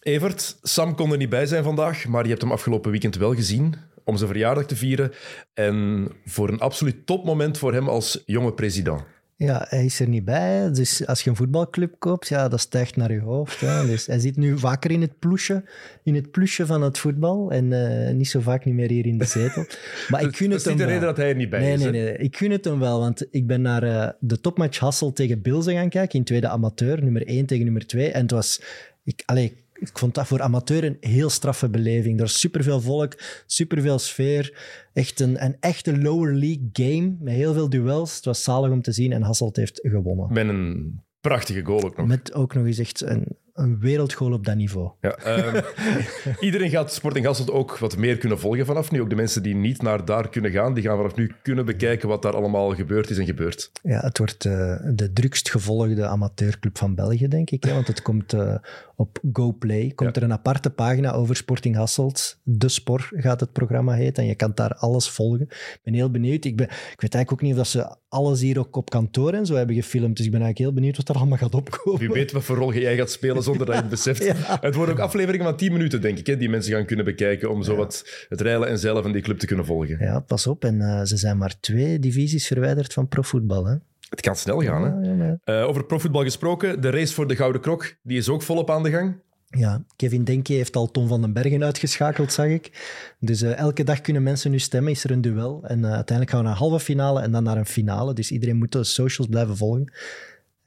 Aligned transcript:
Evert, 0.00 0.58
Sam 0.62 0.94
kon 0.94 1.12
er 1.12 1.16
niet 1.18 1.28
bij 1.28 1.46
zijn 1.46 1.62
vandaag, 1.62 2.06
maar 2.06 2.22
je 2.22 2.28
hebt 2.28 2.42
hem 2.42 2.52
afgelopen 2.52 2.90
weekend 2.90 3.16
wel 3.16 3.34
gezien 3.34 3.74
om 4.04 4.16
zijn 4.16 4.30
verjaardag 4.30 4.66
te 4.66 4.76
vieren. 4.76 5.12
En 5.54 6.08
voor 6.24 6.48
een 6.48 6.60
absoluut 6.60 7.06
topmoment 7.06 7.58
voor 7.58 7.72
hem 7.72 7.88
als 7.88 8.22
jonge 8.26 8.52
president. 8.52 9.02
Ja, 9.36 9.66
hij 9.68 9.84
is 9.84 10.00
er 10.00 10.08
niet 10.08 10.24
bij. 10.24 10.70
Dus 10.72 11.06
als 11.06 11.22
je 11.22 11.30
een 11.30 11.36
voetbalclub 11.36 11.94
koopt, 11.98 12.28
ja, 12.28 12.48
dat 12.48 12.60
stijgt 12.60 12.96
naar 12.96 13.12
je 13.12 13.20
hoofd. 13.20 13.60
Hè. 13.60 13.86
Dus 13.86 14.06
hij 14.06 14.18
zit 14.18 14.36
nu 14.36 14.58
vaker 14.58 14.90
in 14.90 15.00
het 15.00 15.18
ploesje, 15.18 15.64
in 16.02 16.14
het 16.14 16.30
ploesje 16.30 16.66
van 16.66 16.82
het 16.82 16.98
voetbal 16.98 17.50
en 17.50 17.70
uh, 17.70 18.10
niet 18.14 18.28
zo 18.28 18.40
vaak 18.40 18.64
niet 18.64 18.74
meer 18.74 18.88
hier 18.90 19.06
in 19.06 19.18
de 19.18 19.24
zetel. 19.24 19.64
Maar 20.10 20.22
ik 20.22 20.36
gun 20.36 20.50
dat 20.50 20.58
het 20.58 20.66
hem 20.68 20.74
is 20.74 20.78
niet 20.78 20.78
de 20.78 20.84
reden 20.84 21.00
dat 21.00 21.16
hij 21.16 21.28
er 21.28 21.34
niet 21.36 21.50
bij 21.50 21.60
Nee, 21.60 21.72
is. 21.72 21.80
nee, 21.80 21.86
hè? 21.86 21.92
nee. 21.92 22.16
Ik 22.16 22.36
gun 22.36 22.50
het 22.50 22.64
hem 22.64 22.78
wel, 22.78 22.98
want 22.98 23.26
ik 23.30 23.46
ben 23.46 23.62
naar 23.62 23.84
uh, 23.84 24.08
de 24.18 24.40
topmatch 24.40 24.78
Hassel 24.78 25.12
tegen 25.12 25.42
Bilze 25.42 25.72
gaan 25.72 25.88
kijken, 25.88 26.18
in 26.18 26.24
tweede 26.24 26.48
amateur, 26.48 27.02
nummer 27.02 27.26
1 27.26 27.46
tegen 27.46 27.64
nummer 27.64 27.86
2. 27.86 28.10
En 28.10 28.22
het 28.22 28.30
was... 28.30 28.62
Ik, 29.04 29.22
allez, 29.26 29.50
ik 29.80 29.98
vond 29.98 30.14
dat 30.14 30.26
voor 30.26 30.40
amateur 30.40 30.84
een 30.84 30.96
heel 31.00 31.30
straffe 31.30 31.68
beleving. 31.68 32.16
Er 32.16 32.24
was 32.24 32.40
superveel 32.40 32.80
volk, 32.80 33.14
superveel 33.46 33.98
sfeer. 33.98 34.58
Echt 34.92 35.20
een, 35.20 35.44
een 35.44 35.56
echte 35.60 35.98
lower 35.98 36.34
league 36.34 36.68
game 36.72 37.16
met 37.20 37.34
heel 37.34 37.52
veel 37.52 37.68
duels. 37.68 38.16
Het 38.16 38.24
was 38.24 38.42
zalig 38.42 38.70
om 38.70 38.82
te 38.82 38.92
zien 38.92 39.12
en 39.12 39.22
Hasselt 39.22 39.56
heeft 39.56 39.80
gewonnen. 39.82 40.32
Met 40.32 40.48
een 40.48 41.00
prachtige 41.20 41.64
goal 41.64 41.84
ook 41.84 41.96
nog. 41.96 42.06
Met 42.06 42.34
ook 42.34 42.54
nog 42.54 42.66
eens 42.66 42.78
echt 42.78 43.00
een, 43.00 43.26
een 43.52 43.78
wereldgoal 43.78 44.32
op 44.32 44.44
dat 44.44 44.56
niveau. 44.56 44.90
Ja, 45.00 45.38
um, 45.38 45.62
iedereen 46.40 46.70
gaat 46.70 46.92
Sporting 46.92 47.26
Hasselt 47.26 47.50
ook 47.50 47.78
wat 47.78 47.96
meer 47.96 48.18
kunnen 48.18 48.38
volgen 48.38 48.66
vanaf 48.66 48.90
nu. 48.90 49.00
Ook 49.00 49.10
de 49.10 49.16
mensen 49.16 49.42
die 49.42 49.54
niet 49.54 49.82
naar 49.82 50.04
daar 50.04 50.28
kunnen 50.28 50.50
gaan, 50.50 50.74
die 50.74 50.82
gaan 50.82 50.96
vanaf 50.96 51.14
nu 51.14 51.32
kunnen 51.42 51.66
bekijken 51.66 52.08
wat 52.08 52.22
daar 52.22 52.34
allemaal 52.34 52.74
gebeurd 52.74 53.10
is 53.10 53.18
en 53.18 53.26
gebeurt. 53.26 53.70
Ja, 53.82 54.00
het 54.00 54.18
wordt 54.18 54.44
uh, 54.44 54.76
de 54.94 55.12
drukst 55.12 55.50
gevolgde 55.50 56.06
amateurclub 56.06 56.78
van 56.78 56.94
België, 56.94 57.28
denk 57.28 57.50
ik. 57.50 57.64
Hè? 57.64 57.74
Want 57.74 57.86
het 57.86 58.02
komt 58.02 58.32
uh, 58.32 58.54
op 59.00 59.18
GoPlay. 59.32 59.92
Komt 59.94 60.14
ja. 60.14 60.20
er 60.20 60.26
een 60.26 60.32
aparte 60.32 60.70
pagina 60.70 61.12
over 61.12 61.36
Sporting 61.36 61.76
Hasselt. 61.76 62.38
De 62.42 62.68
Spor 62.68 63.08
gaat 63.12 63.40
het 63.40 63.52
programma 63.52 63.92
heten. 63.92 64.22
En 64.22 64.28
je 64.28 64.34
kan 64.34 64.52
daar 64.54 64.74
alles 64.74 65.08
volgen. 65.10 65.46
Ik 65.50 65.80
ben 65.82 65.94
heel 65.94 66.10
benieuwd. 66.10 66.44
Ik, 66.44 66.56
ben, 66.56 66.66
ik 66.66 67.00
weet 67.00 67.14
eigenlijk 67.14 67.32
ook 67.32 67.40
niet 67.40 67.50
of 67.50 67.56
dat 67.56 67.66
ze 67.66 67.96
alles 68.08 68.40
hier 68.40 68.58
ook 68.58 68.76
op 68.76 68.90
kantoor 68.90 69.32
en 69.32 69.46
zo 69.46 69.54
hebben 69.54 69.74
gefilmd. 69.74 70.16
Dus 70.16 70.26
ik 70.26 70.32
ben 70.32 70.40
eigenlijk 70.40 70.70
heel 70.70 70.80
benieuwd 70.80 70.96
wat 70.96 71.08
er 71.08 71.14
allemaal 71.14 71.38
gaat 71.38 71.54
opkomen. 71.54 72.00
Wie 72.00 72.10
weet 72.10 72.32
wat 72.32 72.44
voor 72.44 72.56
rol 72.56 72.74
jij 72.74 72.96
gaat 72.96 73.10
spelen 73.10 73.42
zonder 73.42 73.66
dat 73.66 73.74
je 73.74 73.80
het 73.80 73.90
beseft. 73.96 74.24
ja. 74.24 74.58
Het 74.60 74.74
worden 74.74 74.94
ook 74.94 75.00
afleveringen 75.00 75.46
van 75.46 75.56
10 75.56 75.72
minuten, 75.72 76.00
denk 76.00 76.18
ik, 76.18 76.26
hè, 76.26 76.36
die 76.36 76.48
mensen 76.48 76.72
gaan 76.72 76.86
kunnen 76.86 77.04
bekijken 77.04 77.50
om 77.50 77.62
zo 77.62 77.76
wat 77.76 78.26
het 78.28 78.40
reilen 78.40 78.68
en 78.68 78.78
zeilen 78.78 79.02
van 79.02 79.12
die 79.12 79.22
club 79.22 79.38
te 79.38 79.46
kunnen 79.46 79.64
volgen. 79.64 79.98
Ja, 80.00 80.20
pas 80.20 80.46
op. 80.46 80.64
En 80.64 80.74
uh, 80.74 81.02
ze 81.02 81.16
zijn 81.16 81.38
maar 81.38 81.60
twee 81.60 81.98
divisies 81.98 82.46
verwijderd 82.46 82.92
van 82.92 83.08
profvoetbal. 83.08 83.80
Het 84.10 84.20
kan 84.20 84.36
snel 84.36 84.60
gaan. 84.60 84.82
Hè? 84.82 85.08
Ja, 85.10 85.38
ja, 85.44 85.60
uh, 85.60 85.68
over 85.68 85.84
profvoetbal 85.84 86.22
gesproken, 86.22 86.80
de 86.80 86.90
race 86.90 87.14
voor 87.14 87.28
de 87.28 87.36
Gouden 87.36 87.60
Krok, 87.60 87.94
die 88.02 88.18
is 88.18 88.28
ook 88.28 88.42
volop 88.42 88.70
aan 88.70 88.82
de 88.82 88.90
gang. 88.90 89.16
Ja, 89.46 89.82
Kevin 89.96 90.24
Denke 90.24 90.52
heeft 90.52 90.76
al 90.76 90.90
Tom 90.90 91.08
van 91.08 91.20
den 91.20 91.32
Bergen 91.32 91.64
uitgeschakeld, 91.64 92.32
zag 92.32 92.46
ik. 92.46 92.70
Dus 93.18 93.42
uh, 93.42 93.56
elke 93.56 93.84
dag 93.84 94.00
kunnen 94.00 94.22
mensen 94.22 94.50
nu 94.50 94.58
stemmen, 94.58 94.92
is 94.92 95.04
er 95.04 95.10
een 95.10 95.20
duel. 95.20 95.60
En 95.62 95.78
uh, 95.78 95.84
uiteindelijk 95.84 96.30
gaan 96.30 96.38
we 96.38 96.44
naar 96.44 96.52
een 96.52 96.68
halve 96.68 96.84
finale 96.84 97.20
en 97.20 97.32
dan 97.32 97.42
naar 97.42 97.56
een 97.56 97.66
finale. 97.66 98.14
Dus 98.14 98.30
iedereen 98.30 98.56
moet 98.56 98.72
de 98.72 98.84
socials 98.84 99.30
blijven 99.30 99.56
volgen. 99.56 99.92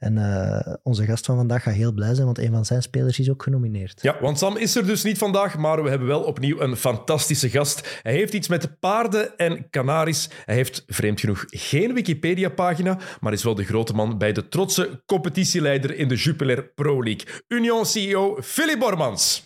En 0.04 0.16
uh, 0.16 0.74
onze 0.82 1.04
gast 1.04 1.26
van 1.26 1.36
vandaag 1.36 1.62
gaat 1.62 1.74
heel 1.74 1.92
blij 1.92 2.14
zijn, 2.14 2.26
want 2.26 2.38
een 2.38 2.52
van 2.52 2.64
zijn 2.64 2.82
spelers 2.82 3.18
is 3.18 3.30
ook 3.30 3.42
genomineerd. 3.42 4.02
Ja, 4.02 4.16
want 4.20 4.38
Sam 4.38 4.56
is 4.56 4.76
er 4.76 4.86
dus 4.86 5.02
niet 5.02 5.18
vandaag, 5.18 5.56
maar 5.56 5.82
we 5.82 5.88
hebben 5.88 6.08
wel 6.08 6.22
opnieuw 6.22 6.60
een 6.60 6.76
fantastische 6.76 7.50
gast. 7.50 8.00
Hij 8.02 8.12
heeft 8.12 8.34
iets 8.34 8.48
met 8.48 8.80
paarden 8.80 9.36
en 9.36 9.70
kanaries. 9.70 10.28
Hij 10.44 10.54
heeft 10.54 10.84
vreemd 10.86 11.20
genoeg 11.20 11.44
geen 11.46 11.94
Wikipedia-pagina, 11.94 12.98
maar 13.20 13.32
is 13.32 13.42
wel 13.42 13.54
de 13.54 13.64
grote 13.64 13.92
man 13.92 14.18
bij 14.18 14.32
de 14.32 14.48
trotse 14.48 15.02
competitieleider 15.06 15.96
in 15.96 16.08
de 16.08 16.14
Jupiler 16.14 16.64
Pro 16.64 17.02
League. 17.02 17.26
Union 17.48 17.86
CEO 17.86 18.36
Philip 18.42 18.78
Bormans. 18.78 19.44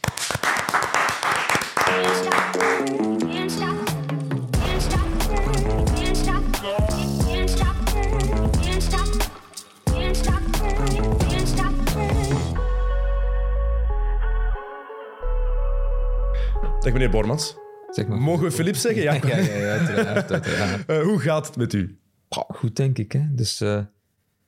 Dag 16.89 16.97
meneer 16.97 17.13
Bormans. 17.13 17.57
Zeg 17.91 18.07
maar. 18.07 18.19
Mogen 18.19 18.45
we 18.45 18.51
Filip 18.51 18.77
zeggen? 18.77 19.03
Ja, 19.03 19.13
ja, 19.23 19.37
ja, 19.37 19.37
ja 19.37 19.79
uiteraard. 19.79 20.33
uiteraard. 20.33 20.91
Uh, 20.91 21.03
hoe 21.03 21.19
gaat 21.19 21.47
het 21.47 21.57
met 21.57 21.73
u? 21.73 21.99
Oh, 22.29 22.51
goed, 22.57 22.77
denk 22.77 22.99
ik. 22.99 23.13
Hè. 23.13 23.21
Dus, 23.31 23.61
uh, 23.61 23.77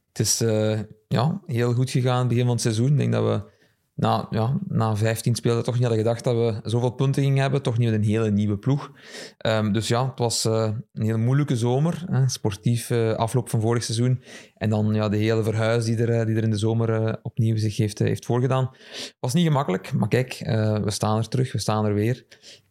het 0.08 0.18
is 0.18 0.42
uh, 0.42 0.78
ja, 1.08 1.40
heel 1.46 1.72
goed 1.72 1.90
gegaan 1.90 2.28
begin 2.28 2.42
van 2.42 2.52
het 2.52 2.60
seizoen. 2.60 2.88
Ik 2.88 2.96
denk 2.96 3.12
dat 3.12 3.24
we 3.24 3.50
na, 4.00 4.27
ja, 4.31 4.59
na 4.69 4.97
15 4.97 5.34
spelen 5.34 5.62
toch 5.62 5.75
niet 5.75 5.83
hadden 5.83 6.03
gedacht 6.03 6.25
dat 6.25 6.34
we 6.34 6.71
zoveel 6.71 6.91
punten 6.91 7.22
gingen 7.22 7.41
hebben. 7.41 7.62
Toch 7.62 7.78
niet 7.78 7.91
met 7.91 7.99
een 7.99 8.06
hele 8.06 8.31
nieuwe 8.31 8.59
ploeg. 8.59 8.93
Um, 9.47 9.72
dus 9.72 9.88
ja, 9.88 10.06
het 10.06 10.19
was 10.19 10.44
een 10.44 10.84
hele 10.93 11.16
moeilijke 11.16 11.56
zomer. 11.56 12.05
Hè. 12.11 12.28
Sportief 12.28 12.91
afloop 13.16 13.49
van 13.49 13.61
vorig 13.61 13.84
seizoen. 13.84 14.22
En 14.55 14.71
dan 14.71 14.94
ja, 14.94 15.09
de 15.09 15.16
hele 15.16 15.43
verhuis 15.43 15.84
die 15.84 15.97
er, 15.97 16.27
die 16.27 16.37
er 16.37 16.43
in 16.43 16.50
de 16.50 16.59
zomer 16.59 17.19
opnieuw 17.22 17.56
zich 17.56 17.77
heeft, 17.77 17.99
heeft 17.99 18.25
voorgedaan. 18.25 18.71
Was 19.21 19.33
niet 19.33 19.47
gemakkelijk, 19.47 19.93
maar 19.93 20.09
kijk, 20.09 20.38
we 20.84 20.91
staan 20.91 21.19
er 21.19 21.28
terug. 21.28 21.53
We 21.53 21.59
staan 21.59 21.84
er 21.84 21.94
weer. 21.94 22.27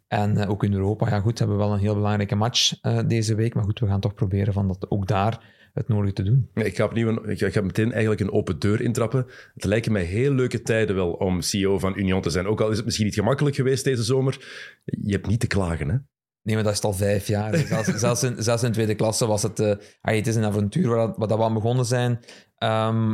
En 0.07 0.47
ook 0.47 0.63
in 0.63 0.73
Europa, 0.73 1.09
ja 1.09 1.19
goed, 1.19 1.39
hebben 1.39 1.57
we 1.57 1.63
wel 1.63 1.73
een 1.73 1.79
heel 1.79 1.95
belangrijke 1.95 2.35
match 2.35 2.79
deze 3.07 3.35
week. 3.35 3.53
Maar 3.53 3.63
goed, 3.63 3.79
we 3.79 3.87
gaan 3.87 3.99
toch 3.99 4.13
proberen 4.13 4.53
van 4.53 4.67
dat 4.67 4.85
ook 4.91 5.07
daar 5.07 5.57
het 5.73 5.87
nodige 5.87 6.13
te 6.13 6.23
doen. 6.23 6.49
Ik, 6.53 6.75
ga 6.75 6.85
opnieuw 6.85 7.07
een, 7.07 7.29
ik 7.29 7.53
ga 7.53 7.61
meteen 7.61 7.91
eigenlijk 7.91 8.21
een 8.21 8.31
open 8.31 8.59
deur 8.59 8.81
intrappen. 8.81 9.25
Het 9.53 9.63
lijken 9.63 9.91
mij 9.91 10.03
heel 10.03 10.31
leuke 10.31 10.61
tijden 10.61 10.95
wel 10.95 11.11
om 11.11 11.41
CEO 11.41 11.79
van 11.79 11.97
Union 11.97 12.21
te 12.21 12.29
zijn. 12.29 12.47
Ook 12.47 12.61
al 12.61 12.69
is 12.69 12.75
het 12.75 12.85
misschien 12.85 13.05
niet 13.05 13.15
gemakkelijk 13.15 13.55
geweest 13.55 13.83
deze 13.83 14.03
zomer. 14.03 14.37
Je 14.83 15.11
hebt 15.11 15.27
niet 15.27 15.39
te 15.39 15.47
klagen, 15.47 15.89
hè? 15.89 15.97
Nee, 16.41 16.55
maar 16.55 16.63
dat 16.63 16.73
is 16.73 16.81
al 16.81 16.93
vijf 16.93 17.27
jaar. 17.27 17.57
zelfs, 17.67 17.87
zelfs, 17.87 18.23
in, 18.23 18.43
zelfs 18.43 18.63
in 18.63 18.71
tweede 18.71 18.95
klasse 18.95 19.25
was 19.25 19.43
het... 19.43 19.59
Uh, 19.59 19.73
het 20.01 20.27
is 20.27 20.35
een 20.35 20.43
avontuur 20.43 20.87
waar, 20.87 21.13
waar 21.17 21.27
dat 21.27 21.37
we 21.37 21.43
aan 21.43 21.53
begonnen 21.53 21.85
zijn. 21.85 22.19
Um, 22.63 23.13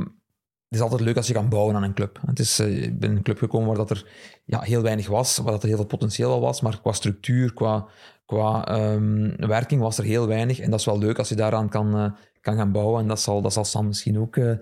het 0.67 0.83
is 0.83 0.89
altijd 0.89 1.01
leuk 1.01 1.17
als 1.17 1.27
je 1.27 1.33
kan 1.33 1.49
bouwen 1.49 1.75
aan 1.75 1.83
een 1.83 1.93
club. 1.93 2.19
Het 2.25 2.39
is, 2.39 2.59
uh, 2.59 2.83
ik 2.83 2.99
ben 2.99 3.09
in 3.09 3.16
een 3.16 3.23
club 3.23 3.37
gekomen 3.37 3.67
waar 3.67 3.77
dat 3.77 3.89
er 3.89 4.07
ja, 4.45 4.61
heel 4.61 4.81
weinig 4.81 5.07
was, 5.07 5.37
waar 5.37 5.51
dat 5.51 5.61
er 5.61 5.67
heel 5.67 5.77
veel 5.77 5.85
potentieel 5.85 6.31
al 6.31 6.41
was, 6.41 6.61
maar 6.61 6.81
qua 6.81 6.91
structuur, 6.91 7.53
qua, 7.53 7.87
qua 8.25 8.77
um, 8.91 9.35
werking 9.37 9.81
was 9.81 9.97
er 9.97 10.03
heel 10.03 10.27
weinig. 10.27 10.59
En 10.59 10.69
dat 10.69 10.79
is 10.79 10.85
wel 10.85 10.97
leuk 10.97 11.17
als 11.17 11.29
je 11.29 11.35
daaraan 11.35 11.69
kan, 11.69 11.97
uh, 11.97 12.11
kan 12.45 12.56
gaan 12.56 12.72
bouwen. 12.72 13.01
En 13.01 13.07
dat 13.07 13.22
zal, 13.22 13.41
dat 13.41 13.53
zal 13.53 13.66
Sam 13.66 13.88
misschien 13.88 14.19
ook 14.19 14.35
uh, 14.35 14.56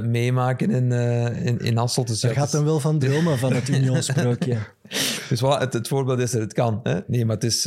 meemaken 0.00 0.70
in, 0.70 0.92
in, 1.42 1.58
in 1.58 1.76
Hasselt. 1.76 2.06
Dus, 2.06 2.20
Daar 2.20 2.32
ja, 2.32 2.40
gaat 2.40 2.52
hem 2.52 2.64
wel 2.64 2.80
van 2.80 2.98
dromen, 2.98 3.38
van 3.38 3.52
het 3.52 3.68
Unionsprookje. 3.78 4.58
dus 5.28 5.40
voilà, 5.44 5.58
het, 5.58 5.72
het, 5.72 5.88
voorbeeld 5.88 6.18
is 6.18 6.34
er, 6.34 6.40
het 6.40 6.52
kan. 6.52 6.80
Hè? 6.82 7.00
Nee, 7.06 7.24
maar 7.24 7.34
het 7.34 7.44
is, 7.44 7.64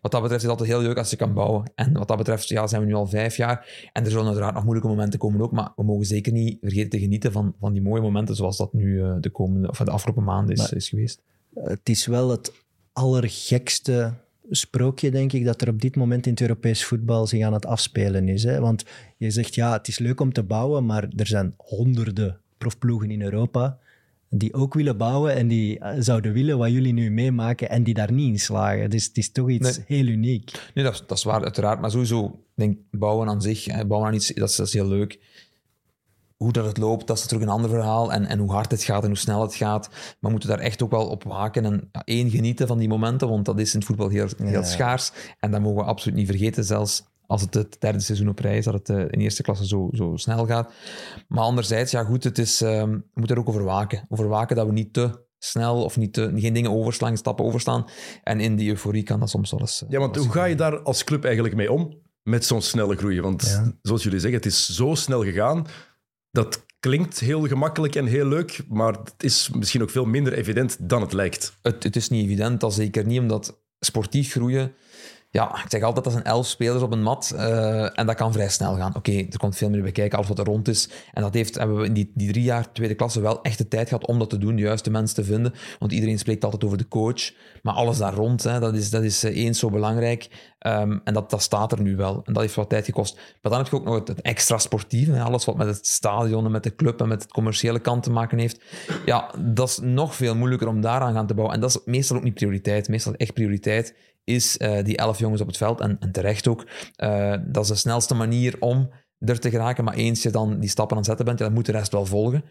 wat 0.00 0.12
dat 0.12 0.22
betreft 0.22 0.34
is 0.34 0.42
het 0.42 0.50
altijd 0.50 0.68
heel 0.68 0.80
leuk 0.80 0.96
als 0.98 1.10
je 1.10 1.16
kan 1.16 1.34
bouwen. 1.34 1.72
En 1.74 1.92
wat 1.92 2.08
dat 2.08 2.16
betreft 2.16 2.48
ja, 2.48 2.66
zijn 2.66 2.80
we 2.80 2.86
nu 2.86 2.94
al 2.94 3.06
vijf 3.06 3.36
jaar. 3.36 3.88
En 3.92 4.04
er 4.04 4.10
zullen 4.10 4.26
uiteraard 4.26 4.54
nog 4.54 4.62
moeilijke 4.62 4.90
momenten 4.90 5.18
komen 5.18 5.40
ook, 5.40 5.52
maar 5.52 5.72
we 5.76 5.84
mogen 5.84 6.06
zeker 6.06 6.32
niet 6.32 6.58
vergeten 6.60 6.90
te 6.90 6.98
genieten 6.98 7.32
van, 7.32 7.54
van 7.60 7.72
die 7.72 7.82
mooie 7.82 8.02
momenten 8.02 8.36
zoals 8.36 8.56
dat 8.56 8.72
nu 8.72 9.02
de, 9.20 9.30
komende, 9.30 9.68
of 9.68 9.78
de 9.78 9.90
afgelopen 9.90 10.24
maanden 10.24 10.54
is, 10.54 10.60
maar, 10.60 10.74
is 10.74 10.88
geweest. 10.88 11.20
Het 11.54 11.88
is 11.88 12.06
wel 12.06 12.30
het 12.30 12.52
allergekste 12.92 14.12
sprookje, 14.50 15.10
denk 15.10 15.32
ik, 15.32 15.44
dat 15.44 15.62
er 15.62 15.68
op 15.68 15.80
dit 15.80 15.96
moment 15.96 16.26
in 16.26 16.32
het 16.32 16.40
Europees 16.40 16.84
voetbal 16.84 17.26
zich 17.26 17.42
aan 17.42 17.52
het 17.52 17.66
afspelen 17.66 18.28
is. 18.28 18.44
Hè? 18.44 18.60
Want 18.60 18.84
je 19.16 19.30
zegt, 19.30 19.54
ja, 19.54 19.72
het 19.72 19.88
is 19.88 19.98
leuk 19.98 20.20
om 20.20 20.32
te 20.32 20.42
bouwen, 20.42 20.86
maar 20.86 21.08
er 21.16 21.26
zijn 21.26 21.54
honderden 21.56 22.40
profploegen 22.58 23.10
in 23.10 23.22
Europa 23.22 23.78
die 24.30 24.54
ook 24.54 24.74
willen 24.74 24.96
bouwen 24.96 25.34
en 25.34 25.48
die 25.48 25.80
zouden 25.98 26.32
willen 26.32 26.58
wat 26.58 26.70
jullie 26.70 26.92
nu 26.92 27.10
meemaken 27.10 27.70
en 27.70 27.82
die 27.82 27.94
daar 27.94 28.12
niet 28.12 28.32
in 28.32 28.38
slagen. 28.38 28.90
Dus 28.90 29.04
het 29.04 29.16
is 29.16 29.32
toch 29.32 29.50
iets 29.50 29.76
nee. 29.76 29.84
heel 29.86 30.06
uniek. 30.06 30.70
Nee, 30.74 30.84
dat 30.84 30.94
is, 30.94 31.02
dat 31.06 31.18
is 31.18 31.24
waar, 31.24 31.42
uiteraard. 31.42 31.80
Maar 31.80 31.90
sowieso, 31.90 32.42
denk 32.54 32.78
bouwen 32.90 33.28
aan 33.28 33.42
zich, 33.42 33.86
bouwen 33.86 34.08
aan 34.08 34.14
iets, 34.14 34.34
dat 34.34 34.48
is, 34.48 34.56
dat 34.56 34.66
is 34.66 34.72
heel 34.72 34.88
leuk 34.88 35.18
hoe 36.38 36.52
dat 36.52 36.66
het 36.66 36.78
loopt, 36.78 37.06
dat 37.06 37.16
is 37.16 37.22
natuurlijk 37.22 37.50
een 37.50 37.56
ander 37.56 37.70
verhaal. 37.70 38.12
En, 38.12 38.26
en 38.26 38.38
hoe 38.38 38.50
hard 38.50 38.70
het 38.70 38.82
gaat 38.82 39.02
en 39.02 39.08
hoe 39.08 39.16
snel 39.16 39.42
het 39.42 39.54
gaat. 39.54 39.88
Maar 39.90 40.16
we 40.20 40.30
moeten 40.30 40.48
daar 40.48 40.58
echt 40.58 40.82
ook 40.82 40.90
wel 40.90 41.08
op 41.08 41.24
waken. 41.24 41.64
En 41.64 41.88
ja, 41.92 42.02
één, 42.04 42.30
genieten 42.30 42.66
van 42.66 42.78
die 42.78 42.88
momenten, 42.88 43.28
want 43.28 43.44
dat 43.44 43.58
is 43.58 43.72
in 43.72 43.78
het 43.78 43.88
voetbal 43.88 44.08
heel, 44.08 44.28
heel 44.36 44.50
ja. 44.50 44.62
schaars. 44.62 45.12
En 45.38 45.50
dat 45.50 45.60
mogen 45.60 45.76
we 45.76 45.88
absoluut 45.90 46.16
niet 46.16 46.26
vergeten, 46.26 46.64
zelfs 46.64 47.02
als 47.26 47.40
het 47.40 47.54
het 47.54 47.76
derde 47.80 48.00
seizoen 48.00 48.28
op 48.28 48.38
rij 48.38 48.58
is, 48.58 48.64
dat 48.64 48.74
het 48.74 48.88
uh, 48.88 49.00
in 49.00 49.20
eerste 49.20 49.42
klasse 49.42 49.66
zo, 49.66 49.88
zo 49.92 50.12
snel 50.16 50.46
gaat. 50.46 50.72
Maar 51.28 51.44
anderzijds, 51.44 51.90
ja 51.90 52.04
goed, 52.04 52.24
het 52.24 52.38
is, 52.38 52.60
um, 52.60 52.90
we 52.90 53.02
moeten 53.14 53.36
er 53.36 53.42
ook 53.42 53.48
over 53.48 53.64
waken. 53.64 54.06
Over 54.08 54.28
waken 54.28 54.56
dat 54.56 54.66
we 54.66 54.72
niet 54.72 54.92
te 54.92 55.26
snel 55.38 55.84
of 55.84 55.96
niet 55.96 56.12
te, 56.12 56.32
geen 56.34 56.52
dingen 56.52 56.72
overslaan, 56.72 57.16
stappen 57.16 57.44
overstaan. 57.44 57.84
En 58.22 58.40
in 58.40 58.56
die 58.56 58.68
euforie 58.68 59.02
kan 59.02 59.20
dat 59.20 59.30
soms 59.30 59.50
wel 59.50 59.60
eens... 59.60 59.84
Ja, 59.88 59.98
want 59.98 60.16
hoe 60.16 60.30
ga 60.30 60.44
je 60.44 60.54
daar 60.54 60.82
als 60.82 61.04
club 61.04 61.24
eigenlijk 61.24 61.54
mee 61.54 61.72
om? 61.72 61.98
Met 62.22 62.44
zo'n 62.44 62.62
snelle 62.62 62.96
groei? 62.96 63.20
Want 63.20 63.46
ja. 63.46 63.72
zoals 63.82 64.02
jullie 64.02 64.20
zeggen, 64.20 64.38
het 64.38 64.48
is 64.48 64.68
zo 64.68 64.94
snel 64.94 65.22
gegaan 65.24 65.66
dat 66.38 66.64
klinkt 66.80 67.20
heel 67.20 67.46
gemakkelijk 67.46 67.94
en 67.94 68.06
heel 68.06 68.26
leuk, 68.26 68.60
maar 68.68 68.92
het 68.92 69.22
is 69.22 69.50
misschien 69.50 69.82
ook 69.82 69.90
veel 69.90 70.04
minder 70.04 70.32
evident 70.32 70.76
dan 70.80 71.00
het 71.00 71.12
lijkt. 71.12 71.52
Het, 71.62 71.82
het 71.82 71.96
is 71.96 72.08
niet 72.08 72.24
evident, 72.24 72.60
zeker 72.72 73.06
niet, 73.06 73.20
omdat 73.20 73.60
sportief 73.80 74.30
groeien 74.30 74.72
ja, 75.30 75.62
ik 75.64 75.70
zeg 75.70 75.82
altijd 75.82 76.04
dat 76.04 76.12
zijn 76.12 76.24
elf 76.24 76.46
spelers 76.46 76.82
op 76.82 76.92
een 76.92 77.02
mat 77.02 77.32
uh, 77.34 77.98
en 77.98 78.06
dat 78.06 78.16
kan 78.16 78.32
vrij 78.32 78.48
snel 78.48 78.76
gaan. 78.76 78.94
Oké, 78.94 79.12
er 79.12 79.38
komt 79.38 79.56
veel 79.56 79.70
meer 79.70 79.82
bij 79.82 79.92
kijken, 79.92 80.16
alles 80.16 80.28
wat 80.28 80.38
er 80.38 80.44
rond 80.44 80.68
is. 80.68 80.90
En 81.12 81.22
dat 81.22 81.34
heeft, 81.34 81.54
hebben 81.54 81.76
we 81.76 81.84
in 81.84 81.92
die, 81.92 82.12
die 82.14 82.32
drie 82.32 82.44
jaar 82.44 82.72
tweede 82.72 82.94
klasse 82.94 83.20
wel 83.20 83.42
echt 83.42 83.58
de 83.58 83.68
tijd 83.68 83.88
gehad 83.88 84.06
om 84.06 84.18
dat 84.18 84.30
te 84.30 84.38
doen, 84.38 84.56
de 84.56 84.62
juiste 84.62 84.90
mensen 84.90 85.16
te 85.16 85.24
vinden. 85.24 85.54
Want 85.78 85.92
iedereen 85.92 86.18
spreekt 86.18 86.44
altijd 86.44 86.64
over 86.64 86.78
de 86.78 86.88
coach, 86.88 87.32
maar 87.62 87.74
alles 87.74 87.98
daar 87.98 88.14
rond, 88.14 88.42
hè, 88.42 88.60
dat 88.60 88.74
is, 88.74 88.90
dat 88.90 89.02
is 89.02 89.24
uh, 89.24 89.36
eens 89.36 89.58
zo 89.58 89.70
belangrijk. 89.70 90.28
Um, 90.66 91.00
en 91.04 91.14
dat, 91.14 91.30
dat 91.30 91.42
staat 91.42 91.72
er 91.72 91.80
nu 91.80 91.96
wel. 91.96 92.22
En 92.24 92.32
dat 92.32 92.42
heeft 92.42 92.54
wat 92.54 92.68
tijd 92.68 92.84
gekost. 92.84 93.14
Maar 93.14 93.52
dan 93.52 93.60
heb 93.60 93.70
je 93.70 93.76
ook 93.76 93.84
nog 93.84 93.94
het, 93.94 94.20
extra 94.22 94.58
sportieve, 94.58 95.20
alles 95.20 95.44
wat 95.44 95.56
met 95.56 95.66
het 95.66 95.86
stadion 95.86 96.44
en 96.44 96.50
met 96.50 96.62
de 96.62 96.74
club 96.74 97.00
en 97.00 97.08
met 97.08 97.22
het 97.22 97.32
commerciële 97.32 97.78
kant 97.78 98.02
te 98.02 98.10
maken 98.10 98.38
heeft. 98.38 98.60
Ja, 99.04 99.30
dat 99.38 99.68
is 99.68 99.78
nog 99.82 100.14
veel 100.14 100.36
moeilijker 100.36 100.68
om 100.68 100.80
daaraan 100.80 101.12
gaan 101.12 101.26
te 101.26 101.34
bouwen. 101.34 101.54
En 101.54 101.60
dat 101.60 101.70
is 101.70 101.80
meestal 101.84 102.16
ook 102.16 102.22
niet 102.22 102.34
prioriteit. 102.34 102.88
Meestal 102.88 103.14
echt 103.14 103.34
prioriteit 103.34 103.94
is 104.28 104.56
uh, 104.58 104.82
die 104.82 104.96
elf 104.96 105.18
jongens 105.18 105.40
op 105.40 105.46
het 105.46 105.56
veld. 105.56 105.80
En, 105.80 105.96
en 106.00 106.12
terecht 106.12 106.48
ook. 106.48 106.66
Uh, 106.96 107.34
dat 107.46 107.62
is 107.62 107.68
de 107.68 107.76
snelste 107.76 108.14
manier 108.14 108.56
om 108.58 108.90
er 109.18 109.40
te 109.40 109.50
geraken. 109.50 109.84
Maar 109.84 109.94
eens 109.94 110.22
je 110.22 110.30
dan 110.30 110.60
die 110.60 110.68
stappen 110.68 110.96
aan 110.96 111.02
het 111.02 111.06
zetten 111.06 111.26
bent, 111.26 111.38
dan 111.38 111.52
moet 111.52 111.66
de 111.66 111.72
rest 111.72 111.92
wel 111.92 112.06
volgen. 112.06 112.44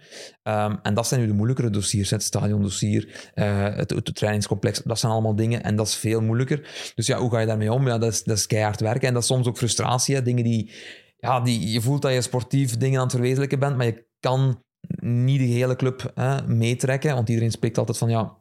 Um, 0.43 0.79
en 0.81 0.93
dat 0.93 1.07
zijn 1.07 1.21
nu 1.21 1.27
de 1.27 1.33
moeilijkere 1.33 1.69
dossiers. 1.69 2.09
Het 2.09 2.23
stadiondossier, 2.23 3.31
uh, 3.35 3.75
het, 3.75 3.89
het, 3.89 4.15
trainingscomplex. 4.15 4.81
Dat 4.83 4.99
zijn 4.99 5.11
allemaal 5.11 5.35
dingen 5.35 5.63
en 5.63 5.75
dat 5.75 5.87
is 5.87 5.95
veel 5.95 6.21
moeilijker. 6.21 6.91
Dus 6.95 7.07
ja, 7.07 7.17
hoe 7.17 7.31
ga 7.31 7.39
je 7.39 7.45
daarmee 7.45 7.73
om? 7.73 7.87
Ja, 7.87 7.97
dat 7.97 8.11
is, 8.11 8.23
dat 8.23 8.37
is 8.37 8.47
keihard 8.47 8.79
werken. 8.79 9.07
En 9.07 9.13
dat 9.13 9.21
is 9.21 9.27
soms 9.27 9.47
ook 9.47 9.57
frustratie. 9.57 10.21
Dingen 10.21 10.43
die, 10.43 10.71
ja, 11.17 11.39
die... 11.39 11.71
Je 11.71 11.81
voelt 11.81 12.01
dat 12.01 12.13
je 12.13 12.21
sportief 12.21 12.77
dingen 12.77 12.97
aan 12.97 13.03
het 13.03 13.13
verwezenlijken 13.13 13.59
bent, 13.59 13.77
maar 13.77 13.85
je 13.85 14.05
kan 14.19 14.63
niet 14.99 15.39
de 15.39 15.45
hele 15.45 15.75
club 15.75 16.11
hè, 16.15 16.47
meetrekken. 16.47 17.13
Want 17.13 17.29
iedereen 17.29 17.51
spreekt 17.51 17.77
altijd 17.77 17.97
van, 17.97 18.09
ja, 18.09 18.37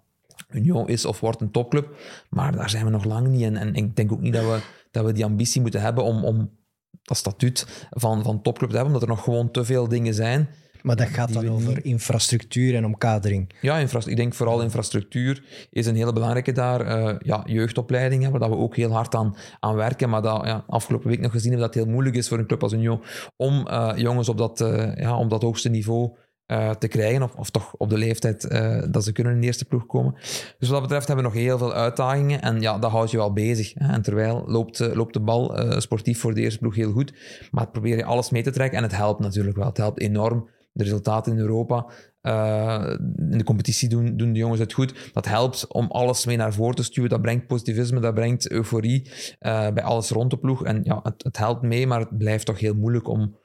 Union 0.48 0.88
is 0.88 1.04
of 1.04 1.20
wordt 1.20 1.40
een 1.40 1.50
topclub. 1.50 1.96
Maar 2.30 2.56
daar 2.56 2.70
zijn 2.70 2.84
we 2.84 2.90
nog 2.90 3.04
lang 3.04 3.28
niet. 3.28 3.42
En, 3.42 3.56
en 3.56 3.74
ik 3.74 3.96
denk 3.96 4.12
ook 4.12 4.20
niet 4.20 4.32
dat 4.32 4.44
we, 4.44 4.60
dat 4.90 5.04
we 5.04 5.12
die 5.12 5.24
ambitie 5.24 5.60
moeten 5.60 5.80
hebben 5.80 6.04
om, 6.04 6.24
om 6.24 6.50
dat 7.02 7.16
statuut 7.16 7.86
van, 7.90 8.22
van 8.22 8.42
topclub 8.42 8.70
te 8.70 8.76
hebben, 8.76 8.94
omdat 8.94 9.08
er 9.08 9.14
nog 9.14 9.24
gewoon 9.24 9.50
te 9.50 9.64
veel 9.64 9.88
dingen 9.88 10.14
zijn. 10.14 10.48
Maar 10.86 10.96
dat 10.96 11.08
gaat 11.08 11.32
dan 11.32 11.48
over 11.48 11.84
infrastructuur 11.84 12.74
en 12.74 12.84
omkadering. 12.84 13.52
Ja, 13.60 13.78
ik 13.78 14.16
denk 14.16 14.34
vooral 14.34 14.62
infrastructuur 14.62 15.44
is 15.70 15.86
een 15.86 15.96
hele 15.96 16.12
belangrijke 16.12 16.52
daar. 16.52 16.86
Uh, 16.86 17.16
ja, 17.18 17.42
jeugdopleiding, 17.46 18.28
waar 18.28 18.50
we 18.50 18.56
ook 18.56 18.76
heel 18.76 18.92
hard 18.92 19.14
aan, 19.14 19.36
aan 19.60 19.74
werken. 19.74 20.08
Maar 20.08 20.22
dat, 20.22 20.46
ja, 20.46 20.64
afgelopen 20.66 21.08
week 21.08 21.20
nog 21.20 21.32
gezien 21.32 21.50
hebben 21.50 21.66
dat 21.66 21.74
het 21.74 21.84
heel 21.84 21.92
moeilijk 21.92 22.16
is 22.16 22.28
voor 22.28 22.38
een 22.38 22.46
club 22.46 22.62
als 22.62 22.72
Union 22.72 23.02
om 23.36 23.66
uh, 23.68 23.92
jongens 23.96 24.28
op 24.28 24.38
dat, 24.38 24.60
uh, 24.60 24.94
ja, 24.94 25.18
om 25.18 25.28
dat 25.28 25.42
hoogste 25.42 25.68
niveau 25.68 26.16
uh, 26.46 26.70
te 26.70 26.88
krijgen, 26.88 27.22
of, 27.22 27.34
of 27.34 27.50
toch 27.50 27.74
op 27.76 27.90
de 27.90 27.98
leeftijd 27.98 28.44
uh, 28.44 28.82
dat 28.90 29.04
ze 29.04 29.12
kunnen 29.12 29.32
in 29.32 29.40
de 29.40 29.46
eerste 29.46 29.64
ploeg 29.64 29.86
komen. 29.86 30.12
Dus 30.58 30.68
wat 30.68 30.70
dat 30.70 30.82
betreft 30.82 31.06
hebben 31.06 31.24
we 31.24 31.30
nog 31.30 31.40
heel 31.40 31.58
veel 31.58 31.74
uitdagingen 31.74 32.42
en 32.42 32.60
ja, 32.60 32.78
dat 32.78 32.90
houdt 32.90 33.10
je 33.10 33.16
wel 33.16 33.32
bezig. 33.32 33.72
Hè. 33.74 33.92
En 33.92 34.02
terwijl 34.02 34.44
loopt, 34.46 34.80
uh, 34.80 34.94
loopt 34.94 35.12
de 35.12 35.20
bal 35.20 35.56
sportief 35.80 36.20
voor 36.20 36.34
de 36.34 36.40
eerste 36.40 36.58
ploeg 36.58 36.74
heel 36.74 36.92
goed, 36.92 37.14
maar 37.50 37.70
probeer 37.70 37.96
je 37.96 38.04
alles 38.04 38.30
mee 38.30 38.42
te 38.42 38.50
trekken 38.50 38.78
en 38.78 38.84
het 38.84 38.96
helpt 38.96 39.20
natuurlijk 39.20 39.56
wel. 39.56 39.66
Het 39.66 39.76
helpt 39.76 40.00
enorm. 40.00 40.48
De 40.72 40.84
resultaten 40.84 41.32
in 41.32 41.38
Europa, 41.38 41.86
in 43.16 43.38
de 43.38 43.44
competitie 43.44 43.88
doen, 43.88 44.16
doen 44.16 44.32
de 44.32 44.38
jongens 44.38 44.60
het 44.60 44.72
goed. 44.72 45.10
Dat 45.12 45.26
helpt 45.26 45.66
om 45.66 45.86
alles 45.90 46.26
mee 46.26 46.36
naar 46.36 46.52
voren 46.52 46.74
te 46.74 46.82
stuwen. 46.82 47.10
Dat 47.10 47.22
brengt 47.22 47.46
positivisme, 47.46 48.00
dat 48.00 48.14
brengt 48.14 48.50
euforie 48.50 49.10
bij 49.38 49.82
alles 49.82 50.10
rond 50.10 50.30
de 50.30 50.38
ploeg. 50.38 50.64
En 50.64 50.80
ja, 50.82 51.00
het, 51.02 51.22
het 51.24 51.36
helpt 51.36 51.62
mee, 51.62 51.86
maar 51.86 52.00
het 52.00 52.18
blijft 52.18 52.46
toch 52.46 52.60
heel 52.60 52.74
moeilijk 52.74 53.08
om, 53.08 53.36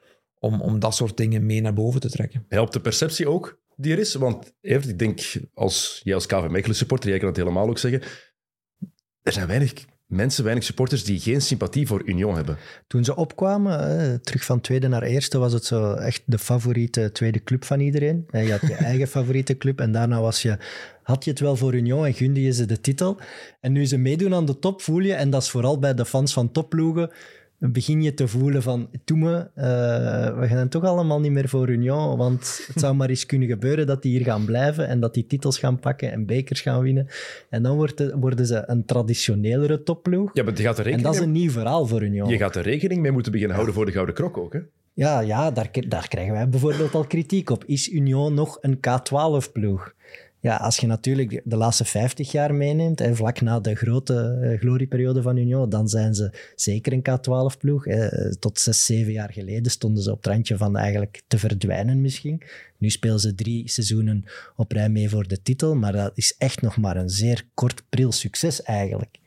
om, 0.42 0.60
om 0.60 0.78
dat 0.78 0.94
soort 0.94 1.16
dingen 1.16 1.46
mee 1.46 1.60
naar 1.60 1.72
boven 1.72 2.00
te 2.00 2.10
trekken. 2.10 2.44
Helpt 2.48 2.72
de 2.72 2.80
perceptie 2.80 3.28
ook 3.28 3.60
die 3.76 3.92
er 3.92 3.98
is? 3.98 4.14
Want 4.14 4.52
Evert, 4.60 4.88
ik 4.88 4.98
denk, 4.98 5.20
als 5.54 6.00
jij 6.04 6.14
als 6.14 6.26
KV 6.26 6.46
Mechelen 6.48 6.76
supporter, 6.76 7.08
jij 7.08 7.18
kan 7.18 7.28
het 7.28 7.36
helemaal 7.36 7.68
ook 7.68 7.78
zeggen, 7.78 8.02
er 9.22 9.32
zijn 9.32 9.46
weinig 9.46 9.72
mensen, 10.06 10.44
weinig 10.44 10.64
supporters 10.64 11.04
die 11.04 11.20
geen 11.20 11.42
sympathie 11.42 11.86
voor 11.86 12.02
Union 12.04 12.34
hebben. 12.34 12.56
Toen 12.86 13.04
ze 13.04 13.16
opkwamen, 13.16 14.22
terug 14.22 14.44
van 14.44 14.60
tweede 14.60 14.88
naar 14.88 15.02
eerste, 15.02 15.38
was 15.38 15.52
het 15.52 15.64
zo 15.64 15.92
echt 15.92 16.22
de 16.26 16.38
favoriete 16.38 17.12
tweede 17.12 17.42
club 17.42 17.64
van 17.64 17.80
iedereen. 17.80 18.26
Je 18.30 18.50
had 18.50 18.60
je 18.60 18.74
eigen 18.92 19.08
favoriete 19.08 19.56
club 19.56 19.80
en 19.80 19.92
daarna 19.92 20.20
was 20.20 20.42
je, 20.42 20.58
had 21.02 21.24
je 21.24 21.30
het 21.30 21.40
wel 21.40 21.56
voor 21.56 21.74
Union 21.74 22.06
en 22.06 22.14
gunde 22.14 22.42
je 22.42 22.52
ze 22.52 22.64
de 22.64 22.80
titel. 22.80 23.20
En 23.60 23.72
nu 23.72 23.86
ze 23.86 23.96
meedoen 23.96 24.34
aan 24.34 24.46
de 24.46 24.58
top, 24.58 24.82
voel 24.82 25.00
je, 25.00 25.14
en 25.14 25.30
dat 25.30 25.42
is 25.42 25.50
vooral 25.50 25.78
bij 25.78 25.94
de 25.94 26.04
fans 26.04 26.32
van 26.32 26.52
topploegen, 26.52 27.10
begin 27.70 28.02
je 28.02 28.14
te 28.14 28.28
voelen 28.28 28.62
van, 28.62 28.88
doe 29.04 29.18
me, 29.18 29.36
uh, 29.56 30.38
we 30.40 30.46
gaan 30.46 30.68
toch 30.68 30.84
allemaal 30.84 31.20
niet 31.20 31.32
meer 31.32 31.48
voor 31.48 31.68
Union, 31.68 32.16
want 32.16 32.64
het 32.66 32.80
zou 32.80 32.94
maar 32.94 33.08
eens 33.08 33.26
kunnen 33.26 33.48
gebeuren 33.48 33.86
dat 33.86 34.02
die 34.02 34.16
hier 34.16 34.24
gaan 34.24 34.44
blijven 34.44 34.88
en 34.88 35.00
dat 35.00 35.14
die 35.14 35.26
titels 35.26 35.58
gaan 35.58 35.78
pakken 35.78 36.12
en 36.12 36.26
bekers 36.26 36.60
gaan 36.60 36.82
winnen. 36.82 37.06
En 37.48 37.62
dan 37.62 37.76
wordt 37.76 38.12
worden 38.14 38.46
ze 38.46 38.62
een 38.66 38.84
traditionelere 38.84 39.82
topploeg. 39.82 40.30
Ja, 40.34 40.42
maar 40.42 40.56
gaat 40.56 40.78
er 40.78 40.84
rekening 40.84 41.06
en 41.06 41.12
dat 41.12 41.14
is 41.14 41.26
een 41.26 41.32
nieuw 41.32 41.50
verhaal 41.50 41.86
voor 41.86 42.02
Union. 42.02 42.28
Je 42.28 42.36
gaat 42.36 42.56
er 42.56 42.62
rekening 42.62 43.00
mee 43.02 43.12
moeten 43.12 43.32
beginnen 43.32 43.56
houden 43.56 43.74
voor 43.74 43.86
de 43.86 43.92
Gouden 43.92 44.14
Krok 44.14 44.38
ook, 44.38 44.52
hè? 44.52 44.60
Ja, 44.94 45.20
ja 45.20 45.50
daar, 45.50 45.70
daar 45.88 46.08
krijgen 46.08 46.32
wij 46.32 46.48
bijvoorbeeld 46.48 46.94
al 46.94 47.04
kritiek 47.04 47.50
op. 47.50 47.64
Is 47.64 47.92
Union 47.92 48.34
nog 48.34 48.58
een 48.60 48.76
K12-ploeg? 48.76 49.92
Ja, 50.42 50.56
als 50.56 50.76
je 50.76 50.86
natuurlijk 50.86 51.40
de 51.44 51.56
laatste 51.56 51.84
50 51.84 52.32
jaar 52.32 52.54
meeneemt, 52.54 53.00
en 53.00 53.16
vlak 53.16 53.40
na 53.40 53.60
de 53.60 53.74
grote 53.74 54.38
uh, 54.42 54.60
glorieperiode 54.60 55.22
van 55.22 55.36
Union, 55.36 55.68
dan 55.68 55.88
zijn 55.88 56.14
ze 56.14 56.30
zeker 56.56 56.92
een 56.92 57.02
K12-ploeg. 57.10 57.86
tot 58.38 58.58
zes, 58.58 58.84
zeven 58.84 59.12
jaar 59.12 59.32
geleden 59.32 59.72
stonden 59.72 60.02
ze 60.02 60.10
op 60.10 60.16
het 60.16 60.26
randje 60.26 60.56
van 60.56 60.76
eigenlijk 60.76 61.22
te 61.26 61.38
verdwijnen 61.38 62.00
misschien. 62.00 62.42
Nu 62.78 62.90
spelen 62.90 63.20
ze 63.20 63.34
drie 63.34 63.68
seizoenen 63.68 64.24
op 64.56 64.72
rij 64.72 64.88
mee 64.88 65.08
voor 65.08 65.28
de 65.28 65.42
titel, 65.42 65.74
maar 65.74 65.92
dat 65.92 66.12
is 66.14 66.34
echt 66.38 66.60
nog 66.60 66.76
maar 66.76 66.96
een 66.96 67.10
zeer 67.10 67.44
kort 67.54 67.82
pril 67.88 68.12
succes 68.12 68.62
eigenlijk. 68.62 69.20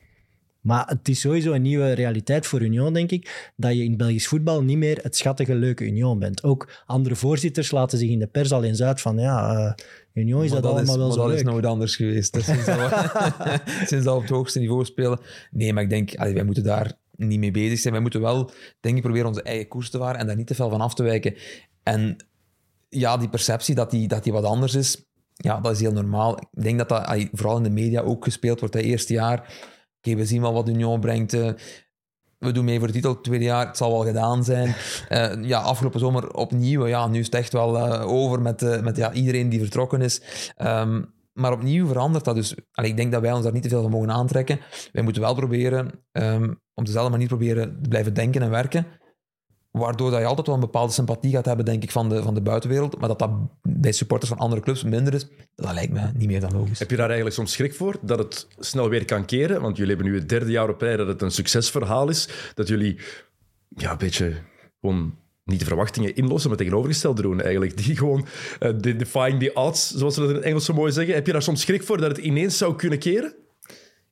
Maar 0.66 0.86
het 0.88 1.08
is 1.08 1.20
sowieso 1.20 1.52
een 1.52 1.62
nieuwe 1.62 1.92
realiteit 1.92 2.46
voor 2.46 2.62
Union, 2.62 2.92
denk 2.92 3.10
ik, 3.10 3.52
dat 3.56 3.72
je 3.72 3.84
in 3.84 3.96
Belgisch 3.96 4.26
voetbal 4.26 4.62
niet 4.62 4.76
meer 4.76 4.98
het 5.02 5.16
schattige, 5.16 5.54
leuke 5.54 5.84
Union 5.84 6.18
bent. 6.18 6.44
Ook 6.44 6.82
andere 6.86 7.16
voorzitters 7.16 7.70
laten 7.70 7.98
zich 7.98 8.10
in 8.10 8.18
de 8.18 8.26
pers 8.26 8.52
al 8.52 8.64
eens 8.64 8.82
uit 8.82 9.00
van, 9.00 9.18
ja, 9.18 9.54
uh, 9.54 9.72
Union 10.12 10.44
is 10.44 10.50
dat, 10.50 10.62
dat, 10.62 10.72
allemaal 10.72 10.98
wel 10.98 11.12
zo 11.12 11.18
dat 11.18 11.26
leuk. 11.26 11.36
is 11.36 11.42
nooit 11.42 11.66
anders 11.66 11.96
geweest. 11.96 12.42
sinds, 12.42 12.64
dat 12.64 12.76
we, 12.76 13.60
sinds 13.86 14.04
dat 14.04 14.14
op 14.14 14.20
het 14.20 14.30
hoogste 14.30 14.58
niveau 14.58 14.84
spelen. 14.84 15.20
Nee, 15.50 15.72
maar 15.72 15.82
ik 15.82 15.90
denk, 15.90 16.14
allee, 16.14 16.34
wij 16.34 16.44
moeten 16.44 16.64
daar 16.64 16.92
niet 17.16 17.38
mee 17.38 17.50
bezig 17.50 17.78
zijn. 17.78 17.92
Wij 17.92 18.02
moeten 18.02 18.20
wel, 18.20 18.50
denk 18.80 18.96
ik, 18.96 19.02
proberen 19.02 19.28
onze 19.28 19.42
eigen 19.42 19.68
koers 19.68 19.90
te 19.90 19.98
varen 19.98 20.20
en 20.20 20.26
daar 20.26 20.36
niet 20.36 20.46
te 20.46 20.54
veel 20.54 20.70
van 20.70 20.80
af 20.80 20.94
te 20.94 21.02
wijken. 21.02 21.34
En 21.82 22.16
ja, 22.88 23.16
die 23.16 23.28
perceptie 23.28 23.74
dat 23.74 23.90
die, 23.90 24.08
dat 24.08 24.24
die 24.24 24.32
wat 24.32 24.44
anders 24.44 24.74
is, 24.74 25.04
ja, 25.34 25.60
dat 25.60 25.72
is 25.72 25.80
heel 25.80 25.92
normaal. 25.92 26.38
Ik 26.38 26.62
denk 26.62 26.78
dat 26.78 26.88
dat 26.88 27.28
vooral 27.32 27.56
in 27.56 27.62
de 27.62 27.70
media 27.70 28.00
ook 28.00 28.24
gespeeld 28.24 28.60
wordt. 28.60 28.74
Het 28.74 28.84
eerste 28.84 29.12
jaar 29.12 29.74
okay, 30.06 30.20
we 30.20 30.26
zien 30.26 30.40
wel 30.40 30.52
wat 30.52 30.68
Union 30.68 31.00
brengt. 31.00 31.34
Uh, 31.34 31.50
we 32.38 32.52
doen 32.52 32.64
mee 32.64 32.78
voor 32.78 32.86
de 32.86 32.92
titel 32.92 33.12
het 33.12 33.24
tweede 33.24 33.44
jaar, 33.44 33.66
het 33.66 33.76
zal 33.76 33.90
wel 33.90 34.04
gedaan 34.04 34.44
zijn. 34.44 34.74
Uh, 35.08 35.44
ja, 35.52 35.60
afgelopen 35.60 36.00
zomer 36.00 36.34
opnieuw, 36.34 36.86
ja, 36.86 37.06
nu 37.06 37.18
is 37.18 37.26
het 37.26 37.34
echt 37.34 37.52
wel 37.52 37.76
uh, 37.76 38.06
over 38.08 38.42
met, 38.42 38.82
met 38.82 38.96
ja, 38.96 39.12
iedereen 39.12 39.48
die 39.48 39.60
vertrokken 39.60 40.00
is. 40.00 40.20
Um, 40.58 41.14
maar 41.32 41.52
opnieuw 41.52 41.86
verandert 41.86 42.24
dat 42.24 42.34
dus. 42.34 42.54
Allee, 42.72 42.90
ik 42.90 42.96
denk 42.96 43.12
dat 43.12 43.20
wij 43.20 43.32
ons 43.32 43.42
daar 43.42 43.52
niet 43.52 43.62
te 43.62 43.68
veel 43.68 43.82
van 43.82 43.90
mogen 43.90 44.10
aantrekken. 44.10 44.60
Wij 44.92 45.02
moeten 45.02 45.22
wel 45.22 45.34
proberen, 45.34 45.90
um, 46.12 46.60
op 46.74 46.86
dezelfde 46.86 47.10
manier 47.10 47.26
proberen 47.26 47.82
te 47.82 47.88
blijven 47.88 48.14
denken 48.14 48.42
en 48.42 48.50
werken. 48.50 48.86
Waardoor 49.76 50.10
dat 50.10 50.20
je 50.20 50.26
altijd 50.26 50.46
wel 50.46 50.54
een 50.54 50.60
bepaalde 50.60 50.92
sympathie 50.92 51.32
gaat 51.32 51.44
hebben, 51.44 51.64
denk 51.64 51.82
ik, 51.82 51.90
van 51.90 52.08
de, 52.08 52.22
van 52.22 52.34
de 52.34 52.40
buitenwereld. 52.40 52.98
Maar 52.98 53.08
dat 53.08 53.18
dat 53.18 53.30
bij 53.62 53.92
supporters 53.92 54.30
van 54.30 54.38
andere 54.38 54.60
clubs 54.60 54.84
minder 54.84 55.14
is, 55.14 55.28
dat 55.54 55.72
lijkt 55.72 55.92
me 55.92 56.10
niet 56.14 56.28
meer 56.28 56.40
dan 56.40 56.52
logisch. 56.52 56.78
Heb 56.78 56.90
je 56.90 56.96
daar 56.96 57.06
eigenlijk 57.06 57.36
soms 57.36 57.52
schrik 57.52 57.74
voor, 57.74 57.96
dat 58.02 58.18
het 58.18 58.46
snel 58.58 58.88
weer 58.88 59.04
kan 59.04 59.24
keren? 59.24 59.60
Want 59.60 59.76
jullie 59.76 59.94
hebben 59.94 60.12
nu 60.12 60.18
het 60.18 60.28
derde 60.28 60.50
jaar 60.50 60.68
op 60.68 60.80
rij 60.80 60.96
dat 60.96 61.06
het 61.06 61.22
een 61.22 61.30
succesverhaal 61.30 62.08
is. 62.08 62.28
Dat 62.54 62.68
jullie 62.68 62.98
ja, 63.68 63.90
een 63.90 63.98
beetje 63.98 64.34
gewoon 64.80 65.14
niet 65.44 65.58
de 65.58 65.64
verwachtingen 65.64 66.14
inlossen, 66.14 66.48
maar 66.50 66.58
tegenovergesteld 66.58 67.16
doen 67.16 67.40
eigenlijk. 67.40 67.76
Die 67.76 67.96
gewoon 67.96 68.26
uh, 68.60 68.70
defying 68.78 69.40
the 69.40 69.52
odds, 69.54 69.90
zoals 69.90 70.14
ze 70.14 70.20
dat 70.20 70.28
in 70.28 70.36
het 70.36 70.44
Engels 70.44 70.64
zo 70.64 70.74
mooi 70.74 70.92
zeggen. 70.92 71.14
Heb 71.14 71.26
je 71.26 71.32
daar 71.32 71.42
soms 71.42 71.60
schrik 71.60 71.82
voor 71.82 72.00
dat 72.00 72.16
het 72.16 72.18
ineens 72.18 72.58
zou 72.58 72.76
kunnen 72.76 72.98
keren? 72.98 73.34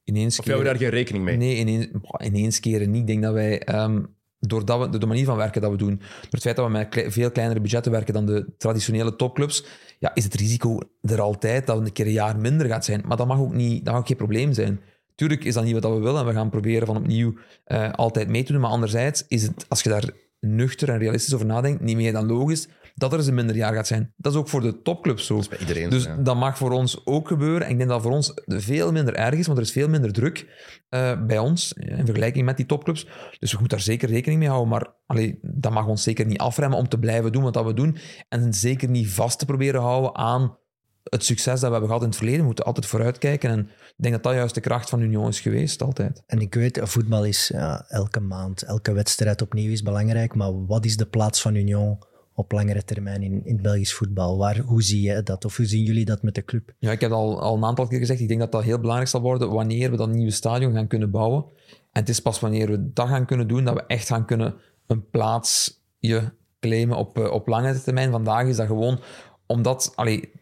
Ineens 0.04 0.38
of 0.38 0.44
hebben 0.44 0.64
we 0.64 0.70
daar 0.70 0.78
geen 0.78 0.90
rekening 0.90 1.24
mee? 1.24 1.36
Nee, 1.36 1.56
ineens, 1.56 1.88
ineens 2.24 2.60
keren 2.60 2.90
niet. 2.90 3.00
Ik 3.00 3.06
denk 3.06 3.22
dat 3.22 3.32
wij... 3.32 3.82
Um, 3.82 4.14
doordat 4.48 4.90
we, 4.90 4.98
de 4.98 5.06
manier 5.06 5.24
van 5.24 5.36
werken 5.36 5.60
dat 5.60 5.70
we 5.70 5.76
doen, 5.76 5.96
door 5.96 6.28
het 6.30 6.42
feit 6.42 6.56
dat 6.56 6.66
we 6.66 6.72
met 6.72 7.04
veel 7.08 7.30
kleinere 7.30 7.60
budgetten 7.60 7.92
werken 7.92 8.14
dan 8.14 8.26
de 8.26 8.46
traditionele 8.58 9.16
topclubs, 9.16 9.64
ja, 9.98 10.14
is 10.14 10.24
het 10.24 10.34
risico 10.34 10.78
er 11.02 11.20
altijd 11.20 11.66
dat 11.66 11.76
het 11.76 11.86
een 11.86 11.92
keer 11.92 12.06
een 12.06 12.12
jaar 12.12 12.38
minder 12.38 12.66
gaat 12.66 12.84
zijn. 12.84 13.02
Maar 13.06 13.16
dat 13.16 13.26
mag 13.26 13.38
ook, 13.38 13.52
niet, 13.52 13.84
dat 13.84 13.94
mag 13.94 14.06
geen 14.06 14.16
probleem 14.16 14.52
zijn. 14.52 14.80
Tuurlijk 15.14 15.44
is 15.44 15.54
dat 15.54 15.64
niet 15.64 15.72
wat 15.72 15.92
we 15.92 15.98
willen 15.98 16.20
en 16.20 16.26
we 16.26 16.32
gaan 16.32 16.50
proberen 16.50 16.86
van 16.86 16.96
opnieuw 16.96 17.34
uh, 17.66 17.92
altijd 17.92 18.28
mee 18.28 18.42
te 18.42 18.52
doen. 18.52 18.60
Maar 18.60 18.70
anderzijds 18.70 19.24
is 19.28 19.42
het, 19.42 19.64
als 19.68 19.82
je 19.82 19.88
daar 19.88 20.10
nuchter 20.40 20.88
en 20.88 20.98
realistisch 20.98 21.34
over 21.34 21.46
nadenkt, 21.46 21.80
niet 21.80 21.96
meer 21.96 22.12
dan 22.12 22.26
logisch 22.26 22.68
dat 22.94 23.12
er 23.12 23.18
eens 23.18 23.26
een 23.26 23.34
minder 23.34 23.56
jaar 23.56 23.74
gaat 23.74 23.86
zijn. 23.86 24.12
Dat 24.16 24.32
is 24.32 24.38
ook 24.38 24.48
voor 24.48 24.60
de 24.60 24.82
topclubs 24.82 25.26
zo. 25.26 25.34
Dat 25.34 25.42
is 25.42 25.48
bij 25.48 25.58
iedereen 25.58 25.90
Dus 25.90 26.08
dat 26.18 26.36
mag 26.36 26.58
voor 26.58 26.70
ons 26.70 27.06
ook 27.06 27.28
gebeuren. 27.28 27.66
En 27.66 27.70
ik 27.70 27.76
denk 27.76 27.90
dat 27.90 28.02
voor 28.02 28.10
ons 28.10 28.32
veel 28.46 28.92
minder 28.92 29.14
erg 29.14 29.34
is, 29.34 29.46
want 29.46 29.58
er 29.58 29.64
is 29.64 29.72
veel 29.72 29.88
minder 29.88 30.12
druk 30.12 30.46
uh, 30.90 31.24
bij 31.26 31.38
ons 31.38 31.72
in 31.72 32.04
vergelijking 32.04 32.44
met 32.44 32.56
die 32.56 32.66
topclubs. 32.66 33.06
Dus 33.38 33.52
we 33.52 33.58
moeten 33.58 33.76
daar 33.76 33.86
zeker 33.86 34.08
rekening 34.08 34.40
mee 34.40 34.48
houden. 34.48 34.70
Maar 34.70 34.94
allee, 35.06 35.38
dat 35.42 35.72
mag 35.72 35.86
ons 35.86 36.02
zeker 36.02 36.26
niet 36.26 36.38
afremmen 36.38 36.78
om 36.78 36.88
te 36.88 36.98
blijven 36.98 37.32
doen 37.32 37.42
wat 37.42 37.54
dat 37.54 37.64
we 37.64 37.74
doen. 37.74 37.96
En 38.28 38.54
zeker 38.54 38.88
niet 38.88 39.08
vast 39.08 39.38
te 39.38 39.46
proberen 39.46 39.80
houden 39.80 40.14
aan 40.14 40.58
het 41.04 41.24
succes 41.24 41.60
dat 41.60 41.70
we 41.70 41.70
hebben 41.70 41.86
gehad 41.86 42.02
in 42.02 42.08
het 42.08 42.16
verleden. 42.16 42.40
We 42.40 42.46
moeten 42.46 42.64
altijd 42.64 42.86
vooruitkijken. 42.86 43.50
En 43.50 43.60
ik 43.68 43.94
denk 43.96 44.14
dat 44.14 44.22
dat 44.22 44.34
juist 44.34 44.54
de 44.54 44.60
kracht 44.60 44.88
van 44.88 45.00
Union 45.00 45.28
is 45.28 45.40
geweest, 45.40 45.82
altijd. 45.82 46.22
En 46.26 46.40
ik 46.40 46.54
weet, 46.54 46.80
voetbal 46.82 47.24
is 47.24 47.48
ja, 47.48 47.84
elke 47.88 48.20
maand, 48.20 48.62
elke 48.62 48.92
wedstrijd 48.92 49.42
opnieuw 49.42 49.70
is 49.70 49.82
belangrijk. 49.82 50.34
Maar 50.34 50.66
wat 50.66 50.84
is 50.84 50.96
de 50.96 51.06
plaats 51.06 51.42
van 51.42 51.54
Union 51.54 51.98
op 52.34 52.52
langere 52.52 52.84
termijn 52.84 53.22
in, 53.22 53.40
in 53.44 53.62
Belgisch 53.62 53.94
voetbal? 53.94 54.38
Waar, 54.38 54.58
hoe 54.58 54.82
zie 54.82 55.02
je 55.02 55.22
dat? 55.22 55.44
Of 55.44 55.56
hoe 55.56 55.66
zien 55.66 55.84
jullie 55.84 56.04
dat 56.04 56.22
met 56.22 56.34
de 56.34 56.44
club? 56.44 56.74
Ja, 56.78 56.90
ik 56.90 57.00
heb 57.00 57.10
al, 57.10 57.40
al 57.40 57.56
een 57.56 57.64
aantal 57.64 57.86
keer 57.86 57.98
gezegd, 57.98 58.20
ik 58.20 58.28
denk 58.28 58.40
dat 58.40 58.52
dat 58.52 58.62
heel 58.62 58.78
belangrijk 58.78 59.10
zal 59.10 59.20
worden 59.20 59.50
wanneer 59.50 59.90
we 59.90 59.96
dat 59.96 60.08
nieuwe 60.08 60.30
stadion 60.30 60.72
gaan 60.72 60.86
kunnen 60.86 61.10
bouwen. 61.10 61.44
En 61.68 62.00
het 62.00 62.08
is 62.08 62.20
pas 62.20 62.40
wanneer 62.40 62.70
we 62.70 62.92
dat 62.92 63.08
gaan 63.08 63.26
kunnen 63.26 63.48
doen, 63.48 63.64
dat 63.64 63.74
we 63.74 63.86
echt 63.86 64.06
gaan 64.06 64.26
kunnen 64.26 64.54
een 64.86 65.10
plaatsje 65.10 66.32
claimen 66.60 66.96
op, 66.96 67.18
eh, 67.18 67.30
op 67.30 67.46
lange 67.46 67.82
termijn. 67.82 68.10
Vandaag 68.10 68.46
is 68.46 68.56
dat 68.56 68.66
gewoon 68.66 69.00
omdat... 69.46 69.92
Allee, 69.94 70.32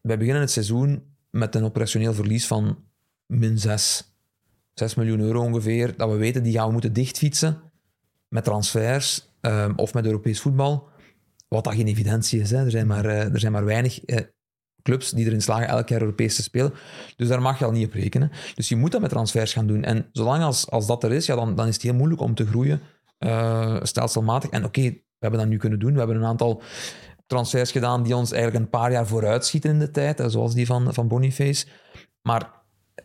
wij 0.00 0.18
beginnen 0.18 0.42
het 0.42 0.50
seizoen 0.50 1.02
met 1.30 1.54
een 1.54 1.64
operationeel 1.64 2.14
verlies 2.14 2.46
van 2.46 2.78
min 3.26 3.58
6. 3.58 4.14
6 4.74 4.94
miljoen 4.94 5.20
euro 5.20 5.42
ongeveer. 5.42 5.96
Dat 5.96 6.10
we 6.10 6.16
weten, 6.16 6.42
die 6.42 6.52
gaan 6.52 6.66
we 6.66 6.72
moeten 6.72 6.92
dichtfietsen 6.92 7.60
met 8.28 8.44
transfers 8.44 9.28
um, 9.40 9.72
of 9.76 9.94
met 9.94 10.06
Europees 10.06 10.40
voetbal. 10.40 10.88
Wat 11.52 11.64
dat 11.64 11.74
geen 11.74 11.86
evidentie 11.86 12.40
is. 12.40 12.50
Hè. 12.50 12.64
Er, 12.64 12.70
zijn 12.70 12.86
maar, 12.86 13.04
uh, 13.04 13.32
er 13.32 13.40
zijn 13.40 13.52
maar 13.52 13.64
weinig 13.64 14.08
uh, 14.08 14.18
clubs 14.82 15.10
die 15.10 15.26
erin 15.26 15.42
slagen 15.42 15.68
elk 15.68 15.88
jaar 15.88 16.00
Europees 16.00 16.36
te 16.36 16.42
spelen. 16.42 16.72
Dus 17.16 17.28
daar 17.28 17.42
mag 17.42 17.58
je 17.58 17.64
al 17.64 17.70
niet 17.70 17.86
op 17.86 17.92
rekenen. 17.92 18.30
Dus 18.54 18.68
je 18.68 18.76
moet 18.76 18.92
dat 18.92 19.00
met 19.00 19.10
transfers 19.10 19.52
gaan 19.52 19.66
doen. 19.66 19.84
En 19.84 20.08
zolang 20.12 20.42
als, 20.42 20.70
als 20.70 20.86
dat 20.86 21.04
er 21.04 21.12
is, 21.12 21.26
ja, 21.26 21.34
dan, 21.34 21.54
dan 21.54 21.66
is 21.66 21.74
het 21.74 21.82
heel 21.82 21.94
moeilijk 21.94 22.20
om 22.20 22.34
te 22.34 22.46
groeien 22.46 22.80
uh, 23.18 23.76
stelselmatig. 23.82 24.50
En 24.50 24.64
oké, 24.64 24.80
we 24.80 25.02
hebben 25.18 25.40
dat 25.40 25.48
nu 25.48 25.56
kunnen 25.56 25.78
doen. 25.78 25.92
We 25.92 25.98
hebben 25.98 26.16
een 26.16 26.24
aantal 26.24 26.62
transfers 27.26 27.70
gedaan 27.70 28.02
die 28.02 28.16
ons 28.16 28.32
eigenlijk 28.32 28.64
een 28.64 28.70
paar 28.70 28.92
jaar 28.92 29.06
vooruit 29.06 29.46
schieten 29.46 29.70
in 29.70 29.78
de 29.78 29.90
tijd, 29.90 30.22
zoals 30.26 30.54
die 30.54 30.66
van, 30.66 30.94
van 30.94 31.08
Boniface. 31.08 31.66
Maar 32.22 32.50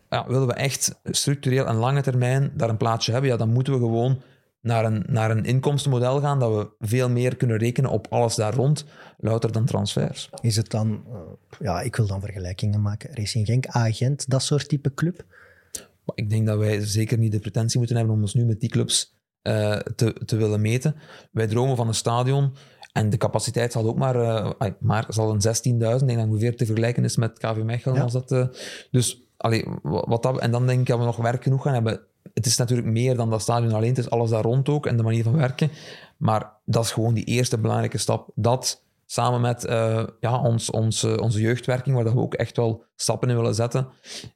ja, 0.09 0.27
willen 0.27 0.47
we 0.47 0.53
echt 0.53 0.99
structureel 1.03 1.65
en 1.65 1.75
lange 1.75 2.01
termijn 2.01 2.51
daar 2.55 2.69
een 2.69 2.77
plaatsje 2.77 3.11
hebben, 3.11 3.29
ja, 3.29 3.37
dan 3.37 3.53
moeten 3.53 3.73
we 3.73 3.79
gewoon 3.79 4.21
naar 4.67 4.85
een, 4.85 5.03
naar 5.07 5.31
een 5.31 5.45
inkomstenmodel 5.45 6.19
gaan 6.19 6.39
dat 6.39 6.55
we 6.55 6.87
veel 6.87 7.09
meer 7.09 7.35
kunnen 7.35 7.57
rekenen 7.57 7.91
op 7.91 8.07
alles 8.09 8.35
daar 8.35 8.53
rond, 8.53 8.85
louter 9.17 9.51
dan 9.51 9.65
transfers. 9.65 10.29
Is 10.41 10.55
het 10.55 10.69
dan, 10.69 11.03
uh, 11.07 11.15
ja, 11.59 11.81
ik 11.81 11.95
wil 11.95 12.07
dan 12.07 12.21
vergelijkingen 12.21 12.81
maken, 12.81 13.09
Racing 13.13 13.45
Genk, 13.45 13.67
Agent, 13.67 14.29
dat 14.29 14.43
soort 14.43 14.69
type 14.69 14.93
club? 14.93 15.25
Ik 16.15 16.29
denk 16.29 16.47
dat 16.47 16.57
wij 16.57 16.85
zeker 16.85 17.17
niet 17.17 17.31
de 17.31 17.39
pretentie 17.39 17.77
moeten 17.77 17.97
hebben 17.97 18.15
om 18.15 18.21
ons 18.21 18.33
nu 18.33 18.45
met 18.45 18.59
die 18.59 18.69
clubs 18.69 19.15
uh, 19.43 19.75
te, 19.75 20.13
te 20.25 20.35
willen 20.35 20.61
meten. 20.61 20.95
Wij 21.31 21.47
dromen 21.47 21.75
van 21.75 21.87
een 21.87 21.93
stadion 21.93 22.53
en 22.93 23.09
de 23.09 23.17
capaciteit 23.17 23.71
zal 23.71 23.85
ook 23.85 23.97
maar, 23.97 24.15
uh, 24.15 24.51
maar 24.79 25.05
zal 25.09 25.31
een 25.31 25.41
16.000, 25.45 25.51
ik 25.71 25.79
denk 25.79 26.19
dat 26.19 26.27
ongeveer 26.27 26.55
te 26.55 26.65
vergelijken 26.65 27.03
is 27.03 27.15
met 27.15 27.39
KV 27.39 27.61
Mechelen. 27.63 27.95
Ja. 27.95 28.03
Als 28.03 28.13
dat, 28.13 28.49
dus, 28.91 29.21
allee, 29.37 29.65
wat 29.81 30.23
dat, 30.23 30.39
en 30.39 30.51
dan 30.51 30.67
denk 30.67 30.79
ik 30.79 30.87
dat 30.87 30.99
we 30.99 31.05
nog 31.05 31.17
werk 31.17 31.43
genoeg 31.43 31.61
gaan 31.61 31.73
hebben. 31.73 32.01
Het 32.33 32.45
is 32.45 32.57
natuurlijk 32.57 32.87
meer 32.87 33.15
dan 33.15 33.29
dat 33.29 33.41
stadion 33.41 33.73
alleen, 33.73 33.89
het 33.89 33.97
is 33.97 34.09
alles 34.09 34.29
daar 34.29 34.43
rond 34.43 34.69
ook 34.69 34.85
en 34.85 34.97
de 34.97 35.03
manier 35.03 35.23
van 35.23 35.37
werken. 35.37 35.69
Maar 36.17 36.53
dat 36.65 36.83
is 36.83 36.91
gewoon 36.91 37.13
die 37.13 37.23
eerste 37.23 37.57
belangrijke 37.57 37.97
stap. 37.97 38.29
Dat 38.35 38.83
samen 39.05 39.41
met 39.41 39.65
uh, 39.65 40.03
ja, 40.19 40.41
ons, 40.41 40.69
ons, 40.69 41.03
onze 41.03 41.41
jeugdwerking, 41.41 41.95
waar 41.95 42.13
we 42.13 42.19
ook 42.19 42.33
echt 42.33 42.57
wel 42.57 42.83
stappen 42.95 43.29
in 43.29 43.35
willen 43.35 43.55
zetten. 43.55 43.87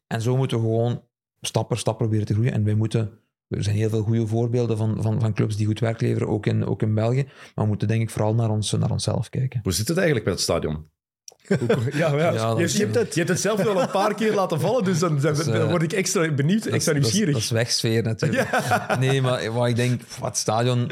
En 0.07 0.21
zo 0.21 0.38
moeten 0.38 0.57
we 0.57 0.63
gewoon 0.63 1.03
stap 1.41 1.67
per 1.67 1.77
stap 1.77 1.98
proberen 1.98 2.25
te 2.25 2.33
groeien. 2.33 2.53
En 2.53 2.63
wij 2.63 2.75
moeten 2.75 3.19
er 3.48 3.63
zijn 3.63 3.75
heel 3.75 3.89
veel 3.89 4.03
goede 4.03 4.27
voorbeelden 4.27 4.77
van, 4.77 5.01
van, 5.01 5.19
van 5.19 5.33
clubs 5.33 5.55
die 5.55 5.65
goed 5.65 5.79
werk 5.79 6.01
leveren, 6.01 6.27
ook 6.27 6.45
in, 6.45 6.65
ook 6.65 6.81
in 6.81 6.93
België. 6.93 7.24
Maar 7.24 7.63
we 7.63 7.65
moeten 7.65 7.88
denk 7.88 8.01
ik 8.01 8.10
vooral 8.10 8.36
naar, 8.36 8.50
ons, 8.50 8.71
naar 8.71 8.91
onszelf 8.91 9.29
kijken. 9.29 9.60
Hoe 9.63 9.71
zit 9.71 9.88
het 9.88 9.98
eigenlijk 9.98 10.25
met 10.25 10.36
het 10.36 10.43
stadion? 10.43 10.89
Ja, 11.93 12.15
ja. 12.15 12.31
ja 12.33 12.55
je, 12.57 12.73
je, 12.73 12.77
hebt 12.77 12.95
het, 12.95 13.13
je 13.13 13.19
hebt 13.19 13.29
het 13.29 13.39
zelf 13.39 13.63
wel 13.63 13.81
een 13.81 13.91
paar 13.91 14.13
keer 14.13 14.33
laten 14.33 14.59
vallen, 14.59 14.83
dus 14.83 15.00
dan, 15.00 15.19
dan, 15.19 15.35
dan 15.35 15.69
word 15.69 15.83
ik 15.83 15.93
extra 15.93 16.31
benieuwd, 16.31 16.65
extra 16.65 16.93
nieuwsgierig. 16.93 17.33
Dat, 17.33 17.41
is 17.41 17.51
wegsfeer 17.51 18.03
natuurlijk. 18.03 18.50
Ja. 18.69 18.97
Nee, 19.00 19.21
maar 19.21 19.51
wat 19.51 19.67
ik 19.67 19.75
denk, 19.75 20.01
het 20.21 20.38
stadion... 20.38 20.91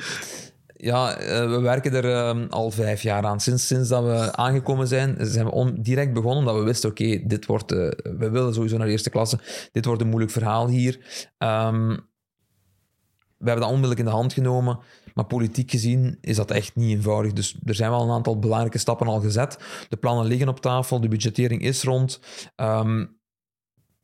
Ja, 0.81 1.17
we 1.47 1.59
werken 1.61 1.93
er 1.93 2.27
um, 2.29 2.47
al 2.49 2.71
vijf 2.71 3.01
jaar 3.01 3.25
aan. 3.25 3.39
Sinds, 3.39 3.67
sinds 3.67 3.89
dat 3.89 4.03
we 4.03 4.35
aangekomen 4.35 4.87
zijn, 4.87 5.17
zijn 5.19 5.45
we 5.45 5.51
on, 5.51 5.75
direct 5.79 6.13
begonnen, 6.13 6.39
omdat 6.39 6.55
we 6.55 6.63
wisten, 6.63 6.89
oké, 6.89 7.03
okay, 7.03 7.23
dit 7.27 7.45
wordt... 7.45 7.71
Uh, 7.71 7.89
we 8.17 8.29
willen 8.29 8.53
sowieso 8.53 8.77
naar 8.77 8.85
de 8.85 8.91
eerste 8.91 9.09
klasse. 9.09 9.39
Dit 9.71 9.85
wordt 9.85 10.01
een 10.01 10.07
moeilijk 10.07 10.31
verhaal 10.31 10.67
hier. 10.67 10.99
Um, 11.37 12.09
we 13.39 13.45
hebben 13.45 13.63
dat 13.63 13.73
onmiddellijk 13.73 13.99
in 13.99 14.05
de 14.05 14.11
hand 14.11 14.33
genomen. 14.33 14.79
Maar 15.13 15.25
politiek 15.25 15.71
gezien 15.71 16.17
is 16.21 16.35
dat 16.35 16.51
echt 16.51 16.75
niet 16.75 16.89
eenvoudig. 16.89 17.33
Dus 17.33 17.57
er 17.65 17.75
zijn 17.75 17.89
wel 17.89 18.01
een 18.01 18.11
aantal 18.11 18.39
belangrijke 18.39 18.77
stappen 18.77 19.07
al 19.07 19.19
gezet. 19.19 19.57
De 19.89 19.97
plannen 19.97 20.25
liggen 20.25 20.47
op 20.47 20.59
tafel, 20.59 21.01
de 21.01 21.07
budgettering 21.07 21.61
is 21.61 21.83
rond. 21.83 22.19
Um, 22.55 23.17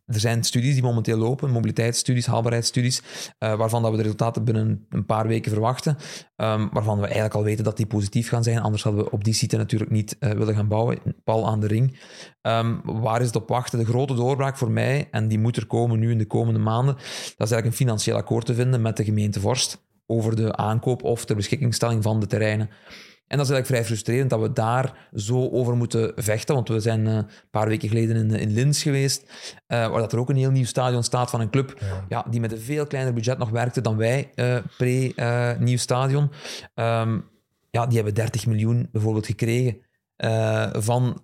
er 0.06 0.20
zijn 0.20 0.44
studies 0.44 0.74
die 0.74 0.84
momenteel 0.84 1.18
lopen, 1.18 1.52
mobiliteitsstudies, 1.52 2.26
haalbaarheidsstudies, 2.26 3.02
uh, 3.40 3.56
waarvan 3.56 3.82
dat 3.82 3.92
we 3.92 3.98
de 3.98 4.04
resultaten 4.04 4.44
binnen 4.44 4.86
een 4.90 5.06
paar 5.06 5.28
weken 5.28 5.52
verwachten, 5.52 5.98
um, 6.36 6.70
waarvan 6.72 6.98
we 6.98 7.04
eigenlijk 7.04 7.36
al 7.36 7.44
weten 7.44 7.64
dat 7.64 7.78
die 7.78 7.86
positief 7.86 8.30
gaan 8.30 8.44
zijn. 8.44 8.60
Anders 8.60 8.84
hadden 8.84 9.04
we 9.04 9.12
op 9.12 9.24
die 9.24 9.34
site 9.34 9.58
natuurlijk 9.58 9.92
niet 9.92 10.16
uh, 10.20 10.32
willen 10.32 10.56
gaan 10.56 10.68
bouwen. 10.68 11.00
Pal 11.24 11.48
aan 11.48 11.60
de 11.60 11.68
ring. 11.68 12.00
Um, 12.42 12.82
waar 12.84 13.22
is 13.22 13.28
het 13.28 13.36
op 13.36 13.50
wachten? 13.50 13.80
De 13.80 13.86
grote 13.86 14.14
doorbraak 14.14 14.58
voor 14.58 14.72
mij, 14.72 15.08
en 15.12 15.28
die 15.28 15.40
moet 15.40 15.58
er 15.58 15.66
komen 15.66 16.00
nu 16.00 16.12
in 16.12 16.18
de 16.18 16.28
komende 16.28 16.60
maanden, 16.60 16.96
dat 16.96 17.04
is 17.04 17.38
eigenlijk 17.38 17.66
een 17.66 17.74
financieel 17.74 18.18
akkoord 18.18 18.46
te 18.46 18.54
vinden 18.54 18.82
met 18.82 18.98
de 18.98 19.04
gemeente 19.04 19.40
Vorst 19.40 19.85
over 20.06 20.36
de 20.36 20.56
aankoop 20.56 21.04
of 21.04 21.26
de 21.26 21.36
beschikkingstelling 21.36 22.04
van 22.04 22.20
de 22.20 22.28
terreinen. 22.28 22.70
En 23.28 23.38
dat 23.38 23.46
is 23.46 23.54
eigenlijk 23.54 23.66
vrij 23.66 23.86
frustrerend 23.86 24.30
dat 24.30 24.40
we 24.40 24.54
daar 24.54 25.10
zo 25.14 25.50
over 25.50 25.76
moeten 25.76 26.12
vechten. 26.16 26.56
Want 26.56 26.68
we 26.68 26.80
zijn 26.80 27.06
uh, 27.06 27.14
een 27.14 27.28
paar 27.52 27.68
weken 27.68 27.90
geleden 27.90 28.16
in, 28.16 28.32
in 28.32 28.54
Linz 28.54 28.82
geweest, 28.82 29.24
uh, 29.24 29.28
waar 29.68 30.00
dat 30.00 30.14
er 30.14 30.20
ook 30.20 30.30
een 30.30 30.36
heel 30.36 30.52
nieuw 30.52 30.66
stadion 30.66 31.04
staat 31.04 31.30
van 31.30 31.42
een 31.42 31.50
club 31.50 31.78
ja. 31.80 32.06
ja 32.08 32.26
die 32.30 32.40
met 32.40 32.52
een 32.52 32.60
veel 32.60 32.88
kleiner 32.88 33.14
budget 33.14 33.38
nog 33.38 33.50
werkte 33.50 33.82
dan 33.82 33.98
wij, 33.98 34.32
uh, 34.36 34.58
pre-nieuw 34.78 35.78
stadion. 35.78 36.32
Um, 36.76 37.24
ja, 37.72 37.86
die 37.86 37.96
hebben 37.96 38.14
30 38.14 38.46
miljoen 38.46 38.90
bijvoorbeeld 38.92 39.26
gekregen 39.26 39.78
van 40.72 41.22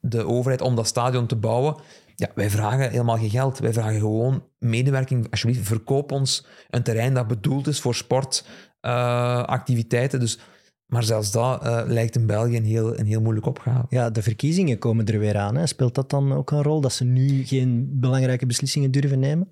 de 0.00 0.26
overheid 0.26 0.60
om 0.60 0.76
dat 0.76 0.86
stadion 0.86 1.26
te 1.26 1.36
bouwen. 1.36 1.76
Ja, 2.16 2.30
wij 2.34 2.50
vragen 2.50 2.90
helemaal 2.90 3.18
geen 3.18 3.30
geld. 3.30 3.58
Wij 3.58 3.72
vragen 3.72 3.98
gewoon 3.98 4.44
medewerking. 4.58 5.30
Alsjeblieft, 5.30 5.66
verkoop 5.66 6.12
ons 6.12 6.46
een 6.70 6.82
terrein 6.82 7.14
dat 7.14 7.26
bedoeld 7.26 7.66
is 7.66 7.80
voor 7.80 7.94
sportactiviteiten. 7.94 10.20
dus 10.20 10.38
maar 10.86 11.02
zelfs 11.02 11.32
dat 11.32 11.66
uh, 11.66 11.82
lijkt 11.86 12.16
in 12.16 12.26
België 12.26 12.56
een 12.56 12.64
heel, 12.64 12.98
een 12.98 13.06
heel 13.06 13.20
moeilijk 13.20 13.46
opgave. 13.46 13.86
Ja, 13.88 14.10
de 14.10 14.22
verkiezingen 14.22 14.78
komen 14.78 15.06
er 15.06 15.18
weer 15.18 15.36
aan. 15.36 15.56
Hè. 15.56 15.66
Speelt 15.66 15.94
dat 15.94 16.10
dan 16.10 16.32
ook 16.32 16.50
een 16.50 16.62
rol, 16.62 16.80
dat 16.80 16.92
ze 16.92 17.04
nu 17.04 17.44
geen 17.44 17.88
belangrijke 18.00 18.46
beslissingen 18.46 18.90
durven 18.90 19.18
nemen? 19.18 19.48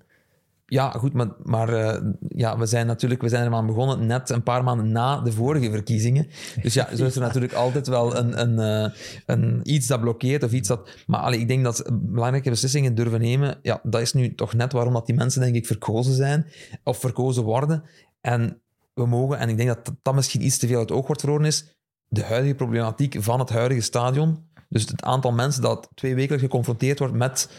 Ja, 0.73 0.89
goed, 0.89 1.13
maar, 1.13 1.27
maar 1.43 1.69
uh, 1.69 2.11
ja, 2.27 2.57
we 2.57 2.65
zijn 2.65 2.87
natuurlijk 2.87 3.21
we 3.21 3.29
zijn 3.29 3.45
er 3.45 3.53
aan 3.53 3.65
begonnen 3.65 4.05
net 4.05 4.29
een 4.29 4.43
paar 4.43 4.63
maanden 4.63 4.91
na 4.91 5.21
de 5.21 5.31
vorige 5.31 5.71
verkiezingen. 5.71 6.27
Dus 6.61 6.73
ja, 6.73 6.95
zo 6.95 7.05
is 7.05 7.15
er 7.15 7.21
natuurlijk 7.27 7.53
altijd 7.53 7.87
wel 7.87 8.17
een, 8.17 8.41
een, 8.41 8.85
uh, 8.85 8.93
een, 9.25 9.59
iets 9.63 9.87
dat 9.87 9.99
blokkeert 9.99 10.43
of 10.43 10.51
iets 10.51 10.67
dat... 10.67 10.89
Maar 11.07 11.19
allee, 11.19 11.39
ik 11.39 11.47
denk 11.47 11.63
dat 11.63 11.89
belangrijke 11.93 12.49
beslissingen 12.49 12.95
durven 12.95 13.21
nemen, 13.21 13.57
ja, 13.61 13.79
dat 13.83 14.01
is 14.01 14.13
nu 14.13 14.35
toch 14.35 14.53
net 14.53 14.71
waarom 14.71 14.93
dat 14.93 15.05
die 15.05 15.15
mensen, 15.15 15.41
denk 15.41 15.55
ik, 15.55 15.65
verkozen 15.65 16.13
zijn 16.13 16.45
of 16.83 16.97
verkozen 16.97 17.43
worden. 17.43 17.83
En 18.21 18.61
we 18.93 19.05
mogen, 19.05 19.37
en 19.37 19.49
ik 19.49 19.57
denk 19.57 19.69
dat 19.69 19.95
dat 20.01 20.15
misschien 20.15 20.45
iets 20.45 20.57
te 20.57 20.67
veel 20.67 20.79
uit 20.79 20.89
het 20.89 20.97
oog 20.97 21.05
wordt 21.05 21.21
verloren 21.21 21.45
is, 21.45 21.77
de 22.07 22.23
huidige 22.23 22.55
problematiek 22.55 23.15
van 23.19 23.39
het 23.39 23.49
huidige 23.49 23.81
stadion. 23.81 24.47
Dus 24.69 24.81
het 24.81 25.03
aantal 25.03 25.31
mensen 25.31 25.61
dat 25.61 25.89
twee 25.95 26.15
weken 26.15 26.39
geconfronteerd 26.39 26.99
wordt 26.99 27.13
met 27.13 27.49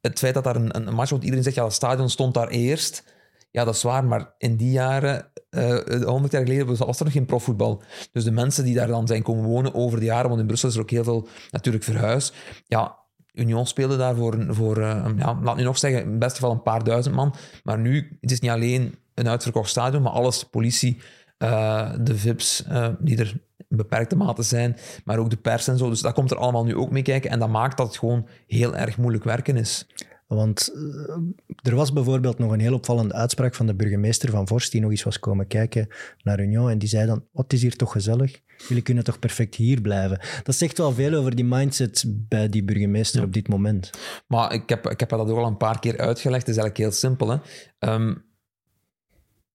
het 0.00 0.18
feit 0.18 0.34
dat 0.34 0.44
daar 0.44 0.56
een, 0.56 0.76
een 0.76 0.94
match 0.94 1.10
wordt. 1.10 1.24
Iedereen 1.24 1.44
zegt, 1.44 1.56
ja, 1.56 1.64
het 1.64 1.72
stadion 1.72 2.10
stond 2.10 2.34
daar 2.34 2.48
eerst. 2.48 3.04
Ja, 3.50 3.64
dat 3.64 3.74
is 3.74 3.82
waar, 3.82 4.04
maar 4.04 4.34
in 4.38 4.56
die 4.56 4.70
jaren, 4.70 5.30
uh, 5.50 6.04
100 6.04 6.32
jaar 6.32 6.42
geleden, 6.42 6.66
was 6.66 6.98
er 6.98 7.04
nog 7.04 7.12
geen 7.12 7.26
profvoetbal. 7.26 7.82
Dus 8.12 8.24
de 8.24 8.30
mensen 8.30 8.64
die 8.64 8.74
daar 8.74 8.86
dan 8.86 9.06
zijn 9.06 9.22
komen 9.22 9.44
wonen 9.44 9.74
over 9.74 9.98
de 9.98 10.04
jaren, 10.04 10.28
want 10.28 10.40
in 10.40 10.46
Brussel 10.46 10.68
is 10.68 10.74
er 10.74 10.80
ook 10.80 10.90
heel 10.90 11.04
veel 11.04 11.28
natuurlijk 11.50 11.84
verhuisd. 11.84 12.34
Ja, 12.66 12.98
Union 13.32 13.66
speelde 13.66 13.96
daar 13.96 14.14
voor, 14.14 14.46
voor 14.48 14.78
uh, 14.78 15.06
ja, 15.16 15.38
laat 15.42 15.56
nu 15.56 15.62
nog 15.62 15.78
zeggen, 15.78 16.02
in 16.02 16.10
het 16.10 16.18
beste 16.18 16.34
geval 16.34 16.52
een 16.52 16.62
paar 16.62 16.84
duizend 16.84 17.14
man. 17.14 17.34
Maar 17.64 17.78
nu, 17.78 18.18
het 18.20 18.30
is 18.30 18.40
niet 18.40 18.50
alleen 18.50 18.94
een 19.14 19.28
uitverkocht 19.28 19.70
stadion, 19.70 20.02
maar 20.02 20.12
alles, 20.12 20.44
politie, 20.44 21.00
uh, 21.38 21.92
de 22.00 22.16
VIP's, 22.16 22.64
uh, 22.68 22.88
die 22.98 23.18
er 23.18 23.40
beperkte 23.76 24.16
mate 24.16 24.42
zijn, 24.42 24.76
maar 25.04 25.18
ook 25.18 25.30
de 25.30 25.36
pers 25.36 25.68
en 25.68 25.78
zo. 25.78 25.88
Dus 25.88 26.00
dat 26.00 26.14
komt 26.14 26.30
er 26.30 26.36
allemaal 26.36 26.64
nu 26.64 26.76
ook 26.76 26.90
mee 26.90 27.02
kijken. 27.02 27.30
En 27.30 27.38
dat 27.38 27.48
maakt 27.48 27.76
dat 27.76 27.86
het 27.86 27.98
gewoon 27.98 28.26
heel 28.46 28.76
erg 28.76 28.98
moeilijk 28.98 29.24
werken 29.24 29.56
is. 29.56 29.86
Want 30.26 30.70
uh, 30.74 31.16
er 31.62 31.74
was 31.74 31.92
bijvoorbeeld 31.92 32.38
nog 32.38 32.52
een 32.52 32.60
heel 32.60 32.74
opvallende 32.74 33.14
uitspraak 33.14 33.54
van 33.54 33.66
de 33.66 33.74
burgemeester 33.74 34.30
van 34.30 34.46
Vorst, 34.46 34.72
die 34.72 34.80
nog 34.80 34.90
eens 34.90 35.02
was 35.02 35.18
komen 35.18 35.46
kijken 35.46 35.88
naar 36.22 36.40
Union. 36.40 36.70
En 36.70 36.78
die 36.78 36.88
zei 36.88 37.06
dan, 37.06 37.24
wat 37.32 37.52
is 37.52 37.62
hier 37.62 37.76
toch 37.76 37.92
gezellig? 37.92 38.40
Jullie 38.68 38.82
kunnen 38.82 39.04
toch 39.04 39.18
perfect 39.18 39.54
hier 39.54 39.80
blijven? 39.80 40.20
Dat 40.42 40.54
zegt 40.54 40.78
wel 40.78 40.92
veel 40.92 41.14
over 41.14 41.34
die 41.34 41.44
mindset 41.44 42.04
bij 42.08 42.48
die 42.48 42.64
burgemeester 42.64 43.20
ja. 43.20 43.26
op 43.26 43.32
dit 43.32 43.48
moment. 43.48 43.90
Maar 44.26 44.52
ik 44.52 44.68
heb, 44.68 44.90
ik 44.90 45.00
heb 45.00 45.08
dat 45.08 45.28
ook 45.28 45.38
al 45.38 45.46
een 45.46 45.56
paar 45.56 45.80
keer 45.80 45.98
uitgelegd. 45.98 46.46
Het 46.46 46.56
is 46.56 46.62
eigenlijk 46.62 46.76
heel 46.76 47.00
simpel. 47.00 47.28
Hè? 47.30 47.94
Um, 47.94 48.24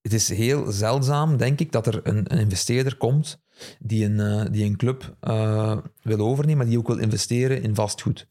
het 0.05 0.13
is 0.13 0.29
heel 0.29 0.71
zeldzaam, 0.71 1.37
denk 1.37 1.59
ik, 1.59 1.71
dat 1.71 1.87
er 1.87 1.99
een, 2.03 2.33
een 2.33 2.39
investeerder 2.39 2.97
komt 2.97 3.43
die 3.79 4.05
een, 4.05 4.19
eh, 4.19 4.51
die 4.51 4.65
een 4.65 4.77
club 4.77 5.15
eh, 5.19 5.77
wil 6.01 6.19
overnemen, 6.19 6.57
maar 6.57 6.65
die 6.65 6.77
ook 6.77 6.87
wil 6.87 6.97
investeren 6.97 7.61
in 7.61 7.75
vastgoed. 7.75 8.27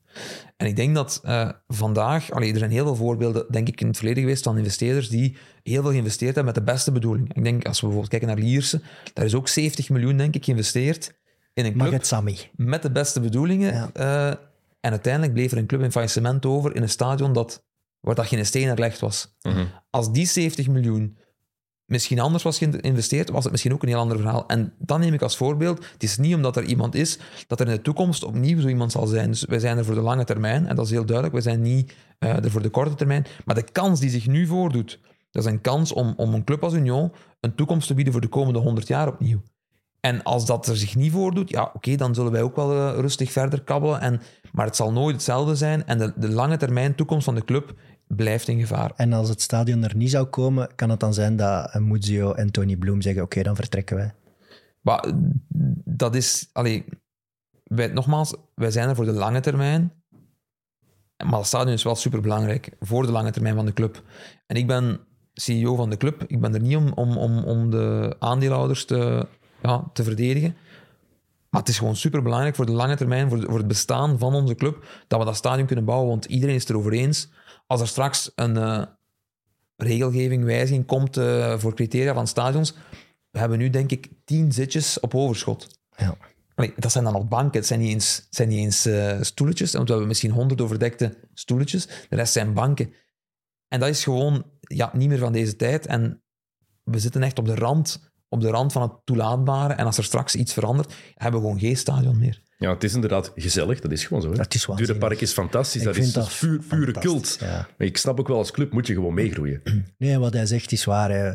En 0.57 0.67
ik 0.67 0.77
denk 0.77 0.95
dat 0.95 1.21
eh, 1.23 1.51
vandaag, 1.67 2.31
allee, 2.31 2.53
er 2.53 2.59
zijn 2.59 2.71
heel 2.71 2.85
veel 2.85 2.97
voorbeelden, 2.97 3.47
denk 3.51 3.69
ik, 3.69 3.81
in 3.81 3.87
het 3.87 3.97
verleden 3.97 4.23
geweest 4.23 4.43
van 4.43 4.59
investeerders 4.59 5.09
die 5.09 5.37
heel 5.63 5.83
veel 5.83 5.91
geïnvesteerd 5.91 6.35
hebben 6.35 6.55
met 6.55 6.65
de 6.65 6.73
beste 6.73 6.93
bedoeling. 6.93 7.35
Ik 7.35 7.45
denk, 7.45 7.67
als 7.67 7.81
we 7.81 7.87
bijvoorbeeld 7.87 8.21
kijken 8.21 8.29
naar 8.29 8.47
Lierse, 8.47 8.81
daar 9.13 9.25
is 9.25 9.35
ook 9.35 9.49
70 9.49 9.89
miljoen, 9.89 10.17
denk 10.17 10.35
ik, 10.35 10.45
geïnvesteerd 10.45 11.15
in 11.55 11.65
een 11.65 11.73
club 11.73 11.85
Mag 11.85 11.93
het 11.93 12.07
Sammy? 12.07 12.51
met 12.57 12.83
de 12.83 12.91
beste 12.91 13.21
bedoelingen. 13.21 13.73
Ja. 13.73 13.91
Eh, 13.93 14.37
en 14.81 14.91
uiteindelijk 14.91 15.33
bleef 15.33 15.53
er 15.53 15.59
een 15.59 15.67
club 15.67 15.81
in 15.81 15.93
faillissement 15.93 16.47
over 16.47 16.77
in 16.77 16.83
een 16.83 16.89
stadion 16.89 17.33
dat, 17.33 17.65
waar 18.01 18.15
dat 18.15 18.27
geen 18.27 18.47
steen 18.47 18.69
erlegd 18.69 19.01
was. 19.01 19.37
Mhm. 19.43 19.65
Als 19.91 20.13
die 20.13 20.27
70 20.27 20.69
miljoen 20.69 21.19
misschien 21.87 22.21
anders 22.21 22.43
was 22.43 22.59
geïnvesteerd, 22.59 23.31
was 23.31 23.43
het 23.43 23.53
misschien 23.53 23.73
ook 23.73 23.83
een 23.83 23.89
heel 23.89 23.99
ander 23.99 24.17
verhaal. 24.17 24.47
En 24.47 24.73
dan 24.79 25.01
neem 25.01 25.15
ik 25.15 25.23
als 25.23 25.37
voorbeeld, 25.37 25.85
het 25.93 26.03
is 26.03 26.19
niet 26.19 26.35
omdat 26.35 26.57
er 26.57 26.65
iemand 26.65 26.95
is, 26.95 27.19
dat 27.47 27.61
er 27.61 27.67
in 27.67 27.75
de 27.75 27.83
toekomst 27.83 28.25
opnieuw 28.25 28.61
zo 28.61 28.69
iemand 28.69 28.93
zal 28.93 29.07
zijn. 29.07 29.31
Dus 29.31 29.45
wij 29.45 29.59
zijn 29.59 29.79
er 29.79 29.85
voor 29.85 29.95
de 29.95 30.01
lange 30.01 30.25
termijn, 30.25 30.67
en 30.67 30.77
dat 30.77 30.85
is 30.85 30.91
heel 30.91 31.05
duidelijk. 31.05 31.35
Wij 31.35 31.53
zijn 31.53 31.63
niet 31.63 31.95
eh, 32.19 32.45
er 32.45 32.51
voor 32.51 32.63
de 32.63 32.69
korte 32.69 32.95
termijn. 32.95 33.27
Maar 33.45 33.55
de 33.55 33.71
kans 33.73 34.01
die 34.01 34.11
zich 34.11 34.27
nu 34.27 34.47
voordoet, 34.47 35.01
dat 35.31 35.45
is 35.45 35.51
een 35.51 35.61
kans 35.61 35.93
om, 35.93 36.15
om 36.17 36.35
een 36.35 36.45
club 36.45 36.63
als 36.63 36.75
Union 36.75 37.13
een 37.41 37.55
toekomst 37.55 37.87
te 37.87 37.95
bieden 37.95 38.13
voor 38.13 38.23
de 38.23 38.29
komende 38.29 38.59
100 38.59 38.87
jaar 38.87 39.09
opnieuw. 39.09 39.43
En 40.01 40.23
als 40.23 40.47
dat 40.47 40.67
er 40.67 40.77
zich 40.77 40.97
niet 40.97 41.13
voordoet, 41.13 41.51
ja, 41.51 41.71
oké, 41.73 41.97
dan 41.97 42.15
zullen 42.15 42.33
wij 42.33 42.43
ook 42.43 42.57
wel 42.57 42.73
eh, 42.73 42.99
rustig 43.01 43.33
verder 43.33 43.63
kabbelen. 43.63 44.01
En, 44.01 44.21
maar 44.53 44.67
het 44.67 44.77
zal 44.77 44.93
nooit 44.93 45.15
hetzelfde 45.15 45.55
zijn. 45.55 45.87
En 45.87 45.99
de, 45.99 46.13
de 46.17 46.29
lange 46.29 46.57
termijn 46.57 46.95
toekomst 46.95 47.25
van 47.25 47.35
de 47.35 47.45
club 47.45 47.75
blijft 48.07 48.49
in 48.49 48.61
gevaar. 48.61 48.93
En 48.97 49.13
als 49.13 49.29
het 49.29 49.41
stadion 49.43 49.85
er 49.85 49.97
niet 49.97 50.11
zou 50.11 50.27
komen, 50.27 50.75
kan 50.75 50.91
het 50.91 51.01
dan 51.01 51.15
zijn 51.15 51.37
dat 51.37 51.81
Muzio 51.81 52.33
en 52.33 52.51
Tony 52.51 52.77
Bloom 52.77 53.01
zeggen: 53.01 53.23
Oké, 53.23 53.43
dan 53.43 53.57
vertrekken 53.57 53.97
wij. 53.97 54.15
Maar 54.81 54.99
eh, 55.05 55.13
dat 55.85 56.15
is... 56.15 56.49
Allee, 56.53 56.85
wij, 57.65 57.87
nogmaals, 57.87 58.35
wij 58.55 58.71
zijn 58.71 58.89
er 58.89 58.95
voor 58.95 59.05
de 59.05 59.13
lange 59.13 59.41
termijn. 59.41 59.93
Maar 61.25 61.39
het 61.39 61.47
stadion 61.47 61.73
is 61.73 61.83
wel 61.83 61.95
superbelangrijk 61.95 62.71
voor 62.81 63.07
de 63.07 63.13
lange 63.13 63.31
termijn 63.31 63.55
van 63.55 63.67
de 63.67 63.73
club. 63.73 64.03
En 64.47 64.57
ik 64.57 64.67
ben 64.67 65.01
CEO 65.35 65.75
van 65.75 65.91
de 65.91 65.97
club. 65.97 66.25
Ik 66.27 66.41
ben 66.41 66.55
er 66.55 66.61
niet 66.61 66.77
om, 66.77 66.93
om, 66.93 67.17
om, 67.17 67.39
om 67.45 67.71
de 67.71 68.17
aandeelhouders 68.19 68.85
te, 68.85 69.27
ja, 69.63 69.91
te 69.93 70.03
verdedigen. 70.03 70.57
Maar 71.51 71.61
het 71.63 71.69
is 71.73 71.79
gewoon 71.79 71.97
superbelangrijk 71.97 72.55
voor 72.55 72.67
de 72.67 72.73
lange 72.73 72.97
termijn, 72.97 73.29
voor, 73.29 73.41
de- 73.41 73.47
voor 73.47 73.59
het 73.59 73.69
bestaan 73.69 74.19
van 74.19 74.35
onze 74.35 74.55
club, 74.55 74.85
dat 75.09 75.19
we 75.19 75.25
dat 75.25 75.37
stadion 75.37 75.67
kunnen 75.67 75.85
bouwen. 75.85 76.09
Want 76.09 76.25
iedereen 76.25 76.55
is 76.55 76.61
het 76.61 76.71
erover 76.71 76.93
eens. 76.93 77.29
Als 77.67 77.81
er 77.81 77.89
straks 77.89 78.31
een 78.35 78.57
eh, 78.57 78.83
regelgeving, 79.77 80.45
wijziging 80.45 80.87
komt 80.87 81.17
eh, 81.17 81.59
voor 81.59 81.75
criteria 81.75 82.15
van 82.15 82.27
stadions, 82.27 82.75
we 83.31 83.39
hebben 83.39 83.59
nu 83.59 83.71
denk 83.71 83.91
ik 83.91 84.09
tien 84.25 84.53
zitjes 84.53 85.01
op 85.01 85.15
overschot. 85.15 85.79
Ja. 85.97 86.17
Allee, 86.55 86.73
dat 86.77 86.93
zijn 86.93 87.05
dan 87.05 87.13
nog 87.13 87.29
banken, 87.29 87.59
het 87.59 87.67
zijn 87.67 87.81
niet 87.81 87.93
eens, 87.93 88.27
zijn 88.31 88.49
niet 88.49 88.59
eens 88.59 88.87
eh, 88.87 89.21
stoeletjes, 89.21 89.73
want 89.73 89.85
we 89.85 89.91
hebben 89.91 90.09
misschien 90.09 90.31
honderd 90.31 90.61
overdekte 90.61 91.17
stoeletjes, 91.35 91.87
de 91.87 92.17
rest 92.17 92.33
zijn 92.33 92.53
banken. 92.53 92.93
En 93.69 93.81
dat 93.81 93.89
is 93.89 94.03
gewoon 94.03 94.45
ja, 94.61 94.91
niet 94.93 95.09
meer 95.09 95.19
van 95.19 95.33
deze 95.33 95.57
tijd. 95.57 95.87
En 95.87 96.23
we 96.83 96.99
zitten 96.99 97.23
echt 97.23 97.39
op 97.39 97.47
de 97.47 97.55
rand, 97.55 98.13
op 98.29 98.41
de 98.41 98.49
rand 98.49 98.73
van 98.73 98.83
het 98.83 98.93
toelaatbare. 99.05 99.75
En 99.75 99.87
als 99.87 99.99
er 99.99 100.05
straks 100.05 100.35
iets 100.35 100.53
verandert, 100.53 100.95
hebben 101.15 101.41
we 101.41 101.47
gewoon 101.47 101.61
geen 101.63 101.77
stadion 101.77 102.19
meer. 102.19 102.43
Ja, 102.59 102.71
het 102.73 102.85
is 102.85 102.95
inderdaad 102.95 103.33
gezellig. 103.37 103.81
Dat 103.81 103.93
is 103.93 104.05
gewoon 104.05 104.23
zo. 104.23 104.31
Hè? 104.31 104.37
Dat 104.37 104.55
is 104.55 104.67
is 105.21 105.33
fantastisch. 105.33 105.81
Ik 105.81 105.87
dat 105.87 105.95
vind 105.95 106.07
is 106.07 106.13
dat 106.13 106.37
puur, 106.41 106.59
pure 106.69 106.93
cult. 106.93 107.37
ja. 107.41 107.69
Maar 107.79 107.87
ik 107.87 107.97
snap 107.97 108.21
ook 108.21 108.29
wel, 108.29 108.37
als 108.37 108.51
club 108.51 108.73
moet 108.73 108.87
je 108.87 108.95
gewoon 108.95 109.15
meegroeien. 109.15 109.63
Nee, 109.99 110.19
wat 110.19 110.33
hij 110.33 110.47
zegt 110.47 110.73
is 110.73 110.85
waar. 110.85 111.11
hè. 111.11 111.33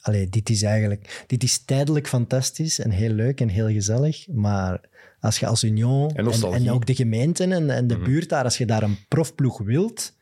Allee, 0.00 0.28
dit 0.28 0.50
is 0.50 0.62
eigenlijk... 0.62 1.24
Dit 1.26 1.42
is 1.42 1.64
tijdelijk 1.64 2.08
fantastisch 2.08 2.78
en 2.78 2.90
heel 2.90 3.10
leuk 3.10 3.40
en 3.40 3.48
heel 3.48 3.68
gezellig, 3.68 4.28
maar 4.28 4.80
als 5.20 5.38
je 5.38 5.46
als 5.46 5.64
Union 5.64 6.08
En 6.10 6.16
en, 6.16 6.24
nostalgie. 6.24 6.66
en 6.68 6.72
ook 6.74 6.86
de 6.86 6.94
gemeenten 6.94 7.52
en, 7.52 7.70
en 7.70 7.86
de 7.86 7.94
Mhm. 7.96 8.04
buurt 8.04 8.28
daar, 8.28 8.44
als 8.44 8.58
je 8.58 8.66
daar 8.66 8.82
een 8.82 8.98
profploeg 9.08 9.58
wilt, 9.58 10.12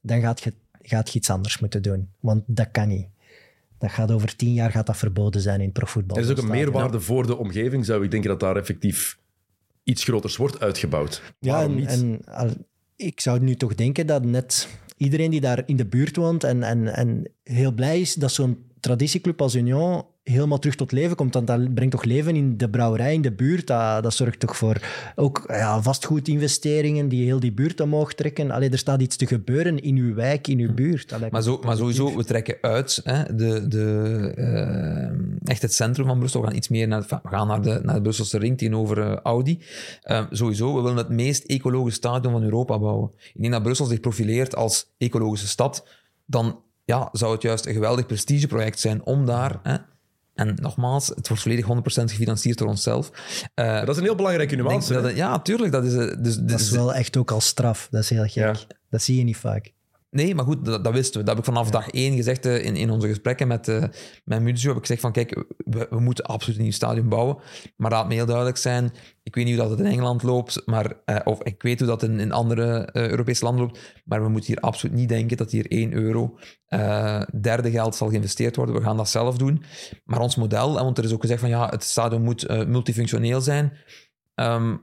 dan 0.00 0.20
gaat 0.20 0.42
je, 0.42 0.54
gaat 0.82 1.10
je 1.12 1.18
iets 1.18 1.30
anders 1.30 1.58
moeten 1.58 1.82
doen. 1.82 2.08
Want 2.20 2.42
dat 2.46 2.68
kan 2.70 2.88
niet. 2.88 3.06
Dat 3.80 3.90
gaat 3.90 4.10
over 4.10 4.36
tien 4.36 4.52
jaar 4.52 4.70
gaat 4.70 4.86
dat 4.86 4.96
verboden 4.96 5.40
zijn 5.40 5.60
in 5.60 5.72
profvoetbal. 5.72 6.16
Er 6.16 6.22
is 6.22 6.30
ook 6.30 6.36
een 6.36 6.48
meerwaarde 6.48 7.00
voor 7.00 7.26
de 7.26 7.36
omgeving, 7.36 7.84
zou 7.84 8.04
ik 8.04 8.10
denken 8.10 8.30
dat 8.30 8.40
daar 8.40 8.56
effectief 8.56 9.18
iets 9.84 10.04
groters 10.04 10.36
wordt 10.36 10.60
uitgebouwd. 10.60 11.22
Ja, 11.38 11.62
en, 11.62 11.86
en 11.86 12.66
ik 12.96 13.20
zou 13.20 13.40
nu 13.40 13.54
toch 13.54 13.74
denken 13.74 14.06
dat 14.06 14.24
net 14.24 14.68
iedereen 14.96 15.30
die 15.30 15.40
daar 15.40 15.62
in 15.66 15.76
de 15.76 15.86
buurt 15.86 16.16
woont 16.16 16.44
en, 16.44 16.62
en, 16.62 16.94
en 16.94 17.30
heel 17.42 17.72
blij 17.72 18.00
is 18.00 18.14
dat 18.14 18.32
zo'n 18.32 18.64
traditieclub 18.80 19.42
als 19.42 19.54
Union 19.54 20.04
helemaal 20.22 20.58
terug 20.58 20.76
tot 20.76 20.92
leven 20.92 21.16
komt. 21.16 21.34
Want 21.34 21.46
dat 21.46 21.74
brengt 21.74 21.92
toch 21.92 22.04
leven 22.04 22.36
in 22.36 22.56
de 22.56 22.70
brouwerij, 22.70 23.14
in 23.14 23.22
de 23.22 23.32
buurt. 23.32 23.66
Dat, 23.66 24.02
dat 24.02 24.14
zorgt 24.14 24.40
toch 24.40 24.56
voor 24.56 24.76
ook 25.14 25.44
ja, 25.46 25.82
vastgoedinvesteringen 25.82 27.08
die 27.08 27.24
heel 27.24 27.40
die 27.40 27.52
buurt 27.52 27.80
omhoog 27.80 28.14
trekken. 28.14 28.50
Allee, 28.50 28.70
er 28.70 28.78
staat 28.78 29.00
iets 29.00 29.16
te 29.16 29.26
gebeuren 29.26 29.82
in 29.82 29.96
uw 29.96 30.14
wijk, 30.14 30.48
in 30.48 30.58
uw 30.58 30.74
buurt. 30.74 31.08
Dat 31.08 31.18
lijkt 31.18 31.34
Maar, 31.34 31.44
me 31.44 31.50
zo, 31.50 31.60
maar 31.62 31.76
sowieso, 31.76 32.16
we 32.16 32.24
trekken 32.24 32.56
uit. 32.60 33.00
Hè, 33.04 33.34
de, 33.34 33.68
de, 33.68 34.32
eh, 34.36 35.50
echt 35.50 35.62
het 35.62 35.74
centrum 35.74 36.06
van 36.06 36.18
Brussel. 36.18 36.40
We 36.40 36.46
gaan 36.46 36.56
iets 36.56 36.68
meer 36.68 36.88
naar, 36.88 37.06
we 37.22 37.28
gaan 37.28 37.46
naar, 37.46 37.62
de, 37.62 37.80
naar 37.82 37.94
de 37.94 38.02
Brusselse 38.02 38.38
ring 38.38 38.58
tegenover 38.58 38.98
eh, 38.98 39.16
Audi. 39.22 39.62
Eh, 40.02 40.24
sowieso, 40.30 40.74
we 40.74 40.82
willen 40.82 40.96
het 40.96 41.08
meest 41.08 41.44
ecologische 41.44 41.98
stadion 41.98 42.32
van 42.32 42.42
Europa 42.42 42.78
bouwen. 42.78 43.10
Ik 43.16 43.40
denk 43.40 43.52
dat 43.52 43.62
Brussel 43.62 43.86
zich 43.86 44.00
profileert 44.00 44.56
als 44.56 44.92
ecologische 44.98 45.48
stad. 45.48 45.86
Dan 46.26 46.60
ja, 46.84 47.08
zou 47.12 47.32
het 47.32 47.42
juist 47.42 47.66
een 47.66 47.72
geweldig 47.72 48.06
prestigeproject 48.06 48.80
zijn 48.80 49.04
om 49.04 49.26
daar... 49.26 49.60
Hè, 49.62 49.76
en 50.40 50.54
nogmaals, 50.60 51.06
het 51.08 51.28
wordt 51.28 51.42
volledig 51.42 51.66
100% 51.66 52.10
gefinancierd 52.10 52.58
door 52.58 52.68
onszelf. 52.68 53.10
Eh, 53.54 53.80
Dat 53.80 53.88
is 53.88 53.96
een 53.96 54.02
heel 54.02 54.14
belangrijke 54.14 54.52
ik 54.52 54.58
denk 54.58 54.70
nuance. 54.70 55.00
dat 55.00 55.16
ja, 55.16 55.40
tuurlijk. 55.40 55.72
Dat 55.72 55.84
is, 55.84 55.94
eh, 55.94 55.98
dus, 56.22 56.36
Dat 56.36 56.48
dus- 56.48 56.60
is 56.62 56.70
wel 56.70 56.94
echt 56.94 57.16
ook 57.16 57.30
al 57.30 57.40
straf. 57.40 57.88
Dat 57.90 58.02
is 58.02 58.10
heel 58.10 58.22
gek. 58.22 58.32
Ja. 58.34 58.54
Dat 58.90 59.02
zie 59.02 59.16
je 59.16 59.24
niet 59.24 59.36
vaak. 59.36 59.72
Nee, 60.10 60.34
maar 60.34 60.44
goed, 60.44 60.64
dat, 60.64 60.84
dat 60.84 60.92
wisten 60.92 61.20
we. 61.20 61.26
Dat 61.26 61.36
heb 61.36 61.44
ik 61.44 61.52
vanaf 61.52 61.70
dag 61.70 61.88
één 61.88 62.16
gezegd 62.16 62.46
eh, 62.46 62.64
in, 62.64 62.76
in 62.76 62.90
onze 62.90 63.08
gesprekken 63.08 63.48
met, 63.48 63.68
eh 63.68 63.84
met 64.24 64.42
Muzio. 64.42 64.68
Heb 64.68 64.76
ik 64.76 64.86
gezegd 64.86 65.00
van, 65.00 65.12
kijk, 65.12 65.44
we, 65.56 65.86
we 65.90 66.00
moeten 66.00 66.24
absoluut 66.24 66.56
een 66.56 66.62
nieuw 66.62 66.72
stadion 66.72 67.08
bouwen. 67.08 67.36
Maar 67.76 67.90
laat 67.90 68.08
me 68.08 68.14
heel 68.14 68.26
duidelijk 68.26 68.56
zijn, 68.56 68.92
ik 69.22 69.34
weet 69.34 69.44
niet 69.44 69.54
hoe 69.54 69.62
dat 69.62 69.78
het 69.78 69.86
in 69.86 69.92
Engeland 69.92 70.22
loopt, 70.22 70.62
maar, 70.66 71.00
eh, 71.04 71.16
of 71.24 71.42
ik 71.42 71.62
weet 71.62 71.78
hoe 71.78 71.88
dat 71.88 72.02
in, 72.02 72.20
in 72.20 72.32
andere 72.32 72.88
Europese 72.92 73.44
landen 73.44 73.64
loopt, 73.64 74.02
maar 74.04 74.22
we 74.22 74.28
moeten 74.28 74.52
hier 74.52 74.62
absoluut 74.62 74.96
niet 74.96 75.08
denken 75.08 75.36
dat 75.36 75.50
hier 75.50 75.66
1 75.68 75.92
euro 75.92 76.38
derde 77.40 77.70
geld 77.70 77.94
zal 77.94 78.08
geïnvesteerd 78.08 78.56
worden. 78.56 78.74
We 78.74 78.82
gaan 78.82 78.96
dat 78.96 79.08
zelf 79.08 79.38
doen. 79.38 79.62
Maar 80.04 80.20
ons 80.20 80.36
model, 80.36 80.78
en 80.78 80.84
want 80.84 80.98
er 80.98 81.04
is 81.04 81.12
ook 81.12 81.20
gezegd 81.20 81.40
van, 81.40 81.48
ja, 81.48 81.68
het 81.68 81.84
stadion 81.84 82.22
moet 82.22 82.66
multifunctioneel 82.66 83.40
zijn. 83.40 83.72
Ehm, 84.34 84.76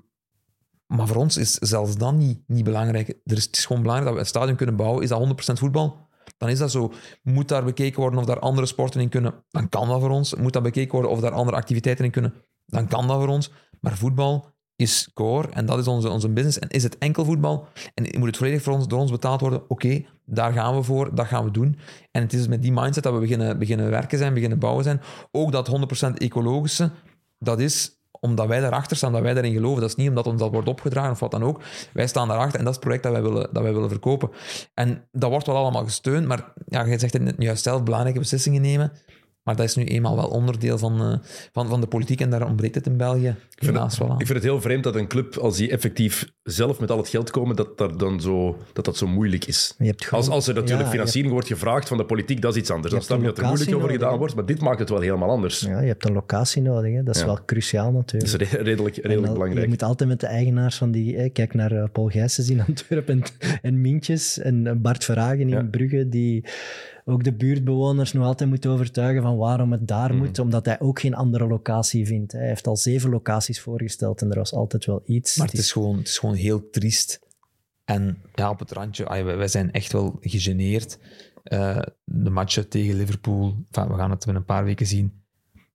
maar 0.88 1.08
voor 1.08 1.16
ons 1.16 1.38
is 1.38 1.54
zelfs 1.54 1.98
dat 1.98 2.14
niet, 2.14 2.40
niet 2.48 2.64
belangrijk. 2.64 3.08
Er 3.08 3.38
is, 3.38 3.44
het 3.44 3.58
is 3.58 3.66
gewoon 3.66 3.82
belangrijk 3.82 4.16
dat 4.16 4.24
we 4.24 4.28
een 4.28 4.36
stadion 4.36 4.58
kunnen 4.58 4.76
bouwen. 4.76 5.04
Is 5.04 5.10
dat 5.10 5.52
100% 5.52 5.54
voetbal? 5.54 6.08
Dan 6.38 6.50
is 6.50 6.60
dat 6.60 6.72
zo. 6.72 6.94
Moet 7.24 7.48
daar 7.48 7.64
bekeken 7.64 8.00
worden 8.00 8.20
of 8.20 8.26
daar 8.26 8.40
andere 8.40 8.68
sporten 8.68 9.02
in 9.02 9.10
kunnen? 9.10 9.44
Dan 9.50 9.70
kan 9.70 9.88
dat 9.88 10.00
voor 10.00 10.10
ons. 10.10 10.36
Moet 10.36 10.54
dat 10.54 10.64
bekeken 10.64 10.92
worden 10.92 11.12
of 11.12 11.20
daar 11.20 11.32
andere 11.32 11.58
activiteiten 11.58 12.06
in 12.06 12.12
kunnen? 12.12 12.34
Dan 12.66 12.88
kan 12.88 13.08
dat 13.08 13.18
voor 13.18 13.28
ons. 13.28 13.52
Maar 13.80 13.98
voetbal 13.98 14.56
is 14.76 15.10
core 15.14 15.48
en 15.50 15.66
dat 15.66 15.80
is 15.80 15.88
onze, 15.88 16.10
onze 16.10 16.30
business. 16.30 16.60
En 16.60 16.70
is 16.70 16.84
het 16.84 16.98
enkel 16.98 17.26
voetbal 17.26 17.68
en 17.94 18.20
moet 18.20 18.28
het 18.28 18.38
volledig 18.38 18.62
voor 18.62 18.74
ons, 18.74 18.88
door 18.88 19.00
ons 19.00 19.12
betaald 19.12 19.42
worden? 19.42 19.70
Oké, 19.70 20.06
daar 20.26 20.54
gaan 20.54 20.76
we 20.76 20.84
voor, 20.84 21.16
dat 21.16 21.26
gaan 21.26 21.44
we 21.44 21.52
doen. 21.52 21.78
En 22.12 22.22
het 22.22 22.34
is 22.34 22.48
met 22.48 22.62
die 22.62 22.72
mindset 22.72 23.04
dat 23.04 23.14
we 23.14 23.20
beginnen, 23.20 23.60
beginnen 23.60 23.90
werken 23.90 24.18
zijn, 24.18 24.34
beginnen 24.34 24.60
bouwen 24.60 24.84
zijn. 24.84 25.02
Ook 25.32 25.52
dat 25.52 25.70
100% 26.10 26.14
ecologische, 26.14 26.92
dat 27.40 27.60
is 27.60 27.97
omdat 28.20 28.48
wij 28.48 28.60
daarachter 28.60 28.98
staan, 28.98 29.12
dat 29.12 29.22
wij 29.22 29.34
daarin 29.34 29.54
geloven. 29.54 29.82
Dat 29.82 29.90
is 29.90 29.96
niet 29.96 30.10
omdat 30.10 30.28
ons 30.28 30.40
dat 30.40 30.52
wordt 30.52 30.68
opgedragen 30.68 31.12
of 31.12 31.20
wat 31.20 31.32
dan 31.32 31.44
ook. 31.44 31.62
Wij 31.94 32.08
staan 32.08 32.28
daarachter 32.28 32.60
en 32.60 32.66
dat 32.66 32.74
is 32.74 32.80
het 32.80 32.86
project 32.86 33.04
dat 33.04 33.12
wij 33.12 33.22
willen, 33.22 33.50
dat 33.52 33.64
wij 33.64 33.74
willen 33.74 33.90
verkopen. 33.90 34.30
En 34.74 35.04
dat 35.12 35.30
wordt 35.30 35.48
wel 35.48 35.56
allemaal 35.56 35.84
gesteund, 35.84 36.28
maar 36.28 36.54
ja, 36.68 36.86
je 36.86 37.00
zegt 37.00 37.14
het 37.14 37.36
juist 37.38 37.64
zelf, 37.64 37.84
belangrijke 37.84 38.20
beslissingen 38.20 38.62
nemen. 38.62 38.92
Maar 39.48 39.56
dat 39.56 39.66
is 39.66 39.76
nu 39.76 39.84
eenmaal 39.84 40.16
wel 40.16 40.28
onderdeel 40.28 40.78
van, 40.78 41.02
eh, 41.02 41.18
van, 41.52 41.68
van 41.68 41.82
de 41.82 41.88
politiek 41.88 42.22
en 42.22 42.30
daar 42.30 42.46
ontbreekt 42.48 42.76
het 42.76 42.86
in 42.86 42.98
België 42.98 43.36
vind 43.56 43.72
helaas 43.76 43.98
wel 43.98 44.10
aan. 44.12 44.20
Ik 44.20 44.26
vind 44.26 44.38
het 44.38 44.48
heel 44.48 44.62
vreemd 44.62 44.84
dat 44.84 44.96
een 44.96 45.08
club, 45.08 45.38
als 45.38 45.58
die 45.58 45.70
effectief 45.72 46.32
zelf 46.44 46.80
met 46.80 46.92
al 46.92 46.98
het 46.98 47.08
geld 47.08 47.32
komen, 47.32 47.56
dat 47.56 47.78
dat 47.78 48.00
dan 48.00 48.22
zo, 48.22 48.58
dat 48.74 48.86
dat 48.86 48.98
zo 48.98 49.08
moeilijk 49.08 49.46
is. 49.46 49.74
Je 49.78 49.86
hebt 49.86 50.06
gewoon- 50.06 50.24
Als, 50.24 50.34
als 50.34 50.48
er 50.48 50.54
natuurlijk 50.54 50.84
Ja, 50.86 50.92
financiering 50.92 51.34
wordt 51.34 51.48
gevraagd 51.48 51.88
van 51.88 51.98
de 51.98 52.06
politiek, 52.06 52.42
dat 52.42 52.56
is 52.56 52.60
iets 52.62 52.70
anders. 52.72 52.94
Dan 52.94 53.02
snap 53.04 53.18
je 53.20 53.24
hebt 53.26 53.36
dat 53.36 53.46
er 53.46 53.52
moeilijk 53.52 53.78
over 53.78 53.90
gedaan 53.90 54.18
wordt, 54.18 54.36
maar 54.36 54.46
dit 54.46 54.62
maakt 54.62 54.80
het 54.80 54.90
wel 54.90 55.00
helemaal 55.00 55.30
anders. 55.30 55.60
Ja, 55.60 55.80
je 55.82 55.88
hebt 55.88 56.06
een 56.06 56.14
locatie 56.14 56.62
nodig. 56.62 56.94
Hè. 56.94 57.04
Dat 57.04 57.16
is 57.16 57.22
Ja. 57.22 57.28
wel 57.28 57.40
cruciaal 57.46 57.86
Dat 57.86 57.94
natuurlijk. 57.94 58.42
is 58.42 58.50
re- 58.52 58.64
redelijk, 58.64 58.96
redelijk 58.96 59.28
al- 59.28 59.34
belangrijk. 59.34 59.64
Je 59.64 59.70
moet 59.70 59.84
altijd 59.84 60.10
met 60.10 60.20
de 60.20 60.28
eigenaars 60.28 60.76
van 60.78 60.92
die... 60.92 61.18
Hè, 61.18 61.30
kijk 61.30 61.54
naar 61.54 61.72
eh, 61.72 61.84
Paul 61.92 62.08
Gijsens 62.08 62.50
in 62.54 62.62
Antwerpen 62.68 63.24
en, 63.40 63.60
en 63.62 63.82
Mintjes 63.82 64.40
en 64.40 64.68
eh, 64.68 64.74
Bart 64.76 65.04
Verhagen 65.04 65.40
in 65.40 65.48
Ja. 65.50 65.62
Brugge, 65.72 66.10
die 66.10 66.46
ook 67.08 67.24
de 67.24 67.34
buurtbewoners 67.34 68.14
nog 68.14 68.26
altijd 68.26 68.50
moet 68.50 68.66
overtuigen 68.66 69.22
van 69.22 69.38
waarom 69.38 69.72
het 69.72 69.88
daar 69.88 70.10
Mhm. 70.14 70.18
moet, 70.24 70.40
omdat 70.40 70.66
hij 70.66 70.80
ook 70.80 71.00
geen 71.00 71.16
andere 71.16 71.48
locatie 71.48 72.06
vindt. 72.06 72.32
Hij 72.32 72.48
heeft 72.48 72.68
al 72.68 72.78
zeven 72.78 73.10
locaties 73.10 73.62
voorgesteld 73.62 74.22
en 74.22 74.30
er 74.32 74.38
was 74.38 74.54
altijd 74.54 74.86
wel 74.86 75.02
iets. 75.06 75.36
Maar 75.38 75.48
het 75.48 75.58
is, 75.58 75.72
gewoon, 75.72 75.98
het 75.98 76.08
is 76.08 76.18
gewoon 76.18 76.36
heel 76.36 76.70
triest. 76.70 77.20
En 77.86 78.22
ja, 78.34 78.50
op 78.50 78.60
het 78.60 78.72
randje, 78.72 79.24
wij, 79.24 79.48
zijn 79.48 79.72
echt 79.72 79.92
wel 79.92 80.18
gegeneerd 80.22 80.98
Eh, 81.44 81.80
de 82.04 82.30
matchen 82.30 82.70
tegen 82.70 82.96
Liverpool, 82.96 83.56
enfin, 83.72 83.92
we 83.94 83.98
gaan 84.00 84.10
het 84.10 84.20
binnen 84.20 84.36
een 84.36 84.46
paar 84.46 84.64
weken 84.64 84.86
zien. 84.86 85.22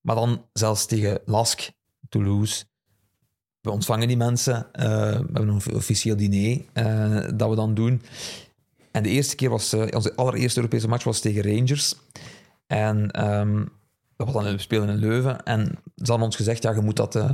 Maar 0.01 0.15
dan 0.17 0.45
zelfs 0.53 0.87
tegen 0.87 1.21
Lask, 1.25 1.71
Toulouse. 2.09 2.65
We 3.61 3.71
ontvangen 3.71 4.09
die 4.09 4.17
mensen. 4.17 4.73
eh, 4.73 4.85
we 5.11 5.29
hebben 5.33 5.49
een 5.49 5.75
officieel 5.75 6.17
diner 6.17 6.61
eh, 6.73 7.29
dat 7.37 7.49
we 7.49 7.55
dan 7.57 7.75
doen. 7.75 8.03
En 8.93 9.03
de 9.03 9.09
eerste 9.09 9.37
keer 9.37 9.51
was, 9.51 9.73
eh, 9.73 9.87
onze 9.91 10.17
allereerste 10.17 10.59
Europese 10.59 10.89
match 10.89 11.05
was 11.05 11.21
tegen 11.21 11.43
Rangers. 11.43 11.95
En 12.67 13.11
dat 14.25 14.35
was 14.35 14.45
dan, 14.45 14.53
we 14.53 14.61
spelen 14.61 14.89
in 14.89 14.97
Leuven. 14.97 15.43
En 15.43 15.65
ze 15.97 16.05
hadden 16.11 16.27
ons 16.27 16.37
gezegd, 16.37 16.63
ja, 16.63 16.71
je 16.71 16.81
moet 16.81 16.97
dat 16.97 17.15
eh, 17.17 17.31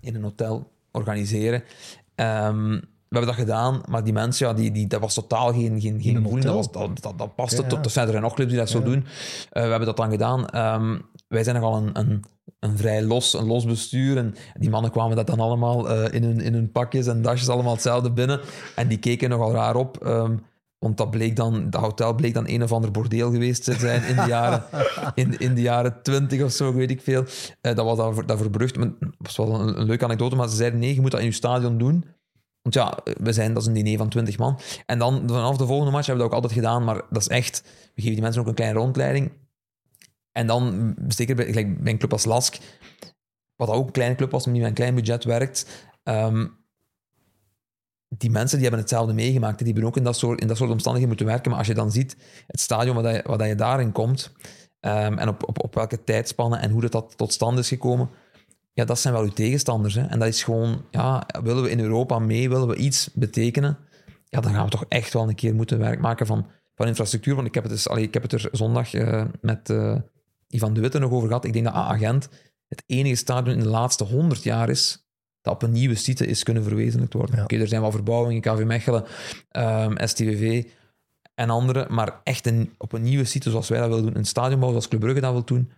in 0.00 0.14
een 0.14 0.22
hotel 0.22 0.72
organiseren. 0.90 1.62
Ehm, 2.14 2.68
we 3.08 3.16
hebben 3.18 3.36
dat 3.36 3.46
gedaan, 3.46 3.82
maar 3.88 4.04
die 4.04 4.12
mensen, 4.12 4.46
ja, 4.46 4.54
die, 4.54 4.70
die, 4.70 4.86
dat 4.86 5.00
was 5.00 5.14
totaal 5.14 5.52
geen, 5.52 5.80
geen, 5.80 6.02
geen 6.02 6.16
een 6.16 6.22
voeling. 6.22 6.44
Dat, 6.44 6.54
was, 6.54 6.72
dat, 6.72 7.02
dat, 7.02 7.18
dat 7.18 7.34
paste 7.34 7.62
Ja, 7.62 7.68
tot. 7.68 7.84
Er 7.84 7.90
zijn 7.90 8.08
er 8.08 8.20
nog 8.20 8.34
clubs 8.34 8.50
die 8.50 8.58
dat 8.58 8.70
zo 8.70 8.82
doen. 8.82 9.04
Eh, 9.50 9.62
we 9.62 9.68
hebben 9.68 9.86
dat 9.86 9.96
dan 9.96 10.10
gedaan. 10.10 10.46
Ehm, 10.46 10.98
wij 11.28 11.44
zijn 11.44 11.60
nogal 11.60 11.76
een, 11.76 11.98
een, 11.98 12.24
een 12.60 12.76
vrij 12.76 13.02
los, 13.02 13.34
een 13.34 13.46
los 13.46 13.64
bestuur. 13.64 14.16
En 14.16 14.34
die 14.58 14.70
mannen 14.70 14.90
kwamen 14.90 15.16
dat 15.16 15.26
dan 15.26 15.40
allemaal 15.40 16.08
in, 16.10 16.22
hun, 16.22 16.40
in 16.40 16.54
hun 16.54 16.72
pakjes 16.72 17.06
en 17.06 17.22
dasjes 17.22 17.48
allemaal 17.48 17.72
hetzelfde 17.72 18.12
binnen. 18.12 18.40
En 18.76 18.88
die 18.88 18.98
keken 18.98 19.28
nogal 19.30 19.52
raar 19.52 19.76
op. 19.76 20.04
ehm, 20.04 20.36
want 20.80 20.96
dat, 20.96 21.10
bleek 21.10 21.36
dan, 21.36 21.70
dat 21.70 21.80
hotel 21.80 22.14
bleek 22.14 22.34
dan 22.34 22.48
een 22.48 22.62
of 22.62 22.72
ander 22.72 22.90
bordeel 22.90 23.30
geweest 23.30 23.64
te 23.64 23.74
zijn 23.74 24.02
in 24.04 24.16
de 24.16 24.24
jaren, 24.28 24.64
in, 25.14 25.38
in 25.38 25.54
de 25.54 25.60
jaren 25.60 26.02
20 26.02 26.42
of 26.42 26.52
zo, 26.52 26.72
weet 26.74 26.90
ik 26.90 27.00
veel. 27.02 27.24
Eh, 27.60 27.74
dat 27.74 27.84
was 27.84 27.96
dat, 27.96 28.14
voor- 28.14 28.26
dat 28.26 28.38
verberucht. 28.38 28.76
Maar 28.76 28.88
Dat 28.98 29.10
was 29.18 29.36
wel 29.36 29.60
een, 29.60 29.80
een 29.80 29.86
leuke 29.86 30.04
anekdote, 30.04 30.36
maar 30.36 30.48
ze 30.48 30.56
zeiden 30.56 30.80
nee, 30.80 30.94
je 30.94 31.00
moet 31.00 31.10
dat 31.10 31.20
in 31.20 31.26
je 31.26 31.32
stadion 31.32 31.78
doen. 31.78 32.04
Want 32.62 32.74
ja, 32.74 32.98
we 33.22 33.32
zijn, 33.32 33.52
dat 33.54 33.62
is 33.62 33.68
een 33.68 33.74
diner 33.74 33.98
van 33.98 34.08
20 34.08 34.38
man. 34.38 34.58
En 34.86 34.98
dan 34.98 35.22
vanaf 35.26 35.56
de 35.56 35.66
volgende 35.66 35.90
match 35.92 36.06
hebben 36.06 36.24
we 36.24 36.30
dat 36.30 36.38
ook 36.38 36.42
altijd 36.44 36.64
gedaan, 36.64 36.84
maar 36.84 37.02
dat 37.10 37.22
is 37.22 37.28
echt, 37.28 37.62
we 37.64 38.00
geven 38.02 38.12
die 38.12 38.22
mensen 38.22 38.40
ook 38.40 38.48
een 38.48 38.54
kleine 38.54 38.78
rondleiding. 38.78 39.32
En 40.32 40.46
dan, 40.46 40.94
zeker 41.08 41.34
bij, 41.36 41.52
bij 41.80 41.92
een 41.92 41.98
club 41.98 42.12
als 42.12 42.24
Lask, 42.24 42.56
wat 43.56 43.68
ook 43.68 43.86
een 43.86 43.92
kleine 43.92 44.14
club 44.14 44.30
was, 44.30 44.44
maar 44.44 44.52
die 44.54 44.62
met 44.62 44.70
een 44.70 44.76
klein 44.76 44.94
budget 44.94 45.24
werkt, 45.24 45.88
ehm, 46.02 46.46
die 48.16 48.30
mensen 48.30 48.58
die 48.58 48.66
hebben 48.66 48.84
hetzelfde 48.84 49.14
meegemaakt. 49.14 49.58
Die 49.58 49.66
hebben 49.66 49.84
ook 49.84 49.96
in 49.96 50.04
dat 50.04 50.16
soort, 50.16 50.40
in 50.40 50.48
dat 50.48 50.56
soort 50.56 50.70
omstandigheden 50.70 51.16
moeten 51.16 51.26
werken. 51.34 51.50
Maar 51.50 51.58
als 51.58 51.68
je 51.68 51.74
dan 51.74 51.92
ziet 51.92 52.16
het 52.46 52.60
stadion 52.60 52.94
waar, 52.94 53.04
dat 53.04 53.14
je, 53.14 53.22
waar 53.24 53.38
dat 53.38 53.48
je 53.48 53.54
daarin 53.54 53.92
komt, 53.92 54.32
ehm, 54.80 55.18
en 55.18 55.28
op, 55.28 55.48
op, 55.48 55.64
op 55.64 55.74
welke 55.74 56.04
tijdspannen 56.04 56.60
en 56.60 56.70
hoe 56.70 56.80
dat, 56.80 56.92
dat 56.92 57.16
tot 57.16 57.32
stand 57.32 57.58
is 57.58 57.68
gekomen, 57.68 58.10
ja, 58.72 58.84
dat 58.84 58.98
zijn 58.98 59.14
wel 59.14 59.22
uw 59.22 59.32
tegenstanders. 59.32 59.94
Hè? 59.94 60.06
En 60.06 60.18
dat 60.18 60.28
is 60.28 60.42
gewoon, 60.42 60.84
ja, 60.90 61.26
willen 61.42 61.62
we 61.62 61.70
in 61.70 61.80
Europa 61.80 62.18
mee, 62.18 62.48
willen 62.48 62.68
we 62.68 62.76
iets 62.76 63.10
betekenen, 63.14 63.78
ja, 64.24 64.40
dan 64.40 64.52
gaan 64.52 64.64
we 64.64 64.70
toch 64.70 64.84
echt 64.88 65.12
wel 65.12 65.28
een 65.28 65.34
keer 65.34 65.54
moeten 65.54 65.78
werk 65.78 66.00
maken 66.00 66.26
van, 66.26 66.46
van 66.74 66.86
infrastructuur. 66.86 67.34
Want 67.34 67.46
ik 67.46 67.54
heb 67.54 67.62
het, 67.62 67.72
dus, 67.72 67.88
allee, 67.88 68.04
ik 68.04 68.14
heb 68.14 68.22
het 68.22 68.32
er 68.32 68.48
zondag 68.52 68.94
eh, 68.94 69.24
met 69.40 69.70
eh, 69.70 69.96
Ivan 70.48 70.74
de 70.74 70.80
Witte 70.80 70.98
nog 70.98 71.10
over 71.10 71.28
gehad. 71.28 71.44
Ik 71.44 71.52
denk 71.52 71.64
dat 71.64 71.74
Agent 71.74 72.28
het 72.68 72.82
enige 72.86 73.14
stadion 73.14 73.56
in 73.56 73.62
de 73.62 73.68
laatste 73.68 74.04
100 74.04 74.42
jaar 74.42 74.68
is 74.68 75.09
dat 75.40 75.54
op 75.54 75.62
een 75.62 75.72
nieuwe 75.72 75.94
site 75.94 76.26
is 76.26 76.42
kunnen 76.42 76.62
verwezenlijkt 76.62 77.12
worden. 77.12 77.36
Ja. 77.36 77.42
Oké, 77.42 77.56
er 77.56 77.68
zijn 77.68 77.80
wel 77.80 77.90
verbouwingen, 77.90 78.40
KV 78.40 78.64
Mechelen, 78.64 79.04
ehm, 79.48 80.06
STVV 80.06 80.64
en 81.34 81.50
andere, 81.50 81.86
maar 81.88 82.20
echt 82.24 82.46
een, 82.46 82.74
op 82.78 82.92
een 82.92 83.02
nieuwe 83.02 83.24
site 83.24 83.50
zoals 83.50 83.68
wij 83.68 83.78
dat 83.78 83.88
willen 83.88 84.04
doen, 84.04 84.16
een 84.16 84.24
stadionbouw 84.24 84.68
zoals 84.68 84.88
Club 84.88 85.00
Brugge 85.00 85.20
dat 85.20 85.32
wil 85.32 85.44
doen, 85.44 85.70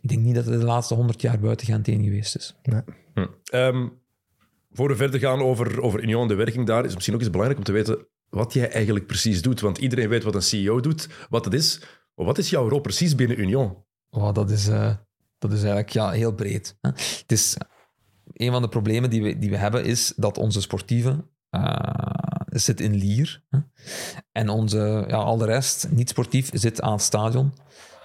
ik 0.00 0.08
denk 0.08 0.22
niet 0.22 0.34
dat 0.34 0.44
het 0.44 0.60
de 0.60 0.66
laatste 0.66 0.94
100 0.94 1.20
jaar 1.20 1.38
buiten 1.38 1.66
Gent 1.66 1.86
heen 1.86 2.04
geweest 2.04 2.36
is. 2.36 2.54
Hm. 3.14 3.26
Ehm, 3.44 3.88
voor 4.72 4.88
we 4.88 4.96
verder 4.96 5.20
gaan 5.20 5.40
over, 5.40 5.82
over 5.82 6.02
Union 6.02 6.22
en 6.22 6.28
de 6.28 6.34
werking 6.34 6.66
daar, 6.66 6.78
is 6.78 6.84
het 6.84 6.94
misschien 6.94 7.14
ook 7.14 7.20
eens 7.20 7.30
belangrijk 7.30 7.60
om 7.60 7.66
te 7.66 7.72
weten 7.72 8.06
wat 8.28 8.52
jij 8.52 8.70
eigenlijk 8.70 9.06
precies 9.06 9.42
doet. 9.42 9.60
Want 9.60 9.78
iedereen 9.78 10.08
weet 10.08 10.22
wat 10.22 10.34
een 10.34 10.42
CEO 10.42 10.80
doet, 10.80 11.08
wat 11.28 11.44
het 11.44 11.54
is. 11.54 11.80
Maar 12.14 12.26
wat 12.26 12.38
is 12.38 12.50
jouw 12.50 12.68
rol 12.68 12.80
precies 12.80 13.14
binnen 13.14 13.40
Union? 13.40 13.76
Oh, 14.10 14.32
dat, 14.32 14.50
is, 14.50 14.68
eh, 14.68 14.94
dat 15.38 15.52
is 15.52 15.58
eigenlijk 15.58 15.88
ja, 15.88 16.10
heel 16.10 16.32
breed. 16.34 16.76
Hè. 16.80 16.88
Het 16.90 17.32
is, 17.32 17.56
een 18.32 18.50
van 18.50 18.62
de 18.62 18.68
problemen 18.68 19.10
die 19.10 19.22
we, 19.22 19.38
die 19.38 19.50
we 19.50 19.56
hebben 19.56 19.84
is 19.84 20.12
dat 20.16 20.38
onze 20.38 20.60
sportieve 20.60 21.24
eh, 21.50 22.30
zit 22.46 22.80
in 22.80 22.94
Lier. 22.94 23.42
En 24.32 24.48
onze, 24.48 25.04
ja, 25.08 25.16
al 25.16 25.36
de 25.36 25.44
rest, 25.44 25.88
niet 25.90 26.08
sportief, 26.08 26.50
zit 26.52 26.80
aan 26.80 26.92
het 26.92 27.02
stadion. 27.02 27.52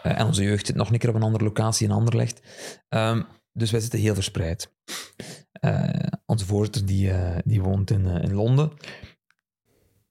Eh, 0.03 0.19
en 0.19 0.25
onze 0.25 0.43
jeugd 0.43 0.65
zit 0.65 0.75
nog 0.75 0.91
een 0.91 0.97
keer 0.97 1.09
op 1.09 1.15
een 1.15 1.23
andere 1.23 1.43
locatie 1.43 1.87
in 1.87 1.93
Anderlecht. 1.93 2.41
Ehm, 2.89 3.21
dus 3.53 3.71
wij 3.71 3.79
zitten 3.79 3.99
heel 3.99 4.13
verspreid. 4.13 4.73
Eh, 5.51 5.89
onze 6.25 6.45
voorzitter 6.45 6.85
die, 6.85 7.11
die 7.43 7.61
woont 7.61 7.91
in, 7.91 8.05
in 8.05 8.33
Londen. 8.33 8.71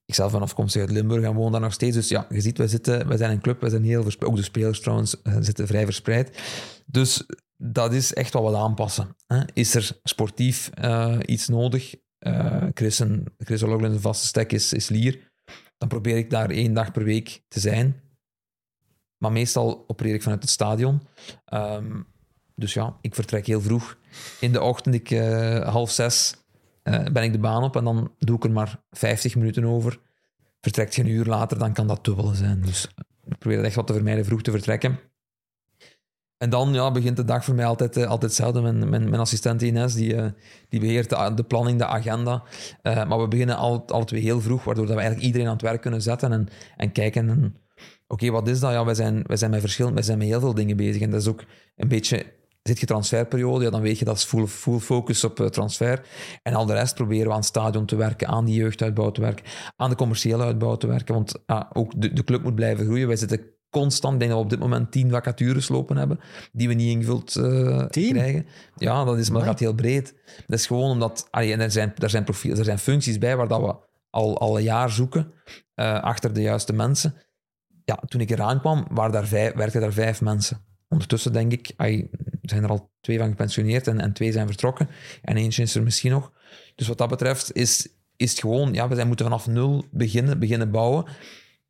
Ik 0.07 0.15
zelf 0.15 0.33
ben 0.33 0.41
afkomstig 0.41 0.81
uit 0.81 0.91
Limburg 0.91 1.25
en 1.25 1.35
woon 1.35 1.53
daar 1.53 1.61
nog 1.61 1.73
steeds. 1.73 1.97
Dus 1.97 2.09
ja, 2.09 2.27
je 2.29 2.41
ziet, 2.41 2.59
wij, 2.59 2.67
zitten, 2.67 3.09
wij 3.09 3.17
zijn 3.17 3.31
een 3.31 3.41
club, 3.41 3.61
wij 3.61 3.71
zijn 3.71 3.85
heel 3.85 4.03
verspreid. 4.03 4.31
Ook 4.31 4.37
de 4.37 4.45
spelers 4.45 4.81
trouwens 4.81 5.23
eh, 5.23 5.37
zitten 5.41 5.67
vrij 5.67 5.85
verspreid. 5.85 6.43
Dus 6.87 7.27
dat 7.57 7.93
is 7.93 8.15
echt 8.15 8.33
wat 8.33 8.51
we 8.51 8.57
aanpassen. 8.57 9.17
Hè. 9.27 9.43
Is 9.53 9.75
er 9.75 9.99
sportief 10.03 10.71
eh, 10.75 11.19
iets 11.25 11.49
nodig? 11.49 11.95
Eh 12.19 12.67
Chris, 12.75 13.01
en, 13.01 13.25
Chris 13.39 13.63
O'Loughlin, 13.63 14.01
vaste 14.01 14.27
stek, 14.27 14.53
is, 14.53 14.73
is 14.73 14.89
Lier. 14.89 15.33
Dan 15.79 15.89
probeer 15.89 16.17
ik 16.17 16.31
daar 16.31 16.51
één 16.51 16.75
dag 16.75 16.93
per 16.93 17.05
week 17.05 17.43
te 17.49 17.61
zijn. 17.61 18.01
Maar 19.19 19.33
meestal 19.33 19.85
opereer 19.87 20.15
ik 20.15 20.23
vanuit 20.23 20.43
het 20.43 20.51
stadion. 20.51 21.03
Ehm, 21.45 22.01
dus 22.55 22.75
ja, 22.75 22.97
ik 23.01 23.15
vertrek 23.15 23.47
heel 23.47 23.61
vroeg. 23.61 23.99
In 24.41 24.53
de 24.53 24.63
ochtend, 24.63 24.95
ik, 24.95 25.09
half 25.65 25.91
zes, 25.91 26.35
eh, 26.87 27.13
ben 27.13 27.23
ik 27.23 27.33
de 27.33 27.39
baan 27.39 27.63
op 27.63 27.77
en 27.77 27.85
dan 27.85 28.13
doe 28.19 28.37
ik 28.37 28.45
er 28.45 28.51
maar 28.51 28.83
50 28.91 29.37
minuten 29.37 29.65
over. 29.65 30.01
Vertrekt 30.61 30.95
je 30.95 31.03
een 31.03 31.09
uur 31.09 31.25
later, 31.25 31.59
dan 31.59 31.73
kan 31.73 31.87
dat 31.87 32.05
dubbele 32.05 32.35
zijn. 32.35 32.61
Dus 32.61 32.89
ik 33.25 33.39
probeer 33.39 33.65
echt 33.65 33.75
wat 33.75 33.87
te 33.87 33.93
vermijden, 33.93 34.25
vroeg 34.25 34.43
te 34.43 34.51
vertrekken. 34.51 34.99
En 36.39 36.51
dan 36.51 36.73
ja, 36.73 36.91
begint 36.91 37.17
de 37.17 37.25
dag 37.25 37.45
voor 37.45 37.55
mij 37.55 37.67
altijd, 37.67 37.97
eh, 37.97 38.03
altijd 38.03 38.23
hetzelfde. 38.23 38.61
Mijn, 38.61 38.89
mijn, 38.89 39.15
assistent 39.15 39.63
Ines, 39.63 39.95
die, 39.95 40.17
eh, 40.17 40.31
die 40.69 40.81
beheert 40.81 41.37
de, 41.37 41.45
planning, 41.45 41.79
de 41.79 41.87
agenda. 41.87 42.43
Eh, 42.83 43.09
maar 43.09 43.21
we 43.21 43.29
beginnen 43.29 43.57
al, 43.57 43.85
alle 43.87 44.05
twee 44.05 44.23
heel 44.23 44.41
vroeg, 44.41 44.65
waardoor 44.65 44.87
dat 44.87 44.95
we 44.95 45.01
eigenlijk 45.01 45.27
iedereen 45.27 45.47
aan 45.47 45.53
het 45.53 45.63
werk 45.63 45.81
kunnen 45.81 46.03
zetten 46.03 46.33
en, 46.33 46.49
en 46.77 46.93
kijken... 46.93 47.29
en, 47.29 47.57
Oké, 48.09 48.31
wat 48.31 48.49
is 48.49 48.61
dat? 48.61 48.73
Ja, 48.73 48.85
wij 48.85 48.95
zijn, 48.95 49.25
zijn 49.27 49.51
met 49.51 49.61
verschillende, 49.61 49.97
wij 49.97 50.05
zijn 50.05 50.19
met 50.19 50.27
heel 50.27 50.41
veel 50.41 50.55
dingen 50.55 50.77
bezig. 50.77 51.03
En 51.03 51.11
dat 51.11 51.21
is 51.21 51.29
ook 51.29 51.45
een 51.77 51.89
beetje... 51.89 52.27
Zit 52.67 52.81
je 52.81 52.87
transferperiode, 52.87 53.65
ja, 53.65 53.71
dan 53.71 53.81
weet 53.81 53.99
je 53.99 54.05
dat 54.05 54.17
is 54.17 54.25
full, 54.25 54.47
full 54.47 54.79
focus 54.79 55.25
op 55.25 55.41
eh, 55.41 55.47
transfer. 55.47 56.07
En 56.43 56.55
al 56.55 56.67
de 56.67 56.73
rest 56.73 56.95
proberen 56.95 57.27
we 57.27 57.33
aan 57.33 57.37
het 57.37 57.47
stadion 57.47 57.87
te 57.87 57.97
werken, 57.97 58.29
aan 58.29 58.45
die 58.45 58.55
jeugduitbouw 58.55 59.11
te 59.11 59.21
werken, 59.21 59.45
aan 59.77 59.91
de 59.91 59.97
commerciële 59.97 60.45
uitbouw 60.45 60.77
te 60.77 60.87
werken. 60.87 61.15
Want 61.15 61.35
ah, 61.47 61.71
ook 61.73 61.93
de, 62.01 62.13
de 62.13 62.25
club 62.25 62.43
moet 62.43 62.55
blijven 62.55 62.85
groeien. 62.85 63.07
Wij 63.07 63.17
zitten 63.17 63.41
constant, 63.71 64.13
ik 64.15 64.19
denk 64.19 64.31
dat 64.31 64.39
we 64.39 64.45
op 64.45 64.51
dit 64.51 64.61
moment 64.61 64.91
tien 64.91 65.11
vacatures 65.11 65.69
lopen 65.69 65.97
hebben, 65.97 66.21
die 66.53 66.69
we 66.69 66.75
niet 66.75 66.95
ingevuld 66.95 67.37
eh, 67.37 67.87
krijgen. 67.87 68.47
Ja, 68.77 69.05
dat, 69.05 69.19
is, 69.19 69.31
maar 69.31 69.39
dat 69.39 69.49
gaat 69.49 69.61
heel 69.61 69.75
breed. 69.75 70.15
Dat 70.47 70.59
is 70.59 70.67
gewoon 70.67 70.91
omdat... 70.91 71.29
allee, 71.31 71.53
en 71.53 71.61
er 71.61 71.71
zijn, 71.71 71.93
er, 71.97 72.11
zijn 72.11 72.25
profiel, 72.25 72.57
er 72.57 72.65
zijn 72.65 72.79
functies 72.79 73.19
bij 73.19 73.37
waar 73.37 73.49
dat 73.49 73.61
we 73.61 73.77
al, 74.11 74.39
al 74.39 74.57
een 74.57 74.63
jaar 74.63 74.91
zoeken, 74.91 75.33
eh, 75.75 76.03
achter 76.03 76.33
de 76.33 76.43
juiste 76.43 76.73
mensen. 76.73 77.15
Ja, 77.85 78.03
toen 78.07 78.21
ik 78.21 78.31
eraan 78.31 78.61
kwam, 78.61 78.87
waren 78.91 79.13
daar 79.13 79.27
vijf, 79.27 79.55
werkten 79.55 79.81
daar 79.81 79.93
vijf 79.93 80.21
mensen. 80.21 80.65
Ondertussen 80.89 81.33
denk 81.33 81.53
ik, 81.53 81.73
zijn 82.47 82.63
er 82.63 82.71
al 82.71 82.91
twee 83.01 83.19
van 83.19 83.29
gepensioneerd 83.29 83.87
en, 83.87 84.01
en 84.01 84.13
twee 84.13 84.33
zijn 84.33 84.47
vertrokken. 84.47 84.89
En 85.23 85.37
eentje 85.37 85.63
is 85.63 85.75
er 85.75 85.83
misschien 85.83 86.11
nog. 86.11 86.33
Dus 86.75 86.89
wat 86.89 86.99
dat 86.99 87.09
betreft 87.09 87.53
is, 87.53 87.89
is 88.17 88.31
het 88.31 88.41
gewoon, 88.41 88.73
ja, 88.73 88.89
we 88.89 88.95
zijn 88.95 89.07
moeten 89.07 89.27
vanaf 89.27 89.47
nul 89.47 89.85
beginnen, 89.91 90.39
beginnen 90.39 90.71
bouwen. 90.71 91.05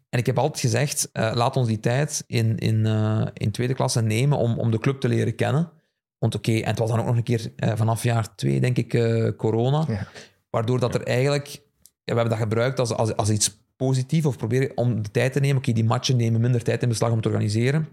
En 0.08 0.18
ik 0.18 0.26
heb 0.26 0.38
altijd 0.38 0.60
gezegd, 0.60 1.08
eh, 1.12 1.32
laat 1.34 1.56
ons 1.56 1.68
die 1.68 1.80
tijd 1.80 2.24
in, 2.26 2.58
in, 2.58 2.86
eh, 2.86 3.26
in 3.32 3.50
tweede 3.50 3.74
klasse 3.74 4.02
nemen 4.02 4.38
om, 4.38 4.58
om 4.58 4.70
de 4.70 4.78
club 4.78 5.00
te 5.00 5.08
leren 5.08 5.34
kennen. 5.34 5.70
Want 6.18 6.34
oké, 6.34 6.52
en 6.52 6.68
het 6.68 6.78
was 6.78 6.90
dan 6.90 6.98
ook 6.98 7.06
nog 7.06 7.16
een 7.16 7.22
keer 7.22 7.52
eh, 7.56 7.72
vanaf 7.74 8.02
jaar 8.02 8.34
twee, 8.34 8.60
denk 8.60 8.76
ik, 8.76 8.94
eh, 8.94 9.28
corona. 9.36 9.84
Ja. 9.88 10.06
Waardoor 10.50 10.80
dat 10.80 10.94
er 10.94 11.02
eigenlijk, 11.02 11.46
ja, 11.48 11.60
we 12.04 12.20
hebben 12.20 12.28
dat 12.28 12.38
gebruikt 12.38 12.78
als, 12.78 12.92
als, 12.92 13.16
als 13.16 13.30
iets 13.30 13.58
positiefs, 13.76 14.26
of 14.26 14.36
proberen 14.36 14.76
om 14.76 15.02
de 15.02 15.10
tijd 15.10 15.32
te 15.32 15.40
nemen. 15.40 15.56
Oké, 15.56 15.72
die 15.72 15.84
matchen 15.84 16.16
nemen 16.16 16.40
minder 16.40 16.62
tijd 16.62 16.82
in 16.82 16.88
beslag 16.88 17.10
om 17.10 17.20
te 17.20 17.28
organiseren. 17.28 17.88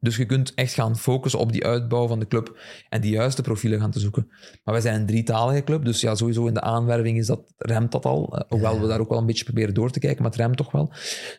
Dus 0.00 0.16
je 0.16 0.26
kunt 0.26 0.54
echt 0.54 0.74
gaan 0.74 0.96
focussen 0.96 1.40
op 1.40 1.52
die 1.52 1.66
uitbouw 1.66 2.06
van 2.06 2.18
de 2.18 2.26
club 2.26 2.58
en 2.88 3.00
die 3.00 3.12
juiste 3.12 3.42
profielen 3.42 3.80
gaan 3.80 3.90
te 3.90 4.00
zoeken. 4.00 4.26
Maar 4.64 4.74
wij 4.74 4.80
zijn 4.80 5.00
een 5.00 5.06
drietalige 5.06 5.64
club, 5.64 5.84
dus 5.84 6.00
ja, 6.00 6.14
sowieso 6.14 6.46
in 6.46 6.54
de 6.54 6.60
aanwerving 6.60 7.18
is 7.18 7.26
dat, 7.26 7.52
remt 7.56 7.92
dat 7.92 8.04
al. 8.04 8.36
Eh, 8.36 8.48
hoewel 8.48 8.80
we 8.80 8.86
daar 8.86 9.00
ook 9.00 9.08
wel 9.08 9.18
een 9.18 9.26
beetje 9.26 9.44
proberen 9.44 9.74
door 9.74 9.90
te 9.90 9.98
kijken, 9.98 10.22
maar 10.22 10.30
het 10.30 10.40
remt 10.40 10.56
toch 10.56 10.72
wel. 10.72 10.92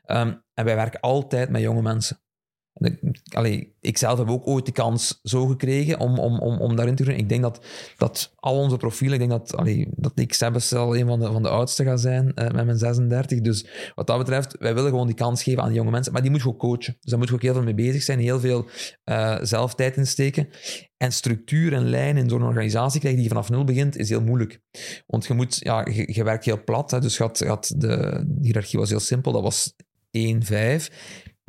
Ehm, 0.05 0.33
en 0.53 0.65
wij 0.65 0.75
werken 0.75 0.99
altijd 0.99 1.49
met 1.49 1.61
jonge 1.61 1.81
mensen. 1.81 2.19
Ik- 2.79 3.97
zelf 3.97 4.17
heb 4.19 4.29
ook 4.29 4.47
ooit 4.47 4.65
de 4.65 4.71
kans 4.71 5.19
zo 5.23 5.45
gekregen 5.45 5.99
om, 5.99 6.19
om, 6.19 6.39
om, 6.39 6.59
om 6.59 6.75
daarin 6.75 6.95
te 6.95 7.03
doen. 7.03 7.13
Ik 7.13 7.29
denk 7.29 7.41
dat, 7.41 7.65
dat 7.97 8.33
al 8.35 8.57
onze 8.57 8.77
profielen, 8.77 9.21
ik 9.21 9.29
denk 9.29 9.47
dat, 9.47 9.63
dat 9.95 10.11
ik 10.15 10.33
zelfs 10.33 10.73
al 10.73 10.97
een 10.97 11.07
van 11.07 11.19
de, 11.19 11.25
van 11.25 11.43
de 11.43 11.49
oudste 11.49 11.83
ga 11.83 11.97
zijn 11.97 12.33
eh, 12.33 12.51
met 12.51 12.65
mijn 12.65 12.77
36. 12.77 13.41
Dus 13.41 13.67
wat 13.95 14.07
dat 14.07 14.17
betreft, 14.17 14.55
wij 14.59 14.73
willen 14.73 14.89
gewoon 14.89 15.07
die 15.07 15.15
kans 15.15 15.43
geven 15.43 15.61
aan 15.61 15.67
die 15.67 15.77
jonge 15.77 15.91
mensen. 15.91 16.13
Maar 16.13 16.21
die 16.21 16.31
moet 16.31 16.41
je 16.41 16.47
ook 16.47 16.59
coachen. 16.59 16.97
Dus 16.99 17.09
daar 17.09 17.19
moet 17.19 17.27
je 17.27 17.33
ook 17.33 17.41
heel 17.41 17.53
veel 17.53 17.63
mee 17.63 17.73
bezig 17.73 18.03
zijn, 18.03 18.19
heel 18.19 18.39
veel 18.39 18.65
eh 19.03 19.37
zelf 19.41 19.75
tijd 19.75 19.97
in 19.97 20.07
steken. 20.07 20.47
En 20.97 21.11
structuur 21.11 21.73
en 21.73 21.89
lijn 21.89 22.17
in 22.17 22.29
zo'n 22.29 22.43
organisatie 22.43 22.99
krijgen 22.99 23.19
die 23.21 23.29
vanaf 23.29 23.49
nul 23.49 23.63
begint, 23.63 23.97
is 23.97 24.09
heel 24.09 24.21
moeilijk. 24.21 24.59
Want 25.07 25.25
je 25.25 25.33
moet, 25.33 25.57
ja, 25.59 25.85
je, 25.91 26.23
werkt 26.23 26.45
heel 26.45 26.63
plat. 26.63 26.91
Hè, 26.91 26.99
dus 26.99 27.17
had 27.17 27.37
de, 27.37 27.77
de 27.77 28.25
hiërarchie 28.41 28.79
was 28.79 28.89
heel 28.89 28.99
simpel, 28.99 29.31
dat 29.31 29.41
was 29.41 29.73
1-5. 30.17 30.87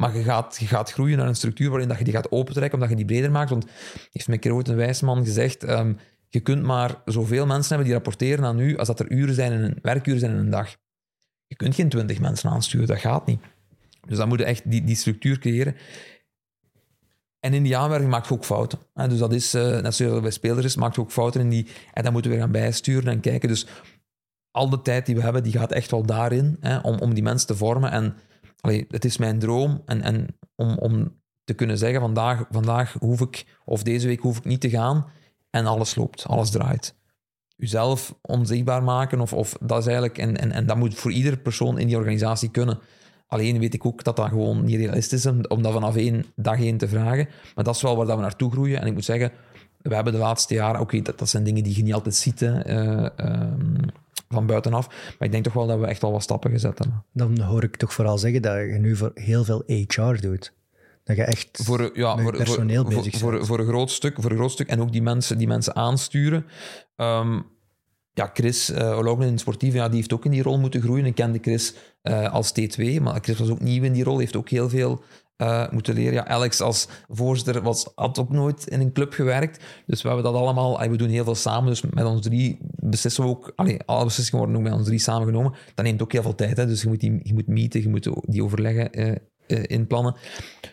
Maar 0.00 0.16
je 0.16 0.22
gaat, 0.22 0.56
je 0.60 0.66
gaat 0.66 0.92
groeien 0.92 1.18
naar 1.18 1.26
een 1.26 1.36
structuur 1.36 1.70
waarin 1.70 1.88
dat 1.88 1.98
je 1.98 2.04
die 2.04 2.12
gaat 2.12 2.30
opentrekken, 2.30 2.74
omdat 2.74 2.88
je 2.88 2.96
die 2.96 3.04
breder 3.04 3.30
maakt. 3.30 3.50
Want 3.50 3.66
heeft 4.12 4.28
me 4.28 4.34
een 4.34 4.40
keer 4.40 4.54
ooit 4.54 4.68
een 4.68 4.76
wijze 4.76 5.04
man 5.04 5.24
gezegd, 5.24 5.64
ehm, 5.64 5.92
je 6.28 6.40
kunt 6.40 6.62
maar 6.62 7.02
zoveel 7.04 7.46
mensen 7.46 7.68
hebben 7.68 7.84
die 7.86 7.94
rapporteren 7.94 8.44
aan 8.44 8.58
u 8.58 8.76
als 8.76 8.86
dat 8.86 9.00
er 9.00 9.10
uren 9.10 9.34
zijn 9.34 9.52
in 9.52 9.62
een, 9.62 9.78
werkuren 9.82 10.20
zijn 10.20 10.32
in 10.32 10.38
een 10.38 10.50
dag. 10.50 10.76
Je 11.46 11.56
kunt 11.56 11.74
geen 11.74 11.88
twintig 11.88 12.20
mensen 12.20 12.50
aansturen, 12.50 12.86
dat 12.86 12.98
gaat 12.98 13.26
niet. 13.26 13.40
Dus 14.06 14.16
dan 14.16 14.28
moet 14.28 14.38
je 14.38 14.44
echt 14.44 14.70
die, 14.70 14.84
die 14.84 14.96
structuur 14.96 15.38
creëren. 15.38 15.76
En 17.40 17.54
in 17.54 17.62
die 17.62 17.76
aanwerving 17.76 18.10
maakt 18.10 18.28
je 18.28 18.34
ook 18.34 18.44
fouten. 18.44 18.78
Hè. 18.94 19.08
Dus 19.08 19.18
dat 19.18 19.32
is, 19.32 19.54
uh, 19.54 19.80
net 19.80 19.94
zoals 19.94 20.20
bij 20.20 20.30
spelers 20.30 20.66
is, 20.66 20.76
maakt 20.76 20.94
je 20.94 21.00
ook 21.00 21.12
fouten 21.12 21.40
in 21.40 21.48
die... 21.48 21.66
En 21.92 22.02
dan 22.02 22.12
moeten 22.12 22.30
we 22.30 22.36
weer 22.36 22.46
gaan 22.46 22.54
bijsturen 22.54 23.12
en 23.12 23.20
kijken. 23.20 23.48
Dus 23.48 23.66
al 24.50 24.68
de 24.68 24.82
tijd 24.82 25.06
die 25.06 25.14
we 25.14 25.22
hebben, 25.22 25.42
die 25.42 25.52
gaat 25.52 25.72
echt 25.72 25.90
wel 25.90 26.06
daarin, 26.06 26.56
hè, 26.60 26.78
om, 26.78 26.98
om 26.98 27.14
die 27.14 27.22
mensen 27.22 27.46
te 27.46 27.56
vormen. 27.56 27.90
En 27.90 28.16
allee, 28.60 28.84
het 28.88 29.04
is 29.04 29.18
mijn 29.18 29.38
droom 29.38 29.82
en, 29.86 30.02
en 30.02 30.26
om, 30.54 30.78
om 30.78 31.16
te 31.44 31.54
kunnen 31.54 31.78
zeggen, 31.78 32.00
vandaag, 32.00 32.46
vandaag 32.50 32.96
hoef 32.98 33.20
ik, 33.20 33.58
of 33.64 33.82
deze 33.82 34.06
week 34.06 34.20
hoef 34.20 34.38
ik 34.38 34.44
niet 34.44 34.60
te 34.60 34.70
gaan 34.70 35.06
en 35.50 35.66
alles 35.66 35.94
loopt, 35.94 36.26
alles 36.26 36.50
draait. 36.50 36.96
Uzelf 37.56 38.14
onzichtbaar 38.20 38.82
maken, 38.82 39.20
of, 39.20 39.32
of 39.32 39.56
dat 39.60 39.78
is 39.78 39.86
eigenlijk, 39.86 40.18
en, 40.18 40.36
en, 40.36 40.52
en 40.52 40.66
dat 40.66 40.76
moet 40.76 40.94
voor 40.94 41.12
iedere 41.12 41.36
persoon 41.36 41.78
in 41.78 41.86
die 41.86 41.96
organisatie 41.96 42.50
kunnen. 42.50 42.78
Alleen 43.26 43.58
weet 43.58 43.74
ik 43.74 43.86
ook 43.86 44.04
dat 44.04 44.16
dat 44.16 44.28
gewoon 44.28 44.64
niet 44.64 44.76
realistisch 44.76 45.24
is 45.24 45.32
om 45.48 45.62
dat 45.62 45.72
vanaf 45.72 45.96
één 45.96 46.24
dag 46.36 46.60
één 46.60 46.76
te 46.76 46.88
vragen. 46.88 47.28
Maar 47.54 47.64
dat 47.64 47.74
is 47.74 47.82
wel 47.82 47.96
waar 47.96 48.06
dat 48.06 48.16
we 48.16 48.22
naartoe 48.22 48.50
groeien. 48.50 48.80
En 48.80 48.86
ik 48.86 48.92
moet 48.92 49.04
zeggen, 49.04 49.32
we 49.78 49.94
hebben 49.94 50.12
de 50.12 50.18
laatste 50.18 50.54
jaren, 50.54 50.80
oké, 50.80 51.02
dat, 51.02 51.18
dat 51.18 51.28
zijn 51.28 51.44
dingen 51.44 51.62
die 51.62 51.76
je 51.76 51.82
niet 51.82 51.94
altijd 51.94 52.14
ziet 52.14 52.42
uh, 52.42 53.06
van 54.28 54.46
buitenaf. 54.46 54.88
Maar 54.88 55.26
ik 55.28 55.32
denk 55.32 55.44
toch 55.44 55.52
wel 55.52 55.66
dat 55.66 55.78
we 55.78 55.86
echt 55.86 56.02
al 56.02 56.12
wat 56.12 56.22
stappen 56.22 56.50
gezet 56.50 56.78
hebben. 56.78 57.04
Dan 57.12 57.40
hoor 57.40 57.62
ik 57.62 57.76
toch 57.76 57.92
vooral 57.92 58.18
zeggen 58.18 58.42
dat 58.42 58.54
je 58.54 58.78
nu 58.78 58.96
voor 58.96 59.10
heel 59.14 59.44
veel 59.44 59.62
HR 59.66 60.20
doet. 60.20 60.52
Dat 61.04 61.16
je 61.16 61.24
echt 61.24 61.48
voor, 61.62 61.90
ja, 61.94 62.14
met 62.14 62.24
voor, 62.24 62.36
personeel 62.36 62.84
voor, 62.84 62.94
bezig 62.94 63.18
voor, 63.18 63.30
bent. 63.30 63.46
voor, 63.46 63.56
voor, 63.56 63.66
een 63.66 63.72
groot 63.72 63.90
stuk, 63.90 64.16
voor 64.20 64.30
een 64.30 64.36
groot 64.36 64.50
stuk. 64.50 64.68
En 64.68 64.80
ook 64.80 64.92
die 64.92 65.02
mensen, 65.02 65.38
die 65.38 65.46
mensen 65.46 65.76
aansturen. 65.76 66.46
Um, 66.96 67.46
ja, 68.18 68.30
Chris 68.34 68.70
uh, 68.70 68.98
Olognen 68.98 69.26
in 69.26 69.32
het 69.32 69.40
sportief, 69.40 69.74
ja, 69.74 69.86
die 69.86 69.96
heeft 69.96 70.12
ook 70.12 70.24
in 70.24 70.30
die 70.30 70.42
rol 70.42 70.58
moeten 70.58 70.82
groeien. 70.82 71.04
Ik 71.04 71.14
kende 71.14 71.38
Chris 71.42 71.74
uh, 72.02 72.32
als 72.32 72.52
T2, 72.60 73.02
maar 73.02 73.18
Chris 73.20 73.38
was 73.38 73.48
ook 73.48 73.60
nieuw 73.60 73.82
in 73.82 73.92
die 73.92 74.04
rol, 74.04 74.18
heeft 74.18 74.36
ook 74.36 74.48
heel 74.48 74.68
veel 74.68 75.02
uh, 75.42 75.70
moeten 75.70 75.94
leren. 75.94 76.12
Ja, 76.12 76.26
Alex 76.26 76.60
als 76.60 76.88
voorzitter 77.08 77.62
was, 77.62 77.88
had 77.94 78.18
ook 78.18 78.30
nooit 78.30 78.66
in 78.66 78.80
een 78.80 78.92
club 78.92 79.12
gewerkt. 79.12 79.64
Dus 79.86 80.02
we 80.02 80.08
hebben 80.08 80.32
dat 80.32 80.34
allemaal, 80.34 80.88
we 80.88 80.96
doen 80.96 81.08
heel 81.08 81.24
veel 81.24 81.34
samen. 81.34 81.68
Dus 81.68 81.82
met 81.82 82.04
ons 82.04 82.22
drie 82.22 82.58
beslissen 82.62 83.24
we 83.24 83.30
ook, 83.30 83.52
allee, 83.56 83.82
alle 83.84 84.04
beslissingen 84.04 84.44
worden 84.44 84.62
ook 84.62 84.68
met 84.68 84.78
ons 84.78 84.86
drie 84.86 84.98
samengenomen. 84.98 85.54
Dat 85.74 85.84
neemt 85.84 86.02
ook 86.02 86.12
heel 86.12 86.22
veel 86.22 86.34
tijd. 86.34 86.56
Hè. 86.56 86.66
Dus 86.66 86.82
je 86.82 86.88
moet, 86.88 87.00
die, 87.00 87.20
je 87.22 87.34
moet 87.34 87.46
meeten, 87.46 87.82
je 87.82 87.88
moet 87.88 88.08
die 88.22 88.44
overleggen 88.44 89.00
uh, 89.00 89.14
uh, 89.46 89.64
inplannen. 89.66 90.16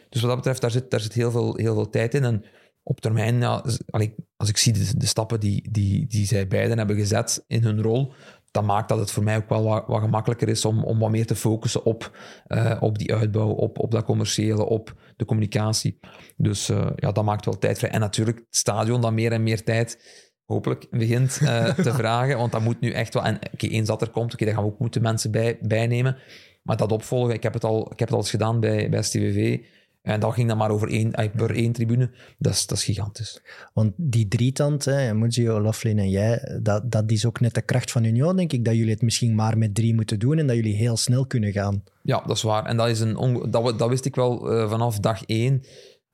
Dus 0.09 0.21
wat 0.21 0.29
dat 0.29 0.35
betreft, 0.35 0.61
daar 0.61 0.71
zit, 0.71 0.91
daar 0.91 0.99
zit 0.99 1.13
heel, 1.13 1.31
veel, 1.31 1.55
heel 1.55 1.73
veel 1.73 1.89
tijd 1.89 2.13
in. 2.13 2.23
En 2.23 2.43
op 2.83 3.01
termijn, 3.01 3.43
als 3.43 4.49
ik 4.49 4.57
zie 4.57 4.73
de, 4.73 4.97
de, 4.97 5.05
stappen 5.05 5.39
die, 5.39 5.71
die, 5.71 6.07
die 6.07 6.25
zij 6.25 6.47
beiden 6.47 6.77
hebben 6.77 6.95
gezet 6.95 7.43
in 7.47 7.63
hun 7.63 7.81
rol, 7.81 8.13
dan 8.55 8.65
maakt 8.65 8.89
dat 8.89 8.99
het 8.99 9.11
voor 9.11 9.23
mij 9.23 9.37
ook 9.37 9.49
wel 9.49 9.63
wat, 9.63 9.83
wat 9.87 10.01
gemakkelijker 10.01 10.49
is 10.49 10.65
om, 10.65 10.83
om 10.83 10.99
wat 10.99 11.09
meer 11.09 11.25
te 11.25 11.35
focussen 11.35 11.85
op, 11.85 12.17
uh, 12.47 12.77
op 12.79 12.97
die 12.97 13.13
uitbouw, 13.13 13.49
op, 13.49 13.79
op 13.79 13.91
dat 13.91 14.03
commerciële, 14.03 14.65
op 14.65 14.93
de 15.15 15.25
communicatie. 15.25 15.99
Dus 16.37 16.69
uh, 16.69 16.87
ja, 16.95 17.11
dat 17.11 17.23
maakt 17.23 17.45
wel 17.45 17.57
tijd 17.57 17.77
vrij. 17.77 17.91
En 17.91 17.99
natuurlijk 17.99 18.37
het 18.37 18.55
stadion 18.55 19.01
dan 19.01 19.13
meer 19.13 19.31
en 19.31 19.43
meer 19.43 19.63
tijd 19.63 19.99
hopelijk 20.45 20.87
begint 20.89 21.39
uh, 21.41 21.73
te 21.87 21.93
vragen, 21.93 22.37
want 22.37 22.51
dat 22.51 22.61
moet 22.61 22.79
nu 22.79 22.91
echt 22.91 23.13
wel... 23.13 23.23
En 23.23 23.39
okay, 23.53 23.69
eens 23.69 23.87
dat 23.87 24.01
er 24.01 24.09
komt, 24.09 24.33
oké, 24.33 24.33
okay, 24.33 24.47
dan 24.47 24.55
gaan 24.55 24.65
we 24.65 24.73
ook 24.73 24.79
moeten 24.79 25.01
mensen 25.01 25.31
bij, 25.31 25.57
bijnemen. 25.61 26.17
Maar 26.61 26.77
dat 26.77 26.91
opvolgen, 26.91 27.33
ik 27.33 27.43
heb 27.43 27.53
het 27.53 27.63
al, 27.63 27.91
ik 27.91 27.99
heb 27.99 28.07
het 28.07 28.11
al 28.11 28.17
eens 28.17 28.29
gedaan 28.29 28.59
bij, 28.59 28.89
bij 28.89 29.01
STVV, 29.01 29.59
en 30.05 30.19
dat 30.19 30.33
ging 30.33 30.47
dan 30.47 30.57
maar 30.57 30.69
over 30.69 30.89
één, 30.89 31.11
per 31.11 31.55
één 31.55 31.71
tribune. 31.71 32.09
Dat 32.37 32.53
is, 32.53 32.67
dat 32.67 32.77
is 32.77 32.83
gigantisch. 32.83 33.41
Want 33.73 33.93
die 33.97 34.27
drietand, 34.27 34.85
Muzio, 35.13 35.61
Laughlin 35.61 35.99
en 35.99 36.09
jij, 36.09 36.59
dat, 36.61 36.91
dat 36.91 37.11
is 37.11 37.25
ook 37.25 37.39
net 37.39 37.53
de 37.53 37.61
kracht 37.61 37.91
van 37.91 38.03
Union, 38.03 38.35
denk 38.35 38.53
ik. 38.53 38.65
Dat 38.65 38.75
jullie 38.75 38.91
het 38.91 39.01
misschien 39.01 39.35
maar 39.35 39.57
met 39.57 39.75
drie 39.75 39.95
moeten 39.95 40.19
doen 40.19 40.37
en 40.37 40.47
dat 40.47 40.55
jullie 40.55 40.75
heel 40.75 40.97
snel 40.97 41.27
kunnen 41.27 41.51
gaan. 41.51 41.83
Ja, 42.01 42.23
dat 42.25 42.35
is 42.35 42.41
waar. 42.41 42.65
En 42.65 42.77
dat, 42.77 42.87
is 42.87 42.99
een 42.99 43.47
dat, 43.49 43.79
dat 43.79 43.89
wist 43.89 44.05
ik 44.05 44.15
wel 44.15 44.53
uh, 44.53 44.69
vanaf 44.69 44.99
dag 44.99 45.25
één. 45.25 45.61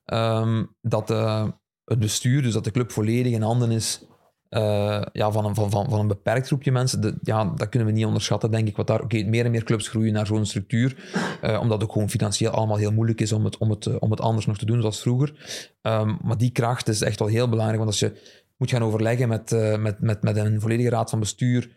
Um, 0.06 0.76
dat 0.82 1.12
uh, 1.12 1.48
het 1.86 2.00
bestuur, 2.00 2.42
dus 2.42 2.54
dat 2.54 2.64
de 2.64 2.72
club 2.72 2.92
volledig 2.92 3.34
in 3.34 3.42
handen 3.42 3.72
is 3.72 4.06
uh, 4.58 5.02
ja, 5.14 5.32
van, 5.32 5.46
een, 5.46 5.56
van, 5.56 5.70
van, 5.70 5.90
van 5.90 6.00
een 6.00 6.08
beperkt 6.08 6.48
groepje 6.48 6.72
mensen, 6.72 7.02
de, 7.02 7.16
ja, 7.22 7.46
dat 7.56 7.70
kunnen 7.70 7.88
we 7.88 7.94
niet 7.94 8.06
onderschatten, 8.06 8.52
denk 8.52 8.68
ik. 8.68 8.76
Wat 8.76 8.88
daar, 8.88 9.02
okay, 9.02 9.24
meer 9.24 9.46
en 9.46 9.52
meer 9.52 9.64
clubs 9.64 9.88
groeien 9.88 10.14
naar 10.14 10.26
zo'n 10.26 10.46
structuur, 10.46 10.96
uh, 11.44 11.60
omdat 11.62 11.80
het 11.80 11.84
ook 11.84 11.92
gewoon 11.92 12.10
financieel 12.10 12.52
allemaal 12.52 12.78
heel 12.78 12.92
moeilijk 12.92 13.22
is 13.22 13.32
om 13.32 13.46
het, 13.46 13.58
om 13.58 13.70
het, 13.70 13.86
uh, 13.86 13.96
om 14.00 14.12
het 14.12 14.22
anders 14.22 14.46
nog 14.46 14.58
te 14.58 14.66
doen 14.66 14.80
zoals 14.80 15.02
vroeger. 15.02 15.30
Um, 15.82 16.18
maar 16.22 16.38
die 16.38 16.52
kracht 16.52 16.88
is 16.88 17.02
echt 17.02 17.20
wel 17.20 17.28
heel 17.28 17.50
belangrijk, 17.50 17.78
want 17.78 17.90
als 17.92 18.00
je 18.00 18.40
moet 18.58 18.70
gaan 18.70 18.84
overleggen 18.84 19.28
met, 19.28 19.52
met, 19.80 20.00
met, 20.00 20.22
met 20.22 20.38
een 20.38 20.62
volledige 20.62 20.90
raad 20.90 21.10
van 21.10 21.20
bestuur, 21.20 21.70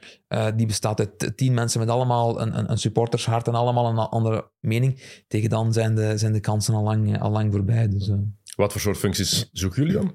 die 0.57 0.67
bestaat 0.67 0.99
uit 0.99 1.37
tien 1.37 1.55
mensen 1.55 1.81
met 1.81 1.89
allemaal 1.89 2.41
een, 2.41 2.59
een, 2.59 2.71
een 2.71 2.79
supportershart 2.79 3.49
en 3.49 3.55
allemaal 3.55 3.87
een 3.87 3.99
andere 3.99 4.51
mening, 4.61 5.23
tegen 5.29 5.51
dan 5.51 5.73
zijn 5.73 5.95
de, 5.95 6.19
zijn 6.19 6.33
de 6.33 6.41
kansen 6.41 6.75
al 6.75 6.83
lang, 6.83 7.21
al 7.21 7.31
lang 7.31 7.53
voorbij. 7.53 7.89
Dus, 7.89 8.11
Wat 8.57 8.73
voor 8.73 8.81
soort 8.81 8.97
functies 8.99 9.49
zoeken 9.53 9.83
jullie 9.83 9.99
dan? 9.99 10.15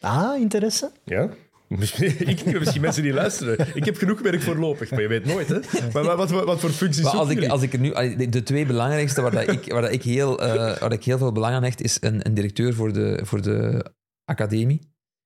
Ah, 0.00 0.40
interesse? 0.40 0.92
Ja. 1.04 1.28
ik 2.32 2.40
heb 2.40 2.58
misschien 2.58 2.80
mensen 2.80 3.02
die 3.02 3.12
luisteren. 3.12 3.66
Ik 3.74 3.84
heb 3.84 3.96
genoeg 3.96 4.20
werk 4.20 4.42
voorlopig, 4.42 4.90
maar 4.90 5.00
je 5.00 5.08
weet 5.08 5.24
nooit. 5.24 5.48
Hè? 5.48 5.58
Maar 5.92 6.16
wat, 6.16 6.30
wat, 6.30 6.44
wat 6.44 6.60
voor 6.60 6.70
functies 6.70 7.04
maar 7.04 7.12
als 7.12 7.28
ik, 7.28 7.48
als 7.48 7.62
ik 7.62 7.78
nu, 7.78 7.90
De 8.28 8.42
twee 8.42 8.66
belangrijkste 8.66 9.22
waar, 9.22 9.30
dat 9.30 9.48
ik, 9.48 9.72
waar, 9.72 9.82
dat 9.82 9.92
ik, 9.92 10.02
heel, 10.02 10.42
uh, 10.42 10.76
waar 10.78 10.92
ik 10.92 11.04
heel 11.04 11.18
veel 11.18 11.32
belang 11.32 11.54
aan 11.54 11.62
hecht, 11.62 11.82
is 11.82 11.96
een, 12.00 12.26
een 12.26 12.34
directeur 12.34 12.74
voor 12.74 12.92
de, 12.92 13.20
voor 13.22 13.42
de 13.42 13.84
academie, 14.24 14.80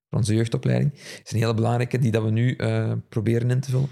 voor 0.08 0.18
onze 0.18 0.34
jeugdopleiding. 0.34 0.90
Dat 0.92 1.20
is 1.24 1.32
een 1.32 1.38
hele 1.38 1.54
belangrijke 1.54 1.98
die 1.98 2.10
dat 2.10 2.22
we 2.22 2.30
nu 2.30 2.54
uh, 2.56 2.92
proberen 3.08 3.50
in 3.50 3.60
te 3.60 3.70
vullen. 3.70 3.88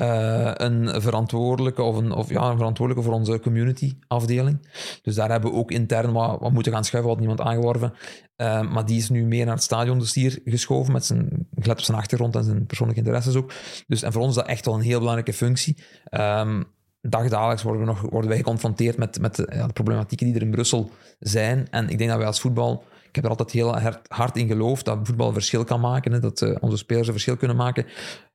Uh, 0.00 0.50
een 0.54 1.02
verantwoordelijke 1.02 1.82
of 1.82 1.96
een, 1.96 2.12
of, 2.12 2.28
ja, 2.28 2.50
een 2.50 2.56
verantwoordelijke 2.56 3.08
voor 3.08 3.18
onze 3.18 3.40
community 3.40 3.96
afdeling. 4.06 4.68
Dus 5.02 5.14
daar 5.14 5.30
hebben 5.30 5.50
we 5.50 5.56
ook 5.56 5.70
intern 5.70 6.12
wat, 6.12 6.40
wat 6.40 6.52
moeten 6.52 6.72
gaan 6.72 6.84
schuiven, 6.84 7.10
wat 7.10 7.18
niemand 7.18 7.40
aangeworven. 7.40 7.92
Uh, 8.36 8.70
maar 8.70 8.86
die 8.86 8.98
is 8.98 9.08
nu 9.08 9.24
meer 9.24 9.44
naar 9.44 9.54
het 9.54 9.62
stadiondossier 9.62 10.40
geschoven, 10.44 10.92
met 10.92 11.04
zijn, 11.04 11.48
gelet 11.54 11.78
op 11.78 11.84
zijn 11.84 11.96
achtergrond 11.96 12.36
en 12.36 12.44
zijn 12.44 12.66
persoonlijke 12.66 13.02
interesses 13.02 13.34
ook. 13.34 13.52
Dus, 13.86 14.02
en 14.02 14.12
voor 14.12 14.22
ons 14.22 14.30
is 14.30 14.42
dat 14.42 14.50
echt 14.50 14.64
wel 14.64 14.74
een 14.74 14.80
heel 14.80 14.98
belangrijke 14.98 15.32
functie. 15.32 15.76
Um, 16.10 16.64
dagdagelijks 17.00 17.62
worden, 17.62 17.80
we 17.80 17.86
nog, 17.86 18.00
worden 18.00 18.28
wij 18.28 18.38
geconfronteerd 18.38 18.96
met, 18.96 19.20
met 19.20 19.34
de, 19.34 19.50
ja, 19.54 19.66
problematieken 19.66 20.26
die 20.26 20.34
er 20.34 20.42
in 20.42 20.50
Brussel 20.50 20.90
zijn. 21.18 21.66
En 21.70 21.88
ik 21.88 21.98
denk 21.98 22.10
dat 22.10 22.18
wij 22.18 22.26
als 22.26 22.40
voetbal 22.40 22.84
ik 23.08 23.16
heb 23.16 23.24
er 23.24 23.30
altijd 23.30 23.50
heel 23.50 23.78
hard 24.08 24.36
in 24.36 24.46
geloofd 24.46 24.84
dat 24.84 24.98
voetbal 25.02 25.26
een 25.26 25.32
verschil 25.32 25.64
kan 25.64 25.80
maken. 25.80 26.20
Dat 26.20 26.60
onze 26.60 26.76
spelers 26.76 27.06
een 27.06 27.12
verschil 27.12 27.36
kunnen 27.36 27.56
maken 27.56 27.86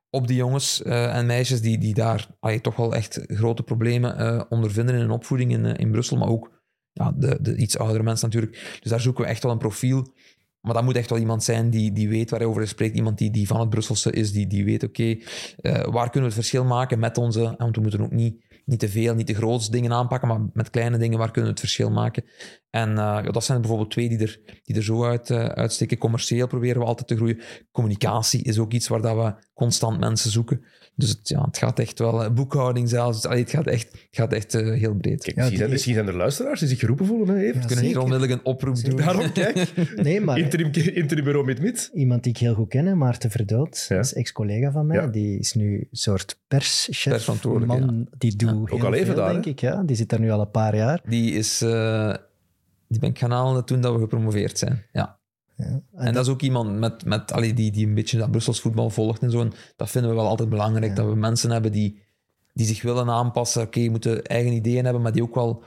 op 0.09 0.27
die 0.27 0.35
jongens 0.35 0.81
uh, 0.81 1.15
en 1.15 1.25
meisjes 1.25 1.61
die, 1.61 1.77
die 1.77 1.93
daar 1.93 2.27
allee, 2.39 2.61
toch 2.61 2.75
wel 2.75 2.95
echt 2.95 3.21
grote 3.27 3.63
problemen 3.63 4.21
uh, 4.21 4.41
ondervinden 4.49 4.95
in 4.95 5.01
hun 5.01 5.11
opvoeding 5.11 5.51
in, 5.51 5.65
uh, 5.65 5.73
in 5.75 5.91
Brussel, 5.91 6.17
maar 6.17 6.29
ook 6.29 6.51
ja, 6.91 7.11
de, 7.17 7.37
de 7.41 7.55
iets 7.55 7.77
oudere 7.77 8.03
mensen 8.03 8.29
natuurlijk. 8.29 8.77
Dus 8.81 8.91
daar 8.91 8.99
zoeken 9.01 9.23
we 9.23 9.29
echt 9.29 9.43
wel 9.43 9.51
een 9.51 9.57
profiel. 9.57 10.13
Maar 10.61 10.73
dat 10.73 10.83
moet 10.83 10.95
echt 10.95 11.09
wel 11.09 11.19
iemand 11.19 11.43
zijn 11.43 11.69
die, 11.69 11.91
die 11.91 12.09
weet 12.09 12.29
waarover 12.29 12.61
hij 12.61 12.69
spreekt. 12.69 12.95
Iemand 12.95 13.17
die, 13.17 13.31
die 13.31 13.47
van 13.47 13.59
het 13.59 13.69
Brusselse 13.69 14.11
is, 14.11 14.31
die, 14.31 14.47
die 14.47 14.65
weet, 14.65 14.83
oké, 14.83 15.17
waar 15.91 16.09
kunnen 16.09 16.11
we 16.11 16.21
het 16.21 16.33
verschil 16.33 16.63
maken 16.63 16.99
met 16.99 17.17
onze... 17.17 17.55
Want 17.57 17.75
we 17.75 17.81
moeten 17.81 18.01
ook 18.01 18.11
niet, 18.11 18.44
niet 18.65 18.79
te 18.79 18.89
veel, 18.89 19.15
niet 19.15 19.27
te 19.27 19.33
groot 19.33 19.71
dingen 19.71 19.91
aanpakken, 19.91 20.27
maar 20.27 20.39
met 20.53 20.69
kleine 20.69 20.97
dingen, 20.97 21.17
waar 21.17 21.31
kunnen 21.31 21.43
we 21.43 21.49
het 21.49 21.59
verschil 21.59 21.91
maken? 21.91 22.23
En 22.69 22.95
ja, 22.95 23.21
dat 23.21 23.43
zijn 23.43 23.59
bijvoorbeeld 23.59 23.91
twee 23.91 24.09
die 24.09 24.17
er, 24.17 24.39
die 24.63 24.75
er 24.75 24.83
zo 24.83 25.05
uit, 25.05 25.29
uh, 25.29 25.45
uitsteken. 25.45 25.97
Commercieel 25.97 26.47
proberen 26.47 26.81
we 26.81 26.87
altijd 26.87 27.07
te 27.07 27.15
groeien. 27.15 27.41
Communicatie 27.71 28.43
is 28.43 28.59
ook 28.59 28.71
iets 28.71 28.87
waar 28.87 29.01
dat 29.01 29.15
we 29.15 29.45
constant 29.53 29.99
mensen 29.99 30.31
zoeken. 30.31 30.65
Dus 30.97 31.09
het, 31.09 31.29
ja, 31.29 31.41
het 31.45 31.57
gaat 31.57 31.79
echt 31.79 31.99
wel, 31.99 32.23
uh, 32.23 32.29
boekhouding 32.29 32.89
zelfs, 32.89 33.21
dus, 33.21 33.31
allee, 33.31 33.41
het 33.41 33.49
gaat 33.49 33.67
echt, 33.67 33.91
het 33.91 34.07
gaat 34.11 34.33
echt 34.33 34.53
heel 34.53 34.95
breed. 34.95 35.23
Kijk, 35.23 35.35
misschien, 35.35 35.57
ja, 35.57 35.63
die... 35.63 35.71
misschien 35.71 35.93
zijn 35.93 36.07
er 36.07 36.15
luisteraars 36.15 36.59
die 36.59 36.69
zich 36.69 36.79
geroepen 36.79 37.05
voelen. 37.05 37.37
Hè, 37.37 37.51
kunnen 37.65 37.85
hier 37.85 37.99
onmiddellijk 37.99 38.31
een 38.31 38.45
oproep 38.45 38.83
doen. 38.83 38.95
Daarom, 38.95 39.31
kijk. 39.31 39.73
nee, 39.95 40.21
maar... 40.21 40.37
Interim, 40.37 40.71
interim 40.73 41.23
bureau 41.23 41.45
met 41.45 41.61
mit. 41.61 41.91
Iemand 41.93 42.23
die 42.23 42.31
ik 42.31 42.37
heel 42.37 42.53
goed 42.53 42.69
ken, 42.69 42.97
Maarten 42.97 43.45
ja. 43.87 43.99
is 43.99 44.13
ex-collega 44.13 44.71
van 44.71 44.85
mij. 44.85 44.97
Ja. 44.97 45.07
Die 45.07 45.39
is 45.39 45.53
nu 45.53 45.77
een 45.77 45.87
soort 45.91 46.39
perschef. 46.47 47.43
man 47.65 48.07
die 48.17 48.35
doet 48.35 48.71
ook 48.71 48.83
al 48.83 48.93
even 48.93 49.05
veel, 49.05 49.15
daar, 49.15 49.31
denk 49.31 49.45
ik. 49.45 49.59
Ja. 49.59 49.83
Die 49.83 49.95
zit 49.95 50.09
daar 50.09 50.19
nu 50.19 50.31
al 50.31 50.39
een 50.39 50.51
paar 50.51 50.75
jaar. 50.75 51.01
Die 51.05 51.31
is... 51.31 51.63
Die 52.87 52.99
ben 52.99 53.09
ik 53.09 53.19
gaan 53.19 53.31
halen 53.31 53.65
toen 53.65 53.81
dat 53.81 53.93
we 53.93 53.99
gepromoveerd 53.99 54.57
zijn. 54.57 54.83
Ja. 54.91 55.14
Ja 55.55 55.65
en, 55.65 55.83
en 55.91 56.05
dat, 56.05 56.13
dat, 56.13 56.25
is 56.25 56.31
ook 56.31 56.41
iemand 56.41 56.79
met, 56.79 57.05
met, 57.05 57.31
allee, 57.31 57.53
die, 57.53 57.71
die 57.71 57.87
een 57.87 57.93
beetje 57.93 58.17
dat 58.17 58.31
Brussels 58.31 58.61
voetbal 58.61 58.89
volgt 58.89 59.21
en 59.21 59.31
zo. 59.31 59.41
En 59.41 59.53
dat 59.75 59.89
vinden 59.89 60.09
we 60.11 60.17
wel 60.17 60.27
altijd 60.27 60.49
belangrijk. 60.49 60.89
Ja. 60.89 60.95
Dat 60.95 61.05
we 61.07 61.15
mensen 61.15 61.51
hebben 61.51 61.71
die, 61.71 62.01
die 62.53 62.65
zich 62.65 62.81
willen 62.81 63.09
aanpassen. 63.09 63.61
Oké, 63.61 63.77
okay, 63.77 63.89
moeten 63.89 64.23
eigen 64.23 64.53
ideeën 64.53 64.83
hebben, 64.83 65.01
maar 65.01 65.11
die 65.11 65.23
ook 65.23 65.35
wel 65.35 65.63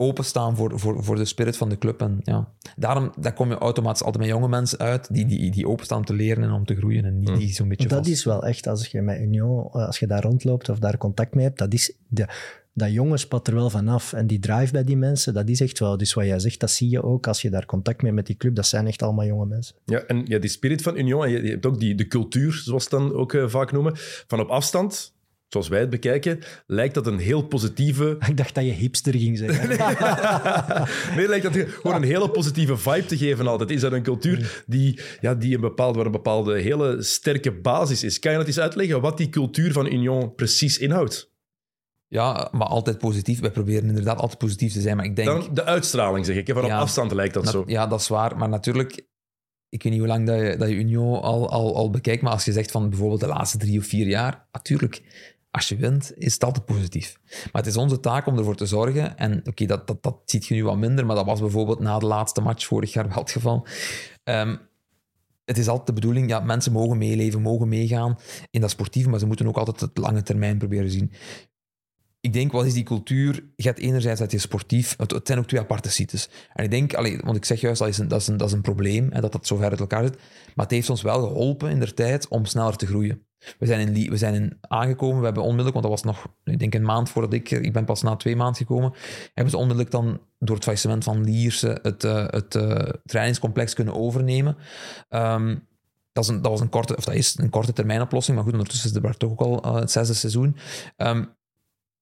openstaan 0.00 0.56
voor, 0.56 0.78
voor, 0.78 1.04
voor 1.04 1.16
de 1.16 1.24
spirit 1.24 1.56
van 1.56 1.68
de 1.68 1.78
club. 1.78 2.00
En 2.00 2.20
ja, 2.22 2.52
daarom 2.76 3.12
daar 3.18 3.32
kom 3.32 3.48
je 3.48 3.58
automatisch 3.58 4.02
altijd 4.02 4.24
met 4.24 4.32
jonge 4.32 4.48
mensen 4.48 4.78
uit 4.78 5.14
die, 5.14 5.26
die, 5.26 5.50
die 5.50 5.68
openstaan 5.68 5.98
om 5.98 6.04
te 6.04 6.14
leren 6.14 6.44
en 6.44 6.52
om 6.52 6.64
te 6.64 6.76
groeien. 6.76 7.04
En 7.04 7.20
die, 7.20 7.36
die 7.36 7.52
zo'n 7.52 7.68
beetje 7.68 7.88
Dat 7.88 7.98
vast. 7.98 8.10
is 8.10 8.24
wel 8.24 8.46
echt, 8.46 8.66
als 8.66 8.86
je 8.86 9.02
met 9.02 9.20
Union, 9.20 9.70
als 9.70 9.98
je 9.98 10.06
daar 10.06 10.22
rondloopt 10.22 10.68
of 10.68 10.78
daar 10.78 10.98
contact 10.98 11.34
mee 11.34 11.44
hebt, 11.44 11.58
dat 11.58 11.72
is 11.72 11.96
de, 12.08 12.28
dat 12.78 12.92
jongen 12.92 13.18
spat 13.18 13.48
er 13.48 13.54
wel 13.54 13.70
vanaf. 13.70 14.12
En 14.12 14.26
die 14.26 14.38
drive 14.38 14.72
bij 14.72 14.84
die 14.84 14.96
mensen, 14.96 15.34
dat 15.34 15.48
is 15.48 15.60
echt 15.60 15.78
wel. 15.78 15.96
Dus 15.96 16.14
wat 16.14 16.24
jij 16.24 16.38
zegt, 16.38 16.60
dat 16.60 16.70
zie 16.70 16.90
je 16.90 17.02
ook 17.02 17.26
als 17.26 17.42
je 17.42 17.50
daar 17.50 17.66
contact 17.66 18.02
mee 18.02 18.12
met 18.12 18.26
die 18.26 18.36
club. 18.36 18.54
Dat 18.54 18.66
zijn 18.66 18.86
echt 18.86 19.02
allemaal 19.02 19.24
jonge 19.26 19.46
mensen. 19.46 19.74
Ja, 19.84 19.98
en 19.98 20.24
ja, 20.26 20.38
die 20.38 20.50
spirit 20.50 20.82
van 20.82 20.96
Union, 20.96 21.24
en 21.24 21.30
je, 21.30 21.42
je 21.42 21.50
hebt 21.50 21.66
ook 21.66 21.80
die, 21.80 21.94
de 21.94 22.06
cultuur, 22.06 22.52
zoals 22.52 22.84
ze 22.84 22.90
dan 22.90 23.14
ook 23.14 23.32
eh, 23.32 23.48
vaak 23.48 23.72
noemen, 23.72 23.92
van 24.26 24.40
op 24.40 24.48
afstand, 24.48 25.12
zoals 25.48 25.68
wij 25.68 25.80
het 25.80 25.90
bekijken, 25.90 26.38
lijkt 26.66 26.94
dat 26.94 27.06
een 27.06 27.18
heel 27.18 27.42
positieve... 27.42 28.16
Ik 28.28 28.36
dacht 28.36 28.54
dat 28.54 28.64
je 28.64 28.70
hipster 28.70 29.14
ging 29.14 29.38
zeggen. 29.38 29.68
nee, 31.16 31.28
lijkt 31.32 31.44
dat 31.44 31.68
gewoon 31.68 31.96
een 31.96 32.08
hele 32.08 32.30
positieve 32.30 32.76
vibe 32.76 33.06
te 33.06 33.16
geven 33.16 33.46
altijd. 33.46 33.70
Is 33.70 33.80
dat 33.80 33.92
een 33.92 34.02
cultuur 34.02 34.64
die, 34.66 35.00
ja, 35.20 35.34
die 35.34 35.54
een 35.54 35.60
bepaalde, 35.60 35.96
waar 35.96 36.06
een 36.06 36.12
bepaalde 36.12 36.60
hele 36.60 37.02
sterke 37.02 37.52
basis 37.52 38.04
is? 38.04 38.18
Kan 38.18 38.32
je 38.32 38.38
dat 38.38 38.46
eens 38.46 38.60
uitleggen, 38.60 39.00
wat 39.00 39.16
die 39.16 39.28
cultuur 39.28 39.72
van 39.72 39.92
Union 39.92 40.34
precies 40.34 40.78
inhoudt? 40.78 41.30
Ja, 42.08 42.48
maar 42.52 42.66
altijd 42.66 42.98
positief. 42.98 43.40
Wij 43.40 43.50
proberen 43.50 43.88
inderdaad 43.88 44.18
altijd 44.18 44.38
positief 44.38 44.72
te 44.72 44.80
zijn. 44.80 44.96
Maar 44.96 45.04
ik 45.04 45.16
denk... 45.16 45.28
Dan 45.28 45.48
de 45.54 45.64
uitstraling, 45.64 46.26
zeg 46.26 46.36
ik. 46.36 46.46
hè. 46.46 46.52
Van 46.54 46.62
op 46.62 46.68
Ja. 46.68 46.78
afstand 46.78 47.12
lijkt 47.12 47.34
dat 47.34 47.48
zo. 47.48 47.62
Ja, 47.66 47.86
dat 47.86 48.00
is 48.00 48.08
waar. 48.08 48.36
Maar 48.36 48.48
natuurlijk, 48.48 48.92
ik 49.68 49.82
weet 49.82 49.92
niet 49.92 50.00
hoe 50.00 50.10
lang 50.10 50.26
dat 50.26 50.38
je, 50.40 50.56
dat 50.56 50.68
je 50.68 50.74
Union 50.74 51.20
al, 51.20 51.50
al, 51.50 51.76
al 51.76 51.90
bekijkt, 51.90 52.22
maar 52.22 52.32
als 52.32 52.44
je 52.44 52.52
zegt 52.52 52.70
van 52.70 52.88
bijvoorbeeld 52.88 53.20
de 53.20 53.26
laatste 53.26 53.58
drie 53.58 53.78
of 53.78 53.86
vier 53.86 54.06
jaar, 54.06 54.46
natuurlijk, 54.52 55.02
als 55.50 55.68
je 55.68 55.76
wint, 55.76 56.12
is 56.16 56.32
het 56.32 56.44
altijd 56.44 56.64
positief. 56.64 57.18
Maar 57.24 57.62
het 57.62 57.66
is 57.66 57.76
onze 57.76 58.00
taak 58.00 58.26
om 58.26 58.38
ervoor 58.38 58.56
te 58.56 58.66
zorgen, 58.66 59.16
en 59.16 59.40
oké, 59.44 59.66
dat, 59.66 59.86
dat, 59.86 60.02
dat 60.02 60.16
ziet 60.24 60.46
je 60.46 60.54
nu 60.54 60.64
wat 60.64 60.76
minder, 60.76 61.06
maar 61.06 61.16
dat 61.16 61.26
was 61.26 61.40
bijvoorbeeld 61.40 61.78
na 61.80 61.98
de 61.98 62.06
laatste 62.06 62.40
match 62.40 62.66
vorig 62.66 62.92
jaar 62.92 63.08
wel 63.08 63.18
het 63.18 63.30
geval. 63.30 63.66
Ehm, 64.24 64.56
het 65.44 65.58
is 65.58 65.68
altijd 65.68 65.86
de 65.86 65.92
bedoeling, 65.92 66.28
ja, 66.28 66.40
mensen 66.40 66.72
mogen 66.72 66.98
meeleven, 66.98 67.42
mogen 67.42 67.68
meegaan 67.68 68.16
in 68.50 68.60
dat 68.60 68.70
sportieve, 68.70 69.08
maar 69.08 69.18
ze 69.18 69.26
moeten 69.26 69.46
ook 69.46 69.56
altijd 69.56 69.80
het 69.80 69.98
lange 69.98 70.22
termijn 70.22 70.58
proberen 70.58 70.90
zien. 70.90 71.12
Ik 72.28 72.34
denk, 72.34 72.52
wat 72.52 72.64
is 72.66 72.74
die 72.74 72.82
cultuur? 72.82 73.44
Hebt 73.56 73.78
enerzijds 73.78 74.20
dat 74.20 74.30
je 74.30 74.38
sportief... 74.38 74.94
Het, 74.96 75.20
zijn 75.26 75.38
ook 75.38 75.46
twee 75.46 75.60
aparte 75.60 75.90
sites. 75.90 76.28
En 76.52 76.64
ik 76.64 76.70
denk, 76.70 76.94
allee, 76.94 77.20
want 77.24 77.36
ik 77.36 77.44
zeg 77.44 77.60
juist, 77.60 77.78
dat 77.78 77.88
is 77.88 77.98
een, 77.98 78.08
dat 78.08 78.20
is 78.20 78.26
een, 78.26 78.36
dat 78.36 78.48
is 78.48 78.52
een 78.52 78.60
probleem, 78.60 79.08
hè, 79.12 79.20
dat 79.20 79.32
dat 79.32 79.46
zo 79.46 79.56
ver 79.56 79.70
uit 79.70 79.80
elkaar 79.80 80.02
zit. 80.02 80.16
Maar 80.54 80.64
het 80.64 80.74
heeft 80.74 80.90
ons 80.90 81.02
wel 81.02 81.26
geholpen 81.26 81.70
in 81.70 81.80
de 81.80 81.94
tijd 81.94 82.28
om 82.28 82.44
sneller 82.44 82.76
te 82.76 82.86
groeien. 82.86 83.26
We 83.58 83.66
zijn, 83.66 83.94
in, 83.94 84.10
we 84.10 84.16
zijn 84.16 84.34
in 84.34 84.58
aangekomen, 84.60 85.18
we 85.18 85.24
hebben 85.24 85.42
onmiddellijk, 85.42 85.76
want 85.76 85.86
dat 85.86 86.04
was 86.04 86.14
nog, 86.14 86.26
ik 86.44 86.58
denk 86.58 86.74
een 86.74 86.82
maand 86.82 87.10
voordat 87.10 87.32
ik, 87.32 87.50
ik 87.50 87.72
ben 87.72 87.84
pas 87.84 88.02
na 88.02 88.16
twee 88.16 88.36
maanden 88.36 88.56
gekomen, 88.56 88.92
hebben 89.34 89.52
ze 89.52 89.58
onmiddellijk 89.58 89.90
dan 89.90 90.20
door 90.38 90.54
het 90.54 90.64
faillissement 90.64 91.04
van 91.04 91.24
Lierse 91.24 91.78
het, 91.82 92.04
eh, 92.04 92.24
het 92.26 92.54
eh, 92.54 92.92
trainingscomplex 93.04 93.74
kunnen 93.74 93.94
overnemen. 93.94 94.56
Ehm, 95.08 95.56
dat, 96.12 96.24
is 96.24 96.30
een, 96.30 96.42
dat, 96.42 96.50
was 96.50 96.60
een 96.60 96.68
korte, 96.68 96.96
of 96.96 97.04
dat 97.04 97.14
is 97.14 97.38
een 97.38 97.50
korte 97.50 97.72
termijn 97.72 98.00
oplossing, 98.00 98.36
maar 98.36 98.44
goed, 98.44 98.54
ondertussen 98.54 98.88
is 98.88 98.94
het 98.94 99.04
daar 99.04 99.16
toch 99.16 99.30
ook 99.30 99.40
al 99.40 99.62
eh, 99.62 99.74
het 99.74 99.90
zesde 99.90 100.14
seizoen. 100.14 100.56
Ehm, 100.96 101.24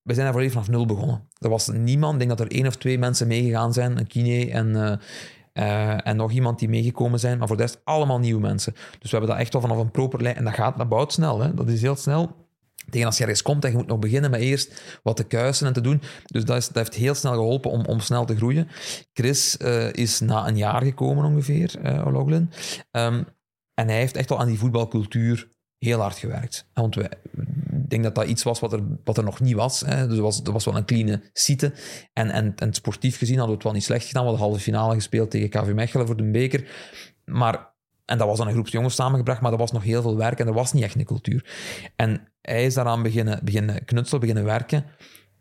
we 0.06 0.12
zijn 0.14 0.24
daar 0.24 0.32
volledig 0.32 0.52
vanaf 0.52 0.68
nul 0.68 0.86
begonnen. 0.86 1.28
Er 1.38 1.48
was 1.48 1.68
niemand, 1.68 2.12
ik 2.12 2.18
denk 2.18 2.38
dat 2.38 2.40
er 2.40 2.56
één 2.56 2.66
of 2.66 2.76
twee 2.76 2.98
mensen 2.98 3.26
meegegaan 3.26 3.72
zijn, 3.72 3.98
een 3.98 4.06
kine 4.06 4.50
en, 4.50 4.76
eh, 4.76 4.92
eh, 5.52 6.06
en 6.06 6.16
nog 6.16 6.32
iemand 6.32 6.58
die 6.58 6.68
meegekomen 6.68 7.20
zijn, 7.20 7.38
maar 7.38 7.46
voor 7.46 7.56
de 7.56 7.62
rest 7.62 7.80
allemaal 7.84 8.18
nieuwe 8.18 8.40
mensen. 8.40 8.72
Dus 8.72 9.10
we 9.10 9.16
hebben 9.16 9.28
dat 9.28 9.38
echt 9.38 9.52
wel 9.52 9.62
vanaf 9.62 9.78
een 9.78 9.90
proper 9.90 10.22
lijn, 10.22 10.36
en 10.36 10.44
dat 10.44 10.54
gaat, 10.54 10.78
dat 10.78 10.88
bouwt 10.88 11.12
snel, 11.12 11.40
hè? 11.40 11.54
dat 11.54 11.68
is 11.68 11.80
heel 11.82 11.96
snel. 11.96 12.44
Tegen 12.90 13.06
als 13.06 13.16
je 13.16 13.22
ergens 13.22 13.42
komt 13.42 13.64
en 13.64 13.70
je 13.70 13.76
moet 13.76 13.86
nog 13.86 13.98
beginnen 13.98 14.30
met 14.30 14.40
eerst 14.40 15.00
wat 15.02 15.16
te 15.16 15.24
kuisen 15.24 15.66
en 15.66 15.72
te 15.72 15.80
doen. 15.80 16.02
Dus 16.26 16.44
dat, 16.44 16.70
heeft 16.72 16.94
heel 16.94 17.14
snel 17.14 17.32
geholpen 17.32 17.70
om, 17.70 17.84
om 17.84 18.00
snel 18.00 18.24
te 18.24 18.36
groeien. 18.36 18.68
Chris 19.12 19.56
eh, 19.56 19.92
is 19.92 20.20
na 20.20 20.48
een 20.48 20.56
jaar 20.56 20.82
gekomen 20.82 21.24
ongeveer. 21.24 21.80
Ehm, 22.90 23.22
en 23.74 23.88
hij 23.88 23.96
heeft 23.96 24.16
echt 24.16 24.28
wel 24.28 24.38
aan 24.38 24.46
die 24.46 24.58
voetbalcultuur 24.58 25.48
heel 25.78 26.00
hard 26.00 26.18
gewerkt. 26.18 26.68
Want 26.72 26.94
wij, 26.94 27.10
ik 27.86 27.90
denk 27.90 28.02
dat 28.02 28.14
dat 28.14 28.26
iets 28.26 28.42
was 28.42 28.60
wat 28.60 28.72
er, 28.72 28.82
wat 29.04 29.16
er 29.16 29.24
nog 29.24 29.40
niet 29.40 29.54
was. 29.54 29.80
Hè. 29.80 30.06
Dus 30.06 30.18
was, 30.18 30.40
er 30.42 30.52
was 30.52 30.64
wel 30.64 30.76
een 30.76 30.84
clean 30.84 31.22
site. 31.32 31.72
En, 32.12 32.30
en, 32.30 32.52
en 32.56 32.74
sportief 32.74 33.18
gezien 33.18 33.38
hadden 33.38 33.56
we 33.56 33.62
het 33.62 33.64
wel 33.64 33.72
niet 33.72 33.84
slecht 33.84 34.06
gedaan. 34.06 34.22
We 34.22 34.28
hadden 34.28 34.46
de 34.46 34.52
halve 34.52 34.70
finale 34.70 34.94
gespeeld 34.94 35.30
tegen 35.30 35.48
KV 35.48 35.72
Mechelen 35.72 36.06
voor 36.06 36.16
de 36.16 36.30
beker. 36.30 36.70
Maar, 37.24 37.74
en 38.04 38.18
dat 38.18 38.26
was 38.26 38.38
dan 38.38 38.46
een 38.46 38.52
groep 38.52 38.68
jongens 38.68 38.94
samengebracht, 38.94 39.40
maar 39.40 39.52
er 39.52 39.58
was 39.58 39.72
nog 39.72 39.82
heel 39.82 40.02
veel 40.02 40.16
werk 40.16 40.38
en 40.38 40.46
er 40.46 40.52
was 40.52 40.72
niet 40.72 40.82
echt 40.82 40.94
een 40.94 41.04
cultuur. 41.04 41.54
En 41.96 42.32
hij 42.40 42.64
is 42.64 42.74
daaraan 42.74 43.02
beginnen, 43.02 43.44
beginnen 43.44 43.84
knutselen, 43.84 44.20
beginnen 44.20 44.44
werken. 44.44 44.84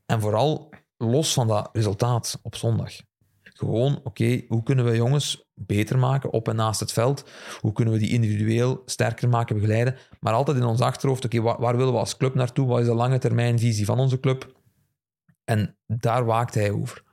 En 0.05 0.21
vooral 0.21 0.69
los 0.97 1.33
van 1.33 1.47
dat 1.47 1.69
resultaat 1.73 2.39
op 2.41 2.55
zondag. 2.55 2.91
Gewoon, 3.43 3.99
oké, 4.03 4.41
hoe 4.47 4.63
kunnen 4.63 4.85
we 4.85 4.95
jongens 4.95 5.44
beter 5.55 5.97
maken 5.97 6.31
op 6.31 6.47
en 6.47 6.55
naast 6.55 6.79
het 6.79 6.91
veld? 6.91 7.29
Hoe 7.59 7.71
kunnen 7.71 7.93
we 7.93 7.99
die 7.99 8.09
individueel 8.09 8.81
sterker 8.85 9.29
maken, 9.29 9.55
begeleiden? 9.55 9.95
Maar 10.19 10.33
altijd 10.33 10.57
in 10.57 10.63
ons 10.63 10.81
achterhoofd, 10.81 11.25
oké, 11.25 11.41
waar, 11.41 11.77
willen 11.77 11.93
we 11.93 11.99
als 11.99 12.17
club 12.17 12.35
naartoe? 12.35 12.67
Wat 12.67 12.79
is 12.79 12.85
de 12.85 12.93
lange 12.93 13.17
termijn 13.17 13.59
visie 13.59 13.85
van 13.85 13.99
onze 13.99 14.19
club? 14.19 14.53
En 15.43 15.77
daar 15.87 16.25
waakt 16.25 16.53
hij 16.53 16.71
over. 16.71 17.03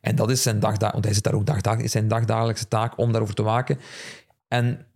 En 0.00 0.16
dat 0.16 0.30
is 0.30 0.42
zijn 0.42 0.60
dagda 0.60 0.90
want 0.92 1.04
hij 1.04 1.14
zit 1.14 1.22
daar 1.22 1.34
ook 1.34 1.46
dagdagelijks, 1.46 1.84
is 1.84 1.92
zijn 1.92 2.08
dagdagelijkse 2.08 2.68
taak 2.68 2.98
om 2.98 3.10
daarover 3.10 3.34
te 3.34 3.42
waken. 3.42 3.78
En 4.48 4.86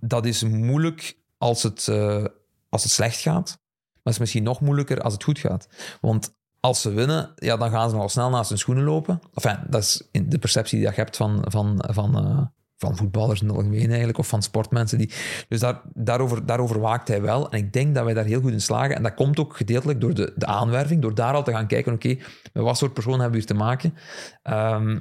dat 0.00 0.26
is 0.26 0.42
moeilijk 0.42 1.16
als 1.38 1.62
het, 1.62 1.88
eh, 1.88 2.24
als 2.68 2.82
het 2.82 2.92
slecht 2.92 3.20
gaat, 3.20 3.46
maar 3.46 4.02
het 4.02 4.12
is 4.12 4.18
misschien 4.18 4.42
nog 4.42 4.60
moeilijker 4.60 5.00
als 5.00 5.12
het 5.12 5.24
goed 5.24 5.38
gaat. 5.38 5.68
Want 6.00 6.34
als 6.62 6.80
ze 6.80 6.92
winnen, 6.92 7.32
ja, 7.36 7.56
dan 7.56 7.70
gaan 7.70 7.88
ze 7.88 7.94
nogal 7.94 8.08
snel 8.08 8.30
naast 8.30 8.48
hun 8.48 8.58
schoenen 8.58 8.84
lopen. 8.84 9.20
Enfin, 9.34 9.58
dat 9.68 9.82
is 9.82 10.08
de 10.12 10.38
perceptie 10.38 10.78
die 10.78 10.88
je 10.88 10.94
hebt 10.94 11.16
van, 11.16 11.44
van, 11.48 11.84
van, 11.90 12.16
eh, 12.16 12.42
van 12.76 12.96
voetballers 12.96 13.40
in 13.40 13.46
het 13.46 13.56
algemeen 13.56 13.88
eigenlijk, 13.88 14.18
of 14.18 14.26
van 14.26 14.42
sportmensen. 14.42 14.98
Die, 14.98 15.12
dus 15.48 15.60
daar, 15.60 15.80
daarover, 15.94 16.46
daarover 16.46 16.80
waakt 16.80 17.08
hij 17.08 17.22
wel. 17.22 17.50
En 17.50 17.58
ik 17.58 17.72
denk 17.72 17.94
dat 17.94 18.04
wij 18.04 18.14
daar 18.14 18.24
heel 18.24 18.40
goed 18.40 18.52
in 18.52 18.60
slagen. 18.60 18.96
En 18.96 19.02
dat 19.02 19.14
komt 19.14 19.38
ook 19.38 19.56
gedeeltelijk 19.56 20.00
door 20.00 20.14
de, 20.14 20.32
de 20.36 20.46
aanwerving, 20.46 21.02
door 21.02 21.14
daar 21.14 21.34
al 21.34 21.44
te 21.44 21.52
gaan 21.52 21.66
kijken, 21.66 21.92
oké, 21.92 22.16
met 22.52 22.62
wat 22.64 22.76
soort 22.76 22.92
persoon 22.92 23.20
hebben 23.20 23.30
we 23.30 23.36
hier 23.36 23.46
te 23.46 23.54
maken? 23.54 23.94
Ehm, 24.42 24.98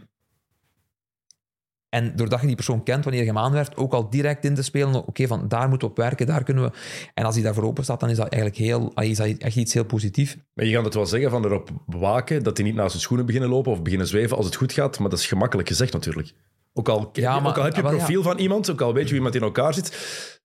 en 1.96 2.16
doordat 2.16 2.42
je 2.42 2.48
die 2.48 2.56
persoon 2.56 2.84
kent, 2.84 3.04
wanneer 3.04 3.22
je 3.22 3.28
hem 3.28 3.38
aanwerft, 3.38 3.78
ook 3.78 3.94
al 3.94 4.10
direct 4.10 4.46
in 4.46 4.56
te 4.56 4.62
spelen, 4.64 4.96
oké, 5.08 5.28
van 5.28 5.48
daar 5.48 5.70
moeten 5.70 5.88
we 5.88 5.94
op 5.94 6.00
werken, 6.00 6.26
daar 6.26 6.44
kunnen 6.44 6.64
we... 6.64 6.72
En 7.14 7.26
als 7.26 7.36
hij 7.36 7.44
daarvoor 7.44 7.64
open 7.64 7.84
staat, 7.84 8.00
dan 8.00 8.10
is 8.10 8.18
dat 8.18 8.28
eigenlijk 8.28 8.62
heel, 8.62 8.94
is 8.94 9.18
dat 9.18 9.28
echt 9.28 9.56
iets 9.56 9.74
heel 9.74 9.86
positiefs. 9.86 10.38
Maar 10.54 10.66
je 10.66 10.74
gaat 10.76 10.86
het 10.86 10.94
wel 10.94 11.06
zeggen 11.06 11.30
van 11.32 11.46
erop 11.46 11.70
waken 11.86 12.44
dat 12.44 12.58
hij 12.58 12.66
niet 12.66 12.76
naast 12.76 12.90
zijn 12.90 13.02
schoenen 13.02 13.26
beginnen 13.26 13.50
lopen 13.50 13.72
of 13.72 13.82
beginnen 13.82 14.08
zweven 14.08 14.38
als 14.38 14.46
het 14.46 14.56
goed 14.56 14.74
gaat, 14.74 15.00
maar 15.00 15.10
dat 15.10 15.20
is 15.20 15.28
gemakkelijk 15.28 15.68
gezegd 15.68 15.94
natuurlijk. 15.94 16.34
Ook 16.74 16.90
al, 16.90 17.10
Ja, 17.14 17.40
maar- 17.40 17.52
ook 17.52 17.58
al 17.58 17.64
heb 17.64 17.76
je 17.76 17.82
ja. 17.82 17.90
profiel 17.90 18.24
van 18.24 18.38
iemand, 18.38 18.72
ook 18.72 18.82
al 18.82 18.94
weet 18.94 19.04
je 19.04 19.08
hoe 19.10 19.18
iemand 19.18 19.36
in 19.36 19.42
elkaar 19.42 19.74
zit, 19.74 20.40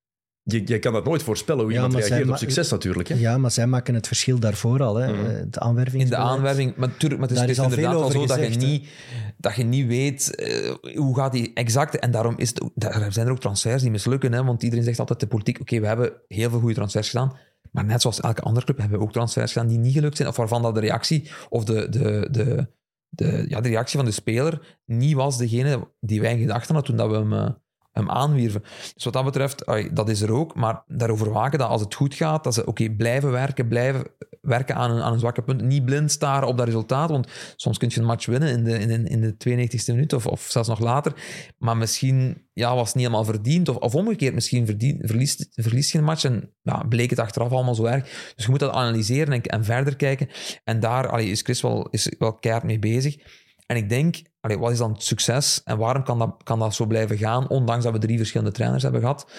je, 0.48 0.62
je 0.64 0.78
kan 0.78 0.92
dat 0.92 1.04
nooit 1.04 1.22
voorspellen 1.22 1.62
hoe 1.62 1.72
Ja, 1.72 1.84
iemand 1.84 2.04
reageert 2.04 2.28
op 2.28 2.36
succes 2.36 2.70
natuurlijk. 2.70 3.08
Hè? 3.08 3.14
Ja, 3.14 3.38
maar 3.38 3.50
zij 3.50 3.66
maken 3.66 3.94
het 3.94 4.06
verschil 4.06 4.38
daarvoor 4.38 4.82
al. 4.82 4.96
Hè. 4.96 5.12
Mhm. 5.12 5.50
De 5.50 5.60
aanwerving. 5.60 6.02
In 6.02 6.08
de 6.08 6.16
aanwerving, 6.16 6.76
maar, 6.76 6.96
tuurlijk, 6.96 7.20
maar 7.20 7.28
het 7.28 7.38
is, 7.38 7.42
Daar 7.42 7.50
is 7.50 7.58
al 7.58 7.64
inderdaad 7.64 7.94
over 7.94 8.12
zo 8.12 8.26
dat 8.26 8.36
je, 8.36 8.42
gezegd, 8.42 8.58
niet, 8.58 8.88
dat 9.36 9.54
je 9.54 9.64
niet 9.64 9.86
weet 9.86 10.34
eh, 10.34 10.96
hoe 10.96 11.16
gaat 11.16 11.32
die 11.32 11.50
exact... 11.54 11.98
En 11.98 12.10
daarom 12.10 12.34
is 12.36 12.48
het, 12.48 12.62
daar 12.74 13.12
zijn 13.12 13.26
er 13.26 13.32
ook 13.32 13.40
transfers 13.40 13.82
die 13.82 13.90
mislukken, 13.90 14.32
hè, 14.32 14.44
want 14.44 14.62
iedereen 14.62 14.84
zegt 14.84 14.98
altijd 14.98 15.20
de 15.20 15.26
politiek, 15.26 15.60
oké, 15.60 15.80
we 15.80 15.86
hebben 15.86 16.12
heel 16.28 16.50
veel 16.50 16.58
goede 16.58 16.74
transfers 16.74 17.10
gedaan, 17.10 17.32
maar 17.72 17.84
net 17.84 18.00
zoals 18.00 18.20
elke 18.20 18.40
andere 18.40 18.64
club 18.64 18.78
hebben 18.78 18.98
we 18.98 19.04
ook 19.04 19.12
transfers 19.12 19.52
gedaan 19.52 19.68
die 19.68 19.78
niet 19.78 19.92
gelukt 19.92 20.16
zijn, 20.16 20.28
of 20.28 20.36
waarvan 20.36 20.62
dat 20.62 20.74
de 20.74 20.80
reactie 20.80 21.30
of 21.48 21.64
de, 21.64 21.88
de, 21.88 22.28
de, 22.30 22.68
de, 23.08 23.44
ja, 23.48 23.60
de 23.60 23.68
reactie 23.68 23.96
van 23.96 24.06
de 24.06 24.14
speler 24.14 24.78
niet 24.84 25.14
was 25.14 25.38
degene 25.38 25.88
die 26.00 26.20
wij 26.20 26.32
in 26.32 26.38
gedachten 26.38 26.74
hadden 26.74 26.96
toen 26.96 27.08
dat 27.08 27.16
we 27.16 27.22
hem, 27.22 27.32
eh, 27.32 27.54
hem 27.96 28.10
aanwierven. 28.10 28.62
Dus 28.94 29.04
wat 29.04 29.12
dat 29.12 29.24
betreft, 29.24 29.64
dat 29.92 30.08
is 30.08 30.20
er 30.20 30.32
ook, 30.32 30.54
maar 30.54 30.82
daarover 30.86 31.32
waken 31.32 31.58
dat 31.58 31.68
als 31.68 31.80
het 31.80 31.94
goed 31.94 32.14
gaat, 32.14 32.44
dat 32.44 32.54
ze 32.54 32.66
oké, 32.66 32.90
blijven 32.90 33.30
werken, 33.30 33.68
blijven 33.68 34.06
werken 34.40 34.74
aan 34.74 34.90
een, 34.90 35.02
aan 35.02 35.12
een 35.12 35.18
zwakke 35.18 35.42
punt, 35.42 35.62
niet 35.62 35.84
blind 35.84 36.10
staren 36.10 36.48
op 36.48 36.56
dat 36.56 36.66
resultaat, 36.66 37.10
want 37.10 37.28
soms 37.56 37.78
kun 37.78 37.88
je 37.92 38.00
een 38.00 38.06
match 38.06 38.26
winnen 38.26 38.48
in 38.48 38.64
de, 38.64 38.78
in, 38.78 39.06
in 39.06 39.20
de 39.20 39.68
92e 39.68 39.84
minuut 39.86 40.12
of, 40.12 40.26
of 40.26 40.46
zelfs 40.48 40.68
nog 40.68 40.80
later, 40.80 41.12
maar 41.58 41.76
misschien 41.76 42.46
ja, 42.52 42.74
was 42.74 42.86
het 42.86 42.94
niet 42.94 43.04
helemaal 43.04 43.24
verdiend, 43.24 43.68
of, 43.68 43.76
of 43.76 43.94
omgekeerd, 43.94 44.34
misschien 44.34 44.66
verliest, 45.00 45.46
verliest 45.50 45.92
je 45.92 45.98
een 45.98 46.04
match 46.04 46.24
en 46.24 46.52
ja, 46.62 46.84
bleek 46.88 47.10
het 47.10 47.18
achteraf 47.18 47.50
allemaal 47.52 47.74
zo 47.74 47.84
erg. 47.84 48.04
Dus 48.34 48.44
je 48.44 48.50
moet 48.50 48.60
dat 48.60 48.72
analyseren 48.72 49.32
en, 49.32 49.42
en 49.42 49.64
verder 49.64 49.96
kijken, 49.96 50.28
en 50.64 50.80
daar 50.80 51.20
is 51.20 51.42
Chris 51.42 51.60
wel, 51.60 51.88
is 51.90 52.14
wel 52.18 52.34
keihard 52.34 52.66
mee 52.66 52.78
bezig. 52.78 53.16
En 53.66 53.76
ik 53.76 53.88
denk, 53.88 54.22
wat 54.40 54.70
is 54.70 54.78
dan 54.78 54.92
het 54.92 55.02
succes 55.02 55.62
en 55.62 55.78
waarom 55.78 56.02
kan 56.02 56.18
dat, 56.18 56.42
kan 56.42 56.58
dat 56.58 56.74
zo 56.74 56.86
blijven 56.86 57.18
gaan, 57.18 57.48
ondanks 57.48 57.84
dat 57.84 57.92
we 57.92 57.98
drie 57.98 58.16
verschillende 58.16 58.52
trainers 58.52 58.82
hebben 58.82 59.00
gehad? 59.00 59.30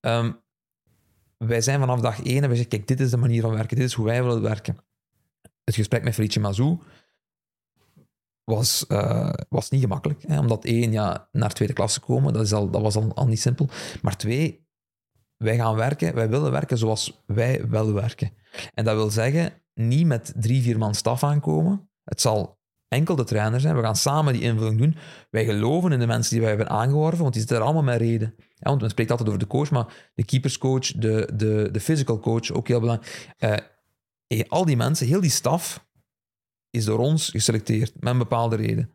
Ehm, 0.00 0.32
wij 1.36 1.60
zijn 1.60 1.80
vanaf 1.80 2.00
dag 2.00 2.22
één 2.22 2.42
en 2.42 2.48
we 2.48 2.54
zeggen, 2.54 2.68
kijk, 2.68 2.86
dit 2.86 3.00
is 3.00 3.10
de 3.10 3.16
manier 3.16 3.42
van 3.42 3.54
werken, 3.54 3.76
dit 3.76 3.86
is 3.86 3.92
hoe 3.92 4.04
wij 4.04 4.22
willen 4.22 4.42
werken. 4.42 4.76
Het 5.64 5.74
gesprek 5.74 6.04
met 6.04 6.14
Felice 6.14 6.40
Mazou 6.40 6.78
was, 8.44 8.86
eh, 8.86 9.32
was 9.48 9.70
niet 9.70 9.80
gemakkelijk. 9.80 10.22
Hè? 10.22 10.38
Omdat 10.38 10.64
één, 10.64 10.92
ja, 10.92 11.28
naar 11.32 11.52
tweede 11.52 11.74
klasse 11.74 12.00
komen, 12.00 12.32
dat, 12.32 12.42
is 12.42 12.52
al, 12.52 12.70
dat 12.70 12.82
was 12.82 12.96
al, 12.96 13.14
al 13.14 13.26
niet 13.26 13.40
simpel. 13.40 13.68
Maar 14.02 14.16
twee, 14.16 14.66
wij 15.36 15.56
gaan 15.56 15.76
werken, 15.76 16.14
wij 16.14 16.28
willen 16.28 16.50
werken 16.50 16.78
zoals 16.78 17.22
wij 17.26 17.68
willen 17.68 17.94
werken. 17.94 18.32
En 18.74 18.84
dat 18.84 18.94
wil 18.94 19.10
zeggen, 19.10 19.52
niet 19.74 20.06
met 20.06 20.32
drie, 20.36 20.62
vier 20.62 20.78
man 20.78 20.94
staf 20.94 21.24
aankomen. 21.24 21.90
Het 22.04 22.20
zal 22.20 22.58
enkel 22.88 23.16
de 23.16 23.24
trainer 23.24 23.60
zijn. 23.60 23.76
We 23.76 23.82
gaan 23.82 23.96
samen 23.96 24.32
die 24.32 24.42
invulling 24.42 24.78
doen. 24.78 24.96
Wij 25.30 25.44
geloven 25.44 25.92
in 25.92 25.98
de 25.98 26.06
mensen 26.06 26.30
die 26.30 26.40
wij 26.40 26.48
hebben 26.48 26.68
aangeworven, 26.68 27.20
want 27.20 27.32
die 27.32 27.40
zitten 27.40 27.58
er 27.58 27.64
allemaal 27.64 27.82
met 27.82 28.00
reden. 28.00 28.34
Ja, 28.38 28.68
want 28.68 28.80
men 28.80 28.90
spreekt 28.90 29.10
altijd 29.10 29.28
over 29.28 29.40
de 29.40 29.46
coach, 29.46 29.70
maar 29.70 30.10
de 30.14 30.24
keeperscoach, 30.24 30.92
de, 30.92 31.30
de, 31.34 31.68
de 31.72 31.80
physical 31.80 32.18
coach, 32.18 32.50
ook 32.50 32.68
heel 32.68 32.80
belangrijk. 32.80 33.34
Eh, 33.38 34.40
al 34.48 34.64
die 34.64 34.76
mensen, 34.76 35.06
heel 35.06 35.20
die 35.20 35.30
staf, 35.30 35.86
is 36.70 36.84
door 36.84 36.98
ons 36.98 37.28
geselecteerd, 37.28 37.92
met 38.00 38.12
een 38.12 38.18
bepaalde 38.18 38.56
reden. 38.56 38.90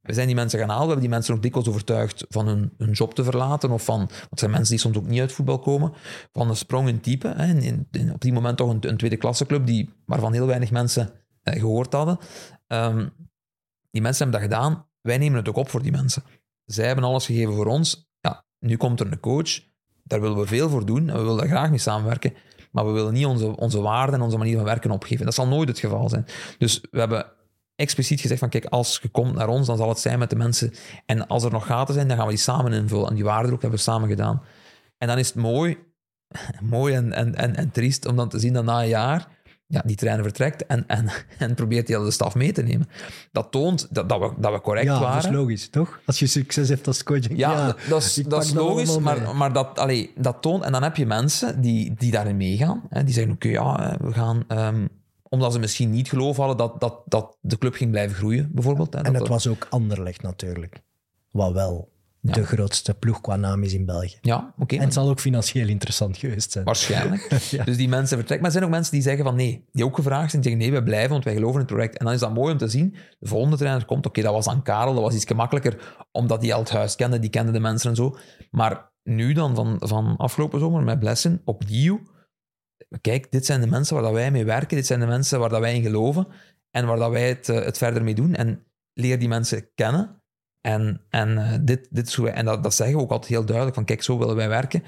We 0.00 0.12
zijn 0.12 0.26
die 0.26 0.36
mensen 0.36 0.58
gaan 0.58 0.68
halen, 0.68 0.84
we 0.84 0.90
hebben 0.92 1.08
die 1.08 1.14
mensen 1.14 1.34
ook 1.34 1.42
dikwijls 1.42 1.68
overtuigd 1.68 2.24
van 2.28 2.46
hun, 2.46 2.72
hun 2.76 2.90
job 2.90 3.14
te 3.14 3.24
verlaten, 3.24 3.70
of 3.70 3.84
van, 3.84 3.98
want 3.98 4.30
het 4.30 4.38
zijn 4.38 4.50
mensen 4.50 4.70
die 4.70 4.80
soms 4.80 4.96
ook 4.96 5.06
niet 5.06 5.20
uit 5.20 5.32
voetbal 5.32 5.58
komen, 5.58 5.92
van 6.32 6.48
een 6.48 6.56
sprong 6.56 6.88
in 6.88 7.00
type. 7.00 7.28
Hè, 7.28 7.54
in, 7.54 8.12
op 8.12 8.20
die 8.20 8.32
moment 8.32 8.56
toch 8.56 8.70
een, 8.70 8.88
een 8.88 8.96
tweede 8.96 9.16
klasse 9.16 9.46
club, 9.46 9.66
die, 9.66 9.90
waarvan 10.06 10.32
heel 10.32 10.46
weinig 10.46 10.70
mensen 10.70 11.10
eh, 11.42 11.60
gehoord 11.60 11.92
hadden. 11.92 12.18
Ehm, 12.66 13.08
die 13.90 14.02
mensen 14.02 14.22
hebben 14.22 14.40
dat 14.40 14.50
gedaan, 14.50 14.86
wij 15.00 15.18
nemen 15.18 15.38
het 15.38 15.48
ook 15.48 15.56
op 15.56 15.68
voor 15.68 15.82
die 15.82 15.92
mensen. 15.92 16.22
Zij 16.64 16.86
hebben 16.86 17.04
alles 17.04 17.26
gegeven 17.26 17.54
voor 17.54 17.66
ons. 17.66 18.10
Ja, 18.20 18.44
nu 18.58 18.76
komt 18.76 19.00
er 19.00 19.12
een 19.12 19.20
coach, 19.20 19.60
daar 20.04 20.20
willen 20.20 20.38
we 20.38 20.46
veel 20.46 20.68
voor 20.68 20.86
doen 20.86 21.08
en 21.08 21.16
we 21.16 21.22
willen 21.22 21.36
daar 21.36 21.48
graag 21.48 21.70
mee 21.70 21.78
samenwerken. 21.78 22.34
Maar 22.70 22.86
we 22.86 22.92
willen 22.92 23.12
niet 23.12 23.26
onze, 23.26 23.56
onze 23.56 23.80
waarden 23.80 24.14
en 24.14 24.20
onze 24.20 24.38
manier 24.38 24.56
van 24.56 24.64
werken 24.64 24.90
opgeven. 24.90 25.24
Dat 25.24 25.34
zal 25.34 25.46
nooit 25.46 25.68
het 25.68 25.78
geval 25.78 26.08
zijn. 26.08 26.26
Dus 26.58 26.80
we 26.90 26.98
hebben 26.98 27.26
expliciet 27.74 28.20
gezegd 28.20 28.40
van 28.40 28.48
kijk, 28.48 28.64
als 28.64 28.98
je 29.02 29.08
komt 29.08 29.34
naar 29.34 29.48
ons, 29.48 29.66
dan 29.66 29.76
zal 29.76 29.88
het 29.88 29.98
zijn 29.98 30.18
met 30.18 30.30
de 30.30 30.36
mensen. 30.36 30.72
En 31.06 31.26
als 31.26 31.44
er 31.44 31.50
nog 31.50 31.66
gaten 31.66 31.94
zijn, 31.94 32.08
dan 32.08 32.16
gaan 32.16 32.26
we 32.26 32.32
die 32.32 32.42
samen 32.42 32.72
invullen. 32.72 33.08
En 33.08 33.14
die 33.14 33.24
waarden 33.24 33.52
ook 33.52 33.60
hebben 33.60 33.78
we 33.78 33.84
samen 33.84 34.08
gedaan. 34.08 34.42
En 34.98 35.08
dan 35.08 35.18
is 35.18 35.26
het 35.26 35.36
mooi, 35.36 35.78
mooi 36.62 36.94
en, 36.94 37.12
en, 37.12 37.34
en, 37.34 37.56
en 37.56 37.70
triest 37.70 38.06
om 38.06 38.16
dan 38.16 38.28
te 38.28 38.38
zien 38.38 38.52
dat 38.52 38.64
na 38.64 38.82
een 38.82 38.88
jaar 38.88 39.37
ja, 39.70 39.82
die 39.84 39.96
trainer 39.96 40.24
vertrekt 40.24 40.66
en, 40.66 40.84
en, 40.86 41.10
en 41.38 41.54
probeert 41.54 41.86
die 41.86 41.96
hele 41.96 42.10
staf 42.10 42.34
mee 42.34 42.52
te 42.52 42.62
nemen. 42.62 42.88
Dat 43.32 43.50
toont 43.50 43.86
dat, 43.90 44.08
dat, 44.08 44.20
we, 44.20 44.32
dat 44.38 44.52
we 44.52 44.60
correct 44.60 44.86
ja, 44.86 45.00
waren. 45.00 45.14
dat 45.14 45.24
is 45.24 45.30
logisch, 45.30 45.68
toch? 45.68 46.00
Als 46.06 46.18
je 46.18 46.26
succes 46.26 46.68
hebt 46.68 46.86
als 46.86 47.02
coach. 47.02 47.28
je, 47.28 47.36
Ja, 47.36 47.76
dat 47.88 48.02
is, 48.02 48.14
dat 48.14 48.44
is 48.44 48.52
logisch, 48.52 48.98
maar, 48.98 49.36
maar 49.36 49.52
dat, 49.52 49.78
allee, 49.78 50.12
dat 50.16 50.42
toont... 50.42 50.62
En 50.64 50.72
dan 50.72 50.82
heb 50.82 50.96
je 50.96 51.06
mensen 51.06 51.60
die, 51.60 51.94
die 51.94 52.10
daarin 52.10 52.36
meegaan. 52.36 52.82
Hè, 52.88 53.04
die 53.04 53.14
zeggen, 53.14 53.32
oké, 53.32 53.48
ja, 53.48 53.96
we 54.00 54.12
gaan... 54.12 54.44
ehm, 54.48 54.86
omdat 55.28 55.52
ze 55.52 55.58
misschien 55.58 55.90
niet 55.90 56.08
geloof 56.08 56.36
hadden 56.36 56.56
dat, 56.56 56.80
dat, 56.80 57.02
dat 57.06 57.36
de 57.40 57.58
club 57.58 57.74
ging 57.74 57.90
blijven 57.90 58.16
groeien, 58.16 58.50
bijvoorbeeld. 58.52 58.92
Hè, 58.92 58.98
En 58.98 59.12
dat 59.12 59.20
het 59.20 59.30
was 59.30 59.46
ook 59.46 59.66
Anderlecht 59.70 60.22
natuurlijk. 60.22 60.82
Wat 61.30 61.52
wel 61.52 61.88
Ja. 62.20 62.32
de 62.32 62.44
grootste 62.44 62.94
ploeg 62.94 63.20
qua 63.20 63.36
naam 63.36 63.62
is 63.62 63.72
in 63.72 63.86
België. 63.86 64.18
Ja, 64.20 64.54
oké. 64.58 64.76
En 64.76 64.82
het 64.82 64.92
zal 64.92 65.08
ook 65.08 65.20
financieel 65.20 65.68
interessant 65.68 66.16
geweest 66.16 66.52
zijn. 66.52 66.64
Waarschijnlijk. 66.64 67.26
Ja. 67.50 67.64
Dus 67.64 67.76
die 67.76 67.88
mensen 67.88 68.16
vertrekken. 68.16 68.36
Maar 68.36 68.46
er 68.46 68.52
zijn 68.52 68.64
ook 68.64 68.70
mensen 68.70 68.92
die 68.92 69.02
zeggen 69.02 69.24
van 69.24 69.34
nee, 69.34 69.64
die 69.72 69.84
ook 69.84 69.94
gevraagd 69.94 70.30
zijn, 70.30 70.42
die 70.42 70.50
zeggen 70.50 70.70
nee, 70.70 70.80
we 70.80 70.86
blijven, 70.86 71.10
want 71.10 71.24
wij 71.24 71.34
geloven 71.34 71.54
in 71.54 71.66
het 71.66 71.74
project. 71.74 71.98
En 71.98 72.04
dan 72.04 72.14
is 72.14 72.20
dat 72.20 72.34
mooi 72.34 72.52
om 72.52 72.58
te 72.58 72.68
zien. 72.68 72.96
De 73.18 73.28
volgende 73.28 73.56
trainer 73.56 73.84
komt, 73.84 74.06
oké, 74.06 74.22
dat 74.22 74.32
was 74.32 74.48
aan 74.48 74.62
Karel, 74.62 74.94
dat 74.94 75.02
was 75.02 75.14
iets 75.14 75.24
gemakkelijker, 75.24 75.96
omdat 76.12 76.42
hij 76.42 76.52
al 76.52 76.60
het 76.60 76.70
huis 76.70 76.96
kende, 76.96 77.18
die 77.18 77.30
kende 77.30 77.52
de 77.52 77.60
mensen 77.60 77.90
en 77.90 77.96
zo. 77.96 78.16
Maar 78.50 78.92
nu 79.02 79.32
dan, 79.32 79.54
van, 79.54 79.76
van 79.78 80.16
afgelopen 80.16 80.60
zomer 80.60 80.82
met 80.82 80.98
Blessen, 80.98 81.40
opnieuw, 81.44 82.00
kijk, 83.00 83.32
dit 83.32 83.46
zijn 83.46 83.60
de 83.60 83.66
mensen 83.66 83.94
waar 83.94 84.04
dat 84.04 84.12
wij 84.12 84.30
mee 84.30 84.44
werken, 84.44 84.76
dit 84.76 84.86
zijn 84.86 85.00
de 85.00 85.06
mensen 85.06 85.40
waar 85.40 85.48
dat 85.48 85.60
wij 85.60 85.74
in 85.74 85.82
geloven 85.82 86.26
en 86.70 86.86
waar 86.86 86.98
dat 86.98 87.10
wij 87.10 87.28
het, 87.28 87.48
eh, 87.48 87.64
het 87.64 87.78
verder 87.78 88.04
mee 88.04 88.14
doen. 88.14 88.34
En 88.34 88.66
leer 88.92 89.18
die 89.18 89.28
mensen 89.28 89.68
kennen. 89.74 90.17
En, 90.60 91.00
en, 91.10 91.38
eh, 91.38 91.52
dit, 91.60 91.88
dit 91.90 92.06
is 92.08 92.14
hoe 92.14 92.24
wij, 92.24 92.34
en 92.34 92.44
dat, 92.44 92.62
dat 92.62 92.74
zeggen 92.74 92.96
we 92.96 93.02
ook 93.02 93.10
altijd 93.10 93.30
heel 93.32 93.44
duidelijk, 93.44 93.74
van 93.76 93.84
kijk, 93.84 94.02
zo 94.02 94.18
willen 94.18 94.36
wij 94.36 94.48
werken. 94.48 94.82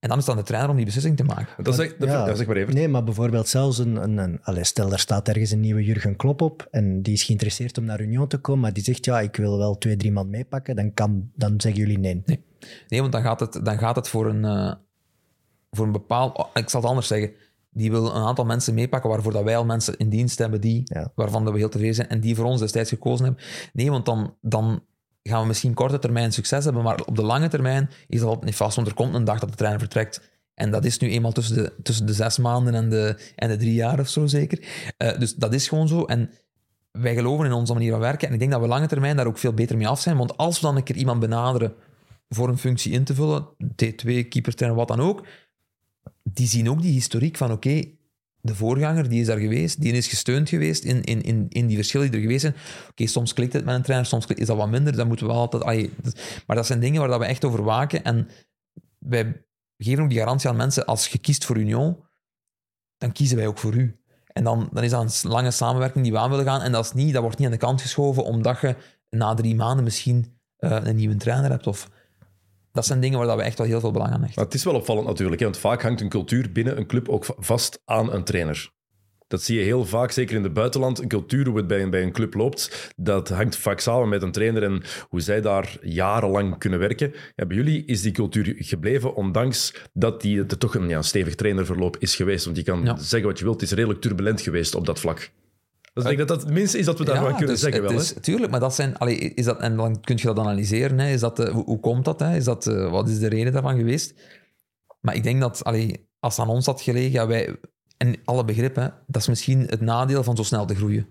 En 0.00 0.08
dan 0.08 0.18
is 0.18 0.26
het 0.26 0.32
aan 0.34 0.40
de 0.40 0.46
trainer 0.46 0.70
om 0.70 0.76
die 0.76 0.84
beslissing 0.84 1.16
te 1.16 1.24
maken. 1.24 1.64
Dat 1.64 1.74
zeg, 1.74 1.96
dat, 1.96 2.08
Ja. 2.08 2.24
dat 2.24 2.36
zeg 2.36 2.46
maar 2.46 2.56
even. 2.56 2.74
Nee, 2.74 2.88
maar 2.88 3.04
bijvoorbeeld 3.04 3.48
zelfs 3.48 3.78
een... 3.78 3.96
een, 3.96 4.18
een 4.18 4.38
allee, 4.42 4.64
stel, 4.64 4.92
er 4.92 4.98
staat 4.98 5.28
ergens 5.28 5.50
een 5.50 5.60
nieuwe 5.60 5.84
Jurgen 5.84 6.16
Klopp 6.16 6.40
op 6.42 6.68
en 6.70 7.02
die 7.02 7.12
is 7.12 7.22
geïnteresseerd 7.22 7.78
om 7.78 7.84
naar 7.84 8.00
Union 8.00 8.28
te 8.28 8.38
komen, 8.38 8.60
maar 8.60 8.72
die 8.72 8.82
zegt, 8.84 9.04
ja, 9.04 9.20
ik 9.20 9.36
wil 9.36 9.58
wel 9.58 9.78
twee, 9.78 9.96
drie 9.96 10.12
man 10.12 10.30
meepakken, 10.30 10.76
dan, 10.76 10.94
kan, 10.94 11.30
dan 11.34 11.60
zeggen 11.60 11.80
jullie 11.80 11.98
nee. 11.98 12.22
Nee, 12.88 13.00
want 13.00 13.12
dan 13.12 13.22
gaat 13.22 13.40
het, 13.40 13.60
dan 13.62 13.78
gaat 13.78 13.96
het 13.96 14.08
voor, 14.08 14.26
een, 14.26 14.44
eh, 14.44 14.72
voor 15.70 15.86
een 15.86 15.92
bepaald... 15.92 16.36
oh, 16.38 16.46
ik 16.54 16.68
zal 16.68 16.80
het 16.80 16.88
anders 16.88 17.06
zeggen. 17.06 17.30
Die 17.70 17.90
wil 17.90 18.06
een 18.06 18.22
aantal 18.26 18.44
mensen 18.44 18.74
meepakken 18.74 19.10
waarvoor 19.10 19.32
dat 19.32 19.44
wij 19.44 19.56
al 19.56 19.64
mensen 19.64 19.96
in 19.96 20.08
dienst 20.08 20.38
hebben 20.38 20.60
die, 20.60 20.80
Ja. 20.84 21.12
waarvan 21.14 21.44
dat 21.44 21.52
we 21.52 21.58
heel 21.58 21.68
tevreden 21.68 21.94
zijn 21.94 22.08
en 22.08 22.20
die 22.20 22.34
voor 22.34 22.44
ons 22.44 22.60
destijds 22.60 22.90
gekozen 22.90 23.24
hebben. 23.24 23.44
Nee, 23.72 23.90
want 23.90 24.04
dan, 24.06 24.34
dan 24.40 24.82
gaan 25.28 25.40
we 25.40 25.46
misschien 25.46 25.74
korte 25.74 25.98
termijn 25.98 26.32
succes 26.32 26.64
hebben, 26.64 26.82
maar 26.82 27.00
op 27.04 27.16
de 27.16 27.22
lange 27.22 27.48
termijn 27.48 27.90
is 28.08 28.20
dat 28.20 28.44
niet 28.44 28.56
vast, 28.56 28.76
want 28.76 28.88
er 28.88 28.94
komt 28.94 29.14
een 29.14 29.24
dag 29.24 29.38
dat 29.38 29.48
de 29.48 29.56
trein 29.56 29.78
vertrekt. 29.78 30.20
En 30.54 30.70
dat 30.70 30.84
is 30.84 30.98
nu 30.98 31.10
eenmaal 31.10 31.32
tussen 31.32 31.56
de, 31.56 31.72
tussen 31.82 32.06
de 32.06 32.12
zes 32.12 32.38
maanden 32.38 32.74
en 32.74 32.88
de, 32.88 33.18
en 33.34 33.48
de 33.48 33.56
drie 33.56 33.74
jaar 33.74 34.00
of 34.00 34.08
zo 34.08 34.26
zeker. 34.26 34.64
Eh, 34.96 35.18
dus 35.18 35.34
dat 35.34 35.54
is 35.54 35.68
gewoon 35.68 35.88
zo. 35.88 36.04
En 36.04 36.30
wij 36.90 37.14
geloven 37.14 37.46
in 37.46 37.52
onze 37.52 37.72
manier 37.72 37.90
van 37.90 38.00
werken. 38.00 38.28
En 38.28 38.34
ik 38.34 38.38
denk 38.38 38.50
dat 38.50 38.60
we 38.60 38.66
lange 38.66 38.86
termijn 38.86 39.16
daar 39.16 39.26
ook 39.26 39.38
veel 39.38 39.52
beter 39.52 39.76
mee 39.76 39.88
af 39.88 40.00
zijn. 40.00 40.16
Want 40.16 40.36
als 40.36 40.60
we 40.60 40.66
dan 40.66 40.76
een 40.76 40.82
keer 40.82 40.96
iemand 40.96 41.20
benaderen 41.20 41.74
voor 42.28 42.48
een 42.48 42.58
functie 42.58 42.92
in 42.92 43.04
te 43.04 43.14
vullen, 43.14 43.48
T2, 43.64 44.28
keepertrainer, 44.28 44.78
wat 44.78 44.88
dan 44.88 45.00
ook, 45.00 45.26
die 46.22 46.48
zien 46.48 46.70
ook 46.70 46.82
die 46.82 46.92
historiek 46.92 47.36
van 47.36 47.52
oké, 47.52 47.82
de 48.46 48.54
voorganger 48.54 49.08
die 49.08 49.20
is 49.20 49.26
daar 49.26 49.38
geweest, 49.38 49.80
die 49.80 49.92
is 49.92 50.08
gesteund 50.08 50.48
geweest 50.48 50.84
in, 50.84 51.02
in, 51.02 51.22
in, 51.22 51.46
in 51.48 51.66
die 51.66 51.76
verschillen 51.76 52.06
die 52.06 52.16
er 52.16 52.22
geweest 52.22 52.40
zijn. 52.40 52.54
Oké, 52.90 53.06
soms 53.06 53.32
klikt 53.32 53.52
het 53.52 53.64
met 53.64 53.74
een 53.74 53.82
trainer, 53.82 54.06
soms 54.08 54.26
is 54.26 54.46
dat 54.46 54.56
wat 54.56 54.68
minder, 54.70 54.96
dan 54.96 55.06
moeten 55.08 55.26
we 55.26 55.32
altijd... 55.32 55.62
allee, 55.62 55.90
dat- 56.02 56.20
maar 56.46 56.56
dat 56.56 56.66
zijn 56.66 56.80
dingen 56.80 57.00
waar 57.00 57.08
dat 57.08 57.18
we 57.18 57.24
echt 57.26 57.44
over 57.44 57.62
waken 57.62 58.04
en 58.04 58.28
wij 58.98 59.44
geven 59.78 60.02
ook 60.02 60.08
die 60.08 60.18
garantie 60.18 60.48
aan 60.48 60.56
mensen, 60.56 60.84
als 60.84 61.08
je 61.08 61.18
kiest 61.18 61.44
voor 61.44 61.56
Union, 61.56 61.96
dan 62.98 63.12
kiezen 63.12 63.36
wij 63.36 63.46
ook 63.46 63.58
voor 63.58 63.74
u. 63.74 64.00
En 64.26 64.44
dan, 64.44 64.68
dan 64.72 64.82
is 64.84 64.90
dat 64.90 65.22
een 65.24 65.30
lange 65.30 65.50
samenwerking 65.50 66.04
die 66.04 66.12
we 66.12 66.18
aan 66.18 66.30
willen 66.30 66.44
gaan. 66.44 66.60
En 66.60 66.72
dat, 66.72 66.84
is 66.84 66.92
niet, 66.92 67.12
dat 67.12 67.22
wordt 67.22 67.38
niet 67.38 67.46
aan 67.46 67.52
de 67.52 67.58
kant 67.58 67.80
geschoven 67.80 68.24
omdat 68.24 68.60
je 68.60 68.76
na 69.10 69.34
drie 69.34 69.54
maanden 69.54 69.84
misschien 69.84 70.38
eh, 70.56 70.78
een 70.82 70.96
nieuwe 70.96 71.16
trainer 71.16 71.50
hebt. 71.50 71.66
Of, 71.66 71.90
dat 72.76 72.86
zijn 72.86 73.00
dingen 73.00 73.18
waar 73.18 73.26
dat 73.26 73.36
we 73.36 73.42
echt 73.42 73.58
wel 73.58 73.66
heel 73.66 73.80
veel 73.80 73.90
belang 73.90 74.10
aan 74.12 74.18
hechten. 74.20 74.36
Maar 74.36 74.44
het 74.44 74.54
is 74.54 74.64
wel 74.64 74.74
opvallend 74.74 75.06
natuurlijk, 75.06 75.38
hè, 75.40 75.46
want 75.46 75.58
vaak 75.58 75.82
hangt 75.82 76.00
een 76.00 76.08
cultuur 76.08 76.52
binnen 76.52 76.76
een 76.76 76.86
club 76.86 77.08
ook 77.08 77.24
va- 77.24 77.34
vast 77.38 77.80
aan 77.84 78.12
een 78.12 78.24
trainer. 78.24 78.70
Dat 79.28 79.42
zie 79.42 79.58
je 79.58 79.64
heel 79.64 79.84
vaak, 79.84 80.10
zeker 80.10 80.36
in 80.36 80.42
het 80.42 80.52
buitenland. 80.52 81.00
Een 81.02 81.08
cultuur, 81.08 81.46
hoe 81.46 81.56
het 81.56 81.66
bij 81.66 81.82
een, 81.82 81.90
bij 81.90 82.02
een 82.02 82.12
club 82.12 82.34
loopt, 82.34 82.92
dat 82.96 83.28
hangt 83.28 83.56
vaak 83.56 83.80
samen 83.80 84.08
met 84.08 84.22
een 84.22 84.32
trainer 84.32 84.62
en 84.62 84.82
hoe 85.08 85.20
zij 85.20 85.40
daar 85.40 85.76
jarenlang 85.80 86.58
kunnen 86.58 86.78
werken. 86.78 87.12
Ja, 87.34 87.46
bij 87.46 87.56
jullie 87.56 87.84
is 87.84 88.02
die 88.02 88.12
cultuur 88.12 88.54
gebleven, 88.58 89.14
ondanks 89.14 89.74
dat 89.92 90.20
die, 90.22 90.38
het 90.38 90.60
toch 90.60 90.74
een 90.74 90.88
ja, 90.88 91.02
stevig 91.02 91.34
trainerverloop 91.34 91.96
is 91.98 92.16
geweest. 92.16 92.44
Want 92.44 92.56
je 92.56 92.62
kan 92.62 92.84
Ja. 92.84 92.96
zeggen 92.98 93.28
wat 93.28 93.38
je 93.38 93.44
wilt, 93.44 93.60
het 93.60 93.70
is 93.70 93.76
redelijk 93.76 94.00
turbulent 94.00 94.40
geweest 94.40 94.74
op 94.74 94.86
dat 94.86 95.00
vlak. 95.00 95.30
Dus 95.96 96.04
ik 96.04 96.16
denk 96.16 96.28
dat 96.28 96.38
dat 96.38 96.46
het 96.46 96.56
minste 96.56 96.78
is 96.78 96.84
dat 96.84 96.98
we 96.98 97.04
daarvan 97.04 97.30
kunnen 97.30 97.46
dus 97.46 97.60
zeggen 97.60 97.82
het 97.82 97.90
wel. 97.90 98.00
is, 98.00 98.14
hè. 98.14 98.20
tuurlijk, 98.20 98.50
maar 98.50 98.60
dat 98.60 98.74
zijn... 98.74 98.98
Allee, 98.98 99.16
is 99.18 99.44
dat, 99.44 99.60
en 99.60 99.76
dan 99.76 100.00
kun 100.00 100.16
je 100.16 100.26
dat 100.26 100.38
analyseren. 100.38 100.98
Hè. 100.98 101.08
Is 101.08 101.20
dat, 101.20 101.38
eh, 101.38 101.52
hoe, 101.52 101.64
hoe 101.64 101.80
komt 101.80 102.04
dat? 102.04 102.20
Hè? 102.20 102.36
Is 102.36 102.44
dat 102.44 102.66
eh, 102.66 102.90
wat 102.90 103.08
is 103.08 103.18
de 103.18 103.28
reden 103.28 103.52
daarvan 103.52 103.76
geweest? 103.76 104.14
Maar 105.00 105.14
ik 105.14 105.22
denk 105.22 105.40
dat, 105.40 105.64
allee, 105.64 106.08
als 106.20 106.36
het 106.36 106.46
aan 106.46 106.52
ons 106.54 106.66
had 106.66 106.80
gelegen, 106.80 107.12
ja, 107.12 107.26
wij... 107.26 107.56
En 107.96 108.16
alle 108.24 108.44
begrippen, 108.44 108.94
dat 109.06 109.22
is 109.22 109.28
misschien 109.28 109.60
het 109.60 109.80
nadeel 109.80 110.22
van 110.22 110.36
zo 110.36 110.42
snel 110.42 110.66
te 110.66 110.74
groeien. 110.74 111.06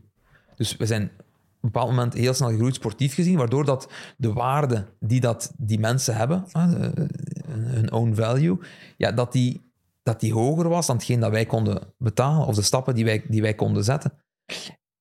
Dus 0.55 0.77
we 0.77 0.85
zijn 0.85 1.03
op 1.03 1.09
een 1.61 1.71
bepaald 1.71 1.89
moment 1.89 2.13
heel 2.13 2.33
snel 2.33 2.49
gegroeid 2.49 2.75
sportief 2.75 3.13
gezien, 3.13 3.37
waardoor 3.37 3.65
dat 3.65 3.91
de 4.17 4.33
waarde 4.33 4.85
die 4.99 5.19
dat 5.19 5.53
die 5.57 5.79
mensen 5.79 6.15
hebben, 6.15 6.43
de- 6.51 7.07
hun 7.47 7.91
own 7.91 8.13
value, 8.15 8.57
ja, 8.97 9.11
dat, 9.11 9.31
die, 9.31 9.71
dat 10.03 10.19
die 10.19 10.33
hoger 10.33 10.69
was 10.69 10.87
dan 10.87 10.95
hetgeen 10.95 11.19
dat 11.19 11.31
wij 11.31 11.45
konden 11.45 11.79
betalen, 11.97 12.47
of 12.47 12.55
de 12.55 12.61
stappen 12.61 12.95
die 12.95 13.05
wij, 13.05 13.25
die 13.27 13.41
wij 13.41 13.53
konden 13.53 13.83
zetten. 13.83 14.11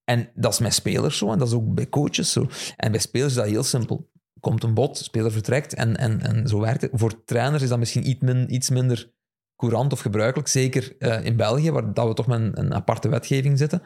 En 0.04 0.30
dat 0.34 0.52
is 0.52 0.58
met 0.58 0.74
spelers 0.74 1.18
zo, 1.18 1.32
en 1.32 1.38
dat 1.38 1.48
is 1.48 1.54
ook 1.54 1.74
bij 1.74 1.88
coaches 1.88 2.32
zo. 2.32 2.46
En 2.76 2.90
bij 2.90 3.00
spelers 3.00 3.30
is 3.30 3.38
dat 3.38 3.46
heel 3.46 3.62
simpel. 3.62 4.10
Komt 4.40 4.62
een 4.62 4.74
bod, 4.74 4.96
speler 4.98 5.32
vertrekt 5.32 5.74
en, 5.74 5.96
en, 5.96 6.20
en 6.20 6.48
zo 6.48 6.60
werkt 6.60 6.80
het. 6.80 6.90
Voor 6.94 7.24
trainers 7.24 7.62
is 7.62 7.68
dat 7.68 7.78
misschien 7.78 8.08
iets, 8.08 8.20
min, 8.20 8.54
iets 8.54 8.70
minder 8.70 9.12
courant 9.56 9.92
of 9.92 10.00
gebruikelijk, 10.00 10.48
zeker 10.48 10.96
eh, 10.98 11.24
in 11.24 11.36
België, 11.36 11.70
waar 11.70 11.94
dat 11.94 12.08
we 12.08 12.14
toch 12.14 12.26
met 12.26 12.40
een, 12.40 12.58
een 12.60 12.74
aparte 12.74 13.08
wetgeving 13.08 13.58
zitten. 13.58 13.82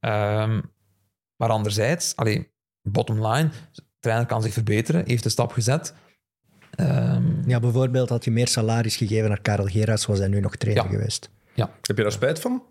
Ehm, 0.00 0.60
maar 1.36 1.48
anderzijds, 1.48 2.16
allee, 2.16 2.52
bottom 2.82 3.26
line, 3.26 3.48
de 3.72 3.82
trainer 3.98 4.26
kan 4.26 4.42
zich 4.42 4.52
verbeteren, 4.52 5.02
heeft 5.06 5.24
een 5.24 5.30
stap 5.30 5.52
gezet. 5.52 5.94
Ehm, 6.70 7.48
Ja, 7.48 7.60
bijvoorbeeld 7.60 8.08
had 8.08 8.24
je 8.24 8.30
meer 8.30 8.48
salaris 8.48 8.96
gegeven 8.96 9.28
naar 9.28 9.40
Karel 9.40 9.66
Gerards, 9.66 10.06
was 10.06 10.18
hij 10.18 10.28
nu 10.28 10.40
nog 10.40 10.56
trainer 10.56 10.84
Ja. 10.84 10.90
geweest. 10.90 11.30
Heb 11.82 11.96
je 11.96 12.02
daar 12.02 12.12
spijt 12.12 12.40
van? 12.40 12.62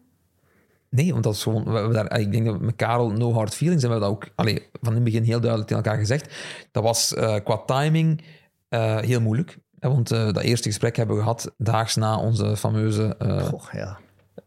Nee, 0.89 1.11
want 1.11 1.23
dat 1.23 1.33
is 1.33 1.43
gewoon, 1.43 1.87
we 1.87 1.93
daar, 1.93 2.19
ik 2.19 2.31
denk 2.31 2.45
dat 2.45 2.57
we 2.57 2.65
met 2.65 2.75
Karel 2.75 3.11
no 3.11 3.33
hard 3.33 3.55
feelings 3.55 3.81
hebben 3.81 3.99
we 3.99 4.05
dat 4.05 4.15
ook 4.15 4.29
allee, 4.35 4.69
van 4.71 4.89
in 4.89 4.95
het 4.95 5.03
begin 5.03 5.23
heel 5.23 5.39
duidelijk 5.39 5.69
tegen 5.69 5.83
elkaar 5.83 5.99
gezegd. 5.99 6.33
Dat 6.71 6.83
was 6.83 7.13
eh, 7.13 7.35
qua 7.43 7.57
timing 7.65 8.23
eh, 8.69 8.97
heel 8.97 9.21
moeilijk. 9.21 9.59
Hè, 9.79 9.89
want 9.89 10.11
eh, 10.11 10.25
dat 10.25 10.43
eerste 10.43 10.69
gesprek 10.69 10.95
hebben 10.95 11.15
we 11.15 11.21
gehad 11.21 11.53
daags 11.57 11.95
na 11.95 12.17
onze 12.17 12.57
fameuze 12.57 13.15
Goh, 13.19 13.63
ja. 13.71 13.99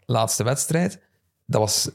laatste 0.06 0.44
wedstrijd. 0.44 1.00
Dat 1.46 1.60
was 1.60 1.90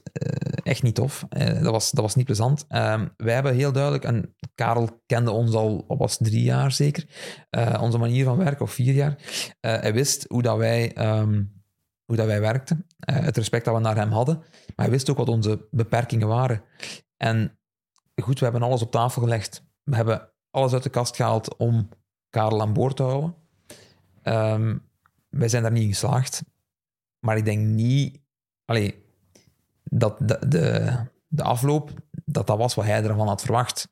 echt 0.63 0.83
niet 0.83 0.95
tof. 0.95 1.25
Dat, 1.29 1.71
was, 1.71 1.91
dat 1.91 2.03
was 2.03 2.15
niet 2.15 2.25
plezant. 2.25 2.65
Ehm, 2.67 3.07
wij 3.17 3.33
hebben 3.33 3.55
heel 3.55 3.71
duidelijk, 3.71 4.03
en 4.03 4.35
Karel 4.55 5.01
kende 5.05 5.31
ons 5.31 5.53
al, 5.53 5.85
wat 5.87 5.97
was 5.97 6.17
drie 6.17 6.43
jaar 6.43 6.71
zeker, 6.71 7.05
onze 7.79 7.97
manier 7.97 8.25
van 8.25 8.37
werken, 8.37 8.65
of 8.65 8.71
vier 8.71 8.93
jaar. 8.93 9.17
Hij 9.59 9.93
wist 9.93 10.25
hoe 10.27 10.41
dat 10.41 10.57
wij, 10.57 10.93
ehm, 10.93 11.43
hoe 12.07 12.15
dat 12.15 12.25
wij 12.25 12.41
werkten, 12.41 12.87
eh, 12.99 13.15
het 13.15 13.37
respect 13.37 13.65
dat 13.65 13.75
we 13.75 13.81
naar 13.81 13.95
hem 13.95 14.11
hadden, 14.11 14.35
maar 14.37 14.85
hij 14.85 14.89
wist 14.89 15.09
ook 15.09 15.17
wat 15.17 15.29
onze 15.29 15.67
beperkingen 15.71 16.27
waren. 16.27 16.63
En 17.17 17.59
goed, 18.21 18.39
we 18.39 18.43
hebben 18.45 18.63
alles 18.63 18.81
op 18.81 18.91
tafel 18.91 19.21
gelegd. 19.21 19.63
We 19.83 19.95
hebben 19.95 20.29
alles 20.51 20.73
uit 20.73 20.83
de 20.83 20.89
kast 20.89 21.15
gehaald 21.15 21.57
om 21.57 21.89
Karel 22.29 22.61
aan 22.61 22.73
boord 22.73 22.95
te 22.95 23.03
houden. 23.03 23.35
Ehm, 24.21 24.77
wij 25.29 25.49
zijn 25.49 25.63
daar 25.63 25.71
niet 25.71 25.83
in 25.83 25.89
geslaagd. 25.89 26.43
Maar 27.19 27.37
ik 27.37 27.45
denk 27.45 27.65
niet... 27.65 28.21
Allee, 28.65 29.03
dat 29.83 30.17
de, 30.19 30.47
de, 30.47 30.95
de 31.27 31.43
afloop, 31.43 31.91
dat 32.25 32.47
dat 32.47 32.57
was 32.57 32.75
wat 32.75 32.85
hij 32.85 33.03
ervan 33.03 33.27
had 33.27 33.41
verwacht. 33.41 33.89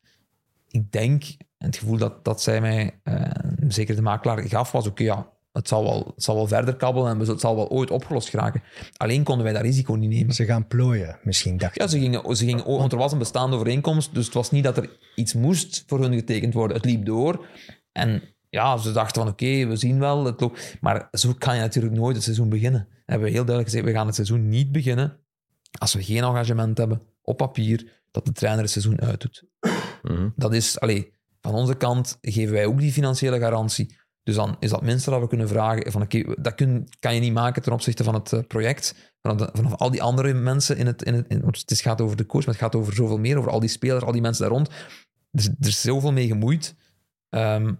Ik 0.67 0.91
denk, 0.91 1.23
en 1.57 1.65
het 1.65 1.77
gevoel 1.77 1.97
dat, 1.97 2.25
dat 2.25 2.41
zij 2.41 2.61
mij, 2.61 2.99
eh, 3.03 3.31
zeker 3.67 3.95
de 3.95 4.01
makelaar, 4.01 4.41
gaf, 4.41 4.71
was 4.71 4.87
oké, 4.87 5.03
ja, 5.03 5.34
het 5.55 5.67
zal, 5.67 5.83
wel, 5.83 6.11
het 6.15 6.23
zal 6.23 6.35
wel 6.35 6.47
verder 6.47 6.75
kabbelen 6.75 7.11
en 7.11 7.19
het 7.19 7.39
zal 7.39 7.55
wel 7.55 7.69
ooit 7.69 7.91
opgelost 7.91 8.29
geraken. 8.29 8.63
Alleen 8.97 9.23
konden 9.23 9.43
wij 9.43 9.53
dat 9.53 9.61
risico 9.61 9.93
niet 9.93 10.09
nemen. 10.09 10.35
Ze 10.35 10.45
gaan 10.45 10.67
plooien, 10.67 11.19
misschien 11.23 11.57
dacht 11.57 11.79
Ja, 11.79 11.87
ze 11.87 11.99
gingen, 11.99 12.35
ze 12.35 12.45
gingen, 12.45 12.65
want 12.65 12.91
er 12.91 12.97
was 12.97 13.11
een 13.11 13.17
bestaande 13.17 13.55
overeenkomst, 13.55 14.13
dus 14.13 14.25
het 14.25 14.33
was 14.33 14.51
niet 14.51 14.63
dat 14.63 14.77
er 14.77 14.89
iets 15.15 15.33
moest 15.33 15.83
voor 15.87 16.01
hun 16.01 16.13
getekend 16.13 16.53
worden. 16.53 16.77
Het 16.77 16.85
liep 16.85 17.05
door 17.05 17.45
en 17.91 18.21
ja, 18.49 18.77
ze 18.77 18.91
dachten 18.91 19.21
van 19.21 19.31
oké, 19.31 19.65
we 19.65 19.75
zien 19.75 19.99
wel. 19.99 20.25
Het 20.25 20.41
loopt. 20.41 20.77
Maar 20.81 21.07
zo 21.11 21.33
kan 21.37 21.55
je 21.55 21.61
natuurlijk 21.61 21.95
nooit 21.95 22.15
het 22.15 22.23
seizoen 22.23 22.49
beginnen. 22.49 22.87
We 22.89 23.11
hebben 23.11 23.27
heel 23.31 23.45
duidelijk 23.45 23.69
gezegd, 23.69 23.85
we 23.85 23.91
gaan 23.91 24.05
het 24.05 24.15
seizoen 24.15 24.47
niet 24.47 24.71
beginnen 24.71 25.19
als 25.79 25.93
we 25.93 26.03
geen 26.03 26.23
engagement 26.23 26.77
hebben 26.77 27.01
op 27.21 27.37
papier 27.37 28.03
dat 28.11 28.25
de 28.25 28.31
trainer 28.31 28.61
het 28.61 28.71
seizoen 28.71 29.01
uitdoet. 29.01 29.43
Mhm. 30.01 30.29
Dat 30.35 30.53
is, 30.53 30.79
allee, 30.79 31.13
van 31.41 31.53
onze 31.53 31.75
kant 31.75 32.17
geven 32.21 32.53
wij 32.53 32.65
ook 32.65 32.79
die 32.79 32.91
financiële 32.91 33.39
garantie. 33.39 33.97
Dus 34.25 34.35
dan 34.35 34.55
is 34.59 34.69
dat 34.69 34.81
minste 34.81 35.09
dat 35.09 35.19
we 35.19 35.27
kunnen 35.27 35.47
vragen. 35.47 35.91
Van, 35.91 36.01
oké, 36.01 36.23
dat 36.37 36.55
kun, 36.55 36.87
kan 36.99 37.13
je 37.13 37.19
niet 37.19 37.33
maken 37.33 37.61
ten 37.61 37.73
opzichte 37.73 38.03
van 38.03 38.13
het 38.13 38.33
eh, 38.33 38.39
project. 38.47 39.13
Vanaf, 39.21 39.75
al 39.75 39.91
die 39.91 40.03
andere 40.03 40.33
mensen 40.33 40.77
in 40.77 40.85
het, 40.85 41.03
in 41.03 41.13
het, 41.13 41.25
in, 41.27 41.43
het 41.45 41.81
gaat 41.81 42.01
over 42.01 42.17
de 42.17 42.25
coach, 42.25 42.45
maar 42.45 42.53
het 42.53 42.63
gaat 42.63 42.75
over 42.75 42.93
zoveel 42.93 43.17
meer, 43.17 43.37
over 43.37 43.51
al 43.51 43.59
die 43.59 43.69
spelers, 43.69 44.03
al 44.03 44.11
die 44.11 44.21
mensen 44.21 44.43
daar 44.43 44.51
rond. 44.53 44.69
Dus, 45.31 45.45
er 45.45 45.67
is 45.67 45.81
zoveel 45.81 46.11
mee 46.11 46.27
gemoeid. 46.27 46.75
Ehm, 47.29 47.73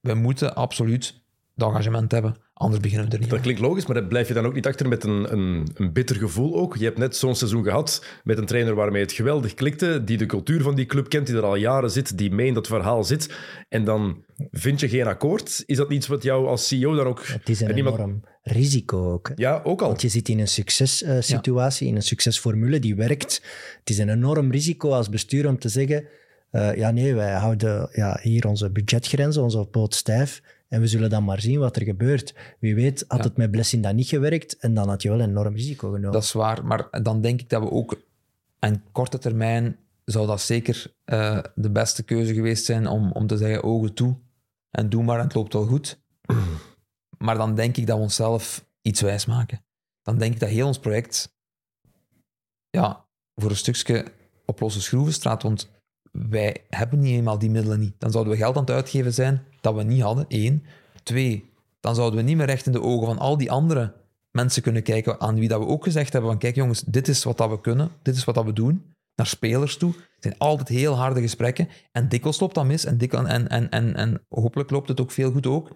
we 0.00 0.14
moeten 0.14 0.54
absoluut 0.54 1.22
dat 1.54 1.68
engagement 1.68 2.12
hebben, 2.12 2.36
anders 2.58 2.82
beginnen 2.82 3.06
we 3.08 3.12
er 3.14 3.20
niet 3.20 3.30
Dat 3.30 3.40
klinkt 3.40 3.60
logisch, 3.60 3.86
maar 3.86 4.04
blijf 4.04 4.28
je 4.28 4.34
dan 4.34 4.46
ook 4.46 4.54
niet 4.54 4.66
achter 4.66 4.88
met 4.88 5.04
een, 5.04 5.32
een, 5.32 5.68
een 5.74 5.92
bitter 5.92 6.16
gevoel 6.16 6.56
ook? 6.56 6.76
Je 6.76 6.84
hebt 6.84 6.98
net 6.98 7.16
zo'n 7.16 7.34
seizoen 7.34 7.64
gehad 7.64 8.04
met 8.24 8.38
een 8.38 8.46
trainer 8.46 8.74
waarmee 8.74 9.02
het 9.02 9.12
geweldig 9.12 9.54
klikte, 9.54 10.04
die 10.04 10.16
de 10.16 10.26
cultuur 10.26 10.62
van 10.62 10.74
die 10.74 10.86
club 10.86 11.08
kent, 11.08 11.26
die 11.26 11.36
er 11.36 11.42
al 11.42 11.56
jaren 11.56 11.90
zit, 11.90 12.18
die 12.18 12.30
mee 12.30 12.46
in 12.46 12.54
dat 12.54 12.66
verhaal 12.66 13.04
zit. 13.04 13.34
En 13.68 13.84
dan 13.84 14.24
vind 14.50 14.80
je 14.80 14.88
geen 14.88 15.06
akkoord. 15.06 15.62
Is 15.66 15.76
dat 15.76 15.92
iets 15.92 16.06
wat 16.06 16.22
jou 16.22 16.46
als 16.46 16.66
CEO 16.66 16.94
dan 16.94 17.06
ook... 17.06 17.26
Het 17.26 17.48
is 17.48 17.60
een 17.60 17.68
en 17.68 17.76
iemand- 17.76 17.96
enorm 17.96 18.22
risico 18.42 19.12
ook. 19.12 19.28
hè. 19.28 19.34
Ja, 19.36 19.60
ook 19.64 19.80
al. 19.82 19.88
Want 19.88 20.02
je 20.02 20.08
zit 20.08 20.28
in 20.28 20.38
een 20.38 20.48
successituatie, 20.48 21.88
in 21.88 21.96
een 21.96 22.02
succesformule 22.02 22.78
die 22.78 22.94
werkt. 22.94 23.42
Het 23.78 23.90
is 23.90 23.98
een 23.98 24.08
enorm 24.08 24.50
risico 24.50 24.90
als 24.90 25.08
bestuur 25.08 25.48
om 25.48 25.58
te 25.58 25.68
zeggen: 25.68 26.04
eh, 26.50 26.76
ja, 26.76 26.90
nee, 26.90 27.14
wij 27.14 27.32
houden 27.32 27.88
ja, 27.92 28.18
hier 28.22 28.46
onze 28.46 28.70
budgetgrenzen, 28.70 29.42
onze 29.42 29.64
poot 29.64 29.94
stijf. 29.94 30.42
En 30.68 30.80
we 30.80 30.86
zullen 30.86 31.10
dan 31.10 31.24
maar 31.24 31.40
zien 31.40 31.58
wat 31.58 31.76
er 31.76 31.82
gebeurt. 31.82 32.34
Wie 32.60 32.74
weet 32.74 33.04
had 33.08 33.18
Ja. 33.18 33.24
het 33.24 33.36
met 33.36 33.50
Blessing 33.50 33.82
dan 33.82 33.94
niet 33.96 34.08
gewerkt 34.08 34.56
en 34.56 34.74
dan 34.74 34.88
had 34.88 35.02
je 35.02 35.08
wel 35.08 35.20
een 35.20 35.28
enorm 35.28 35.54
risico 35.54 35.88
genomen. 35.88 36.12
Dat 36.12 36.22
is 36.22 36.32
waar, 36.32 36.64
maar 36.66 37.02
dan 37.02 37.20
denk 37.20 37.40
ik 37.40 37.48
dat 37.48 37.62
we 37.62 37.70
ook 37.70 38.00
aan 38.58 38.82
korte 38.92 39.18
termijn 39.18 39.76
zou 40.04 40.26
dat 40.26 40.40
zeker 40.40 40.94
eh, 41.04 41.38
de 41.54 41.70
beste 41.70 42.02
keuze 42.02 42.34
geweest 42.34 42.64
zijn 42.64 42.86
om, 42.86 43.12
om 43.12 43.26
te 43.26 43.36
zeggen 43.36 43.62
ogen 43.62 43.94
toe 43.94 44.16
en 44.70 44.88
doe 44.88 45.02
maar 45.02 45.18
en 45.18 45.24
het 45.24 45.34
loopt 45.34 45.52
wel 45.52 45.66
goed. 45.66 46.00
Maar 47.18 47.36
dan 47.36 47.54
denk 47.54 47.76
ik 47.76 47.86
dat 47.86 47.96
we 47.96 48.02
onszelf 48.02 48.66
iets 48.82 49.00
wijs 49.00 49.26
maken. 49.26 49.64
Dan 50.02 50.18
denk 50.18 50.34
ik 50.34 50.40
dat 50.40 50.48
heel 50.48 50.66
ons 50.66 50.78
project 50.78 51.34
ja, 52.70 53.06
voor 53.34 53.50
een 53.50 53.56
stukje 53.56 54.04
op 54.44 54.60
losse 54.60 54.80
schroeven 54.82 55.12
staat, 55.12 55.42
want 55.42 55.70
wij 56.12 56.64
hebben 56.68 56.98
niet 56.98 57.14
eenmaal 57.14 57.38
die 57.38 57.50
middelen 57.50 57.80
niet. 57.80 57.94
Dan 57.98 58.10
zouden 58.10 58.32
we 58.32 58.38
geld 58.38 58.56
aan 58.56 58.62
het 58.62 58.70
uitgeven 58.70 59.14
zijn 59.14 59.42
dat 59.66 59.74
we 59.74 59.82
niet 59.82 60.02
hadden, 60.02 60.24
één. 60.28 60.64
Twee, 61.02 61.50
dan 61.80 61.94
zouden 61.94 62.18
we 62.18 62.24
niet 62.24 62.36
meer 62.36 62.46
recht 62.46 62.66
in 62.66 62.72
de 62.72 62.82
ogen 62.82 63.06
van 63.06 63.18
al 63.18 63.36
die 63.36 63.50
andere 63.50 63.94
mensen 64.30 64.62
kunnen 64.62 64.82
kijken 64.82 65.20
aan 65.20 65.38
wie 65.38 65.48
dat 65.48 65.60
we 65.60 65.66
ook 65.66 65.84
gezegd 65.84 66.12
hebben 66.12 66.30
van 66.30 66.38
kijk 66.38 66.54
jongens, 66.54 66.80
dit 66.80 67.08
is 67.08 67.24
wat 67.24 67.38
dat 67.38 67.50
we 67.50 67.60
kunnen, 67.60 67.90
dit 68.02 68.16
is 68.16 68.24
wat 68.24 68.34
dat 68.34 68.44
we 68.44 68.52
doen, 68.52 68.94
naar 69.14 69.26
spelers 69.26 69.76
toe. 69.76 69.92
Het 69.92 70.24
zijn 70.24 70.38
altijd 70.38 70.68
heel 70.68 70.94
harde 70.94 71.20
gesprekken 71.20 71.68
en 71.92 72.08
dikwijls 72.08 72.40
loopt 72.40 72.54
dat 72.54 72.64
mis 72.64 72.84
en, 72.84 72.98
en, 72.98 73.48
en, 73.48 73.70
en, 73.70 73.94
en 73.94 74.24
hopelijk 74.28 74.70
loopt 74.70 74.88
het 74.88 75.00
ook 75.00 75.10
veel 75.10 75.32
goed 75.32 75.46
ook. 75.46 75.70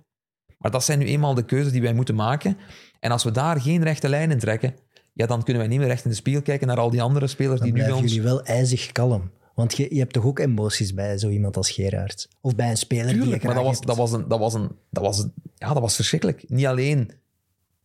Maar 0.58 0.70
dat 0.70 0.84
zijn 0.84 0.98
nu 0.98 1.06
eenmaal 1.06 1.34
de 1.34 1.44
keuzes 1.44 1.72
die 1.72 1.82
wij 1.82 1.94
moeten 1.94 2.14
maken. 2.14 2.56
En 3.00 3.10
als 3.10 3.24
we 3.24 3.30
daar 3.30 3.60
geen 3.60 3.82
rechte 3.82 4.08
lijn 4.08 4.30
in 4.30 4.38
trekken, 4.38 4.74
ja, 5.12 5.26
dan 5.26 5.42
kunnen 5.42 5.62
wij 5.62 5.70
niet 5.70 5.78
meer 5.80 5.88
recht 5.88 6.04
in 6.04 6.10
de 6.10 6.16
spiegel 6.16 6.42
kijken 6.42 6.66
naar 6.66 6.78
al 6.78 6.90
die 6.90 7.02
andere 7.02 7.26
spelers 7.26 7.60
dan 7.60 7.68
die 7.70 7.78
nu 7.78 7.84
bij 7.84 7.92
ons... 7.92 8.12
jullie 8.12 8.22
wel 8.22 8.42
ijzig 8.42 8.92
kalm. 8.92 9.30
Want 9.60 9.76
je, 9.76 9.94
je 9.94 9.98
hebt 9.98 10.12
toch 10.12 10.24
ook 10.24 10.38
emoties 10.38 10.94
bij 10.94 11.18
zo 11.18 11.28
iemand 11.28 11.56
als 11.56 11.70
Gerard? 11.70 12.28
Of 12.40 12.54
bij 12.54 12.70
een 12.70 12.76
speler 12.76 13.06
die 13.06 13.14
je 13.14 13.20
Tuurlijk, 13.20 13.42
maar 13.42 13.54
dat 13.54 13.64
was, 13.64 13.74
hebt? 13.74 13.86
dat 13.86 13.96
was, 13.96 14.12
een, 14.12 14.28
dat 14.28 14.38
was, 14.38 14.54
een, 14.54 14.76
dat 14.90 15.02
was, 15.04 15.18
een- 15.18 15.32
ja, 15.54 15.72
dat 15.72 15.82
was 15.82 15.94
verschrikkelijk. 15.94 16.48
Niet 16.48 16.66
alleen 16.66 17.10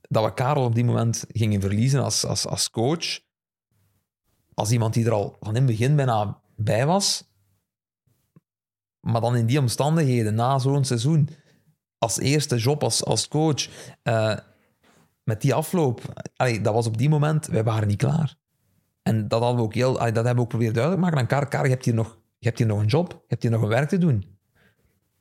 dat 0.01 0.23
we 0.23 0.33
Karel 0.33 0.63
op 0.63 0.75
die 0.75 0.83
moment 0.85 1.25
gingen 1.27 1.61
verliezen 1.61 2.03
als, 2.03 2.25
als, 2.25 2.47
als 2.47 2.69
coach, 2.69 3.19
als 4.53 4.71
iemand 4.71 4.93
die 4.93 5.05
er 5.05 5.11
al 5.11 5.37
van 5.39 5.49
in 5.49 5.55
het 5.55 5.65
begin 5.65 5.95
bijna 5.95 6.41
bij 6.55 6.85
was, 6.85 7.23
maar 8.99 9.21
dan 9.21 9.35
in 9.35 9.45
die 9.45 9.59
omstandigheden, 9.59 10.35
na 10.35 10.59
zo'n 10.59 10.85
seizoen, 10.85 11.29
als 11.97 12.19
eerste 12.19 12.55
job 12.57 12.83
als, 12.83 13.03
als 13.03 13.27
coach, 13.27 13.67
eh, 14.03 14.37
met 15.23 15.41
die 15.41 15.53
afloop, 15.53 16.01
allee, 16.35 16.61
dat 16.61 16.73
was 16.73 16.87
op 16.87 16.97
die 16.97 17.09
moment, 17.09 17.45
wij 17.47 17.63
waren 17.63 17.87
niet 17.87 17.97
klaar. 17.97 18.35
En 19.07 19.27
dat, 19.27 19.41
hadden 19.41 19.57
we 19.57 19.63
ook 19.63 19.73
heel, 19.73 19.93
dat 19.93 20.15
hebben 20.15 20.35
we 20.35 20.41
ook 20.41 20.47
proberen 20.47 20.73
duidelijk 20.73 21.03
te 21.03 21.09
maken 21.09 21.21
aan 21.23 21.39
Kar. 21.39 21.47
Kar, 21.47 21.63
je 21.63 21.71
hebt, 21.71 21.85
hier 21.85 21.93
nog, 21.93 22.17
je 22.37 22.47
hebt 22.47 22.57
hier 22.57 22.67
nog 22.67 22.79
een 22.79 22.85
job, 22.85 23.11
je 23.11 23.25
hebt 23.27 23.41
hier 23.41 23.51
nog 23.51 23.61
een 23.61 23.67
werk 23.67 23.89
te 23.89 23.97
doen. 23.97 24.25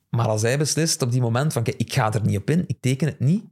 Maar 0.09 0.29
als 0.29 0.43
hij 0.43 0.59
beslist 0.59 1.03
op 1.03 1.13
die 1.13 1.21
moment 1.21 1.53
van, 1.53 1.63
kijk, 1.63 1.77
ik 1.77 1.93
ga 1.93 2.13
er 2.13 2.23
niet 2.23 2.39
op 2.39 2.51
in, 2.51 2.65
ik 2.67 2.81
teken 2.81 3.07
het 3.07 3.21
niet, 3.21 3.45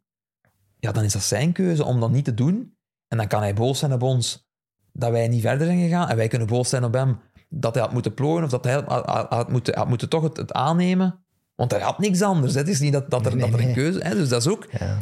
ja, 0.78 0.92
dan 0.92 1.04
is 1.04 1.12
dat 1.12 1.22
zijn 1.22 1.52
keuze 1.52 1.84
om 1.84 2.00
dat 2.00 2.10
niet 2.10 2.24
te 2.24 2.34
doen. 2.34 2.76
En 3.08 3.16
dan 3.18 3.26
kan 3.26 3.40
hij 3.40 3.54
boos 3.54 3.78
zijn 3.78 3.92
op 3.92 4.02
ons 4.02 4.50
dat 4.92 5.10
wij 5.10 5.28
niet 5.28 5.40
verder 5.40 5.66
zijn 5.66 5.80
gegaan. 5.80 6.08
En 6.08 6.16
wij 6.16 6.28
kunnen 6.28 6.48
boos 6.48 6.68
zijn 6.68 6.84
op 6.84 6.92
hem 6.92 7.18
dat 7.48 7.74
hij 7.74 7.82
had 7.82 7.92
moeten 7.92 8.14
plooien 8.14 8.44
of 8.44 8.50
dat 8.50 8.64
hij 8.64 8.72
had, 8.86 9.28
had, 9.28 9.50
moeten, 9.50 9.76
had 9.76 9.88
moeten 9.88 10.08
toch 10.08 10.22
het, 10.22 10.36
het 10.36 10.52
aannemen. 10.52 11.24
Want 11.54 11.70
hij 11.70 11.80
had 11.80 11.98
niks 11.98 12.22
anders. 12.22 12.54
Het 12.54 12.68
is 12.68 12.80
niet 12.80 12.92
dat, 12.92 13.10
dat 13.10 13.26
er, 13.26 13.36
Nee, 13.36 13.40
dat 13.40 13.54
er 13.54 13.58
een 13.58 13.64
nee. 13.64 13.74
keuze 13.74 14.00
is. 14.00 14.14
Dus 14.14 14.28
dat 14.28 14.40
is 14.40 14.48
ook... 14.48 14.66
Ja. 14.78 14.98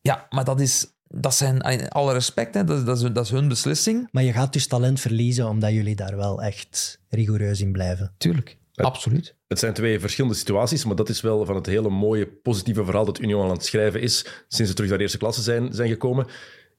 Ja, 0.00 0.26
maar 0.30 0.44
dat 0.44 0.60
is... 0.60 0.86
Dat 1.08 1.34
zijn, 1.34 1.62
alle 1.90 2.12
respect, 2.12 2.54
hè, 2.54 2.64
dat, 2.64 2.78
is- 2.78 2.84
dat, 2.84 2.96
is, 3.02 3.12
dat 3.12 3.24
is 3.24 3.30
hun 3.30 3.48
beslissing. 3.48 4.08
Maar 4.10 4.22
je 4.22 4.32
gaat 4.32 4.52
dus 4.52 4.66
talent 4.66 5.00
verliezen 5.00 5.48
omdat 5.48 5.70
jullie 5.72 5.96
daar 5.96 6.16
wel 6.16 6.42
echt 6.42 7.00
rigoureus 7.08 7.60
in 7.60 7.72
blijven. 7.72 8.12
Tuurlijk, 8.18 8.56
absoluut. 8.74 9.34
Het 9.48 9.58
zijn 9.58 9.72
twee 9.74 10.00
verschillende 10.00 10.36
situaties, 10.36 10.84
maar 10.84 10.96
dat 10.96 11.08
is 11.08 11.20
wel 11.20 11.44
van 11.44 11.54
het 11.54 11.66
hele 11.66 11.88
mooie, 11.88 12.26
positieve 12.26 12.84
verhaal 12.84 13.04
dat 13.04 13.20
Union 13.20 13.44
aan 13.44 13.50
het 13.50 13.64
schrijven 13.64 14.00
is 14.00 14.18
sinds 14.48 14.70
ze 14.70 14.74
terug 14.74 14.88
naar 14.88 14.96
de 14.98 15.02
eerste 15.04 15.18
klasse 15.18 15.42
zijn, 15.42 15.72
zijn 15.74 15.88
gekomen. 15.88 16.26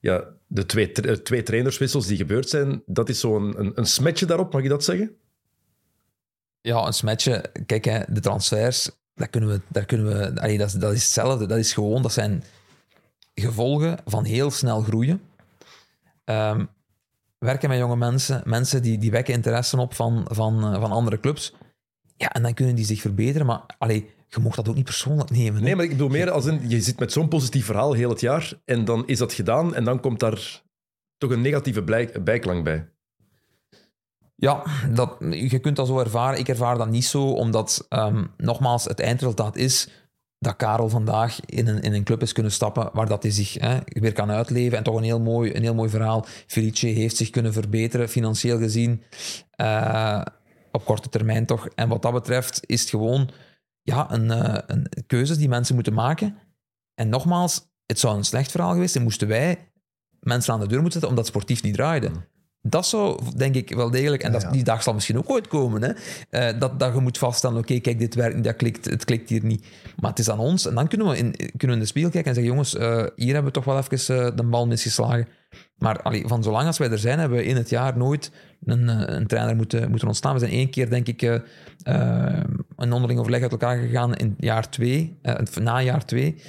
Ja, 0.00 0.24
de 0.46 0.66
twee, 0.66 0.92
tra- 0.92 1.08
eh, 1.10 1.16
twee 1.16 1.42
trainerswissels 1.42 2.06
die 2.06 2.16
gebeurd 2.16 2.48
zijn, 2.48 2.82
dat 2.86 3.08
is 3.08 3.20
zo'n 3.20 3.58
een, 3.60 3.72
een 3.74 3.86
smetje 3.86 4.26
daarop, 4.26 4.52
mag 4.52 4.62
je 4.62 4.68
dat 4.68 4.84
zeggen? 4.84 5.16
Ja, 6.60 6.86
een 6.86 6.92
smetje. 6.92 7.44
Kijk, 7.66 7.84
hè, 7.84 8.00
de 8.08 8.20
transfers, 8.20 8.90
daar 9.14 9.28
kunnen 9.28 9.50
we, 9.50 9.60
daar 9.68 9.84
kunnen 9.84 10.06
we 10.34 10.40
allee, 10.40 10.58
dat, 10.58 10.66
is, 10.68 10.72
dat 10.72 10.92
is 10.92 11.02
hetzelfde. 11.02 11.46
Dat 11.46 11.58
is 11.58 11.72
gewoon, 11.72 12.02
dat 12.02 12.12
zijn 12.12 12.44
gevolgen 13.40 13.98
van 14.04 14.24
heel 14.24 14.50
snel 14.50 14.80
groeien. 14.80 15.22
Ehm, 16.24 16.64
werken 17.38 17.68
met 17.68 17.78
jonge 17.78 17.96
mensen, 17.96 18.42
mensen 18.44 18.82
die, 18.82 18.98
die 18.98 19.10
wekken 19.10 19.34
interesse 19.34 19.78
op 19.78 19.94
van, 19.94 20.26
van, 20.30 20.64
eh, 20.64 20.80
van 20.80 20.90
andere 20.90 21.20
clubs. 21.20 21.54
Ja, 22.16 22.32
en 22.32 22.42
dan 22.42 22.54
kunnen 22.54 22.74
die 22.74 22.84
zich 22.84 23.00
verbeteren, 23.00 23.46
maar 23.46 23.60
allee, 23.78 24.10
je 24.28 24.40
mocht 24.40 24.56
dat 24.56 24.68
ook 24.68 24.74
niet 24.74 24.84
persoonlijk 24.84 25.30
nemen. 25.30 25.54
hè. 25.54 25.60
Nee, 25.60 25.76
maar 25.76 25.84
ik 25.84 25.90
bedoel 25.90 26.08
meer 26.08 26.30
als 26.30 26.46
in, 26.46 26.68
je 26.68 26.80
zit 26.80 26.98
met 26.98 27.12
zo'n 27.12 27.28
positief 27.28 27.66
verhaal 27.66 27.92
heel 27.92 28.10
het 28.10 28.20
jaar 28.20 28.52
en 28.64 28.84
dan 28.84 29.06
is 29.06 29.18
dat 29.18 29.32
gedaan 29.32 29.74
en 29.74 29.84
dan 29.84 30.00
komt 30.00 30.20
daar 30.20 30.62
toch 31.18 31.30
een 31.30 31.40
negatieve 31.40 31.82
blijk- 31.82 32.24
bijklank 32.24 32.64
bij. 32.64 32.88
Ja, 34.36 34.62
dat, 34.90 35.16
je 35.30 35.58
kunt 35.58 35.76
dat 35.76 35.86
zo 35.86 35.98
ervaren. 35.98 36.38
Ik 36.38 36.48
ervaar 36.48 36.78
dat 36.78 36.88
niet 36.88 37.04
zo, 37.04 37.22
omdat 37.22 37.86
ehm, 37.88 38.24
nogmaals, 38.36 38.84
het 38.84 39.00
eindresultaat 39.00 39.56
is 39.56 39.88
dat 40.40 40.56
Karel 40.56 40.88
vandaag 40.88 41.40
in 41.44 41.68
een, 41.68 41.80
in 41.80 41.92
een 41.92 42.04
club 42.04 42.22
is 42.22 42.32
kunnen 42.32 42.52
stappen 42.52 42.90
waar 42.92 43.06
dat 43.06 43.22
hij 43.22 43.32
zich 43.32 43.54
hè, 43.54 43.78
weer 43.84 44.12
kan 44.12 44.30
uitleven. 44.30 44.78
En 44.78 44.84
toch 44.84 44.96
een 44.96 45.02
heel 45.02 45.20
mooi, 45.20 45.54
een 45.54 45.62
heel 45.62 45.74
mooi 45.74 45.90
verhaal. 45.90 46.26
Felice 46.46 46.86
heeft 46.86 47.16
zich 47.16 47.30
kunnen 47.30 47.52
verbeteren, 47.52 48.08
financieel 48.08 48.58
gezien, 48.58 49.02
eh, 49.50 50.22
op 50.72 50.84
korte 50.84 51.08
termijn 51.08 51.46
toch. 51.46 51.68
En 51.74 51.88
wat 51.88 52.02
dat 52.02 52.12
betreft 52.12 52.60
is 52.66 52.80
het 52.80 52.90
gewoon 52.90 53.30
ja, 53.82 54.12
een, 54.12 54.30
eh, 54.30 54.58
een 54.66 54.88
keuze 55.06 55.36
die 55.36 55.48
mensen 55.48 55.74
moeten 55.74 55.94
maken. 55.94 56.38
En 56.94 57.08
nogmaals, 57.08 57.68
het 57.86 57.98
zou 57.98 58.16
een 58.16 58.24
slecht 58.24 58.50
verhaal 58.50 58.72
geweest 58.72 58.92
zijn, 58.92 59.04
moesten 59.04 59.28
wij 59.28 59.70
mensen 60.20 60.52
aan 60.52 60.60
de 60.60 60.66
deur 60.66 60.80
moeten 60.80 60.92
zetten 60.92 61.10
omdat 61.10 61.26
sportief 61.26 61.62
niet 61.62 61.74
draaide. 61.74 62.10
Dat 62.62 62.86
zou, 62.86 63.20
denk 63.36 63.54
ik, 63.54 63.74
wel 63.74 63.90
degelijk, 63.90 64.22
en 64.22 64.32
dat, 64.32 64.42
Ja, 64.42 64.50
die 64.50 64.64
dag 64.64 64.82
zal 64.82 64.94
misschien 64.94 65.18
ook 65.18 65.30
ooit 65.30 65.48
komen, 65.48 65.82
hè, 65.82 65.92
eh, 66.30 66.60
dat, 66.60 66.78
dat 66.78 66.94
je 66.94 67.00
moet 67.00 67.18
vaststellen, 67.18 67.58
oké, 67.58 67.78
kijk, 67.78 67.98
dit 67.98 68.14
werkt 68.14 68.34
niet, 68.34 68.44
dat 68.44 68.56
klikt, 68.56 68.84
het 68.84 69.04
klikt 69.04 69.28
hier 69.28 69.44
niet. 69.44 69.66
Maar 69.96 70.10
het 70.10 70.18
is 70.18 70.30
aan 70.30 70.38
ons, 70.38 70.66
en 70.66 70.74
dan 70.74 70.88
kunnen 70.88 71.08
we 71.08 71.16
in, 71.16 71.30
kunnen 71.36 71.66
we 71.66 71.72
in 71.72 71.78
de 71.78 71.86
spiegel 71.86 72.10
kijken 72.10 72.28
en 72.28 72.34
zeggen, 72.34 72.52
jongens, 72.52 72.74
eh, 72.76 73.06
hier 73.16 73.34
hebben 73.34 73.52
we 73.52 73.58
toch 73.60 73.64
wel 73.64 73.78
even 73.78 74.24
eh, 74.26 74.36
de 74.36 74.42
bal 74.42 74.66
misgeslagen. 74.66 75.28
Maar 75.76 76.02
allee, 76.02 76.26
van 76.26 76.42
zolang 76.42 76.66
als 76.66 76.78
wij 76.78 76.90
er 76.90 76.98
zijn, 76.98 77.18
hebben 77.18 77.38
we 77.38 77.44
in 77.44 77.56
het 77.56 77.68
jaar 77.68 77.96
nooit 77.96 78.32
een, 78.64 79.14
een 79.14 79.26
trainer 79.26 79.56
moeten, 79.56 79.90
moeten 79.90 80.08
ontstaan. 80.08 80.32
We 80.32 80.38
zijn 80.38 80.50
één 80.50 80.70
keer, 80.70 80.90
denk 80.90 81.06
ik, 81.06 81.22
een 81.22 82.92
onderling 82.92 83.18
overleg 83.18 83.42
uit 83.42 83.50
elkaar 83.50 83.78
gegaan 83.78 84.14
in 84.14 84.34
jaar 84.38 84.70
twee, 84.70 85.18
na 85.60 85.82
jaar 85.82 86.04
twee, 86.04 86.42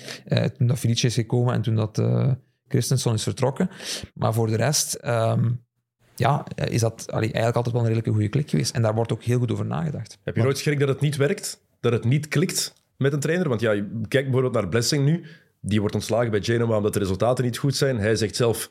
toen 0.58 0.68
dat 0.68 0.80
Felice 0.80 1.08
is 1.08 1.14
gekomen 1.14 1.54
en 1.54 1.62
toen 1.62 1.76
dat 1.76 2.02
Christensen 2.68 3.14
is 3.14 3.24
vertrokken. 3.24 3.70
Maar 4.14 4.34
voor 4.34 4.48
de 4.48 4.56
rest... 4.56 4.94
ehm, 4.94 5.50
ja, 6.22 6.46
is 6.56 6.82
dat 6.82 7.12
allee, 7.12 7.32
eigenlijk 7.32 7.56
altijd 7.56 7.74
wel 7.74 7.84
een 7.84 7.88
redelijke 7.88 8.12
goede 8.12 8.30
klik 8.30 8.50
geweest. 8.50 8.76
En 8.76 8.82
daar 8.82 8.96
wordt 8.96 9.12
ook 9.12 9.24
heel 9.24 9.40
goed 9.40 9.52
over 9.52 9.66
nagedacht. 9.66 10.18
Heb 10.24 10.36
je 10.36 10.42
nooit 10.42 10.58
schrik 10.58 10.80
dat 10.80 10.88
het 10.88 11.00
niet 11.00 11.16
werkt? 11.16 11.64
Dat 11.80 11.92
het 11.92 12.04
niet 12.04 12.28
klikt 12.28 12.74
met 12.98 13.14
een 13.14 13.20
trainer? 13.20 13.50
Want 13.50 13.62
ja, 13.62 13.74
kijk 14.08 14.24
bijvoorbeeld 14.24 14.54
naar 14.54 14.68
Blessing 14.68 15.06
nu. 15.06 15.26
Die 15.62 15.80
wordt 15.80 15.96
ontslagen 15.96 16.32
bij 16.32 16.42
Genoa 16.42 16.78
omdat 16.78 16.94
de 16.94 17.00
resultaten 17.00 17.44
niet 17.44 17.58
goed 17.58 17.76
zijn. 17.76 17.98
Hij 17.98 18.16
zegt 18.16 18.36
zelf, 18.36 18.70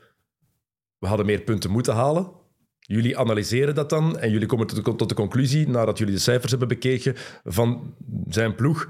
we 0.99 1.07
hadden 1.07 1.27
meer 1.27 1.41
punten 1.41 1.71
moeten 1.71 1.95
halen. 1.95 2.31
Jullie 2.79 3.19
analyseren 3.19 3.75
dat 3.75 3.91
dan 3.91 4.19
en 4.19 4.31
jullie 4.31 4.47
komen 4.47 4.67
tot 4.67 4.85
de, 4.85 4.97
tot 4.97 5.09
de 5.09 5.15
conclusie, 5.15 5.69
nadat 5.69 5.99
jullie 5.99 6.15
de 6.15 6.21
cijfers 6.21 6.51
hebben 6.51 6.69
bekeken, 6.69 7.15
van 7.45 7.95
zijn 8.27 8.55
ploeg 8.55 8.89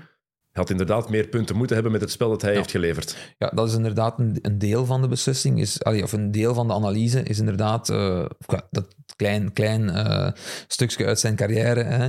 had 0.53 0.71
inderdaad 0.71 1.11
meer 1.11 1.29
punten 1.29 1.57
moeten 1.57 1.75
hebben 1.75 1.93
met 1.93 2.01
het 2.01 2.11
spel 2.11 2.29
dat 2.29 2.43
hij 2.43 2.55
heeft 2.55 2.71
geleverd. 2.71 3.35
Ja, 3.39 3.49
dat 3.55 3.69
is 3.69 3.75
inderdaad 3.75 4.19
een, 4.19 4.39
een 4.43 4.59
deel 4.59 4.85
van 4.85 5.03
de 5.03 5.09
beslissing, 5.09 5.61
is, 5.61 5.83
allee, 5.83 6.03
of 6.03 6.13
een 6.13 6.31
deel 6.31 6.55
van 6.55 6.69
de 6.69 6.75
analyse, 6.75 7.23
is 7.23 7.39
inderdaad 7.39 7.89
uh, 7.89 8.25
dat 8.71 8.87
klein, 9.17 9.53
klein 9.53 9.83
uh, 9.83 10.29
stukje 10.67 11.07
uit 11.07 11.21
zijn 11.21 11.37
carrière. 11.37 11.83
Hè. 11.83 12.07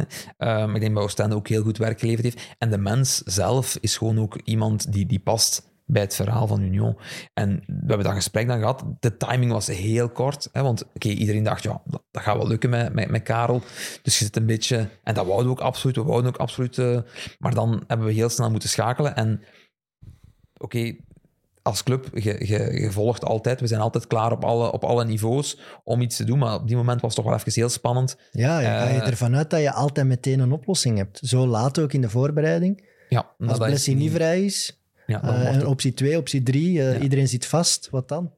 Um, 0.64 0.76
ik 0.76 0.82
denk 0.82 0.96
dat 0.96 1.04
Oostende 1.04 1.36
ook 1.36 1.48
heel 1.48 1.64
goed 1.64 1.78
werk 1.78 2.00
geleverd 2.00 2.24
heeft. 2.24 2.56
En 2.58 2.70
de 2.70 2.78
mens 2.78 3.18
zelf 3.18 3.78
is 3.82 3.98
gewoon 3.98 4.20
ook 4.20 4.40
iemand 4.44 4.92
die, 4.92 5.06
die 5.06 5.20
past 5.20 5.71
bij 5.86 6.02
het 6.02 6.16
verhaal 6.16 6.48
van 6.48 6.62
Union. 6.62 6.98
En 7.34 7.64
we 7.66 7.88
hebben 7.88 8.04
dat 8.04 8.14
gesprek 8.14 8.48
dan 8.48 8.60
gehad. 8.60 8.84
De 9.00 9.18
timing 9.18 9.52
was 9.52 9.68
heel 9.68 10.10
kort. 10.10 10.50
Hè, 10.52 10.62
want 10.62 10.86
oké, 10.96 11.08
iedereen 11.08 11.44
dacht, 11.44 11.64
ja, 11.64 11.82
dat, 11.86 12.04
dat, 12.12 12.24
gaat 12.24 12.38
wel 12.38 12.48
lukken 12.48 12.70
met, 12.70 12.94
met, 12.94 13.10
met 13.10 13.24
Karel. 13.24 13.62
Dus 14.02 14.20
je 14.20 14.26
zit 14.26 14.36
een 14.36 14.46
beetje... 14.46 14.90
En 15.04 15.14
dat 15.14 15.26
wouden 15.26 15.46
we 15.46 15.52
ook 15.52 15.62
absoluut. 15.62 15.96
We 15.96 16.04
wouden 16.04 16.32
ook 16.32 16.40
absoluut... 16.40 16.78
Uh, 16.78 17.00
maar 17.40 17.54
dan 17.54 17.84
hebben 17.88 18.08
we 18.08 18.14
heel 18.14 18.30
snel 18.30 18.52
moeten 18.52 18.70
schakelen. 18.70 19.16
En 19.16 19.44
oké, 20.58 20.96
als 21.62 21.84
club, 21.84 22.10
je, 22.14 22.48
je, 22.48 22.82
je, 22.82 22.92
volgt 22.92 23.26
altijd. 23.26 23.60
We 23.60 23.68
zijn 23.68 23.82
altijd 23.82 24.08
klaar 24.08 24.32
op 24.32 24.44
alle, 24.44 24.72
op 24.72 24.84
alle 24.84 25.06
niveaus 25.06 25.60
om 25.84 26.02
iets 26.02 26.16
te 26.16 26.24
doen. 26.24 26.40
Maar 26.40 26.56
op 26.56 26.68
die 26.68 26.78
moment 26.78 27.02
was 27.02 27.16
het 27.16 27.24
toch 27.24 27.34
wel 27.34 27.40
even 27.40 27.62
heel 27.62 27.70
spannend. 27.70 28.18
Ja, 28.32 28.60
je 28.60 28.66
ga 28.66 28.88
je 28.88 29.02
uh, 29.02 29.08
ervan 29.08 29.36
uit 29.36 29.50
dat 29.50 29.62
je 29.62 29.72
altijd 29.72 30.08
meteen 30.08 30.40
een 30.40 30.52
oplossing 30.52 30.98
hebt. 30.98 31.20
Zo 31.24 31.48
laat 31.48 31.80
ook 31.80 31.94
in 31.94 32.02
de 32.02 32.10
voorbereiding. 32.10 32.90
Ja, 33.10 33.36
als 33.40 33.58
Blessing 33.58 34.00
niet 34.00 34.12
vrij 34.12 34.46
is, 34.46 34.81
ja, 35.12 35.24
uh, 35.24 35.56
en 35.56 35.66
optie 35.66 35.94
2, 35.94 36.18
optie 36.18 36.44
3, 36.44 36.74
uh, 36.78 36.94
ja. 36.94 37.00
iedereen 37.00 37.28
zit 37.28 37.46
vast. 37.46 37.88
Wat 37.92 38.08
dan? 38.10 38.32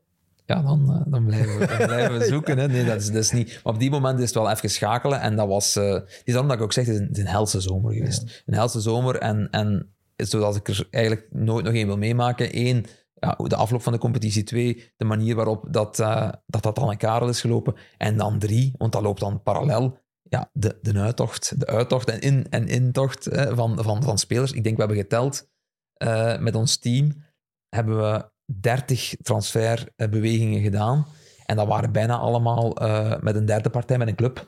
Ja, 0.45 0.61
dan, 0.61 0.81
uh, 0.89 1.11
dan, 1.13 1.25
blijven, 1.25 1.59
we, 1.59 1.67
dan 1.67 1.87
blijven 1.87 2.19
we 2.19 2.25
zoeken. 2.33 2.57
Hè. 2.57 2.67
Nee, 2.67 2.85
dat 2.85 3.01
is, 3.01 3.05
dat 3.05 3.15
is 3.23 3.31
niet. 3.31 3.59
Maar 3.63 3.73
op 3.73 3.79
die 3.79 3.89
moment 3.89 4.19
is 4.19 4.25
het 4.25 4.33
wel 4.33 4.49
even 4.51 4.69
schakelen. 4.69 5.19
En 5.21 5.35
dat 5.35 5.47
was, 5.47 5.73
het 5.73 6.21
is 6.23 6.33
dan 6.33 6.47
dat 6.47 6.57
ik 6.57 6.63
ook 6.63 6.73
zeg, 6.73 6.85
het 6.85 6.93
is 6.95 6.99
een, 7.01 7.07
het 7.07 7.17
is 7.17 7.23
een 7.23 7.29
helse 7.29 7.61
zomer 7.61 7.93
geweest. 7.93 8.21
Ja. 8.25 8.33
Een 8.45 8.53
helse 8.53 8.81
zomer. 8.81 9.15
En, 9.17 9.47
en 9.51 9.93
zoals 10.15 10.55
ik 10.55 10.67
er 10.67 10.87
eigenlijk 10.89 11.27
nooit 11.31 11.65
nog 11.65 11.73
één 11.73 11.87
wil 11.87 11.97
meemaken. 11.97 12.57
Eén, 12.57 12.85
ja, 13.19 13.35
de 13.43 13.55
afloop 13.55 13.81
van 13.83 13.93
de 13.93 13.99
competitie. 13.99 14.43
Twee, 14.43 14.91
de 14.97 15.05
manier 15.05 15.35
waarop 15.35 15.65
dat, 15.71 15.95
dat, 15.95 16.63
dat 16.63 16.75
dan 16.75 16.91
in 16.91 16.97
Karel 16.97 17.29
is 17.29 17.41
gelopen. 17.41 17.75
En 17.97 18.17
dan 18.17 18.39
drie, 18.39 18.73
want 18.77 18.91
dat 18.91 19.01
loopt 19.01 19.19
dan 19.19 19.41
parallel. 19.43 19.97
Ja, 20.29 20.49
de, 20.53 20.77
de 20.81 20.99
uittocht, 20.99 21.59
de 21.59 21.65
uittocht 21.65 22.09
en 22.09 22.19
in- 22.19 22.45
en 22.49 22.67
intocht 22.67 23.25
hè, 23.25 23.55
van, 23.55 23.83
van, 23.83 24.03
van 24.03 24.17
spelers. 24.17 24.51
Ik 24.51 24.63
denk, 24.63 24.75
we 24.75 24.81
hebben 24.81 25.01
geteld 25.01 25.51
uh, 25.97 26.39
met 26.39 26.55
ons 26.55 26.77
team 26.77 27.23
hebben 27.69 27.97
we 27.97 28.31
30 28.45 29.13
transferbewegingen 29.21 30.61
gedaan. 30.61 31.05
En 31.45 31.55
dat 31.55 31.67
waren 31.67 31.91
bijna 31.91 32.17
allemaal 32.17 32.83
uh, 32.83 33.19
met 33.19 33.35
een 33.35 33.45
derde 33.45 33.69
partij, 33.69 33.97
met 33.97 34.07
een 34.07 34.15
club. 34.15 34.47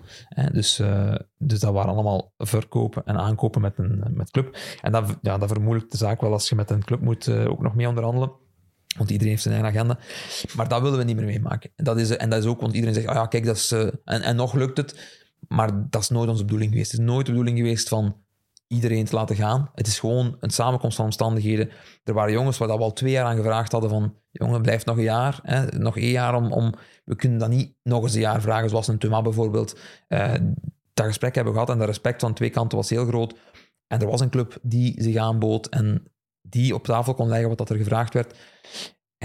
Dus, 0.52 0.80
uh, 0.80 1.16
dus 1.38 1.60
dat 1.60 1.74
waren 1.74 1.91
allemaal 1.91 2.34
verkopen 2.38 3.06
en 3.06 3.18
aankopen 3.18 3.62
met 3.62 3.78
een 3.78 4.04
met 4.14 4.32
club. 4.32 4.58
En 4.82 4.91
dat, 4.91 5.18
ja, 5.22 5.38
dat 5.38 5.50
vermoeilijkt 5.50 5.91
de 5.91 5.98
zaak 5.98 6.22
wel 6.22 6.32
als 6.32 6.50
je 6.50 6.56
met 6.56 6.70
een 6.70 6.84
club 6.84 7.02
moet 7.02 7.30
ook 7.30 7.62
nog 7.62 7.76
mee 7.76 7.88
onderhandelen. 7.88 8.32
Want 8.98 9.10
iedereen 9.10 9.32
heeft 9.32 9.43
zijn 9.43 9.54
eigen 9.54 9.74
agenda. 9.74 10.00
Maar 10.56 10.68
dat 10.68 10.82
willen 10.82 10.98
we 10.98 11.04
niet 11.04 11.16
meer 11.16 11.26
meemaken. 11.26 11.72
En 11.76 11.84
dat 11.84 11.98
is, 11.98 12.18
en 12.18 12.30
dat 12.30 12.43
is 12.43 12.50
ook, 12.50 12.62
want 12.62 12.74
iedereen 12.74 12.96
zegt, 12.96 13.08
oh 13.08 13.14
ja, 13.14 13.26
kijk, 13.26 13.46
dat 13.46 13.56
is... 13.56 13.72
en, 13.72 14.22
en 14.22 14.36
nog 14.36 14.54
lukt 14.54 14.78
het. 14.78 15.24
Maar 15.48 15.89
dat 15.89 16.02
is 16.02 16.10
nooit 16.10 16.30
onze 16.30 16.43
bedoeling 16.43 16.72
geweest. 16.72 16.91
Het 16.91 17.00
is 17.00 17.06
nooit 17.06 17.26
de 17.26 17.32
bedoeling 17.32 17.58
geweest 17.58 17.89
van 17.89 18.25
iedereen 18.68 19.05
te 19.05 19.16
laten 19.16 19.36
gaan. 19.36 19.70
Het 19.74 19.88
is 19.88 19.99
gewoon 19.99 20.38
een 20.39 20.49
samenkomst 20.49 20.95
van 20.95 21.05
omstandigheden. 21.05 21.70
Er 22.03 22.13
waren 22.13 22.34
jongens 22.34 22.57
waar 22.57 22.68
we 22.68 22.74
al 22.74 22.93
twee 22.93 23.11
jaar 23.11 23.26
aan 23.26 23.36
gevraagd 23.36 23.72
hadden 23.72 23.89
van 23.89 24.16
jongen, 24.32 24.61
blijf 24.61 24.86
nog 24.86 24.97
een 24.97 25.03
jaar. 25.03 25.39
Hè, 25.43 25.66
nog 25.66 25.97
één 25.97 26.11
jaar 26.11 26.36
om, 26.36 26.51
om... 26.51 26.74
We 27.05 27.16
kunnen 27.16 27.39
dat 27.39 27.49
niet 27.49 27.76
nog 27.84 28.03
eens 28.03 28.13
een 28.13 28.20
jaar 28.20 28.41
vragen, 28.41 28.70
zoals 28.70 28.88
een 28.88 28.97
Thuma 28.97 29.22
bijvoorbeeld. 29.22 29.80
Uh, 30.07 30.34
dat 30.93 31.05
gesprek 31.05 31.36
hebben 31.36 31.53
we 31.53 31.59
gehad 31.59 31.74
en 31.74 31.82
de 31.82 31.86
respect 31.86 32.22
van 32.22 32.34
twee 32.34 32.49
kanten 32.49 32.78
was 32.78 32.89
heel 32.89 33.05
groot. 33.05 33.36
En 33.88 34.01
er 34.01 34.07
was 34.07 34.22
een 34.22 34.30
club 34.30 34.57
die 34.61 35.03
zich 35.03 35.16
aanbood 35.16 35.68
en 35.68 36.03
die 36.41 36.74
op 36.74 36.84
tafel 36.84 37.13
kon 37.13 37.28
leggen 37.28 37.49
wat 37.49 37.57
dat 37.57 37.70
er 37.70 37.78
gevraagd 37.78 38.13
werd. 38.13 38.36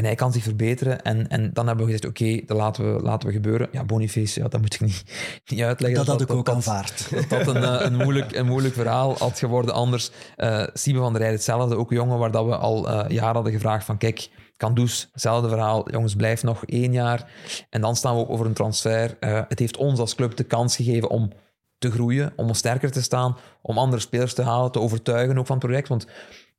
En 0.00 0.06
hij 0.06 0.14
kan 0.14 0.32
zich 0.32 0.42
verbeteren. 0.42 1.02
En, 1.02 1.28
en 1.28 1.50
dan 1.52 1.66
hebben 1.66 1.86
we 1.86 1.92
gezegd, 1.92 2.12
oké, 2.12 2.22
okay, 2.22 2.42
dat 2.46 2.56
laten 2.56 2.94
we, 2.94 3.02
laten 3.02 3.28
we 3.28 3.34
gebeuren. 3.34 3.68
Ja, 3.72 3.84
Boniface, 3.84 4.40
ja, 4.40 4.48
dat 4.48 4.60
moet 4.60 4.74
ik 4.74 4.80
niet, 4.90 5.04
niet 5.46 5.60
uitleggen. 5.60 5.98
Dat, 5.98 6.06
dat 6.06 6.20
had 6.20 6.30
ik 6.30 6.36
ook 6.36 6.46
dat, 6.46 6.54
aanvaard. 6.54 7.08
Dat 7.28 7.28
dat 7.28 7.54
een, 7.54 7.84
een, 7.84 7.96
moeilijk, 7.96 8.34
een 8.34 8.46
moeilijk 8.46 8.74
verhaal 8.74 9.18
had 9.18 9.38
geworden. 9.38 9.74
Anders, 9.74 10.10
uh, 10.36 10.66
Siebe 10.72 10.98
van 10.98 11.12
der 11.12 11.20
Rijden 11.20 11.36
hetzelfde. 11.36 11.76
Ook 11.76 11.90
een 11.90 11.96
jongen 11.96 12.18
waar 12.18 12.30
dat 12.30 12.46
we 12.46 12.56
al 12.56 12.88
uh, 12.88 13.04
jaren 13.08 13.34
hadden 13.34 13.52
gevraagd 13.52 13.84
van, 13.84 13.98
kijk, 13.98 14.28
Kandus, 14.56 15.08
hetzelfde 15.12 15.48
verhaal. 15.48 15.90
Jongens, 15.90 16.14
blijf 16.14 16.42
nog 16.42 16.64
één 16.64 16.92
jaar. 16.92 17.30
En 17.70 17.80
dan 17.80 17.96
staan 17.96 18.14
we 18.14 18.20
ook 18.20 18.30
over 18.30 18.46
een 18.46 18.52
transfer. 18.52 19.16
Uh, 19.20 19.40
het 19.48 19.58
heeft 19.58 19.76
ons 19.76 19.98
als 19.98 20.14
club 20.14 20.36
de 20.36 20.44
kans 20.44 20.76
gegeven 20.76 21.10
om 21.10 21.32
te 21.78 21.90
groeien, 21.90 22.32
om 22.36 22.54
sterker 22.54 22.90
te 22.90 23.02
staan, 23.02 23.36
om 23.62 23.78
andere 23.78 24.02
spelers 24.02 24.34
te 24.34 24.42
halen, 24.42 24.72
te 24.72 24.80
overtuigen 24.80 25.38
ook 25.38 25.46
van 25.46 25.56
het 25.56 25.66
project. 25.66 25.88
Want, 25.88 26.06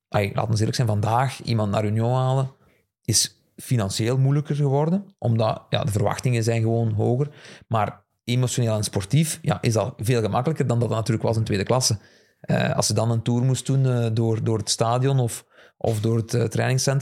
ay, 0.07 0.31
laten 0.33 0.51
we 0.51 0.57
eerlijk 0.57 0.75
zijn, 0.75 0.87
vandaag 0.87 1.41
iemand 1.41 1.71
naar 1.71 1.85
Union 1.85 2.13
halen 2.13 2.59
is 3.05 3.41
financieel 3.55 4.17
moeilijker 4.17 4.55
geworden, 4.55 5.15
omdat 5.17 5.65
ja, 5.69 5.83
de 5.83 5.91
verwachtingen 5.91 6.43
zijn 6.43 6.61
gewoon 6.61 6.91
hoger. 6.91 7.29
Maar 7.67 8.03
emotioneel 8.23 8.75
en 8.75 8.83
sportief 8.83 9.39
ja, 9.41 9.61
is 9.61 9.73
dat 9.73 9.93
veel 9.97 10.21
gemakkelijker 10.21 10.67
dan 10.67 10.79
dat 10.79 10.87
het 10.87 10.97
natuurlijk 10.97 11.27
was 11.27 11.37
in 11.37 11.43
tweede 11.43 11.63
klasse. 11.63 11.97
Uh, 12.41 12.75
als 12.75 12.87
ze 12.87 12.93
dan 12.93 13.11
een 13.11 13.21
tour 13.21 13.43
moest 13.43 13.65
doen 13.65 13.85
uh, 13.85 14.07
door, 14.13 14.43
door 14.43 14.57
het 14.57 14.69
stadion 14.69 15.19
of, 15.19 15.45
of 15.77 15.99
door 15.99 16.17
het 16.17 16.33
uh, 16.33 16.95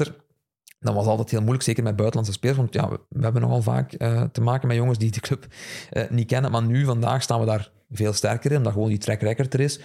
dan 0.80 0.96
was 0.96 1.06
altijd 1.06 1.30
heel 1.30 1.40
moeilijk, 1.40 1.64
zeker 1.64 1.84
met 1.84 1.96
buitenlandse 1.96 2.34
spelers. 2.34 2.58
Want 2.58 2.74
ja, 2.74 2.90
we, 2.90 3.00
hebben 3.20 3.42
nogal 3.42 3.62
vaak 3.62 3.90
te 4.32 4.42
maken 4.42 4.68
met 4.68 4.78
jongens 4.78 4.98
die 4.98 5.12
de 5.12 5.20
club 5.20 5.48
niet 6.10 6.28
kennen. 6.28 6.52
Maar 6.52 6.64
nu, 6.64 6.86
vandaag, 6.86 7.22
staan 7.22 7.40
we 7.40 7.46
daar 7.46 7.72
veel 7.90 8.14
sterker 8.14 8.52
in, 8.52 8.58
omdat 8.58 8.74
gewoon 8.74 8.90
die 8.90 8.98
track 8.98 9.22
record 9.22 9.54
er 9.54 9.60
is. 9.60 9.80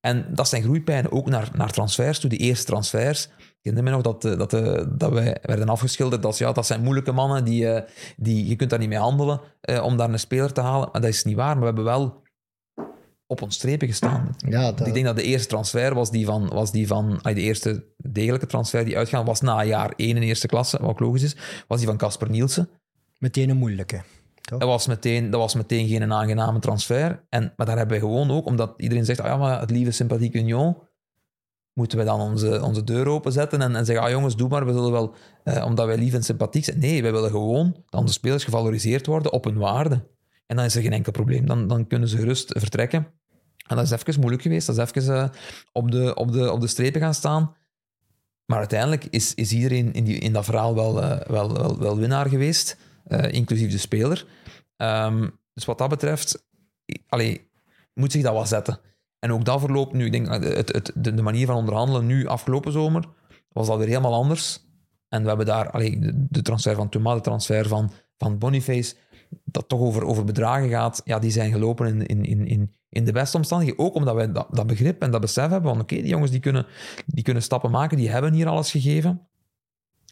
En 0.00 0.26
dat 0.34 0.48
zijn 0.48 0.62
groeipijnen 0.62 1.12
ook 1.12 1.28
naar, 1.28 1.50
naar 1.52 1.70
transfers 1.70 2.18
toe. 2.18 2.30
Die 2.30 2.38
eerste 2.38 2.66
transfers, 2.66 3.28
herinner 3.70 3.84
me 3.84 4.02
nog 4.02 4.02
dat, 4.02 4.22
dat, 4.22 4.50
dat 4.98 5.12
wij 5.12 5.38
werden 5.42 5.68
afgeschilderd 5.68 6.24
als 6.24 6.38
ja, 6.38 6.52
dat 6.52 6.66
zijn 6.66 6.82
moeilijke 6.82 7.12
mannen, 7.12 7.44
die, 7.44 7.68
die, 8.16 8.48
je 8.48 8.56
kunt 8.56 8.70
daar 8.70 8.78
niet 8.78 8.88
mee 8.88 8.98
handelen 8.98 9.40
uh, 9.70 9.84
om 9.84 9.96
daar 9.96 10.10
een 10.10 10.18
speler 10.18 10.52
te 10.52 10.60
halen. 10.60 10.88
Maar 10.92 11.00
dat 11.00 11.10
is 11.10 11.24
niet 11.24 11.36
waar, 11.36 11.52
maar 11.52 11.58
we 11.58 11.64
hebben 11.64 11.84
wel 11.84 12.24
op 13.26 13.42
ons 13.42 13.54
strepen 13.54 13.88
gestaan. 13.88 14.36
Ja, 14.48 14.72
dat... 14.72 14.86
Ik 14.86 14.94
denk 14.94 15.06
dat 15.06 15.16
de 15.16 15.22
eerste 15.22 15.48
transfer 15.48 15.94
was 15.94 16.10
die 16.10 16.26
van, 16.26 16.48
was 16.48 16.72
die 16.72 16.86
van 16.86 17.18
de 17.22 17.34
eerste 17.34 17.84
degelijke 17.96 18.46
transfer 18.46 18.84
die 18.84 18.96
uitgaan 18.96 19.24
was 19.24 19.40
na 19.40 19.64
jaar 19.64 19.92
1 19.96 20.16
in 20.16 20.22
eerste 20.22 20.46
klasse, 20.46 20.78
wat 20.80 20.88
ook 20.88 21.00
logisch 21.00 21.22
is, 21.22 21.36
was 21.68 21.78
die 21.78 21.86
van 21.86 21.96
Casper 21.96 22.30
Nielsen. 22.30 22.68
Meteen 23.18 23.50
een 23.50 23.56
moeilijke. 23.56 24.02
Toch? 24.40 24.58
Dat 24.58 24.68
was, 24.68 24.86
meteen, 24.86 25.30
dat 25.30 25.40
was 25.40 25.54
meteen 25.54 25.88
geen 25.88 26.12
aangename 26.12 26.58
transfer. 26.58 27.24
En, 27.28 27.52
maar 27.56 27.66
daar 27.66 27.76
hebben 27.76 28.00
we 28.00 28.06
gewoon 28.06 28.30
ook, 28.30 28.46
omdat 28.46 28.74
iedereen 28.76 29.04
zegt, 29.04 29.20
ah 29.20 29.26
ja, 29.26 29.36
maar 29.36 29.60
het 29.60 29.70
lieve 29.70 29.90
sympathiek 29.90 30.34
Union, 30.34 30.76
moeten 31.76 31.98
we 31.98 32.04
dan 32.04 32.20
onze, 32.20 32.62
onze 32.62 32.84
deur 32.84 33.06
openzetten 33.06 33.62
en, 33.62 33.76
en 33.76 33.84
zeggen, 33.84 34.04
ah 34.04 34.10
jongens, 34.10 34.36
doe 34.36 34.48
maar, 34.48 34.66
we 34.66 34.72
zullen 34.72 34.92
wel, 34.92 35.14
eh, 35.44 35.64
omdat 35.64 35.86
wij 35.86 35.98
lief 35.98 36.14
en 36.14 36.22
sympathiek 36.22 36.64
zijn. 36.64 36.78
Nee, 36.78 37.02
wij 37.02 37.12
willen 37.12 37.30
gewoon 37.30 37.76
dat 37.88 38.00
onze 38.00 38.12
spelers 38.12 38.44
gevaloriseerd 38.44 39.06
worden 39.06 39.32
op 39.32 39.44
hun 39.44 39.58
waarde. 39.58 40.06
En 40.46 40.56
dan 40.56 40.64
is 40.64 40.74
er 40.74 40.82
geen 40.82 40.92
enkel 40.92 41.12
probleem. 41.12 41.46
Dan, 41.46 41.66
dan 41.66 41.86
kunnen 41.86 42.08
ze 42.08 42.16
gerust 42.16 42.58
vertrekken. 42.58 43.06
En 43.66 43.76
dat 43.76 43.84
is 43.84 43.90
even 43.90 44.20
moeilijk 44.20 44.42
geweest. 44.42 44.66
Dat 44.66 44.76
is 44.76 44.90
even 44.90 45.14
uh, 45.14 45.28
op, 45.72 45.90
de, 45.90 46.14
op, 46.14 46.32
de, 46.32 46.52
op 46.52 46.60
de 46.60 46.66
strepen 46.66 47.00
gaan 47.00 47.14
staan. 47.14 47.54
Maar 48.46 48.58
uiteindelijk 48.58 49.04
is, 49.04 49.34
is 49.34 49.52
iedereen 49.52 49.92
in, 49.92 50.04
die, 50.04 50.18
in 50.18 50.32
dat 50.32 50.44
verhaal 50.44 50.74
wel, 50.74 51.02
uh, 51.02 51.20
wel, 51.20 51.52
wel, 51.52 51.78
wel 51.78 51.96
winnaar 51.96 52.28
geweest, 52.28 52.76
inclusief 53.30 53.70
de 53.70 53.78
speler. 53.78 54.26
Um, 54.76 55.38
dus 55.54 55.64
wat 55.64 55.78
dat 55.78 55.88
betreft, 55.88 56.46
allee, 57.08 57.50
moet 57.94 58.12
zich 58.12 58.22
dat 58.22 58.32
wel 58.32 58.46
zetten. 58.46 58.80
En 59.18 59.32
ook 59.32 59.44
dat 59.44 59.60
verloopt 59.60 59.92
nu. 59.92 60.04
Ik 60.04 60.12
denk, 60.12 60.28
het, 60.28 60.72
het, 60.72 60.92
de, 60.94 61.22
manier 61.22 61.46
van 61.46 61.56
onderhandelen 61.56 62.06
nu, 62.06 62.26
afgelopen 62.26 62.72
zomer, 62.72 63.04
was 63.52 63.68
alweer 63.68 63.86
helemaal 63.86 64.14
anders. 64.14 64.64
En 65.08 65.22
we 65.22 65.28
hebben 65.28 65.46
daar 65.46 65.70
allee, 65.70 65.98
de, 66.30 66.42
transfer 66.42 66.74
van 66.74 66.88
Thomas, 66.88 67.14
de 67.14 67.20
transfer 67.20 67.68
van, 67.68 67.92
van 68.16 68.38
Boniface, 68.38 68.94
dat 69.44 69.68
toch 69.68 69.80
over, 69.80 70.04
over 70.04 70.24
bedragen 70.24 70.68
gaat, 70.68 71.00
ja, 71.04 71.18
die 71.18 71.30
zijn 71.30 71.52
gelopen 71.52 71.86
in, 71.86 72.06
in, 72.06 72.24
in, 72.24 72.46
in, 72.46 72.74
in 72.88 73.04
de 73.04 73.12
beste 73.12 73.36
omstandigheden. 73.36 73.84
Ook 73.84 73.94
omdat 73.94 74.14
wij 74.14 74.32
dat, 74.32 74.48
dat 74.50 74.66
begrip 74.66 75.02
en 75.02 75.10
dat 75.10 75.20
besef 75.20 75.50
hebben 75.50 75.70
van 75.70 75.80
oké, 75.80 75.94
die 75.94 76.06
jongens 76.06 76.30
die 76.30 76.40
kunnen, 76.40 76.66
die 77.06 77.24
kunnen 77.24 77.42
stappen 77.42 77.70
maken, 77.70 77.96
die 77.96 78.10
hebben 78.10 78.32
hier 78.32 78.48
alles 78.48 78.70
gegeven. 78.70 79.28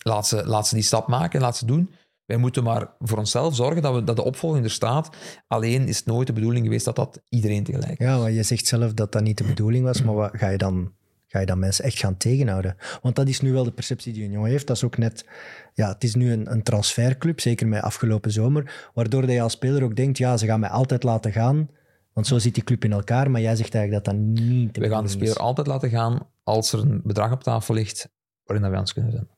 Laat 0.02 0.26
ze, 0.26 0.46
laat 0.46 0.68
ze 0.68 0.74
die 0.74 0.84
stap 0.84 1.08
maken, 1.08 1.40
laat 1.40 1.56
ze 1.56 1.66
doen. 1.66 1.90
Wij 2.26 2.36
moeten 2.36 2.64
maar 2.64 2.94
voor 2.98 3.18
onszelf 3.18 3.54
zorgen 3.54 3.82
dat, 3.82 3.94
we, 3.94 4.04
dat 4.04 4.16
de 4.16 4.24
opvolging 4.24 4.64
er 4.64 4.70
staat. 4.70 5.16
Alleen 5.46 5.88
is 5.88 5.96
het 5.96 6.06
nooit 6.06 6.26
de 6.26 6.32
bedoeling 6.32 6.64
geweest 6.64 6.84
dat 6.84 6.96
dat 6.96 7.22
iedereen 7.28 7.64
tegelijk 7.64 7.98
Ja, 7.98 8.18
maar 8.18 8.30
je 8.30 8.42
zegt 8.42 8.66
zelf 8.66 8.94
dat 8.94 9.12
dat 9.12 9.22
niet 9.22 9.38
de 9.38 9.44
bedoeling 9.44 9.84
was, 9.84 10.02
maar 10.02 10.14
wat, 10.14 10.30
ga 10.32 10.48
je 10.48 10.58
dan... 10.58 10.92
Ga 11.26 11.40
je 11.40 11.46
dan 11.46 11.58
mensen 11.58 11.84
echt 11.84 11.98
gaan 11.98 12.16
tegenhouden? 12.16 12.76
Want 13.02 13.16
dat 13.16 13.28
is 13.28 13.40
nu 13.40 13.52
wel 13.52 13.64
de 13.64 13.72
perceptie 13.72 14.12
die 14.12 14.22
Union 14.22 14.46
heeft. 14.46 14.66
Dat 14.66 14.76
is 14.76 14.84
ook 14.84 14.98
net... 14.98 15.26
Ja, 15.72 15.88
het 15.88 16.04
is 16.04 16.14
nu 16.14 16.32
een, 16.32 16.50
een 16.52 16.62
transferclub, 16.62 17.40
zeker 17.40 17.66
met 17.66 17.82
afgelopen 17.82 18.30
zomer, 18.30 18.90
waardoor 18.94 19.20
dat 19.20 19.30
je 19.30 19.40
als 19.40 19.52
speler 19.52 19.82
ook 19.82 19.96
denkt, 19.96 20.18
ja, 20.18 20.36
ze 20.36 20.46
gaan 20.46 20.60
mij 20.60 20.68
altijd 20.68 21.02
laten 21.02 21.32
gaan, 21.32 21.68
want 22.12 22.26
zo 22.26 22.38
zit 22.38 22.54
die 22.54 22.64
club 22.64 22.84
in 22.84 22.92
elkaar, 22.92 23.30
maar 23.30 23.40
jij 23.40 23.56
zegt 23.56 23.74
eigenlijk 23.74 24.04
dat 24.04 24.14
dat 24.14 24.24
niet 24.24 24.74
de 24.74 24.80
We 24.80 24.88
gaan 24.88 25.04
de 25.04 25.10
speler 25.10 25.28
is. 25.28 25.38
altijd 25.38 25.66
laten 25.66 25.90
gaan 25.90 26.26
als 26.42 26.72
er 26.72 26.78
een 26.78 27.00
bedrag 27.04 27.32
op 27.32 27.42
tafel 27.42 27.74
ligt 27.74 28.08
waarin 28.44 28.62
dat 28.62 28.70
wij 28.72 28.80
ons 28.80 28.92
kunnen 28.92 29.10
vinden. 29.10 29.30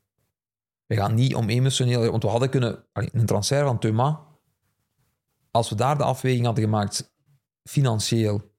We 0.86 0.96
gaan 0.96 1.14
niet 1.14 1.34
om 1.34 1.48
emotioneel... 1.48 2.10
Want 2.10 2.22
we 2.22 2.28
hadden 2.28 2.50
kunnen... 2.50 2.84
Een 2.92 3.26
transfer 3.26 3.64
van 3.64 3.78
Thuma, 3.78 4.20
als 5.50 5.68
we 5.68 5.74
daar 5.74 5.98
de 5.98 6.04
afweging 6.04 6.44
hadden 6.44 6.64
gemaakt, 6.64 7.14
financieel, 7.64 8.54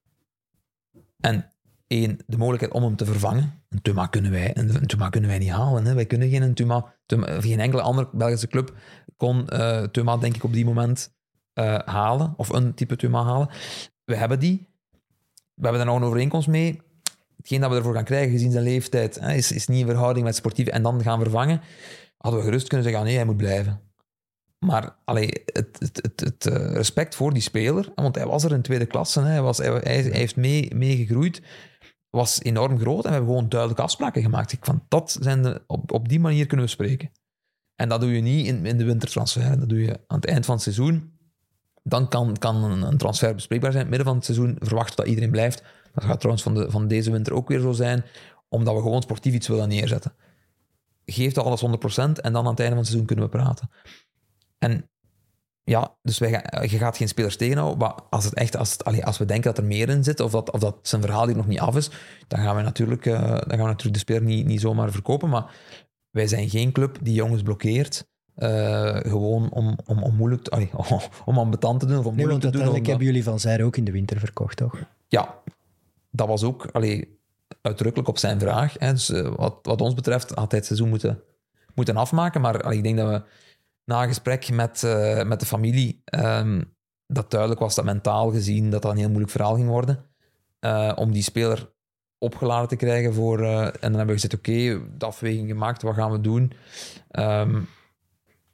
en 1.19 1.53
één, 1.87 2.19
de 2.25 2.37
mogelijkheid 2.37 2.73
om 2.73 2.83
hem 2.83 2.95
te 2.95 3.05
vervangen. 3.05 3.63
Een 3.69 3.81
Thuma 3.81 4.07
kunnen 4.07 4.31
wij, 4.31 4.57
een, 4.57 4.87
Thuma 4.87 5.09
kunnen 5.09 5.29
wij 5.29 5.39
niet 5.39 5.49
halen. 5.49 5.85
Hè. 5.85 5.93
Wij 5.93 6.05
kunnen 6.05 6.29
geen 6.29 6.53
Thuma... 6.53 6.95
Thuma 7.05 7.41
geen 7.41 7.59
enkele 7.59 7.81
andere 7.81 8.09
Belgische 8.11 8.47
club 8.47 8.75
kon 9.17 9.49
eh 9.49 9.83
Thuma, 9.83 10.17
denk 10.17 10.35
ik, 10.35 10.43
op 10.43 10.53
die 10.53 10.65
moment 10.65 11.15
eh, 11.53 11.79
halen. 11.85 12.33
Of 12.37 12.49
een 12.49 12.73
type 12.73 12.95
Thuma 12.95 13.23
halen. 13.23 13.49
We 14.03 14.15
hebben 14.15 14.39
die. 14.39 14.67
We 15.53 15.63
hebben 15.63 15.77
daar 15.77 15.85
nog 15.85 15.95
een 15.95 16.07
overeenkomst 16.07 16.47
mee. 16.47 16.81
Hetgeen 17.37 17.61
dat 17.61 17.69
we 17.69 17.75
ervoor 17.75 17.93
gaan 17.93 18.03
krijgen, 18.03 18.31
gezien 18.31 18.51
zijn 18.51 18.63
leeftijd, 18.63 19.19
hè, 19.19 19.33
is, 19.33 19.51
is 19.51 19.67
niet 19.67 19.79
in 19.79 19.85
verhouding 19.85 20.25
met 20.25 20.35
sportief 20.35 20.67
en 20.67 20.83
dan 20.83 21.01
gaan 21.01 21.19
vervangen. 21.19 21.61
Hadden 22.27 22.45
we 22.45 22.51
gerust 22.51 22.67
kunnen 22.67 22.85
zeggen, 22.85 23.01
ah, 23.01 23.07
nee, 23.07 23.17
hij 23.17 23.25
moet 23.25 23.37
blijven. 23.37 23.81
Maar 24.59 24.95
allee, 25.05 25.43
het, 25.45 25.75
het, 25.79 25.99
het, 26.01 26.19
het, 26.19 26.45
eh, 26.45 26.73
respect 26.73 27.15
voor 27.15 27.33
die 27.33 27.41
speler, 27.41 27.91
want 27.95 28.15
hij 28.15 28.25
was 28.25 28.43
er 28.43 28.51
in 28.51 28.61
tweede 28.61 28.85
klasse, 28.85 29.21
hij, 29.21 29.41
was, 29.41 29.57
hij, 29.57 29.79
hij, 29.83 30.01
heeft 30.01 30.35
mee, 30.35 30.75
mee 30.75 30.97
gegroeid, 30.97 31.41
was 32.09 32.43
enorm 32.43 32.79
groot 32.79 33.03
en 33.03 33.09
we 33.09 33.15
hebben 33.15 33.29
gewoon 33.29 33.49
duidelijke 33.49 33.83
afspraken 33.83 34.21
gemaakt. 34.21 34.51
Ik 34.51 34.65
van, 34.65 34.83
dat 34.87 35.17
zijn 35.21 35.43
de, 35.43 35.61
op, 35.67 35.91
op 35.91 36.09
die 36.09 36.19
manier 36.19 36.45
kunnen 36.45 36.65
we 36.65 36.71
spreken. 36.71 37.11
En 37.75 37.89
dat 37.89 38.01
doe 38.01 38.15
je 38.15 38.21
niet 38.21 38.47
in, 38.47 38.65
in 38.65 38.77
de 38.77 38.85
wintertransfer. 38.85 39.59
Dat 39.59 39.69
doe 39.69 39.81
je 39.81 39.99
aan 40.07 40.19
het 40.19 40.25
eind 40.25 40.45
van 40.45 40.53
het 40.53 40.63
seizoen. 40.63 41.11
Dan 41.83 42.07
kan, 42.07 42.37
kan 42.37 42.63
een, 42.63 42.81
een 42.81 42.97
transfer 42.97 43.35
bespreekbaar 43.35 43.71
zijn. 43.71 43.85
In 43.85 43.91
het 43.91 43.97
midden 43.97 44.13
van 44.13 44.15
het 44.15 44.25
seizoen 44.25 44.55
verwachten 44.59 44.95
we 44.95 45.01
dat 45.01 45.09
iedereen 45.09 45.31
blijft. 45.31 45.63
Dat 45.93 46.03
gaat 46.03 46.17
trouwens 46.17 46.43
van, 46.43 46.53
de, 46.53 46.71
van 46.71 46.87
deze 46.87 47.11
winter 47.11 47.33
ook 47.33 47.47
weer 47.47 47.59
zo 47.59 47.71
zijn, 47.71 48.03
omdat 48.49 48.75
we 48.75 48.81
gewoon 48.81 49.01
sportief 49.01 49.33
iets 49.33 49.47
willen 49.47 49.69
neerzetten. 49.69 50.13
Geef 51.11 51.37
alles 51.37 51.61
100% 51.65 51.65
en 52.21 52.33
dan 52.33 52.45
aan 52.45 52.51
het 52.51 52.59
einde 52.59 52.65
van 52.75 52.77
het 52.77 52.85
seizoen 52.85 53.05
kunnen 53.05 53.25
we 53.25 53.31
praten. 53.31 53.69
En 54.57 54.89
ja, 55.63 55.95
dus 56.01 56.17
wij 56.17 56.29
gaan, 56.29 56.69
je 56.69 56.77
gaat 56.77 56.97
geen 56.97 57.07
spelers 57.07 57.37
tegenhouden, 57.37 57.77
maar 57.77 57.93
als, 58.09 58.23
het 58.25 58.33
echt, 58.33 58.57
als, 58.57 58.71
het, 58.71 58.83
allee, 58.83 59.05
als 59.05 59.17
we 59.17 59.25
denken 59.25 59.53
dat 59.53 59.57
er 59.57 59.69
meer 59.69 59.89
in 59.89 60.03
zit, 60.03 60.19
of 60.19 60.31
dat, 60.31 60.51
of 60.51 60.59
dat 60.59 60.77
zijn 60.81 61.01
verhaal 61.01 61.27
hier 61.27 61.35
nog 61.35 61.47
niet 61.47 61.59
af 61.59 61.75
is, 61.75 61.89
dan 62.27 62.39
gaan 62.39 62.55
we 62.55 62.61
natuurlijk, 62.61 63.05
eh, 63.05 63.19
dan 63.21 63.29
gaan 63.49 63.57
we 63.59 63.63
natuurlijk 63.65 63.93
de 63.93 63.99
speler 63.99 64.21
niet, 64.23 64.45
niet 64.45 64.61
zomaar 64.61 64.91
verkopen. 64.91 65.29
Maar 65.29 65.55
wij 66.09 66.27
zijn 66.27 66.49
geen 66.49 66.71
club 66.71 66.97
die 67.01 67.13
jongens 67.13 67.41
blokkeert, 67.41 68.07
eh, 68.35 68.95
gewoon 68.95 69.49
om, 69.49 69.77
om, 69.85 70.03
om 70.03 70.15
moeilijk 70.15 70.43
te, 70.43 70.49
allee, 70.49 70.69
om 71.25 71.37
ambetant 71.37 71.79
te 71.79 71.85
doen 71.85 71.97
of 71.97 72.05
om 72.05 72.15
Nee, 72.15 72.25
moeilijk 72.25 72.43
want 72.43 72.53
te 72.53 72.59
doen. 72.59 72.61
uiteindelijk 72.61 72.77
omdat- 72.77 72.87
hebben 72.87 73.05
jullie 73.07 73.23
Van 73.23 73.39
Zijr 73.39 73.65
ook 73.65 73.77
in 73.77 73.83
de 73.83 73.91
winter 73.91 74.19
verkocht, 74.19 74.57
toch? 74.57 74.79
ja, 75.07 75.35
dat 76.11 76.27
was 76.27 76.43
ook 76.43 76.65
allee, 76.71 77.19
uitdrukkelijk 77.61 78.09
op 78.09 78.17
zijn 78.17 78.39
vraag. 78.39 78.73
Hè. 78.77 78.91
Dus, 78.91 79.09
eh, 79.09 79.35
wat, 79.35 79.59
wat 79.61 79.81
ons 79.81 79.93
betreft 79.93 80.29
had 80.29 80.51
hij 80.51 80.59
het 80.59 80.65
seizoen 80.65 80.89
moeten, 80.89 81.23
moeten 81.75 81.97
afmaken. 81.97 82.41
Maar 82.41 82.71
ik 82.73 82.83
denk 82.83 82.97
dat 82.97 83.09
we 83.09 83.21
na 83.85 84.01
een 84.01 84.07
gesprek 84.07 84.51
met, 84.51 84.83
eh, 84.83 85.23
met 85.23 85.39
de 85.39 85.45
familie, 85.45 86.01
ehm, 86.05 86.61
dat 87.07 87.31
duidelijk 87.31 87.59
was 87.59 87.75
dat 87.75 87.85
mentaal 87.85 88.31
gezien 88.31 88.69
dat 88.69 88.81
dat 88.81 88.91
een 88.91 88.97
heel 88.97 89.07
moeilijk 89.07 89.31
verhaal 89.31 89.55
ging 89.55 89.67
worden. 89.67 90.05
Eh, 90.59 90.91
om 90.95 91.11
die 91.11 91.23
speler 91.23 91.75
opgeladen 92.17 92.67
te 92.67 92.75
krijgen 92.75 93.13
voor... 93.13 93.39
en 93.39 93.71
dan 93.71 93.93
hebben 93.93 94.05
we 94.05 94.21
gezegd, 94.21 94.33
oké, 94.33 94.81
de 94.97 95.05
afweging 95.05 95.47
gemaakt, 95.47 95.81
wat 95.81 95.95
gaan 95.95 96.11
we 96.11 96.21
doen? 96.21 96.51
Ehm, 97.09 97.61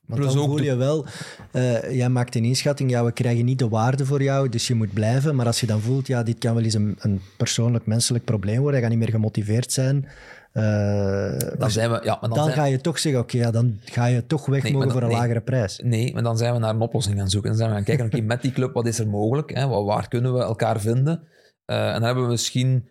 Want 0.07 0.21
Plus 0.21 0.33
dan 0.33 0.45
voel 0.45 0.61
je 0.61 0.75
wel, 0.75 1.05
eh, 1.51 1.91
jij 1.95 2.09
maakt 2.09 2.35
een 2.35 2.45
inschatting, 2.45 2.89
ja, 2.89 3.05
we 3.05 3.11
krijgen 3.11 3.45
niet 3.45 3.59
de 3.59 3.69
waarde 3.69 4.05
voor 4.05 4.23
jou, 4.23 4.49
dus 4.49 4.67
je 4.67 4.75
moet 4.75 4.93
blijven. 4.93 5.35
Maar 5.35 5.45
als 5.45 5.59
je 5.59 5.65
dan 5.67 5.81
voelt, 5.81 6.07
ja, 6.07 6.23
dit 6.23 6.37
kan 6.37 6.53
wel 6.55 6.63
eens 6.63 6.73
een, 6.73 6.95
een 6.99 7.21
persoonlijk, 7.37 7.85
menselijk 7.85 8.23
probleem 8.25 8.55
worden, 8.59 8.73
hij 8.73 8.81
gaat 8.81 8.89
niet 8.89 8.99
meer 8.99 9.09
gemotiveerd 9.15 9.71
zijn, 9.71 10.07
eh, 10.51 11.37
dan 11.57 11.71
zijn 11.71 11.91
we... 11.91 11.99
Ja, 12.03 12.17
maar 12.21 12.29
dan 12.29 12.29
dan 12.29 12.43
zijn- 12.43 12.57
ga 12.57 12.65
je 12.65 12.81
toch 12.81 12.99
zeggen, 12.99 13.21
oké, 13.21 13.37
ja, 13.37 13.51
dan 13.51 13.79
ga 13.83 14.05
je 14.05 14.25
toch 14.25 14.45
weg 14.45 14.63
Nee, 14.63 14.71
mogen 14.71 14.87
maar 14.87 14.95
voor 14.97 15.05
een 15.05 15.09
nee. 15.11 15.17
lagere 15.19 15.41
prijs. 15.41 15.79
Nee, 15.83 16.13
maar 16.13 16.23
dan 16.23 16.37
zijn 16.37 16.53
we 16.53 16.59
naar 16.59 16.73
een 16.73 16.81
oplossing 16.81 17.17
gaan 17.17 17.29
zoeken. 17.29 17.49
Dan 17.49 17.57
zijn 17.57 17.69
we 17.69 17.75
gaan 17.75 17.85
kijken, 17.85 18.05
oké, 18.05 18.21
met 18.33 18.41
die 18.41 18.51
club, 18.51 18.73
wat 18.73 18.87
is 18.87 18.99
er 18.99 19.07
mogelijk? 19.07 19.53
Hè? 19.55 19.67
Waar, 19.67 19.83
waar 19.83 20.07
kunnen 20.07 20.33
we 20.33 20.39
elkaar 20.39 20.79
vinden? 20.79 21.23
Eh, 21.65 21.87
en 21.87 21.93
dan 21.93 22.03
hebben 22.03 22.23
we 22.23 22.29
misschien 22.29 22.89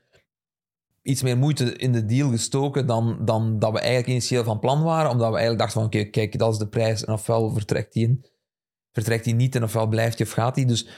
iets 1.02 1.22
meer 1.22 1.38
moeite 1.38 1.76
in 1.76 1.92
de 1.92 2.04
deal 2.04 2.30
gestoken 2.30 2.86
dan, 2.86 3.18
dan 3.24 3.58
dat 3.58 3.72
we 3.72 3.78
eigenlijk 3.78 4.08
initieel 4.08 4.44
van 4.44 4.58
plan 4.58 4.82
waren. 4.82 5.10
Omdat 5.10 5.30
we 5.30 5.36
eigenlijk 5.36 5.58
dachten 5.58 5.80
van, 5.80 5.84
oké, 5.84 6.10
kijk, 6.10 6.38
dat 6.38 6.52
is 6.52 6.58
de 6.58 6.68
prijs. 6.68 7.04
En 7.04 7.12
ofwel 7.12 7.50
vertrekt 7.50 7.94
hij 7.94 8.02
in, 8.02 8.24
vertrekt 8.92 9.24
hij 9.24 9.34
niet 9.34 9.54
en 9.54 9.62
ofwel 9.62 9.86
blijft 9.86 10.18
hij 10.18 10.26
of 10.26 10.32
gaat 10.32 10.56
hij. 10.56 10.64
Dus 10.64 10.88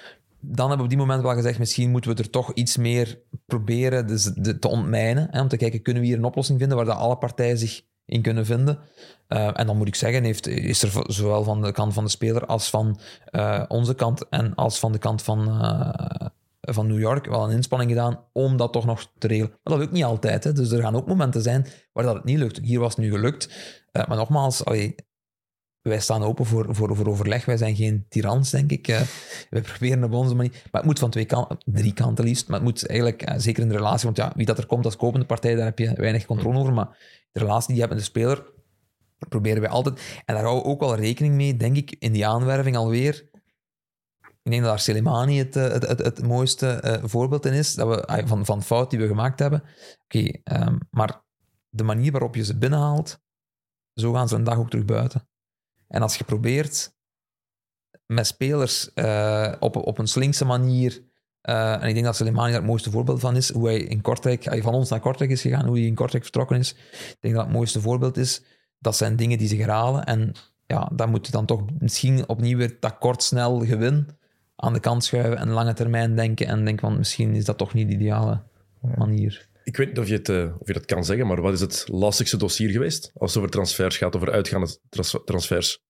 dan 0.41 0.69
hebben 0.69 0.77
we 0.77 0.83
op 0.83 0.89
die 0.89 0.99
moment 0.99 1.23
wel 1.23 1.35
gezegd, 1.35 1.59
misschien 1.59 1.91
moeten 1.91 2.17
we 2.17 2.23
er 2.23 2.31
toch 2.31 2.53
iets 2.53 2.77
meer 2.77 3.23
proberen 3.47 4.07
dus 4.07 4.33
te 4.61 4.69
ontmijnen. 4.69 5.29
Hè, 5.31 5.41
om 5.41 5.49
te 5.49 5.57
kijken, 5.57 5.83
kunnen 5.83 6.03
we 6.03 6.09
hier 6.09 6.19
een 6.19 6.25
oplossing 6.25 6.59
vinden 6.59 6.77
waar 6.77 6.87
dat 6.87 6.97
alle 6.97 7.17
partijen 7.17 7.59
zich 7.59 7.83
in 8.07 8.23
kunnen 8.23 8.47
vinden. 8.47 8.79
Eh, 9.27 9.59
en 9.59 9.67
dan 9.67 9.77
moet 9.77 9.87
ik 9.87 9.95
zeggen, 9.95 10.25
heeft, 10.25 10.47
is 10.47 10.83
er 10.83 11.05
zowel 11.07 11.45
van 11.45 11.63
de 11.63 11.73
kant 11.73 11.95
van 11.95 12.05
de 12.05 12.11
speler 12.11 12.47
als 12.47 12.71
van 12.71 13.01
eh, 13.25 13.63
onze 13.69 13.95
kant 13.95 14.29
en 14.29 14.55
als 14.55 14.79
van 14.79 14.93
de 14.93 14.99
kant 14.99 15.23
van, 15.23 15.49
eh, 15.49 16.27
van 16.73 16.87
New 16.87 16.99
York 16.99 17.27
wel 17.27 17.45
een 17.45 17.57
inspanning 17.57 17.91
gedaan 17.91 18.25
om 18.33 18.57
dat 18.57 18.73
toch 18.73 18.85
nog 18.85 19.13
te 19.19 19.27
regelen. 19.27 19.51
Maar 19.51 19.73
dat 19.73 19.79
lukt 19.79 19.93
niet 19.93 20.05
altijd. 20.05 20.45
Hè. 20.45 20.53
Dus 20.53 20.71
er 20.71 20.83
gaan 20.83 20.97
ook 20.97 21.07
momenten 21.07 21.43
zijn 21.43 21.67
waar 21.93 22.05
dat 22.05 22.15
het 22.15 22.25
niet 22.25 22.39
lukt. 22.39 22.59
Hier 22.63 22.81
was 22.81 22.97
het 22.97 23.05
nu 23.05 23.11
gelukt. 23.11 23.49
Eh, 23.93 24.07
maar 24.07 24.17
nogmaals, 24.17 24.63
wij 25.83 26.01
staan 26.01 26.23
open 26.23 26.47
voor, 26.47 26.75
voor, 26.75 26.97
voor 26.97 27.07
overleg. 27.07 27.45
Wij 27.45 27.57
zijn 27.57 27.77
geen 27.77 28.07
tirans, 28.09 28.51
denk 28.51 28.71
ik. 28.71 28.89
Eh, 28.89 29.01
wij 29.51 29.61
proberen 29.61 30.05
op 30.05 30.13
onze 30.13 30.35
manier. 30.35 30.51
Maar 30.51 30.81
het 30.81 30.85
moet 30.85 30.99
van 30.99 31.11
twee 31.11 31.25
kanten, 31.25 31.59
drie 31.65 31.93
kanten 31.93 32.25
liefst. 32.25 32.49
Maar 32.49 32.57
het 32.57 32.65
moet 32.65 32.87
eigenlijk, 32.87 33.23
eh, 33.23 33.35
zeker 33.39 33.63
in 33.63 33.69
de 33.69 33.75
relatie, 33.75 34.05
want 34.05 34.17
ja, 34.17 34.33
wie 34.37 34.47
dat 34.47 34.59
er 34.59 34.67
komt 34.67 34.85
als 34.85 34.97
kopende 34.97 35.27
partij, 35.27 35.55
daar 35.55 35.65
heb 35.65 35.79
je 35.79 35.93
weinig 35.93 36.27
controle 36.27 36.59
over. 36.59 36.73
Maar 36.73 36.89
de 37.33 37.41
relatie 37.41 37.67
die 37.67 37.77
je 37.77 37.81
hebt 37.81 37.93
met 37.95 38.03
de 38.03 38.11
speler, 38.11 38.53
proberen 39.29 39.61
wij 39.61 39.71
altijd. 39.71 40.01
En 40.25 40.35
daar 40.35 40.45
houden 40.45 40.65
we 40.65 40.71
ook 40.71 40.81
wel 40.81 40.97
rekening 40.97 41.35
mee, 41.35 41.57
denk 41.57 41.77
ik, 41.77 41.97
in 41.99 42.13
die 42.13 42.27
aanwerving 42.27 42.77
alweer. 42.77 43.31
Ik 44.45 44.51
denk 44.51 44.63
dat 44.63 44.71
daar 44.71 44.81
Selemani 44.81 45.39
het, 45.39 45.57
eh, 45.57 45.69
het, 45.69 45.87
het, 45.89 45.99
het 45.99 46.23
mooiste 46.23 46.67
eh, 46.69 47.03
voorbeeld 47.05 47.47
in 47.47 47.53
is, 47.53 47.75
dat 47.75 47.89
we, 47.89 48.23
van, 48.27 48.45
van 48.45 48.63
fout 48.63 48.91
die 48.91 48.99
we 48.99 49.07
gemaakt 49.07 49.39
hebben. 49.39 49.63
Oké, 50.05 50.31
ehm, 50.45 50.79
maar 50.91 51.23
de 51.69 51.83
manier 51.83 52.13
waarop 52.13 52.35
je 52.35 52.45
ze 52.45 52.59
binnenhaalt, 52.59 53.21
zo 53.95 54.13
gaan 54.13 54.29
ze 54.29 54.35
een 54.35 54.45
dag 54.45 54.59
ook 54.59 54.71
terug 54.71 54.85
buiten. 54.85 55.29
En 55.89 56.03
als 56.03 56.17
je 56.17 56.25
probeert 56.25 56.95
met 58.07 58.27
spelers 58.27 58.93
eh, 58.93 59.53
op, 59.61 59.77
op 59.77 59.99
een 59.99 60.07
slinkse 60.07 60.45
manier, 60.45 61.13
en 61.41 61.89
ik 61.89 61.95
denk 61.95 62.07
dat 62.07 62.17
Soleimani 62.17 62.51
daar 62.51 62.61
het 62.61 62.69
mooiste 62.69 62.91
voorbeeld 62.91 63.21
van 63.21 63.37
is, 63.37 63.53
hoe 63.53 63.67
hij 63.67 63.79
in 63.79 64.01
Kortrijk, 64.01 64.45
hij 64.45 64.63
van 64.63 64.75
ons 64.75 64.91
naar 64.91 65.01
Kortrijk 65.01 65.31
is 65.31 65.41
gegaan, 65.41 65.67
hoe 65.67 65.77
hij 65.77 65.87
in 65.87 65.95
Kortrijk 65.95 66.23
vertrokken 66.23 66.59
is. 66.59 66.73
Ik 66.73 67.17
denk 67.21 67.35
dat 67.35 67.45
het 67.45 67.53
mooiste 67.53 67.81
voorbeeld 67.81 68.17
is. 68.17 68.43
Dat 68.79 68.97
zijn 68.97 69.17
dingen 69.17 69.39
die 69.39 69.49
zich 69.49 69.59
herhalen. 69.59 70.05
En 70.05 70.33
ja, 70.67 70.91
dan 70.93 71.11
moet 71.11 71.27
je 71.27 71.33
dan 71.33 71.47
toch 71.47 71.63
misschien 71.79 72.29
opnieuw 72.29 72.57
weer 72.57 72.77
dat 72.81 72.99
kort 72.99 73.23
snel 73.23 73.65
gewin 73.65 74.19
aan 74.57 74.73
de 74.73 74.81
kant 74.81 75.05
schuiven 75.05 75.39
en 75.39 75.49
lange 75.49 75.73
termijn 75.73 76.17
denken 76.17 76.47
en 76.47 76.65
denken 76.65 76.89
van 76.89 76.99
misschien 76.99 77.35
is 77.35 77.45
dat 77.45 77.59
toch 77.59 77.75
niet 77.75 77.89
de 77.89 77.95
ideale 77.95 78.43
manier. 78.97 79.49
Ik 79.65 79.77
weet 79.77 79.89
niet 79.89 79.99
of 79.99 80.09
je, 80.09 80.15
het, 80.15 80.29
eh, 80.29 80.55
of 80.59 80.67
je 80.67 80.73
dat 80.73 80.85
kan 80.85 81.05
zeggen, 81.05 81.27
maar 81.27 81.41
wat 81.41 81.53
is 81.53 81.61
het 81.61 81.85
lastigste 81.89 82.37
dossier 82.37 82.71
geweest 82.71 83.11
als 83.15 83.31
het 83.31 83.39
over 83.39 83.51
transfers 83.51 83.97
gaat, 83.97 84.17
over 84.17 84.33
uitgaande 84.33 84.79
trans- 84.89 85.19
transfers? 85.25 85.83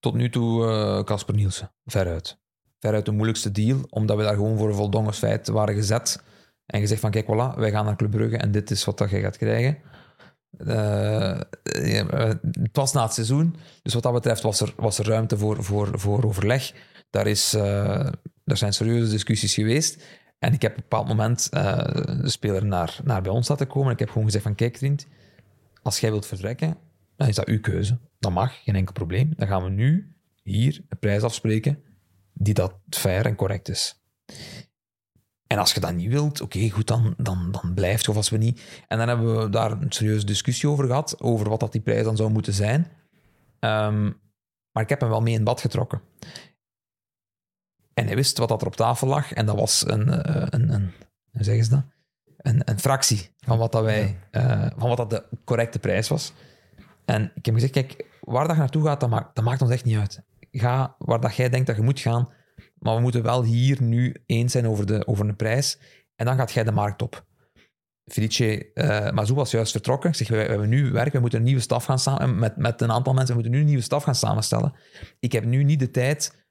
Tot 0.00 0.14
nu 0.14 0.30
toe 0.30 0.66
eh, 0.66 1.04
Casper 1.04 1.34
Nielsen, 1.34 1.72
veruit. 1.84 2.38
Veruit 2.78 3.04
de 3.04 3.12
moeilijkste 3.12 3.50
deal, 3.50 3.80
omdat 3.88 4.16
we 4.16 4.22
daar 4.22 4.34
gewoon 4.34 4.58
voor 4.58 4.68
een 4.68 4.74
voldongen 4.74 5.14
feit 5.14 5.48
waren 5.48 5.74
gezet. 5.74 6.22
En 6.66 6.80
gezegd 6.80 7.00
van, 7.00 7.10
kijk, 7.10 7.26
voilà, 7.26 7.58
wij 7.58 7.70
gaan 7.70 7.84
naar 7.84 7.96
Club 7.96 8.10
Brugge 8.10 8.36
en 8.36 8.50
dit 8.50 8.70
is 8.70 8.84
wat 8.84 8.98
dat 8.98 9.10
je 9.10 9.20
gaat 9.20 9.36
krijgen. 9.36 9.78
Eh, 10.58 11.40
eh, 11.40 12.34
het 12.40 12.76
was 12.76 12.92
na 12.92 13.02
het 13.02 13.12
seizoen, 13.12 13.56
dus 13.82 13.94
wat 13.94 14.02
dat 14.02 14.12
betreft 14.12 14.42
was 14.42 14.60
er, 14.60 14.74
was 14.76 14.98
er 14.98 15.06
ruimte 15.06 15.38
voor, 15.38 15.64
voor, 15.64 15.98
voor 16.00 16.24
overleg. 16.24 16.72
Daar, 17.10 17.26
is, 17.26 17.54
eh, 17.54 18.10
daar 18.44 18.56
zijn 18.56 18.72
serieuze 18.72 19.10
discussies 19.10 19.54
geweest. 19.54 20.04
En 20.38 20.52
ik 20.52 20.62
heb 20.62 20.70
op 20.70 20.76
een 20.76 20.82
bepaald 20.88 21.08
moment 21.08 21.48
eh, 21.50 21.76
de 22.22 22.28
speler 22.28 22.64
naar, 22.64 22.98
naar 23.04 23.22
bij 23.22 23.32
ons 23.32 23.48
laten 23.48 23.66
komen. 23.66 23.92
Ik 23.92 23.98
heb 23.98 24.08
gewoon 24.08 24.24
gezegd 24.24 24.44
van, 24.44 24.54
kijk 24.54 24.76
vriend, 24.76 25.06
als 25.82 26.00
jij 26.00 26.10
wilt 26.10 26.26
vertrekken, 26.26 26.76
dan 27.16 27.28
is 27.28 27.34
dat 27.34 27.46
uw 27.46 27.60
keuze. 27.60 27.98
Dat 28.18 28.32
mag, 28.32 28.62
geen 28.62 28.74
enkel 28.74 28.92
probleem. 28.92 29.32
Dan 29.36 29.48
gaan 29.48 29.64
we 29.64 29.70
nu 29.70 30.14
hier 30.42 30.84
een 30.88 30.98
prijs 30.98 31.22
afspreken 31.22 31.82
die 32.32 32.54
dat 32.54 32.74
fair 32.88 33.26
en 33.26 33.34
correct 33.34 33.68
is. 33.68 34.02
En 35.46 35.58
als 35.58 35.72
je 35.72 35.80
dat 35.80 35.94
niet 35.94 36.10
wilt, 36.10 36.40
oké, 36.40 36.70
goed, 36.70 36.86
dan, 36.86 37.14
dan, 37.16 37.50
dan 37.50 37.74
blijft 37.74 38.08
of 38.08 38.16
als 38.16 38.30
we 38.30 38.36
niet. 38.36 38.84
En 38.88 38.98
dan 38.98 39.08
hebben 39.08 39.38
we 39.38 39.48
daar 39.48 39.70
een 39.70 39.92
serieuze 39.92 40.26
discussie 40.26 40.68
over 40.68 40.86
gehad, 40.86 41.20
over 41.20 41.48
wat 41.48 41.60
dat 41.60 41.72
die 41.72 41.80
prijs 41.80 42.04
dan 42.04 42.16
zou 42.16 42.30
moeten 42.30 42.52
zijn. 42.52 42.86
Ehm, 43.58 44.04
maar 44.72 44.82
ik 44.82 44.88
heb 44.88 45.00
hem 45.00 45.08
wel 45.08 45.20
mee 45.20 45.34
in 45.34 45.44
bad 45.44 45.60
getrokken. 45.60 46.00
En 47.98 48.06
hij 48.06 48.16
wist 48.16 48.38
wat 48.38 48.48
dat 48.48 48.60
er 48.60 48.66
op 48.66 48.76
tafel 48.76 49.06
lag. 49.06 49.32
En 49.32 49.46
dat 49.46 49.56
was 49.56 49.86
een, 49.86 50.08
eh, 50.08 50.46
een, 50.50 50.72
een 50.72 50.92
hoe 51.32 51.44
zeggen 51.44 51.64
ze 51.64 51.70
dat? 51.70 51.84
een, 52.38 52.62
een 52.64 52.78
fractie 52.78 53.34
van 53.38 53.58
wat, 53.58 53.72
dat 53.72 53.82
wij, 53.82 54.18
eh, 54.30 54.66
van 54.76 54.88
wat 54.88 54.96
dat 54.96 55.10
de 55.10 55.24
correcte 55.44 55.78
prijs 55.78 56.08
was. 56.08 56.32
En 57.04 57.32
ik 57.34 57.44
heb 57.44 57.54
gezegd, 57.54 57.72
kijk, 57.72 58.04
waar 58.20 58.46
dat 58.46 58.56
je 58.56 58.62
naartoe 58.62 58.84
gaat, 58.84 59.00
dat 59.00 59.10
maakt, 59.10 59.34
dat 59.34 59.44
maakt 59.44 59.62
ons 59.62 59.70
echt 59.70 59.84
niet 59.84 59.98
uit. 59.98 60.22
Ga 60.50 60.94
waar 60.98 61.20
dat 61.20 61.36
jij 61.36 61.48
denkt 61.48 61.66
dat 61.66 61.76
je 61.76 61.82
moet 61.82 62.00
gaan, 62.00 62.28
maar 62.78 62.94
we 62.94 63.00
moeten 63.00 63.22
wel 63.22 63.42
hier 63.44 63.82
nu 63.82 64.16
eens 64.26 64.52
zijn 64.52 64.66
over, 64.66 64.86
de, 64.86 65.06
over 65.06 65.28
een 65.28 65.36
prijs. 65.36 65.78
En 66.16 66.26
dan 66.26 66.36
gaat 66.36 66.52
jij 66.52 66.64
de 66.64 66.72
markt 66.72 67.02
op. 67.02 67.26
Felice 68.04 68.70
uh, 68.74 69.10
Mazou 69.10 69.38
was 69.38 69.50
juist 69.50 69.72
vertrokken. 69.72 70.10
Ik 70.10 70.16
zeg, 70.16 70.28
we, 70.28 70.36
we 70.36 70.42
hebben 70.42 70.68
nu 70.68 70.90
werk, 70.90 71.12
we 71.12 71.20
moeten 71.20 71.38
een 71.38 71.44
nieuwe 71.44 71.60
staf 71.60 71.84
gaan 71.84 71.98
samen 71.98 72.38
met, 72.38 72.56
met 72.56 72.80
een 72.80 72.92
aantal 72.92 73.12
mensen, 73.12 73.34
we 73.34 73.40
moeten 73.40 73.52
nu 73.52 73.58
een 73.60 73.68
nieuwe 73.70 73.82
staf 73.82 74.02
gaan 74.02 74.14
samenstellen. 74.14 74.72
Ik 75.20 75.32
heb 75.32 75.44
nu 75.44 75.64
niet 75.64 75.78
de 75.78 75.90
tijd 75.90 76.47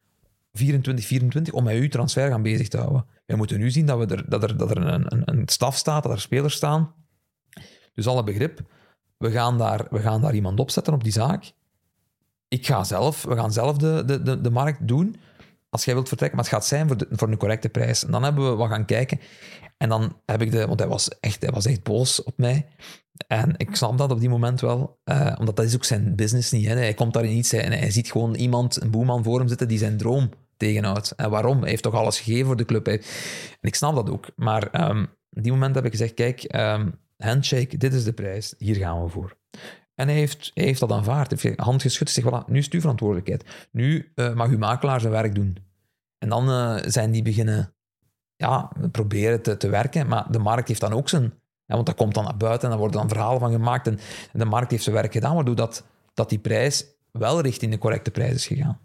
24, 0.57 1.05
24 1.05 1.53
om 1.53 1.63
met 1.63 1.75
uw 1.75 1.87
transfer 1.87 2.29
gaan 2.29 2.41
bezig 2.41 2.67
te 2.67 2.77
houden. 2.77 3.05
We 3.25 3.35
moeten 3.35 3.59
nu 3.59 3.71
zien 3.71 3.85
dat, 3.85 3.97
we 3.97 4.15
er, 4.15 4.29
dat 4.29 4.43
er, 4.43 4.57
dat 4.57 4.69
er 4.69 4.77
een, 4.77 5.05
een, 5.13 5.21
een 5.25 5.43
staf 5.45 5.75
staat, 5.75 6.03
dat 6.03 6.11
er 6.11 6.21
spelers 6.21 6.55
staan. 6.55 6.93
Dus 7.93 8.07
alle 8.07 8.23
begrip, 8.23 8.61
we 9.17 9.31
gaan 9.31 9.57
daar, 9.57 9.87
we 9.89 9.99
gaan 9.99 10.21
daar 10.21 10.35
iemand 10.35 10.59
opzetten 10.59 10.93
op 10.93 11.03
die 11.03 11.11
zaak. 11.11 11.51
Ik 12.47 12.65
ga 12.65 12.83
zelf, 12.83 13.23
we 13.23 13.35
gaan 13.35 13.53
zelf 13.53 13.77
de, 13.77 14.03
de, 14.05 14.21
de, 14.21 14.41
de 14.41 14.51
markt 14.51 14.87
doen 14.87 15.15
als 15.69 15.85
jij 15.85 15.93
wilt 15.93 16.07
vertrekken, 16.07 16.37
maar 16.37 16.45
het 16.45 16.55
gaat 16.55 16.65
zijn 16.65 16.87
voor, 16.87 16.97
de, 16.97 17.07
voor 17.11 17.27
een 17.27 17.37
correcte 17.37 17.69
prijs. 17.69 18.05
En 18.05 18.11
dan 18.11 18.23
hebben 18.23 18.49
we 18.49 18.55
wat 18.55 18.69
gaan 18.69 18.85
kijken. 18.85 19.19
En 19.77 19.89
dan 19.89 20.21
heb 20.25 20.41
ik 20.41 20.51
de, 20.51 20.67
want 20.67 20.79
hij 20.79 20.89
was 20.89 21.09
echt, 21.19 21.41
hij 21.41 21.51
was 21.51 21.65
echt 21.65 21.83
boos 21.83 22.23
op 22.23 22.37
mij. 22.37 22.67
En 23.27 23.53
ik 23.57 23.75
snap 23.75 23.97
dat 23.97 24.11
op 24.11 24.19
die 24.19 24.29
moment 24.29 24.61
wel, 24.61 24.99
uh, 25.05 25.35
omdat 25.39 25.55
dat 25.55 25.65
is 25.65 25.75
ook 25.75 25.83
zijn 25.83 26.15
business 26.15 26.51
niet. 26.51 26.65
Hè. 26.65 26.73
Hij 26.73 26.93
komt 26.93 27.13
daar 27.13 27.25
in 27.25 27.37
iets 27.37 27.53
en 27.53 27.71
hij 27.71 27.91
ziet 27.91 28.11
gewoon 28.11 28.35
iemand, 28.35 28.81
een 28.81 28.91
boeman 28.91 29.23
voor 29.23 29.39
hem 29.39 29.47
zitten 29.47 29.67
die 29.67 29.77
zijn 29.77 29.97
droom 29.97 30.29
tegenhoudt. 30.57 31.11
En 31.11 31.29
waarom? 31.29 31.59
Hij 31.59 31.69
heeft 31.69 31.83
toch 31.83 31.93
alles 31.93 32.19
gegeven 32.19 32.45
voor 32.45 32.55
de 32.55 32.65
club. 32.65 32.87
En 32.87 33.01
ik 33.61 33.75
snap 33.75 33.95
dat 33.95 34.09
ook. 34.09 34.27
Maar 34.35 34.89
um, 34.89 35.07
op 35.29 35.43
die 35.43 35.51
moment 35.51 35.75
heb 35.75 35.85
ik 35.85 35.91
gezegd, 35.91 36.13
kijk, 36.13 36.55
um, 36.55 36.99
handshake, 37.17 37.77
dit 37.77 37.93
is 37.93 38.03
de 38.03 38.13
prijs, 38.13 38.55
hier 38.57 38.75
gaan 38.75 39.03
we 39.03 39.09
voor. 39.09 39.37
En 39.95 40.07
hij 40.07 40.17
heeft, 40.17 40.51
hij 40.53 40.63
heeft 40.63 40.79
dat 40.79 40.91
aanvaard. 40.91 41.31
Hij 41.31 41.39
heeft 41.41 41.59
hand 41.59 41.81
geschud. 41.81 42.09
Zegt, 42.09 42.27
voilà, 42.27 42.45
nu 42.47 42.57
is 42.57 42.65
het 42.65 42.73
uw 42.73 42.79
verantwoordelijkheid. 42.79 43.67
Nu 43.71 44.11
uh, 44.15 44.33
mag 44.33 44.49
uw 44.49 44.57
makelaar 44.57 44.99
zijn 44.99 45.11
werk 45.11 45.35
doen. 45.35 45.57
En 46.17 46.29
dan 46.29 46.49
uh, 46.49 46.77
zijn 46.85 47.11
die 47.11 47.21
beginnen 47.21 47.73
ja, 48.35 48.71
proberen 48.91 49.41
te, 49.41 49.57
te 49.57 49.69
werken. 49.69 50.07
Maar 50.07 50.31
de 50.31 50.39
markt 50.39 50.67
heeft 50.67 50.81
dan 50.81 50.93
ook 50.93 51.09
zijn... 51.09 51.23
Ja, 51.65 51.75
want 51.75 51.85
dat 51.85 51.95
komt 51.95 52.13
dan 52.13 52.23
naar 52.23 52.37
buiten 52.37 52.63
en 52.63 52.69
daar 52.69 52.79
worden 52.79 52.99
dan 52.99 53.09
verhalen 53.09 53.39
van 53.39 53.51
gemaakt. 53.51 53.87
En, 53.87 53.99
en 54.33 54.39
de 54.39 54.45
markt 54.45 54.71
heeft 54.71 54.83
zijn 54.83 54.95
werk 54.95 55.13
gedaan, 55.13 55.35
waardoor 55.35 55.55
dat, 55.55 55.85
dat 56.13 56.29
die 56.29 56.39
prijs 56.39 56.85
wel 57.11 57.41
richting 57.41 57.71
de 57.71 57.77
correcte 57.77 58.11
prijs 58.11 58.33
is 58.33 58.47
gegaan. 58.47 58.79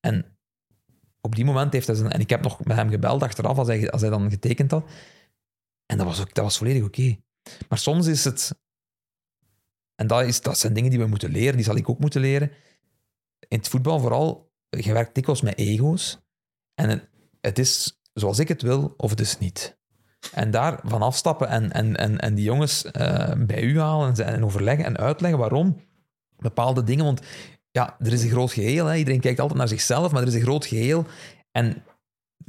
En 0.00 0.37
op 1.28 1.34
die 1.34 1.44
moment 1.44 1.72
heeft 1.72 1.86
hij 1.86 1.96
zijn... 1.96 2.10
En 2.10 2.20
ik 2.20 2.30
heb 2.30 2.42
nog 2.42 2.64
met 2.64 2.76
hem 2.76 2.90
gebeld 2.90 3.22
achteraf, 3.22 3.58
als 3.58 3.68
hij, 3.68 3.90
als 3.90 4.00
hij 4.00 4.10
dan 4.10 4.30
getekend 4.30 4.70
had. 4.70 4.90
En 5.86 5.96
dat 5.96 6.06
was, 6.06 6.20
ook, 6.20 6.34
dat 6.34 6.44
was 6.44 6.58
volledig 6.58 6.84
oké. 6.84 7.16
Maar 7.68 7.78
soms 7.78 8.06
is 8.06 8.24
het 8.24 8.52
en 10.00 10.06
dat, 10.06 10.22
is, 10.22 10.40
dat 10.40 10.58
zijn 10.58 10.72
dingen 10.72 10.90
die 10.90 10.98
we 10.98 11.06
moeten 11.06 11.30
leren, 11.30 11.56
die 11.56 11.64
zal 11.64 11.76
ik 11.76 11.88
ook 11.88 11.98
moeten 11.98 12.20
leren. 12.20 12.50
In 13.48 13.58
het 13.58 13.68
voetbal 13.68 14.00
vooral, 14.00 14.52
je 14.68 14.92
werkt 14.92 15.14
dikwijls 15.14 15.40
met 15.40 15.58
ego's. 15.58 16.18
En 16.74 16.88
het, 16.88 17.08
het 17.40 17.58
is 17.58 18.00
zoals 18.12 18.38
ik 18.38 18.48
het 18.48 18.62
wil, 18.62 18.94
of 18.96 19.10
het 19.10 19.20
is 19.20 19.38
niet. 19.38 19.78
En 20.32 20.50
daar 20.50 20.80
van 20.84 21.02
afstappen 21.02 21.48
en, 21.48 21.72
en, 21.72 21.96
en, 21.96 22.18
en 22.18 22.34
die 22.34 22.44
jongens 22.44 22.84
uh, 22.84 23.32
bij 23.38 23.62
u 23.62 23.80
halen 23.80 24.14
en, 24.14 24.24
en 24.24 24.44
overleggen 24.44 24.84
en 24.84 24.96
uitleggen 24.96 25.38
waarom 25.38 25.80
bepaalde 26.36 26.82
dingen. 26.82 27.04
Want 27.04 27.20
ja, 27.70 27.96
er 27.98 28.12
is 28.12 28.22
een 28.22 28.30
groot 28.30 28.52
geheel. 28.52 28.86
Hè. 28.86 28.96
Iedereen 28.96 29.20
kijkt 29.20 29.40
altijd 29.40 29.58
naar 29.58 29.68
zichzelf, 29.68 30.12
maar 30.12 30.22
er 30.22 30.28
is 30.28 30.34
een 30.34 30.40
groot 30.40 30.66
geheel. 30.66 31.04
En 31.52 31.82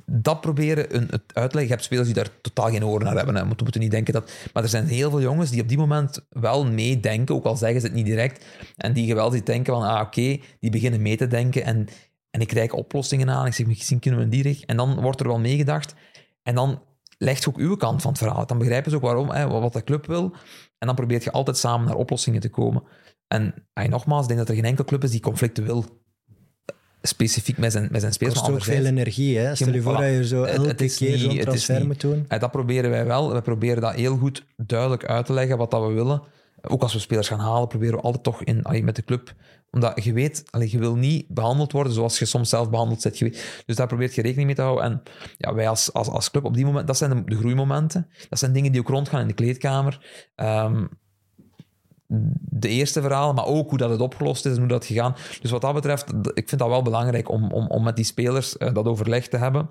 dat 0.05 0.41
proberen 0.41 0.95
een, 0.95 1.07
het 1.09 1.23
uitleggen. 1.33 1.63
Je 1.63 1.69
hebt 1.69 1.83
spelers 1.83 2.07
die 2.07 2.15
daar 2.15 2.41
totaal 2.41 2.69
geen 2.69 2.85
oren 2.85 3.05
naar 3.05 3.15
hebben. 3.15 3.35
Hè. 3.35 3.41
We 3.41 3.55
moeten 3.57 3.81
niet 3.81 3.91
denken 3.91 4.13
dat... 4.13 4.31
Maar 4.53 4.63
er 4.63 4.69
zijn 4.69 4.87
heel 4.87 5.09
veel 5.09 5.21
jongens 5.21 5.49
die 5.49 5.61
op 5.61 5.67
die 5.67 5.77
moment 5.77 6.25
wel 6.29 6.65
meedenken, 6.65 7.35
ook 7.35 7.45
al 7.45 7.55
zeggen 7.55 7.81
ze 7.81 7.87
het 7.87 7.95
niet 7.95 8.05
direct. 8.05 8.45
En 8.75 8.93
die 8.93 9.07
geweldig 9.07 9.43
denken 9.43 9.73
van, 9.73 9.83
ah 9.83 10.01
oké, 10.01 10.39
die 10.59 10.69
beginnen 10.71 11.01
mee 11.01 11.17
te 11.17 11.27
denken. 11.27 11.63
En, 11.63 11.87
en 12.31 12.41
ik 12.41 12.51
reik 12.51 12.73
oplossingen 12.73 13.29
aan. 13.29 13.45
Ik 13.45 13.53
zeg, 13.53 13.65
misschien 13.65 13.99
kunnen 13.99 14.19
we 14.19 14.25
in 14.35 14.43
die. 14.43 14.63
En 14.65 14.77
dan 14.77 15.01
wordt 15.01 15.19
er 15.19 15.27
wel 15.27 15.39
meegedacht. 15.39 15.93
En 16.43 16.55
dan 16.55 16.81
legt 17.17 17.43
je 17.43 17.49
ook 17.49 17.57
uw 17.57 17.75
kant 17.75 18.01
van 18.01 18.11
het 18.11 18.19
verhaal. 18.19 18.45
Dan 18.45 18.57
begrijpen 18.57 18.91
ze 18.91 18.97
ook 18.97 19.03
waarom, 19.03 19.29
hè, 19.29 19.47
wat 19.47 19.73
de 19.73 19.83
club 19.83 20.05
wil. 20.05 20.33
En 20.77 20.87
dan 20.87 20.95
probeert 20.95 21.23
je 21.23 21.31
altijd 21.31 21.57
samen 21.57 21.87
naar 21.87 21.95
oplossingen 21.95 22.41
te 22.41 22.49
komen. 22.49 22.83
En 23.29 23.53
nogmaals, 23.89 24.21
ik 24.21 24.27
denk 24.27 24.39
dat 24.39 24.49
er 24.49 24.55
geen 24.55 24.65
enkele 24.65 24.87
club 24.87 25.03
is 25.03 25.11
die 25.11 25.19
conflicten 25.19 25.63
wil 25.63 25.85
specifiek 27.01 27.57
met 27.57 27.71
zijn, 27.71 27.87
met 27.91 28.01
zijn 28.01 28.13
spelers. 28.13 28.35
Het 28.35 28.45
kost 28.45 28.57
ook 28.57 28.73
veel 28.73 28.85
energie. 28.85 29.37
Hè? 29.37 29.55
Stel 29.55 29.73
je 29.73 29.81
voor 29.81 29.97
dat 29.97 30.03
je 30.03 30.27
zo 30.27 30.43
elke 30.43 30.67
het, 30.67 30.79
het 30.79 30.95
keer 30.95 31.17
zo'n 31.17 31.37
transfer 31.37 31.85
moet 31.85 32.01
doen. 32.01 32.25
En 32.27 32.39
dat 32.39 32.51
proberen 32.51 32.89
wij 32.89 33.05
wel. 33.05 33.33
We 33.33 33.41
proberen 33.41 33.81
dat 33.81 33.93
heel 33.93 34.17
goed 34.17 34.45
duidelijk 34.57 35.05
uit 35.05 35.25
te 35.25 35.33
leggen, 35.33 35.57
wat 35.57 35.71
dat 35.71 35.87
we 35.87 35.93
willen. 35.93 36.21
Ook 36.61 36.81
als 36.81 36.93
we 36.93 36.99
spelers 36.99 37.27
gaan 37.27 37.39
halen, 37.39 37.67
proberen 37.67 37.95
we 37.95 38.01
altijd 38.01 38.23
toch 38.23 38.43
in, 38.43 38.65
met 38.83 38.95
de 38.95 39.03
club... 39.03 39.33
Omdat 39.71 40.03
je 40.03 40.13
weet, 40.13 40.43
allee, 40.49 40.71
je 40.71 40.79
wil 40.79 40.95
niet 40.95 41.27
behandeld 41.27 41.71
worden 41.71 41.93
zoals 41.93 42.19
je 42.19 42.25
soms 42.25 42.49
zelf 42.49 42.69
behandeld 42.69 43.03
bent. 43.03 43.19
Dus 43.65 43.75
daar 43.75 43.87
probeert 43.87 44.15
je 44.15 44.21
rekening 44.21 44.45
mee 44.45 44.55
te 44.55 44.61
houden. 44.61 44.83
En 44.83 45.03
ja, 45.37 45.53
wij 45.53 45.69
als, 45.69 45.93
als, 45.93 46.07
als 46.07 46.31
club 46.31 46.43
op 46.43 46.53
die 46.53 46.65
moment, 46.65 46.87
dat 46.87 46.97
zijn 46.97 47.09
de, 47.09 47.23
de 47.25 47.35
groeimomenten. 47.35 48.07
Dat 48.29 48.39
zijn 48.39 48.53
dingen 48.53 48.71
die 48.71 48.81
ook 48.81 48.87
rondgaan 48.87 49.21
in 49.21 49.27
de 49.27 49.33
kleedkamer. 49.33 49.99
Um, 50.35 50.89
de 52.39 52.67
eerste 52.67 53.01
verhalen, 53.01 53.35
maar 53.35 53.45
ook 53.45 53.69
hoe 53.69 53.77
dat 53.77 53.89
het 53.89 54.01
opgelost 54.01 54.45
is 54.45 54.53
en 54.53 54.59
hoe 54.59 54.67
dat 54.67 54.85
gegaan. 54.85 55.15
Dus 55.41 55.51
wat 55.51 55.61
dat 55.61 55.73
betreft, 55.73 56.13
ik 56.33 56.49
vind 56.49 56.61
dat 56.61 56.69
wel 56.69 56.81
belangrijk 56.81 57.29
om, 57.29 57.51
om, 57.51 57.67
om 57.67 57.83
met 57.83 57.95
die 57.95 58.05
spelers 58.05 58.55
uh, 58.57 58.73
dat 58.73 58.85
overleg 58.85 59.27
te 59.27 59.37
hebben. 59.37 59.69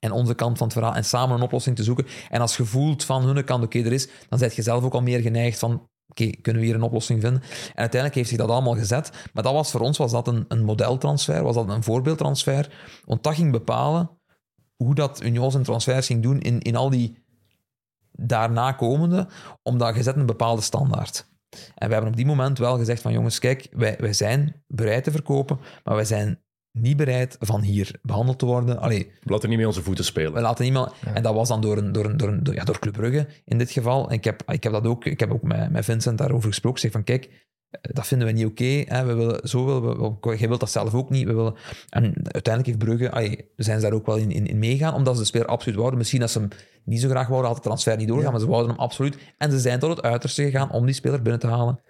En 0.00 0.12
onze 0.12 0.34
kant 0.34 0.58
van 0.58 0.66
het 0.66 0.76
verhaal 0.76 0.94
en 0.94 1.04
samen 1.04 1.36
een 1.36 1.42
oplossing 1.42 1.76
te 1.76 1.82
zoeken. 1.82 2.06
En 2.30 2.40
als 2.40 2.56
je 2.56 2.64
voelt 2.64 3.04
van 3.04 3.22
hun 3.22 3.44
kant, 3.44 3.64
oké, 3.64 3.78
er 3.78 3.92
is, 3.92 4.08
dan 4.28 4.38
zet 4.38 4.54
je 4.54 4.62
zelf 4.62 4.84
ook 4.84 4.94
al 4.94 5.02
meer 5.02 5.20
geneigd 5.20 5.58
van, 5.58 5.88
oké, 6.08 6.30
kunnen 6.30 6.62
we 6.62 6.68
hier 6.68 6.76
een 6.76 6.82
oplossing 6.82 7.20
vinden? 7.20 7.42
En 7.42 7.74
uiteindelijk 7.74 8.14
heeft 8.14 8.28
zich 8.28 8.38
dat 8.38 8.48
allemaal 8.48 8.76
gezet. 8.76 9.10
Maar 9.32 9.42
dat 9.42 9.52
was 9.52 9.70
voor 9.70 9.80
ons 9.80 9.98
was 9.98 10.12
dat 10.12 10.28
een, 10.28 10.44
een 10.48 10.64
modeltransfer, 10.64 11.42
was 11.42 11.54
dat 11.54 11.68
een 11.68 11.82
voorbeeldtransfer. 11.82 12.72
Want 13.04 13.22
dat 13.22 13.34
ging 13.34 13.52
bepalen 13.52 14.10
hoe 14.76 14.94
dat 14.94 15.22
Union 15.22 15.50
zijn 15.50 15.62
transfers 15.62 16.06
ging 16.06 16.22
doen 16.22 16.40
in, 16.40 16.60
in 16.60 16.76
al 16.76 16.90
die 16.90 17.22
daarna 18.12 18.72
komende, 18.72 19.28
omdat 19.62 19.96
je 19.96 20.02
zet 20.02 20.16
een 20.16 20.26
bepaalde 20.26 20.62
standaard. 20.62 21.32
En 21.74 21.86
we 21.86 21.92
hebben 21.92 22.10
op 22.10 22.16
die 22.16 22.26
moment 22.26 22.58
wel 22.58 22.78
gezegd 22.78 23.02
van 23.02 23.12
jongens, 23.12 23.38
kijk, 23.38 23.66
wij, 23.70 23.96
wij 23.98 24.12
zijn 24.12 24.62
bereid 24.66 25.04
te 25.04 25.10
verkopen, 25.10 25.58
maar 25.84 25.94
wij 25.94 26.04
zijn 26.04 26.38
niet 26.78 26.96
bereid 26.96 27.36
van 27.40 27.60
hier 27.60 27.98
behandeld 28.02 28.38
te 28.38 28.46
worden. 28.46 28.78
Allee, 28.78 29.12
we 29.22 29.30
laten 29.30 29.48
niet 29.48 29.58
met 29.58 29.66
onze 29.66 29.82
voeten 29.82 30.04
spelen. 30.04 30.32
We 30.32 30.40
laten 30.40 30.64
niet 30.64 30.72
meer, 30.72 30.92
En 31.14 31.22
dat 31.22 31.34
was 31.34 31.48
dan 31.48 31.60
door, 31.60 31.76
een, 31.76 31.92
door, 31.92 32.04
een, 32.04 32.16
door, 32.16 32.28
een, 32.28 32.48
ja, 32.52 32.64
door 32.64 32.78
Club 32.78 32.92
Brugge 32.92 33.26
in 33.44 33.58
dit 33.58 33.70
geval. 33.70 34.08
En 34.08 34.14
ik 34.14 34.24
heb, 34.24 34.42
ik 34.46 34.62
heb 34.62 34.72
dat 34.72 34.86
ook, 34.86 35.04
ik 35.04 35.20
heb 35.20 35.32
ook 35.32 35.42
met, 35.42 35.70
met 35.70 35.84
Vincent 35.84 36.18
daarover 36.18 36.48
gesproken. 36.48 36.76
Ik 36.76 36.82
zeg 36.82 36.92
van 36.92 37.04
kijk, 37.04 37.48
dat 37.80 38.06
vinden 38.06 38.26
we 38.26 38.32
niet 38.32 38.46
oké. 38.46 38.80
Okay, 38.86 39.06
we 39.06 39.14
willen, 39.14 39.48
zo 39.48 39.64
willen 39.64 40.16
we, 40.20 40.36
jij 40.36 40.48
wilt 40.48 40.60
dat 40.60 40.70
zelf 40.70 40.94
ook 40.94 41.10
niet. 41.10 41.26
We 41.26 41.34
willen, 41.34 41.54
en 41.88 42.04
uiteindelijk 42.14 42.66
heeft 42.66 42.78
Brugge, 42.78 43.44
zijn 43.56 43.80
ze 43.80 43.86
daar 43.86 43.94
ook 43.94 44.06
wel 44.06 44.16
in, 44.16 44.30
in, 44.30 44.46
in 44.46 44.58
meegaan, 44.58 44.94
omdat 44.94 45.14
ze 45.14 45.20
de 45.20 45.26
speler 45.26 45.46
absoluut 45.46 45.78
wouden. 45.78 45.98
Misschien 45.98 46.20
dat 46.20 46.30
ze 46.30 46.38
hem 46.38 46.48
niet 46.84 47.00
zo 47.00 47.08
graag 47.08 47.28
wouden, 47.28 47.50
had 47.50 47.56
de 47.56 47.64
transfer 47.64 47.96
niet 47.96 48.08
doorgaan, 48.08 48.30
maar 48.30 48.40
ze 48.40 48.46
wouden 48.46 48.70
hem 48.70 48.80
absoluut. 48.80 49.16
En 49.38 49.50
ze 49.50 49.58
zijn 49.58 49.78
tot 49.78 49.90
het 49.96 50.02
uiterste 50.02 50.42
gegaan 50.42 50.70
om 50.70 50.86
die 50.86 50.94
speler 50.94 51.22
binnen 51.22 51.40
te 51.40 51.46
halen. 51.46 51.80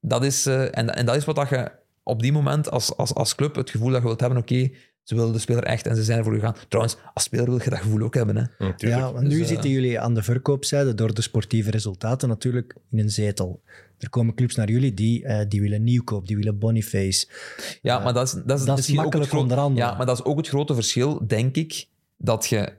Dat 0.00 0.24
is, 0.24 0.46
uh, 0.46 0.62
en, 0.62 0.94
en 0.94 1.06
dat 1.06 1.16
is 1.16 1.24
wat 1.24 1.36
dat 1.36 1.48
je 1.48 1.70
op 2.02 2.22
die 2.22 2.32
moment 2.32 2.70
als, 2.70 2.96
als, 2.96 3.14
als 3.14 3.34
club 3.34 3.54
het 3.54 3.70
gevoel 3.70 3.90
dat 3.90 4.00
je 4.00 4.06
wilt 4.06 4.20
hebben, 4.20 4.38
oké, 4.38 4.54
okay, 4.54 4.74
ze 5.02 5.14
willen 5.14 5.32
de 5.32 5.38
speler 5.38 5.64
echt 5.64 5.86
en 5.86 5.96
ze 5.96 6.02
zijn 6.02 6.18
ervoor 6.18 6.34
gegaan. 6.34 6.56
Trouwens, 6.68 6.96
als 7.14 7.24
speler 7.24 7.46
wil 7.46 7.60
je 7.62 7.70
dat 7.70 7.78
gevoel 7.78 8.02
ook 8.02 8.14
hebben. 8.14 8.36
Hè? 8.36 8.66
Ja, 8.66 8.74
ja 8.76 9.12
want 9.12 9.26
nu 9.26 9.38
dus, 9.38 9.48
zitten 9.48 9.70
jullie 9.70 10.00
aan 10.00 10.14
de 10.14 10.22
verkoopzijde 10.22 10.94
door 10.94 11.14
de 11.14 11.22
sportieve 11.22 11.70
resultaten 11.70 12.28
natuurlijk 12.28 12.76
in 12.90 12.98
een 12.98 13.10
zetel. 13.10 13.62
Er 13.98 14.10
komen 14.10 14.34
clubs 14.34 14.54
naar 14.54 14.70
jullie 14.70 14.94
die, 14.94 15.24
uh, 15.24 15.40
die 15.48 15.60
willen 15.60 15.84
nieuwkoop, 15.84 16.26
die 16.26 16.36
willen 16.36 16.58
Boniface. 16.58 17.28
Ja, 17.82 17.98
uh, 17.98 18.04
maar 18.04 18.12
dat 18.12 18.26
is, 18.26 18.42
dat 18.44 18.58
is, 18.58 18.64
dat 18.64 18.78
is 18.78 18.92
makkelijk 18.92 19.32
onder 19.32 19.58
andere. 19.58 19.86
Ja, 19.86 19.94
maar 19.96 20.06
dat 20.06 20.18
is 20.18 20.24
ook 20.24 20.36
het 20.36 20.48
grote 20.48 20.74
verschil, 20.74 21.26
denk 21.26 21.56
ik, 21.56 21.86
dat 22.16 22.46
je 22.46 22.72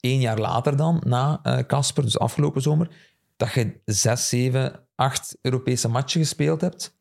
één 0.00 0.20
jaar 0.20 0.38
later 0.38 0.76
dan, 0.76 1.02
na 1.06 1.40
Casper, 1.66 2.02
uh, 2.02 2.10
dus 2.10 2.18
afgelopen 2.18 2.62
zomer, 2.62 2.88
dat 3.36 3.52
je 3.52 3.80
zes, 3.84 4.28
zeven, 4.28 4.80
acht 4.94 5.38
Europese 5.42 5.88
matchen 5.88 6.20
gespeeld 6.20 6.60
hebt. 6.60 6.98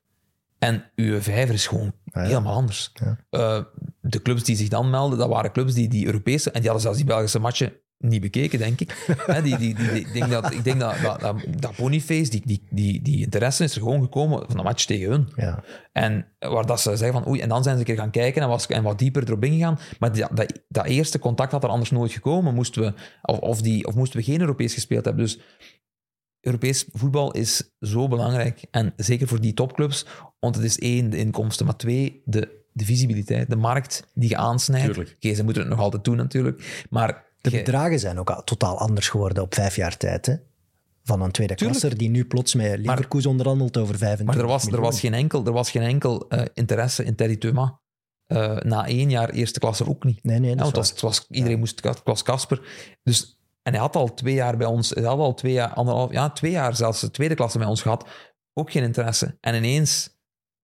En 0.60 0.92
uw 0.96 1.22
vijver 1.22 1.54
is 1.54 1.68
gewoon 1.68 1.94
ah, 2.12 2.22
ja. 2.24 2.28
helemaal 2.28 2.56
anders. 2.56 2.92
Ja. 2.94 3.18
Uh, 3.32 3.64
de 4.10 4.22
clubs 4.22 4.44
die 4.44 4.56
zich 4.56 4.68
dan 4.68 4.90
melden, 4.90 5.18
dat 5.18 5.30
waren 5.30 5.52
clubs 5.52 5.74
die 5.74 5.88
die 5.88 6.06
Europese... 6.06 6.52
En 6.52 6.62
die 6.62 6.70
hadden 6.70 6.82
zelfs 6.82 6.98
die 6.98 7.08
Belgische 7.08 7.40
matchen 7.40 7.74
niet 8.00 8.22
bekeken, 8.22 8.60
denk 8.60 8.80
ik. 8.80 9.06
die, 9.44 9.58
die, 9.58 9.76
die, 9.76 9.90
ik 9.90 10.14
denk 10.14 10.30
dat, 10.30 10.54
ik 10.54 10.64
denk 10.64 10.80
dat, 10.80 10.96
dat, 11.02 11.36
dat 11.60 11.76
Boniface, 11.76 12.30
die, 12.30 12.42
die, 12.46 12.64
die, 12.70 13.02
die 13.02 13.24
interesse 13.24 13.64
is 13.64 13.76
er 13.76 13.82
gewoon 13.82 14.02
gekomen 14.02 14.44
van 14.48 14.58
een 14.58 14.64
match 14.64 14.86
tegen 14.86 15.10
hun. 15.10 15.30
Ja. 15.36 15.64
En 15.92 16.26
waar 16.40 16.66
dat 16.66 16.80
ze 16.80 16.96
zeggen 16.96 17.22
van 17.22 17.32
oei, 17.32 17.40
en 17.40 17.50
dan 17.50 17.64
zijn 17.64 17.76
ze 17.76 17.82
een 17.82 17.88
keer 17.88 17.98
gaan 17.98 18.12
kijken 18.12 18.42
en, 18.42 18.48
was, 18.48 18.68
en 18.68 18.84
wat 18.84 19.00
dieper 19.00 19.24
erop 19.24 19.44
ingegaan. 19.44 19.80
Maar 20.00 20.18
dat, 20.18 20.30
dat, 20.34 20.62
dat 20.68 20.86
eerste 20.86 21.20
contact 21.20 21.52
had 21.52 21.64
er 21.64 21.70
anders 21.70 21.92
nooit 21.92 22.12
gekomen, 22.12 22.54
moesten 22.54 22.82
we, 22.82 22.94
of, 23.22 23.40
of, 23.40 23.62
die, 23.62 23.88
of 23.88 23.96
moesten 23.96 24.20
we 24.20 24.26
geen 24.26 24.42
Europees 24.42 24.74
gespeeld 24.74 25.06
hebben. 25.06 25.24
Dus 25.24 25.40
Europees 26.40 26.86
voetbal 26.92 27.32
is 27.32 27.76
zo 27.80 28.08
belangrijk. 28.08 28.66
En 28.72 28.94
zeker 28.96 29.28
voor 29.28 29.42
die 29.42 29.54
topclubs, 29.54 30.06
want 30.40 30.56
het 30.56 30.66
is 30.66 30.80
één, 30.80 31.10
de 31.10 31.18
inkomsten, 31.18 31.66
maar 31.66 31.78
twee, 31.78 32.22
de, 32.26 32.59
de 32.80 32.86
visibiliteit, 32.86 33.50
de 33.50 33.56
markt 33.56 34.08
die 34.14 34.30
je 34.30 34.38
aansnijdt. 34.38 34.98
Oké, 34.98 35.34
ze 35.34 35.44
moeten 35.44 35.62
het 35.62 35.72
nog 35.72 35.80
altijd 35.80 36.04
doen 36.04 36.18
natuurlijk, 36.18 36.86
maar 36.90 37.26
de 37.42 37.50
bedragen 37.50 38.00
zijn 38.00 38.20
ook 38.20 38.42
totaal 38.46 38.78
anders 38.78 39.10
geworden 39.10 39.44
op 39.44 39.54
vijf 39.54 39.76
jaar 39.76 39.98
tijd. 39.98 40.26
Hè? 40.26 40.36
van 41.10 41.22
een 41.22 41.32
tweede 41.32 41.56
klasser 41.56 41.98
die 41.98 42.10
nu 42.10 42.26
plots 42.26 42.54
met 42.54 42.80
Leverkusen 42.80 43.30
onderhandelt 43.30 43.78
over 43.78 43.98
25 43.98 44.26
Maar 44.26 44.44
er 44.44 44.52
was, 44.52 44.66
er 44.66 44.82
was 44.82 45.00
geen 45.00 45.14
enkel, 45.14 45.46
er 45.46 45.52
was 45.52 45.72
geen 45.72 45.82
enkel 45.82 46.28
eh, 46.30 46.46
interesse 46.54 47.04
in 47.04 47.16
Terry 47.16 47.36
Thomas. 47.36 47.72
Eh, 48.26 48.58
na 48.58 48.88
één 48.88 49.10
jaar 49.10 49.30
eerste 49.30 49.60
klasse 49.60 49.88
ook 49.88 50.04
niet. 50.04 50.24
Nee, 50.24 50.40
nee, 50.40 50.50
Ja, 50.50 50.56
dat 50.56 50.76
was, 50.76 50.90
het 50.90 51.02
was, 51.02 51.26
iedereen 51.30 51.60
moest, 51.60 51.84
het 51.84 52.02
was 52.04 52.24
Casper. 52.24 52.62
Dus, 53.04 53.40
en 53.62 53.72
hij 53.72 53.82
had 53.82 53.96
al 53.96 54.14
twee 54.14 54.34
jaar 54.34 54.58
bij 54.58 54.68
ons, 54.68 54.90
hij 54.90 55.04
had 55.04 55.20
al 55.20 55.34
twee 55.34 55.54
jaar, 55.54 55.74
anderhalf, 55.74 56.12
ja, 56.12 56.30
twee 56.30 56.52
jaar 56.52 56.76
zelfs 56.76 57.02
de 57.02 57.12
tweede 57.12 57.36
klasse 57.36 57.58
bij 57.58 57.68
ons 57.68 57.82
gehad. 57.82 58.08
Ook 58.54 58.72
geen 58.72 58.84
interesse. 58.84 59.38
En 59.42 59.56
ineens, 59.56 60.19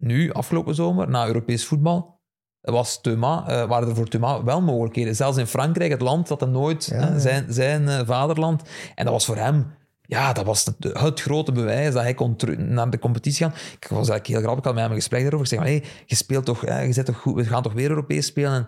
nu, 0.05 0.31
afgelopen 0.31 0.75
zomer, 0.75 1.09
na 1.09 1.27
Europees 1.27 1.65
voetbal, 1.65 2.19
was 2.61 3.01
Thomas, 3.01 3.47
eh, 3.47 3.67
waren 3.67 3.87
er 3.87 3.95
voor 3.95 4.07
Thomas 4.07 4.43
wel 4.43 4.61
mogelijkheden. 4.61 5.15
Zelfs 5.15 5.37
in 5.37 5.47
Frankrijk, 5.47 5.91
het 5.91 6.01
land 6.01 6.27
dat 6.27 6.39
hij 6.39 6.49
nooit, 6.49 6.85
Ja, 6.85 6.95
hè, 6.95 7.07
ja. 7.07 7.19
zijn, 7.19 7.45
zijn 7.49 7.89
eh, 7.89 7.99
vaderland. 8.05 8.61
En 8.95 9.03
dat 9.03 9.13
was 9.13 9.25
voor 9.25 9.35
hem, 9.37 9.73
ja, 10.01 10.33
dat 10.33 10.45
was 10.45 10.65
het, 10.65 10.99
het 10.99 11.21
grote 11.21 11.51
bewijs 11.51 11.93
dat 11.93 12.03
hij 12.03 12.13
kon 12.13 12.35
naar 12.57 12.89
de 12.89 12.99
competitie 12.99 13.45
gaan. 13.45 13.53
Ik 13.79 13.87
was 13.87 14.09
eigenlijk 14.09 14.27
heel 14.27 14.39
grappig, 14.39 14.59
ik 14.59 14.65
had 14.65 14.73
met 14.73 14.83
hem 14.83 14.91
een 14.91 14.97
gesprek 14.97 15.21
daarover. 15.21 15.45
Ik 15.45 15.53
zeg, 15.53 15.63
hey, 15.63 15.83
je 16.05 16.15
speelt 16.15 16.45
toch, 16.45 16.61
hè, 16.61 16.81
je 16.81 16.93
zit 16.93 17.05
toch 17.05 17.17
goed, 17.17 17.35
we 17.35 17.45
gaan 17.45 17.63
toch 17.63 17.73
weer 17.73 17.89
Europees 17.89 18.25
spelen? 18.25 18.53
En, 18.53 18.67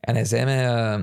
en 0.00 0.14
hij 0.14 0.24
zei 0.24 0.44
mij, 0.44 0.66
eh, 0.66 1.02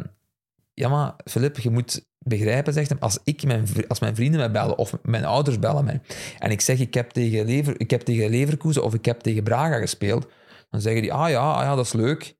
ja 0.79 0.89
maar 0.89 1.15
Filip, 1.25 1.57
je 1.59 1.69
moet 1.69 2.05
begrijpen, 2.19 2.73
zegt 2.73 2.89
hem, 2.89 2.97
als, 2.99 3.19
ik 3.23 3.43
mijn, 3.43 3.65
als 3.87 3.99
mijn 3.99 4.15
vrienden 4.15 4.39
mij 4.39 4.51
bellen 4.51 4.77
of 4.77 4.93
mijn 5.03 5.25
ouders 5.25 5.59
bellen 5.59 5.85
mij 5.85 6.01
en 6.39 6.51
ik 6.51 6.61
zeg, 6.61 6.79
ik 6.79 6.93
heb 6.93 7.09
tegen, 7.09 7.45
Lever, 7.45 7.79
ik 7.79 7.89
heb 7.89 8.01
tegen 8.01 8.29
Leverkusen 8.29 8.83
of 8.83 8.93
ik 8.93 9.05
heb 9.05 9.19
tegen 9.19 9.43
Braga 9.43 9.79
gespeeld, 9.79 10.27
dan 10.69 10.81
zeggen 10.81 11.01
die, 11.01 11.13
ah 11.13 11.29
ja, 11.29 11.39
ah 11.39 11.63
ja, 11.63 11.75
dat 11.75 11.85
is 11.85 11.93
leuk. 11.93 12.35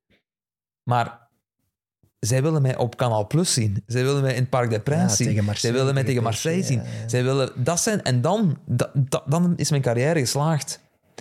Maar 0.84 1.28
zij 2.20 2.42
willen 2.42 2.62
mij 2.62 2.78
op 2.78 2.96
Canal 2.96 3.28
Plus 3.28 3.54
zien. 3.54 3.84
Zij 3.86 4.04
willen 4.04 4.22
mij 4.22 4.34
in 4.34 4.42
het 4.42 4.50
Parc 4.50 4.68
des 4.70 4.78
Ja, 4.78 4.84
Princes 4.84 5.18
zien. 5.18 5.28
Marseille, 5.28 5.58
zij 5.60 5.72
willen 5.74 5.94
mij 5.94 6.04
tegen 6.04 6.24
Marseille 6.24 6.64
zien. 6.64 6.78
ja, 6.84 6.90
ja. 7.02 7.10
Zij 7.10 7.24
willen 7.24 7.64
dat 7.64 7.80
zijn. 7.80 8.04
En 8.04 8.22
dan, 8.22 8.58
da- 8.66 8.92
da- 8.94 9.24
dan 9.28 9.54
is 9.56 9.70
mijn 9.70 9.82
carrière 9.82 10.20
geslaagd. 10.20 10.80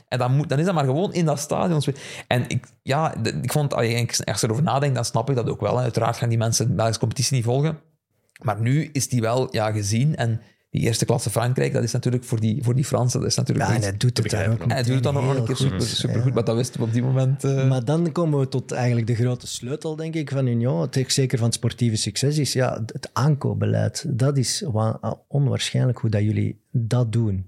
En 0.09 0.19
dan, 0.19 0.37
moet, 0.37 0.49
dan 0.49 0.59
is 0.59 0.65
dat 0.65 0.75
maar 0.75 0.85
gewoon 0.85 1.13
in 1.15 1.25
dat 1.25 1.39
stadion. 1.39 1.83
En 2.27 2.45
ik, 2.49 2.67
ja, 2.83 3.15
ik 3.43 3.53
vond, 3.53 3.75
als 3.75 3.87
je 3.87 4.07
erover 4.41 4.63
nadenkt, 4.63 4.95
dan 4.95 5.05
snap 5.05 5.31
ik 5.31 5.37
dat 5.37 5.49
ook 5.49 5.61
wel. 5.61 5.77
hè. 5.77 5.83
Uiteraard 5.83 6.17
gaan 6.17 6.29
die 6.29 6.39
mensen 6.39 6.67
de 6.69 6.73
Belgische 6.75 7.01
competitie 7.01 7.37
niet 7.37 7.45
volgen. 7.45 7.79
Maar 8.43 8.61
nu 8.61 8.89
is 8.93 9.09
die 9.09 9.21
wel 9.21 9.49
ja, 9.51 9.71
gezien. 9.73 10.17
En 10.17 10.41
die 10.71 10.81
eerste 10.85 11.05
klasse 11.05 11.31
Frankrijk, 11.31 11.73
dat 11.73 11.83
is 11.83 11.93
natuurlijk 11.93 12.25
voor 12.25 12.41
die, 12.41 12.63
voor 12.65 12.75
die 12.75 12.85
Fransen, 12.85 13.21
dat 13.21 13.29
is 13.29 13.37
natuurlijk 13.37 13.69
Ja, 13.69 13.75
en 13.75 13.81
hij 13.83 13.97
doet 13.97 14.17
het 14.17 14.35
ook 14.35 14.61
en 14.61 14.71
hij 14.71 14.83
doet 14.83 14.95
het 14.95 15.03
dan 15.03 15.15
nog 15.15 15.37
een 15.37 15.45
keer 15.45 15.57
super, 15.57 15.83
super 15.83 16.23
goed, 16.23 16.35
maar 16.35 16.45
dat 16.45 16.57
wisten 16.57 16.81
we 16.81 16.87
op 16.87 16.93
die 16.93 17.03
moment. 17.03 17.45
eh, 17.45 17.69
Maar 17.69 17.85
dan 17.85 18.13
komen 18.13 18.39
we 18.39 18.49
tot 18.49 18.73
eigenlijk 18.73 19.07
de 19.07 19.15
grote 19.15 19.47
sleutel, 19.47 19.97
denk 19.97 20.15
ik, 20.15 20.31
van 20.31 20.47
Union. 20.47 20.81
Het 20.81 20.97
is 20.97 21.15
zeker 21.15 21.39
van 21.39 21.47
het 21.47 21.57
sportieve 21.57 21.97
succes 21.97 22.39
is 22.39 22.53
ja, 22.53 22.83
het 22.87 23.11
aankoopbeleid. 23.13 24.05
Dat 24.09 24.37
is 24.37 24.63
wa- 24.73 25.19
onwaarschijnlijk 25.29 25.99
hoe 25.99 26.11
dat 26.11 26.23
jullie 26.23 26.61
dat 26.71 27.13
doen. 27.13 27.47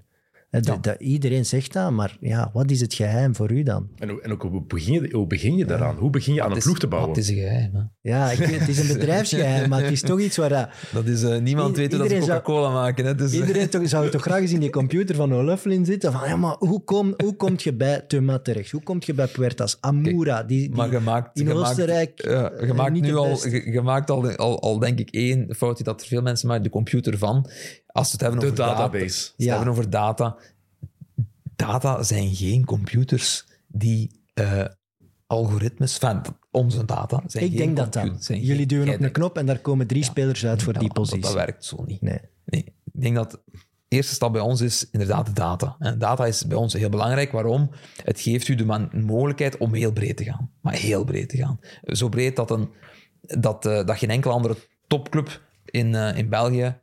De- 0.51 0.59
Ja. 0.63 0.77
dat- 0.81 1.01
iedereen 1.01 1.47
zegt 1.47 1.73
dat, 1.73 1.91
maar 1.91 2.17
ja, 2.21 2.51
wat 2.53 2.71
is 2.71 2.81
het 2.81 2.95
geheim 2.95 3.35
voor 3.37 3.51
u 3.53 3.63
dan? 3.63 3.89
En, 3.99 4.09
hoe- 4.09 4.21
en 4.23 4.33
ook 4.33 4.43
hoe 4.43 4.63
begin 4.67 4.93
je, 4.93 5.09
hoe 5.15 5.27
begin 5.27 5.57
je 5.57 5.65
daaraan? 5.65 5.97
Hoe 5.97 6.11
begin 6.11 6.35
je 6.35 6.43
aan 6.43 6.53
een 6.53 6.59
ploeg 6.59 6.79
te 6.79 6.87
bouwen? 6.87 7.11
Het 7.11 7.19
is 7.19 7.29
een 7.29 7.35
geheim. 7.37 7.75
Hè. 7.75 7.81
Ja, 8.11 8.31
ik 8.31 8.39
weet, 8.39 8.59
het 8.61 8.69
is 8.69 8.79
een 8.79 8.87
bedrijfsgeheim, 8.99 9.69
maar 9.69 9.83
het 9.83 9.91
is 9.93 10.01
toch 10.01 10.21
iets 10.21 10.37
waar 10.37 10.49
dat, 10.49 10.69
Dat 10.93 11.07
is, 11.07 11.23
eh, 11.23 11.39
niemand 11.39 11.77
I- 11.77 11.81
weet 11.81 11.91
hoe 11.91 11.99
dat 11.99 12.09
ze 12.09 12.15
iedereen 12.15 12.23
zou- 12.23 12.41
Coca-Cola 12.43 12.73
maken. 12.73 13.05
Hè. 13.05 13.15
Dus, 13.15 13.33
Iedereen 13.33 13.69
toch, 13.69 13.89
zou 13.89 14.11
toch 14.11 14.23
graag 14.23 14.41
eens 14.41 14.53
in 14.53 14.61
die 14.61 14.71
computer 14.71 15.15
van 15.17 15.35
O'Loughlin 15.35 15.85
zitten. 15.85 16.13
Van, 16.13 16.29
ja, 16.29 16.37
maar 16.37 16.57
hoe 16.59 16.85
kom, 16.85 17.15
hoe 17.17 17.37
kom 17.37 17.55
je 17.57 17.75
bij 17.75 18.01
Thomas 18.01 18.39
terecht? 18.43 18.71
Hoe 18.71 18.83
kom 18.83 18.97
je 19.01 19.15
bij 19.15 19.27
Puertas? 19.27 19.77
Amura, 19.81 20.43
die, 20.43 20.59
die 20.61 20.77
maar 20.77 20.91
je 20.91 21.01
maakt, 21.01 21.41
in 21.41 21.53
Oostenrijk 21.53 22.23
ja, 22.25 22.53
je 22.61 22.67
eh, 22.67 22.91
nu 22.91 23.15
al, 23.15 23.29
beste. 23.29 23.51
je, 23.51 23.71
je 23.71 23.81
maakt 23.81 24.11
al, 24.11 24.37
al, 24.37 24.61
al, 24.63 24.79
denk 24.79 24.99
ik, 24.99 25.11
één 25.11 25.55
foutje 25.57 25.85
dat 25.85 26.01
er 26.01 26.07
veel 26.07 26.23
mensen 26.23 26.49
maken, 26.49 26.63
de 26.63 26.71
computer 26.71 27.19
van. 27.19 27.47
Als 27.99 28.07
we 28.07 28.13
het 28.13 28.21
hebben 28.21 28.41
De 28.41 28.47
over 28.47 28.59
data, 28.59 28.77
database. 28.77 29.05
als 29.05 29.35
we 29.37 29.45
Ja. 29.45 29.55
hebben 29.55 29.71
over 29.73 29.91
data, 29.91 30.37
data 31.57 32.03
zijn 32.03 32.35
geen 32.35 32.65
computers 32.65 33.47
die 33.67 34.11
eh, 34.35 34.65
algoritmes, 35.27 35.97
van 35.97 36.23
onze 36.51 36.85
data 36.85 37.23
zijn 37.27 37.45
Ik 37.45 37.51
geen 37.51 37.59
denk 37.75 37.77
dat 37.77 37.93
zijn 38.19 38.41
Jullie 38.41 38.57
geen- 38.57 38.67
duwen 38.69 38.87
op 38.89 38.93
een 38.95 39.01
denkt- 39.01 39.15
knop 39.19 39.37
en 39.39 39.47
daar 39.47 39.59
komen 39.59 39.87
drie 39.87 40.05
spelers 40.05 40.47
uit 40.47 40.63
voor 40.63 40.73
die 40.73 40.83
dat- 40.83 40.93
positie. 40.93 41.21
Dat, 41.21 41.33
werkt 41.33 41.65
zo 41.65 41.85
niet. 41.87 42.01
Nee. 42.03 42.19
Nee, 42.45 42.65
ik 42.65 43.01
denk 43.01 43.15
dat 43.15 43.31
de 43.31 43.97
eerste 43.97 44.15
stap 44.15 44.33
bij 44.33 44.41
ons 44.41 44.61
is 44.61 44.91
inderdaad 44.91 45.27
de 45.27 45.33
data. 45.33 45.77
En 45.79 45.99
data 45.99 46.27
is 46.27 46.47
bij 46.47 46.57
ons 46.57 46.73
heel 46.73 46.89
belangrijk. 46.89 47.33
Waarom? 47.33 47.71
Het 48.05 48.21
geeft 48.21 48.49
u 48.49 48.55
de 48.55 48.65
man- 48.65 48.91
mogelijkheid 48.93 49.57
om 49.57 49.75
heel 49.75 49.93
breed 49.93 50.17
te 50.17 50.25
gaan. 50.25 50.51
Maar 50.61 50.75
heel 50.75 51.05
breed 51.05 51.29
te 51.29 51.37
gaan. 51.37 51.59
Zo 51.85 52.09
breed 52.09 52.37
dat, 52.37 52.51
een, 52.51 52.69
dat, 53.21 53.67
eh, 53.67 53.85
dat 53.87 53.99
geen 53.99 54.11
enkele 54.11 54.33
andere 54.35 54.57
topclub 54.87 55.43
in, 55.65 55.95
eh, 55.95 56.17
in 56.17 56.29
België 56.29 56.77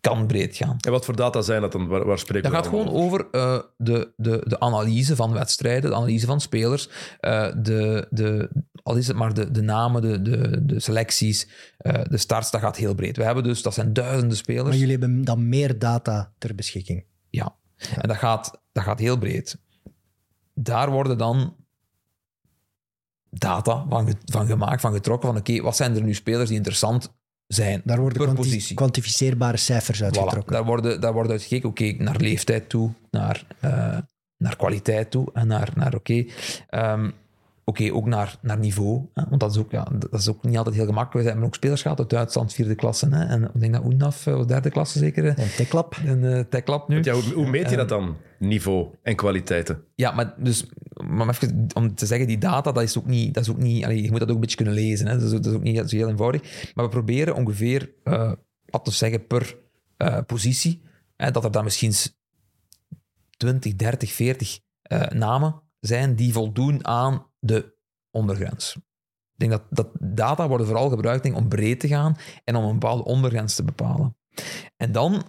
kan 0.00 0.26
breed 0.26 0.56
gaan. 0.56 0.76
En 0.80 0.90
wat 0.90 1.04
voor 1.04 1.16
data 1.16 1.42
zijn 1.42 1.60
dat 1.60 1.72
dan? 1.72 1.86
Waar, 1.86 2.06
waar 2.06 2.18
spreken 2.18 2.42
Dat 2.42 2.50
we 2.50 2.56
gaat 2.56 2.66
gewoon 2.66 3.02
over 3.02 3.28
eh, 3.30 3.58
de, 3.76 4.12
de, 4.16 4.44
de 4.46 4.60
analyse 4.60 5.16
van 5.16 5.32
wedstrijden, 5.32 5.90
de 5.90 5.96
analyse 5.96 6.26
van 6.26 6.40
spelers, 6.40 6.88
eh, 7.20 7.52
de, 7.56 8.06
de, 8.10 8.50
al 8.82 8.96
is 8.96 9.06
het 9.06 9.16
maar 9.16 9.34
de, 9.34 9.50
de 9.50 9.60
namen, 9.60 10.02
de, 10.02 10.22
de, 10.22 10.64
de 10.66 10.80
selecties, 10.80 11.48
eh, 11.78 12.02
de 12.08 12.16
starts, 12.16 12.50
dat 12.50 12.60
gaat 12.60 12.76
heel 12.76 12.94
breed. 12.94 13.16
We 13.16 13.24
hebben 13.24 13.44
dus, 13.44 13.62
dat 13.62 13.74
zijn 13.74 13.92
duizenden 13.92 14.36
spelers. 14.36 14.68
Maar 14.68 14.76
jullie 14.76 14.98
hebben 14.98 15.24
dan 15.24 15.48
meer 15.48 15.78
data 15.78 16.32
ter 16.38 16.54
beschikking. 16.54 17.04
Ja, 17.30 17.56
en 17.76 18.08
dat 18.08 18.16
gaat, 18.16 18.60
dat 18.72 18.84
gaat 18.84 18.98
heel 18.98 19.18
breed. 19.18 19.58
Daar 20.54 20.90
worden 20.90 21.18
dan 21.18 21.56
data 23.30 23.86
van, 23.88 24.14
van 24.24 24.46
gemaakt, 24.46 24.80
van 24.80 24.92
getrokken, 24.92 25.28
van 25.28 25.38
oké, 25.38 25.60
wat 25.62 25.76
zijn 25.76 25.96
er 25.96 26.02
nu 26.02 26.14
spelers 26.14 26.48
die 26.48 26.56
interessant 26.56 27.18
zijn 27.54 27.80
Daar 27.84 27.98
worden 28.00 28.18
per 28.18 28.26
kwanti- 28.26 28.42
positie. 28.50 28.76
kwantificeerbare 28.76 29.56
cijfers 29.56 29.98
Voilà, 30.00 30.02
uitgetrokken. 30.04 30.52
daar 30.52 30.64
worden, 30.64 31.00
daar 31.00 31.12
wordt 31.12 31.30
uitgekeken, 31.30 31.68
oké, 31.68 31.94
naar 31.98 32.16
leeftijd 32.16 32.68
toe, 32.68 32.90
naar, 33.10 33.44
eh, 33.60 33.96
naar 34.36 34.56
kwaliteit 34.56 35.10
toe 35.10 35.28
en 35.32 35.46
naar, 35.46 35.70
naar 35.74 35.94
oké, 35.94 36.24
ehm, 36.68 37.10
oké, 37.70 37.92
ook 37.92 38.06
naar, 38.06 38.38
naar 38.42 38.58
niveau. 38.58 39.06
Hè? 39.14 39.22
Want 39.28 39.40
dat 39.40 39.50
is, 39.50 39.58
ook, 39.58 39.70
ja, 39.70 39.88
dat 39.98 40.20
is 40.20 40.28
ook 40.28 40.42
niet 40.44 40.56
altijd 40.56 40.76
heel 40.76 40.86
gemakkelijk. 40.86 41.24
We 41.24 41.30
hebben 41.30 41.46
ook 41.48 41.54
spelers 41.54 41.82
gehad 41.82 41.98
uit 41.98 42.10
Duitsland, 42.10 42.52
vierde 42.52 42.74
klasse. 42.74 43.08
Hè? 43.08 43.24
En 43.24 43.50
ik 43.54 43.60
denk 43.60 43.72
dat 43.72 43.84
Oenaf, 43.84 44.26
eh, 44.26 44.46
derde 44.46 44.70
klasse 44.70 44.98
zeker, 44.98 45.26
eh, 45.26 45.38
En 45.38 45.54
Teklap. 45.56 45.96
een 46.06 46.22
uh, 46.22 46.40
techlab 46.40 46.88
nu. 46.88 47.02
Ja, 47.02 47.12
hoe, 47.12 47.22
hoe 47.34 47.50
meet 47.50 47.70
je 47.70 47.76
dat 47.76 47.88
dan? 47.88 48.16
Niveau 48.38 48.88
en 49.02 49.16
kwaliteiten. 49.16 49.84
Ja, 49.94 50.10
maar 50.12 50.34
dus 50.38 50.66
maar 51.06 51.28
even 51.28 51.66
om 51.74 51.94
te 51.94 52.06
zeggen, 52.06 52.26
die 52.26 52.38
data, 52.38 52.72
dat 52.72 52.82
is 52.82 52.98
ook 52.98 53.06
niet... 53.06 53.34
Dat 53.34 53.42
is 53.42 53.50
ook 53.50 53.58
niet 53.58 53.84
allee, 53.84 54.02
je 54.02 54.10
moet 54.10 54.18
dat 54.18 54.28
ook 54.28 54.34
een 54.34 54.40
beetje 54.40 54.56
kunnen 54.56 54.74
lezen. 54.74 55.06
Hè? 55.06 55.14
Dat, 55.14 55.22
is, 55.22 55.30
dat 55.30 55.46
is 55.46 55.52
ook 55.52 55.62
niet 55.62 55.90
zo 55.90 55.96
heel 55.96 56.08
eenvoudig. 56.08 56.72
Maar 56.74 56.84
we 56.84 56.90
proberen 56.90 57.34
ongeveer, 57.34 57.90
eh 58.04 58.32
laten 58.70 58.92
we 58.92 58.98
zeggen, 58.98 59.26
per 59.26 59.58
eh, 59.96 60.18
positie, 60.26 60.82
hè, 61.16 61.30
dat 61.30 61.44
er 61.44 61.50
dan 61.50 61.64
misschien 61.64 61.92
20, 63.36 63.76
30, 63.76 64.12
40 64.12 64.60
eh, 64.82 65.08
namen 65.08 65.62
zijn 65.80 66.14
die 66.14 66.32
voldoen 66.32 66.86
aan 66.86 67.26
de 67.40 67.74
ondergrens. 68.10 68.76
Ik 69.32 69.48
denk 69.48 69.50
dat, 69.50 69.62
dat 69.70 69.88
data 70.00 70.48
worden 70.48 70.66
vooral 70.66 70.88
gebruikt 70.88 71.22
denk, 71.22 71.36
om 71.36 71.48
breed 71.48 71.80
te 71.80 71.88
gaan 71.88 72.16
en 72.44 72.56
om 72.56 72.64
een 72.64 72.78
bepaalde 72.78 73.04
ondergrens 73.04 73.54
te 73.54 73.64
bepalen. 73.64 74.16
En 74.76 74.92
dan 74.92 75.24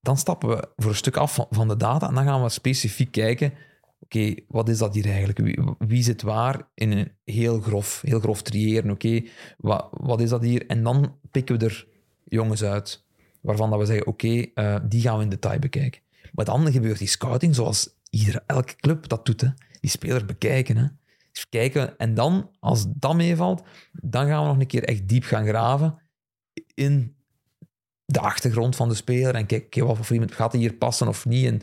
dan 0.00 0.16
stappen 0.16 0.48
we 0.48 0.68
voor 0.76 0.90
een 0.90 0.96
stuk 0.96 1.16
af 1.16 1.46
van, 1.50 1.68
de 1.68 1.76
data 1.76 2.08
en 2.08 2.14
dan 2.14 2.24
gaan 2.24 2.42
we 2.42 2.48
specifiek 2.48 3.12
kijken, 3.12 3.52
oké, 4.00 4.34
wat 4.48 4.68
is 4.68 4.78
dat 4.78 4.94
hier 4.94 5.06
eigenlijk? 5.06 5.38
Wie, 5.78 6.02
zit 6.02 6.22
waar 6.22 6.68
in 6.74 6.92
een 6.92 7.12
heel 7.24 7.60
grof, 7.60 8.00
heel 8.00 8.20
grof 8.20 8.42
triëren, 8.42 8.90
oké, 8.90 9.22
wat, 9.56 9.88
wat 9.90 10.20
is 10.20 10.28
dat 10.28 10.42
hier? 10.42 10.66
En 10.66 10.82
dan 10.82 11.18
pikken 11.30 11.58
we 11.58 11.64
er 11.64 11.86
jongens 12.24 12.62
uit, 12.62 13.04
waarvan 13.40 13.70
dat 13.70 13.78
we 13.78 13.84
zeggen, 13.84 14.06
oké, 14.06 14.46
eh, 14.54 14.76
die 14.82 15.00
gaan 15.00 15.16
we 15.16 15.22
in 15.22 15.28
detail 15.28 15.58
bekijken. 15.58 16.00
Maar 16.32 16.44
dan 16.44 16.72
gebeurt 16.72 16.98
die 16.98 17.08
scouting 17.08 17.54
zoals 17.54 17.88
iedere, 18.10 18.42
elke 18.46 18.76
club 18.76 19.08
dat 19.08 19.26
doet, 19.26 19.40
hè. 19.40 19.48
die 19.80 19.90
speler 19.90 20.24
bekijken, 20.24 20.76
hè. 20.76 20.86
Kijken, 21.48 21.98
en 21.98 22.14
dan, 22.14 22.50
als 22.58 22.84
dat 22.88 23.14
meevalt, 23.14 23.62
dan 23.92 24.26
gaan 24.26 24.42
we 24.42 24.48
nog 24.48 24.58
een 24.58 24.66
keer 24.66 24.84
echt 24.84 25.08
diep 25.08 25.24
gaan 25.24 25.46
graven 25.46 25.98
in 26.74 27.16
de 28.04 28.20
achtergrond 28.20 28.76
van 28.76 28.88
de 28.88 28.94
speler 28.94 29.34
en 29.34 29.46
kijk, 29.46 29.70
kijk 29.70 29.86
wat 29.86 29.96
voor 29.96 30.14
iemand 30.14 30.34
gaat 30.34 30.52
hier 30.52 30.74
passen 30.74 31.08
of 31.08 31.24
niet. 31.24 31.46
En, 31.46 31.62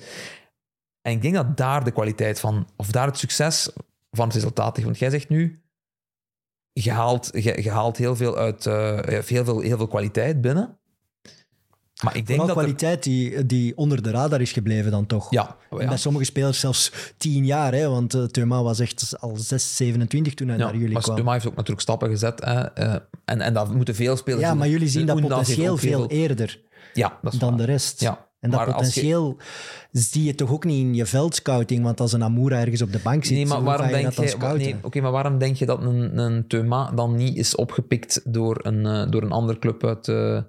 en 1.02 1.12
ik 1.12 1.22
denk 1.22 1.34
dat 1.34 1.58
daar 1.58 1.84
de 1.84 1.92
kwaliteit 1.92 2.40
van, 2.40 2.68
of 2.76 2.92
daar 2.92 3.08
het 3.08 3.18
succes 3.18 3.72
van 4.12 4.26
het 4.26 4.36
resultaat 4.36 4.76
ligt. 4.76 4.88
Want 4.88 5.00
jij 5.00 5.10
zegt 5.10 5.30
nu, 5.30 5.62
je 6.72 6.92
haalt, 6.92 7.30
je, 7.34 7.72
haalt 7.72 7.98
heel 7.98 8.16
veel 8.16 8.38
uit, 8.38 8.66
eh, 8.66 9.00
heel, 9.00 9.46
veel, 9.46 9.60
heel 9.60 9.78
veel 9.78 9.88
kwaliteit 9.88 10.42
binnen. 10.42 10.77
Maar 12.04 12.16
ik 12.18 12.28
denk 12.28 12.40
Vooral 12.40 12.48
dat 12.48 12.56
er- 12.66 12.74
kwaliteit 12.76 13.04
die, 13.04 13.46
die 13.46 13.78
onder 13.78 14.02
de 14.02 14.12
radar 14.12 14.42
is 14.42 14.52
gebleven 14.52 14.92
dan 14.92 15.06
toch. 15.06 15.28
ja, 15.32 15.56
bij 15.70 15.98
sommige 15.98 16.26
spelers 16.26 16.60
zelfs 16.60 16.92
tien 17.18 17.46
jaar, 17.46 17.74
hè, 17.74 17.90
want 17.90 18.16
uh, 18.16 18.24
Thuma 18.24 18.64
was 18.64 18.80
echt 18.80 19.14
al 19.20 19.36
6, 19.38 19.76
27 19.76 20.34
toen 20.34 20.48
hij 20.48 20.58
ja, 20.58 20.64
naar 20.64 20.76
jullie 20.76 20.94
maar 20.94 21.02
kwam. 21.02 21.16
Stuma 21.16 21.32
heeft 21.34 21.46
ook 21.48 21.56
natuurlijk 21.56 21.82
stappen 21.82 22.10
gezet. 22.10 22.46
Hè, 22.46 22.60
eh, 22.74 22.96
en, 23.26 23.42
en 23.42 23.54
dat 23.54 23.74
moeten 23.74 23.96
veel 23.96 24.18
spelers 24.18 24.44
Ja, 24.44 24.54
maar 24.54 24.68
jullie 24.70 24.88
zien 24.88 25.06
dat 25.06 25.22
potentieel 25.22 25.78
veel 25.78 26.08
eerder 26.08 26.60
Ja, 26.94 27.20
dat 27.22 27.34
is 27.34 27.40
dan 27.40 27.50
waar. 27.50 27.58
de 27.58 27.66
rest. 27.66 28.02
Ja, 28.02 28.28
En 28.40 28.50
dat 28.50 28.60
maar 28.60 28.74
als 28.74 28.76
je- 28.76 28.84
potentieel 28.90 29.38
zie 29.92 30.24
je 30.24 30.36
toch 30.36 30.52
ook 30.52 30.64
niet 30.66 30.80
in 30.80 30.96
je 30.96 31.06
veldscouting, 31.06 31.84
want 31.84 32.00
als 32.00 32.14
een 32.14 32.24
Amoura 32.24 32.60
ergens 32.60 32.82
op 32.82 32.92
de 32.92 33.00
bank 33.04 33.26
zit, 33.26 33.36
Nee, 33.36 33.46
maar 33.46 33.64
waarom 33.64 33.86
je 33.88 33.92
denk 33.94 34.16
dat 34.16 34.32
je, 34.32 34.38
nee, 34.58 34.76
oké, 34.82 35.02
maar 35.02 35.12
waarom 35.12 35.38
denk 35.38 35.56
je 35.56 35.66
dat 35.66 35.82
een, 35.84 36.18
een 36.18 36.48
Thuma 36.48 36.92
dan 36.92 37.16
niet 37.16 37.38
is 37.38 37.56
opgepikt 37.56 38.22
door 38.26 38.60
een, 38.64 38.86
eh, 38.86 39.10
door 39.12 39.22
een 39.22 39.32
andere 39.32 39.60
club 39.60 39.84
uit, 39.86 40.08
eh, 40.08 40.40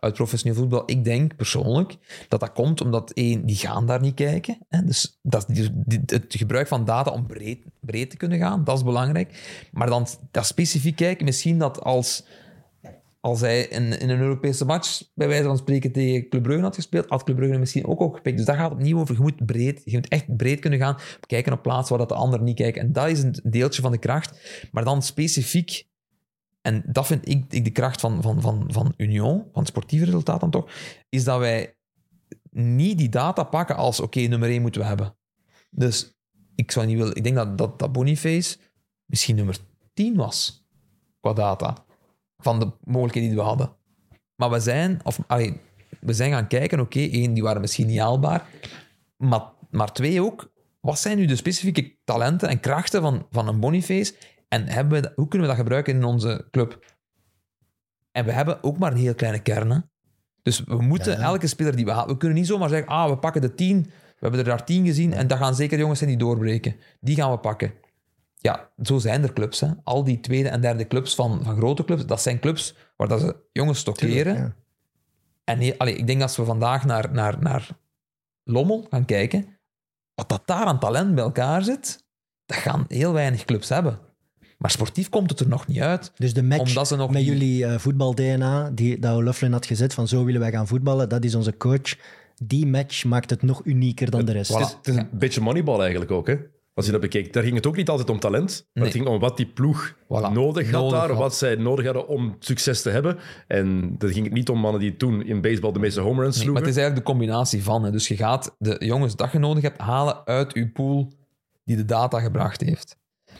uit 0.00 0.14
professioneel 0.14 0.58
voetbal. 0.58 0.82
Ik 0.86 1.04
denk 1.04 1.36
persoonlijk 1.36 1.96
dat 2.28 2.40
dat 2.40 2.52
komt 2.52 2.80
omdat 2.80 3.10
één, 3.10 3.46
die 3.46 3.56
gaan 3.56 3.86
daar 3.86 4.00
niet 4.00 4.14
kijken. 4.14 4.58
Hè? 4.68 4.84
Dus 4.84 5.18
dat, 5.22 5.46
het 6.06 6.34
gebruik 6.36 6.68
van 6.68 6.84
data 6.84 7.10
om 7.10 7.26
breed, 7.26 7.64
breed 7.80 8.10
te 8.10 8.16
kunnen 8.16 8.38
gaan, 8.38 8.64
dat 8.64 8.76
is 8.76 8.84
belangrijk. 8.84 9.68
Maar 9.72 9.88
dan 9.88 10.06
dat 10.30 10.46
specifiek 10.46 10.96
kijken, 10.96 11.24
misschien 11.24 11.58
dat 11.58 11.82
als, 11.82 12.26
als 13.20 13.40
hij 13.40 13.62
in, 13.62 14.10
een 14.10 14.20
Europese 14.20 14.64
match, 14.64 15.02
bij 15.14 15.28
wijze 15.28 15.44
van 15.44 15.58
spreken, 15.58 15.92
tegen 15.92 16.28
Club 16.28 16.42
Brugge 16.42 16.62
had 16.62 16.74
gespeeld, 16.74 17.08
had 17.08 17.22
Club 17.22 17.36
Brugge 17.36 17.58
misschien 17.58 17.86
ook 17.86 18.16
gepikt. 18.16 18.36
Dus 18.36 18.46
daar 18.46 18.56
gaat 18.56 18.70
het 18.70 18.78
opnieuw 18.78 18.98
over. 18.98 19.14
Je 19.14 19.20
moet, 19.20 19.46
breed, 19.46 19.82
je 19.84 19.96
moet 19.96 20.08
echt 20.08 20.36
breed 20.36 20.60
kunnen 20.60 20.78
gaan, 20.78 20.96
kijken 21.26 21.52
op 21.52 21.62
plaatsen 21.62 21.96
waar 21.96 22.06
dat 22.06 22.16
de 22.16 22.22
ander 22.24 22.42
niet 22.42 22.56
kijkt. 22.56 22.78
En 22.78 22.92
dat 22.92 23.08
is 23.08 23.22
een 23.22 23.40
deeltje 23.42 23.82
van 23.82 23.92
de 23.92 23.98
kracht. 23.98 24.40
Maar 24.72 24.84
dan 24.84 25.02
specifiek 25.02 25.86
en 26.60 26.82
dat 26.86 27.06
vind 27.06 27.28
ik, 27.28 27.64
de 27.64 27.70
kracht 27.70 28.00
van, 28.00 28.22
van, 28.22 28.40
van, 28.40 28.64
van 28.68 28.94
Union, 28.96 29.38
van 29.52 29.62
het 29.62 29.68
sportieve 29.68 30.04
resultaat 30.04 30.40
dan 30.40 30.50
toch, 30.50 30.70
is 31.08 31.24
dat 31.24 31.38
wij 31.38 31.76
niet 32.50 32.98
die 32.98 33.08
data 33.08 33.42
pakken 33.42 33.76
als 33.76 34.00
oké, 34.00 34.20
nummer 34.20 34.48
1 34.48 34.62
moeten 34.62 34.80
we 34.80 34.86
hebben. 34.86 35.16
Dus 35.70 36.18
ik 36.54 36.70
zou 36.70 36.86
niet 36.86 36.96
willen, 36.96 37.14
ik 37.14 37.22
denk 37.24 37.36
dat, 37.36 37.58
dat, 37.58 37.78
dat 37.78 37.92
Boniface 37.92 38.58
misschien 39.04 39.36
nummer 39.36 39.58
10 39.94 40.16
was 40.16 40.66
qua 41.20 41.32
data 41.32 41.84
van 42.36 42.58
de 42.58 42.72
mogelijkheden 42.84 43.28
die 43.28 43.38
we 43.38 43.44
hadden. 43.44 43.76
Maar 44.34 44.50
we 44.50 44.60
zijn, 44.60 45.00
of, 45.04 45.20
we 46.00 46.12
zijn 46.12 46.30
gaan 46.30 46.48
kijken, 46.48 46.80
oké, 46.80 47.00
één, 47.00 47.34
die 47.34 47.42
waren 47.42 47.60
misschien 47.60 47.86
niet 47.86 47.98
haalbaar, 47.98 48.46
maar, 49.16 49.42
maar 49.70 49.92
twee 49.92 50.22
ook, 50.22 50.52
wat 50.80 50.98
zijn 50.98 51.18
nu 51.18 51.26
de 51.26 51.36
specifieke 51.36 51.96
talenten 52.04 52.48
en 52.48 52.60
krachten 52.60 53.02
van, 53.02 53.26
van 53.30 53.48
een 53.48 53.60
Boniface 53.60 54.14
en 54.48 54.68
hebben 54.68 54.92
we, 54.94 55.00
dat- 55.08 55.12
hoe 55.14 55.28
kunnen 55.28 55.48
we 55.48 55.54
dat 55.54 55.62
gebruiken 55.62 55.94
in 55.94 56.04
onze 56.04 56.46
club? 56.50 56.96
En 58.12 58.24
we 58.24 58.32
hebben 58.32 58.62
ook 58.62 58.78
maar 58.78 58.92
een 58.92 58.98
heel 58.98 59.14
kleine 59.14 59.38
kern. 59.42 59.70
hè. 59.70 59.78
Dus 60.42 60.60
we 60.64 60.82
moeten 60.82 61.12
Ja. 61.12 61.18
elke 61.24 61.46
speler 61.46 61.76
die 61.76 61.84
we 61.84 61.90
halen... 61.90 62.08
We 62.08 62.16
kunnen 62.16 62.36
niet 62.38 62.46
zomaar 62.46 62.68
zeggen, 62.68 62.88
ah, 62.88 63.08
we 63.10 63.18
pakken 63.18 63.40
de 63.40 63.54
tien. 63.54 63.82
We 63.82 64.14
hebben 64.26 64.40
er 64.40 64.46
daar 64.46 64.64
tien 64.64 64.86
gezien 64.86 65.12
en 65.12 65.26
dat 65.26 65.38
gaan 65.38 65.54
zeker 65.54 65.78
jongens 65.78 65.98
zijn 65.98 66.10
die 66.10 66.18
doorbreken. 66.18 66.76
Die 67.00 67.16
gaan 67.16 67.30
we 67.30 67.38
pakken. 67.38 67.72
Ja, 68.34 68.70
zo 68.82 68.98
zijn 68.98 69.22
er 69.22 69.32
clubs. 69.32 69.60
Hè. 69.60 69.68
Al 69.84 70.04
die 70.04 70.20
tweede 70.20 70.48
en 70.48 70.60
derde 70.60 70.86
clubs 70.86 71.14
van, 71.14 71.44
van 71.44 71.56
grote 71.56 71.84
clubs, 71.84 72.06
dat 72.06 72.22
zijn 72.22 72.38
clubs 72.40 72.74
waar 72.96 73.08
dat 73.08 73.20
ze 73.20 73.36
jongens 73.52 73.78
stockeren. 73.78 74.34
Ja. 74.34 74.54
En 75.44 75.58
heel, 75.58 75.74
allee, 75.78 75.96
ik 75.96 76.06
denk 76.06 76.22
als 76.22 76.36
we 76.36 76.44
vandaag 76.44 76.84
naar, 76.84 77.12
naar, 77.12 77.42
naar 77.42 77.68
Lommel 78.44 78.86
gaan 78.90 79.04
kijken, 79.04 79.58
wat 80.14 80.28
dat 80.28 80.42
daar 80.44 80.64
aan 80.64 80.78
talent 80.80 81.14
bij 81.14 81.24
elkaar 81.24 81.62
zit, 81.62 82.04
dat 82.46 82.56
gaan 82.56 82.84
heel 82.88 83.12
weinig 83.12 83.44
clubs 83.44 83.68
hebben. 83.68 83.98
Maar 84.58 84.70
sportief 84.70 85.08
komt 85.08 85.30
het 85.30 85.40
er 85.40 85.48
nog 85.48 85.66
niet 85.66 85.80
uit. 85.80 86.12
Dus 86.16 86.34
de 86.34 86.42
match 86.42 86.60
Omdat 86.68 86.88
ze 86.88 86.96
nog 86.96 87.10
met 87.10 87.18
niet- 87.22 87.28
jullie 87.28 87.64
eh, 87.64 87.78
voetbal-DNA, 87.78 88.70
die 88.74 88.98
dat 88.98 89.16
O'Loughlin 89.16 89.52
had 89.52 89.66
gezet, 89.66 89.94
van 89.94 90.08
zo 90.08 90.24
willen 90.24 90.40
wij 90.40 90.50
gaan 90.50 90.66
voetballen, 90.66 91.08
dat 91.08 91.24
is 91.24 91.34
onze 91.34 91.56
coach. 91.56 91.96
Die 92.42 92.66
match 92.66 93.04
maakt 93.04 93.30
het 93.30 93.42
nog 93.42 93.60
unieker 93.64 94.10
dan 94.10 94.24
de 94.24 94.32
rest. 94.32 94.52
Het 94.54 94.60
is, 94.66 94.72
het 94.72 94.86
is 94.88 94.96
een 94.96 95.08
beetje 95.12 95.40
moneyball 95.40 95.80
eigenlijk 95.80 96.10
ook, 96.10 96.26
hè? 96.26 96.36
Als 96.74 96.86
je 96.86 96.92
dat 96.92 97.00
bekijkt. 97.00 97.32
Daar 97.32 97.42
ging 97.42 97.54
het 97.54 97.66
ook 97.66 97.76
niet 97.76 97.88
altijd 97.88 98.10
om 98.10 98.18
talent, 98.20 98.48
maar 98.48 98.64
Nee. 98.72 98.84
het 98.84 98.92
ging 99.02 99.06
om 99.06 99.18
wat 99.20 99.36
die 99.36 99.46
ploeg 99.46 99.94
Voilà. 100.04 100.32
nodig 100.32 100.70
had 100.70 100.80
Nodig 100.82 100.98
daar, 100.98 101.08
had. 101.08 101.18
wat 101.18 101.34
zij 101.36 101.54
nodig 101.54 101.84
hadden 101.84 102.08
om 102.08 102.36
succes 102.38 102.82
te 102.82 102.90
hebben. 102.90 103.18
En 103.46 103.94
dat 103.98 104.10
ging 104.10 104.24
het 104.24 104.34
niet 104.34 104.48
om 104.48 104.58
mannen 104.58 104.80
die 104.80 104.96
toen 104.96 105.24
in 105.24 105.40
baseball 105.40 105.72
de 105.72 105.78
meeste 105.78 106.00
home 106.00 106.20
runs 106.22 106.34
Nee, 106.34 106.42
sloegen. 106.44 106.52
maar 106.52 106.62
het 106.62 106.70
is 106.70 106.76
eigenlijk 106.82 107.06
de 107.06 107.12
combinatie 107.12 107.62
van. 107.62 107.84
Hè. 107.84 107.90
Dus 107.90 108.08
je 108.08 108.16
gaat 108.16 108.54
de 108.58 108.76
jongens 108.78 109.16
dat 109.16 109.32
je 109.32 109.38
nodig 109.38 109.62
hebt 109.62 109.80
halen 109.80 110.26
uit 110.26 110.54
je 110.54 110.68
pool 110.68 111.12
die 111.64 111.76
de 111.76 111.84
data 111.84 112.20
gebracht 112.20 112.60
heeft. 112.60 112.96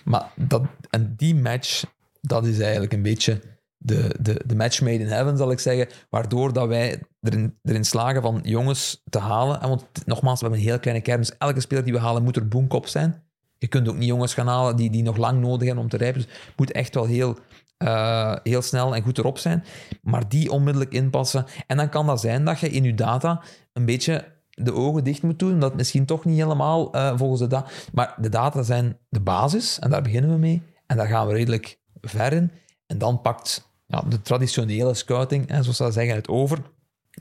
Maar 0.09 0.33
dat, 0.35 0.63
en 0.91 1.15
die 1.17 1.35
match, 1.35 1.85
dat 2.21 2.47
is 2.47 2.61
eigenlijk 2.61 2.93
een 2.93 3.03
beetje 3.03 3.41
de, 3.77 4.15
de, 4.21 4.43
de 4.47 4.57
match 4.57 4.81
made 4.81 4.99
in 4.99 5.07
heaven, 5.07 5.37
zal 5.37 5.51
ik 5.51 5.59
zeggen. 5.59 5.89
Waardoor 6.11 6.53
dat 6.53 6.69
wij 6.69 7.03
erin, 7.21 7.59
erin 7.63 7.85
slagen 7.85 8.23
van 8.23 8.41
jongens 8.43 9.03
te 9.11 9.19
halen. 9.19 9.61
En 9.61 9.69
want 9.69 9.85
nogmaals, 10.05 10.41
we 10.41 10.47
hebben 10.47 10.65
een 10.65 10.71
heel 10.71 10.81
kleine 10.81 11.03
kern. 11.03 11.19
Dus 11.19 11.37
elke 11.39 11.61
speler 11.61 11.85
die 11.85 11.93
we 11.93 11.99
halen 11.99 12.23
moet 12.23 12.37
er 12.37 12.49
boomkop 12.49 12.87
zijn. 12.87 13.23
Je 13.59 13.67
kunt 13.67 13.89
ook 13.89 13.97
niet 13.97 14.09
jongens 14.09 14.35
gaan 14.35 14.47
halen 14.47 14.77
die, 14.77 14.91
die 14.91 15.03
nog 15.03 15.17
lang 15.17 15.41
nodig 15.41 15.67
hebben 15.67 15.85
om 15.85 15.91
te 15.91 15.97
rijpen. 15.97 16.21
Dus 16.23 16.31
het 16.31 16.57
moet 16.57 16.73
echt 16.73 16.95
wel 16.95 17.05
heel, 17.05 17.39
eh, 17.77 18.37
heel 18.43 18.63
snel 18.63 18.95
en 18.95 19.03
goed 19.03 19.19
erop 19.19 19.39
zijn. 19.39 19.65
Maar 20.03 20.29
die 20.29 20.51
onmiddellijk 20.51 20.93
inpassen. 20.93 21.45
En 21.67 21.77
dan 21.77 21.89
kan 21.89 22.07
dat 22.07 22.21
zijn 22.21 22.45
dat 22.45 22.61
je 22.61 22.71
in 22.71 22.85
je 22.85 22.95
data 22.95 23.43
een 23.73 23.85
beetje 23.85 24.37
de 24.61 24.75
ogen 24.75 25.05
dicht 25.05 25.23
moet 25.23 25.39
doen. 25.39 25.61
Dat 25.61 25.75
misschien 25.75 26.05
toch 26.05 26.25
niet 26.25 26.39
helemaal 26.39 26.93
eh, 26.93 27.13
volgens 27.17 27.41
de 27.41 27.47
data. 27.47 27.71
Maar 27.93 28.15
de 28.21 28.29
data 28.29 28.63
zijn 28.63 28.99
de 29.09 29.21
basis. 29.21 29.79
En 29.79 29.91
daar 29.91 30.03
beginnen 30.03 30.31
we 30.31 30.37
mee. 30.37 30.63
En 30.87 30.97
daar 30.97 31.07
gaan 31.07 31.27
we 31.27 31.33
redelijk 31.33 31.81
ver 32.01 32.33
in. 32.33 32.51
En 32.87 32.99
dan 32.99 33.21
pakt 33.21 33.71
ja, 33.87 34.03
de 34.09 34.23
traditionele 34.23 34.95
scouting, 34.95 35.49
hè, 35.49 35.63
zoals 35.63 35.77
ze 35.77 35.91
zeggen, 35.91 36.15
het 36.15 36.29
over. 36.29 36.59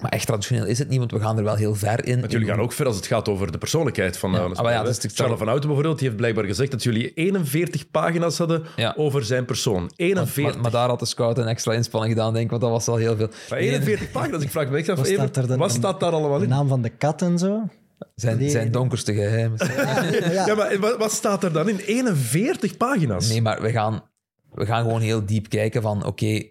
Maar 0.02 0.12
echt 0.12 0.26
traditioneel 0.26 0.66
is 0.66 0.80
het 0.80 0.90
niet, 0.90 0.98
want 1.00 1.12
we 1.12 1.20
gaan 1.20 1.38
er 1.38 1.44
wel 1.44 1.56
heel 1.56 1.76
ver 1.76 2.06
in. 2.06 2.20
Want 2.20 2.32
jullie 2.32 2.48
gaan 2.48 2.60
ook 2.60 2.72
ver 2.72 2.86
als 2.86 2.96
het 2.96 3.08
gaat 3.08 3.30
over 3.30 3.52
de 3.52 3.58
persoonlijkheid 3.58 4.18
van 4.18 4.32
Ja, 4.32 4.38
eh, 4.38 4.44
ah, 4.44 4.64
maar 4.64 4.72
ja, 4.74 4.84
dat 4.84 4.92
is 4.92 5.00
de- 5.00 5.10
Charles 5.14 5.38
van 5.38 5.48
Houten 5.48 5.68
bijvoorbeeld, 5.68 5.98
die 6.00 6.08
heeft 6.08 6.20
blijkbaar 6.20 6.46
gezegd 6.46 6.72
dat 6.72 6.84
jullie 6.84 7.14
41 7.14 7.92
pagina's 7.92 8.38
hadden 8.38 8.64
Ja. 8.76 8.94
over 8.98 9.24
zijn 9.26 9.46
persoon. 9.46 9.92
41. 9.96 10.54
Maar, 10.54 10.62
maar 10.62 10.72
daar 10.72 10.90
had 10.90 11.00
de 11.00 11.06
scout 11.06 11.38
een 11.38 11.48
extra 11.48 11.74
inspanning 11.74 12.14
gedaan, 12.14 12.34
denk 12.34 12.44
ik, 12.46 12.50
want 12.50 12.62
dat 12.62 12.72
was 12.72 12.88
al 12.88 12.96
heel 12.96 13.16
veel. 13.16 13.30
Maar 13.50 13.60
41 13.60 14.12
pagina's, 14.12 14.42
ik 14.44 14.50
vraag 14.50 14.70
me 14.70 14.78
echt 14.78 14.90
af, 14.90 14.98
Wat 14.98 15.08
even, 15.08 15.30
staat 15.70 15.82
wat 15.82 16.00
daar 16.00 16.12
allemaal 16.12 16.38
De 16.38 16.44
in? 16.44 16.50
naam 16.50 16.68
van 16.68 16.82
de 16.82 16.90
kat 16.90 17.22
en 17.22 17.38
zo. 17.38 17.62
Zijn, 18.16 18.38
Nee. 18.38 18.50
zijn 18.50 18.72
donkerste 18.72 19.14
geheimen. 19.14 19.58
Ja, 20.32 20.46
Ja, 20.46 20.56
maar 20.56 20.80
wat, 20.80 20.98
wat 20.98 21.12
staat 21.12 21.44
er 21.44 21.52
dan 21.54 21.70
in? 21.70 21.78
41 21.78 22.78
pagina's? 22.78 23.30
Nee, 23.30 23.42
maar 23.42 23.62
we 23.62 23.72
gaan, 23.72 24.04
we 24.54 24.66
gaan 24.66 24.84
gewoon 24.84 25.02
heel 25.02 25.26
diep 25.26 25.50
kijken 25.50 25.82
van, 25.82 26.06
oké, 26.06 26.44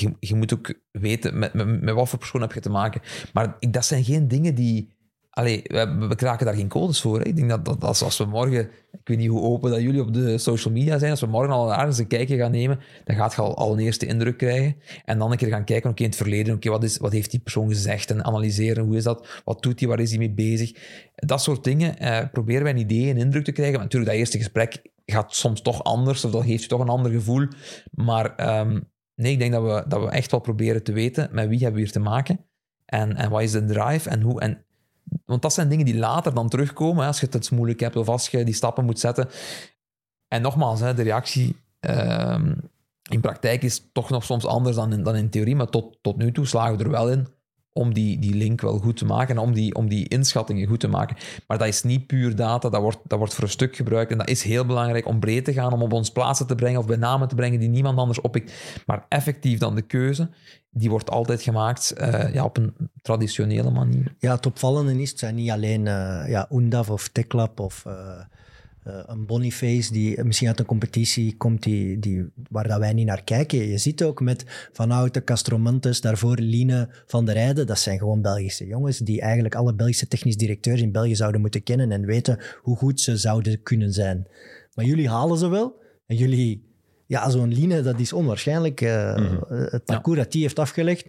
je, 0.00 0.12
je 0.20 0.34
moet 0.34 0.54
ook 0.54 0.74
weten 0.90 1.38
met, 1.38 1.54
met, 1.54 1.82
met 1.82 1.94
wat 1.94 2.08
voor 2.08 2.18
persoon 2.18 2.40
heb 2.40 2.52
je 2.52 2.60
te 2.60 2.70
maken. 2.70 3.00
Maar 3.32 3.56
ik, 3.58 3.72
dat 3.72 3.84
zijn 3.84 4.04
geen 4.04 4.28
dingen 4.28 4.54
die... 4.54 4.92
Allee, 5.30 5.62
we, 5.62 6.12
kraken 6.16 6.46
daar 6.46 6.54
geen 6.54 6.68
codes 6.68 7.00
voor. 7.00 7.18
Hè. 7.18 7.24
Ik 7.24 7.36
denk 7.36 7.48
dat, 7.48 7.64
dat 7.64 8.02
als, 8.02 8.18
we 8.18 8.24
morgen... 8.24 8.60
Ik 8.92 9.08
weet 9.08 9.18
niet 9.18 9.28
hoe 9.28 9.40
open 9.40 9.70
dat 9.70 9.80
jullie 9.80 10.00
op 10.00 10.14
de 10.14 10.38
social 10.38 10.74
media 10.74 10.98
zijn. 10.98 11.10
Als 11.10 11.20
we 11.20 11.26
morgen 11.26 11.54
al 11.54 11.72
ergens 11.72 11.98
een 11.98 12.06
kijkje 12.06 12.36
gaan 12.36 12.50
nemen, 12.50 12.80
dan 13.04 13.16
gaat 13.16 13.34
je 13.34 13.40
al, 13.40 13.56
al 13.56 13.72
een 13.72 13.78
eerste 13.78 14.06
indruk 14.06 14.36
krijgen. 14.36 14.76
En 15.04 15.18
dan 15.18 15.30
een 15.30 15.36
keer 15.36 15.48
gaan 15.48 15.64
kijken, 15.64 15.90
oké, 15.90 16.02
in 16.02 16.08
het 16.08 16.16
verleden, 16.16 16.54
oké, 16.54 16.70
wat, 16.70 16.84
is, 16.84 16.96
wat 16.96 17.12
heeft 17.12 17.30
die 17.30 17.40
persoon 17.40 17.68
gezegd? 17.68 18.10
En 18.10 18.24
analyseren, 18.24 18.84
hoe 18.84 18.96
is 18.96 19.04
dat? 19.04 19.42
Wat 19.44 19.62
doet 19.62 19.80
hij? 19.80 19.88
Waar 19.88 20.00
is 20.00 20.10
hij 20.10 20.18
mee 20.18 20.30
bezig? 20.30 20.72
Dat 21.14 21.42
soort 21.42 21.64
dingen 21.64 21.98
eh, 21.98 22.26
proberen 22.32 22.62
wij 22.62 22.72
een 22.72 22.78
idee, 22.78 23.10
een 23.10 23.16
indruk 23.16 23.44
te 23.44 23.52
krijgen. 23.52 23.74
Maar 23.74 23.84
natuurlijk, 23.84 24.10
dat 24.10 24.20
eerste 24.20 24.38
gesprek 24.38 24.82
gaat 25.06 25.34
soms 25.34 25.62
toch 25.62 25.84
anders, 25.84 26.24
of 26.24 26.30
dat 26.30 26.44
geeft 26.44 26.62
je 26.62 26.68
toch 26.68 26.80
een 26.80 26.88
ander 26.88 27.12
gevoel. 27.12 27.46
Maar 27.90 28.34
ehm, 28.36 28.80
nee, 29.14 29.32
ik 29.32 29.38
denk 29.38 29.52
dat 29.52 29.62
we, 29.62 29.84
dat 29.88 30.00
we 30.00 30.08
echt 30.08 30.30
wel 30.30 30.40
proberen 30.40 30.82
te 30.82 30.92
weten 30.92 31.28
met 31.32 31.48
wie 31.48 31.58
hebben 31.58 31.74
we 31.74 31.80
hier 31.80 31.92
te 31.92 32.00
maken. 32.00 32.46
En, 32.84 33.16
en 33.16 33.30
wat 33.30 33.42
is 33.42 33.52
de 33.52 33.64
drive 33.64 34.08
en 34.08 34.20
hoe... 34.20 34.40
En, 34.40 34.64
want 35.24 35.42
dat 35.42 35.52
zijn 35.52 35.68
dingen 35.68 35.84
die 35.84 35.96
later 35.96 36.34
dan 36.34 36.48
terugkomen, 36.48 37.06
als 37.06 37.20
je 37.20 37.26
het 37.30 37.50
moeilijk 37.50 37.80
hebt 37.80 37.96
of 37.96 38.08
als 38.08 38.28
je 38.28 38.44
die 38.44 38.54
stappen 38.54 38.84
moet 38.84 38.98
zetten. 38.98 39.28
En 40.28 40.42
nogmaals, 40.42 40.80
hè, 40.80 40.94
de 40.94 41.02
reactie 41.02 41.56
ehm, 41.80 42.54
in 43.10 43.20
praktijk 43.20 43.62
is 43.62 43.90
toch 43.92 44.10
nog 44.10 44.24
soms 44.24 44.46
anders 44.46 44.76
dan 44.76 44.92
in, 44.92 45.02
dan 45.02 45.16
in 45.16 45.30
theorie, 45.30 45.56
maar 45.56 45.68
tot, 45.68 45.98
tot 46.02 46.16
nu 46.16 46.32
toe 46.32 46.46
slagen 46.46 46.76
we 46.76 46.84
er 46.84 46.90
wel 46.90 47.10
in 47.10 47.26
om 47.76 47.94
die, 47.94 48.18
die 48.18 48.34
link 48.34 48.60
wel 48.60 48.78
goed 48.78 48.96
te 48.96 49.04
maken 49.04 49.36
en 49.36 49.42
om 49.42 49.52
die, 49.52 49.74
om 49.74 49.88
die 49.88 50.08
inschattingen 50.08 50.68
goed 50.68 50.80
te 50.80 50.88
maken. 50.88 51.16
Maar 51.46 51.58
dat 51.58 51.66
is 51.66 51.82
niet 51.82 52.06
puur 52.06 52.36
data, 52.36 52.68
dat 52.68 52.80
wordt, 52.80 52.98
dat 53.04 53.18
wordt 53.18 53.34
voor 53.34 53.44
een 53.44 53.50
stuk 53.50 53.76
gebruikt 53.76 54.10
en 54.10 54.18
dat 54.18 54.28
is 54.28 54.42
heel 54.42 54.66
belangrijk 54.66 55.06
om 55.06 55.20
breed 55.20 55.44
te 55.44 55.52
gaan, 55.52 55.72
om 55.72 55.82
op 55.82 55.92
ons 55.92 56.10
plaatsen 56.10 56.46
te 56.46 56.54
brengen 56.54 56.80
of 56.80 56.86
bij 56.86 56.96
namen 56.96 57.28
te 57.28 57.34
brengen 57.34 57.60
die 57.60 57.68
niemand 57.68 57.98
anders 57.98 58.20
oppikt. 58.20 58.52
Maar 58.86 59.06
effectief 59.08 59.58
dan 59.58 59.74
de 59.74 59.82
keuze, 59.82 60.28
die 60.70 60.90
wordt 60.90 61.10
altijd 61.10 61.42
gemaakt 61.42 61.90
eh, 61.90 62.34
ja, 62.34 62.44
op 62.44 62.56
een 62.56 62.74
traditionele 63.02 63.70
manier. 63.70 64.14
Ja, 64.18 64.34
het 64.34 64.46
opvallende 64.46 65.00
is, 65.00 65.10
het 65.10 65.18
zijn 65.18 65.34
niet 65.34 65.50
alleen 65.50 65.86
eh 65.86 66.28
ja, 66.28 66.48
Undaf 66.50 66.90
of 66.90 67.08
Teklap 67.08 67.60
of 67.60 67.86
eh, 67.86 68.20
eh, 68.84 69.02
een 69.06 69.26
Boniface 69.26 69.92
die 69.92 70.24
misschien 70.24 70.48
uit 70.48 70.58
een 70.58 70.64
competitie 70.64 71.36
komt 71.36 71.62
die, 71.62 71.98
die, 71.98 72.24
waar 72.50 72.68
dat 72.68 72.78
wij 72.78 72.92
niet 72.92 73.06
naar 73.06 73.24
kijken. 73.24 73.58
Je 73.68 73.78
ziet 73.78 74.02
ook 74.04 74.20
met 74.20 74.68
Van 74.72 74.90
Houten, 74.90 75.24
Castromontes, 75.24 76.00
daarvoor 76.00 76.36
Line 76.38 76.88
van 77.06 77.24
der 77.24 77.34
Rijden. 77.34 77.66
Dat 77.66 77.78
zijn 77.78 77.98
gewoon 77.98 78.22
Belgische 78.22 78.66
jongens 78.66 78.98
die 78.98 79.20
eigenlijk 79.20 79.54
alle 79.54 79.74
Belgische 79.74 80.08
technisch 80.08 80.36
directeurs 80.36 80.80
in 80.80 80.92
België 80.92 81.16
zouden 81.16 81.40
moeten 81.40 81.62
kennen 81.62 81.92
en 81.92 82.06
weten 82.06 82.38
hoe 82.62 82.76
goed 82.76 83.00
ze 83.00 83.16
zouden 83.16 83.62
kunnen 83.62 83.92
zijn. 83.92 84.26
Maar 84.74 84.84
jullie 84.84 85.08
halen 85.08 85.38
ze 85.38 85.48
wel 85.48 85.80
en 86.06 86.16
jullie... 86.16 86.72
Ja, 87.06 87.30
zo'n 87.30 87.54
Line, 87.54 87.82
dat 87.82 88.00
is 88.00 88.12
onwaarschijnlijk. 88.12 88.80
eh, 88.80 89.14
Het 89.48 89.84
parcours 89.84 90.18
dat 90.18 90.32
die 90.32 90.42
heeft 90.42 90.58
afgelegd, 90.58 91.06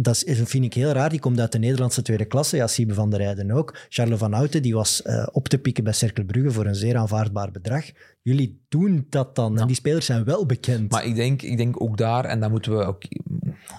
dat 0.00 0.24
is, 0.24 0.40
vind 0.44 0.64
ik 0.64 0.74
heel 0.74 0.90
raar. 0.90 1.10
Die 1.10 1.20
komt 1.20 1.40
uit 1.40 1.52
de 1.52 1.58
Nederlandse 1.58 2.02
tweede 2.02 2.24
klasse. 2.24 2.56
Ja, 2.56 2.66
Siebe 2.66 2.94
van 2.94 3.10
der 3.10 3.18
Rijden 3.18 3.50
ook. 3.50 3.76
Charles 3.88 4.18
van 4.18 4.32
Houten 4.32 4.62
die 4.62 4.74
was 4.74 5.02
eh, 5.02 5.26
op 5.32 5.48
te 5.48 5.58
pikken 5.58 5.84
bij 5.84 5.92
Cercle 5.92 6.24
Brugge 6.24 6.50
voor 6.50 6.66
een 6.66 6.74
zeer 6.74 6.96
aanvaardbaar 6.96 7.50
bedrag. 7.50 7.84
Jullie 8.22 8.64
doen 8.68 9.06
dat 9.08 9.34
dan. 9.34 9.58
En 9.58 9.66
die 9.66 9.76
spelers 9.76 10.06
zijn 10.06 10.24
wel 10.24 10.46
bekend. 10.46 10.90
Maar 10.90 11.04
ik 11.04 11.14
denk, 11.14 11.42
ik 11.42 11.56
denk 11.56 11.82
ook 11.82 11.96
daar, 11.96 12.24
en 12.24 12.40
dan 12.40 12.50
moeten 12.50 12.76
we 12.76 12.84
ook... 12.84 13.02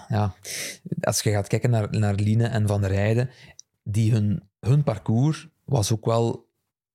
Ja, 0.08 0.34
als 1.00 1.20
je 1.20 1.30
gaat 1.30 1.46
kijken 1.46 1.70
naar, 1.70 1.86
naar 1.90 2.14
Line 2.14 2.46
en 2.46 2.66
Van 2.66 2.80
der 2.80 2.90
Rijden, 2.90 3.30
die 3.82 4.12
hun, 4.12 4.42
hun 4.60 4.82
parcours 4.82 5.48
was 5.64 5.92
ook 5.92 6.04
wel 6.04 6.48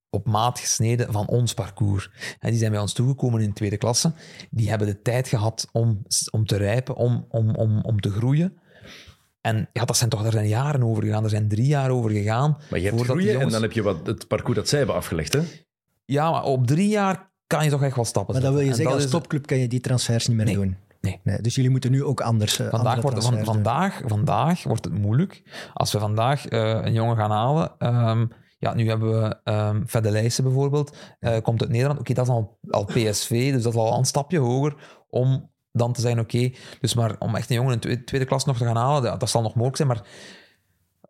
op 0.09 0.27
maat 0.27 0.59
gesneden 0.59 1.11
van 1.11 1.27
ons 1.27 1.53
parcours. 1.53 2.09
En 2.39 2.49
die 2.49 2.59
zijn 2.59 2.71
bij 2.71 2.79
ons 2.79 2.93
toegekomen 2.93 3.41
in 3.41 3.47
de 3.47 3.53
tweede 3.53 3.77
klasse. 3.77 4.13
Die 4.49 4.69
hebben 4.69 4.87
de 4.87 5.01
tijd 5.01 5.27
gehad 5.27 5.67
om, 5.71 6.01
om 6.31 6.45
te 6.45 6.57
rijpen, 6.57 6.95
om, 6.95 7.25
om, 7.29 7.55
om, 7.55 7.81
om 7.81 7.99
te 7.99 8.09
groeien. 8.09 8.57
En 9.45 9.69
ja, 9.73 9.85
dat 9.85 9.97
zijn 9.97 10.09
toch, 10.09 10.21
daar 10.23 10.31
zijn 10.31 10.47
jaren 10.47 10.83
over 10.83 11.03
gegaan. 11.03 11.23
Er 11.23 11.29
zijn 11.29 11.47
drie 11.47 11.65
jaar 11.67 11.89
over 11.89 12.11
gegaan. 12.11 12.57
Maar 12.69 12.79
je 12.79 12.89
hebt 12.89 13.01
groeien 13.01 13.39
en 13.41 13.49
dan 13.49 13.61
heb 13.61 13.71
je 13.71 13.81
wat, 13.83 14.07
het 14.07 14.27
parcours 14.27 14.55
dat 14.57 14.67
zij 14.69 14.77
hebben 14.77 14.95
afgelegd. 14.95 15.33
Hè? 15.33 15.39
Ja, 16.05 16.31
maar 16.31 16.43
op 16.43 16.67
drie 16.67 16.87
jaar 16.89 17.31
kan 17.47 17.63
je 17.63 17.69
toch 17.69 17.83
echt 17.83 17.95
wel 17.95 18.05
stappen 18.05 18.33
Maar 18.33 18.43
dat 18.43 18.53
wil 18.53 18.61
je. 18.61 18.69
En 18.69 18.75
zeggen, 18.75 18.93
als 18.95 19.03
is- 19.03 19.09
topclub 19.09 19.45
kan 19.45 19.57
je 19.57 19.67
die 19.67 19.79
transfers 19.79 20.27
niet 20.27 20.37
meer 20.37 20.45
Nee. 20.45 20.55
doen. 20.55 20.77
Nee. 21.01 21.41
Dus 21.41 21.55
jullie 21.55 21.69
moeten 21.71 21.91
nu 21.91 22.03
ook 22.03 22.21
anders 22.21 22.59
eh, 22.59 22.69
Vandaag 22.69 23.01
wordt, 23.01 23.01
van, 23.01 23.11
transfers 23.19 23.45
doen. 23.45 23.53
vandaag, 23.53 24.01
vandaag 24.05 24.63
wordt 24.63 24.85
het 24.85 24.93
moeilijk. 24.97 25.43
Als 25.73 25.91
we 25.91 25.99
vandaag 25.99 26.47
eh, 26.47 26.79
een 26.83 26.93
jongen 26.93 27.17
gaan 27.17 27.31
halen. 27.31 27.71
ehm, 27.77 28.25
ja, 28.57 28.73
nu 28.73 28.87
hebben 28.89 29.21
we 29.21 29.37
ehm 29.43 29.85
Fedelijssen 29.85 30.43
bijvoorbeeld. 30.43 30.95
eh, 31.19 31.41
komt 31.41 31.61
uit 31.61 31.69
Nederland. 31.71 31.99
Oké, 31.99 32.13
dat 32.13 32.25
is 32.25 32.31
al, 32.31 32.59
al 32.69 32.85
PSV, 32.85 33.51
dus 33.53 33.63
dat 33.63 33.73
is 33.73 33.79
al 33.79 33.97
een 33.97 34.05
stapje 34.05 34.39
hoger. 34.39 34.75
Om 35.09 35.51
dan 35.75 35.93
te 35.93 36.01
zeggen, 36.01 36.19
oké, 36.19 36.51
dus 36.81 36.93
maar 36.93 37.15
om 37.19 37.35
echt 37.35 37.49
een 37.49 37.55
jongen 37.55 37.73
in 37.73 37.79
tweede, 37.79 38.03
tweede 38.03 38.25
klas 38.25 38.45
nog 38.45 38.57
te 38.57 38.65
gaan 38.65 38.75
halen, 38.75 39.03
dat, 39.03 39.19
dat 39.19 39.29
zal 39.29 39.41
nog 39.41 39.53
mogelijk 39.53 39.75
zijn. 39.75 39.87
Maar 39.87 40.03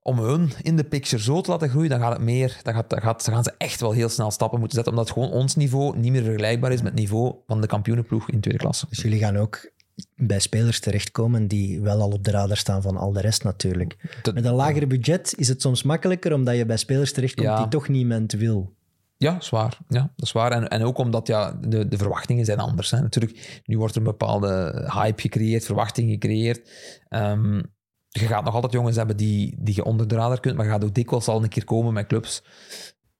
om 0.01 0.19
hun 0.19 0.51
in 0.61 0.75
de 0.75 0.83
picture 0.83 1.21
zo 1.21 1.41
te 1.41 1.51
laten 1.51 1.69
groeien, 1.69 1.89
dan 1.89 1.99
gaat 1.99 2.13
het 2.13 2.21
meer. 2.21 2.59
Dan, 2.63 2.73
gaat, 2.73 2.89
dan, 2.89 3.01
gaat, 3.01 3.25
dan 3.25 3.33
gaan 3.33 3.43
ze 3.43 3.53
echt 3.57 3.81
wel 3.81 3.91
heel 3.91 4.09
snel 4.09 4.31
stappen 4.31 4.59
moeten 4.59 4.75
zetten, 4.75 4.93
omdat 4.93 5.11
gewoon 5.11 5.31
ons 5.31 5.55
niveau 5.55 5.97
niet 5.97 6.11
meer 6.11 6.23
vergelijkbaar 6.23 6.71
is 6.71 6.81
met 6.81 6.91
het 6.91 6.99
niveau 6.99 7.35
van 7.47 7.61
de 7.61 7.67
kampioenenploeg 7.67 8.29
in 8.29 8.39
tweede 8.39 8.59
klasse. 8.59 8.85
Dus 8.89 9.01
jullie 9.01 9.19
gaan 9.19 9.37
ook 9.37 9.71
bij 10.15 10.39
spelers 10.39 10.79
terechtkomen 10.79 11.47
die 11.47 11.81
wel 11.81 12.01
al 12.01 12.09
op 12.09 12.23
de 12.23 12.31
radar 12.31 12.57
staan 12.57 12.81
van 12.81 12.97
al 12.97 13.11
de 13.11 13.21
rest 13.21 13.43
natuurlijk. 13.43 14.19
Met 14.33 14.45
een 14.45 14.53
lager 14.53 14.87
budget 14.87 15.33
is 15.37 15.47
het 15.47 15.61
soms 15.61 15.83
makkelijker 15.83 16.33
omdat 16.33 16.55
je 16.55 16.65
bij 16.65 16.77
spelers 16.77 17.13
terechtkomt 17.13 17.47
Ja. 17.47 17.57
die 17.57 17.67
toch 17.67 17.87
niemand 17.87 18.31
wil. 18.31 18.73
Ja, 19.17 19.39
zwaar. 19.39 19.77
Ja, 19.87 20.11
dat 20.15 20.25
is 20.25 20.31
waar. 20.31 20.51
En, 20.51 20.67
en 20.67 20.83
ook 20.83 20.97
omdat 20.97 21.27
ja, 21.27 21.51
de, 21.51 21.87
de 21.87 21.97
verwachtingen 21.97 22.45
zijn 22.45 22.59
anders. 22.59 22.91
Hè. 22.91 23.01
Natuurlijk, 23.01 23.61
nu 23.65 23.77
wordt 23.77 23.93
er 23.95 24.01
een 24.01 24.07
bepaalde 24.07 24.83
hype 24.93 25.21
gecreëerd, 25.21 25.65
verwachting 25.65 26.11
gecreëerd. 26.11 26.69
Ehm, 27.07 27.61
je 28.09 28.27
gaat 28.27 28.43
nog 28.43 28.53
altijd 28.53 28.73
jongens 28.73 28.95
hebben 28.95 29.17
die, 29.17 29.55
die 29.59 29.75
je 29.75 29.83
onder 29.83 30.07
de 30.07 30.15
radar 30.15 30.39
kunt, 30.39 30.55
maar 30.55 30.65
je 30.65 30.71
gaat 30.71 30.83
ook 30.83 30.93
dikwijls 30.93 31.27
al 31.27 31.43
een 31.43 31.49
keer 31.49 31.65
komen 31.65 31.93
met 31.93 32.07
clubs. 32.07 32.43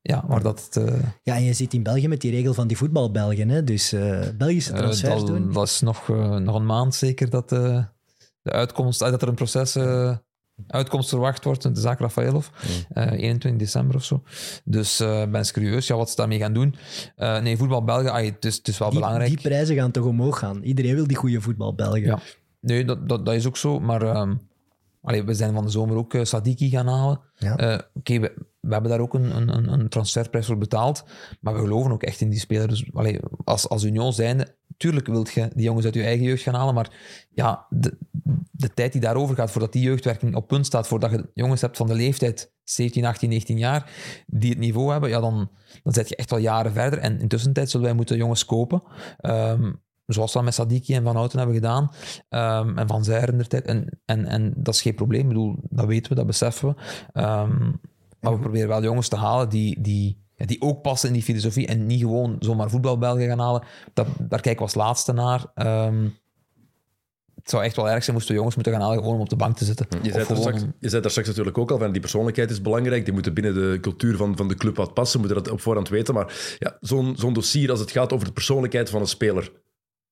Ja, 0.02 0.24
waar 0.28 0.42
dat... 0.42 0.64
het, 0.66 0.88
eh, 0.88 1.00
Ja, 1.24 1.36
en 1.36 1.44
je 1.44 1.54
zit 1.54 1.74
in 1.74 1.84
België 1.84 2.08
met 2.08 2.22
die 2.22 2.32
regel 2.32 2.54
van 2.54 2.68
die 2.68 2.78
voetbalbelgen. 2.78 3.50
Hè? 3.50 3.64
Dus 3.64 3.94
eh, 3.94 4.20
Belgische 4.38 4.72
eh, 4.72 4.78
transfers 4.78 5.20
dat, 5.20 5.28
doen. 5.28 5.52
dat 5.54 5.68
is 5.68 5.82
nog, 5.82 6.08
nog 6.40 6.56
een 6.56 6.66
maand 6.66 6.96
zeker 6.96 7.30
dat, 7.30 7.50
de 7.50 7.88
uitkomst, 8.42 9.00
dat 9.00 9.22
er 9.22 9.28
een 9.28 9.36
proces... 9.36 9.74
eh, 10.58 10.64
Uitkomst 10.68 11.10
verwacht 11.10 11.44
wordt, 11.44 11.62
de 11.76 11.82
zaak 11.82 12.00
Rafaelov, 12.00 12.48
eh 12.90 13.12
21 13.12 13.56
december 13.56 13.96
of 13.96 14.04
zo. 14.04 14.24
Dus 14.64 15.00
eh 15.00 15.08
ben 15.08 15.36
eens 15.36 15.52
curieus 15.52 15.88
ja, 15.88 15.96
wat 15.96 16.10
ze 16.10 16.16
daarmee 16.16 16.40
gaan 16.40 16.54
doen. 16.54 16.76
Eh, 17.16 17.42
nee, 17.42 17.58
voetbal 17.58 17.84
België, 17.84 18.08
ah, 18.08 18.26
het, 18.26 18.46
is, 18.46 18.56
het 18.58 18.68
is 18.68 18.78
wel 18.78 18.90
Die, 18.90 19.00
belangrijk. 19.00 19.30
die 19.30 19.42
prijzen 19.42 19.76
gaan 19.76 19.92
toch 19.92 20.06
omhoog 20.06 20.40
gaan. 20.40 20.64
Iedereen 20.64 20.96
wil 20.96 21.08
die 21.08 21.18
goede 21.18 21.42
voetbalbelgen. 21.42 22.02
Ja. 22.02 22.20
Nee, 22.60 22.86
dat, 22.86 23.10
dat, 23.10 23.26
dat 23.26 23.36
is 23.36 23.46
ook 23.48 23.58
zo. 23.58 23.80
Maar 23.80 24.02
ehm, 24.02 24.36
allee, 25.02 25.24
we 25.24 25.34
zijn 25.34 25.54
van 25.54 25.66
de 25.66 25.72
zomer 25.72 25.96
ook 25.98 26.14
eh, 26.14 26.24
Sadiki 26.24 26.70
gaan 26.70 26.88
halen. 26.88 27.20
Ja. 27.38 27.56
Eh, 27.58 27.80
Oké, 27.94 28.20
we, 28.20 28.34
we 28.60 28.74
hebben 28.74 28.92
daar 28.92 29.00
ook 29.00 29.14
een, 29.14 29.36
een, 29.38 29.74
een- 29.74 29.90
transferprijs 29.90 30.46
voor 30.46 30.58
betaald. 30.58 31.04
Maar 31.42 31.54
we 31.54 31.60
geloven 31.60 31.92
ook 31.92 32.04
echt 32.04 32.22
in 32.22 32.30
die 32.30 32.40
speler. 32.40 32.68
Dus 32.68 32.86
allee, 32.94 33.20
als, 33.44 33.70
als 33.70 33.84
Union 33.84 34.14
zijnde, 34.14 34.56
tuurlijk 34.78 35.08
wilt 35.08 35.32
je 35.32 35.50
die 35.56 35.64
jongens 35.64 35.86
uit 35.86 35.94
je 35.94 36.04
eigen 36.04 36.26
jeugd 36.26 36.44
gaan 36.44 36.54
halen. 36.54 36.74
Maar 36.74 36.92
ja, 37.30 37.66
de, 37.70 37.98
de 38.52 38.74
tijd 38.74 38.92
die 38.92 39.02
daarover 39.02 39.36
gaat 39.36 39.52
voordat 39.52 39.74
die 39.74 39.84
jeugdwerking 39.84 40.36
op 40.36 40.48
punt 40.48 40.66
staat, 40.66 40.88
voordat 40.88 41.12
je 41.12 41.30
jongens 41.34 41.62
hebt 41.62 41.78
van 41.78 41.88
de 41.88 41.94
leeftijd 41.94 42.54
17, 42.64 43.06
18, 43.06 43.30
19 43.30 43.58
jaar, 43.58 43.92
die 44.28 44.50
het 44.50 44.60
niveau 44.60 44.92
hebben, 44.92 45.10
ja, 45.10 45.20
dan, 45.20 45.50
dan 45.84 45.94
zit 45.94 46.10
je 46.10 46.16
echt 46.16 46.30
wel 46.30 46.40
jaren 46.40 46.72
verder. 46.72 47.00
En 47.00 47.20
intussen 47.20 47.54
tijd 47.54 47.70
zullen 47.70 47.86
wij 47.86 47.96
moeten 47.96 48.18
jongens 48.18 48.46
kopen. 48.46 48.84
Ehm, 49.18 49.72
zoals 50.06 50.32
we 50.32 50.38
dat 50.38 50.46
met 50.46 50.54
Sadiki 50.54 50.94
en 50.96 51.04
Van 51.04 51.16
Houten 51.16 51.38
hebben 51.38 51.56
gedaan. 51.56 51.90
Ehm, 52.30 52.78
en 52.78 52.88
Van 52.88 53.04
Zijr 53.04 53.30
in 53.30 53.38
de 53.38 53.48
tijd. 53.48 53.66
En, 53.66 54.00
en, 54.06 54.26
en 54.26 54.54
dat 54.58 54.74
is 54.74 54.82
geen 54.82 54.96
probleem. 54.96 55.22
Ik 55.22 55.28
bedoel, 55.28 55.56
dat 55.70 55.86
weten 55.86 56.10
we, 56.10 56.16
dat 56.16 56.28
beseffen 56.28 56.68
we. 56.70 56.76
Ehm, 57.14 57.72
maar 58.20 58.34
we 58.34 58.40
proberen 58.40 58.68
wel 58.68 58.84
jongens 58.84 59.08
te 59.08 59.16
halen 59.16 59.50
die, 59.50 59.82
die, 59.82 60.25
ja, 60.38 60.46
die 60.46 60.62
ook 60.62 60.82
passen 60.82 61.08
in 61.10 61.14
die 61.14 61.24
filosofie. 61.24 61.68
En 61.68 61.86
niet 61.86 62.00
gewoon 62.00 62.36
zomaar 62.40 62.70
voetbalbelgen 62.70 63.28
gaan 63.28 63.40
halen. 63.40 63.64
Dat, 63.94 64.08
daar 64.20 64.42
kijken 64.42 64.56
we 64.56 64.62
als 64.62 64.76
laatste 64.76 65.14
naar. 65.14 65.46
Ehm, 65.56 66.08
het 67.36 67.54
zou 67.54 67.64
echt 67.64 67.76
wel 67.76 67.90
erg 67.90 68.04
zijn 68.04 68.16
moesten 68.16 68.32
we 68.34 68.38
jongens 68.38 68.56
moeten 68.56 68.74
gaan 68.74 68.82
halen 68.82 68.98
gewoon 68.98 69.16
om 69.16 69.22
op 69.22 69.30
de 69.30 69.36
bank 69.36 69.58
te 69.58 69.66
zitten. 69.66 69.88
Je 70.02 70.12
zei, 70.12 70.28
daar 70.28 70.38
straks, 70.38 70.62
je 70.80 70.90
zei 70.90 71.02
daar 71.02 71.12
straks 71.12 71.28
natuurlijk 71.28 71.58
ook 71.58 71.72
al 71.72 71.78
van 71.78 71.92
die 71.92 72.02
persoonlijkheid 72.02 72.52
is 72.52 72.62
belangrijk. 72.62 73.06
Die 73.06 73.14
moeten 73.14 73.34
binnen 73.34 73.54
de 73.54 73.78
cultuur 73.82 74.18
van, 74.18 74.38
van 74.38 74.48
de 74.48 74.56
club 74.56 74.76
wat 74.76 74.94
passen, 74.94 75.20
moeten 75.20 75.44
dat 75.44 75.54
op 75.54 75.62
voorhand 75.62 75.90
weten. 75.90 76.14
Maar 76.14 76.58
ja, 76.60 76.78
zo'n 76.80 77.16
zo'n 77.18 77.34
dossier 77.34 77.72
als 77.72 77.80
het 77.80 77.92
gaat 77.92 78.14
over 78.14 78.26
de 78.26 78.34
persoonlijkheid 78.34 78.90
van 78.90 79.02
een 79.02 79.08
speler. 79.08 79.52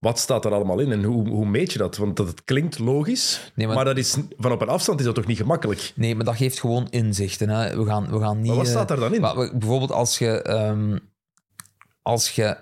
Wat 0.04 0.20
staat 0.20 0.46
er 0.46 0.54
allemaal 0.54 0.80
in 0.80 0.92
en 0.92 1.04
hoe, 1.04 1.30
hoe 1.30 1.46
meet 1.46 1.72
je 1.72 1.78
dat? 1.78 1.98
Want 1.98 2.16
dat 2.18 2.28
het 2.28 2.44
klinkt 2.44 2.80
logisch, 2.80 3.52
Nee, 3.56 3.68
maar, 3.68 3.76
maar- 3.76 3.86
dat 3.86 3.98
is, 3.98 4.18
van 4.38 4.52
op 4.52 4.62
een 4.62 4.68
afstand 4.68 5.00
is 5.00 5.06
dat 5.06 5.16
toch 5.16 5.26
niet 5.26 5.38
gemakkelijk? 5.38 5.92
Nee, 5.96 6.16
maar 6.16 6.26
dat 6.26 6.36
geeft 6.36 6.60
gewoon 6.60 6.88
inzichten. 6.90 7.50
Hè. 7.50 7.78
We, 7.78 7.86
gaan, 7.86 8.12
we 8.12 8.20
gaan 8.20 8.38
niet... 8.38 8.48
Maar 8.48 8.56
wat 8.56 8.66
eh, 8.66 8.72
staat 8.72 8.88
daar 8.88 9.00
dan 9.00 9.14
in? 9.14 9.22
Maar 9.22 9.38
we- 9.38 9.52
bijvoorbeeld 9.58 9.92
als 9.92 10.18
je, 10.18 10.42
ehm, 10.42 10.98
als 12.02 12.30
je 12.32 12.58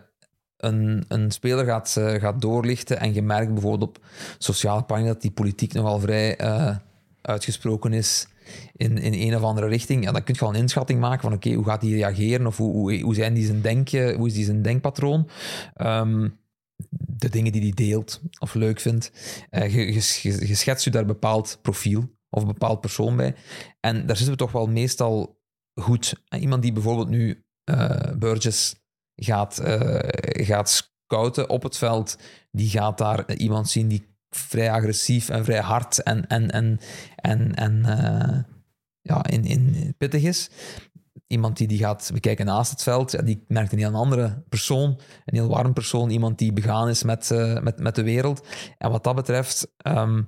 een, 0.58 1.06
een 1.08 1.32
speler 1.32 1.66
gaat, 1.66 1.96
eh, 1.98 2.14
gaat 2.14 2.42
doorlichten 2.42 3.00
en 3.00 3.14
je 3.14 3.22
merkt 3.22 3.54
bijvoorbeeld 3.54 3.90
op 3.98 4.04
sociale 4.38 4.84
pagina 4.84 5.08
dat 5.08 5.22
die 5.22 5.32
politiek 5.32 5.74
nogal 5.74 6.00
vrij 6.00 6.38
eh, 6.38 6.76
uitgesproken 7.22 7.94
is 7.94 8.28
in, 8.76 8.98
in 8.98 9.14
een 9.14 9.36
of 9.36 9.42
andere 9.44 9.68
richting, 9.68 10.04
ja, 10.04 10.12
dan 10.12 10.24
kun 10.24 10.34
je 10.34 10.40
wel 10.40 10.50
een 10.50 10.62
inschatting 10.62 11.00
maken 11.00 11.22
van 11.22 11.34
oké, 11.34 11.54
hoe 11.54 11.66
gaat 11.66 11.82
die 11.82 11.96
reageren 11.96 12.48
of 12.48 12.58
hoe, 12.58 12.72
hoe, 12.74 13.00
hoe, 13.02 13.16
zijn 13.16 13.34
die 13.34 13.46
zijn 13.46 13.62
denk, 13.62 13.90
hoe 13.90 14.28
is 14.28 14.34
die 14.34 14.46
zijn 14.46 14.62
denkpatroon? 14.62 15.30
Ehm, 15.76 16.28
de 16.90 17.30
dingen 17.30 17.52
die 17.52 17.62
hij 17.62 17.72
deelt 17.72 18.22
of 18.40 18.54
leuk 18.54 18.80
vindt. 18.80 19.12
Eh, 19.50 19.94
je, 19.94 20.56
schetst 20.56 20.84
je 20.84 20.92
daar 20.92 21.02
een 21.02 21.08
bepaald 21.08 21.60
profiel 21.62 22.10
of 22.30 22.42
een 22.42 22.48
bepaald 22.48 22.82
persoon 22.82 23.16
bij. 23.16 23.36
En 23.80 24.06
daar 24.06 24.16
zitten 24.16 24.34
we 24.34 24.44
toch 24.44 24.52
wel 24.52 24.68
meestal 24.68 25.40
goed. 25.82 26.24
En 26.28 26.42
Iemand 26.42 26.62
die 26.62 26.74
bijvoorbeeld 26.74 27.10
nu 27.10 27.44
eh 27.64 28.12
Burgess 28.18 28.76
gaat, 29.16 29.60
eh, 29.60 30.46
gaat 30.46 30.70
scouten 30.70 31.50
op 31.50 31.64
het 31.64 31.78
veld, 31.78 32.18
die 32.52 32.70
gaat 32.70 32.98
daar 32.98 33.34
iemand 33.36 33.70
zien 33.70 33.88
die 33.88 34.10
vrij 34.30 34.72
agressief 34.72 35.30
en 35.30 35.46
vrij 35.46 35.60
hard 35.60 36.04
en, 36.04 36.28
en, 36.28 36.52
en, 36.52 36.80
en, 37.16 37.56
en 37.56 37.86
eh, 37.86 38.40
ja, 39.02 39.26
in, 39.26 39.46
in 39.46 39.94
pittig 39.98 40.24
is. 40.24 40.50
Iemand 41.32 41.58
die 41.58 41.68
die 41.68 41.78
gaat 41.78 42.10
bekijken 42.14 42.46
naast 42.46 42.72
het 42.72 42.84
veld, 42.84 43.26
die 43.26 43.44
merkt 43.48 43.72
een 43.72 43.78
heel 43.78 43.94
andere 43.94 44.44
persoon, 44.50 45.00
een 45.26 45.36
heel 45.36 45.48
warm 45.48 45.74
persoon, 45.74 46.10
iemand 46.10 46.38
die 46.38 46.54
begaan 46.54 46.90
is 46.90 47.04
met, 47.04 47.32
eh, 47.32 47.60
met, 47.60 47.80
met 47.80 47.96
de 47.96 48.04
wereld. 48.04 48.48
En 48.78 48.92
wat 48.92 49.04
dat 49.04 49.16
betreft, 49.16 49.68
ehm, 49.78 50.22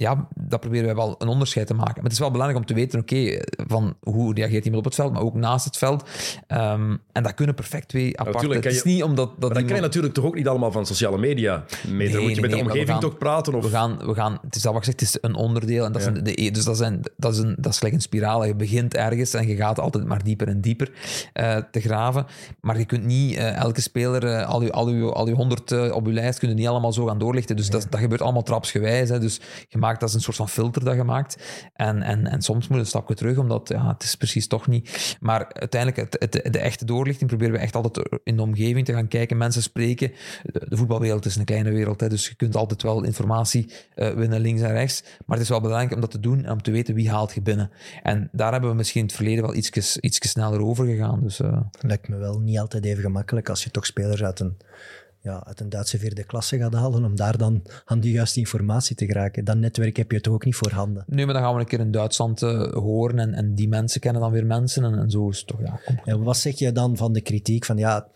ja, 0.00 0.28
dat 0.34 0.60
proberen 0.60 0.86
wij 0.86 0.94
wel 0.94 1.14
een 1.18 1.28
onderscheid 1.28 1.66
te 1.66 1.74
maken. 1.74 1.94
Maar 1.94 2.02
het 2.02 2.12
is 2.12 2.18
wel 2.18 2.30
belangrijk 2.30 2.60
om 2.60 2.66
te 2.66 2.74
weten, 2.74 3.00
oké, 3.00 3.40
van 3.66 3.96
hoe 4.00 4.34
reageert 4.34 4.64
iemand 4.64 4.84
op 4.84 4.84
het 4.92 4.94
veld, 5.00 5.12
maar 5.12 5.22
ook 5.22 5.34
naast 5.34 5.64
het 5.64 5.76
veld. 5.76 6.08
Ehm, 6.46 6.96
en 7.12 7.22
dat 7.22 7.34
kunnen 7.34 7.54
perfect 7.54 7.88
twee 7.88 8.18
aparte... 8.18 8.32
natuurlijk 8.32 8.64
Het 8.64 8.74
is 8.74 8.82
je- 8.82 8.88
niet 8.88 9.02
omdat... 9.02 9.28
Dat 9.38 9.38
Maar 9.40 9.58
dan 9.58 9.66
kan 9.66 9.76
je 9.76 9.82
natuurlijk 9.82 10.14
toch 10.14 10.24
ook 10.24 10.34
niet 10.34 10.48
allemaal 10.48 10.72
van 10.72 10.86
sociale 10.86 11.18
media 11.18 11.64
mee. 11.88 11.96
Nee, 11.96 12.12
dan 12.12 12.22
moet 12.22 12.34
je 12.34 12.40
nee, 12.40 12.40
met 12.40 12.50
de 12.50 12.56
nee, 12.56 12.64
omgeving 12.64 12.88
gaan- 12.88 13.00
toch 13.00 13.18
praten. 13.18 13.54
Of... 13.54 13.64
We 13.64 13.70
gaan, 13.70 13.98
we 14.06 14.14
gaan, 14.14 14.38
het 14.42 14.56
is 14.56 14.66
al 14.66 14.72
wat 14.72 14.84
gezegd, 14.84 15.00
het 15.00 15.08
is 15.08 15.18
een 15.20 15.34
onderdeel. 15.34 15.84
En 15.84 15.92
dat, 15.92 16.02
Ja. 16.04 16.10
is 16.14 16.22
de, 16.34 16.50
dus 16.50 16.64
dat, 16.64 16.76
zijn, 16.76 17.00
dat, 17.16 17.32
is 17.32 17.38
een, 17.38 17.54
dat 17.58 17.72
is 17.72 17.78
gelijk 17.78 17.94
een 17.94 18.00
spiraal. 18.02 18.44
Je 18.44 18.54
begint 18.54 18.94
ergens 18.94 19.34
en 19.34 19.48
je 19.48 19.56
gaat 19.56 19.80
altijd 19.80 20.04
maar 20.06 20.24
dieper 20.24 20.48
en 20.48 20.60
dieper 20.60 20.90
eh, 21.32 21.56
te 21.70 21.80
graven. 21.80 22.26
Maar 22.60 22.78
je 22.78 22.84
kunt 22.84 23.04
niet 23.04 23.36
eh, 23.36 23.56
elke 23.56 23.80
speler, 23.80 24.24
eh, 24.24 24.48
al 24.48 24.62
je, 24.62 24.72
al 24.72 24.88
je, 24.90 25.12
al 25.12 25.28
je 25.28 25.34
honderd 25.34 25.90
op 25.92 26.06
je 26.06 26.12
lijst, 26.12 26.38
kun 26.38 26.48
je 26.48 26.54
niet 26.54 26.66
allemaal 26.68 26.92
zo 26.92 27.06
gaan 27.06 27.18
doorlichten. 27.18 27.56
Dus 27.56 27.70
dat, 27.70 27.86
dat 27.90 28.00
gebeurt 28.00 28.22
allemaal 28.22 28.42
trapsgewijs. 28.42 29.08
Hè. 29.08 29.18
Dus 29.18 29.40
je 29.68 29.78
maakt, 29.78 29.89
dat 29.98 30.08
is 30.08 30.14
een 30.14 30.20
soort 30.20 30.36
van 30.36 30.48
filter 30.48 30.84
dat 30.84 30.94
je 30.94 31.04
maakt. 31.04 31.36
En, 31.74 32.02
en, 32.02 32.26
en 32.26 32.42
soms 32.42 32.68
moet 32.68 32.76
je 32.76 32.82
een 32.82 32.88
stapje 32.88 33.14
terug, 33.14 33.38
omdat 33.38 33.68
ja, 33.68 33.88
het 33.88 34.02
is 34.02 34.14
precies 34.14 34.46
toch 34.46 34.66
niet. 34.66 35.16
Maar 35.20 35.52
uiteindelijk, 35.52 36.12
het, 36.12 36.16
het, 36.32 36.52
de 36.52 36.58
echte 36.58 36.84
doorlichting 36.84 37.28
proberen 37.28 37.54
we 37.54 37.60
echt 37.60 37.74
altijd 37.74 38.20
in 38.24 38.36
de 38.36 38.42
omgeving 38.42 38.86
te 38.86 38.92
gaan 38.92 39.08
kijken, 39.08 39.36
mensen 39.36 39.62
spreken. 39.62 40.12
De, 40.42 40.66
de 40.68 40.76
voetbalwereld 40.76 41.24
is 41.24 41.36
een 41.36 41.44
kleine 41.44 41.70
wereld, 41.70 42.00
hè, 42.00 42.08
dus 42.08 42.28
je 42.28 42.34
kunt 42.34 42.56
altijd 42.56 42.82
wel 42.82 43.04
informatie 43.04 43.72
eh, 43.94 44.10
winnen 44.10 44.40
links 44.40 44.60
en 44.60 44.72
rechts. 44.72 45.02
Maar 45.02 45.36
het 45.36 45.44
is 45.44 45.48
wel 45.48 45.60
belangrijk 45.60 45.94
om 45.94 46.00
dat 46.00 46.10
te 46.10 46.20
doen 46.20 46.44
en 46.44 46.52
om 46.52 46.62
te 46.62 46.70
weten 46.70 46.94
wie 46.94 47.10
haalt 47.10 47.34
je 47.34 47.42
binnen. 47.42 47.70
En 48.02 48.28
daar 48.32 48.52
hebben 48.52 48.70
we 48.70 48.76
misschien 48.76 49.00
in 49.00 49.06
het 49.06 49.16
verleden 49.16 49.44
wel 49.44 49.54
iets 49.54 50.30
sneller 50.30 50.60
over 50.60 50.86
gegaan. 50.86 51.20
Dus, 51.22 51.40
eh, 51.40 51.60
Lijkt 51.80 52.08
me 52.08 52.16
wel 52.16 52.40
niet 52.40 52.58
altijd 52.58 52.84
even 52.84 53.02
gemakkelijk 53.02 53.48
als 53.48 53.64
je 53.64 53.70
toch 53.70 53.86
spelers 53.86 54.22
uit 54.22 54.40
een, 54.40 54.56
ja, 55.22 55.44
uit 55.46 55.60
een 55.60 55.68
Duitse 55.68 55.98
vierde 55.98 56.24
klasse 56.24 56.58
gaat 56.58 56.74
halen, 56.74 57.04
om 57.04 57.16
daar 57.16 57.38
dan 57.38 57.62
aan 57.84 58.00
die 58.00 58.12
juiste 58.12 58.38
informatie 58.38 58.96
te 58.96 59.06
geraken. 59.06 59.44
Dat 59.44 59.56
netwerk 59.56 59.96
heb 59.96 60.10
je 60.10 60.20
toch 60.20 60.34
ook 60.34 60.44
niet 60.44 60.56
voorhanden. 60.56 61.04
nu, 61.06 61.24
maar 61.24 61.34
dan 61.34 61.42
gaan 61.42 61.54
we 61.54 61.60
een 61.60 61.66
keer 61.66 61.80
in 61.80 61.90
Duitsland 61.90 62.42
eh, 62.42 62.72
horen 62.72 63.18
en, 63.18 63.34
en 63.34 63.54
die 63.54 63.68
mensen 63.68 64.00
kennen 64.00 64.22
dan 64.22 64.32
weer 64.32 64.46
mensen 64.46 64.84
en, 64.84 64.98
en 64.98 65.10
zo 65.10 65.28
is 65.28 65.38
het 65.38 65.46
toch, 65.46 65.60
ja. 65.60 65.80
En 66.04 66.22
wat 66.22 66.36
zeg 66.36 66.58
je 66.58 66.72
dan 66.72 66.96
van 66.96 67.12
de 67.12 67.20
kritiek 67.20 67.64
van 67.64 67.76
ja, 67.76 68.08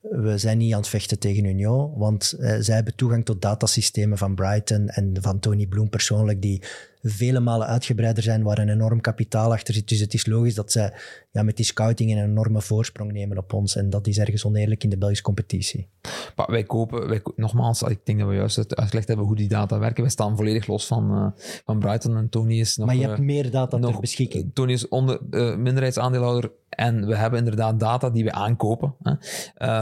we 0.00 0.38
zijn 0.38 0.58
niet 0.58 0.72
aan 0.72 0.80
het 0.80 0.88
vechten 0.88 1.18
tegen 1.18 1.44
Union, 1.44 1.92
want 1.96 2.36
uh, 2.38 2.56
zij 2.60 2.74
hebben 2.74 2.94
toegang 2.94 3.24
tot 3.24 3.42
datasystemen 3.42 4.18
van 4.18 4.34
Brighton 4.34 4.88
en 4.88 5.16
van 5.20 5.38
Tony 5.38 5.66
Bloom 5.66 5.88
persoonlijk, 5.88 6.42
die 6.42 6.62
vele 7.02 7.40
malen 7.40 7.66
uitgebreider 7.66 8.22
zijn, 8.22 8.42
waar 8.42 8.58
een 8.58 8.68
enorm 8.68 9.00
kapitaal 9.00 9.52
achter 9.52 9.74
zit. 9.74 9.88
Dus 9.88 10.00
het 10.00 10.14
is 10.14 10.26
logisch 10.26 10.54
dat 10.54 10.72
zij 10.72 10.92
ja, 11.30 11.42
met 11.42 11.56
die 11.56 11.64
scouting 11.64 12.10
een 12.10 12.24
enorme 12.24 12.60
voorsprong 12.60 13.12
nemen 13.12 13.38
op 13.38 13.52
ons. 13.52 13.76
En 13.76 13.90
dat 13.90 14.06
is 14.06 14.18
ergens 14.18 14.44
oneerlijk 14.44 14.84
in 14.84 14.90
de 14.90 14.98
Belgische 14.98 15.24
competitie. 15.24 15.88
Maar 16.36 16.50
wij 16.50 16.62
kopen, 16.62 17.08
wij, 17.08 17.20
nogmaals, 17.36 17.82
ik 17.82 18.00
denk 18.04 18.18
dat 18.18 18.28
we 18.28 18.34
juist 18.34 18.76
uitgelegd 18.76 19.08
hebben 19.08 19.26
hoe 19.26 19.36
die 19.36 19.48
data 19.48 19.78
werken. 19.78 20.02
Wij 20.02 20.12
staan 20.12 20.36
volledig 20.36 20.66
los 20.66 20.86
van, 20.86 21.10
uh, 21.14 21.42
van 21.64 21.78
Brighton 21.78 22.16
en 22.16 22.28
Tony 22.28 22.60
is 22.60 22.76
nog... 22.76 22.86
Maar 22.86 22.96
je 22.96 23.06
hebt 23.06 23.18
meer 23.18 23.50
data 23.50 23.76
nog, 23.76 23.90
ter 23.90 24.00
beschikking. 24.00 24.50
Tony 24.54 24.72
is 24.72 24.88
onder, 24.88 25.20
uh, 25.30 25.56
minderheidsaandeelhouder 25.56 26.52
en 26.68 27.06
we 27.06 27.16
hebben 27.16 27.38
inderdaad 27.38 27.80
data 27.80 28.10
die 28.10 28.24
we 28.24 28.32
aankopen. 28.32 28.94
Hè. 29.02 29.10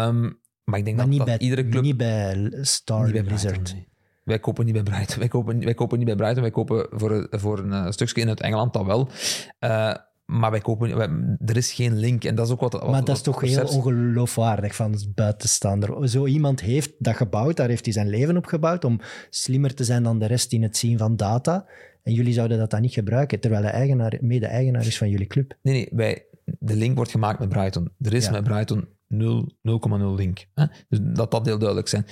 Um, 0.06 0.38
maar 0.64 0.78
ik 0.78 0.84
denk 0.84 0.96
maar 0.96 1.04
dat, 1.04 1.14
niet 1.14 1.26
dat 1.26 1.38
bij, 1.38 1.38
iedere 1.38 1.68
club... 1.68 1.82
Niet 1.82 1.96
bij 1.96 2.48
Star 2.60 3.04
niet 3.04 3.12
bij 3.12 3.22
Blizzard. 3.22 3.52
Brighton, 3.52 3.76
nee. 3.76 3.88
Wij 4.28 4.38
kopen 4.38 4.64
niet 4.64 4.74
bij 4.74 4.82
Brighton. 4.82 5.18
Wij 5.18 5.28
kopen, 5.28 5.64
wij 5.64 5.74
kopen 5.74 5.98
niet 5.98 6.06
bij 6.06 6.16
Brighton. 6.16 6.42
Wij 6.42 6.50
kopen 6.50 6.86
voor, 6.90 7.26
voor 7.30 7.58
een 7.58 7.70
uh, 7.70 7.90
stukje 7.90 8.20
in 8.20 8.28
het 8.28 8.40
Engeland, 8.40 8.72
dat 8.72 8.86
wel. 8.86 9.08
Uh, 9.60 9.94
maar 10.24 10.50
wij 10.50 10.60
kopen, 10.60 10.96
wij, 10.96 11.08
er 11.46 11.56
is 11.56 11.72
geen 11.72 11.96
link. 11.96 12.24
En 12.24 12.34
dat 12.34 12.46
is 12.46 12.52
ook 12.52 12.60
wat. 12.60 12.72
wat 12.72 12.90
maar 12.90 13.04
dat 13.04 13.16
is 13.16 13.22
toch 13.22 13.40
heel 13.40 13.64
ongeloofwaardig 13.64 14.74
van 14.74 14.92
het 14.92 15.14
buitenstaander. 15.14 16.08
Zo 16.08 16.26
iemand 16.26 16.60
heeft 16.60 16.92
dat 16.98 17.16
gebouwd, 17.16 17.56
daar 17.56 17.68
heeft 17.68 17.84
hij 17.84 17.94
zijn 17.94 18.08
leven 18.08 18.36
op 18.36 18.46
gebouwd 18.46 18.84
om 18.84 19.00
slimmer 19.30 19.74
te 19.74 19.84
zijn 19.84 20.02
dan 20.02 20.18
de 20.18 20.26
rest 20.26 20.52
in 20.52 20.62
het 20.62 20.76
zien 20.76 20.98
van 20.98 21.16
data. 21.16 21.66
En 22.02 22.12
jullie 22.12 22.32
zouden 22.32 22.58
dat 22.58 22.70
dan 22.70 22.80
niet 22.80 22.92
gebruiken, 22.92 23.40
terwijl 23.40 23.62
hij 23.62 23.72
eigenaar, 23.72 24.18
mede-eigenaar 24.20 24.86
is 24.86 24.98
van 24.98 25.08
jullie 25.08 25.26
club. 25.26 25.54
Nee, 25.62 25.74
nee, 25.74 25.88
wij, 25.92 26.26
de 26.44 26.76
link 26.76 26.96
wordt 26.96 27.10
gemaakt 27.10 27.38
met 27.38 27.48
Brighton. 27.48 27.90
Er 28.00 28.14
is 28.14 28.24
ja. 28.24 28.30
met 28.30 28.44
Brighton 28.44 28.88
0,0 29.14 29.18
link. 30.16 30.46
Hè? 30.54 30.64
Dus 30.88 30.98
dat 31.02 31.30
dat 31.30 31.46
heel 31.46 31.58
duidelijk 31.58 31.88
zijn 31.88 32.06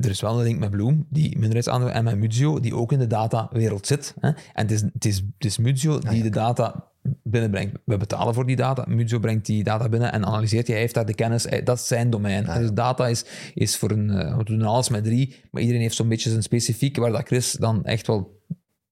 er 0.00 0.10
is 0.10 0.20
wel 0.20 0.38
een 0.38 0.44
link 0.44 0.58
met 0.58 0.70
Bloom, 0.70 1.06
die 1.10 1.30
minderheidsaandeel, 1.30 1.90
en 1.90 2.04
met 2.04 2.18
Muzio, 2.18 2.60
die 2.60 2.74
ook 2.76 2.92
in 2.92 2.98
de 2.98 3.06
datawereld 3.06 3.86
zit. 3.86 4.14
Hè? 4.20 4.28
En 4.28 4.36
het 4.54 4.70
is, 4.70 4.80
het, 4.80 5.04
is, 5.04 5.16
het 5.16 5.44
is 5.44 5.58
Muzio 5.58 5.98
die 5.98 6.08
ah, 6.08 6.16
ja. 6.16 6.22
de 6.22 6.30
data 6.30 6.88
binnenbrengt. 7.22 7.78
We 7.84 7.96
betalen 7.96 8.34
voor 8.34 8.46
die 8.46 8.56
data. 8.56 8.84
Muzio 8.88 9.18
brengt 9.18 9.46
die 9.46 9.64
data 9.64 9.88
binnen 9.88 10.12
en 10.12 10.26
analyseert 10.26 10.64
die. 10.64 10.74
Hij 10.74 10.82
heeft 10.82 10.94
daar 10.94 11.06
de 11.06 11.14
kennis. 11.14 11.46
Dat 11.64 11.78
is 11.78 11.86
zijn 11.86 12.10
domein. 12.10 12.48
Ah, 12.48 12.54
ja. 12.54 12.60
Dus 12.60 12.72
data 12.72 13.08
is, 13.08 13.24
is 13.54 13.76
voor 13.76 13.90
een... 13.90 14.36
We 14.36 14.44
doen 14.44 14.62
alles 14.62 14.88
met 14.88 15.04
drie, 15.04 15.34
maar 15.50 15.62
iedereen 15.62 15.82
heeft 15.82 15.94
zo'n 15.94 16.08
beetje 16.08 16.30
zijn 16.30 16.42
specifiek, 16.42 16.96
waar 16.96 17.12
dat 17.12 17.26
Chris 17.26 17.52
dan 17.52 17.84
echt 17.84 18.06
wel 18.06 18.40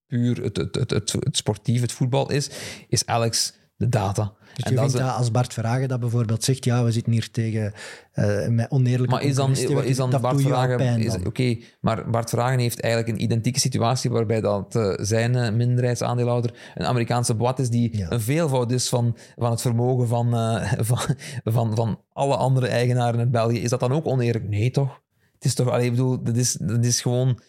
puur 0.07 0.43
het, 0.43 0.57
het, 0.57 0.75
het, 0.75 0.91
het, 0.91 1.13
het 1.13 1.37
sportief, 1.37 1.81
het 1.81 1.93
voetbal 1.93 2.31
is, 2.31 2.51
is 2.89 3.07
Alex 3.07 3.55
de 3.77 3.89
data. 3.89 4.35
Dus 4.59 4.67
en 4.67 4.73
je 4.73 4.79
vindt 4.79 4.97
dat 4.97 5.17
als 5.17 5.31
Bart 5.31 5.53
Verhagen 5.53 5.89
dat 5.89 6.01
bijvoorbeeld 6.01 6.45
zegt, 6.45 6.65
ja, 6.65 6.85
we 6.85 6.93
zitten 6.93 7.13
hier 7.13 7.31
tegen 7.31 7.73
uh, 8.15 8.49
met 8.49 8.71
oneerlijke 8.71 9.15
Maar 9.15 9.23
is 9.23 9.35
dan, 9.35 9.57
is 9.85 9.97
dan 9.97 10.11
dat 10.11 10.21
Bart 10.21 10.41
Verhagen... 10.41 11.09
Oké, 11.11 11.27
okay, 11.27 11.65
maar 11.81 12.11
Bart 12.11 12.29
Verhagen 12.29 12.59
heeft 12.59 12.81
eigenlijk 12.81 13.15
een 13.15 13.23
identieke 13.23 13.61
situatie 13.61 14.11
waarbij 14.11 14.41
dat 14.41 14.75
uh, 14.75 14.95
zijn 14.97 15.35
uh, 15.37 15.51
minderheidsaandeelhouder 15.51 16.55
een 16.75 16.87
Amerikaanse 16.87 17.35
boat 17.35 17.59
is 17.59 17.71
die 17.71 17.97
ja. 17.97 18.11
een 18.11 18.21
veelvoud 18.21 18.73
is 18.73 18.89
van, 18.89 19.17
van 19.37 19.51
het 19.51 19.61
vermogen 19.61 20.09
van, 20.09 20.31
van, 20.91 20.99
van, 21.45 21.75
van 21.75 22.01
alle 22.13 22.37
andere 22.37 22.69
eigenaren 22.69 23.21
in 23.21 23.31
België. 23.31 23.61
Is 23.63 23.71
dat 23.71 23.81
dan 23.81 23.93
ook 23.93 24.07
oneerlijk? 24.07 24.49
Nee, 24.49 24.71
toch? 24.71 25.01
Het 25.35 25.45
is 25.45 25.55
toch... 25.55 25.69
Allee, 25.69 25.85
ik 25.85 25.91
bedoel, 25.91 26.23
dat 26.23 26.37
is, 26.37 26.53
dat 26.53 26.85
is 26.85 27.01
gewoon 27.01 27.41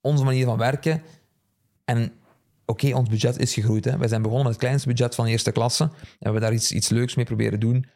onze 0.00 0.24
manier 0.24 0.44
van 0.44 0.58
werken. 0.58 1.02
En 1.84 2.12
oké, 2.66 2.94
ons 2.94 3.08
budget 3.08 3.38
is 3.38 3.54
gegroeid. 3.54 3.84
Hè. 3.84 3.98
Wij 3.98 4.08
zijn 4.08 4.22
begonnen 4.22 4.46
met 4.46 4.54
het 4.54 4.62
kleinste 4.62 4.88
budget 4.88 5.14
van 5.14 5.26
eerste 5.26 5.52
klasse. 5.52 5.90
En 6.18 6.32
we 6.32 6.40
daar 6.40 6.52
iets, 6.52 6.72
iets 6.72 6.88
leuks 6.88 7.14
mee 7.14 7.24
proberen 7.24 7.60
doen. 7.60 7.86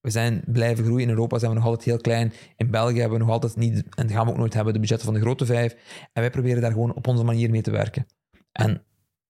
We 0.00 0.10
zijn 0.10 0.42
blijven 0.46 0.84
groeien. 0.84 1.02
In 1.02 1.08
Europa 1.08 1.38
zijn 1.38 1.50
we 1.50 1.56
nog 1.56 1.66
altijd 1.66 1.84
heel 1.84 2.00
klein. 2.00 2.32
In 2.56 2.70
België 2.70 3.00
hebben 3.00 3.18
we 3.18 3.24
nog 3.24 3.32
altijd 3.32 3.56
niet, 3.56 3.84
en 3.94 4.10
gaan 4.10 4.24
we 4.26 4.30
ook 4.30 4.38
nooit 4.38 4.54
hebben, 4.54 4.72
de 4.72 4.78
budgetten 4.78 5.06
van 5.06 5.14
de 5.14 5.20
grote 5.20 5.46
vijf. 5.46 5.72
En 6.12 6.22
wij 6.22 6.30
proberen 6.30 6.62
daar 6.62 6.72
gewoon 6.72 6.94
op 6.94 7.06
onze 7.06 7.24
manier 7.24 7.50
mee 7.50 7.62
te 7.62 7.70
werken. 7.70 8.06
En 8.52 8.82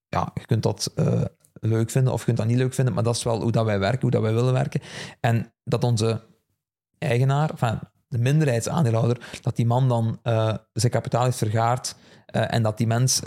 ja, 0.08 0.30
je 0.34 0.46
kunt 0.46 0.62
dat 0.62 0.92
uh, 0.96 1.22
leuk 1.52 1.90
vinden 1.90 2.12
of 2.12 2.18
je 2.18 2.24
kunt 2.24 2.36
dat 2.36 2.46
niet 2.46 2.56
leuk 2.56 2.74
vinden, 2.74 2.94
maar 2.94 3.02
dat 3.02 3.16
is 3.16 3.22
wel 3.22 3.42
hoe 3.42 3.52
dat 3.52 3.64
wij 3.64 3.78
werken, 3.78 4.00
hoe 4.00 4.10
dat 4.10 4.22
wij 4.22 4.34
willen 4.34 4.52
werken. 4.52 4.80
En 5.20 5.52
dat 5.64 5.84
onze 5.84 6.22
eigenaar, 6.98 7.50
enfin, 7.50 7.78
de 8.08 8.18
minderheidsaandeelhouder, 8.18 9.38
dat 9.40 9.56
die 9.56 9.66
man 9.66 9.88
dan 9.88 10.20
uh, 10.22 10.54
zijn 10.72 10.92
kapitaal 10.92 11.24
heeft 11.24 11.38
vergaard 11.38 11.96
uh, 12.34 12.54
en 12.54 12.62
dat 12.62 12.78
die 12.78 12.86
mens 12.86 13.20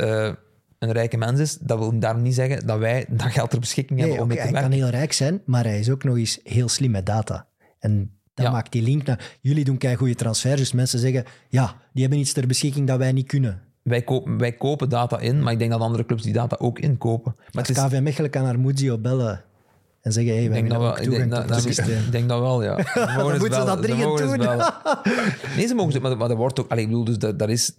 een 0.79 0.91
rijke 0.91 1.17
mens 1.17 1.39
is, 1.39 1.57
dat 1.57 1.77
wil 1.77 1.99
daarom 1.99 2.21
niet 2.21 2.33
zeggen 2.35 2.67
dat 2.67 2.79
wij 2.79 3.05
dat 3.09 3.31
geld 3.31 3.49
ter 3.49 3.59
beschikking 3.59 3.99
nee, 3.99 4.07
hebben 4.09 4.25
om 4.25 4.31
okay, 4.31 4.43
mee 4.43 4.47
te 4.47 4.53
hij 4.53 4.61
werken. 4.63 4.79
kan 4.79 4.89
heel 4.89 4.99
rijk 4.99 5.13
zijn, 5.13 5.41
maar 5.45 5.63
hij 5.63 5.79
is 5.79 5.89
ook 5.89 6.03
nog 6.03 6.17
eens 6.17 6.39
heel 6.43 6.69
slim 6.69 6.91
met 6.91 7.05
data. 7.05 7.47
En 7.79 8.11
dat 8.33 8.45
Ja. 8.45 8.51
maakt 8.51 8.71
die 8.71 8.81
link 8.81 9.05
naar... 9.05 9.37
Jullie 9.41 9.63
doen 9.63 9.77
kei 9.77 9.95
goede 9.95 10.15
transfers, 10.15 10.59
dus 10.59 10.71
mensen 10.71 10.99
zeggen, 10.99 11.23
ja, 11.49 11.75
die 11.93 12.01
hebben 12.01 12.19
iets 12.21 12.33
ter 12.33 12.47
beschikking 12.47 12.87
dat 12.87 12.97
wij 12.97 13.11
niet 13.11 13.27
kunnen. 13.27 13.61
Wij, 13.83 14.01
kopen, 14.01 14.37
wij 14.37 14.51
kopen 14.51 14.89
data 14.89 15.19
in, 15.19 15.43
maar 15.43 15.53
ik 15.53 15.59
denk 15.59 15.71
dat 15.71 15.79
andere 15.81 16.05
clubs 16.05 16.23
die 16.23 16.33
data 16.33 16.55
ook 16.59 16.79
inkopen. 16.79 17.33
Maar 17.51 17.65
het 17.67 17.77
is, 17.77 17.83
KV 17.83 17.99
Mechelen 18.01 18.29
kan 18.29 18.43
naar 18.43 18.59
Muzio 18.59 18.97
bellen 18.97 19.43
en 20.01 20.11
zeggen, 20.11 20.33
hey, 20.35 20.49
wij 20.49 20.59
hebben 20.59 20.77
ook 20.77 20.99
ik 20.99 21.09
denk 21.09 21.09
toegang 21.09 21.31
dat, 21.31 21.39
tot 21.39 21.49
dat- 21.49 21.63
het 21.63 21.73
systeem. 21.75 22.03
ik 22.05 22.11
denk 22.11 22.29
dat 22.29 22.39
wel, 22.39 22.63
ja. 22.63 22.77
Eens 23.31 23.39
moeten 23.39 23.59
ze 23.59 23.65
dat 23.65 23.81
dringend 23.81 24.17
doen. 24.17 24.37
Nee, 25.55 25.67
ze 25.67 25.73
mogen 25.75 26.01
maar, 26.01 26.17
maar 26.17 26.27
dat 26.27 26.37
wordt 26.37 26.59
ook... 26.59 26.71
Allee, 26.71 26.83
ik 26.83 26.89
bedoel, 26.89 27.05
dus 27.05 27.17
dat, 27.17 27.39
dat 27.39 27.49
is... 27.49 27.73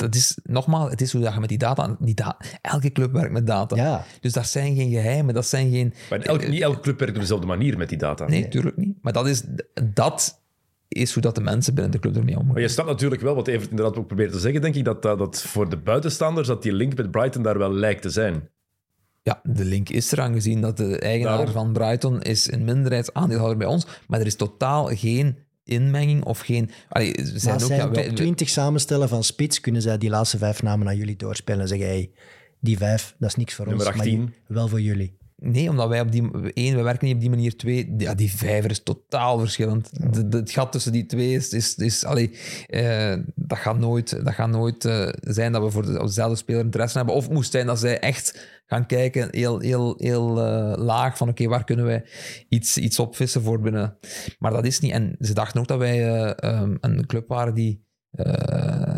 Dat 0.00 0.14
is, 0.14 0.38
nogmaals, 0.42 0.90
het 0.90 1.00
is 1.00 1.12
hoe 1.12 1.20
dat 1.20 1.34
je 1.34 1.40
met 1.40 1.48
die 1.48 1.58
data... 1.58 1.96
Die 2.00 2.14
da 2.14 2.36
elke 2.62 2.92
club 2.92 3.12
werkt 3.12 3.32
met 3.32 3.46
data. 3.46 3.76
Ja. 3.76 4.04
Dus 4.20 4.32
dat 4.32 4.46
zijn 4.46 4.76
geen 4.76 4.90
geheimen, 4.90 5.34
dat 5.34 5.46
zijn 5.46 5.70
geen... 5.70 5.94
Maar 6.10 6.20
elk, 6.20 6.48
niet 6.48 6.62
elke 6.62 6.80
club 6.80 6.98
werkt 6.98 7.14
op 7.14 7.20
dezelfde 7.20 7.46
manier 7.46 7.78
met 7.78 7.88
die 7.88 7.98
data. 7.98 8.26
Nee, 8.26 8.48
tuurlijk 8.48 8.76
niet. 8.76 8.96
Maar 9.02 9.12
dat 9.12 9.26
is, 9.26 9.42
dat 9.94 10.40
is 10.88 11.12
hoe 11.12 11.22
dat 11.22 11.34
de 11.34 11.40
mensen 11.40 11.74
binnen 11.74 11.92
de 11.92 11.98
club 11.98 12.16
ermee 12.16 12.36
omgaan. 12.36 12.52
Maar 12.52 12.62
je 12.62 12.68
snapt 12.68 12.88
natuurlijk 12.88 13.22
wel 13.22 13.34
wat 13.34 13.46
Evert 13.48 13.70
inderdaad 13.70 13.96
ook 13.96 14.06
probeert 14.06 14.32
te 14.32 14.38
zeggen, 14.38 14.60
denk 14.60 14.74
ik, 14.74 14.84
dat, 14.84 15.02
dat, 15.02 15.18
dat 15.18 15.42
voor 15.42 15.68
de 15.70 15.76
buitenstaanders 15.76 16.48
dat 16.48 16.62
die 16.62 16.72
link 16.72 16.96
met 16.96 17.10
Brighton 17.10 17.42
daar 17.42 17.58
wel 17.58 17.72
lijkt 17.72 18.02
te 18.02 18.10
zijn. 18.10 18.48
Ja, 19.22 19.40
de 19.42 19.64
link 19.64 19.88
is 19.88 20.12
er 20.12 20.20
aangezien 20.20 20.60
dat 20.60 20.76
de 20.76 20.98
eigenaar 20.98 21.36
Daarom. 21.36 21.54
van 21.54 21.72
Brighton 21.72 22.22
is 22.22 22.52
een 22.52 22.64
minderheidsaandeelhouder 22.64 23.58
bij 23.58 23.66
ons, 23.66 23.86
maar 24.06 24.20
er 24.20 24.26
is 24.26 24.36
totaal 24.36 24.86
geen 24.86 25.36
inmenging 25.70 26.24
of 26.24 26.38
geen... 26.40 26.70
Allee, 26.88 27.14
Maar 27.16 27.26
zijn 27.40 27.54
als 27.54 27.62
ook, 27.62 27.68
zij 27.68 27.76
ja, 27.78 27.84
een 27.84 27.92
wij- 27.92 28.06
top 28.06 28.16
20 28.16 28.48
samenstellen 28.48 29.08
van 29.08 29.24
spits, 29.24 29.60
kunnen 29.60 29.82
zij 29.82 29.98
die 29.98 30.10
laatste 30.10 30.38
vijf 30.38 30.62
namen 30.62 30.86
naar 30.86 30.94
jullie 30.96 31.16
doorspelen 31.16 31.60
en 31.60 31.68
zeggen, 31.68 31.86
hey, 31.86 32.10
die 32.60 32.76
vijf, 32.78 33.14
dat 33.18 33.28
is 33.28 33.34
niks 33.36 33.54
voor 33.54 33.66
Nummer 33.66 33.86
ons, 33.86 33.96
maar 33.96 34.06
18. 34.06 34.20
ju- 34.24 34.54
wel 34.54 34.68
voor 34.68 34.80
jullie. 34.80 35.18
Nee, 35.42 35.68
omdat 35.68 35.88
wij 35.88 36.00
op 36.00 36.12
die... 36.12 36.30
één, 36.52 36.76
we 36.76 36.82
werken 36.82 37.06
niet 37.06 37.14
op 37.14 37.20
die 37.20 37.30
manier. 37.30 37.56
Twee, 37.56 37.94
ja, 37.98 38.14
die 38.14 38.32
vijver 38.32 38.70
is 38.70 38.82
totaal 38.82 39.38
verschillend. 39.38 39.90
Het 40.30 40.50
gat 40.50 40.72
tussen 40.72 40.92
die 40.92 41.06
twee 41.06 41.34
is... 41.34 41.52
is, 41.52 41.74
is 41.74 42.04
allee, 42.04 42.38
eh, 42.66 43.16
dat 43.34 43.58
gaat 43.58 43.78
nooit, 43.78 44.24
dat 44.24 44.34
gaat 44.34 44.48
nooit 44.48 44.84
eh, 44.84 45.08
zijn 45.20 45.52
dat 45.52 45.62
we 45.62 45.70
voor 45.70 45.86
dezelfde 45.86 46.36
speler 46.36 46.64
interesse 46.64 46.96
hebben. 46.96 47.14
Of 47.14 47.24
het 47.24 47.32
moest 47.32 47.50
zijn 47.50 47.66
dat 47.66 47.78
zij 47.78 47.98
echt 47.98 48.48
gaan 48.66 48.86
kijken, 48.86 49.28
heel, 49.30 49.60
heel, 49.60 49.94
heel 49.98 50.44
eh, 50.44 50.84
laag, 50.84 51.16
van 51.16 51.28
oké, 51.28 51.46
waar 51.46 51.64
kunnen 51.64 51.84
wij 51.84 52.04
iets, 52.48 52.78
iets 52.78 52.98
opvissen 52.98 53.42
voor 53.42 53.60
binnen... 53.60 53.98
Maar 54.38 54.52
dat 54.52 54.64
is 54.64 54.80
niet. 54.80 54.92
En 54.92 55.16
ze 55.20 55.34
dachten 55.34 55.60
ook 55.60 55.68
dat 55.68 55.78
wij 55.78 56.08
eh, 56.08 56.32
ehm, 56.36 56.76
een 56.80 57.06
club 57.06 57.28
waren 57.28 57.54
die... 57.54 57.84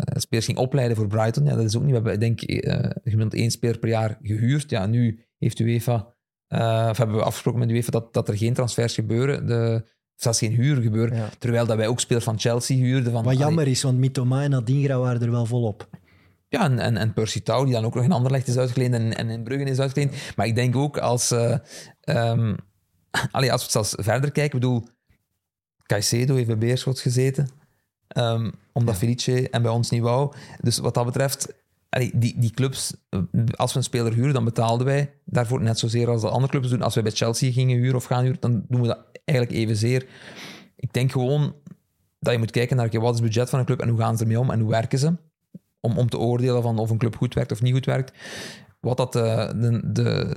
spelers 0.05 0.45
ging 0.45 0.57
opleiden 0.57 0.97
voor 0.97 1.07
Brighton. 1.07 1.45
Ja, 1.45 1.55
dat 1.55 1.65
is 1.65 1.75
ook 1.75 1.83
niet. 1.83 1.89
We 1.89 1.95
hebben, 1.95 2.13
ik 2.13 2.19
denk, 2.19 2.41
eh 2.41 2.89
gemiddeld 3.03 3.33
één 3.33 3.51
speler 3.51 3.79
per 3.79 3.89
jaar 3.89 4.17
gehuurd. 4.21 4.69
Ja, 4.69 4.85
nu 4.85 5.25
heeft 5.37 5.59
UEFA 5.59 6.12
eh, 6.53 6.87
of 6.89 6.97
hebben 6.97 7.15
we 7.15 7.23
afgesproken 7.23 7.59
met 7.59 7.69
de 7.69 7.75
UEFA 7.75 7.91
dat, 7.91 8.13
dat 8.13 8.27
er 8.27 8.37
geen 8.37 8.53
transfers 8.53 8.93
gebeuren, 8.93 9.47
de, 9.47 9.83
zelfs 10.15 10.39
geen 10.39 10.51
huur 10.51 10.81
gebeuren. 10.81 11.17
Ja. 11.17 11.29
Terwijl 11.39 11.65
dat 11.65 11.77
wij 11.77 11.87
ook 11.87 11.99
spelers 11.99 12.25
van 12.25 12.39
Chelsea 12.39 12.77
huurden. 12.77 13.11
Van, 13.11 13.23
Wat 13.23 13.25
allee, 13.25 13.37
jammer 13.37 13.67
is, 13.67 13.83
want 13.83 13.97
Mitoma 13.97 14.43
en 14.43 14.53
Adingra 14.53 14.97
waren 14.99 15.21
er 15.21 15.31
wel 15.31 15.45
volop. 15.45 15.89
ja, 16.49 16.63
en, 16.63 16.79
en, 16.79 16.97
en 16.97 17.13
Percy 17.13 17.41
Tau, 17.41 17.65
die 17.65 17.73
dan 17.73 17.85
ook 17.85 17.95
nog 17.95 18.03
in 18.03 18.11
Anderlecht 18.11 18.47
is 18.47 18.57
uitgeleend 18.57 18.93
en, 18.93 19.17
en 19.17 19.29
in 19.29 19.43
Bruggen 19.43 19.67
is 19.67 19.79
uitgeleend. 19.79 20.15
Maar 20.35 20.45
ik 20.45 20.55
denk 20.55 20.75
ook 20.75 20.97
als, 20.97 21.31
eh 21.31 21.57
ehm, 22.01 22.55
allee, 23.31 23.51
als 23.51 23.65
we 23.65 23.71
zelfs 23.71 23.93
verder 23.97 24.31
kijken, 24.31 24.43
ik 24.43 24.61
bedoel, 24.61 24.83
Caicedo 25.83 26.35
heeft 26.35 26.47
bij 26.47 26.57
Beerschot 26.57 26.99
gezeten, 26.99 27.49
ehm, 28.07 28.51
omdat 28.73 28.95
Felice 28.95 29.49
en 29.49 29.61
bij 29.61 29.71
ons 29.71 29.89
niet 29.89 30.01
wou. 30.01 30.33
Dus 30.61 30.77
wat 30.77 30.93
dat 30.93 31.05
betreft, 31.05 31.62
die, 31.99 32.33
die 32.37 32.51
clubs, 32.51 32.93
eh, 33.09 33.19
als 33.55 33.71
we 33.71 33.77
een 33.77 33.83
speler 33.83 34.13
huren, 34.13 34.33
dan 34.33 34.43
betaalden 34.43 34.85
wij 34.85 35.13
daarvoor 35.25 35.61
net 35.61 35.79
zozeer 35.79 36.09
als 36.09 36.21
de 36.21 36.29
andere 36.29 36.51
clubs 36.51 36.69
doen. 36.69 36.81
Als 36.81 36.93
wij 36.93 37.03
bij 37.03 37.11
Chelsea 37.11 37.51
gingen 37.51 37.77
huren 37.77 37.95
of 37.95 38.03
gaan 38.03 38.23
huren, 38.23 38.37
dan 38.39 38.65
doen 38.67 38.81
we 38.81 38.87
dat 38.87 38.99
eigenlijk 39.25 39.57
evenzeer. 39.57 40.05
Ik 40.75 40.93
denk 40.93 41.11
gewoon 41.11 41.55
dat 42.19 42.33
je 42.33 42.39
moet 42.39 42.51
kijken 42.51 42.77
naar 42.77 42.89
wat 42.91 43.13
is 43.13 43.19
het 43.19 43.29
budget 43.29 43.49
van 43.49 43.59
een 43.59 43.65
club 43.65 43.81
en 43.81 43.89
hoe 43.89 43.99
gaan 43.99 44.17
ze 44.17 44.23
ermee 44.23 44.39
om 44.39 44.51
en 44.51 44.59
hoe 44.59 44.69
werken 44.69 44.99
ze 44.99 45.15
om, 45.79 45.97
om 45.97 46.09
te 46.09 46.17
oordelen 46.17 46.61
van 46.61 46.79
of 46.79 46.89
een 46.89 46.97
club 46.97 47.15
goed 47.15 47.33
werkt 47.33 47.51
of 47.51 47.61
niet 47.61 47.73
goed 47.73 47.85
werkt. 47.85 48.13
Wat 48.79 48.97
dat 48.97 49.15
eh, 49.15 49.49
de, 49.55 49.81
de, 49.91 50.35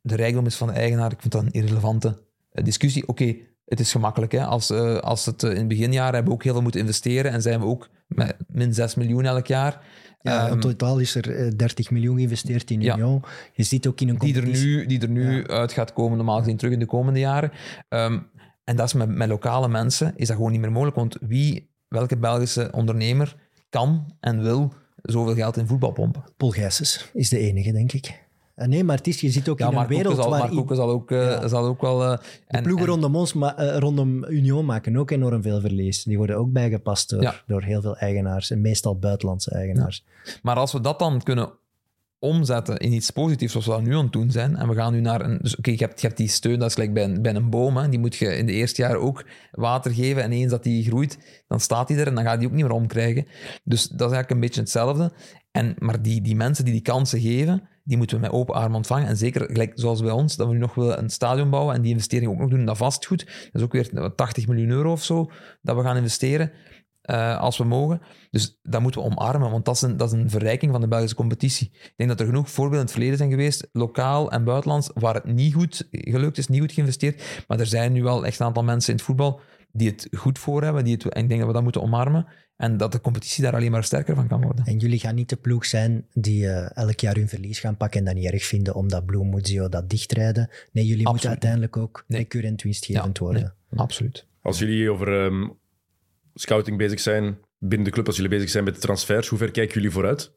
de 0.00 0.16
rijkdom 0.16 0.46
is 0.46 0.56
van 0.56 0.66
de 0.68 0.72
eigenaar, 0.72 1.12
ik 1.12 1.20
vind 1.20 1.32
dat 1.32 1.42
een 1.42 1.52
irrelevante 1.52 2.22
eh, 2.50 2.64
discussie. 2.64 3.08
Oké, 3.08 3.36
het 3.64 3.80
is 3.80 3.92
gemakkelijk. 3.92 4.32
Hè? 4.32 4.44
Als, 4.44 4.70
als 5.00 5.26
het 5.26 5.42
in 5.42 5.56
het 5.56 5.68
beginjaar 5.68 6.12
hebben 6.12 6.24
we 6.24 6.38
ook 6.38 6.42
heel 6.42 6.52
veel 6.52 6.62
moeten 6.62 6.80
investeren 6.80 7.32
en 7.32 7.42
zijn 7.42 7.60
we 7.60 7.66
ook 7.66 7.88
met 8.06 8.36
min 8.48 8.74
6 8.74 8.94
miljoen 8.94 9.24
elk 9.24 9.46
jaar. 9.46 9.80
Ja, 10.28 10.44
Ehm, 10.44 10.52
in 10.52 10.60
totaal 10.60 10.98
is 10.98 11.14
er 11.14 11.36
eh, 11.36 11.50
30 11.56 11.90
miljoen 11.90 12.16
geïnvesteerd 12.16 12.70
in 12.70 12.80
Ja. 12.80 12.94
Union. 12.96 13.22
Je 13.52 13.62
ziet 13.62 13.86
ook 13.86 14.00
in 14.00 14.08
een 14.08 14.18
die 14.18 14.36
er 14.36 14.46
nu, 14.46 14.86
die 14.86 15.00
er 15.00 15.08
nu 15.08 15.46
uit 15.46 15.72
gaat 15.72 15.92
komen, 15.92 16.16
normaal 16.16 16.38
gezien 16.38 16.56
terug 16.56 16.72
in 16.72 16.78
de 16.78 16.86
komende 16.86 17.18
jaren. 17.20 17.50
Ehm, 17.88 18.18
En 18.64 18.76
dat 18.76 18.86
is 18.86 18.92
met, 18.92 19.08
met 19.08 19.28
lokale 19.28 19.68
mensen 19.68 20.12
is 20.16 20.26
dat 20.26 20.36
gewoon 20.36 20.52
niet 20.52 20.60
meer 20.60 20.72
mogelijk. 20.72 20.96
Want 20.96 21.16
wie, 21.20 21.70
welke 21.88 22.16
Belgische 22.16 22.68
ondernemer 22.72 23.36
kan 23.68 24.14
en 24.20 24.42
wil 24.42 24.72
zoveel 25.02 25.34
geld 25.34 25.56
in 25.56 25.66
voetbal 25.66 25.92
pompen? 25.92 26.24
Paul 26.36 26.50
Gijsens 26.50 27.10
is 27.12 27.28
de 27.28 27.38
enige, 27.38 27.72
denk 27.72 27.92
ik. 27.92 28.26
Eh, 28.58 28.66
Nee, 28.68 28.84
maar 28.84 28.96
het 28.96 29.06
is, 29.06 29.20
je 29.20 29.30
zit 29.30 29.48
ook 29.48 29.58
Ja, 29.58 29.70
in 29.70 29.76
een 29.76 29.86
wereld 29.86 30.16
zal, 30.16 30.30
waar 30.30 30.54
Mark 30.54 30.74
zal 30.74 30.90
ook, 30.90 31.10
eh, 31.10 31.18
Ja. 31.18 31.48
zal 31.48 31.64
ook 31.66 31.80
wel... 31.80 32.02
eh, 32.04 32.18
en, 32.46 32.62
ploegen 32.62 32.86
en- 32.86 32.92
rondom 32.92 33.16
ons, 33.16 33.32
maar, 33.32 33.76
rondom 33.78 34.24
Union 34.24 34.64
maken 34.64 34.96
ook 34.96 35.10
enorm 35.10 35.42
veel 35.42 35.60
verlies. 35.60 36.02
Die 36.04 36.16
worden 36.16 36.36
ook 36.36 36.52
bijgepast 36.52 37.10
door, 37.10 37.22
Ja. 37.22 37.34
door 37.46 37.62
heel 37.62 37.80
veel 37.80 37.96
eigenaars, 37.96 38.50
en 38.50 38.60
meestal 38.60 38.98
buitenlandse 38.98 39.50
eigenaars. 39.50 40.04
Maar 40.42 40.56
als 40.56 40.72
we 40.72 40.80
dat 40.80 40.98
dan 40.98 41.22
kunnen 41.22 41.50
omzetten 42.20 42.76
in 42.78 42.92
iets 42.92 43.10
positiefs, 43.10 43.50
zoals 43.52 43.66
we 43.66 43.72
dat 43.72 43.82
nu 43.82 43.94
aan 43.96 44.02
het 44.04 44.12
doen 44.12 44.30
zijn, 44.30 44.56
en 44.56 44.68
we 44.68 44.74
gaan 44.74 44.92
nu 44.92 45.00
naar 45.00 45.20
een... 45.20 45.38
Dus 45.42 45.56
oké, 45.56 45.70
je, 45.70 45.76
hebt, 45.76 46.00
je 46.00 46.06
hebt 46.06 46.18
die 46.18 46.28
steun, 46.28 46.58
dat 46.58 46.68
is 46.68 46.74
gelijk 46.74 46.92
bij 46.94 47.04
een, 47.04 47.22
bij 47.22 47.34
een 47.34 47.50
boom, 47.50 47.76
hè, 47.76 47.88
die 47.88 47.98
moet 47.98 48.16
je 48.16 48.36
in 48.36 48.46
de 48.46 48.52
eerste 48.52 48.82
jaar 48.82 48.96
ook 48.96 49.24
water 49.50 49.92
geven, 49.94 50.22
en 50.22 50.32
eens 50.32 50.50
dat 50.50 50.62
die 50.62 50.84
groeit, 50.84 51.44
dan 51.48 51.60
staat 51.60 51.88
die 51.88 51.96
er 51.96 52.06
en 52.06 52.14
dan 52.14 52.24
gaat 52.24 52.38
die 52.38 52.48
ook 52.48 52.54
niet 52.54 52.62
meer 52.64 52.72
omkrijgen. 52.72 53.26
Dus 53.64 53.82
dat 53.82 54.10
is 54.10 54.14
eigenlijk 54.16 54.30
een 54.30 54.40
beetje 54.40 54.60
hetzelfde. 54.60 55.12
En, 55.50 55.74
maar 55.78 56.02
die, 56.02 56.20
die 56.22 56.36
mensen 56.36 56.64
die 56.64 56.72
die 56.72 56.82
kansen 56.82 57.20
geven, 57.20 57.68
die 57.88 57.96
moeten 57.96 58.16
we 58.16 58.22
met 58.22 58.32
open 58.32 58.54
armen 58.54 58.76
ontvangen. 58.76 59.06
En 59.06 59.16
zeker, 59.16 59.46
gelijk 59.46 59.72
zoals 59.74 60.02
bij 60.02 60.10
ons, 60.10 60.36
dat 60.36 60.46
we 60.46 60.52
nu 60.52 60.58
nog 60.58 60.74
willen 60.74 60.98
een 60.98 61.10
stadion 61.10 61.50
bouwen 61.50 61.74
en 61.74 61.82
die 61.82 61.92
investering 61.92 62.30
ook 62.30 62.38
nog 62.38 62.50
doen 62.50 62.58
in 62.58 62.66
dat 62.66 62.76
vastgoed. 62.76 63.26
Dat 63.26 63.48
is 63.52 63.62
ook 63.62 63.72
weer 63.72 64.14
80 64.14 64.46
miljoen 64.46 64.70
euro 64.70 64.92
of 64.92 65.04
zo 65.04 65.30
dat 65.62 65.76
we 65.76 65.82
gaan 65.82 65.96
investeren. 65.96 66.52
eh, 67.02 67.40
als 67.40 67.58
we 67.58 67.64
mogen. 67.64 68.00
Dus 68.30 68.58
dat 68.62 68.80
moeten 68.80 69.02
we 69.02 69.06
omarmen, 69.06 69.50
want 69.50 69.64
dat 69.64 69.74
is, 69.74 69.82
een, 69.82 69.96
dat 69.96 70.12
is 70.12 70.18
een 70.18 70.30
verrijking 70.30 70.72
van 70.72 70.80
de 70.80 70.88
Belgische 70.88 71.16
competitie. 71.16 71.70
Ik 71.72 71.92
denk 71.96 72.10
dat 72.10 72.20
er 72.20 72.26
genoeg 72.26 72.50
voorbeelden 72.50 72.78
in 72.78 72.84
het 72.84 72.92
verleden 72.94 73.16
zijn 73.16 73.30
geweest, 73.30 73.68
lokaal 73.72 74.30
en 74.30 74.44
buitenlands, 74.44 74.90
waar 74.94 75.14
het 75.14 75.24
niet 75.24 75.54
goed 75.54 75.88
gelukt 75.90 76.38
is, 76.38 76.48
niet 76.48 76.60
goed 76.60 76.72
geïnvesteerd. 76.72 77.44
Maar 77.46 77.60
er 77.60 77.66
zijn 77.66 77.92
nu 77.92 78.02
wel 78.02 78.26
echt 78.26 78.40
een 78.40 78.46
aantal 78.46 78.62
mensen 78.64 78.90
in 78.90 78.96
het 78.96 79.04
voetbal 79.04 79.40
die 79.78 79.90
het 79.90 80.08
goed 80.16 80.38
voor 80.38 80.62
hebben. 80.62 80.84
Die 80.84 80.94
het, 80.94 81.08
en 81.08 81.22
ik 81.22 81.28
denk 81.28 81.40
dat 81.40 81.48
we 81.48 81.54
dat 81.54 81.62
moeten 81.62 81.82
omarmen. 81.82 82.26
En 82.56 82.76
dat 82.76 82.92
de 82.92 83.00
competitie 83.00 83.44
daar 83.44 83.54
alleen 83.54 83.70
maar 83.70 83.84
sterker 83.84 84.14
van 84.14 84.28
kan 84.28 84.42
worden. 84.42 84.64
En 84.64 84.76
jullie 84.76 84.98
gaan 84.98 85.14
niet 85.14 85.28
de 85.28 85.36
ploeg 85.36 85.66
zijn 85.66 86.06
die 86.12 86.48
eh, 86.48 86.76
elk 86.76 87.00
jaar 87.00 87.14
hun 87.14 87.28
verlies 87.28 87.60
gaan 87.60 87.76
pakken 87.76 87.98
en 87.98 88.04
dat 88.06 88.14
niet 88.14 88.32
erg 88.32 88.44
vinden 88.44 88.74
omdat 88.74 89.06
Bloemuzio 89.06 89.68
dat 89.68 89.90
dichtrijden. 89.90 90.50
Nee, 90.72 90.86
jullie 90.86 91.08
moeten 91.08 91.28
uiteindelijk 91.28 91.76
ook 91.76 92.04
Nee. 92.06 92.20
recurrent 92.20 92.62
winstgevend 92.62 93.18
worden. 93.18 93.54
Absoluut. 93.74 94.26
Als 94.42 94.58
jullie 94.58 94.90
over 94.90 95.24
ehm, 95.24 95.48
scouting 96.34 96.78
bezig 96.78 97.00
zijn 97.00 97.38
binnen 97.58 97.86
de 97.86 97.92
club, 97.92 98.06
als 98.06 98.16
jullie 98.16 98.30
bezig 98.30 98.50
zijn 98.50 98.64
met 98.64 98.74
de 98.74 98.80
transfers, 98.80 99.28
hoe 99.28 99.38
ver 99.38 99.50
kijken 99.50 99.74
jullie 99.74 99.90
vooruit? 99.90 100.32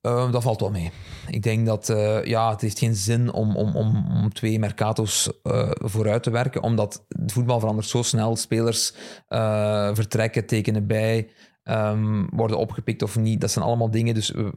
Eh, 0.00 0.32
dat 0.32 0.42
valt 0.42 0.60
wel 0.60 0.70
mee. 0.70 0.90
Ik 1.30 1.42
denk 1.42 1.66
dat 1.66 1.88
eh, 1.88 2.24
ja, 2.24 2.50
het 2.50 2.60
heeft 2.60 2.78
geen 2.78 2.94
zin 2.94 3.32
om, 3.32 3.56
om, 3.56 3.76
om, 3.76 4.06
om 4.10 4.32
twee 4.32 4.58
mercato's 4.58 5.32
eh, 5.42 5.70
vooruit 5.72 6.22
te 6.22 6.30
werken, 6.30 6.62
omdat 6.62 7.04
het 7.08 7.32
voetbal 7.32 7.60
verandert 7.60 7.86
zo 7.86 8.02
snel. 8.02 8.36
Spelers 8.36 8.94
eh, 9.28 9.94
vertrekken, 9.94 10.46
tekenen 10.46 10.86
bij, 10.86 11.30
ehm, 11.62 12.26
worden 12.30 12.58
opgepikt 12.58 13.02
of 13.02 13.16
niet. 13.16 13.40
Dat 13.40 13.50
zijn 13.50 13.64
allemaal 13.64 13.90
dingen. 13.90 14.14
Dus 14.14 14.30
we, 14.30 14.52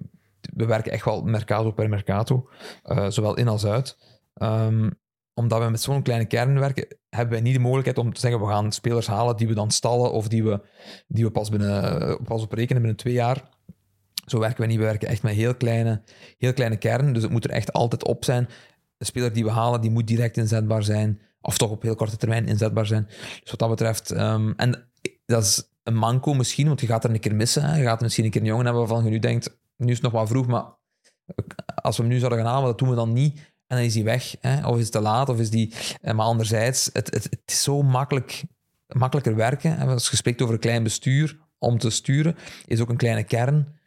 we 0.54 0.66
werken 0.66 0.92
echt 0.92 1.06
wel 1.06 1.22
mercato 1.24 1.72
per 1.72 1.90
mercato, 1.90 2.50
zowel 3.08 3.36
in 3.36 3.48
als 3.48 3.66
uit. 3.66 3.98
Ehm, 4.34 4.90
omdat 5.34 5.64
we 5.64 5.70
met 5.70 5.82
zo'n 5.82 6.02
kleine 6.02 6.26
kern 6.26 6.60
werken, 6.60 6.88
hebben 7.10 7.34
wij 7.34 7.42
niet 7.42 7.54
de 7.54 7.60
mogelijkheid 7.60 7.98
om 7.98 8.14
te 8.14 8.20
zeggen 8.20 8.40
we 8.40 8.48
gaan 8.48 8.72
spelers 8.72 9.08
halen 9.08 9.38
die 9.38 9.48
we 9.48 9.54
dan 9.54 9.72
stallen 9.72 10.12
of 10.12 10.28
die 10.28 10.44
we, 10.44 10.62
die 11.08 11.24
we 11.24 11.32
pas, 11.32 11.50
binnen, 11.50 12.20
pas 12.24 12.42
op 12.42 12.52
rekenen 12.52 12.82
binnen 12.82 13.00
twee 13.00 13.14
jaar. 13.14 13.53
Zo 14.26 14.40
werken 14.40 14.62
we 14.62 14.68
niet. 14.68 14.78
We 14.78 14.84
werken 14.84 15.08
echt 15.08 15.24
met 15.24 15.34
heel 15.34 15.56
kleine, 15.56 16.02
heel 16.38 16.54
kleine 16.54 16.78
kernen. 16.78 17.14
Dus 17.14 17.24
het 17.24 17.32
moet 17.32 17.44
er 17.44 17.50
echt 17.50 17.74
altijd 17.74 18.06
op 18.06 18.26
zijn. 18.26 18.48
De 18.98 19.06
speler 19.06 19.34
die 19.34 19.44
we 19.44 19.52
halen, 19.52 19.82
die 19.82 19.92
moet 19.92 20.08
direct 20.08 20.38
inzetbaar 20.38 20.84
zijn. 20.84 21.22
Of 21.42 21.58
toch 21.58 21.70
op 21.70 21.82
heel 21.82 21.96
korte 21.96 22.18
termijn 22.18 22.48
inzetbaar 22.48 22.86
zijn. 22.86 23.06
Dus 23.42 23.50
wat 23.50 23.60
dat 23.60 23.70
betreft... 23.70 24.12
ehm, 24.12 24.54
en 24.56 24.90
dat 25.26 25.44
is 25.44 25.70
een 25.84 25.96
manco 25.96 26.34
misschien, 26.34 26.68
want 26.68 26.82
je 26.82 26.88
gaat 26.88 27.04
er 27.04 27.10
een 27.10 27.20
keer 27.20 27.36
missen. 27.36 27.64
Hè. 27.64 27.78
Je 27.78 27.84
gaat 27.84 28.02
misschien 28.02 28.26
een 28.26 28.32
keer 28.32 28.42
een 28.42 28.48
jongen 28.48 28.66
hebben 28.66 28.88
waarvan 28.88 29.04
je 29.06 29.12
nu 29.12 29.20
denkt... 29.20 29.58
Nu 29.78 29.88
is 29.88 29.94
het 29.94 30.04
nog 30.04 30.12
wat 30.12 30.28
vroeg, 30.28 30.48
maar 30.48 30.66
als 31.76 31.98
we 31.98 32.04
hem 32.04 32.12
nu 32.12 32.18
zouden 32.20 32.40
gaan 32.40 32.48
halen, 32.48 32.68
dat 32.68 32.78
doen 32.78 32.90
we 32.90 32.96
dan 32.96 33.14
niet. 33.14 33.38
En 33.68 33.78
dan 33.78 33.86
is 33.86 33.96
hij 33.96 34.04
weg. 34.04 34.36
Hè. 34.40 34.68
Of 34.68 34.76
is 34.78 34.84
het 34.84 34.92
te 34.92 35.02
laat, 35.02 35.30
of 35.30 35.40
is 35.40 35.50
die... 35.50 35.74
eh, 36.02 36.14
Maar 36.14 36.26
anderzijds, 36.26 36.90
het, 36.94 37.14
het, 37.14 37.24
het 37.24 37.42
is 37.46 37.64
zo 37.64 37.82
makkelijk, 37.82 38.44
makkelijker 38.88 39.36
werken. 39.36 39.78
Als 39.78 40.10
je 40.10 40.16
spreekt 40.16 40.42
over 40.42 40.54
een 40.54 40.60
klein 40.60 40.84
bestuur, 40.84 41.38
om 41.64 41.78
te 41.78 41.90
sturen, 41.90 42.36
is 42.66 42.80
ook 42.82 42.90
een 42.90 42.98
kleine 42.98 43.24
kern 43.24 43.80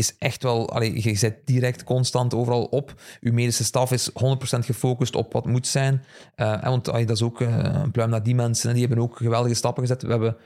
is 0.00 0.16
echt 0.18 0.42
wel... 0.42 0.82
Je 0.82 1.14
zet 1.14 1.46
direct 1.46 1.84
constant 1.84 2.34
overal 2.34 2.64
op. 2.64 2.94
Uw 3.20 3.32
medische 3.32 3.64
staf 3.64 3.92
is 3.92 4.10
100% 4.10 4.14
gefocust 4.58 5.14
op 5.14 5.32
wat 5.32 5.46
moet 5.46 5.66
zijn. 5.66 6.04
En 6.34 6.70
want 6.70 6.84
dat 6.84 7.10
is 7.10 7.22
ook 7.22 7.40
eh, 7.40 7.56
een 7.58 7.90
pluim 7.90 8.10
naar 8.10 8.22
die 8.22 8.34
mensen. 8.34 8.68
En 8.68 8.74
die 8.76 8.86
hebben 8.86 9.04
ook 9.04 9.16
geweldige 9.16 9.54
stappen 9.54 9.82
gezet. 9.82 10.02
We 10.02 10.10
hebben, 10.10 10.36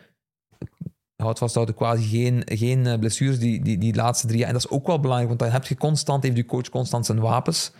houd 1.16 1.39
vasthouden, 1.39 1.74
quasi 1.74 2.09
geen, 2.09 2.43
geen 2.44 2.86
eh, 2.86 2.98
blessures 2.98 3.39
die, 3.39 3.62
die, 3.62 3.78
die 3.78 3.94
laatste 3.94 4.26
drie 4.26 4.39
jaar. 4.39 4.48
En 4.48 4.55
dat 4.55 4.64
is 4.64 4.70
ook 4.70 4.86
wel 4.86 5.01
belangrijk, 5.01 5.28
want 5.28 5.40
dan 5.40 5.51
heb 5.51 5.66
je 5.66 5.76
constant, 5.76 6.22
heeft 6.22 6.36
je 6.36 6.44
coach 6.44 6.68
constant 6.68 7.06
zijn 7.06 7.20
wapens. 7.20 7.72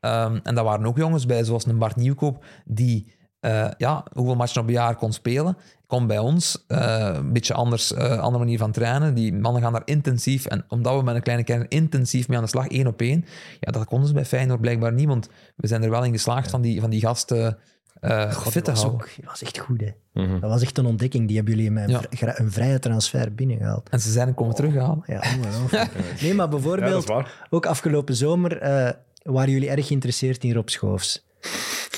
Ehm, 0.00 0.38
en 0.42 0.54
daar 0.54 0.64
waren 0.64 0.86
ook 0.86 0.96
jongens 0.96 1.26
bij, 1.26 1.44
zoals 1.44 1.66
een 1.66 1.78
Bart 1.78 1.96
Nieuwkoop, 1.96 2.44
die 2.64 3.20
eh, 3.42 3.68
ja, 3.78 4.04
hoeveel 4.12 4.34
matchen 4.36 4.60
op 4.60 4.66
een 4.66 4.72
jaar 4.72 4.96
kon 4.96 5.12
spelen. 5.12 5.56
Komt 5.86 6.06
bij 6.06 6.18
ons, 6.18 6.64
eh, 6.68 7.10
een 7.14 7.32
beetje 7.32 7.54
anders, 7.54 7.92
eh, 7.94 8.18
andere 8.18 8.44
manier 8.44 8.58
van 8.58 8.72
trainen. 8.72 9.14
Die 9.14 9.32
mannen 9.34 9.62
gaan 9.62 9.72
daar 9.72 9.82
intensief, 9.84 10.46
en 10.46 10.64
omdat 10.68 10.96
we 10.96 11.02
met 11.02 11.14
een 11.14 11.22
kleine 11.22 11.44
kern 11.44 11.68
intensief 11.68 12.28
mee 12.28 12.36
aan 12.38 12.44
de 12.44 12.50
slag, 12.50 12.66
één 12.68 12.86
op 12.86 13.00
één, 13.00 13.24
ja, 13.60 13.72
dat 13.72 13.84
konden 13.84 14.08
ze 14.08 14.14
bij 14.14 14.24
Feyenoord 14.24 14.60
blijkbaar 14.60 14.92
niet, 14.92 15.06
want 15.08 15.28
we 15.56 15.66
zijn 15.66 15.82
er 15.82 15.90
wel 15.90 16.04
in 16.04 16.12
geslaagd 16.12 16.50
van, 16.50 16.62
die, 16.62 16.80
van 16.80 16.90
die 16.90 17.00
gasten 17.00 17.58
eh 18.00 18.32
God, 18.32 18.52
fit 18.52 18.64
te 18.64 18.70
dat 18.70 18.80
was, 18.80 18.82
houden. 18.82 19.06
dat 19.16 19.24
was 19.30 19.42
echt 19.42 19.58
goed, 19.58 19.80
hè. 19.80 19.90
Mhm. 20.12 20.40
Dat 20.40 20.50
was 20.50 20.62
echt 20.62 20.78
een 20.78 20.86
ontdekking. 20.86 21.26
Die 21.26 21.36
hebben 21.36 21.54
jullie 21.54 21.70
met 21.70 21.84
een, 21.84 21.90
Ja. 21.90 21.98
vri- 22.00 22.16
gra- 22.16 22.38
een 22.38 22.52
vrije 22.52 22.78
transfer 22.78 23.34
binnengehaald. 23.34 23.88
En 23.88 24.00
ze 24.00 24.10
zijn 24.10 24.28
er 24.28 24.34
komen 24.34 24.54
terughalen. 24.54 25.02
Ja, 25.06 25.22
ongelooflijk. 25.36 25.90
Nee, 26.22 26.34
maar 26.34 26.44
Ja, 26.46 26.50
bijvoorbeeld, 26.50 27.12
ook 27.50 27.66
afgelopen 27.66 28.16
zomer 28.16 28.58
eh, 28.58 28.90
waren 29.22 29.50
jullie 29.50 29.70
erg 29.70 29.86
geïnteresseerd 29.86 30.44
in 30.44 30.52
Rob 30.52 30.68
Schoofs. 30.68 31.26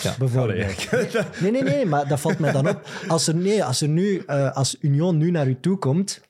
Ja. 0.02 0.14
Bijvoorbeeld. 0.18 0.88
Allee. 0.90 1.08
Nee, 1.40 1.50
nee, 1.50 1.62
nee, 1.62 1.86
maar 1.86 2.08
dat 2.08 2.20
valt 2.20 2.38
mij 2.38 2.52
dan 2.52 2.68
op. 2.68 2.88
Als 3.08 3.26
er, 3.26 3.34
nee, 3.34 3.64
als 3.64 3.80
er 3.80 3.88
nu, 3.88 4.18
eh, 4.18 4.52
als 4.52 4.76
Union 4.80 5.16
nu 5.16 5.30
naar 5.30 5.48
u 5.48 5.60
toe 5.60 5.78
komt, 5.78 6.20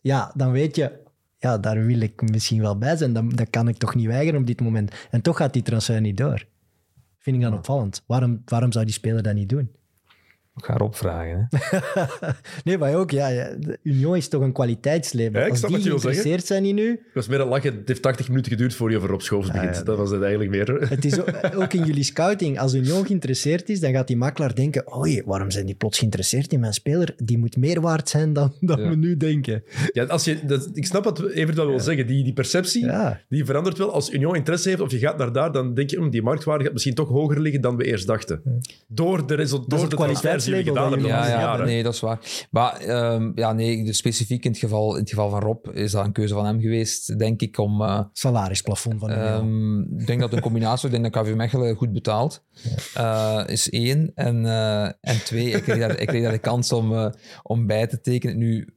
ja, 0.00 0.32
dan 0.34 0.50
weet 0.50 0.76
je, 0.76 0.92
ja, 1.38 1.58
daar 1.58 1.84
wil 1.86 2.00
ik 2.00 2.30
misschien 2.30 2.60
wel 2.60 2.78
bij 2.78 2.96
zijn. 2.96 3.12
Dan, 3.12 3.28
dat 3.28 3.50
kan 3.50 3.68
ik 3.68 3.76
toch 3.76 3.94
niet 3.94 4.06
weigeren 4.06 4.40
op 4.40 4.46
dit 4.46 4.60
moment. 4.60 4.94
En 5.10 5.22
toch 5.22 5.36
gaat 5.36 5.52
die 5.52 5.62
transfer 5.62 6.00
niet 6.00 6.16
door. 6.16 6.44
Vind 7.18 7.36
ik 7.36 7.42
dan 7.42 7.54
opvallend. 7.54 8.02
Waarom, 8.06 8.42
waarom 8.44 8.72
zou 8.72 8.84
die 8.84 8.94
speler 8.94 9.22
dat 9.22 9.34
niet 9.34 9.48
doen? 9.48 9.70
Ik 10.56 10.64
ga 10.64 10.74
erop 10.74 10.96
vragen. 10.96 11.48
Hè. 11.50 11.58
Nee, 12.64 12.78
maar 12.78 12.94
ook, 12.94 13.10
ja, 13.10 13.50
Union 13.82 14.16
is 14.16 14.28
toch 14.28 14.42
een 14.42 14.52
kwaliteitslabel. 14.52 15.40
Ja, 15.40 15.44
ik 15.46 15.50
Als 15.50 15.58
snap 15.58 15.70
die 15.70 15.78
wat 15.78 15.86
je 15.86 15.90
wil 15.92 16.00
zeggen. 16.00 16.22
geïnteresseerd 16.22 16.46
zijn 16.46 16.78
in 16.78 16.84
u, 16.84 16.90
Dat 17.04 17.14
was 17.14 17.28
meer 17.28 17.40
een 17.40 17.48
lachen. 17.48 17.74
Het 17.76 17.88
heeft 17.88 18.02
80 18.02 18.28
minuten 18.28 18.52
geduurd 18.52 18.74
voor 18.74 18.90
je 18.90 18.96
over 18.96 19.08
Rob 19.08 19.20
Schoofs 19.20 19.50
begint. 19.50 19.76
ja. 19.76 19.82
Dat 19.82 19.96
was 19.96 20.10
het 20.10 20.20
eigenlijk 20.22 20.50
meer. 20.50 20.88
Het 20.88 21.04
is 21.04 21.20
ook, 21.20 21.28
ook 21.62 21.72
in 21.72 21.84
jullie 21.84 22.02
scouting. 22.04 22.58
Als 22.58 22.74
Union 22.74 23.06
geïnteresseerd 23.06 23.68
is, 23.68 23.80
dan 23.80 23.92
gaat 23.92 24.06
die 24.06 24.16
makelaar 24.16 24.54
denken: 24.54 24.96
oei, 24.96 25.22
waarom 25.24 25.50
zijn 25.50 25.66
die 25.66 25.74
plots 25.74 25.98
geïnteresseerd 25.98 26.52
in 26.52 26.60
mijn 26.60 26.72
speler? 26.72 27.14
Die 27.16 27.38
moet 27.38 27.56
meer 27.56 27.80
waard 27.80 28.08
zijn 28.08 28.32
dan, 28.32 28.52
dan 28.60 28.80
Ja. 28.80 28.88
we 28.88 28.96
nu 28.96 29.16
denken. 29.16 29.62
Ja, 29.92 30.04
als 30.04 30.24
je, 30.24 30.38
dat, 30.46 30.68
ik 30.72 30.86
snap 30.86 31.04
wat 31.04 31.22
Evert 31.30 31.56
wel 31.56 31.66
wil 31.66 31.80
zeggen. 31.80 32.06
Die, 32.06 32.24
die 32.24 32.32
perceptie 32.32 32.84
Ja. 32.84 33.20
die 33.28 33.44
verandert 33.44 33.78
wel. 33.78 33.92
Als 33.92 34.10
Union 34.12 34.34
interesse 34.36 34.68
heeft 34.68 34.80
of 34.80 34.90
je 34.90 34.98
gaat 34.98 35.18
naar 35.18 35.32
daar, 35.32 35.52
dan 35.52 35.74
denk 35.74 35.90
je, 35.90 35.96
hm, 35.96 36.10
die 36.10 36.22
marktwaarde 36.22 36.64
gaat 36.64 36.72
misschien 36.72 36.94
toch 36.94 37.08
hoger 37.08 37.40
liggen 37.40 37.60
dan 37.60 37.76
we 37.76 37.84
eerst 37.84 38.06
dachten. 38.06 38.60
Door 38.86 39.26
de, 39.26 39.34
result, 39.34 39.70
door 39.70 39.80
het 39.80 39.90
de 39.90 39.96
die 40.44 40.62
gedaan 40.62 40.90
hebben 40.92 41.08
Ja, 41.08 41.28
ja 41.28 41.56
nee, 41.56 41.82
dat 41.82 41.94
is 41.94 42.00
waar. 42.00 42.46
Maar 42.50 42.76
ehm, 42.76 43.32
ja, 43.34 43.52
nee, 43.52 43.84
dus 43.84 43.96
specifiek 43.96 44.44
in 44.44 44.50
het, 44.50 44.60
geval, 44.60 44.94
in 44.94 45.00
het 45.00 45.10
geval 45.10 45.30
van 45.30 45.40
Rob 45.40 45.66
is 45.72 45.92
dat 45.92 46.04
een 46.04 46.12
keuze 46.12 46.34
van 46.34 46.44
hem 46.46 46.60
geweest, 46.60 47.18
denk 47.18 47.40
ik, 47.40 47.58
om... 47.58 47.82
eh, 47.82 48.00
Salarisplafond 48.12 49.00
van. 49.00 49.10
Ehm, 49.10 49.80
ik 49.80 50.06
denk 50.06 50.20
dat 50.20 50.32
een 50.32 50.40
combinatie, 50.40 50.86
ik 50.88 51.00
denk 51.00 51.14
dat 51.14 51.24
KV 51.24 51.34
Mechelen 51.34 51.76
goed 51.76 51.92
betaalt, 51.92 52.44
eh, 52.94 53.42
is 53.46 53.70
één. 53.70 54.12
En, 54.14 54.46
eh, 54.46 54.84
en 54.84 55.24
twee, 55.24 55.50
ik 55.50 55.62
kreeg, 55.62 55.78
daar, 55.78 55.98
ik 55.98 56.06
kreeg 56.06 56.22
daar 56.22 56.32
de 56.32 56.38
kans 56.38 56.72
om, 56.72 57.12
om 57.42 57.66
bij 57.66 57.86
te 57.86 58.00
tekenen. 58.00 58.38
Nu, 58.38 58.68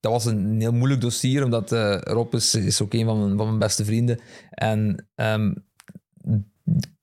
dat 0.00 0.12
was 0.12 0.24
een 0.24 0.60
heel 0.60 0.72
moeilijk 0.72 1.00
dossier, 1.00 1.44
omdat 1.44 1.72
eh, 1.72 1.98
Rob 2.00 2.34
is, 2.34 2.54
is 2.54 2.82
ook 2.82 2.92
een 2.94 3.04
van 3.04 3.18
mijn, 3.18 3.36
van 3.36 3.46
mijn 3.46 3.58
beste 3.58 3.84
vrienden. 3.84 4.20
En 4.50 5.08
ehm, 5.14 5.52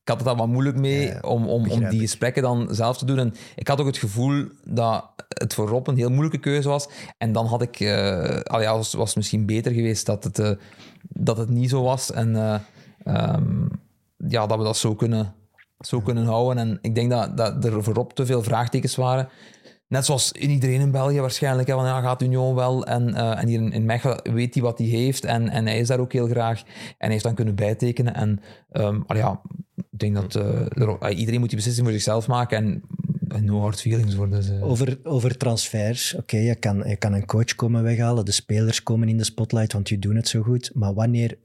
ik 0.07 0.13
had 0.13 0.25
het 0.25 0.35
daar 0.35 0.45
wat 0.45 0.53
moeilijk 0.53 0.77
mee 0.77 1.07
Ja, 1.07 1.19
om, 1.19 1.47
om, 1.47 1.71
om 1.71 1.89
die 1.89 1.99
gesprekken 1.99 2.41
dan 2.41 2.67
zelf 2.71 2.97
te 2.97 3.05
doen. 3.05 3.17
En 3.17 3.33
ik 3.55 3.67
had 3.67 3.79
ook 3.79 3.85
het 3.85 3.97
gevoel 3.97 4.45
dat 4.63 5.05
het 5.27 5.53
voor 5.53 5.67
Rob 5.67 5.87
een 5.87 5.97
heel 5.97 6.09
moeilijke 6.09 6.39
keuze 6.39 6.69
was. 6.69 6.89
En 7.17 7.31
dan 7.31 7.45
had 7.45 7.61
ik, 7.61 7.79
eh 7.79 8.39
al 8.41 8.61
ja, 8.61 8.75
was, 8.75 8.93
was 8.93 9.07
het 9.07 9.17
misschien 9.17 9.45
beter 9.45 9.71
geweest 9.71 10.05
dat 10.05 10.23
het, 10.23 10.39
eh, 10.39 10.51
dat 11.01 11.37
het 11.37 11.49
niet 11.49 11.69
zo 11.69 11.83
was. 11.83 12.11
En 12.11 12.35
eh, 12.35 12.59
ehm, 13.03 13.67
ja, 14.17 14.47
dat 14.47 14.57
we 14.57 14.63
dat 14.63 14.77
zo 14.77 14.95
kunnen, 14.95 15.33
zo 15.79 16.01
kunnen 16.01 16.25
houden. 16.25 16.57
En 16.57 16.79
ik 16.81 16.95
denk 16.95 17.09
dat, 17.09 17.37
dat 17.37 17.65
er 17.65 17.83
voor 17.83 17.93
Rob 17.93 18.11
te 18.11 18.25
veel 18.25 18.43
vraagtekens 18.43 18.95
waren. 18.95 19.29
Net 19.87 20.05
zoals 20.05 20.31
in 20.31 20.49
iedereen 20.49 20.81
in 20.81 20.91
België 20.91 21.19
waarschijnlijk. 21.19 21.67
Hè, 21.67 21.73
van, 21.73 21.85
ja, 21.85 22.01
gaat 22.01 22.21
Union 22.21 22.55
wel? 22.55 22.85
En, 22.85 23.13
eh, 23.13 23.41
en 23.41 23.47
hier 23.47 23.59
in, 23.59 23.71
in 23.71 23.85
Mechelen 23.85 24.33
weet 24.33 24.53
hij 24.53 24.63
wat 24.63 24.77
hij 24.77 24.87
heeft. 24.87 25.25
En, 25.25 25.49
en 25.49 25.65
hij 25.65 25.79
is 25.79 25.87
daar 25.87 25.99
ook 25.99 26.13
heel 26.13 26.27
graag. 26.27 26.61
En 26.61 26.67
hij 26.97 27.11
heeft 27.11 27.23
dan 27.23 27.35
kunnen 27.35 27.55
bijtekenen. 27.55 28.13
En 28.13 28.39
allee, 29.07 29.21
ja, 29.21 29.41
Ik 29.75 29.99
denk 29.99 30.15
dat 30.15 30.35
eh, 30.35 31.19
iedereen 31.19 31.39
moet 31.39 31.49
die 31.49 31.57
beslissing 31.57 31.85
voor 31.85 31.95
zichzelf 31.95 32.27
maken 32.27 32.57
en 32.57 33.45
no 33.45 33.59
hard 33.59 33.81
feelings 33.81 34.15
worden. 34.15 34.39
Dus, 34.39 34.49
eh, 34.49 34.63
Over, 34.63 34.99
over 35.03 35.37
transfers. 35.37 36.15
Oké, 36.15 36.37
je, 36.37 36.55
kan, 36.55 36.83
je 36.85 36.95
kan 36.95 37.13
een 37.13 37.25
coach 37.25 37.55
komen 37.55 37.83
weghalen. 37.83 38.25
De 38.25 38.31
spelers 38.31 38.83
komen 38.83 39.09
in 39.09 39.17
de 39.17 39.23
spotlight, 39.23 39.73
want 39.73 39.89
jullie 39.89 40.07
doen 40.07 40.15
het 40.15 40.27
zo 40.27 40.41
goed. 40.41 40.71
Maar 40.73 40.93
wanneer 40.93 41.37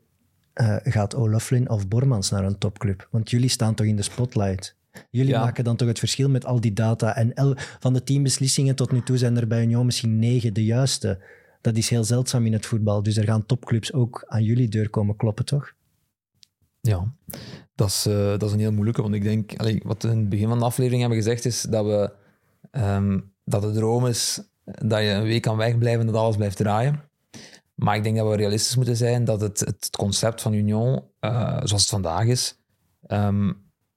gaat 0.82 1.14
O'Loughlin 1.14 1.70
of 1.70 1.89
Bormans 1.89 2.31
naar 2.31 2.44
een 2.44 2.59
topclub? 2.59 3.09
Want 3.10 3.31
jullie 3.31 3.48
staan 3.48 3.74
toch 3.74 3.86
in 3.86 3.97
de 3.97 4.02
spotlight? 4.02 4.77
Jullie 5.12 5.32
Ja. 5.32 5.40
maken 5.44 5.64
dan 5.64 5.76
toch 5.76 5.89
het 5.89 5.98
verschil 5.98 6.28
met 6.28 6.44
al 6.44 6.60
die 6.60 6.72
data. 6.72 7.16
En 7.16 7.34
el- 7.34 7.55
van 7.56 7.93
de 7.93 8.02
tien 8.02 8.22
beslissingen 8.22 8.74
tot 8.74 8.93
nu 8.93 9.02
toe 9.02 9.16
zijn 9.18 9.36
er 9.36 9.47
bij 9.47 9.62
Union 9.62 9.86
misschien 9.86 10.18
negen 10.18 10.55
de 10.55 10.64
juiste. 10.64 11.18
Dat 11.60 11.76
is 11.76 11.89
heel 11.89 12.05
zeldzaam 12.05 12.47
in 12.47 12.52
het 12.52 12.66
voetbal. 12.66 13.02
Dus 13.02 13.16
er 13.16 13.24
gaan 13.24 13.47
topclubs 13.47 13.93
ook 13.93 14.24
aan 14.26 14.44
jullie 14.44 14.68
deur 14.68 14.90
komen 14.90 15.16
kloppen, 15.16 15.44
toch? 15.44 15.72
Ja, 16.80 17.12
dat 17.74 17.89
is, 17.89 18.06
eh, 18.06 18.14
dat 18.14 18.43
is 18.43 18.52
een 18.52 18.59
heel 18.59 18.72
moeilijke. 18.72 19.02
Want 19.02 19.14
ik 19.14 19.22
denk, 19.22 19.56
allee, 19.56 19.80
wat 19.84 20.02
we 20.02 20.09
in 20.10 20.18
het 20.18 20.28
begin 20.28 20.48
van 20.48 20.59
de 20.59 20.64
aflevering 20.64 21.01
hebben 21.01 21.18
gezegd, 21.18 21.44
is 21.44 21.62
dat, 21.62 21.84
we, 21.84 22.12
ehm, 22.70 23.20
dat 23.44 23.62
de 23.62 23.72
droom 23.72 24.06
is 24.06 24.43
dat 24.64 25.01
je 25.01 25.09
een 25.09 25.22
week 25.22 25.43
kan 25.43 25.56
wegblijven 25.56 26.01
en 26.01 26.06
dat 26.06 26.16
alles 26.16 26.36
blijft 26.36 26.56
draaien. 26.56 27.01
Maar 27.74 27.97
ik 27.97 28.02
denk 28.02 28.16
dat 28.16 28.28
we 28.28 28.36
realistisch 28.36 28.76
moeten 28.76 28.97
zijn 28.97 29.24
dat 29.24 29.40
het, 29.40 29.60
het 29.60 29.89
concept 29.97 30.43
van 30.43 30.52
Union, 30.52 31.02
eh, 31.20 31.56
zoals 31.62 31.80
het 31.82 31.89
vandaag 31.90 32.24
is, 32.26 32.59
ehm, 33.06 33.52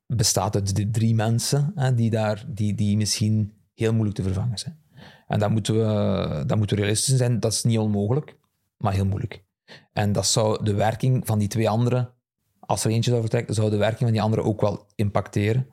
bestaat 0.07 0.56
uit 0.56 0.94
drie 0.94 1.15
mensen 1.15 1.72
hè, 1.76 1.94
die, 1.94 2.10
daar, 2.10 2.45
die, 2.48 2.76
die 2.76 2.98
misschien 2.98 3.53
heel 3.73 3.94
moeilijk 3.94 4.15
te 4.15 4.23
vervangen 4.23 4.57
zijn. 4.57 4.84
En 5.27 5.40
daar 5.40 5.52
moeten, 5.52 5.76
we, 5.76 6.44
daar 6.45 6.57
moeten 6.57 6.76
we 6.76 6.82
realistisch 6.82 7.18
zijn. 7.18 7.40
Dat 7.40 7.52
is 7.52 7.64
niet 7.64 7.77
onmogelijk, 7.77 8.38
maar 8.77 8.94
heel 8.94 9.06
moeilijk. 9.06 9.44
En 9.94 10.11
dat 10.11 10.27
zou 10.27 10.64
de 10.64 10.73
werking 10.73 11.26
van 11.26 11.40
die 11.40 11.48
twee 11.48 11.69
anderen 11.69 12.14
als 12.60 12.84
er 12.84 12.91
eentje 12.91 13.10
zou 13.10 13.22
vertrekken, 13.22 13.56
zou 13.56 13.69
de 13.69 13.77
werking 13.77 14.02
van 14.02 14.11
die 14.11 14.22
andere 14.22 14.44
ook 14.44 14.61
wel 14.61 14.86
impacteren. 14.95 15.68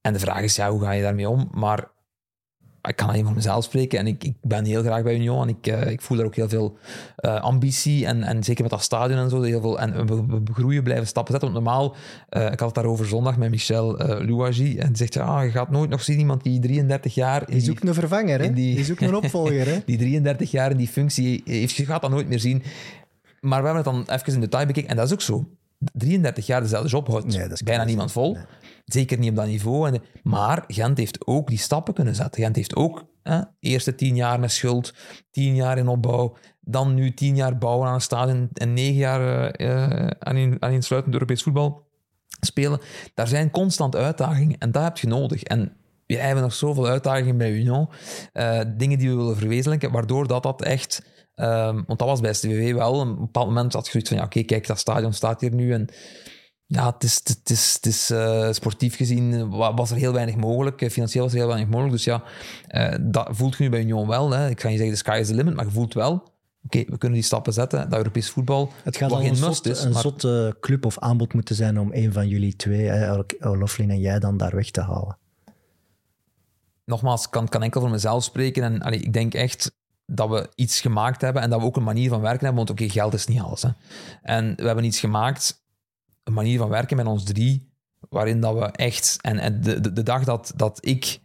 En 0.00 0.12
de 0.12 0.18
vraag 0.18 0.42
is, 0.42 0.56
ja, 0.56 0.70
hoe 0.70 0.80
ga 0.80 0.90
je 0.90 1.02
daarmee 1.02 1.28
om? 1.28 1.48
Maar 1.52 1.90
ik 2.88 2.96
kan 2.96 3.08
alleen 3.08 3.24
van 3.24 3.34
mezelf 3.34 3.64
spreken 3.64 3.98
en 3.98 4.06
ik, 4.06 4.24
ik 4.24 4.34
ben 4.42 4.64
heel 4.64 4.82
graag 4.82 5.02
bij 5.02 5.14
Union 5.14 5.42
en 5.42 5.48
ik, 5.48 5.66
eh, 5.66 5.90
ik 5.90 6.00
voel 6.02 6.16
daar 6.16 6.26
ook 6.26 6.34
heel 6.34 6.48
veel 6.48 6.76
eh, 7.16 7.40
ambitie 7.40 8.06
en, 8.06 8.22
en 8.22 8.44
zeker 8.44 8.62
met 8.62 8.70
dat 8.70 8.82
stadion 8.82 9.18
en 9.18 9.30
zo, 9.30 9.42
heel 9.42 9.60
veel, 9.60 9.80
en 9.80 10.06
we, 10.06 10.24
we 10.26 10.52
groeien, 10.52 10.82
blijven 10.82 11.06
stappen 11.06 11.32
zetten. 11.32 11.52
Want 11.52 11.64
normaal, 11.64 11.96
eh, 12.28 12.42
ik 12.44 12.58
had 12.58 12.60
het 12.60 12.74
daarover 12.74 13.06
zondag 13.06 13.36
met 13.36 13.50
Michel 13.50 13.96
Louagie 14.26 14.80
en 14.80 14.96
zegt, 14.96 15.14
je 15.14 15.50
gaat 15.52 15.70
nooit 15.70 15.90
nog 15.90 16.02
zien 16.02 16.18
iemand 16.18 16.42
die 16.42 16.60
33 16.60 17.14
jaar... 17.14 17.40
in 17.40 17.46
Die 17.46 17.56
die- 17.56 17.64
zoekt 17.64 17.86
een 17.88 17.94
vervanger, 17.94 18.40
hè? 18.40 18.52
die- 18.52 18.74
Die 18.74 18.84
zoekt 18.84 19.02
een 19.02 19.14
opvolger, 19.14 19.66
hè? 19.66 19.78
die 19.86 19.98
33 19.98 20.50
jaar 20.50 20.70
in 20.70 20.76
die 20.76 20.88
functie 20.88 21.42
heeft, 21.44 21.74
je 21.74 21.84
gaat 21.84 22.00
dat 22.02 22.10
nooit 22.10 22.28
meer 22.28 22.40
zien. 22.40 22.62
Maar 23.40 23.60
we 23.62 23.68
hebben 23.68 23.84
het 23.92 24.06
dan 24.06 24.16
even 24.16 24.32
in 24.32 24.40
detail 24.40 24.66
bekeken 24.66 24.90
en 24.90 24.96
dat 24.96 25.06
is 25.06 25.12
ook 25.12 25.20
zo. 25.20 25.48
33 25.92 26.46
jaar 26.46 26.60
dezelfde 26.60 26.88
job 26.88 27.06
houdt 27.08 27.26
Nee, 27.36 27.48
bijna 27.64 27.84
niemand 27.84 28.12
vol. 28.12 28.32
Nee. 28.34 28.42
Zeker 28.88 29.18
niet 29.18 29.30
op 29.30 29.36
dat 29.36 29.46
niveau. 29.46 29.88
En, 29.88 30.02
maar 30.22 30.64
Gent 30.66 30.98
heeft 30.98 31.26
ook 31.26 31.48
die 31.48 31.58
stappen 31.58 31.94
kunnen 31.94 32.14
zetten. 32.14 32.42
Gent 32.42 32.56
heeft 32.56 32.76
ook 32.76 33.04
hè, 33.22 33.40
eerste 33.60 33.94
tien 33.94 34.16
jaar 34.16 34.40
met 34.40 34.52
schuld, 34.52 34.94
tien 35.30 35.54
jaar 35.54 35.78
in 35.78 35.88
opbouw, 35.88 36.36
dan 36.60 36.94
nu 36.94 37.14
tien 37.14 37.36
jaar 37.36 37.58
bouwen 37.58 37.88
aan 37.88 37.94
een 37.94 38.00
stadion 38.00 38.48
en 38.52 38.72
negen 38.72 38.94
jaar 38.94 39.50
eh, 39.50 40.06
aan, 40.18 40.36
in, 40.36 40.56
aan 40.62 40.80
Europees 41.10 41.42
voetbal 41.42 41.86
spelen. 42.40 42.80
Daar 43.14 43.28
zijn 43.28 43.50
constant 43.50 43.96
uitdagingen 43.96 44.58
en 44.58 44.72
dat 44.72 44.82
heb 44.82 44.98
je 44.98 45.06
nodig. 45.06 45.42
En 45.42 45.76
we 46.06 46.16
hebben 46.16 46.42
nog 46.42 46.54
zoveel 46.54 46.86
uitdagingen 46.86 47.36
bij 47.36 47.52
Union, 47.52 47.88
eh, 48.32 48.60
dingen 48.76 48.98
die 48.98 49.10
we 49.10 49.16
willen 49.16 49.36
verwezenlijken, 49.36 49.92
waardoor 49.92 50.26
dat, 50.26 50.42
dat 50.42 50.62
echt... 50.62 51.02
ehm, 51.34 51.82
want 51.86 51.98
dat 51.98 52.08
was 52.08 52.20
bij 52.20 52.34
STVV 52.34 52.74
wel. 52.74 52.92
Op 52.92 53.06
een 53.06 53.18
bepaald 53.18 53.46
moment 53.46 53.72
had 53.72 53.84
je 53.84 53.90
zoiets 53.90 54.08
van, 54.08 54.18
ja, 54.18 54.24
oké, 54.24 54.42
kijk, 54.42 54.66
dat 54.66 54.78
stadion 54.78 55.12
staat 55.12 55.40
hier 55.40 55.54
nu 55.54 55.72
en 55.72 55.88
ja, 56.70 56.92
het 56.92 57.02
is, 57.04 57.20
het 57.24 57.50
is, 57.50 57.74
het 57.74 57.86
is 57.86 58.10
eh, 58.10 58.52
sportief 58.52 58.96
gezien 58.96 59.50
wa- 59.50 59.74
was 59.74 59.90
er 59.90 59.96
heel 59.96 60.12
weinig 60.12 60.36
mogelijk. 60.36 60.82
Eh, 60.82 60.90
Financieel 60.90 61.22
was 61.24 61.32
er 61.32 61.38
heel 61.38 61.48
weinig 61.48 61.68
mogelijk. 61.68 61.94
Dus 61.94 62.04
ja, 62.04 62.22
eh, 62.66 62.98
dat 63.00 63.28
voelt 63.30 63.56
je 63.56 63.62
nu 63.62 63.70
bij 63.70 63.80
Union 63.80 64.08
wel. 64.08 64.30
Hè. 64.30 64.48
Ik 64.48 64.60
ga 64.60 64.68
niet 64.68 64.76
zeggen, 64.76 64.94
de 64.94 65.00
sky 65.02 65.18
is 65.20 65.26
the 65.26 65.34
limit, 65.34 65.54
maar 65.54 65.64
je 65.64 65.70
voelt 65.70 65.94
wel, 65.94 66.12
oké, 66.64 66.78
we 66.86 66.98
kunnen 66.98 67.12
die 67.18 67.22
stappen 67.22 67.52
zetten. 67.52 67.88
Dat 67.88 67.98
Europees 67.98 68.30
voetbal, 68.30 68.72
Het 68.82 68.96
gaat 68.96 69.10
al 69.12 69.20
een, 69.20 69.28
must 69.28 69.42
zot, 69.42 69.66
is. 69.66 69.82
een 69.82 69.92
maar- 69.92 70.02
zotte 70.02 70.56
club 70.60 70.84
of 70.86 70.98
aanbod 70.98 71.34
moeten 71.34 71.54
zijn 71.54 71.78
om 71.80 71.88
een 71.92 72.12
van 72.12 72.28
jullie 72.28 72.56
twee, 72.56 72.90
O'Loughlin 73.40 73.90
en 73.90 74.00
jij, 74.00 74.18
dan 74.18 74.36
daar 74.36 74.54
weg 74.54 74.70
te 74.70 74.80
halen. 74.80 75.18
nogmaals, 76.84 77.24
ik 77.24 77.30
kan, 77.30 77.48
kan 77.48 77.62
enkel 77.62 77.80
voor 77.80 77.90
mezelf 77.90 78.24
spreken. 78.24 78.62
En 78.62 78.82
allee, 78.82 79.00
ik 79.00 79.12
denk 79.12 79.34
echt 79.34 79.72
dat 80.06 80.28
we 80.28 80.48
iets 80.54 80.80
gemaakt 80.80 81.20
hebben 81.20 81.42
en 81.42 81.50
dat 81.50 81.60
we 81.60 81.66
ook 81.66 81.76
een 81.76 81.82
manier 81.82 82.08
van 82.08 82.20
werken 82.20 82.44
hebben. 82.46 82.66
Want 82.66 82.70
oké, 82.80 82.88
geld 82.90 83.14
is 83.14 83.26
niet 83.26 83.40
alles. 83.40 83.62
Hè. 83.62 83.68
En 84.22 84.54
we 84.56 84.66
hebben 84.66 84.84
iets 84.84 85.00
gemaakt, 85.00 85.62
manier 86.30 86.58
van 86.58 86.68
werken 86.68 86.96
met 86.96 87.06
ons 87.06 87.24
drie, 87.24 87.70
waarin 88.08 88.40
dat 88.40 88.54
we 88.54 88.64
echt... 88.64 89.18
En, 89.20 89.38
en 89.38 89.60
de, 89.60 89.80
de, 89.80 89.92
de 89.92 90.02
dag 90.02 90.24
dat, 90.24 90.52
dat 90.56 90.78
ik 90.80 91.20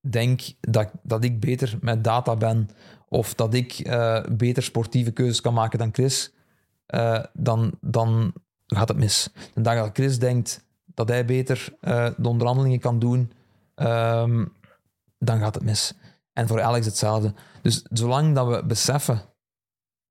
denk 0.00 0.40
dat, 0.60 0.90
dat 1.02 1.24
ik 1.24 1.40
beter 1.40 1.78
met 1.80 2.04
data 2.04 2.36
ben, 2.36 2.68
of 3.08 3.34
dat 3.34 3.54
ik 3.54 3.72
eh, 3.72 4.24
beter 4.30 4.62
sportieve 4.62 5.10
keuzes 5.10 5.40
kan 5.40 5.54
maken 5.54 5.78
dan 5.78 5.92
Chris, 5.92 6.32
eh, 6.86 7.24
dan, 7.32 7.72
dan 7.80 8.32
gaat 8.66 8.88
het 8.88 8.96
mis. 8.96 9.28
De 9.54 9.60
dag 9.60 9.76
dat 9.76 9.90
Chris 9.92 10.18
denkt 10.18 10.64
dat 10.84 11.08
hij 11.08 11.24
beter 11.24 11.76
eh, 11.80 12.08
de 12.16 12.28
onderhandelingen 12.28 12.80
kan 12.80 12.98
doen, 12.98 13.32
ehm, 13.74 14.44
dan 15.18 15.38
gaat 15.38 15.54
het 15.54 15.64
mis. 15.64 15.94
En 16.32 16.48
voor 16.48 16.62
Alex 16.62 16.86
hetzelfde. 16.86 17.34
Dus 17.62 17.84
zolang 17.90 18.34
dat 18.34 18.48
we 18.48 18.64
beseffen 18.64 19.22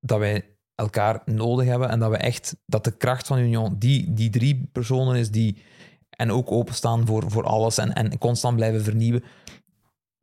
dat 0.00 0.18
wij 0.18 0.51
elkaar 0.82 1.22
nodig 1.24 1.66
hebben 1.66 1.88
en 1.88 1.98
dat 1.98 2.10
we 2.10 2.16
echt, 2.16 2.56
dat 2.66 2.84
de 2.84 2.96
kracht 2.96 3.26
van 3.26 3.38
Union 3.38 3.76
die, 3.78 4.12
die 4.12 4.30
drie 4.30 4.68
personen 4.72 5.16
is 5.16 5.30
die 5.30 5.62
en 6.10 6.32
ook 6.32 6.52
openstaan 6.52 7.06
voor, 7.06 7.30
voor 7.30 7.44
alles 7.44 7.78
en, 7.78 7.92
en 7.92 8.18
constant 8.18 8.56
blijven 8.56 8.82
vernieuwen. 8.82 9.24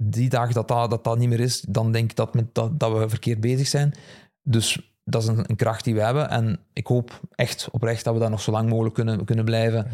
Die 0.03 0.29
dag 0.29 0.51
dat 0.51 0.67
dat, 0.67 0.89
dat 0.89 1.03
dat 1.03 1.17
niet 1.17 1.29
meer 1.29 1.39
is, 1.39 1.61
dan 1.61 1.91
denk 1.91 2.09
ik 2.09 2.15
dat, 2.15 2.33
met, 2.33 2.55
dat, 2.55 2.79
dat 2.79 2.97
we 2.97 3.09
verkeerd 3.09 3.39
bezig 3.39 3.67
zijn. 3.67 3.93
Dus 4.43 4.93
dat 5.03 5.21
is 5.21 5.27
een, 5.27 5.55
kracht 5.55 5.83
die 5.83 5.93
we 5.93 6.01
hebben. 6.01 6.29
En 6.29 6.59
ik 6.73 6.87
hoop 6.87 7.19
echt 7.35 7.67
oprecht 7.71 8.03
dat 8.03 8.13
we 8.13 8.19
dat 8.19 8.29
nog 8.29 8.41
zo 8.41 8.51
lang 8.51 8.69
mogelijk 8.69 8.95
kunnen, 8.95 9.25
kunnen, 9.25 9.45
blijven, 9.45 9.87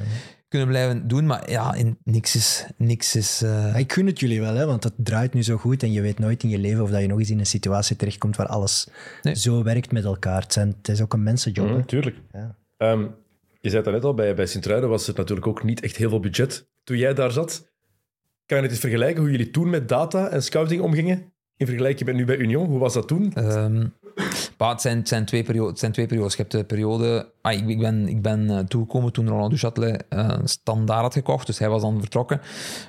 kunnen 0.56 0.68
blijven 0.76 1.08
doen. 1.08 1.26
Maar 1.26 1.50
ja, 1.52 1.74
in, 1.74 1.98
niks 2.04 2.36
is... 2.36 2.66
Niks 2.78 3.16
is 3.16 3.42
eh, 3.42 3.78
ik 3.80 3.94
gun 3.94 4.06
het 4.06 4.20
jullie 4.20 4.42
wel, 4.42 4.56
hè, 4.56 4.66
want 4.66 4.84
het 4.84 4.94
draait 4.98 5.34
nu 5.34 5.44
zo 5.44 5.58
goed 5.58 5.84
en 5.84 5.92
je 5.92 6.02
weet 6.02 6.20
nooit 6.20 6.44
in 6.44 6.50
je 6.50 6.58
leven 6.58 6.84
of 6.84 6.90
dat 6.90 7.02
je 7.02 7.08
nog 7.08 7.20
eens 7.20 7.30
in 7.30 7.40
een 7.40 7.46
situatie 7.46 7.96
terechtkomt 7.96 8.36
waar 8.36 8.48
alles 8.48 8.88
Nee. 9.22 9.36
zo 9.36 9.64
werkt 9.64 9.92
met 9.92 10.04
elkaar. 10.04 10.42
Het, 10.42 10.54
zijn, 10.54 10.76
het 10.78 10.88
is 10.88 11.02
ook 11.02 11.14
een 11.14 11.24
mensenjob. 11.24 11.68
hè. 11.70 11.86
tuurlijk. 11.86 12.16
Ja. 12.32 12.56
Ehm, 12.78 13.02
je 13.62 13.70
zei 13.70 13.84
het 13.84 13.92
net 13.92 14.04
al, 14.04 14.14
bij, 14.14 14.36
bij 14.36 14.46
Sint-Truiden 14.46 14.90
was 14.90 15.08
er 15.08 15.14
natuurlijk 15.16 15.48
ook 15.48 15.64
niet 15.64 15.82
echt 15.82 15.96
heel 15.96 16.10
veel 16.10 16.20
budget. 16.20 16.68
Toen 16.84 16.98
jij 16.98 17.14
daar 17.14 17.32
zat, 17.32 17.72
kan 18.46 18.58
je 18.58 18.64
het 18.64 18.72
eens 18.72 18.80
vergelijken 18.80 19.22
hoe 19.22 19.32
jullie 19.32 19.52
toen 19.52 19.70
met 19.70 19.90
data 19.90 20.30
en 20.30 20.44
scouting 20.44 20.82
omgingen? 20.82 21.34
In 21.58 21.66
vergelijking 21.66 22.06
met 22.10 22.16
nu 22.18 22.26
bij 22.26 22.38
Union, 22.38 22.68
hoe 22.68 22.80
was 22.80 22.94
dat 22.94 23.08
toen? 23.08 23.34
Ehm, 23.34 23.88
maar 24.58 24.70
het, 24.70 24.82
zijn, 24.82 24.98
het, 24.98 25.08
zijn 25.08 25.26
twee 25.26 25.44
periodes, 25.44 25.70
het 25.70 25.80
zijn 25.80 25.92
twee 25.92 26.06
periodes. 26.06 26.36
Je 26.36 26.42
hebt 26.42 26.52
de 26.52 26.64
periode... 26.64 27.34
Ah, 27.42 27.54
ik, 27.54 27.68
ik 27.68 27.80
ben, 27.80 28.08
ik 28.08 28.22
ben 28.22 28.50
eh, 28.50 28.60
toegekomen 28.60 29.14
toen 29.14 29.28
Roland 29.28 29.52
Duchâtelet 29.52 30.08
eh, 30.10 30.28
een 30.28 30.48
standaard 30.48 31.02
had 31.02 31.14
gekocht, 31.14 31.48
dus 31.48 31.60
hij 31.60 31.70
was 31.70 31.82
dan 31.82 32.00
vertrokken. 32.00 32.42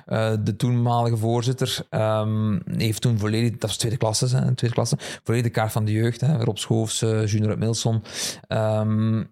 Eh, 0.05 0.33
de 0.43 0.55
toenmalige 0.55 1.17
voorzitter 1.17 1.85
ehm, 1.89 2.59
heeft 2.65 3.01
toen 3.01 3.19
volledig... 3.19 3.51
Dat 3.51 3.61
was 3.61 3.77
tweede 3.77 3.97
klasse, 3.97 4.37
hè, 4.37 4.55
tweede 4.55 4.75
klasse. 4.75 4.97
Volledig 5.23 5.45
de 5.45 5.51
kaart 5.51 5.71
van 5.71 5.85
de 5.85 5.91
jeugd. 5.91 6.21
Hè, 6.21 6.43
Rob 6.43 6.57
Schoofs, 6.57 7.01
eh, 7.01 7.25
Junior 7.25 7.57
Milson. 7.57 8.03
Ehm, 8.47 9.23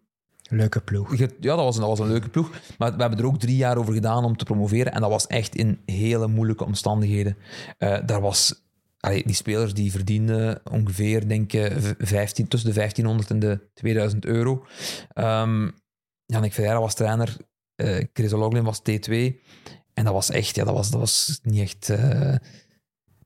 Leuke 0.49 0.81
ploeg. 0.81 1.15
ja, 1.15 1.27
dat 1.39 1.57
was, 1.57 1.75
een, 1.75 1.81
dat 1.81 1.89
was 1.89 1.99
een 1.99 2.07
leuke 2.07 2.29
ploeg. 2.29 2.49
Maar 2.77 2.95
we 2.95 3.01
hebben 3.01 3.19
er 3.19 3.25
ook 3.25 3.39
drie 3.39 3.55
jaar 3.55 3.77
over 3.77 3.93
gedaan 3.93 4.23
om 4.23 4.37
te 4.37 4.45
promoveren. 4.45 4.93
En 4.93 5.01
dat 5.01 5.09
was 5.09 5.27
echt 5.27 5.55
in 5.55 5.79
hele 5.85 6.27
moeilijke 6.27 6.65
omstandigheden. 6.65 7.37
Eh, 7.77 7.97
daar 8.05 8.21
was, 8.21 8.64
die 9.09 9.33
spelers 9.33 9.73
die 9.73 9.91
verdienden 9.91 10.61
ongeveer, 10.71 11.27
denk 11.27 11.53
ik, 11.53 11.71
v- 11.79 11.91
15, 11.97 12.47
tussen 12.47 12.69
de 12.69 12.75
1500 12.75 13.29
en 13.29 13.39
de 13.39 13.59
2000 13.73 14.25
euro. 14.25 14.65
Ehm 15.13 15.69
Jannik 16.25 16.53
Ferreira 16.53 16.79
was 16.79 16.95
trainer. 16.95 17.37
eh 17.75 18.05
Chris 18.13 18.33
O'Loughlin 18.33 18.63
was 18.63 18.79
T2. 18.79 19.11
En 19.93 20.03
dat 20.03 20.13
was 20.13 20.29
echt, 20.29 20.55
ja, 20.55 20.63
dat 20.63 20.73
was, 20.75 20.89
dat 20.89 20.99
was 20.99 21.39
niet 21.43 21.61
echt... 21.61 21.89
eh, 21.89 22.35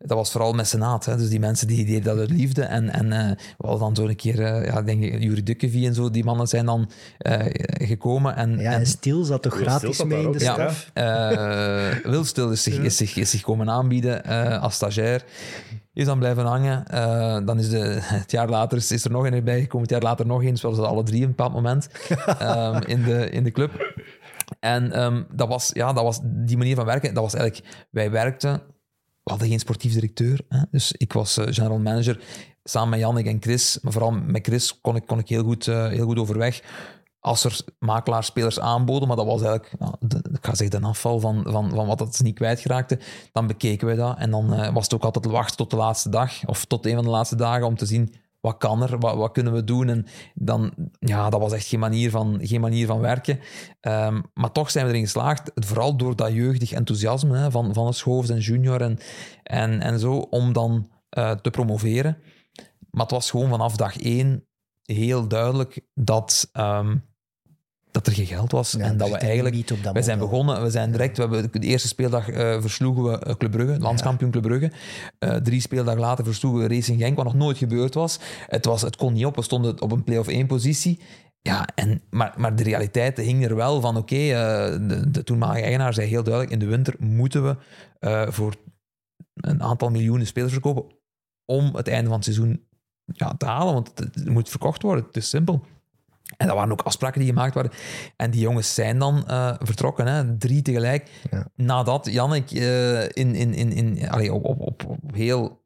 dat 0.05 0.17
was 0.17 0.31
vooral 0.31 0.53
mecenaat. 0.53 1.05
Hè? 1.05 1.17
Dus 1.17 1.29
die 1.29 1.39
mensen 1.39 1.67
die, 1.67 1.75
die 1.77 1.85
deden 1.85 2.03
dat 2.03 2.17
uit 2.17 2.29
liefde. 2.29 2.61
En, 2.63 2.89
en 2.89 3.11
eh, 3.11 3.29
we 3.57 3.67
hadden 3.67 3.79
dan 3.79 3.95
zo 3.95 4.07
een 4.07 4.15
keer, 4.15 4.43
eh, 4.43 4.65
ja, 4.65 4.77
ik 4.79 4.85
denk 4.85 5.03
Jurie 5.03 5.43
Dukkevie 5.43 5.87
en 5.87 5.93
zo, 5.93 6.09
die 6.09 6.23
mannen 6.23 6.47
zijn 6.47 6.65
dan 6.65 6.89
eh, 7.17 7.45
gekomen. 7.87 8.35
En, 8.35 8.57
Ja, 8.59 8.71
en 8.71 8.85
Stil 8.85 9.23
zat 9.23 9.41
toch 9.41 9.55
gratis 9.55 9.97
zat 9.97 10.07
mee 10.07 10.23
in 10.23 10.31
de 10.31 10.39
staf? 10.39 10.89
eh 10.93 11.89
Wil 12.03 12.23
Stil 12.25 12.51
is 12.51 12.63
zich, 12.63 12.77
is, 12.77 12.97
zich, 12.97 13.15
is 13.15 13.29
zich 13.29 13.41
komen 13.41 13.69
aanbieden 13.69 14.23
eh, 14.23 14.61
als 14.61 14.73
stagiair. 14.75 15.23
Is 15.93 16.05
dan 16.05 16.19
blijven 16.19 16.45
hangen. 16.45 16.87
Eh, 16.87 17.45
dan 17.45 17.59
is 17.59 17.69
de, 17.69 17.97
het 18.01 18.31
jaar 18.31 18.49
later 18.49 18.77
is, 18.77 18.91
is 18.91 19.03
er 19.05 19.11
nog 19.11 19.25
een 19.25 19.33
erbij 19.33 19.59
gekomen. 19.59 19.81
Het 19.81 19.91
jaar 19.91 20.09
later 20.09 20.25
nog 20.25 20.43
eens. 20.43 20.61
Zoals 20.61 20.75
ze 20.75 20.85
alle 20.85 21.03
drie 21.03 21.21
op 21.21 21.23
een 21.23 21.35
bepaald 21.35 21.53
moment 21.53 21.89
ehm, 22.39 22.81
in, 22.93 23.03
de, 23.03 23.29
in 23.29 23.43
de 23.43 23.51
club. 23.51 23.93
En 24.59 24.91
ehm, 24.91 25.23
dat, 25.33 25.47
was, 25.47 25.69
ja, 25.73 25.93
dat 25.93 26.03
was 26.03 26.19
die 26.23 26.57
manier 26.57 26.75
van 26.75 26.85
werken. 26.85 27.13
Dat 27.13 27.23
was 27.23 27.33
eigenlijk... 27.33 27.87
Wij 27.91 28.11
werkten... 28.11 28.61
We 29.29 29.35
hadden 29.35 29.53
geen 29.53 29.65
sportief 29.65 29.93
directeur. 29.93 30.39
Hè? 30.49 30.61
Dus 30.71 30.91
ik 30.91 31.13
was 31.13 31.37
eh, 31.37 31.45
general 31.49 31.79
manager 31.79 32.19
samen 32.63 32.89
met 32.89 32.99
Jannik 32.99 33.25
en 33.25 33.41
Chris. 33.41 33.79
Maar 33.81 33.91
vooral 33.91 34.11
met 34.11 34.45
Chris 34.45 34.81
kon 34.81 34.95
ik, 34.95 35.05
kon 35.05 35.19
ik 35.19 35.29
heel, 35.29 35.43
goed, 35.43 35.67
eh, 35.67 35.87
heel 35.87 36.05
goed 36.05 36.19
overweg. 36.19 36.61
als 37.19 37.43
er 37.43 37.59
makelaars 37.79 38.27
spelers 38.27 38.59
aanboden, 38.59 39.07
maar 39.07 39.17
dat 39.17 39.25
was 39.25 39.41
eigenlijk, 39.41 39.71
de, 39.99 40.17
ik 40.17 40.45
ga 40.45 40.55
zeggen, 40.55 40.81
de 40.81 40.87
afval 40.87 41.19
van, 41.19 41.43
van, 41.47 41.69
van 41.69 41.87
wat 41.87 41.97
dat 41.97 42.19
niet 42.23 42.35
kwijtgeraakte, 42.35 42.99
dan 43.31 43.47
bekeken 43.47 43.87
we 43.87 43.95
dat. 43.95 44.17
En 44.17 44.31
dan 44.31 44.53
eh, 44.53 44.73
was 44.73 44.83
het 44.83 44.93
ook 44.93 45.03
altijd 45.03 45.25
wachten 45.25 45.57
tot 45.57 45.69
de 45.69 45.75
laatste 45.75 46.09
dag, 46.09 46.45
of 46.45 46.65
tot 46.65 46.85
een 46.85 46.95
van 46.95 47.03
de 47.03 47.09
laatste 47.09 47.35
dagen, 47.35 47.65
om 47.65 47.75
te 47.75 47.85
zien 47.85 48.13
wat 48.41 48.57
kan 48.57 48.83
er, 48.83 48.99
wat, 48.99 49.15
wat 49.15 49.31
kunnen 49.31 49.53
we 49.53 49.63
doen. 49.63 49.89
En 49.89 50.05
dan, 50.33 50.73
ja, 50.99 51.29
dat 51.29 51.39
was 51.39 51.53
echt 51.53 51.67
geen 51.67 51.79
manier 51.79 52.09
van, 52.09 52.39
geen 52.41 52.61
manier 52.61 52.87
van 52.87 52.99
werken. 52.99 53.39
Ehm, 53.79 54.21
maar 54.33 54.51
toch 54.51 54.71
zijn 54.71 54.85
we 54.85 54.91
erin 54.91 55.03
geslaagd, 55.03 55.51
vooral 55.55 55.97
door 55.97 56.15
dat 56.15 56.31
jeugdig 56.31 56.71
enthousiasme 56.71 57.37
hè, 57.37 57.51
van, 57.51 57.73
van 57.73 57.93
Schoofs 57.93 58.29
en 58.29 58.39
Junior 58.39 58.81
en, 58.81 58.97
en, 59.43 59.81
en 59.81 59.99
zo, 59.99 60.17
om 60.17 60.53
dan 60.53 60.91
eh, 61.09 61.31
te 61.31 61.49
promoveren. 61.49 62.17
Maar 62.89 63.01
het 63.01 63.11
was 63.11 63.29
gewoon 63.29 63.49
vanaf 63.49 63.75
dag 63.75 63.97
één 63.97 64.47
heel 64.83 65.27
duidelijk 65.27 65.81
dat, 65.93 66.49
ehm, 66.51 66.95
dat 68.03 68.13
er 68.13 68.19
geen 68.19 68.37
geld 68.37 68.51
was. 68.51 68.71
Ja, 68.71 68.79
en 68.79 68.97
dat 68.97 69.09
we 69.09 69.17
eigenlijk... 69.17 69.55
niet 69.55 69.71
op 69.71 69.83
dat 69.83 69.93
We 69.93 70.01
zijn 70.01 70.19
begonnen, 70.19 70.63
we 70.63 70.69
zijn 70.69 70.91
direct, 70.91 71.17
we 71.17 71.21
hebben 71.21 71.51
de 71.51 71.67
eerste 71.67 71.87
speeldag 71.87 72.29
eh, 72.29 72.61
versloegen 72.61 73.03
we 73.03 73.19
eh, 73.19 73.35
Club 73.35 73.51
Brugge, 73.51 73.79
landskampioen 73.79 74.31
Club 74.31 74.43
Brugge. 74.43 74.71
Eh, 75.19 75.35
drie 75.35 75.61
speeldagen 75.61 75.99
later 75.99 76.25
versloegen 76.25 76.61
we 76.61 76.75
Racing 76.75 77.01
Genk, 77.01 77.15
wat 77.15 77.25
nog 77.25 77.33
nooit 77.33 77.57
gebeurd 77.57 77.93
was. 77.93 78.19
Het, 78.47 78.65
was. 78.65 78.81
het 78.81 78.95
kon 78.95 79.13
niet 79.13 79.25
op, 79.25 79.35
we 79.35 79.41
stonden 79.41 79.81
op 79.81 79.91
een 79.91 80.03
play-off 80.03 80.27
1 80.29 80.47
positie. 80.47 80.99
Ja, 81.41 81.67
en, 81.75 82.01
maar, 82.09 82.33
maar 82.37 82.55
de 82.55 82.63
realiteit 82.63 83.17
hing 83.17 83.45
er 83.45 83.55
wel 83.55 83.81
van, 83.81 83.97
oké, 83.97 84.15
eh, 84.15 84.31
de, 84.87 85.11
de 85.11 85.23
toenmalige 85.23 85.61
eigenaar 85.61 85.93
zei 85.93 86.07
heel 86.07 86.23
duidelijk, 86.23 86.53
in 86.53 86.59
de 86.59 86.65
winter 86.65 86.95
moeten 86.99 87.43
we 87.43 87.55
voor 88.31 88.55
een 89.33 89.63
aantal 89.63 89.89
miljoenen 89.89 90.27
spelers 90.27 90.53
verkopen 90.53 90.83
om 91.45 91.75
het 91.75 91.87
einde 91.87 92.07
van 92.07 92.15
het 92.15 92.23
seizoen 92.23 92.67
ja, 93.05 93.33
te 93.37 93.45
halen, 93.45 93.73
want 93.73 93.91
het, 93.95 94.15
het 94.15 94.29
moet 94.29 94.49
verkocht 94.49 94.81
worden, 94.81 95.05
het 95.05 95.17
is 95.17 95.29
simpel. 95.29 95.65
En 96.37 96.47
dat 96.47 96.55
waren 96.55 96.71
ook 96.71 96.81
afspraken 96.81 97.19
die 97.19 97.29
gemaakt 97.29 97.53
waren. 97.53 97.71
En 98.15 98.31
die 98.31 98.41
jongens 98.41 98.73
zijn 98.73 98.99
dan 98.99 99.27
eh, 99.27 99.55
vertrokken, 99.59 100.07
hè, 100.07 100.37
drie 100.37 100.61
tegelijk. 100.61 101.09
Ja. 101.31 101.47
Nadat 101.55 102.11
Jannik 102.11 102.51
eh, 102.51 103.03
in, 103.03 103.35
in, 103.35 103.53
in, 103.53 103.71
in, 103.71 104.09
allee, 104.09 104.33
op, 104.33 104.45
op, 104.45 104.59
op, 104.59 104.85
op 104.85 105.13
heel 105.13 105.65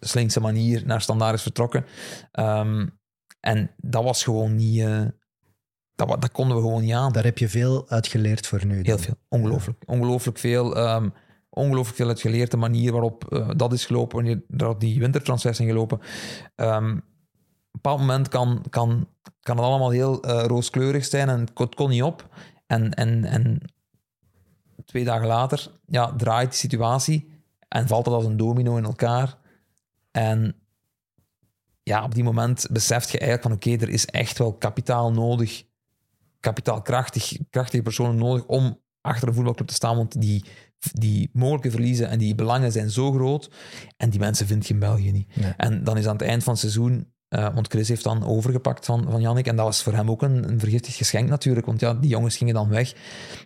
slinkse 0.00 0.40
manier 0.40 0.82
naar 0.86 1.00
standaard 1.00 1.34
is 1.34 1.42
vertrokken. 1.42 1.84
Ehm, 2.32 2.86
en 3.40 3.70
dat 3.76 4.04
was 4.04 4.22
gewoon 4.24 4.54
niet... 4.54 4.80
eh, 4.80 5.02
dat, 5.94 6.08
dat 6.08 6.32
konden 6.32 6.56
we 6.56 6.62
gewoon 6.62 6.82
niet 6.82 6.92
aan. 6.94 7.12
Daar 7.12 7.24
heb 7.24 7.38
je 7.38 7.48
veel 7.48 7.88
uit 7.88 8.06
geleerd 8.06 8.46
voor 8.46 8.66
nu. 8.66 8.80
Heel 8.82 8.98
veel. 8.98 9.14
Ongelooflijk. 9.28 9.82
Ongelooflijk 9.86 10.38
veel. 10.38 10.76
ehm, 10.76 11.08
ongelooflijk 11.50 11.96
veel 11.96 12.08
uit 12.08 12.20
geleerd. 12.20 12.50
De 12.50 12.56
manier 12.56 12.92
waarop 12.92 13.44
dat 13.56 13.72
is 13.72 13.86
gelopen, 13.86 14.16
wanneer 14.16 14.42
dat 14.48 14.80
die 14.80 14.98
wintertransfers 15.00 15.56
zijn 15.56 15.68
gelopen. 15.68 15.96
Op 15.96 16.04
een 16.56 17.04
bepaald 17.82 18.00
moment 18.00 18.28
kan, 18.28 18.64
kan, 18.70 19.08
kan 19.40 19.56
het 19.56 19.66
allemaal 19.66 19.90
heel 19.90 20.22
eh, 20.22 20.44
rooskleurig 20.46 21.04
zijn 21.04 21.28
en 21.28 21.40
het 21.40 21.74
kon, 21.74 21.90
niet 21.90 22.02
op. 22.02 22.28
En, 22.66 22.94
en, 22.94 23.24
en 23.24 23.60
twee 24.84 25.04
dagen 25.04 25.26
later 25.26 25.70
ja, 25.86 26.14
draait 26.16 26.50
die 26.50 26.58
situatie 26.58 27.32
en 27.68 27.86
valt 27.86 28.06
het 28.06 28.14
als 28.14 28.24
een 28.24 28.36
domino 28.36 28.76
in 28.76 28.84
elkaar. 28.84 29.38
En 30.10 30.56
ja, 31.82 32.04
op 32.04 32.14
die 32.14 32.24
moment 32.24 32.66
beseft 32.70 33.10
je 33.10 33.18
eigenlijk 33.18 33.42
van 33.42 33.52
oké, 33.52 33.84
er 33.84 33.92
is 33.92 34.06
echt 34.06 34.38
wel 34.38 34.54
kapitaal 34.54 35.12
nodig 35.12 35.64
kapitaalkrachtig, 36.44 37.36
krachtige 37.50 37.82
personen 37.82 38.16
nodig 38.16 38.44
om 38.46 38.80
achter 39.00 39.28
een 39.28 39.34
voetbalclub 39.34 39.68
te 39.68 39.74
staan, 39.74 39.96
want 39.96 40.20
die, 40.20 40.44
die 40.92 41.30
mogelijke 41.32 41.70
verliezen 41.70 42.08
en 42.08 42.18
die 42.18 42.34
belangen 42.34 42.72
zijn 42.72 42.90
zo 42.90 43.12
groot 43.12 43.50
en 43.96 44.10
die 44.10 44.20
mensen 44.20 44.46
vind 44.46 44.66
je 44.66 44.74
in 44.74 44.80
België 44.80 45.12
niet. 45.12 45.36
Nee. 45.36 45.52
En 45.56 45.84
dan 45.84 45.96
is 45.96 46.06
aan 46.06 46.16
het 46.16 46.26
eind 46.26 46.42
van 46.44 46.52
het 46.52 46.62
seizoen, 46.62 47.12
eh, 47.34 47.54
want 47.54 47.68
Chris 47.68 47.88
heeft 47.88 48.04
dan 48.04 48.26
overgepakt 48.26 48.84
van, 48.84 49.06
van 49.10 49.20
Jannik 49.20 49.46
en 49.46 49.56
dat 49.56 49.66
was 49.66 49.82
voor 49.82 49.92
hem 49.92 50.10
ook 50.10 50.22
een, 50.22 50.48
een 50.48 50.58
vergiftigd 50.58 50.96
geschenk 50.96 51.28
natuurlijk, 51.28 51.66
want 51.66 51.80
ja, 51.80 51.94
die 51.94 52.10
jongens 52.10 52.36
gingen 52.36 52.54
dan 52.54 52.68
weg. 52.68 52.94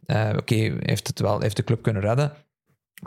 Eh, 0.06 0.30
Oké, 0.36 0.54
heeft 0.80 1.06
het 1.06 1.20
wel, 1.20 1.40
heeft 1.40 1.56
de 1.56 1.64
club 1.64 1.82
kunnen 1.82 2.02
redden, 2.02 2.32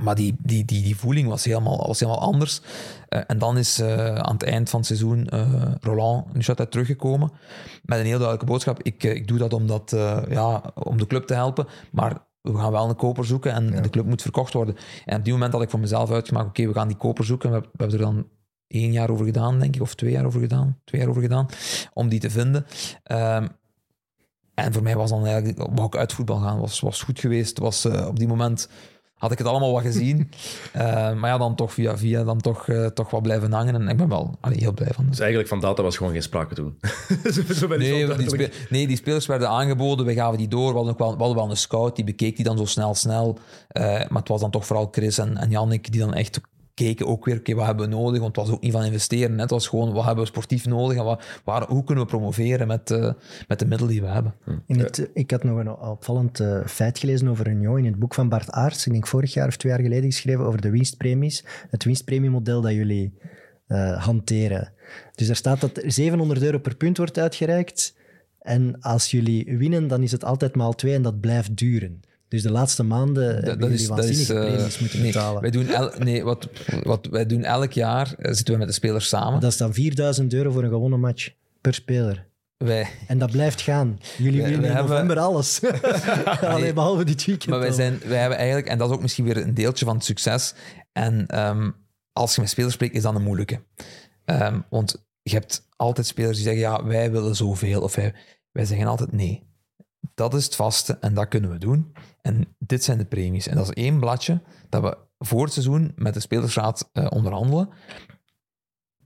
maar 0.03 0.16
die, 0.16 0.36
die, 0.44 0.66
die, 0.66 0.84
die 0.84 0.95
voeling 0.95 1.28
was 1.28 1.45
helemaal, 1.45 1.88
was 1.88 1.99
helemaal 1.99 2.22
anders. 2.22 2.62
Eh, 3.08 3.22
en 3.28 3.38
dan 3.38 3.58
is 3.58 3.82
aan 3.82 4.34
het 4.34 4.44
eind 4.44 4.70
van 4.70 4.80
het 4.80 4.88
seizoen 4.88 5.28
eh, 5.28 5.72
Roland 5.82 6.34
Nuchat 6.34 6.72
teruggekomen 6.72 7.32
met 7.84 7.99
een 7.99 8.06
heel 8.06 8.18
duidelijke 8.18 8.52
boodschap. 8.52 8.84
Ik, 8.84 9.03
ik 9.03 9.28
doe 9.28 9.38
dat 9.38 9.53
omdat, 9.53 9.95
ja, 10.30 10.74
om 10.74 10.98
de 10.98 11.08
club 11.08 11.28
te 11.28 11.34
helpen, 11.34 11.68
maar 11.91 12.30
we 12.41 12.58
gaan 12.58 12.72
wel 12.72 12.90
een 12.90 12.95
koper 12.95 13.26
zoeken 13.26 13.53
en 13.53 13.82
de 13.82 13.90
club 13.90 14.06
moet 14.06 14.22
verkocht 14.22 14.53
worden. 14.53 14.76
En 15.06 15.18
op 15.18 15.24
die 15.24 15.34
moment 15.34 15.53
had 15.53 15.62
ik 15.62 15.70
voor 15.70 15.80
mezelf 15.80 16.12
uitgemaakt, 16.12 16.48
oké, 16.48 16.68
we 16.68 16.74
gaan 16.74 16.88
die 16.88 16.98
koper 16.98 17.26
zoeken. 17.26 17.52
We 17.52 17.62
hebben 17.78 17.99
er 17.99 18.06
dan 18.06 18.28
één 18.72 18.91
jaar 18.91 19.10
over 19.10 19.26
gedaan, 19.26 19.60
denk 19.60 19.76
ik, 19.76 19.81
of 19.81 19.95
twee 19.95 20.11
jaar 20.11 20.26
over 20.26 20.39
gedaan. 20.39 20.77
Twee 20.84 21.02
jaar 21.02 21.10
over 21.10 21.22
gedaan, 21.22 21.48
om 21.93 22.10
die 22.10 22.19
te 22.19 22.30
vinden. 22.30 22.65
Ehm, 23.03 23.48
en 24.53 24.73
voor 24.73 24.84
mij 24.84 24.95
was 24.95 25.10
dan 25.10 25.26
eigenlijk, 25.26 25.57
wou 25.57 25.85
ik 25.85 25.95
uit 25.95 26.14
voetbal 26.14 26.38
gaan, 26.39 26.60
was, 26.60 26.80
was 26.80 27.02
goed 27.02 27.19
geweest. 27.19 27.57
Was, 27.60 27.85
eh, 27.85 28.07
op 28.07 28.19
die 28.19 28.27
moment 28.27 28.69
had 29.14 29.31
ik 29.31 29.38
het 29.38 29.48
allemaal 29.48 29.72
wat 29.72 29.81
gezien. 29.81 30.30
Eh, 30.72 31.14
maar 31.14 31.30
ja, 31.30 31.38
dan 31.38 31.56
toch 31.56 31.73
via 31.73 31.98
via, 31.98 32.23
dan 32.23 32.38
toch, 32.41 32.68
eh, 32.68 32.85
toch 32.85 33.10
wat 33.10 33.22
blijven 33.22 33.52
hangen. 33.52 33.76
En 33.76 33.88
ik 33.88 33.98
ben 33.98 34.10
wel 34.10 34.38
allee, 34.39 34.57
heel 34.57 34.73
blij 34.73 34.89
van. 34.93 35.06
Dus 35.10 35.19
eigenlijk 35.19 35.49
van 35.49 35.60
data 35.60 35.84
was 35.84 35.98
gewoon 35.98 36.11
geen 36.11 36.22
sprake 36.22 36.56
toen. 36.56 36.77
zo, 37.34 37.53
zo 37.53 37.68
Nee, 37.68 37.77
die, 37.77 38.06
duidelijk. 38.06 38.53
spe- 38.53 38.68
nee, 38.69 38.88
die 38.88 38.95
spelers 38.98 39.26
werden 39.26 39.49
aangeboden, 39.49 40.06
wij 40.06 40.14
gaven 40.15 40.38
die 40.38 40.48
door. 40.48 40.69
We 40.69 40.76
hadden, 40.76 40.93
ook 40.93 40.99
wel, 40.99 41.11
we 41.11 41.18
hadden 41.18 41.35
wel 41.38 41.49
een 41.49 41.57
scout, 41.57 41.95
die 41.95 42.06
bekeek 42.06 42.35
die 42.35 42.45
dan 42.45 42.57
zo 42.57 42.65
snel, 42.65 42.95
snel. 42.95 43.38
Eh, 43.68 43.84
maar 43.84 44.19
het 44.19 44.27
was 44.27 44.41
dan 44.41 44.52
toch 44.52 44.65
vooral 44.65 44.88
Chris 44.91 45.18
en, 45.18 45.38
en 45.38 45.49
Jannik 45.49 45.91
die 45.91 46.02
dan 46.02 46.14
echt 46.14 46.41
keken 46.84 47.08
ook 47.08 47.26
weer, 47.26 47.38
oké, 47.38 47.53
wat 47.53 47.66
hebben 47.66 47.90
we 47.90 47.95
nodig? 47.95 48.20
Want 48.20 48.36
het 48.36 48.45
was 48.45 48.56
ook 48.56 48.62
niet 48.62 48.72
van 48.72 48.84
investeren, 48.84 49.36
hè. 49.36 49.41
het 49.41 49.49
was 49.49 49.68
gewoon, 49.68 49.94
wat 49.94 50.06
hebben 50.06 50.24
we 50.24 50.30
sportief 50.30 50.66
nodig? 50.66 50.98
En 50.98 51.03
wat, 51.03 51.24
waar, 51.44 51.68
hoe 51.68 51.84
kunnen 51.84 52.03
we 52.03 52.10
promoveren 52.10 52.68
met, 52.68 52.91
eh, 52.91 53.14
met 53.48 53.60
de 53.60 53.66
middelen 53.66 53.94
die 53.94 54.02
we 54.02 54.08
hebben? 54.08 54.34
In 54.66 54.80
het, 54.80 55.10
ik 55.14 55.32
had 55.32 55.44
nog 55.44 55.58
een 55.58 55.72
opvallend 55.72 56.40
eh, 56.40 56.66
feit 56.66 56.99
gelezen 56.99 57.28
over 57.28 57.48
een 57.48 57.62
jongen 57.62 57.86
in 57.86 57.91
het 57.91 57.99
boek 57.99 58.14
van 58.14 58.30
Bart 58.30 58.52
Aerts, 58.52 58.86
ik 58.86 58.91
denk 58.91 59.08
vorig 59.08 59.34
jaar 59.34 59.48
of 59.48 59.58
twee 59.58 59.72
jaar 59.72 59.82
geleden 59.82 60.12
geschreven, 60.12 60.45
over 60.45 60.62
de 60.62 60.70
winstpremies. 60.70 61.45
Het 61.70 61.84
winstpremiemodel 61.84 62.62
dat 62.62 62.72
jullie 62.72 63.14
eh, 63.68 64.03
hanteren. 64.03 64.74
Dus 65.16 65.30
er 65.30 65.36
staat 65.36 65.62
dat 65.62 65.78
er 65.78 65.91
700 65.91 66.41
euro 66.41 66.58
per 66.58 66.76
punt 66.76 66.98
wordt 66.98 67.20
uitgereikt. 67.20 67.95
En 68.40 68.82
als 68.82 69.12
jullie 69.12 69.58
winnen, 69.58 69.88
dan 69.88 70.03
is 70.03 70.12
het 70.12 70.24
altijd 70.24 70.56
maal 70.56 70.74
twee 70.74 70.94
en 70.94 71.02
dat 71.02 71.20
blijft 71.20 71.58
duren. 71.58 72.02
Dus 72.32 72.41
de 72.41 72.52
laatste 72.52 72.84
maanden 72.84 73.44
hebben 73.44 73.70
jullie 73.72 73.88
waanzinnige 73.88 74.40
eh, 74.40 74.53
premies 74.53 74.80
moeten 74.80 74.99
nee, 75.02 75.12
betalen. 75.12 75.41
Wij 75.41 75.52
doen 75.52 75.68
el- 75.68 75.91
nee, 75.99 76.24
wat, 76.24 76.48
wat 76.84 77.08
wij 77.12 77.26
doen 77.26 77.44
elk 77.44 77.72
jaar, 77.72 78.14
eh, 78.18 78.34
zitten 78.34 78.53
we 78.53 78.60
met 78.60 78.68
de 78.68 78.74
spelers 78.74 79.08
samen. 79.08 79.40
Dat 79.40 79.52
is 79.52 79.58
dan 79.58 79.74
4000 79.74 80.34
euro 80.34 80.52
voor 80.52 80.64
een 80.64 80.70
gewonnen 80.70 80.99
match 80.99 81.30
per 81.62 81.74
speler. 81.74 82.28
Wij, 82.58 82.88
En 83.08 83.18
dat 83.18 83.32
blijft 83.32 83.62
gaan. 83.62 83.99
Jullie 84.18 84.41
winnen 84.41 84.64
in 84.64 84.72
hebben- 84.72 84.91
november 84.91 85.20
alles. 85.20 85.60
Alleen 86.41 86.62
Nee. 86.62 86.74
behalve 86.74 87.03
dit 87.03 87.26
weekend. 87.26 87.49
Maar 87.49 87.60
wij, 87.60 87.68
dan. 87.68 87.78
zijn, 87.78 87.99
wij 88.06 88.20
hebben 88.20 88.38
eigenlijk, 88.38 88.68
en 88.68 88.78
dat 88.78 88.90
is 88.90 88.95
ook 88.95 89.02
misschien 89.02 89.26
weer 89.26 89.38
een 89.38 89.53
deeltje 89.53 89.86
van 89.86 89.95
het 89.95 90.06
succes. 90.06 90.53
En 90.91 91.28
ehm, 91.28 91.70
als 92.14 92.36
je 92.36 92.41
met 92.41 92.49
spelers 92.49 92.74
spreekt, 92.74 92.95
is 92.95 93.02
dat 93.02 93.16
een 93.16 93.22
moeilijke. 93.24 93.60
Ehm, 94.26 94.60
want 94.70 95.06
je 95.22 95.34
hebt 95.34 95.68
altijd 95.76 96.08
spelers 96.08 96.36
die 96.36 96.45
zeggen, 96.45 96.62
ja, 96.62 96.84
wij 96.86 97.12
willen 97.12 97.36
zoveel. 97.36 97.82
Of 97.82 97.95
wij, 97.95 98.14
wij 98.52 98.66
zeggen 98.66 98.88
altijd, 98.88 99.12
nee, 99.12 99.49
dat 100.14 100.34
is 100.34 100.45
het 100.45 100.56
vaste 100.56 100.98
en 100.99 101.14
dat 101.14 101.28
kunnen 101.28 101.52
we 101.52 101.57
doen. 101.57 101.94
En 102.22 102.56
dit 102.57 102.84
zijn 102.84 102.98
de 102.98 103.06
premies. 103.06 103.48
En 103.48 103.56
dat 103.56 103.65
is 103.65 103.84
één 103.84 103.99
bladje 103.99 104.41
dat 104.69 104.82
we 104.82 104.98
voor 105.19 105.44
het 105.44 105.53
seizoen 105.53 105.91
met 105.95 106.14
de 106.14 106.19
spelersraad 106.19 106.90
eh, 106.94 107.07
onderhandelen. 107.10 107.69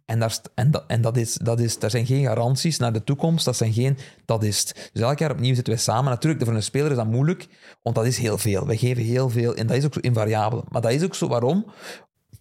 En, 0.05 0.19
daar, 0.19 0.39
en, 0.55 0.71
dat, 0.71 0.83
en 0.87 1.01
dat 1.01 1.17
is, 1.17 1.33
dat 1.33 1.59
is, 1.59 1.79
daar 1.79 1.89
zijn 1.89 2.05
geen 2.05 2.23
garanties 2.23 2.77
naar 2.77 2.93
de 2.93 3.03
toekomst. 3.03 3.45
Dat 3.45 3.55
zijn 3.55 3.73
geen, 3.73 3.97
dat 4.25 4.43
is 4.43 4.59
het. 4.59 4.89
Dus 4.93 5.01
elk 5.01 5.19
jaar 5.19 5.31
opnieuw 5.31 5.55
zitten 5.55 5.73
wij 5.73 5.81
samen. 5.81 6.11
Natuurlijk, 6.11 6.45
voor 6.45 6.53
een 6.53 6.63
speler 6.63 6.91
is 6.91 6.97
dat 6.97 7.07
moeilijk, 7.07 7.47
want 7.81 7.95
dat 7.95 8.05
is 8.05 8.17
heel 8.17 8.37
veel. 8.37 8.65
Wij 8.65 8.77
geven 8.77 9.03
heel 9.03 9.29
veel 9.29 9.55
en 9.55 9.67
dat 9.67 9.77
is 9.77 9.85
ook 9.85 9.93
zo 9.93 9.99
invariabel. 9.99 10.65
Maar 10.69 10.81
dat 10.81 10.91
is 10.91 11.03
ook 11.03 11.15
zo, 11.15 11.27
waarom? 11.27 11.65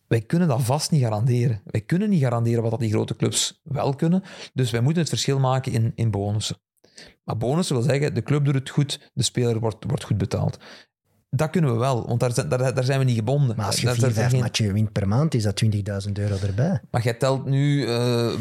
Wij 0.06 0.20
kunnen 0.20 0.48
dat 0.48 0.62
vast 0.62 0.90
niet 0.90 1.02
garanderen. 1.02 1.60
Wij 1.64 1.80
kunnen 1.80 2.10
niet 2.10 2.22
garanderen 2.22 2.62
wat 2.62 2.70
dat 2.70 2.80
die 2.80 2.90
grote 2.90 3.16
clubs 3.16 3.60
wel 3.62 3.94
kunnen. 3.94 4.22
Dus 4.54 4.70
wij 4.70 4.80
moeten 4.80 5.00
het 5.00 5.10
verschil 5.10 5.38
maken 5.38 5.72
in, 5.72 5.92
in 5.94 6.10
bonussen. 6.10 6.56
Maar 7.24 7.36
bonussen 7.36 7.76
wil 7.76 7.84
zeggen, 7.84 8.14
de 8.14 8.22
club 8.22 8.44
doet 8.44 8.54
het 8.54 8.70
goed, 8.70 9.10
de 9.14 9.22
speler 9.22 9.60
wordt, 9.60 9.84
wordt 9.86 10.04
goed 10.04 10.18
betaald. 10.18 10.58
Dat 11.30 11.50
kunnen 11.50 11.72
we 11.72 11.78
wel, 11.78 12.06
want 12.06 12.20
daar 12.20 12.32
zijn, 12.32 12.48
daar, 12.48 12.74
daar 12.74 12.84
zijn 12.84 12.98
we 12.98 13.04
niet 13.04 13.16
gebonden. 13.16 13.56
Maar 13.56 13.66
als 13.66 13.80
je 13.80 13.86
Daar- 13.86 13.94
vier, 13.94 14.12
vijf 14.12 14.30
geen- 14.30 14.40
matchen 14.40 14.72
wint 14.72 14.92
per 14.92 15.08
maand, 15.08 15.34
is 15.34 15.42
dat 15.42 15.56
20.000 15.56 16.18
euro 16.18 16.36
erbij. 16.46 16.80
maar 16.90 17.02
jij 17.02 17.14
telt 17.14 17.44
nu, 17.44 17.82
eh, 17.86 17.92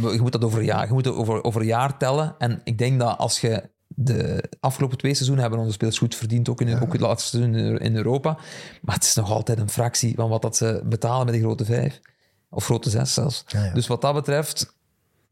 je 0.01 0.17
moet 0.21 0.31
dat 0.31 0.43
over 0.43 0.59
een 0.59 0.65
jaar, 0.65 0.87
je 0.87 0.93
moet 0.93 1.07
over, 1.07 1.43
over 1.43 1.63
jaar 1.63 1.97
tellen. 1.97 2.35
En 2.37 2.61
ik 2.63 2.77
denk 2.77 2.99
dat 2.99 3.17
als 3.17 3.41
je 3.41 3.69
de 3.87 4.43
afgelopen 4.59 4.97
twee 4.97 5.13
seizoenen 5.13 5.43
hebben 5.43 5.61
onze 5.61 5.73
spelers 5.73 5.97
goed 5.97 6.15
verdiend, 6.15 6.49
ook, 6.49 6.61
in, 6.61 6.79
ook 6.81 6.91
het 6.91 7.01
laatste 7.01 7.37
seizoen 7.37 7.55
in, 7.55 7.77
in 7.77 7.95
Europa. 7.95 8.37
Maar 8.81 8.95
het 8.95 9.03
is 9.03 9.15
nog 9.15 9.31
altijd 9.31 9.59
een 9.59 9.69
fractie 9.69 10.15
van 10.15 10.29
wat 10.29 10.41
dat 10.41 10.55
ze 10.55 10.81
betalen 10.85 11.25
met 11.25 11.33
de 11.35 11.39
grote 11.41 11.65
vijf. 11.65 11.99
Of 12.49 12.65
grote 12.65 12.89
zes 12.89 13.13
zelfs. 13.13 13.43
Ja, 13.47 13.63
ja. 13.65 13.73
Dus 13.73 13.87
wat 13.87 14.01
dat 14.01 14.13
betreft, 14.13 14.75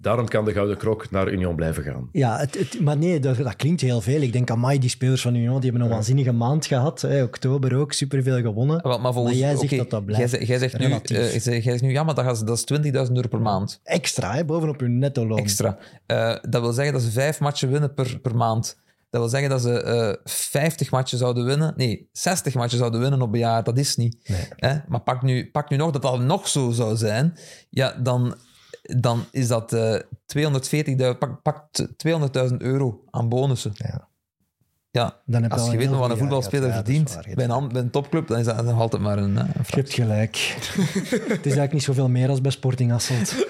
Daarom 0.02 0.28
kan 0.28 0.46
de 0.46 0.52
Gouden 0.52 0.78
Krok 0.78 1.12
naar 1.12 1.32
Union 1.32 1.56
blijven 1.56 1.84
gaan. 1.84 2.10
Ja, 2.12 2.38
het, 2.38 2.58
het- 2.58 2.82
maar 2.82 2.98
nee, 2.98 3.20
dat, 3.20 3.38
dat 3.38 3.56
klinkt 3.56 3.82
heel 3.82 4.02
veel. 4.02 4.22
Ik 4.22 4.34
denk, 4.34 4.50
amai, 4.52 4.80
die 4.80 4.90
spelers 4.90 5.22
van 5.22 5.36
Union 5.36 5.60
die 5.60 5.70
hebben 5.70 5.88
een 5.88 5.94
waanzinnige 5.94 6.32
maand 6.32 6.66
gehad. 6.66 7.02
Hè. 7.02 7.24
Oktober 7.24 7.76
ook, 7.78 7.94
superveel 7.94 8.42
gewonnen. 8.42 8.84
Wel, 8.84 9.00
maar, 9.00 9.14
volgens, 9.14 9.40
Maar 9.40 9.48
jij 9.48 9.56
zegt 9.58 9.78
dat 9.78 9.90
dat 9.90 10.00
jij, 10.00 10.02
blijft 10.16 10.30
zegt- 10.32 10.48
jij 10.48 10.58
zegt 10.58 10.78
nu, 10.78 10.86
eh, 10.86 11.00
jij 11.04 11.40
zegt- 11.40 11.46
jij 11.46 11.62
zegt 11.62 11.82
nu, 11.82 11.92
ja, 11.92 12.04
maar 12.04 12.16
dat, 12.16 12.26
gaat- 12.26 12.48
dat 12.48 12.58
is 12.58 12.64
20.000 12.64 13.16
euro 13.16 13.28
per 13.28 13.42
maand 13.42 13.80
Extra, 13.84 14.34
hè, 14.34 14.46
bovenop 14.46 14.80
hun 14.80 14.98
netto 15.00 15.28
loon. 15.28 15.38
extra. 15.38 15.78
Eh, 16.06 16.36
dat 16.50 16.62
wil 16.62 16.74
zeggen 16.74 16.94
dat 16.94 17.02
ze 17.02 17.12
vijf 17.12 17.40
matchen 17.40 17.72
winnen 17.72 17.94
per, 17.94 18.20
per 18.22 18.36
maand. 18.36 18.80
Dat 19.10 19.22
wil 19.22 19.30
zeggen 19.30 19.50
dat 19.50 19.62
ze 19.62 19.82
eh 19.82 20.14
50 20.24 20.92
matchen 20.92 21.18
zouden 21.18 21.46
winnen. 21.46 21.74
Nee, 21.78 22.10
60 22.12 22.54
matchen 22.54 22.78
zouden 22.78 23.00
winnen 23.00 23.22
op 23.22 23.34
een 23.34 23.40
jaar. 23.40 23.64
Dat 23.64 23.78
is 23.78 23.96
niet. 23.96 24.18
Nee. 24.28 24.48
Hè? 24.56 24.76
Maar 24.88 25.00
pak 25.02 25.22
nu, 25.22 25.50
pak 25.52 25.70
nu 25.70 25.78
nog 25.78 25.92
dat 25.92 26.02
dat 26.02 26.20
nog 26.20 26.48
zo 26.48 26.72
zou 26.72 26.96
zijn. 26.96 27.34
Ja, 27.70 27.96
dan, 28.04 28.36
dan 28.82 29.26
is 29.32 29.48
dat 29.48 29.74
eh 29.74 30.00
240.000. 30.26 31.18
Pak, 31.18 31.42
pak 31.42 31.66
200.000 32.52 32.58
euro 32.58 33.04
aan 33.10 33.30
bonussen. 33.30 33.72
Ja. 33.76 34.11
Ja, 34.94 35.22
Dan 35.26 35.42
heb 35.44 35.52
als 35.52 35.62
al 35.62 35.72
je 35.72 35.78
weet 35.78 35.90
wat 35.90 36.10
een 36.10 36.18
voetbalspeler 36.18 36.68
dat 36.68 36.74
verdient 36.76 37.18
bij 37.36 37.44
een, 37.46 37.52
an- 37.52 37.70
bij 37.74 37.82
een 37.82 37.90
topclub, 37.90 38.28
dan 38.28 38.40
is 38.40 38.46
dat 38.46 38.66
nog 38.66 38.80
altijd 38.80 39.02
maar 39.02 39.18
een, 39.18 39.38
een 39.38 39.48
Je 39.68 39.76
hebt 39.76 39.94
gelijk. 39.94 40.56
het 40.58 41.30
is 41.30 41.30
eigenlijk 41.42 41.72
niet 41.74 41.84
zoveel 41.84 42.10
meer 42.10 42.30
als 42.30 42.42
bij 42.42 42.52
Sporting 42.52 42.92
Hasselt. 42.92 43.36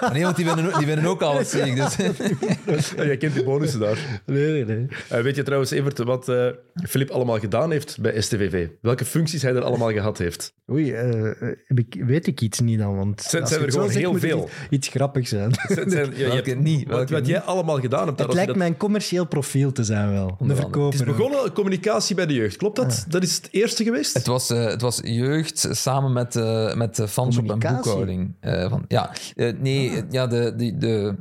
Maar 0.00 0.10
Nee, 0.12 0.22
want 0.22 0.36
die 0.36 0.44
winnen, 0.44 0.66
ook- 0.66 0.78
die 0.78 0.86
winnen 0.86 1.04
ook 1.06 1.22
alles, 1.22 1.50
zie 1.50 1.60
ik. 1.62 1.76
Dus. 1.76 1.96
Ja, 2.96 3.04
jij 3.04 3.16
kent 3.16 3.34
die 3.34 3.44
bonussen 3.44 3.80
daar. 3.80 4.22
Nee, 4.26 4.64
nee, 4.64 4.64
nee. 4.64 4.86
Eh, 5.08 5.20
weet 5.20 5.36
je 5.36 5.42
trouwens, 5.42 5.70
Evert, 5.70 5.98
wat 5.98 6.28
eh 6.28 6.46
Filip 6.88 7.10
allemaal 7.10 7.38
gedaan 7.38 7.70
heeft 7.70 8.00
bij 8.00 8.20
STVV? 8.20 8.68
Welke 8.80 9.04
functies 9.04 9.42
hij 9.42 9.54
er 9.54 9.62
allemaal 9.62 9.90
gehad 9.92 10.18
heeft? 10.18 10.54
Oei, 10.70 10.92
eh, 10.92 11.50
ik, 11.68 12.02
weet 12.06 12.26
ik 12.26 12.40
iets 12.40 12.60
niet 12.60 12.78
dan? 12.78 12.96
Want 12.96 13.22
zijn 13.22 13.42
er 13.44 13.70
gewoon 13.72 13.90
heel 13.90 14.18
veel. 14.18 14.42
Iets, 14.44 14.52
iets 14.70 14.88
grappigs 14.88 15.28
zijn. 15.30 15.50
Het 15.56 15.92
zijn- 15.92 16.10
ja, 16.16 16.26
je 16.26 16.32
hebt- 16.42 16.58
niet? 16.60 16.86
Wat, 16.86 16.96
Welke 16.96 17.12
wat 17.12 17.22
niet? 17.22 17.30
jij 17.30 17.40
allemaal 17.40 17.80
gedaan 17.80 18.06
hebt. 18.06 18.18
daar, 18.18 18.26
Het 18.26 18.34
lijkt 18.36 18.50
dat- 18.50 18.58
mij 18.58 18.66
een 18.68 18.76
commercieel 18.76 19.26
profiel 19.26 19.72
te 19.72 19.84
zijn 19.84 20.12
wel. 20.12 20.36
Verkoper. 20.74 20.98
Het 20.98 21.08
is 21.08 21.14
ook. 21.14 21.30
begonnen 21.30 21.52
communicatie 21.52 22.14
bij 22.16 22.26
de 22.26 22.34
jeugd. 22.34 22.56
Klopt 22.56 22.76
dat? 22.76 23.04
Dat 23.08 23.22
is 23.22 23.36
het 23.36 23.48
eerste 23.50 23.84
geweest? 23.84 24.14
Het 24.14 24.26
was, 24.26 24.50
eh, 24.50 24.64
het 24.64 24.80
was 24.80 25.00
jeugd 25.02 25.68
samen 25.70 26.12
met, 26.12 26.36
eh 26.36 26.74
met 26.74 26.96
de 26.96 27.08
fanshop 27.08 27.50
en 27.50 27.58
boekhouding. 27.58 28.34
Eh, 28.40 28.70
van, 28.70 28.84
ja, 28.88 29.10
eh, 29.36 29.52
nee, 29.58 29.90
eh, 29.90 30.02
ja, 30.10 30.26
de, 30.26 30.54
de, 30.56 30.76
de, 30.78 31.14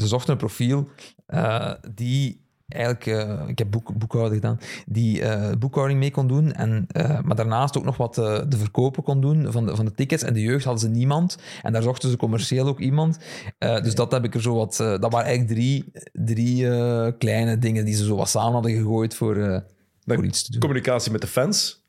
ze 0.00 0.06
zochten 0.06 0.32
een 0.32 0.38
profiel 0.38 0.88
eh, 1.26 1.72
die 1.94 2.39
eigenlijk, 2.72 3.06
eh, 3.06 3.48
ik 3.48 3.58
heb 3.58 3.70
boek, 3.70 3.98
boekhouden 3.98 4.34
gedaan, 4.34 4.58
die 4.86 5.22
eh, 5.22 5.56
boekhouding 5.58 5.98
mee 5.98 6.10
kon 6.10 6.26
doen, 6.26 6.52
en, 6.52 6.86
eh, 6.88 7.20
maar 7.20 7.36
daarnaast 7.36 7.78
ook 7.78 7.84
nog 7.84 7.96
wat 7.96 8.14
de 8.14 8.56
verkopen 8.56 9.02
kon 9.02 9.20
doen 9.20 9.52
van 9.52 9.66
de, 9.66 9.76
van 9.76 9.84
de 9.84 9.92
tickets. 9.92 10.22
En 10.22 10.34
de 10.34 10.40
jeugd 10.40 10.64
hadden 10.64 10.82
ze 10.82 10.88
niemand, 10.88 11.38
en 11.62 11.72
daar 11.72 11.82
zochten 11.82 12.10
ze 12.10 12.16
commercieel 12.16 12.66
ook 12.66 12.80
iemand. 12.80 13.18
Dus 13.58 13.94
dat 13.94 14.12
heb 14.12 14.24
ik 14.24 14.34
er 14.34 14.42
zo 14.42 14.54
wat, 14.54 14.76
dat 14.76 15.12
waren 15.12 15.26
eigenlijk 15.26 15.60
drie, 15.60 15.92
drie 16.12 16.68
kleine 17.16 17.58
dingen 17.58 17.84
die 17.84 17.94
ze 17.94 18.04
zo 18.04 18.16
wat 18.16 18.28
samen 18.28 18.52
hadden 18.52 18.72
gegooid 18.72 19.14
voor, 19.14 19.64
voor 20.06 20.24
iets 20.24 20.42
te 20.42 20.50
doen. 20.50 20.60
Communicatie 20.60 21.12
met 21.12 21.20
de 21.20 21.26
fans. 21.26 21.84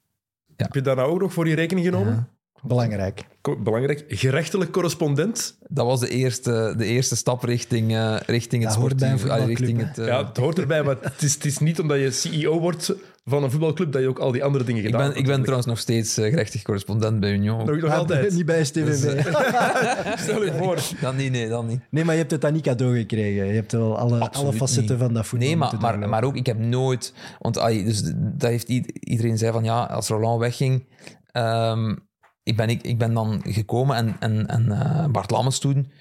Ja. 0.48 0.66
Heb 0.66 0.74
je 0.74 0.82
daar 0.82 0.96
nou 0.96 1.12
ook 1.12 1.20
nog 1.20 1.34
voor 1.34 1.48
je 1.48 1.56
rekening 1.56 1.86
genomen? 1.86 2.14
Ja. 2.14 2.41
Belangrijk. 2.62 3.24
Belangrijk. 3.64 4.04
Gerechtelijk 4.08 4.72
correspondent. 4.72 5.58
Dat 5.68 5.86
was 5.86 6.00
de 6.00 6.10
eerste, 6.10 6.74
de 6.78 6.86
eerste 6.86 7.16
stap 7.16 7.44
richting, 7.44 7.92
eh, 7.96 8.16
richting 8.26 8.64
het 8.64 8.72
Dat 8.74 8.82
sportieve. 8.82 9.32
ah, 9.32 9.46
richting 9.46 9.80
het, 9.88 9.98
eh, 9.98 10.06
Ja, 10.06 10.28
het 10.28 10.38
hoort 10.38 10.60
erbij, 10.60 10.84
maar 10.84 10.98
het 11.02 11.22
is, 11.22 11.34
het 11.34 11.46
is 11.46 11.58
niet 11.58 11.80
omdat 11.80 11.98
je 12.00 12.12
CEO 12.12 12.60
wordt 12.60 12.94
van 13.26 13.44
een 13.44 13.52
voetbalclub 13.52 13.92
dat 13.92 14.02
je 14.02 14.08
ook 14.08 14.20
al 14.20 14.32
die 14.32 14.44
andere 14.44 14.64
dingen 14.64 14.80
ik, 14.82 14.86
gedaan 14.86 15.00
ben, 15.02 15.10
hebt. 15.10 15.20
ik 15.20 15.26
ben 15.34 15.40
trouwens 15.42 15.68
nog 15.68 15.80
steeds 15.80 16.18
eh, 16.18 16.30
gerechtig 16.30 16.62
correspondent 16.62 17.20
bij 17.20 17.32
Union. 17.32 17.66
Nog, 17.66 17.82
nog 17.82 17.92
Ah, 17.92 17.98
altijd. 17.98 18.34
Niet 18.34 18.46
bij 18.46 18.64
STVV. 18.66 19.22
Stel 20.24 20.44
je 20.46 20.54
voor. 20.58 20.80
Dan 21.02 21.16
niet, 21.16 21.32
nee, 21.32 21.48
dan 21.50 21.66
niet. 21.68 21.80
Nee, 21.90 22.04
maar 22.04 22.14
je 22.14 22.20
hebt 22.20 22.32
het 22.32 22.42
dan 22.42 22.54
niet 22.54 22.64
cadeau 22.64 22.98
gekregen. 22.98 23.46
Je 23.46 23.54
hebt 23.54 23.72
wel 23.72 23.98
alle, 23.98 24.32
alle 24.32 24.54
facetten 24.54 24.96
niet. 24.96 25.04
van 25.06 25.14
dat 25.14 25.26
voetbal 25.26 25.48
Nee, 25.48 25.58
maar, 25.58 26.10
maar, 26.10 26.24
ook, 26.24 26.36
ik 26.36 26.46
heb 26.46 26.58
nooit... 26.58 27.14
Want 27.40 27.54
dus 27.54 28.02
dat 28.16 28.50
heeft 28.50 28.68
iedereen 29.00 29.38
zei 29.38 29.52
van, 29.52 29.64
ja, 29.64 29.84
als 29.84 30.08
Roland 30.08 30.40
wegging... 30.40 30.86
ehm, 31.32 31.96
ik, 32.44 32.58
ben, 32.58 32.70
ik, 32.70 32.82
ik 32.82 32.98
ben 32.98 33.14
dan 33.14 33.42
gekomen 33.44 33.96
en, 33.96 34.16
en, 34.20 34.48
en 34.48 34.72
eh, 34.72 35.06
Bart 35.08 35.32
Lammens 35.32 35.60
toen... 35.60 35.92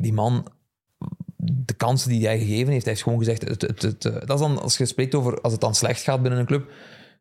die 0.00 0.12
man... 0.12 0.52
De 1.42 1.74
kansen 1.74 2.10
die 2.10 2.26
hij 2.26 2.38
gegeven 2.38 2.72
heeft, 2.72 2.84
hij 2.84 2.92
heeft 2.92 3.02
gewoon 3.02 3.18
gezegd... 3.18 3.48
Het, 3.48 3.62
het, 3.62 3.82
het, 3.82 4.04
eh, 4.04 4.12
dat 4.12 4.30
is 4.30 4.46
dan, 4.46 4.62
als 4.62 4.76
je 4.76 4.86
spreekt 4.86 5.14
over 5.14 5.40
als 5.40 5.52
het 5.52 5.60
dan 5.60 5.74
slecht 5.74 6.02
gaat 6.02 6.22
binnen 6.22 6.40
een 6.40 6.46
club... 6.46 6.70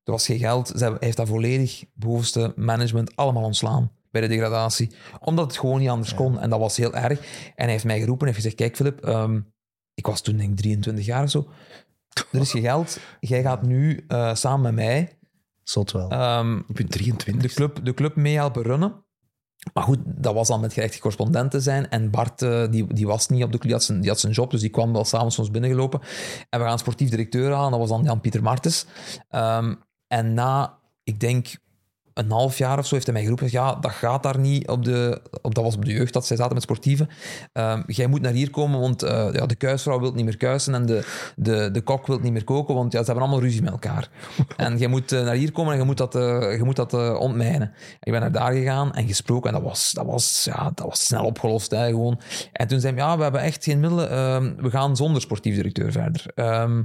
Er 0.04 0.16
was 0.16 0.26
geen 0.26 0.40
geld. 0.40 0.80
Hij 0.80 0.96
heeft 1.00 1.18
dat 1.18 1.28
volledig 1.28 1.84
bovenste 1.94 2.54
management 2.56 3.16
allemaal 3.16 3.44
ontslaan 3.44 3.92
bij 4.12 4.22
de 4.22 4.28
degradatie. 4.28 4.92
Omdat 5.20 5.46
het 5.46 5.58
gewoon 5.58 5.80
niet 5.80 5.90
anders 5.90 6.14
kon. 6.14 6.40
En 6.40 6.50
dat 6.50 6.60
was 6.60 6.78
heel 6.78 6.96
erg. 6.96 7.20
En 7.20 7.64
hij 7.64 7.72
heeft 7.72 7.84
mij 7.84 8.00
geroepen 8.00 8.28
en 8.28 8.34
heeft 8.34 8.44
gezegd, 8.44 8.56
kijk 8.56 8.76
Filip, 8.76 9.06
ehm, 9.06 9.40
ik 9.94 10.08
was 10.08 10.22
toen 10.22 10.38
denk 10.38 10.50
ik 10.50 10.58
23 10.58 11.06
jaar 11.06 11.24
of 11.24 11.30
zo. 11.30 11.48
Er 12.32 12.40
is 12.40 12.52
geen 12.52 12.62
geld. 12.62 13.00
Jij 13.20 13.42
gaat 13.42 13.62
nu 13.62 14.06
eh, 14.08 14.36
samen 14.36 14.62
met 14.62 14.74
mij 14.74 15.19
Zot 15.70 15.92
wel. 15.92 16.10
ehm, 16.10 16.60
Op 16.70 16.78
je 16.78 16.88
23. 16.88 17.42
de, 17.42 17.56
club, 17.56 17.86
de 17.86 17.94
club 17.94 18.16
mee 18.16 18.36
helpen 18.36 18.62
runnen. 18.64 19.04
Maar 19.74 19.84
goed, 19.84 19.98
dat 20.06 20.34
was 20.34 20.48
dan 20.48 20.60
met 20.62 20.74
gerechtig 20.74 21.00
correspondent 21.00 21.52
te 21.52 21.60
zijn. 21.60 21.90
En 21.90 22.10
Bart, 22.10 22.42
eh, 22.42 22.70
die, 22.70 22.94
die 22.94 23.08
was 23.08 23.28
niet 23.28 23.44
op 23.44 23.52
de 23.52 23.58
club, 23.58 23.62
die 23.62 23.74
had, 23.74 23.84
zijn, 23.84 24.00
die 24.02 24.10
had 24.10 24.20
zijn 24.20 24.34
job, 24.34 24.52
dus 24.52 24.62
die 24.62 24.70
kwam 24.70 24.94
wel 24.94 25.06
s'avonds 25.06 25.36
soms 25.36 25.52
binnengelopen. 25.52 26.00
En 26.50 26.60
we 26.60 26.66
gaan 26.66 26.80
sportief 26.80 27.10
directeur 27.10 27.52
halen, 27.54 27.72
dat 27.72 27.80
was 27.80 27.90
dan 27.90 28.04
Jan-Pieter 28.04 28.44
Martens. 28.44 28.86
Ehm, 29.28 29.76
en 30.08 30.34
na, 30.34 30.80
ik 31.04 31.20
denk, 31.20 31.48
een 32.20 32.32
half 32.32 32.58
jaar 32.58 32.78
of 32.78 32.86
zo 32.86 32.94
heeft 32.94 33.06
hij 33.06 33.14
mij 33.14 33.24
geroepen, 33.24 33.48
ja, 33.52 33.76
dat 33.76 33.92
gaat 33.92 34.24
daar 34.24 34.40
niet 34.40 34.68
op 34.68 34.86
de... 34.86 35.22
Op, 35.42 35.56
dat 35.56 35.64
was 35.64 35.76
op 35.76 35.86
de 35.86 35.92
jeugd, 35.92 36.14
dat 36.14 36.26
zij 36.26 36.38
zaten 36.38 36.54
met 36.54 36.64
sportieven. 36.64 37.10
Ehm, 37.54 37.82
jij 37.86 38.08
moet 38.08 38.22
naar 38.22 38.32
hier 38.32 38.50
komen, 38.50 38.80
want 38.80 39.04
eh, 39.04 39.28
ja, 39.32 39.46
de 39.46 39.56
kuisvrouw 39.56 40.00
wil 40.00 40.12
niet 40.12 40.26
meer 40.26 40.38
kuisen 40.38 40.74
en 40.74 40.86
de, 40.86 41.06
de, 41.36 41.72
de 41.72 41.82
kok 41.82 42.08
wil 42.08 42.20
niet 42.20 42.32
meer 42.32 42.44
koken, 42.44 42.76
want 42.76 42.92
ja, 42.92 43.00
ze 43.00 43.06
hebben 43.06 43.24
allemaal 43.24 43.42
ruzie 43.42 43.62
met 43.62 43.72
elkaar. 43.72 44.10
en 44.58 44.78
jij 44.78 44.88
moet 44.88 45.12
eh, 45.12 45.24
naar 45.24 45.36
hier 45.36 45.52
komen 45.52 45.74
en 45.74 45.80
je 45.80 45.86
moet 45.86 45.98
dat, 45.98 46.16
eh, 46.16 46.58
je 46.58 46.64
moet 46.64 46.76
dat 46.76 46.94
ontmijnen. 47.18 47.74
Ik 48.00 48.12
ben 48.12 48.22
naar 48.22 48.32
daar 48.32 48.52
gegaan 48.54 48.94
en 48.94 49.08
gesproken 49.08 49.50
en 49.50 49.56
dat 49.56 49.70
was, 49.70 49.92
dat 49.92 50.06
was, 50.06 50.44
ja, 50.44 50.72
dat 50.76 50.86
was 50.86 51.06
snel 51.06 51.26
opgelost. 51.26 51.72
Hè, 51.72 51.88
gewoon. 51.90 52.20
En 52.52 52.68
toen 52.68 52.80
zei 52.80 52.94
hij, 52.96 53.04
ja, 53.04 53.18
we 53.18 53.24
hebben 53.24 53.42
echt 53.42 53.64
geen 53.64 53.80
middelen, 53.80 54.10
ehm, 54.10 54.54
we 54.58 54.70
gaan 54.70 54.96
zonder 54.96 55.22
sportief 55.22 55.56
directeur 55.56 55.92
verder. 55.92 56.26
Ehm, 56.36 56.82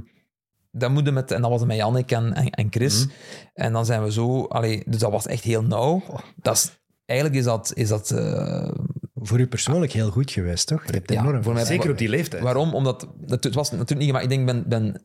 dat 0.77 0.89
moet 0.89 1.11
met, 1.11 1.31
en 1.31 1.41
dat 1.41 1.51
was 1.51 1.63
met 1.65 1.77
Jannik 1.77 2.11
en, 2.11 2.33
en, 2.33 2.49
en 2.49 2.67
Chris. 2.69 3.07
En 3.53 3.73
dan 3.73 3.85
zijn 3.85 4.03
we 4.03 4.11
zo, 4.11 4.43
allee, 4.43 4.83
dus 4.85 4.99
dat 4.99 5.11
was 5.11 5.27
echt 5.27 5.43
heel 5.43 5.63
nauw. 5.63 6.03
Dat 6.35 6.55
is, 6.55 6.71
eigenlijk 7.05 7.39
is 7.39 7.45
dat, 7.45 7.71
is 7.75 7.87
dat 7.87 8.11
eh, 8.11 8.69
Voor 9.15 9.39
u 9.39 9.47
persoonlijk 9.47 9.91
heel 9.91 10.09
goed 10.11 10.31
geweest, 10.31 10.67
toch? 10.67 10.85
Je 10.85 10.91
hebt 10.93 11.11
Ja, 11.11 11.19
enorm 11.21 11.43
voor 11.43 11.53
mij- 11.53 11.65
Zeker 11.65 11.91
op 11.91 11.97
die 11.97 12.09
leeftijd. 12.09 12.43
Waarom? 12.43 12.73
Omdat 12.73 13.07
dat, 13.17 13.43
het 13.43 13.55
was 13.55 13.71
natuurlijk 13.71 13.99
niet, 13.99 14.11
maar 14.11 14.21
ik 14.23 14.29
denk, 14.29 14.45
ben, 14.45 14.67
ben, 14.67 15.01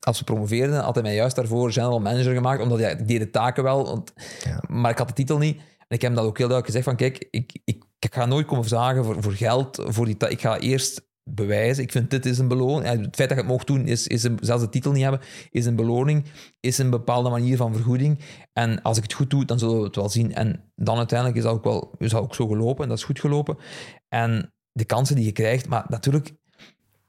als 0.00 0.18
we 0.18 0.24
promoveerden, 0.24 0.80
had 0.80 0.94
hij 0.94 1.02
mij 1.02 1.14
juist 1.14 1.36
daarvoor 1.36 1.72
general 1.72 2.00
manager 2.00 2.34
gemaakt, 2.34 2.62
omdat 2.62 2.78
ja, 2.78 2.88
ik 2.88 3.08
deed 3.08 3.18
de 3.18 3.30
taken 3.30 3.62
wel, 3.62 3.84
want, 3.84 4.12
Ja. 4.44 4.62
maar 4.68 4.90
ik 4.90 4.98
had 4.98 5.08
de 5.08 5.14
titel 5.14 5.38
niet. 5.38 5.56
En 5.56 5.96
ik 5.96 6.02
heb 6.02 6.10
hem 6.10 6.14
dat 6.14 6.24
ook 6.24 6.38
heel 6.38 6.48
duidelijk 6.48 6.66
gezegd 6.66 6.84
van, 6.84 6.96
kijk, 6.96 7.26
ik, 7.30 7.60
ik, 7.64 7.84
ik 7.98 8.14
ga 8.14 8.26
nooit 8.26 8.46
komen 8.46 8.64
vragen 8.64 9.04
voor, 9.04 9.22
voor 9.22 9.32
geld, 9.32 9.82
voor 9.86 10.04
die 10.06 10.16
ik 10.28 10.40
ga 10.40 10.58
eerst 10.58 11.02
bewijzen. 11.24 11.82
Ik 11.82 11.92
vind 11.92 12.10
dit 12.10 12.26
is 12.26 12.38
een 12.38 12.48
beloning. 12.48 12.86
Het 12.86 13.16
feit 13.16 13.28
dat 13.28 13.38
je 13.38 13.44
het 13.44 13.46
mocht 13.46 13.66
doen, 13.66 13.86
is, 13.86 14.06
is 14.06 14.28
zelfs 14.40 14.62
de 14.62 14.68
titel 14.68 14.92
niet 14.92 15.02
hebben, 15.02 15.20
is 15.50 15.66
een 15.66 15.76
beloning, 15.76 16.24
is 16.60 16.78
een 16.78 16.90
bepaalde 16.90 17.30
manier 17.30 17.56
van 17.56 17.74
vergoeding. 17.74 18.18
En 18.52 18.82
als 18.82 18.96
ik 18.96 19.02
het 19.02 19.12
goed 19.12 19.30
doe, 19.30 19.44
dan 19.44 19.58
zullen 19.58 19.78
we 19.78 19.84
het 19.84 19.96
wel 19.96 20.08
zien. 20.08 20.34
En 20.34 20.72
dan 20.74 20.96
uiteindelijk 20.96 21.38
is 21.38 21.44
dat 21.44 21.54
ook 21.54 21.64
wel 21.64 21.94
is 21.98 22.10
dat 22.10 22.22
ook 22.22 22.34
zo 22.34 22.46
gelopen 22.46 22.82
en 22.82 22.88
dat 22.88 22.98
is 22.98 23.04
goed 23.04 23.20
gelopen. 23.20 23.56
En 24.08 24.52
de 24.72 24.84
kansen 24.84 25.16
die 25.16 25.24
je 25.24 25.32
krijgt, 25.32 25.68
maar 25.68 25.84
natuurlijk, 25.88 26.32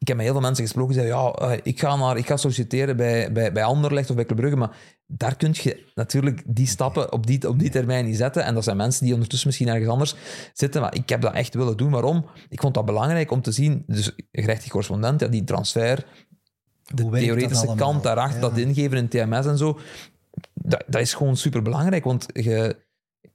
ik 0.06 0.12
heb 0.12 0.20
met 0.20 0.26
heel 0.30 0.36
veel 0.36 0.46
mensen 0.46 0.64
gesproken 0.64 0.94
die 0.94 1.04
zeiden, 1.04 1.24
ja, 1.24 1.32
eh, 1.32 1.60
ik 1.64 1.80
ga, 1.80 1.96
naar, 1.96 2.18
ik 2.18 2.28
ga 2.28 2.38
solliciteren 2.38 2.98
bij, 2.98 3.32
bij, 3.32 3.52
bij 3.52 3.64
Anderlecht 3.64 4.10
of 4.10 4.16
bij 4.16 4.26
Club 4.26 4.38
Brugge, 4.38 4.58
maar 4.58 4.78
daar 5.08 5.36
kun 5.36 5.50
je 5.54 5.84
natuurlijk 5.96 6.44
die 6.46 6.68
stappen 6.68 7.12
op 7.12 7.28
die, 7.28 7.50
op 7.50 7.60
die 7.60 7.70
termijn 7.70 8.06
niet 8.06 8.18
zetten. 8.18 8.44
En 8.44 8.54
dat 8.54 8.64
zijn 8.64 8.78
mensen 8.78 9.04
die 9.04 9.14
ondertussen 9.14 9.48
misschien 9.48 9.68
ergens 9.68 9.90
anders 9.90 10.16
zitten, 10.54 10.82
maar 10.82 10.96
ik 10.96 11.10
heb 11.10 11.22
dat 11.22 11.34
echt 11.34 11.54
willen 11.54 11.78
doen. 11.78 11.92
Waarom? 11.92 12.26
Ik 12.50 12.62
vond 12.62 12.74
dat 12.74 12.86
belangrijk 12.86 13.32
om 13.32 13.42
te 13.42 13.52
zien, 13.52 13.84
dus 13.88 14.12
gerechtig 14.32 14.70
correspondent, 14.70 15.20
ja, 15.22 15.28
die 15.28 15.44
transfer, 15.44 16.06
de 16.84 17.10
theoretische 17.10 17.74
kant 17.76 18.04
daarachter, 18.04 18.42
Ja. 18.42 18.50
dat 18.50 18.58
ingeven 18.58 18.98
in 18.98 19.08
TMS 19.08 19.46
en 19.46 19.58
zo, 19.58 19.80
dat, 20.54 20.84
dat 20.88 21.02
is 21.02 21.14
gewoon 21.14 21.38
super 21.38 21.62
belangrijk, 21.62 22.04
want 22.04 22.26
je, 22.34 22.76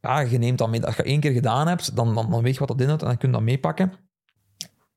ja, 0.01 0.21
je 0.21 0.39
neemt 0.39 0.59
dat 0.59 0.71
mee. 0.71 0.87
Als 0.87 0.97
je 0.97 1.03
één 1.03 1.21
keer 1.21 1.33
gedaan 1.33 1.69
hebt, 1.69 1.97
dan, 1.97 2.15
dan, 2.15 2.31
dan 2.31 2.43
weet 2.43 2.53
je 2.53 2.59
wat 2.59 2.69
dat 2.69 2.81
inhoudt 2.81 3.03
en 3.03 3.09
dan 3.09 3.17
kun 3.19 3.29
je 3.29 3.35
dat 3.35 3.45
meepakken. 3.45 3.93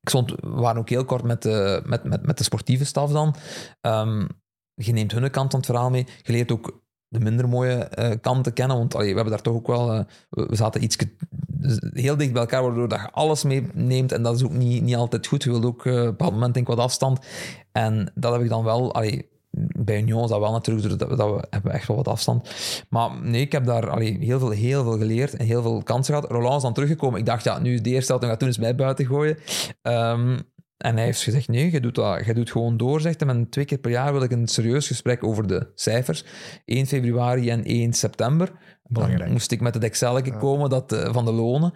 Ik 0.04 0.10
stond, 0.10 0.30
we 0.30 0.50
waren 0.50 0.80
ook 0.80 0.90
heel 0.90 1.06
kort 1.06 1.24
met 1.24 1.42
de, 1.42 1.82
met, 1.86 2.04
met, 2.04 2.26
met 2.26 2.38
de 2.38 2.44
sportieve 2.44 2.86
staf 2.86 3.12
dan. 3.12 3.36
Ehm, 3.82 4.28
je 4.74 4.92
neemt 4.92 5.12
hun 5.12 5.32
kant 5.32 5.52
van 5.52 5.60
het 5.60 5.70
verhaal 5.70 5.90
mee. 5.90 6.08
Je 6.22 6.32
leert 6.32 6.52
ook 6.52 6.84
de 7.08 7.20
minder 7.20 7.50
mooie 7.50 7.74
eh, 7.74 8.12
kanten 8.22 8.54
kennen, 8.54 8.78
want 8.78 8.96
allee, 8.96 9.10
we 9.10 9.16
hebben 9.16 9.34
daar 9.34 9.42
toch 9.42 9.56
ook 9.56 9.68
wel... 9.68 9.94
eh, 9.94 10.04
we, 10.30 10.56
zaten 10.56 10.84
iets 10.84 10.98
heel 11.94 12.18
dicht 12.18 12.32
bij 12.32 12.42
elkaar, 12.42 12.64
waardoor 12.64 12.88
dat 12.88 13.00
je 13.00 13.12
alles 13.12 13.44
meeneemt 13.44 14.12
en 14.12 14.24
dat 14.24 14.36
is 14.36 14.44
ook 14.44 14.54
niet, 14.54 14.84
niet 14.84 14.96
altijd 14.96 15.28
goed. 15.28 15.44
Je 15.44 15.50
wilt 15.50 15.66
ook 15.66 15.86
eh, 15.86 15.94
op 15.94 16.00
een 16.00 16.06
bepaald 16.06 16.34
moment 16.34 16.54
denk 16.54 16.68
ik 16.68 16.76
wat 16.76 16.86
afstand. 16.86 17.26
En 17.72 18.12
dat 18.16 18.34
heb 18.34 18.42
ik 18.42 18.50
dan 18.50 18.64
wel... 18.64 18.94
Allee, 18.94 19.30
bij 19.56 20.02
Union 20.02 20.24
is 20.24 20.30
dat 20.30 20.40
wel 20.40 20.52
natuurlijk, 20.52 21.00
dat, 21.00 21.18
dat 21.18 21.36
we 21.36 21.48
hebben 21.50 21.72
echt 21.72 21.88
wel 21.88 21.98
wat 21.98 22.08
afstand. 22.08 22.50
Maar 22.90 23.22
nee, 23.22 23.42
ik 23.42 23.52
heb 23.52 23.66
daar 23.66 23.90
allee, 23.90 24.18
heel, 24.20 24.40
veel, 24.40 24.50
heel 24.50 24.84
veel 24.84 24.98
geleerd 24.98 25.36
en 25.36 25.46
heel 25.46 25.62
veel 25.62 25.84
kansen 25.84 26.14
gehad. 26.14 26.32
Roland 26.32 26.56
is 26.56 26.62
dan 26.62 26.74
teruggekomen. 26.74 27.20
Ik 27.20 27.26
dacht, 27.26 27.44
ja, 27.44 27.60
nu 27.60 27.82
de 27.82 27.90
eerste 27.90 28.20
dan 28.20 28.30
gaat 28.30 28.40
toen 28.40 28.48
eens 28.48 28.58
mij 28.58 28.76
buiten 28.76 29.06
gooien. 29.06 29.38
Ehm, 29.82 30.40
en 30.78 30.96
hij 30.96 31.06
heeft 31.06 31.22
gezegd, 31.22 31.48
nee, 31.48 31.72
je 31.72 31.80
doet, 31.80 31.96
dat, 31.96 32.26
je 32.26 32.34
doet 32.34 32.52
gewoon 32.52 32.78
door, 32.78 33.02
zegt 33.02 33.20
hij. 33.20 33.30
En 33.30 33.50
twee 33.50 33.66
keer 33.66 33.78
per 33.78 33.92
jaar 33.92 34.14
wil 34.14 34.24
ik 34.24 34.32
een 34.32 34.48
serieus 34.48 34.88
gesprek 34.88 35.24
over 35.24 35.48
de 35.48 35.72
cijfers. 35.76 36.26
1 36.66 36.86
februari 36.86 37.50
en 37.50 37.64
1 37.64 37.94
september. 37.94 38.52
Belangrijk. 38.84 39.24
Dan 39.24 39.32
moest 39.32 39.52
ik 39.52 39.62
met 39.62 39.74
het 39.74 39.84
Excel 39.84 40.22
komen 40.22 40.70
dat, 40.70 40.92
eh, 40.92 41.14
van 41.14 41.26
de 41.26 41.32
lonen. 41.32 41.74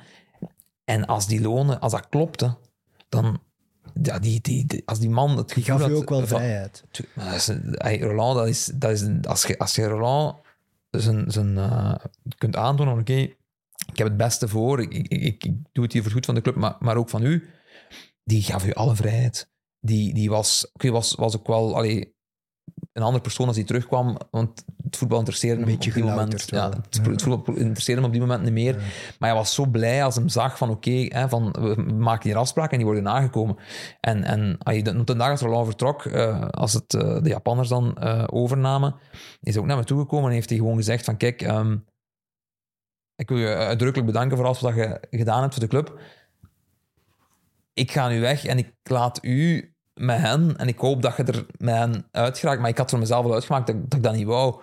En 0.85 1.05
als 1.05 1.27
die 1.27 1.41
lonen, 1.41 1.79
als 1.79 1.91
dat 1.91 2.09
klopte, 2.09 2.57
dan... 3.09 3.45
Ja, 4.01 4.19
die, 4.19 4.41
die, 4.41 4.65
die- 4.65 4.81
als 4.85 4.99
die 4.99 5.09
man 5.09 5.37
het 5.37 5.47
Die 5.53 5.63
gevoel 5.63 5.79
gaf 5.79 5.89
u 5.89 5.91
had 5.93 6.01
ook 6.01 6.09
wel 6.09 6.19
van- 6.27 6.27
vrijheid. 6.27 6.83
Dat 7.15 7.33
is 7.35 7.47
hey, 7.71 7.99
Roland, 7.99 8.37
dat 8.37 8.47
is, 8.47 8.65
dat 8.75 8.91
is 8.91 9.01
een- 9.01 9.25
als, 9.25 9.43
je, 9.43 9.57
als 9.57 9.75
je 9.75 9.85
Roland 9.87 10.35
zijn, 10.89 11.31
zijn, 11.31 11.57
eh, 11.57 11.95
kunt 12.37 12.55
aantonen, 12.55 12.93
van, 12.93 13.01
oké, 13.01 13.13
ik 13.91 13.97
heb 13.97 14.07
het 14.07 14.17
beste 14.17 14.47
voor, 14.47 14.81
ik, 14.81 14.93
ik, 14.93 15.07
ik, 15.07 15.43
ik 15.43 15.53
doe 15.71 15.83
het 15.83 15.93
hier 15.93 16.01
voor 16.03 16.11
het 16.11 16.13
goed 16.19 16.25
van 16.25 16.35
de 16.35 16.41
club, 16.41 16.55
maar, 16.55 16.75
maar 16.79 16.97
ook 16.97 17.09
van 17.09 17.23
u, 17.23 17.49
die 18.23 18.41
gaf 18.41 18.65
u 18.65 18.73
alle 18.73 18.95
vrijheid. 18.95 19.49
Die, 19.79 20.13
die 20.13 20.29
was, 20.29 20.69
oké, 20.73 20.89
was, 20.91 21.13
was 21.15 21.35
ook 21.37 21.47
wel 21.47 21.75
allee, 21.75 22.15
een 22.97 23.03
andere 23.03 23.23
persoon 23.23 23.47
als 23.47 23.55
hij 23.55 23.65
terugkwam, 23.65 24.17
want 24.31 24.65
het 24.83 24.97
voetbal 24.97 25.17
interesseerde 25.19 25.63
hem 25.63 25.73
op 25.73 25.81
die 25.81 26.03
moment. 26.03 26.49
Ja, 26.49 26.69
het, 26.69 26.99
het 27.07 27.21
voetbal 27.21 27.55
interesseerde 27.55 28.01
hem 28.01 28.09
op 28.09 28.17
die 28.17 28.25
moment 28.25 28.43
niet 28.43 28.53
meer. 28.53 28.75
Maar 29.19 29.29
hij 29.29 29.37
was 29.37 29.53
zo 29.53 29.65
blij 29.65 30.03
als 30.03 30.15
hem 30.15 30.29
zag 30.29 30.57
van 30.57 30.69
oké, 30.69 31.27
van 31.29 31.51
we 31.51 31.81
maken 31.81 32.29
hier 32.29 32.37
afspraken 32.37 32.71
en 32.71 32.77
die 32.77 32.85
worden 32.85 33.03
nagekomen. 33.03 33.57
En, 33.99 34.23
en 34.23 34.57
de, 34.83 35.15
dag 35.15 35.29
dat 35.29 35.41
Roland 35.41 35.65
vertrok, 35.65 36.05
eh, 36.05 36.47
als 36.49 36.73
het 36.73 36.93
eh, 36.93 37.21
de 37.21 37.29
Japanners 37.29 37.69
dan 37.69 37.97
eh, 37.97 38.23
overnamen, 38.27 38.95
is 39.41 39.53
hij 39.53 39.61
ook 39.61 39.67
naar 39.67 39.77
me 39.77 39.83
toegekomen 39.83 40.27
en 40.27 40.33
heeft 40.33 40.49
hij 40.49 40.57
gewoon 40.57 40.75
gezegd 40.75 41.05
van 41.05 41.17
kijk, 41.17 41.41
ehm, 41.41 41.77
ik 43.15 43.29
wil 43.29 43.37
je 43.37 43.55
uitdrukkelijk 43.55 44.11
bedanken 44.11 44.37
voor 44.37 44.45
alles 44.45 44.59
wat 44.59 44.75
je 44.75 44.99
gedaan 45.09 45.41
hebt 45.41 45.53
voor 45.53 45.63
de 45.63 45.69
club. 45.69 45.99
Ik 47.73 47.91
ga 47.91 48.07
nu 48.07 48.19
weg 48.19 48.45
en 48.45 48.57
ik 48.57 48.73
laat 48.83 49.19
u 49.23 49.71
met 49.97 50.17
hen 50.19 50.57
en 50.57 50.67
ik 50.67 50.79
hoop 50.79 51.01
dat 51.01 51.17
je 51.17 51.23
er 51.23 51.45
met 51.57 51.75
hen 51.75 52.05
uitgeraakt. 52.11 52.59
Maar 52.61 52.69
ik 52.69 52.77
had 52.77 52.89
voor 52.89 52.99
mezelf 52.99 53.25
al 53.25 53.33
uitgemaakt 53.33 53.67
dat, 53.67 53.75
dat 53.81 53.93
ik 53.93 54.03
dat 54.03 54.15
niet 54.15 54.25
wou. 54.25 54.55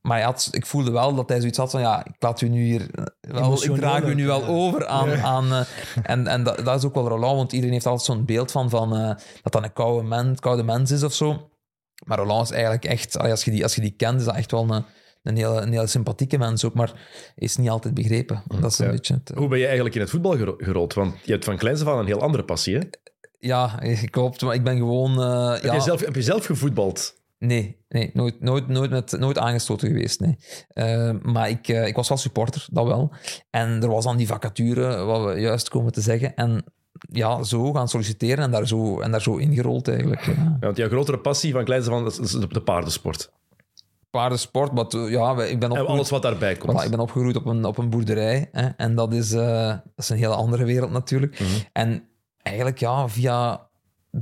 Maar 0.00 0.16
hij 0.16 0.26
had, 0.26 0.48
ik 0.50 0.66
voelde 0.66 0.90
wel 0.90 1.14
dat 1.14 1.28
hij 1.28 1.38
zoiets 1.40 1.58
had 1.58 1.70
van, 1.70 1.80
ja, 1.80 2.04
ik 2.04 2.14
laat 2.18 2.40
u 2.40 2.48
nu 2.48 2.62
hier 2.62 2.86
wel, 3.20 3.64
ik 3.64 3.74
draag 3.74 4.04
u 4.04 4.14
nu 4.14 4.26
wel 4.26 4.44
over 4.46 4.86
aan, 4.86 5.10
aan 5.20 5.52
eh, 5.52 5.60
en, 6.02 6.26
en 6.26 6.42
dat, 6.44 6.64
dat 6.64 6.78
is 6.78 6.84
ook 6.84 6.94
wel 6.94 7.08
Roland, 7.08 7.36
want 7.36 7.52
iedereen 7.52 7.72
heeft 7.74 7.86
altijd 7.86 8.04
zo'n 8.06 8.24
beeld 8.24 8.50
van, 8.50 8.70
van 8.70 8.96
eh, 8.96 9.06
dat 9.42 9.52
dat 9.52 9.62
een 9.64 9.72
koude, 9.72 10.06
mens, 10.08 10.40
koude 10.40 10.62
mens 10.62 10.90
is 10.90 11.02
of 11.02 11.12
zo. 11.14 11.50
Maar 12.06 12.18
Roland 12.18 12.44
is 12.44 12.50
eigenlijk 12.50 12.84
echt, 12.84 13.18
als 13.18 13.44
je 13.44 13.50
die, 13.50 13.62
als 13.62 13.74
je 13.74 13.80
die 13.80 13.90
kent, 13.96 14.20
is 14.20 14.26
dat 14.26 14.36
echt 14.36 14.50
wel 14.50 14.70
een, 14.70 14.84
een, 15.22 15.36
hele, 15.36 15.60
een 15.60 15.72
hele 15.72 15.86
sympathieke 15.86 16.38
mens 16.38 16.64
ook, 16.64 16.74
maar 16.74 16.92
is 17.34 17.56
niet 17.56 17.70
altijd 17.70 17.94
begrepen. 17.94 18.42
Dat 18.60 18.70
is 18.72 18.78
een 18.78 18.86
Ja. 18.86 18.90
beetje 18.92 19.14
het, 19.14 19.30
eh, 19.30 19.36
Hoe 19.36 19.48
ben 19.48 19.58
je 19.58 19.64
eigenlijk 19.64 19.94
in 19.94 20.00
het 20.00 20.10
voetbal 20.10 20.36
gero- 20.36 20.54
gerold? 20.58 20.94
Want 20.94 21.14
je 21.22 21.32
hebt 21.32 21.44
van 21.44 21.56
kleins 21.56 21.80
af 21.80 21.88
aan 21.88 21.98
een 21.98 22.06
heel 22.06 22.20
andere 22.22 22.44
passie. 22.44 22.74
Hè? 22.76 22.80
Ja, 23.40 23.78
klopt, 24.10 24.42
maar 24.42 24.54
ik 24.54 24.64
ben 24.64 24.76
gewoon... 24.76 25.22
eh, 25.22 25.52
Heb, 25.52 25.62
ja, 25.62 25.74
je 25.74 25.80
zelf, 25.80 26.00
heb 26.00 26.14
je 26.14 26.22
zelf 26.22 26.44
gevoetbald? 26.46 27.18
Nee, 27.38 27.76
nee 27.88 28.10
nooit, 28.14 28.40
nooit, 28.40 28.68
nooit, 28.68 28.90
met, 28.90 29.16
nooit 29.18 29.38
aangestoten 29.38 29.88
geweest. 29.88 30.20
Nee. 30.20 30.36
Eh, 30.68 31.10
maar 31.22 31.48
ik, 31.48 31.68
eh, 31.68 31.86
ik 31.86 31.96
was 31.96 32.08
wel 32.08 32.18
supporter, 32.18 32.66
dat 32.70 32.86
wel. 32.86 33.12
En 33.50 33.82
er 33.82 33.88
was 33.88 34.04
dan 34.04 34.16
die 34.16 34.26
vacature, 34.26 35.04
wat 35.04 35.24
we 35.24 35.40
juist 35.40 35.68
komen 35.68 35.92
te 35.92 36.00
zeggen. 36.00 36.34
En 36.34 36.64
ja, 37.12 37.42
zo 37.42 37.72
gaan 37.72 37.88
solliciteren 37.88 38.44
en 38.44 38.50
daar 38.50 38.66
zo, 38.66 39.00
en 39.00 39.10
daar 39.10 39.22
zo 39.22 39.36
ingerold 39.36 39.88
eigenlijk. 39.88 40.22
Ja. 40.26 40.32
Ja, 40.32 40.56
want 40.60 40.76
jouw 40.76 40.88
grotere 40.88 41.18
passie 41.18 41.52
van 41.52 41.64
kleins 41.64 41.88
aan 41.88 42.06
is 42.06 42.16
de, 42.16 42.46
de 42.48 42.60
paardensport. 42.62 43.30
Paardensport, 44.10 44.72
maar 44.72 45.10
ja, 45.10 45.30
ik 45.30 45.36
ben 45.36 45.48
En 45.48 45.70
opgegroeid, 45.70 45.88
alles 45.88 46.10
wat 46.10 46.22
daarbij 46.22 46.54
komt. 46.56 46.80
voilà, 46.80 46.84
ik 46.84 46.90
ben 46.90 47.00
opgegroeid 47.00 47.36
op 47.36 47.46
een, 47.46 47.64
op 47.64 47.78
een 47.78 47.90
boerderij. 47.90 48.48
Hè, 48.52 48.68
en 48.76 48.94
dat 48.94 49.12
is, 49.12 49.28
dat 49.28 49.80
is 49.96 50.08
een 50.08 50.16
hele 50.16 50.34
andere 50.34 50.64
wereld 50.64 50.90
natuurlijk. 50.90 51.40
En 51.72 52.04
eigenlijk 52.50 52.78
ja, 52.78 53.08
via 53.08 53.68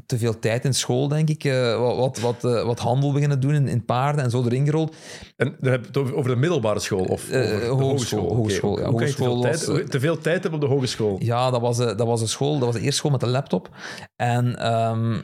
te 0.07 0.19
veel 0.19 0.39
tijd 0.39 0.65
in 0.65 0.75
school, 0.75 1.09
denk 1.09 1.29
ik, 1.29 1.45
eh, 1.45 1.79
wat, 1.81 1.97
wat, 1.97 2.19
wat, 2.19 2.45
eh, 2.55 2.65
wat 2.65 2.79
handel 2.79 3.13
beginnen 3.13 3.41
doen 3.41 3.55
in, 3.55 3.69
in 3.69 3.85
paarden 3.85 4.25
en 4.25 4.31
zo 4.31 4.45
erin 4.45 4.65
gerold. 4.65 4.95
En 5.37 5.57
dan 5.61 5.71
heb 5.73 5.81
je 5.81 5.87
het 5.87 5.97
over- 5.97 6.29
de 6.29 6.37
middelbare 6.37 6.81
school 6.81 7.05
of 7.05 7.31
Eh, 7.31 7.41
over 7.41 7.61
de 7.61 7.67
hogeschool, 7.67 8.35
hogeschool, 8.35 8.79
ja. 8.79 8.85
Hoe 8.87 8.97
kan 8.99 9.07
je 9.07 9.15
te 9.15 9.23
veel, 9.23 9.41
tijd, 9.41 9.65
was, 9.67 9.81
te 9.89 10.01
veel 10.01 10.19
tijd 10.19 10.43
hebben 10.43 10.61
op 10.63 10.69
de 10.69 10.75
hogeschool? 10.75 11.17
Ja, 11.21 11.51
dat 11.51 11.61
was, 11.61 11.77
dat 11.77 11.99
was 12.07 12.21
een 12.21 12.29
school. 12.29 12.53
Dat 12.53 12.65
was 12.65 12.75
de 12.75 12.81
eerste 12.81 12.97
school 12.97 13.11
met 13.11 13.23
een 13.23 13.29
laptop. 13.29 13.69
En 14.17 14.59
ehm, 14.59 15.21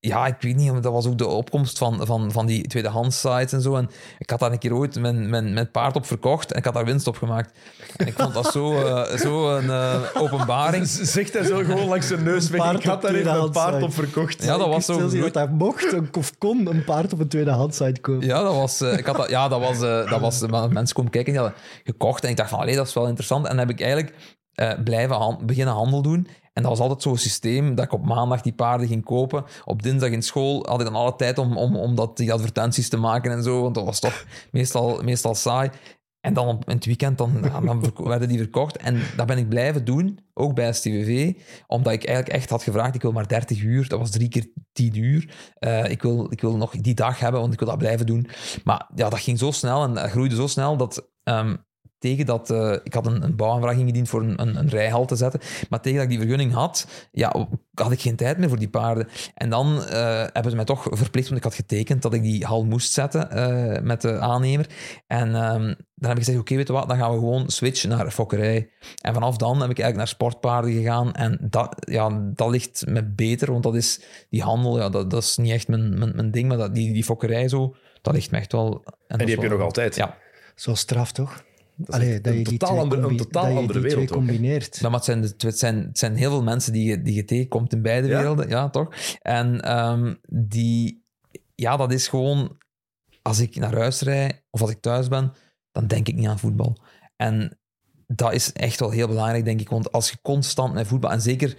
ja, 0.00 0.26
ik 0.26 0.34
weet 0.40 0.56
niet, 0.56 0.82
dat 0.82 0.92
was 0.92 1.06
ook 1.06 1.18
de 1.18 1.26
opkomst 1.26 1.78
van, 1.78 2.06
van, 2.06 2.32
van 2.32 2.46
die 2.46 2.66
tweedehands 2.66 3.20
sites 3.20 3.52
en 3.52 3.60
zo. 3.60 3.76
En 3.76 3.90
ik 4.18 4.30
had 4.30 4.38
daar 4.38 4.52
een 4.52 4.58
keer 4.58 4.74
ooit 4.74 5.00
mijn, 5.00 5.30
mijn, 5.30 5.52
mijn 5.52 5.70
paard 5.70 5.96
op 5.96 6.06
verkocht 6.06 6.52
en 6.52 6.58
ik 6.58 6.64
had 6.64 6.74
daar 6.74 6.84
winst 6.84 7.06
op 7.06 7.16
gemaakt. 7.16 7.58
En 7.96 8.06
ik 8.06 8.14
vond 8.16 8.34
dat 8.34 8.52
zo, 8.52 8.72
eh, 8.82 9.18
zo 9.18 9.56
een 9.56 9.70
eh, 9.70 10.00
openbaring. 10.22 10.86
Zegt 11.16 11.32
hij 11.32 11.44
zo 11.44 11.56
gewoon 11.56 11.88
langs 11.88 12.06
zijn 12.06 12.22
neus 12.22 12.48
weg. 12.50 12.72
Ik 12.72 12.84
had 12.84 13.02
daar 13.02 13.14
even 13.14 13.34
een 13.34 13.50
paard 13.50 13.72
site. 13.74 13.84
op 13.84 13.92
verkocht. 13.94 14.42
Ja, 14.44 14.56
dat 14.56 14.66
Ik 14.66 14.72
was 14.72 14.84
zo. 14.84 15.08
stel 15.08 15.20
dat 15.20 15.34
hij 15.34 15.48
mocht 15.48 15.92
een- 15.92 16.08
of 16.18 16.38
kon 16.38 16.66
een 16.66 16.84
paard 16.84 17.12
op 17.12 17.20
een 17.20 17.28
tweedehands 17.28 17.76
site 17.76 18.00
kopen. 18.00 18.26
Ja, 18.26 18.42
dat 18.42 18.54
was, 18.54 18.80
eh, 18.80 18.98
ik 18.98 19.06
had 19.06 19.16
dat, 19.16 19.28
ja, 19.30 19.48
dat 19.48 19.60
was, 19.60 19.78
dat 19.78 20.20
was 20.20 20.40
mensen 20.68 20.94
komen 20.96 21.10
kijken, 21.10 21.32
die 21.32 21.40
hadden 21.42 21.58
gekocht. 21.84 22.24
En 22.24 22.30
ik 22.30 22.36
dacht 22.36 22.50
van, 22.50 22.58
allee, 22.58 22.76
dat 22.76 22.86
is 22.86 22.94
wel 22.94 23.06
interessant. 23.06 23.42
En 23.44 23.50
dan 23.56 23.58
heb 23.58 23.70
ik 23.70 23.80
eigenlijk 23.80 24.14
eh, 24.58 24.82
blijven 24.84 25.46
beginnen 25.46 25.74
handel 25.74 26.02
doen. 26.02 26.26
En 26.52 26.62
dat 26.62 26.72
was 26.72 26.80
altijd 26.80 27.02
zo'n 27.02 27.16
systeem 27.16 27.74
dat 27.74 27.84
ik 27.84 27.92
op 27.92 28.04
maandag 28.04 28.40
die 28.40 28.52
paarden 28.52 28.86
ging 28.86 29.04
kopen. 29.04 29.44
Op 29.64 29.82
dinsdag 29.82 30.10
in 30.10 30.22
school 30.22 30.66
had 30.68 30.80
ik 30.80 30.86
dan 30.86 30.94
alle 30.94 31.16
tijd 31.16 31.38
om, 31.38 31.56
om, 31.56 31.76
om 31.76 31.94
dat, 31.94 32.16
die 32.16 32.32
advertenties 32.32 32.88
te 32.88 32.96
maken 32.96 33.32
en 33.32 33.42
zo. 33.42 33.62
Want 33.62 33.74
dat 33.74 33.84
was 33.84 34.00
toch 34.00 34.24
meestal, 34.50 35.02
meestal 35.02 35.34
saai. 35.34 35.70
En 36.20 36.34
dan 36.34 36.48
op 36.48 36.68
in 36.68 36.74
het 36.74 36.84
weekend 36.84 37.18
dan, 37.18 37.50
werden 37.96 38.28
die 38.28 38.38
verkocht. 38.38 38.76
En 38.76 39.00
dat 39.16 39.26
ben 39.26 39.38
ik 39.38 39.48
blijven 39.48 39.84
doen, 39.84 40.18
ook 40.34 40.54
bij 40.54 40.72
STVV. 40.72 41.32
Omdat 41.66 41.92
ik 41.92 42.04
eigenlijk 42.04 42.36
echt 42.36 42.50
had 42.50 42.62
gevraagd, 42.62 42.94
ik 42.94 43.02
wil 43.02 43.12
maar 43.12 43.28
30 43.28 43.62
uur. 43.62 43.88
Dat 43.88 43.98
was 43.98 44.10
drie 44.10 44.28
keer 44.28 44.52
10 44.72 44.96
uur. 44.96 45.34
Eh, 45.54 45.90
ik, 45.90 46.02
wil, 46.02 46.32
ik 46.32 46.40
wil 46.40 46.56
nog 46.56 46.70
die 46.70 46.94
dag 46.94 47.18
hebben, 47.18 47.40
want 47.40 47.52
ik 47.52 47.58
wil 47.58 47.68
dat 47.68 47.78
blijven 47.78 48.06
doen. 48.06 48.28
Maar 48.64 48.88
ja, 48.94 49.08
dat 49.08 49.20
ging 49.20 49.38
zo 49.38 49.50
snel 49.50 49.82
en 49.82 49.94
dat 49.94 50.10
groeide 50.10 50.34
zo 50.34 50.46
snel 50.46 50.76
dat... 50.76 51.10
ehm, 51.22 51.56
tegen 51.98 52.26
dat... 52.26 52.50
eh, 52.50 52.76
ik 52.82 52.94
had 52.94 53.06
een, 53.06 53.22
een 53.22 53.36
bouwaanvraag 53.36 53.76
ingediend 53.76 54.08
voor 54.08 54.22
een, 54.22 54.40
een, 54.40 54.56
een 54.56 54.68
rijhal 54.68 55.06
te 55.06 55.16
zetten. 55.16 55.40
Maar 55.70 55.80
tegen 55.80 55.94
dat 55.98 56.04
ik 56.04 56.10
die 56.10 56.20
vergunning 56.20 56.52
had, 56.52 56.86
ja, 57.12 57.48
had 57.74 57.92
ik 57.92 58.00
geen 58.00 58.16
tijd 58.16 58.38
meer 58.38 58.48
voor 58.48 58.58
die 58.58 58.68
paarden. 58.68 59.08
En 59.34 59.50
dan 59.50 59.84
eh, 59.84 60.24
hebben 60.32 60.50
ze 60.50 60.56
mij 60.56 60.64
toch 60.64 60.86
verplicht, 60.90 61.26
want 61.28 61.38
ik 61.38 61.44
had 61.44 61.54
getekend 61.54 62.02
dat 62.02 62.14
ik 62.14 62.22
die 62.22 62.44
hal 62.44 62.64
moest 62.64 62.92
zetten 62.92 63.30
eh, 63.30 63.82
met 63.82 64.00
de 64.00 64.18
aannemer. 64.18 64.66
En 65.06 65.34
ehm, 65.34 65.74
dan 65.94 66.08
heb 66.08 66.18
ik 66.18 66.24
gezegd, 66.24 66.38
oké, 66.38 66.54
weet 66.54 66.66
je 66.66 66.72
wat, 66.72 66.88
dan 66.88 66.98
gaan 66.98 67.12
we 67.12 67.18
gewoon 67.18 67.50
switchen 67.50 67.88
naar 67.88 68.10
fokkerij. 68.10 68.70
En 69.02 69.14
vanaf 69.14 69.36
dan 69.36 69.60
heb 69.60 69.70
ik 69.70 69.78
eigenlijk 69.78 69.96
naar 69.96 70.08
sportpaarden 70.08 70.72
gegaan. 70.72 71.12
En 71.14 71.38
dat, 71.50 71.74
ja, 71.78 72.30
dat 72.34 72.50
ligt 72.50 72.86
me 72.86 73.04
beter, 73.04 73.52
want 73.52 73.62
dat 73.62 73.74
is 73.74 74.00
die 74.30 74.42
handel, 74.42 74.78
ja, 74.78 74.88
dat, 74.88 75.10
dat 75.10 75.22
is 75.22 75.36
niet 75.36 75.52
echt 75.52 75.68
mijn, 75.68 75.98
mijn, 75.98 76.12
mijn 76.14 76.30
ding, 76.30 76.48
maar 76.48 76.56
dat, 76.56 76.74
die, 76.74 76.92
die 76.92 77.04
fokkerij 77.04 77.48
zo, 77.48 77.74
dat 78.02 78.14
ligt 78.14 78.30
me 78.30 78.38
echt 78.38 78.52
wel... 78.52 78.84
En 79.06 79.18
die 79.18 79.34
heb 79.34 79.42
je 79.42 79.48
nog 79.48 79.60
altijd. 79.60 79.96
Ja. 79.96 80.16
Zo 80.54 80.74
straf, 80.74 81.12
toch? 81.12 81.46
Allee, 81.86 82.20
dat 82.20 82.34
een 82.34 82.44
totaal 82.44 82.78
andere- 82.78 83.08
een 83.08 83.16
totaal 83.16 83.42
dat 83.42 83.52
je 83.52 83.58
andere 83.58 83.78
twee 83.78 83.90
wereld 83.90 84.10
combineert. 84.10 84.76
Ja, 84.76 84.88
maar 84.88 84.96
het 84.96 85.04
zijn, 85.04 85.22
het 85.38 85.58
zijn, 85.58 85.76
het 85.86 85.98
zijn 85.98 86.16
heel 86.16 86.30
veel 86.30 86.42
mensen 86.42 86.72
die, 86.72 86.84
je- 86.84 87.02
die 87.02 87.14
je 87.14 87.24
tegenkomt 87.24 87.72
in 87.72 87.82
beide 87.82 88.08
Ja? 88.08 88.16
werelden, 88.16 88.48
ja, 88.48 88.68
toch? 88.70 88.94
En 89.22 89.60
ehm, 89.60 90.14
die, 90.28 91.04
ja, 91.54 91.76
dat 91.76 91.92
is 91.92 92.08
gewoon, 92.08 92.56
als 93.22 93.38
ik 93.40 93.56
naar 93.56 93.74
huis 93.76 94.00
rijd 94.00 94.42
of 94.50 94.60
als 94.60 94.70
ik 94.70 94.80
thuis 94.80 95.08
ben, 95.08 95.32
dan 95.72 95.86
denk 95.86 96.08
ik 96.08 96.14
niet 96.14 96.26
aan 96.28 96.38
voetbal. 96.38 96.76
En 97.16 97.58
dat 98.06 98.32
is 98.32 98.52
echt 98.52 98.80
wel 98.80 98.90
heel 98.90 99.08
belangrijk, 99.08 99.44
denk 99.44 99.60
ik, 99.60 99.68
want 99.68 99.92
als 99.92 100.10
je 100.10 100.18
constant 100.22 100.74
met 100.74 100.86
voetbal, 100.86 101.10
en 101.10 101.20
zeker 101.20 101.56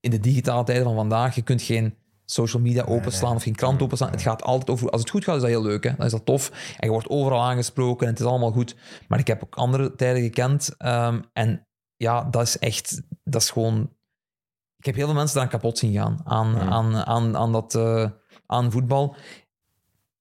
in 0.00 0.10
de 0.10 0.20
digitale 0.20 0.64
tijden 0.64 0.84
van 0.84 0.94
vandaag, 0.94 1.34
je 1.34 1.42
kunt 1.42 1.62
geen 1.62 1.94
social 2.24 2.62
media 2.62 2.84
openslaan 2.84 3.34
of 3.34 3.42
geen 3.42 3.54
krant 3.54 3.82
openslaan. 3.82 4.10
Het 4.10 4.22
gaat 4.22 4.42
altijd 4.42 4.70
over... 4.70 4.90
Als 4.90 5.00
het 5.00 5.10
goed 5.10 5.24
gaat, 5.24 5.34
is 5.34 5.40
dat 5.40 5.50
heel 5.50 5.62
leuk. 5.62 5.84
Hè? 5.84 5.94
Dan 5.96 6.06
is 6.06 6.12
dat 6.12 6.24
tof. 6.24 6.50
En 6.50 6.86
je 6.86 6.90
wordt 6.90 7.08
overal 7.08 7.42
aangesproken 7.42 8.06
en 8.06 8.12
het 8.12 8.22
is 8.22 8.28
allemaal 8.28 8.50
goed. 8.52 8.76
Maar 9.08 9.18
ik 9.18 9.26
heb 9.26 9.42
ook 9.42 9.54
andere 9.54 9.94
tijden 9.94 10.22
gekend. 10.22 10.74
ehm, 10.78 11.20
en 11.32 11.66
ja, 11.96 12.24
dat 12.24 12.42
is 12.42 12.58
echt... 12.58 13.02
Dat 13.24 13.42
is 13.42 13.50
gewoon... 13.50 13.90
Ik 14.76 14.84
heb 14.84 14.94
heel 14.94 15.06
veel 15.06 15.14
mensen 15.14 15.36
eraan 15.36 15.48
kapot 15.50 15.78
zien 15.78 15.92
gaan. 15.92 16.20
Aan, 16.24 16.50
Mm. 16.50 16.58
aan, 16.58 16.96
aan, 16.96 17.36
aan, 17.36 17.52
dat, 17.52 17.74
eh, 17.74 18.10
aan 18.46 18.70
voetbal. 18.72 19.16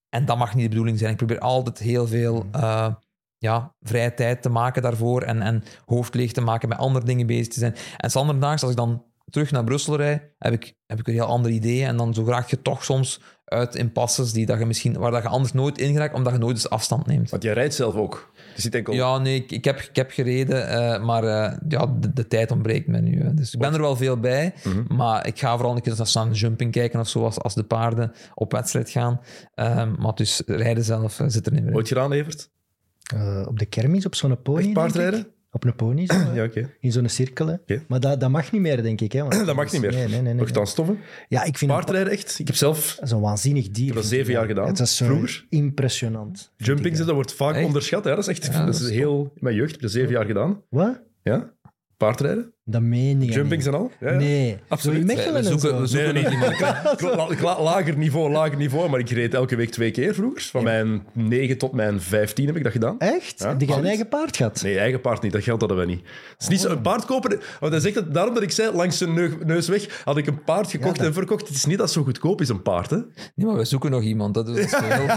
En 0.10 0.26
dat 0.26 0.38
mag 0.38 0.54
niet 0.54 0.64
de 0.64 0.70
bedoeling 0.70 0.98
zijn. 1.00 1.12
Ik 1.12 1.18
probeer 1.18 1.40
altijd 1.40 1.80
heel 1.80 2.08
veel 2.08 2.46
eh, 2.52 2.94
ja, 3.38 3.76
vrije 3.80 4.14
tijd 4.14 4.42
te 4.42 4.50
maken 4.50 4.82
daarvoor. 4.82 5.22
En, 5.22 5.42
en 5.42 5.64
hoofd 5.86 6.14
leeg 6.14 6.32
te 6.32 6.42
maken, 6.42 6.70
met 6.70 6.78
andere 6.78 7.06
dingen 7.06 7.28
bezig 7.28 7.48
te 7.48 7.60
zijn. 7.60 7.76
En 7.98 8.12
zanderdaags, 8.12 8.62
als 8.62 8.72
ik 8.72 8.78
dan 8.78 9.04
terug 9.34 9.52
naar 9.52 9.64
Brussel 9.64 9.96
rijd, 9.96 10.22
heb 10.38 10.54
ik, 10.54 10.74
heb 10.86 11.00
ik 11.00 11.06
weer 11.06 11.16
heel 11.16 11.26
andere 11.26 11.54
ideeën. 11.54 11.88
En 11.88 11.98
dan 11.98 12.14
zo 12.14 12.24
graag 12.24 12.50
je 12.50 12.62
toch 12.62 12.84
soms 12.84 13.22
uit 13.46 13.76
impasses 13.76 14.32
die 14.32 14.46
dat 14.46 14.60
je 14.60 14.66
misschien, 14.66 14.98
waar 14.98 15.12
dat 15.12 15.22
je 15.22 15.28
anders 15.28 15.54
nooit 15.54 15.78
in 15.78 15.92
geraakt, 15.94 16.14
omdat 16.14 16.34
je 16.34 16.40
nooit 16.40 16.56
eens 16.56 16.70
afstand 16.70 17.06
neemt. 17.08 17.30
Want 17.30 17.44
jij 17.44 17.54
rijdt 17.54 17.74
zelf 17.74 17.96
ook. 17.96 18.32
Dus 18.56 18.70
enkel... 18.70 18.94
Ja, 18.94 19.18
nee, 19.18 19.36
ik, 19.36 19.52
ik, 19.52 19.66
heb, 19.66 19.80
ik 19.80 19.96
heb 19.96 20.12
gereden, 20.12 20.68
eh, 20.68 21.04
maar 21.04 21.24
eh, 21.24 21.58
ja, 21.68 21.86
de, 22.00 22.14
de 22.14 22.28
tijd 22.28 22.52
ontbreekt 22.52 22.88
me 22.88 23.00
nu. 23.02 23.22
hè. 23.24 23.34
Dus 23.34 23.54
ik 23.54 23.60
ben 23.60 23.74
er 23.74 23.82
wel 23.82 23.96
veel 23.96 24.20
bij, 24.20 24.54
Mhm. 24.64 24.96
maar 24.96 25.28
ik 25.28 25.40
ga 25.40 25.56
vooral 25.56 25.76
een 25.76 25.82
keer 25.82 25.96
naar 26.14 26.32
jumping 26.32 26.72
kijken 26.72 27.00
of 27.00 27.08
zo, 27.08 27.24
als, 27.24 27.40
als 27.40 27.54
de 27.54 27.64
paarden 27.64 28.12
op 28.34 28.52
wedstrijd 28.52 28.90
gaan. 28.90 29.22
Ehm, 29.56 29.92
maar 30.00 30.16
dus 30.16 30.42
rijden 30.46 30.84
zelf 30.84 31.20
eh, 31.20 31.26
zit 31.30 31.46
er 31.46 31.52
niet 31.52 31.62
meer 31.62 31.72
in. 31.72 31.78
Ooit 31.78 31.88
gedaan, 31.88 32.12
Evert? 32.12 32.50
Eh, 33.16 33.46
op 33.48 33.60
de 33.60 33.66
kermis, 33.66 34.06
op 34.06 34.16
zo'n 34.16 34.42
pony. 34.42 34.58
Echt 34.58 34.66
denk 34.66 34.78
ik. 34.78 34.84
paardrijden? 34.94 35.28
Op 35.56 35.64
een 35.64 35.76
pony, 35.76 36.06
zo, 36.06 36.14
hè. 36.14 36.34
Ja, 36.34 36.44
oké. 36.44 36.70
in 36.80 36.92
zo'n 36.92 37.10
cirkel. 37.10 37.48
hè. 37.48 37.76
Maar 37.88 38.00
dat, 38.00 38.20
dat 38.20 38.30
mag 38.30 38.52
niet 38.52 38.62
meer, 38.62 38.84
denk 38.84 39.02
ik. 39.02 39.12
Hè, 39.12 39.22
want 39.24 39.34
Dat 39.46 39.56
mag 39.56 39.72
niet 39.72 39.82
meer. 39.82 39.92
Nee, 39.92 40.00
nee, 40.02 40.10
nee. 40.10 40.22
nee, 40.22 40.34
Nogthans 40.34 40.70
stoffen. 40.72 41.00
Ja, 41.28 41.44
ik 41.44 41.58
vind 41.58 41.72
Paardrijden 41.72 42.12
echt. 42.14 42.40
Ik 42.40 42.48
heb 42.48 42.56
zelf 42.56 42.96
Dat 42.96 43.04
is 43.06 43.12
een 43.12 43.20
waanzinnig 43.20 43.70
dier. 43.70 43.86
heb 43.86 43.96
dat 43.96 44.04
ik. 44.04 44.10
zeven 44.10 44.34
jaar 44.34 44.46
gedaan, 44.46 44.68
Het 44.68 44.80
is 44.80 44.96
zo 44.98 45.06
vroeger. 45.06 45.46
impressionant. 45.50 46.52
jumping, 46.58 46.98
ik, 46.98 47.06
dat 47.06 47.16
wordt 47.16 47.34
vaak 47.34 47.56
Echt? 47.56 47.66
onderschat. 47.66 48.04
Ja, 48.04 48.10
dat 48.10 48.20
is 48.20 48.28
echt 48.28 48.46
Ja, 48.46 48.52
dat 48.66 48.66
dat 48.74 48.82
is 48.82 48.90
heel... 48.90 49.24
In 49.36 49.40
mijn 49.44 49.56
jeugd 49.56 49.82
heb 49.82 49.90
zeven 49.90 50.12
jaar 50.12 50.26
gedaan. 50.26 50.62
Wat? 50.70 51.00
Ja? 51.24 51.54
Paardrijden? 51.98 52.54
Dat 52.66 52.82
meen 52.82 53.22
je 53.22 53.32
Jumpings 53.32 53.66
niet. 53.66 53.74
en 53.74 53.80
al? 53.80 53.92
Ja, 54.00 54.12
ja. 54.12 54.18
Nee. 54.18 54.58
Absoluut. 54.68 54.96
Zo 54.96 55.02
in 55.02 55.08
We, 55.08 55.14
Mechelen 55.14 55.34
we 55.34 55.50
en 55.50 55.60
zoeken, 55.60 55.70
zo. 55.70 55.80
we 55.80 55.88
zoeken 55.88 56.14
Nee, 56.14 56.24
nog 56.24 56.32
nee. 56.32 56.42
iemand. 56.42 57.42
La- 57.42 57.56
la- 57.56 57.62
Lager 57.64 57.98
niveau, 57.98 58.32
lager 58.32 58.58
niveau. 58.58 58.90
Maar 58.90 59.00
ik 59.00 59.10
reed 59.10 59.34
elke 59.34 59.56
week 59.56 59.70
twee 59.72 59.92
keer 59.92 60.14
vroeger. 60.14 60.42
Van 60.42 60.64
mijn 60.64 61.06
9 61.14 61.58
tot 61.58 61.72
mijn 61.74 62.02
15 62.02 62.46
heb 62.46 62.56
ik 62.56 62.64
dat 62.64 62.72
gedaan. 62.72 63.00
Echt? 63.00 63.40
Ja, 63.40 63.48
Heb 63.48 63.60
jij 63.60 63.68
een 63.68 63.74
absoluut. 63.74 63.86
eigen 63.86 64.08
paard 64.08 64.38
gehad? 64.38 64.62
Nee, 64.64 64.80
eigen 64.80 65.02
paard 65.02 65.22
niet. 65.22 65.32
Dat 65.32 65.44
geld 65.44 65.60
hadden 65.60 65.78
we 65.80 65.86
niet. 65.86 66.00
Het 66.32 66.42
is 66.42 66.48
niet 66.48 66.60
zo, 66.60 66.68
Oh. 66.68 66.74
een 66.74 66.82
paard 66.82 67.06
kopen... 67.06 67.40
Want 67.60 67.72
hij 67.72 67.82
zegt 67.82 67.96
dat, 67.96 68.14
daarom 68.14 68.34
dat 68.34 68.44
ik 68.44 68.52
zei, 68.52 68.76
langs 68.76 68.98
zijn 68.98 69.14
neu- 69.14 69.38
neus 69.46 69.68
weg, 69.68 70.02
had 70.04 70.18
ik 70.18 70.28
een 70.28 70.44
paard 70.44 70.70
gekocht 70.72 70.98
dat- 70.98 71.06
en 71.06 71.14
verkocht. 71.14 71.48
Het 71.48 71.56
is 71.58 71.66
niet 71.66 71.78
dat 71.78 71.86
het 71.86 71.96
zo 71.96 72.04
goedkoop 72.04 72.42
is, 72.42 72.50
een 72.50 72.62
paard. 72.62 72.90
Hè? 72.90 72.98
Nee, 73.36 73.48
maar 73.48 73.56
we 73.56 73.66
zoeken 73.66 73.92
nog 73.92 74.02
iemand. 74.04 74.34
Dat 74.34 74.48
is 74.48 74.74
ook 75.02 75.16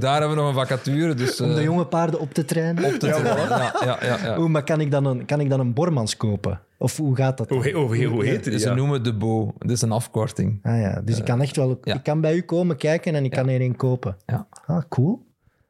daar 0.00 0.18
hebben 0.20 0.28
we 0.28 0.34
nog 0.34 0.48
een 0.48 0.54
vacature. 0.54 1.14
Dus, 1.14 1.40
Om 1.40 1.48
de 1.48 1.58
eh, 1.58 1.62
jonge 1.64 1.84
paarden 1.86 2.20
op 2.20 2.34
te 2.34 2.44
trainen? 2.44 2.84
op 2.84 2.90
te 2.90 2.96
trainen. 2.98 3.48
Ja, 3.48 3.74
ja, 3.84 3.98
ja, 4.02 4.18
ja. 4.24 4.38
Oeh, 4.38 4.50
maar 4.50 4.64
kan 4.64 4.80
ik, 4.80 4.90
dan 4.90 5.04
een, 5.04 5.24
kan 5.24 5.40
ik 5.40 5.48
dan 5.50 5.60
een 5.60 5.72
Bormans 5.74 6.16
kopen? 6.16 6.47
Of 6.78 6.96
hoe 6.96 7.16
gaat 7.16 7.38
dat? 7.38 7.48
Hoe, 7.48 7.70
hoe, 7.72 8.04
hoe 8.04 8.24
heet? 8.24 8.44
Dus 8.44 8.62
ze 8.62 8.68
Ja. 8.68 8.74
noemen 8.74 8.94
het 8.94 9.04
de 9.04 9.14
Bo. 9.16 9.54
Dat 9.58 9.70
is 9.70 9.82
een 9.82 9.92
afkorting. 9.92 10.58
Ah 10.62 10.80
ja, 10.80 11.00
dus 11.04 11.18
ik 11.18 11.24
kan 11.24 11.40
echt 11.40 11.56
wel... 11.56 11.78
ja. 11.82 11.94
Ik 11.94 12.02
kan 12.02 12.20
bij 12.20 12.34
u 12.36 12.40
komen 12.42 12.76
kijken 12.76 13.14
en 13.14 13.24
ik 13.24 13.30
kan 13.30 13.48
er 13.48 13.60
een 13.60 13.76
kopen. 13.76 14.16
Ja. 14.26 14.46
Ah, 14.66 14.82
cool. 14.88 15.26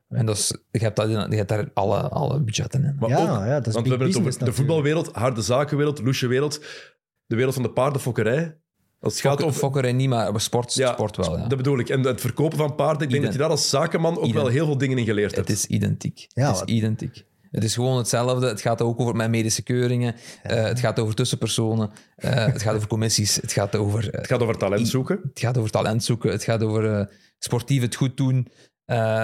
En 0.08 0.26
dat 0.26 0.36
is, 0.36 0.56
je, 0.70 0.78
hebt 0.78 0.96
dat, 0.96 1.08
in- 1.08 1.30
je 1.30 1.36
hebt 1.36 1.48
daar 1.48 1.70
alle, 1.74 1.96
alle 2.08 2.40
budgetten 2.40 2.84
in. 2.84 2.96
Maar 3.00 3.08
Ja, 3.08 3.16
ook, 3.18 3.26
ja, 3.26 3.54
dat 3.54 3.66
is 3.66 3.72
want 3.72 3.84
big 3.88 3.96
we 3.96 4.04
hebben 4.04 4.08
het 4.08 4.16
over 4.34 4.44
de 4.44 4.52
voetbalwereld, 4.52 5.10
harde 5.12 5.42
zakenwereld, 5.42 6.02
loesje 6.02 6.26
wereld, 6.26 6.64
de 7.26 7.36
wereld 7.36 7.54
van 7.54 7.62
de 7.62 7.70
paardenfokkerij. 7.70 8.56
Als 9.00 9.12
het 9.12 9.22
gaat 9.22 9.42
over... 9.42 9.58
Fokkerij 9.58 9.92
niet, 9.92 10.08
maar 10.08 10.40
sport, 10.40 10.74
Ja, 10.74 10.92
sport 10.92 11.16
wel. 11.16 11.36
Ja. 11.38 11.46
Dat 11.46 11.56
bedoel 11.58 11.78
ik. 11.78 11.88
En 11.88 12.00
het 12.06 12.20
verkopen 12.20 12.58
van 12.58 12.74
paarden, 12.74 13.02
ik 13.02 13.10
denk 13.10 13.22
dat 13.22 13.32
je 13.32 13.38
daar 13.38 13.48
als 13.50 13.68
zakenman 13.70 14.18
ook 14.18 14.32
wel 14.32 14.46
heel 14.46 14.66
veel 14.66 14.78
dingen 14.78 14.98
in 14.98 15.04
geleerd 15.04 15.34
hebt. 15.34 15.48
Het 15.48 15.56
is 15.56 15.66
identiek. 15.66 16.26
Ja, 16.28 16.44
het 16.46 16.54
is 16.54 16.60
wat- 16.60 16.70
identiek. 16.70 17.24
Het 17.50 17.64
is 17.64 17.74
gewoon 17.74 17.96
hetzelfde. 17.96 18.46
Het 18.46 18.60
gaat 18.60 18.82
ook 18.82 19.00
over 19.00 19.16
mijn 19.16 19.30
medische 19.30 19.62
keuringen. 19.62 20.14
eh, 20.42 20.62
het 20.62 20.80
gaat 20.80 20.98
over 20.98 21.14
tussenpersonen. 21.14 21.90
eh, 22.16 22.46
het 22.46 22.62
gaat 22.62 22.74
over 22.74 22.88
commissies. 22.88 23.36
Het 23.36 23.52
gaat 23.52 23.76
over, 23.76 24.10
eh, 24.10 24.18
Het 24.18 24.26
gaat 24.26 24.42
over 24.42 24.56
talent 24.58 24.88
zoeken. 24.88 25.20
het 25.28 25.38
gaat 25.40 25.58
over 25.58 25.70
talent 25.70 26.04
zoeken. 26.04 26.30
Het 26.30 26.44
gaat 26.44 26.62
over 26.62 27.10
sportief 27.38 27.82
het 27.82 27.94
goed 27.94 28.16
doen. 28.16 28.48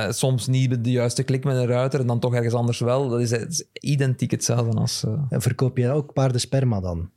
Soms 0.08 0.46
niet 0.46 0.84
de 0.84 0.90
juiste 0.90 1.22
klik 1.22 1.44
met 1.44 1.56
een 1.56 1.66
ruiter 1.66 2.00
en 2.00 2.06
dan 2.06 2.20
toch 2.20 2.34
ergens 2.34 2.54
anders 2.54 2.78
wel. 2.78 3.08
Dat 3.08 3.20
is, 3.20 3.64
identiek 3.72 4.30
hetzelfde 4.30 4.80
als... 4.80 5.04
En 5.28 5.42
verkoop 5.42 5.76
je 5.76 5.90
ook 5.90 6.12
paardensperma 6.12 6.80
dan? 6.80 7.10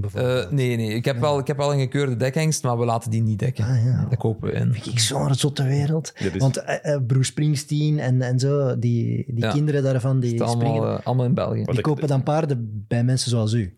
Bijvoorbeeld. 0.00 0.44
eh, 0.46 0.50
nee, 0.50 0.76
nee. 0.76 0.94
Ik 0.94 1.04
heb, 1.04 1.18
wel, 1.20 1.38
ik 1.38 1.46
heb 1.46 1.56
wel 1.56 1.72
een 1.72 1.80
gekeurde 1.80 2.16
dekhengst, 2.16 2.62
maar 2.62 2.78
we 2.78 2.84
laten 2.84 3.10
die 3.10 3.22
niet 3.22 3.38
dekken. 3.38 3.64
Ah, 3.64 3.84
ja. 3.84 4.06
Dat 4.10 4.18
kopen 4.18 4.48
we 4.50 4.54
in. 4.54 4.74
ik 4.84 4.98
zo'n 4.98 5.34
zotte 5.34 5.62
wereld. 5.64 6.12
Dit 6.18 6.34
is- 6.34 6.40
Want 6.40 6.56
eh, 6.56 6.94
eh, 6.94 7.00
Bruce 7.06 7.30
Springsteen 7.30 7.98
en, 7.98 8.22
en 8.22 8.38
zo, 8.38 8.78
die, 8.78 9.24
die 9.28 9.44
Ja. 9.44 9.50
kinderen 9.52 9.82
daarvan, 9.82 10.20
die 10.20 10.42
allemaal, 10.42 10.66
springen, 10.70 11.04
allemaal 11.04 11.26
in 11.26 11.34
België. 11.34 11.58
Wat 11.58 11.66
die 11.68 11.76
ik- 11.76 11.82
kopen 11.82 12.08
dan 12.08 12.22
paarden 12.22 12.84
bij 12.88 13.04
mensen 13.04 13.30
zoals 13.30 13.52
u. 13.52 13.74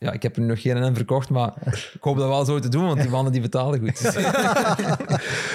Ja, 0.00 0.12
ik 0.12 0.22
heb 0.22 0.36
er 0.36 0.42
nog 0.42 0.60
geen 0.62 0.92
N 0.92 0.94
verkocht, 0.94 1.30
maar 1.30 1.52
ik 1.94 1.98
hoop 2.00 2.16
dat 2.16 2.28
wel 2.28 2.44
zo 2.44 2.58
te 2.58 2.68
doen, 2.68 2.84
want 2.86 3.00
die 3.00 3.10
mannen 3.10 3.32
die 3.32 3.40
betalen 3.40 3.78
goed. 3.80 4.02
Dus, 4.02 4.14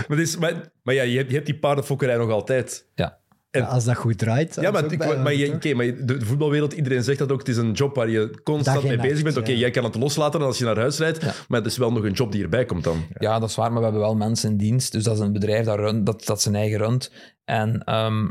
Maar, 0.07 0.19
is, 0.19 0.38
maar, 0.38 0.72
maar 0.84 0.94
ja, 0.94 1.02
je 1.03 1.18
hebt, 1.18 1.30
je 1.30 1.35
hebt 1.35 1.45
die 1.45 1.60
paardenfokkerij 1.60 2.18
nog 2.18 2.30
altijd. 2.30 2.85
ja. 2.95 3.18
En- 3.54 3.62
Ja, 3.62 3.68
als 3.68 3.84
dat 3.84 3.96
goed 3.96 4.18
draait. 4.18 4.58
Ja, 4.62 4.72
maar, 4.72 4.92
ik, 4.92 5.18
maar, 5.18 5.34
je, 5.34 5.54
oké, 5.54 5.74
maar 5.74 5.86
de, 6.06 6.26
voetbalwereld, 6.26 6.74
iedereen 6.74 7.04
zegt 7.04 7.20
dat 7.20 7.32
ook. 7.32 7.40
Het 7.40 7.48
is 7.48 7.58
een 7.58 7.72
job 7.72 7.96
waar 7.96 8.10
je 8.10 8.40
constant 8.44 8.82
Dag 8.82 8.88
mee 8.88 8.98
bezig 8.98 9.12
nacht, 9.12 9.24
bent. 9.24 9.38
Oké, 9.38 9.52
ja. 9.52 9.58
jij 9.58 9.72
kan 9.72 9.84
het 9.84 9.96
loslaten 9.96 10.42
als 10.42 10.58
je 10.58 10.66
naar 10.66 10.78
huis 10.78 10.98
rijdt, 10.98 11.20
maar 11.48 11.60
het 11.62 11.72
is 11.72 11.78
wel 11.78 11.92
nog 11.92 12.04
een 12.04 12.12
job 12.12 12.32
die 12.32 12.44
erbij 12.44 12.66
komt 12.66 12.84
dan. 12.84 13.06
ja, 13.18 13.40
dat 13.40 13.50
is 13.50 13.56
waar, 13.56 13.70
maar 13.70 13.78
we 13.78 13.84
hebben 13.84 14.02
wel 14.02 14.16
mensen 14.16 14.50
in 14.50 14.58
dienst. 14.58 14.92
Dus 14.92 15.04
dat 15.04 15.14
is 15.14 15.20
een 15.20 15.34
bedrijf 15.34 15.66
dat, 15.66 15.76
run, 15.76 16.04
dat, 16.04 16.26
dat 16.26 16.42
zijn 16.42 16.56
eigen 16.56 16.78
runt. 16.78 17.12
En 17.46 17.84
ehm, 17.84 18.28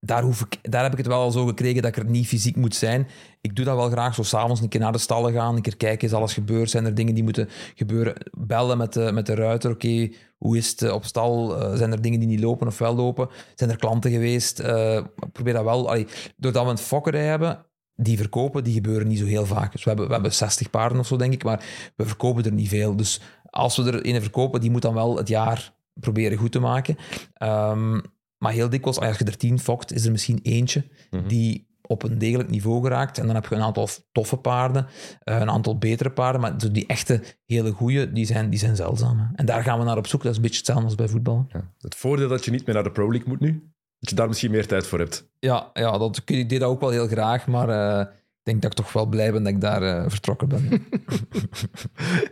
daar, 0.00 0.22
hoef 0.22 0.40
ik, 0.40 0.58
daar 0.70 0.82
heb 0.82 0.92
ik 0.92 0.98
het 0.98 1.06
wel 1.06 1.30
zo 1.30 1.46
gekregen 1.46 1.82
dat 1.82 1.96
ik 1.96 2.02
er 2.02 2.10
niet 2.10 2.26
fysiek 2.26 2.56
moet 2.56 2.74
zijn. 2.74 3.08
Ik 3.40 3.56
doe 3.56 3.64
dat 3.64 3.76
wel 3.76 3.90
graag, 3.90 4.14
zo 4.14 4.22
s'avonds 4.22 4.60
een 4.60 4.68
keer 4.68 4.80
naar 4.80 4.92
de 4.92 4.98
stallen 4.98 5.32
gaan, 5.32 5.56
een 5.56 5.62
keer 5.62 5.76
kijken, 5.76 6.08
is 6.08 6.14
alles 6.14 6.32
gebeurd? 6.32 6.70
Zijn 6.70 6.84
er 6.84 6.94
dingen 6.94 7.14
die 7.14 7.22
moeten 7.22 7.48
gebeuren? 7.74 8.14
Bellen 8.38 8.78
met 8.78 8.92
de, 8.92 9.12
met 9.12 9.26
de 9.26 9.34
ruiter, 9.34 9.70
oké, 9.70 10.10
hoe 10.38 10.56
is 10.56 10.70
het 10.70 10.90
op 10.90 11.04
stal? 11.04 11.60
Eh, 11.60 11.76
zijn 11.76 11.92
er 11.92 12.02
dingen 12.02 12.18
die 12.18 12.28
niet 12.28 12.40
lopen 12.40 12.66
of 12.66 12.78
wel 12.78 12.94
lopen? 12.94 13.28
Zijn 13.54 13.70
er 13.70 13.76
klanten 13.76 14.10
geweest? 14.10 14.58
Ik 14.58 15.32
probeer 15.32 15.52
dat 15.52 15.64
wel... 15.64 15.88
Allee, 15.88 16.06
doordat 16.36 16.64
we 16.64 16.70
een 16.70 16.78
fokkerij 16.78 17.24
hebben, 17.24 17.66
die 17.94 18.16
verkopen, 18.16 18.64
die 18.64 18.74
gebeuren 18.74 19.08
niet 19.08 19.18
zo 19.18 19.24
heel 19.24 19.46
vaak. 19.46 19.72
Dus 19.72 19.82
we 19.82 19.88
hebben, 19.88 20.06
we 20.06 20.12
hebben 20.12 20.32
60 20.32 20.70
paarden 20.70 20.98
of 20.98 21.06
zo, 21.06 21.16
denk 21.16 21.32
ik, 21.32 21.44
maar 21.44 21.64
we 21.96 22.06
verkopen 22.06 22.44
er 22.44 22.52
niet 22.52 22.68
veel. 22.68 22.96
Dus 22.96 23.20
als 23.50 23.76
we 23.76 23.92
er 23.92 24.06
een 24.06 24.20
verkopen, 24.20 24.60
die 24.60 24.70
moet 24.70 24.82
dan 24.82 24.94
wel 24.94 25.16
het 25.16 25.28
jaar 25.28 25.72
proberen 25.92 26.38
goed 26.38 26.52
te 26.52 26.58
maken. 26.58 26.96
Ehm, 27.34 28.00
maar 28.38 28.52
heel 28.52 28.68
dikwijls, 28.68 28.98
als 29.00 29.18
je 29.18 29.24
er 29.24 29.36
tien 29.36 29.58
fokt, 29.58 29.92
is 29.92 30.04
er 30.04 30.10
misschien 30.12 30.40
eentje 30.42 30.84
die 31.26 31.66
op 31.82 32.02
een 32.02 32.18
degelijk 32.18 32.50
niveau 32.50 32.82
geraakt. 32.82 33.18
En 33.18 33.26
dan 33.26 33.34
heb 33.34 33.46
je 33.46 33.54
een 33.54 33.62
aantal 33.62 33.88
toffe 34.12 34.36
paarden, 34.36 34.86
eh, 35.22 35.40
een 35.40 35.50
aantal 35.50 35.78
betere 35.78 36.10
paarden, 36.10 36.40
maar 36.40 36.54
zo 36.58 36.70
die 36.70 36.86
echte 36.86 37.22
hele 37.46 37.70
goeie, 37.70 38.12
die 38.12 38.24
zijn, 38.26 38.50
die 38.50 38.58
zijn 38.58 38.76
zeldzaam. 38.76 39.18
hè. 39.18 39.24
En 39.34 39.46
daar 39.46 39.62
gaan 39.62 39.78
we 39.78 39.84
naar 39.84 39.96
op 39.96 40.06
zoek. 40.06 40.22
Dat 40.22 40.30
is 40.30 40.36
een 40.36 40.42
beetje 40.42 40.56
hetzelfde 40.58 40.84
als 40.84 40.94
bij 40.94 41.08
voetbal. 41.08 41.46
Het 41.78 41.94
voordeel 41.94 42.28
dat 42.28 42.44
je 42.44 42.50
niet 42.50 42.66
meer 42.66 42.74
naar 42.74 42.84
de 42.84 42.90
Pro 42.92 43.10
League 43.10 43.28
moet 43.28 43.40
nu, 43.40 43.70
dat 43.98 44.10
je 44.10 44.16
daar 44.16 44.28
misschien 44.28 44.50
meer 44.50 44.66
tijd 44.66 44.86
voor 44.86 44.98
hebt. 44.98 45.28
Ja, 45.38 45.70
ja 45.72 45.98
dat, 45.98 46.16
ik 46.24 46.26
deed 46.48 46.60
dat 46.60 46.62
ook 46.70 46.80
wel 46.80 46.90
heel 46.90 47.06
graag, 47.08 47.46
maar 47.46 47.68
eh, 47.68 48.00
ik 48.16 48.42
denk 48.42 48.62
dat 48.62 48.70
ik 48.70 48.76
toch 48.76 48.92
wel 48.92 49.06
blij 49.06 49.32
ben 49.32 49.42
dat 49.42 49.52
ik 49.52 49.60
daar 49.60 49.82
eh, 49.82 50.04
vertrokken 50.10 50.48
ben. 50.48 50.68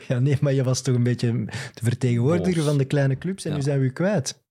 Ja, 0.09 0.19
nee, 0.19 0.37
maar 0.41 0.53
je 0.53 0.65
was 0.65 0.81
toch 0.83 0.95
een 0.95 1.03
beetje 1.03 1.33
de 1.45 1.81
vertegenwoordiger 1.83 2.55
Boos. 2.55 2.65
van 2.65 2.79
de 2.79 2.85
kleine 2.85 3.19
clubs 3.19 3.45
en 3.45 3.51
Ja. 3.51 3.57
nu 3.57 3.63
zijn 3.63 3.79
we 3.79 3.85
u 3.85 3.91
kwijt. 3.91 4.45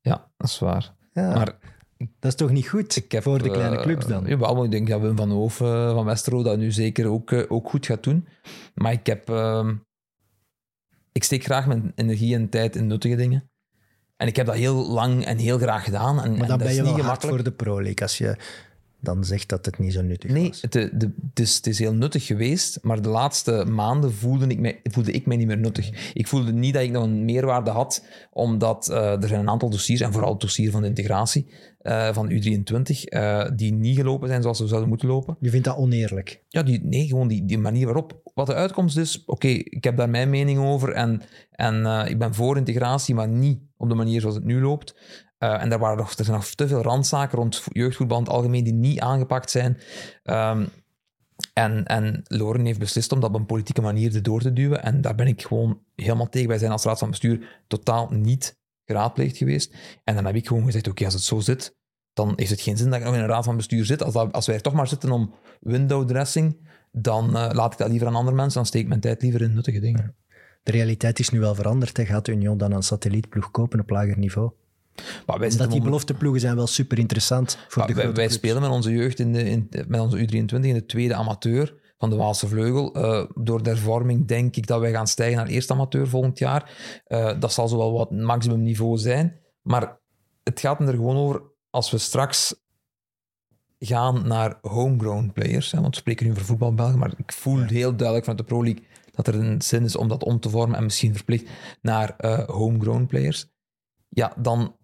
ja, 0.00 0.30
dat 0.36 0.48
is 0.48 0.58
waar. 0.58 0.94
Ja, 1.12 1.34
Maar 1.34 1.58
dat 1.98 2.30
is 2.30 2.34
toch 2.34 2.50
niet 2.50 2.68
goed 2.68 2.96
ik 2.96 3.12
heb, 3.12 3.22
voor 3.22 3.42
de 3.42 3.50
kleine 3.50 3.76
eh, 3.76 3.82
clubs 3.82 4.06
dan? 4.06 4.24
Jawel, 4.26 4.54
maar 4.54 4.64
ik 4.64 4.70
denk 4.70 4.88
dat 4.88 5.00
Wim 5.00 5.16
van 5.16 5.30
Hoof 5.30 5.60
eh, 5.60 5.92
van 5.92 6.04
Westerlo 6.04 6.42
dat 6.42 6.58
nu 6.58 6.72
zeker 6.72 7.06
ook, 7.06 7.32
eh, 7.32 7.44
ook 7.48 7.68
goed 7.68 7.86
gaat 7.86 8.02
doen. 8.02 8.28
Maar 8.74 8.92
ik 8.92 9.06
heb... 9.06 9.28
ehm, 9.28 9.74
ik 11.12 11.24
steek 11.24 11.44
graag 11.44 11.66
mijn 11.66 11.92
energie 11.94 12.34
en 12.34 12.48
tijd 12.48 12.76
in 12.76 12.86
nuttige 12.86 13.16
dingen. 13.16 13.50
En 14.16 14.26
ik 14.26 14.36
heb 14.36 14.46
dat 14.46 14.54
heel 14.54 14.88
lang 14.88 15.24
en 15.24 15.38
heel 15.38 15.58
graag 15.58 15.84
gedaan. 15.84 16.22
En, 16.22 16.30
maar 16.32 16.40
en 16.40 16.48
dat 16.48 16.58
ben 16.58 16.68
is 16.68 16.74
je 16.74 16.82
niet 16.82 16.90
wel 16.90 17.00
gemakkelijk. 17.00 17.34
voor 17.36 17.44
de 17.44 17.52
Pro 17.52 17.82
League 17.82 18.02
als 18.02 18.18
je 18.18 18.36
dan 19.00 19.24
zegt 19.24 19.48
dat 19.48 19.64
het 19.66 19.78
niet 19.78 19.92
zo 19.92 20.02
nuttig 20.02 20.30
Nee, 20.30 20.48
was. 20.48 20.62
het, 20.62 20.72
de, 20.72 20.90
de- 20.96 21.14
het, 21.28 21.40
is, 21.40 21.56
het 21.56 21.66
is 21.66 21.78
heel 21.78 21.94
nuttig 21.94 22.26
geweest, 22.26 22.78
maar 22.82 23.02
de 23.02 23.08
laatste 23.08 23.64
maanden 23.70 24.12
voelde 24.14 24.46
ik, 24.46 24.58
mij, 24.58 24.80
voelde 24.82 25.12
ik 25.12 25.26
mij 25.26 25.36
niet 25.36 25.46
meer 25.46 25.58
nuttig. 25.58 26.12
Ik 26.14 26.26
voelde 26.28 26.52
niet 26.52 26.74
dat 26.74 26.82
ik 26.82 26.90
nog 26.90 27.04
een 27.04 27.24
meerwaarde 27.24 27.70
had, 27.70 28.04
omdat 28.32 28.88
eh, 28.88 29.22
er 29.22 29.28
zijn 29.28 29.40
een 29.40 29.48
aantal 29.48 29.70
dossiers, 29.70 30.00
en 30.00 30.12
vooral 30.12 30.30
het 30.32 30.40
dossier 30.40 30.70
van 30.70 30.80
de 30.82 30.88
integratie 30.88 31.46
eh, 31.78 32.12
van 32.14 32.30
U23, 32.30 33.04
eh, 33.04 33.48
die 33.56 33.72
niet 33.72 33.96
gelopen 33.96 34.28
zijn 34.28 34.42
zoals 34.42 34.58
ze 34.58 34.66
zouden 34.66 34.88
moeten 34.88 35.08
lopen. 35.08 35.36
Je 35.40 35.50
vindt 35.50 35.66
dat 35.66 35.76
oneerlijk. 35.76 36.42
Ja, 36.48 36.62
die, 36.62 36.80
nee, 36.84 37.06
gewoon 37.06 37.28
die, 37.28 37.44
die 37.44 37.58
manier 37.58 37.84
waarop. 37.84 38.20
Wat 38.34 38.46
de 38.46 38.54
uitkomst 38.54 38.96
is, 38.96 39.22
oké, 39.26 39.48
ik 39.48 39.84
heb 39.84 39.96
daar 39.96 40.10
mijn 40.10 40.30
mening 40.30 40.58
over 40.58 40.92
en, 40.92 41.22
en 41.50 41.86
eh, 41.86 42.10
ik 42.10 42.18
ben 42.18 42.34
voor 42.34 42.56
integratie, 42.56 43.14
maar 43.14 43.28
niet 43.28 43.58
op 43.76 43.88
de 43.88 43.94
manier 43.94 44.20
zoals 44.20 44.34
het 44.36 44.44
nu 44.44 44.60
loopt. 44.60 44.94
Eh, 45.40 45.62
en 45.62 45.68
daar 45.68 45.78
waren 45.78 45.96
nog, 45.96 46.12
er 46.12 46.24
zijn 46.24 46.36
nog 46.36 46.46
te 46.46 46.68
veel 46.68 46.82
randzaken 46.82 47.38
rond 47.38 47.62
jeugdvoetbal 47.72 48.18
in 48.18 48.24
het 48.24 48.32
algemeen 48.32 48.64
die 48.64 48.72
niet 48.72 49.00
aangepakt 49.00 49.50
zijn. 49.50 49.78
Ehm, 50.22 50.66
en, 51.52 51.84
en 51.84 52.22
Loren 52.24 52.64
heeft 52.64 52.78
beslist 52.78 53.12
om 53.12 53.20
dat 53.20 53.30
op 53.30 53.36
een 53.36 53.46
politieke 53.46 53.80
manier 53.80 54.14
erdoor 54.14 54.40
te 54.40 54.52
duwen. 54.52 54.82
En 54.82 55.00
daar 55.00 55.14
ben 55.14 55.26
ik 55.26 55.42
gewoon 55.42 55.80
helemaal 55.94 56.28
tegen. 56.28 56.48
Wij 56.48 56.58
zijn 56.58 56.70
als 56.70 56.84
raad 56.84 56.98
van 56.98 57.10
bestuur 57.10 57.62
totaal 57.66 58.08
niet 58.10 58.58
geraadpleegd 58.84 59.36
geweest. 59.36 59.74
En 60.04 60.14
dan 60.14 60.24
heb 60.24 60.34
ik 60.34 60.46
gewoon 60.46 60.64
gezegd, 60.64 60.88
oké, 60.88 61.04
als 61.04 61.14
het 61.14 61.22
zo 61.22 61.40
zit, 61.40 61.76
dan 62.12 62.32
heeft 62.36 62.50
het 62.50 62.60
geen 62.60 62.76
zin 62.76 62.90
dat 62.90 62.98
ik 62.98 63.04
nog 63.04 63.14
in 63.14 63.20
een 63.20 63.26
raad 63.26 63.44
van 63.44 63.56
bestuur 63.56 63.84
zit. 63.84 64.02
Als, 64.02 64.14
als 64.14 64.46
wij 64.46 64.56
er 64.56 64.62
toch 64.62 64.72
maar 64.72 64.88
zitten 64.88 65.10
om 65.10 65.34
window 65.60 66.08
dressing, 66.08 66.68
dan 66.92 67.36
eh, 67.36 67.48
laat 67.52 67.72
ik 67.72 67.78
dat 67.78 67.88
liever 67.88 68.08
aan 68.08 68.14
andere 68.14 68.36
mensen. 68.36 68.54
Dan 68.54 68.66
steek 68.66 68.82
ik 68.82 68.88
mijn 68.88 69.00
tijd 69.00 69.22
liever 69.22 69.42
in 69.42 69.54
nuttige 69.54 69.80
dingen. 69.80 70.14
De 70.62 70.72
realiteit 70.72 71.18
is 71.18 71.30
nu 71.30 71.40
wel 71.40 71.54
veranderd. 71.54 71.96
Hè. 71.96 72.04
Gaat 72.04 72.28
Union 72.28 72.58
dan 72.58 72.72
een 72.72 72.82
satellietploeg 72.82 73.50
kopen 73.50 73.80
op 73.80 73.90
lager 73.90 74.18
niveau? 74.18 74.50
Maar 75.26 75.38
wij, 75.38 75.68
die 75.68 75.82
belofteploegen 75.82 76.40
zijn 76.40 76.56
wel 76.56 76.66
super 76.66 76.98
interessant 76.98 77.58
voor 77.68 77.86
de 77.86 77.94
wij, 77.94 78.12
wij 78.12 78.28
spelen 78.28 78.62
met 78.62 78.70
onze 78.70 78.92
jeugd, 78.92 79.18
in 79.18 79.32
de, 79.32 79.44
in, 79.44 79.68
met 79.88 80.00
onze 80.00 80.18
U23 80.18 80.60
in 80.60 80.74
de 80.74 80.86
tweede 80.86 81.14
amateur. 81.14 81.78
van 81.98 82.10
de 82.10 82.16
Waalse 82.16 82.48
Vleugel. 82.48 82.94
Eh, 82.94 83.24
door 83.34 83.62
de 83.62 83.70
hervorming 83.70 84.26
denk 84.26 84.56
ik 84.56 84.66
dat 84.66 84.80
wij 84.80 84.92
gaan 84.92 85.06
stijgen 85.06 85.36
naar 85.36 85.46
eerste 85.46 85.72
amateur 85.72 86.08
volgend 86.08 86.38
jaar. 86.38 86.72
Eh, 87.04 87.40
dat 87.40 87.52
zal 87.52 87.68
zowel 87.68 87.92
wat 87.92 88.10
maximum 88.10 88.62
niveau 88.62 88.98
zijn. 88.98 89.40
Maar 89.62 89.98
het 90.42 90.60
gaat 90.60 90.80
er 90.80 90.94
gewoon 90.94 91.16
over 91.16 91.42
als 91.70 91.90
we 91.90 91.98
straks 91.98 92.54
gaan 93.78 94.26
naar 94.26 94.58
homegrown 94.60 95.30
players. 95.34 95.70
Hè, 95.70 95.80
want 95.80 95.94
we 95.94 96.00
spreken 96.00 96.26
nu 96.26 96.32
over 96.32 96.44
voetbal 96.44 96.74
België, 96.74 96.96
maar 96.96 97.12
ik 97.16 97.32
voel 97.32 97.62
heel 97.62 97.96
duidelijk 97.96 98.26
vanuit 98.26 98.38
de 98.38 98.54
Pro 98.54 98.64
League 98.64 98.84
dat 99.12 99.26
er 99.26 99.34
een 99.34 99.62
zin 99.62 99.84
is 99.84 99.96
om 99.96 100.08
dat 100.08 100.24
om 100.24 100.40
te 100.40 100.50
vormen 100.50 100.76
en 100.76 100.84
misschien 100.84 101.14
verplicht 101.14 101.50
naar 101.82 102.14
uh, 102.18 102.38
homegrown 102.38 103.06
players. 103.06 103.46
Ja, 104.08 104.32
dan 104.36 104.76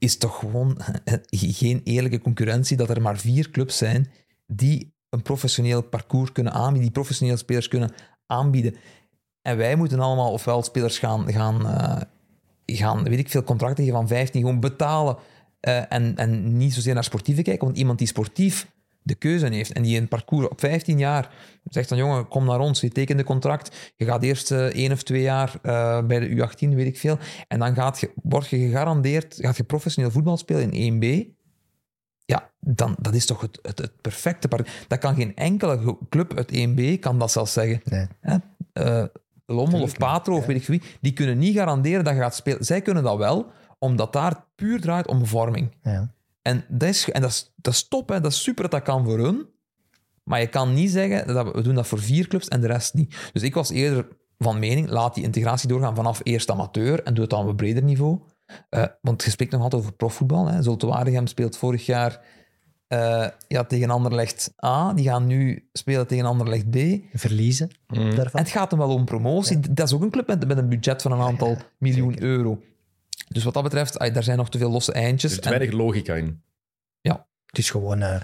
is 0.00 0.16
toch 0.16 0.38
gewoon 0.38 0.78
geen 1.30 1.80
eerlijke 1.84 2.20
concurrentie 2.20 2.76
dat 2.76 2.90
er 2.90 3.02
maar 3.02 3.18
vier 3.18 3.50
clubs 3.50 3.76
zijn 3.76 4.10
die 4.46 4.94
een 5.08 5.22
professioneel 5.22 5.82
parcours 5.82 6.32
kunnen 6.32 6.52
aanbieden, 6.52 6.82
die 6.82 6.90
professionele 6.90 7.36
spelers 7.36 7.68
kunnen 7.68 7.92
aanbieden. 8.26 8.74
En 9.42 9.56
wij 9.56 9.76
moeten 9.76 10.00
allemaal 10.00 10.32
ofwel 10.32 10.62
spelers 10.62 10.98
gaan, 10.98 11.32
gaan, 11.32 11.60
uh, 11.66 12.00
gaan 12.76 13.02
weet 13.02 13.18
ik 13.18 13.28
veel, 13.28 13.42
contracten 13.42 13.88
van 13.88 14.08
15, 14.08 14.40
gewoon 14.40 14.60
betalen 14.60 15.16
uh, 15.60 15.92
en, 15.92 16.16
en 16.16 16.56
niet 16.56 16.74
zozeer 16.74 16.94
naar 16.94 17.04
sportieve 17.04 17.42
kijken. 17.42 17.66
Want 17.66 17.78
iemand 17.78 17.98
die 17.98 18.06
sportief 18.06 18.70
de 19.02 19.14
keuze 19.14 19.46
heeft 19.46 19.72
en 19.72 19.82
die 19.82 20.00
een 20.00 20.08
parcours 20.08 20.48
op 20.48 20.60
15 20.60 20.98
jaar 20.98 21.30
zegt 21.64 21.88
dan 21.88 21.98
jongen, 21.98 22.28
kom 22.28 22.44
naar 22.44 22.60
ons, 22.60 22.80
je 22.80 22.88
tekent 22.88 23.18
de 23.18 23.24
contract, 23.24 23.92
je 23.96 24.04
gaat 24.04 24.22
eerst 24.22 24.50
uh, 24.50 24.64
één 24.64 24.92
of 24.92 25.02
twee 25.02 25.22
jaar 25.22 25.54
uh, 25.62 26.06
bij 26.06 26.20
de 26.20 26.28
U18, 26.28 26.68
weet 26.74 26.86
ik 26.86 26.98
veel, 26.98 27.18
en 27.48 27.58
dan 27.58 27.74
gaat 27.74 28.00
je, 28.00 28.10
word 28.22 28.48
je 28.48 28.56
gegarandeerd, 28.56 29.36
gaat 29.38 29.56
je 29.56 29.64
professioneel 29.64 30.10
voetbal 30.10 30.36
spelen 30.36 30.72
in 30.72 30.94
1B, 30.94 31.38
ja, 32.24 32.50
dan, 32.60 32.96
dat 33.00 33.14
is 33.14 33.26
toch 33.26 33.40
het, 33.40 33.58
het, 33.62 33.78
het 33.78 34.00
perfecte 34.00 34.48
parcours. 34.48 34.84
Dat 34.88 34.98
kan 34.98 35.14
geen 35.14 35.36
enkele 35.36 35.96
club 36.08 36.34
uit 36.36 36.68
1B, 36.68 36.98
kan 36.98 37.18
dat 37.18 37.32
zelfs 37.32 37.52
zeggen. 37.52 37.80
Nee. 37.84 38.06
Uh, 38.72 39.04
Lommel 39.46 39.82
of 39.82 39.96
Patro 39.96 40.36
of 40.36 40.46
weet 40.46 40.56
ik 40.56 40.66
wie, 40.66 40.82
die 41.00 41.12
kunnen 41.12 41.38
niet 41.38 41.56
garanderen 41.56 42.04
dat 42.04 42.14
je 42.14 42.20
gaat 42.20 42.34
spelen. 42.34 42.64
Zij 42.64 42.80
kunnen 42.80 43.02
dat 43.02 43.16
wel, 43.16 43.46
omdat 43.78 44.12
daar 44.12 44.44
puur 44.54 44.80
draait 44.80 45.06
om 45.06 45.26
vorming. 45.26 45.76
Ja. 45.82 46.12
En 46.42 46.64
dat 46.68 46.88
is, 46.88 47.10
en 47.10 47.20
dat 47.20 47.30
is, 47.30 47.52
dat 47.56 47.72
is 47.72 47.88
top, 47.88 48.08
hè. 48.08 48.20
dat 48.20 48.32
is 48.32 48.42
super 48.42 48.62
dat 48.62 48.70
dat 48.70 48.82
kan 48.82 49.04
voor 49.04 49.18
hun. 49.18 49.48
Maar 50.24 50.40
je 50.40 50.46
kan 50.46 50.74
niet 50.74 50.90
zeggen 50.90 51.26
dat 51.26 51.46
we, 51.46 51.52
we 51.52 51.62
doen 51.62 51.74
dat 51.74 51.86
voor 51.86 51.98
vier 51.98 52.28
clubs 52.28 52.48
en 52.48 52.60
de 52.60 52.66
rest 52.66 52.94
niet. 52.94 53.30
Dus 53.32 53.42
ik 53.42 53.54
was 53.54 53.70
eerder 53.70 54.08
van 54.38 54.58
mening, 54.58 54.88
laat 54.88 55.14
die 55.14 55.24
integratie 55.24 55.68
doorgaan 55.68 55.94
vanaf 55.94 56.20
eerst 56.22 56.50
amateur 56.50 57.02
en 57.02 57.14
doe 57.14 57.22
het 57.22 57.30
dan 57.30 57.42
op 57.42 57.48
een 57.48 57.56
breder 57.56 57.82
niveau. 57.82 58.20
Uh, 58.70 58.84
want 59.00 59.24
je 59.24 59.30
spreekt 59.30 59.52
nog 59.52 59.62
altijd 59.62 59.82
over 59.82 59.94
profvoetbal. 59.94 60.46
Hè. 60.46 60.62
Zulte 60.62 60.86
Waregem 60.86 61.26
speelt 61.26 61.56
vorig 61.56 61.86
jaar 61.86 62.20
uh, 62.88 63.26
ja, 63.48 63.64
tegen 63.64 63.90
Anderlecht 63.90 64.52
A. 64.64 64.92
Die 64.92 65.04
gaan 65.04 65.26
nu 65.26 65.68
spelen 65.72 66.06
tegen 66.06 66.24
Anderlecht 66.24 66.70
B. 66.70 66.76
Verliezen 67.12 67.70
Mm. 67.86 68.14
daarvan. 68.14 68.40
En 68.40 68.42
het 68.44 68.50
gaat 68.50 68.70
hem 68.70 68.80
wel 68.80 68.94
om 68.94 69.04
promotie. 69.04 69.60
Dat 69.60 69.86
is 69.86 69.94
ook 69.94 70.02
een 70.02 70.10
club 70.10 70.26
met, 70.26 70.46
met 70.46 70.58
een 70.58 70.68
budget 70.68 71.02
van 71.02 71.12
een 71.12 71.20
aantal 71.20 71.56
miljoen 71.78 72.22
euro. 72.22 72.62
Dus 73.32 73.44
wat 73.44 73.54
dat 73.54 73.62
betreft, 73.62 73.98
daar 73.98 74.22
zijn 74.22 74.36
nog 74.38 74.50
te 74.50 74.58
veel 74.58 74.70
losse 74.70 74.92
eindjes. 74.92 75.32
Er 75.32 75.38
is 75.38 75.44
En- 75.44 75.50
weinig 75.50 75.72
logica 75.78 76.14
in. 76.14 76.42
Het 77.46 77.58
is 77.58 77.70
gewoon 77.70 78.00
eh, 78.02 78.22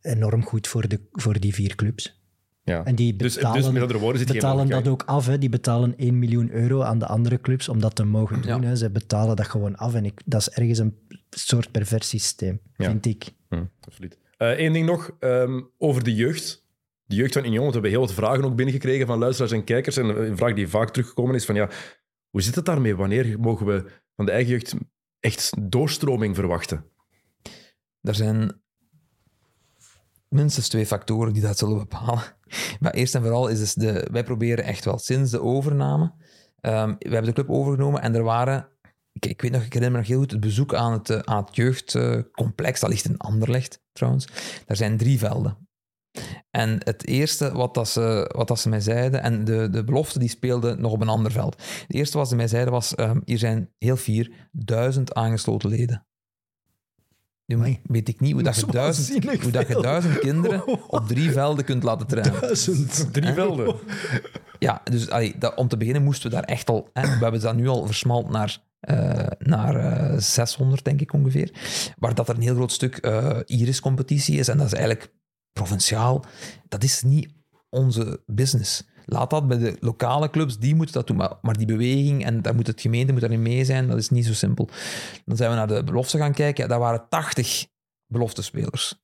enorm 0.00 0.44
goed 0.44 0.68
voor, 0.68 0.88
de, 0.88 1.00
voor 1.12 1.40
die 1.40 1.54
vier 1.54 1.74
clubs. 1.74 2.20
Ja. 2.64 2.84
En 2.84 2.94
die 2.94 3.16
Dus, 3.16 3.34
betalen, 3.34 3.62
dus 3.62 3.70
met 3.72 3.80
andere 3.82 3.98
woorden 3.98 4.18
zit 4.20 4.32
betalen 4.32 4.68
dat 4.68 4.88
ook 4.88 5.02
af. 5.02 5.26
Hè. 5.26 5.38
Die 5.38 5.48
betalen 5.48 5.96
1 5.96 6.18
miljoen 6.18 6.50
euro 6.50 6.82
aan 6.82 6.98
de 6.98 7.06
andere 7.06 7.40
clubs 7.40 7.68
om 7.68 7.80
dat 7.80 7.94
te 7.94 8.04
mogen 8.04 8.42
doen. 8.42 8.62
Ja. 8.62 8.68
Hè. 8.68 8.76
Ze 8.76 8.90
betalen 8.90 9.36
dat 9.36 9.46
gewoon 9.46 9.76
af. 9.76 9.94
En 9.94 10.04
ik, 10.04 10.20
dat 10.24 10.40
is 10.40 10.48
ergens 10.50 10.78
een 10.78 10.98
soort 11.30 11.70
pervers 11.70 12.08
systeem, 12.08 12.60
Ja. 12.76 12.86
vind 12.88 13.06
ik. 13.06 13.24
Hm, 13.48 13.64
absoluut. 13.80 14.18
Eén 14.36 14.72
ding 14.72 14.86
nog 14.86 15.10
ehm, 15.18 15.60
over 15.78 16.04
de 16.04 16.14
jeugd. 16.14 16.66
De 17.04 17.14
jeugd 17.14 17.32
van 17.32 17.44
Union. 17.44 17.58
Want 17.62 17.66
we 17.74 17.80
hebben 17.80 17.90
heel 17.90 18.00
wat 18.00 18.12
vragen 18.12 18.44
ook 18.44 18.56
binnengekregen 18.56 19.06
van 19.06 19.18
luisteraars 19.18 19.52
en 19.52 19.64
kijkers. 19.64 19.96
En 19.96 20.04
een 20.22 20.36
vraag 20.36 20.54
die 20.54 20.68
vaak 20.68 20.90
teruggekomen 20.90 21.34
is 21.34 21.44
van 21.44 21.54
ja, 21.54 21.68
hoe 22.30 22.42
zit 22.42 22.54
het 22.54 22.64
daarmee? 22.64 22.96
Wanneer 22.96 23.40
mogen 23.40 23.66
we 23.66 23.84
van 24.16 24.26
de 24.26 24.32
eigen 24.32 24.50
jeugd 24.50 24.74
echt 25.20 25.52
doorstroming 25.70 26.34
verwachten? 26.34 26.84
Er 28.00 28.14
zijn 28.14 28.62
minstens 30.28 30.68
twee 30.68 30.86
factoren 30.86 31.32
die 31.32 31.42
dat 31.42 31.58
zullen 31.58 31.78
bepalen. 31.78 32.22
Maar 32.80 32.92
eerst 32.92 33.14
en 33.14 33.22
vooral 33.22 33.48
is 33.48 33.58
dus 33.58 33.74
de... 33.74 34.08
Wij 34.10 34.24
proberen 34.24 34.64
echt 34.64 34.84
wel 34.84 34.98
sinds 34.98 35.30
de 35.30 35.40
overname... 35.40 36.12
ehm, 36.60 36.94
we 36.98 37.08
hebben 37.08 37.24
de 37.24 37.32
club 37.32 37.50
overgenomen 37.50 38.02
en 38.02 38.14
er 38.14 38.22
waren... 38.22 38.68
Ik, 39.12 39.42
weet 39.42 39.50
nog, 39.50 39.62
ik 39.62 39.72
herinner 39.72 39.90
me 39.90 39.98
nog 39.98 40.06
heel 40.06 40.18
goed 40.18 40.30
het 40.30 40.40
bezoek 40.40 40.74
aan 40.74 40.92
het, 40.92 41.10
eh, 41.10 41.18
aan 41.18 41.44
het 41.44 41.56
jeugdcomplex. 41.56 42.80
dat 42.80 42.90
ligt 42.90 43.04
in 43.04 43.18
Anderlecht, 43.18 43.82
trouwens. 43.92 44.26
Daar 44.66 44.76
zijn 44.76 44.96
drie 44.96 45.18
velden. 45.18 45.61
En 46.50 46.78
het 46.84 47.06
eerste 47.06 47.52
wat, 47.52 47.74
dat 47.74 47.88
ze, 47.88 48.30
wat 48.34 48.48
dat 48.48 48.60
ze 48.60 48.68
mij 48.68 48.80
zeiden, 48.80 49.22
en 49.22 49.44
de, 49.44 49.70
de 49.70 49.84
belofte 49.84 50.18
die 50.18 50.28
speelde 50.28 50.76
nog 50.76 50.92
op 50.92 51.00
een 51.00 51.08
ander 51.08 51.32
veld. 51.32 51.62
Het 51.86 51.96
eerste 51.96 52.18
wat 52.18 52.28
ze 52.28 52.36
mij 52.36 52.48
zeiden 52.48 52.72
was, 52.72 52.94
ehm, 52.94 53.20
hier 53.24 53.38
zijn 53.38 53.70
heel 53.78 53.96
vier, 53.96 54.48
duizend 54.52 55.14
aangesloten 55.14 55.68
leden. 55.68 56.06
Nu 57.46 57.78
weet 57.82 58.08
ik 58.08 58.20
niet 58.20 58.32
hoe, 58.32 58.42
dat 58.42 58.56
je, 58.56 58.66
duizend, 58.66 59.42
hoe 59.42 59.50
dat 59.50 59.68
je 59.68 59.80
duizend 59.80 60.18
kinderen 60.18 60.66
op 60.88 61.08
drie 61.08 61.30
velden 61.30 61.64
kunt 61.64 61.82
laten 61.82 62.06
trainen. 62.06 62.40
Duizend. 62.40 63.12
Drie 63.12 63.32
velden. 63.32 63.76
Ja, 64.58 64.80
dus 64.84 65.10
allee, 65.10 65.38
dat, 65.38 65.54
om 65.54 65.68
te 65.68 65.76
beginnen 65.76 66.02
moesten 66.02 66.30
we 66.30 66.36
daar 66.36 66.44
echt 66.44 66.70
al... 66.70 66.88
We 66.92 67.00
hebben 67.00 67.40
dat 67.40 67.54
nu 67.54 67.68
al 67.68 67.86
versmalt 67.86 68.30
naar, 68.30 68.58
eh, 68.80 69.26
naar 69.38 69.76
eh, 69.76 70.18
600, 70.18 70.84
denk 70.84 71.00
ik 71.00 71.12
ongeveer. 71.12 71.52
Waar 71.98 72.14
dat 72.14 72.28
er 72.28 72.34
een 72.34 72.42
heel 72.42 72.54
groot 72.54 72.72
stuk 72.72 72.96
eh, 72.96 73.38
Iris-competitie 73.46 74.38
is. 74.38 74.48
En 74.48 74.58
dat 74.58 74.66
is 74.66 74.72
eigenlijk 74.72 75.12
provinciaal. 75.52 76.24
Dat 76.68 76.82
is 76.82 77.02
niet 77.02 77.28
onze 77.68 78.22
business. 78.26 78.84
Laat 79.04 79.30
dat 79.30 79.48
bij 79.48 79.58
de 79.58 79.76
lokale 79.80 80.30
clubs, 80.30 80.58
die 80.58 80.74
moeten 80.74 80.94
dat 80.94 81.06
doen. 81.06 81.16
Maar, 81.16 81.56
die 81.56 81.66
beweging, 81.66 82.24
en 82.24 82.42
daar 82.42 82.54
moet 82.54 82.66
het 82.66 82.80
gemeente 82.80 83.12
moet 83.12 83.20
daarin 83.20 83.42
mee 83.42 83.64
zijn, 83.64 83.88
dat 83.88 83.98
is 83.98 84.10
niet 84.10 84.26
zo 84.26 84.32
simpel. 84.32 84.68
Dan 85.24 85.36
zijn 85.36 85.50
we 85.50 85.56
naar 85.56 85.68
de 85.68 85.84
belofte 85.84 86.18
gaan 86.18 86.32
kijken. 86.32 86.62
Ja, 86.62 86.68
daar 86.68 86.78
waren 86.78 87.06
80 87.08 87.66
beloftespelers. 88.06 89.00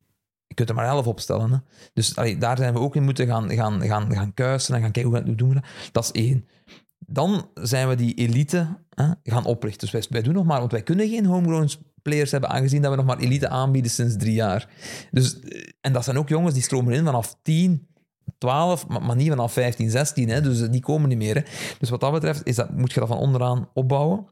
Je 0.46 0.54
kunt 0.54 0.68
er 0.68 0.74
maar 0.74 0.86
11 0.86 1.06
opstellen. 1.06 1.50
Hè? 1.50 1.58
Dus 1.92 2.14
daar 2.38 2.56
zijn 2.56 2.72
we 2.72 2.80
ook 2.80 2.96
in 2.96 3.02
moeten 3.02 3.26
gaan, 3.26 3.50
gaan, 3.50 3.82
gaan, 3.82 4.12
gaan 4.12 4.34
kuisen 4.34 4.74
en 4.74 4.80
gaan 4.80 4.92
kijken 4.92 5.12
hoe, 5.12 5.22
hoe 5.22 5.34
doen 5.34 5.48
we 5.48 5.54
dat. 5.54 5.64
Dat 5.92 6.04
is 6.04 6.10
één. 6.10 6.48
Dan 6.98 7.50
zijn 7.54 7.88
we 7.88 7.94
die 7.94 8.14
elite 8.14 8.78
hè, 8.90 9.10
gaan 9.22 9.44
oprichten. 9.44 9.80
Dus 9.80 9.90
wij, 9.90 10.04
wij 10.08 10.22
doen 10.22 10.34
nog 10.34 10.44
maar, 10.44 10.58
want 10.58 10.72
wij 10.72 10.82
kunnen 10.82 11.08
geen 11.08 11.26
homegrown 11.26 11.70
players 12.02 12.30
hebben, 12.30 12.50
aangezien 12.50 12.82
dat 12.82 12.90
we 12.90 12.96
nog 12.96 13.06
maar 13.06 13.18
elite 13.18 13.48
aanbieden 13.48 13.90
sinds 13.90 14.16
drie 14.16 14.34
jaar. 14.34 14.68
Dus, 15.10 15.40
eh, 15.40 15.68
en 15.80 15.92
dat 15.92 16.04
zijn 16.04 16.18
ook 16.18 16.28
jongens 16.28 16.54
die 16.54 16.62
stromen 16.62 16.94
in 16.94 17.04
vanaf 17.04 17.38
10, 17.42 17.88
12, 18.38 18.88
maar, 18.88 19.16
niet 19.16 19.28
vanaf 19.28 19.52
15, 19.52 19.90
16. 19.90 20.28
Hè, 20.28 20.40
dus 20.40 20.60
eh, 20.60 20.70
die 20.70 20.80
komen 20.80 21.08
niet 21.08 21.18
meer. 21.18 21.46
Dus 21.78 21.90
wat 21.90 22.00
dat 22.00 22.12
betreft 22.12 22.46
is 22.46 22.56
dat, 22.56 22.76
moet 22.76 22.92
je 22.92 23.00
dat 23.00 23.08
van 23.08 23.18
onderaan 23.18 23.70
opbouwen. 23.74 24.26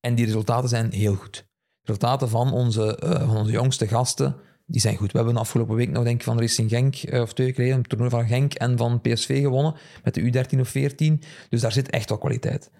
En 0.00 0.14
die 0.14 0.24
resultaten 0.24 0.68
zijn 0.68 0.92
heel 0.92 1.14
goed. 1.14 1.34
De 1.34 1.94
resultaten 1.94 2.28
van 2.28 2.52
onze, 2.52 2.96
eh, 2.96 3.26
van 3.26 3.36
onze 3.36 3.52
jongste 3.52 3.88
gasten, 3.88 4.36
die 4.66 4.80
zijn 4.80 4.96
goed. 4.96 5.12
We 5.12 5.18
hebben 5.18 5.36
afgelopen 5.36 5.74
week 5.74 5.90
nog, 5.90 6.04
denk 6.04 6.16
ik, 6.16 6.22
van 6.22 6.40
Racing 6.40 6.70
Genk, 6.70 7.02
of 7.10 7.32
twee 7.32 7.54
geleden, 7.54 7.76
een 7.76 7.82
toernooi 7.82 8.10
van 8.10 8.26
Genk 8.26 8.54
en 8.54 8.78
van 8.78 9.00
PSV 9.00 9.40
gewonnen, 9.40 9.74
met 10.04 10.14
de 10.14 10.20
U13 10.20 10.60
of 10.60 10.68
14. 10.68 11.22
Dus 11.48 11.60
daar 11.60 11.72
zit 11.72 11.90
echt 11.90 12.08
wel 12.08 12.18
kwaliteit. 12.18 12.70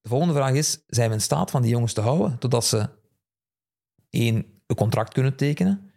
De 0.00 0.08
volgende 0.08 0.34
vraag 0.34 0.52
is, 0.52 0.84
zijn 0.86 1.08
we 1.08 1.14
in 1.14 1.20
staat 1.20 1.50
van 1.50 1.62
die 1.62 1.70
jongens 1.70 1.92
te 1.92 2.00
houden, 2.00 2.38
totdat 2.38 2.64
ze 2.64 2.88
één, 4.12 4.46
een 4.66 4.76
contract 4.76 5.12
kunnen 5.12 5.36
tekenen, 5.36 5.90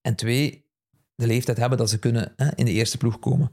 en 0.00 0.14
twee, 0.14 0.64
de 1.14 1.26
leeftijd 1.26 1.56
hebben 1.56 1.78
dat 1.78 1.90
ze 1.90 1.98
kunnen 1.98 2.32
hè, 2.36 2.54
in 2.54 2.64
de 2.64 2.70
eerste 2.70 2.98
ploeg 2.98 3.18
komen. 3.18 3.50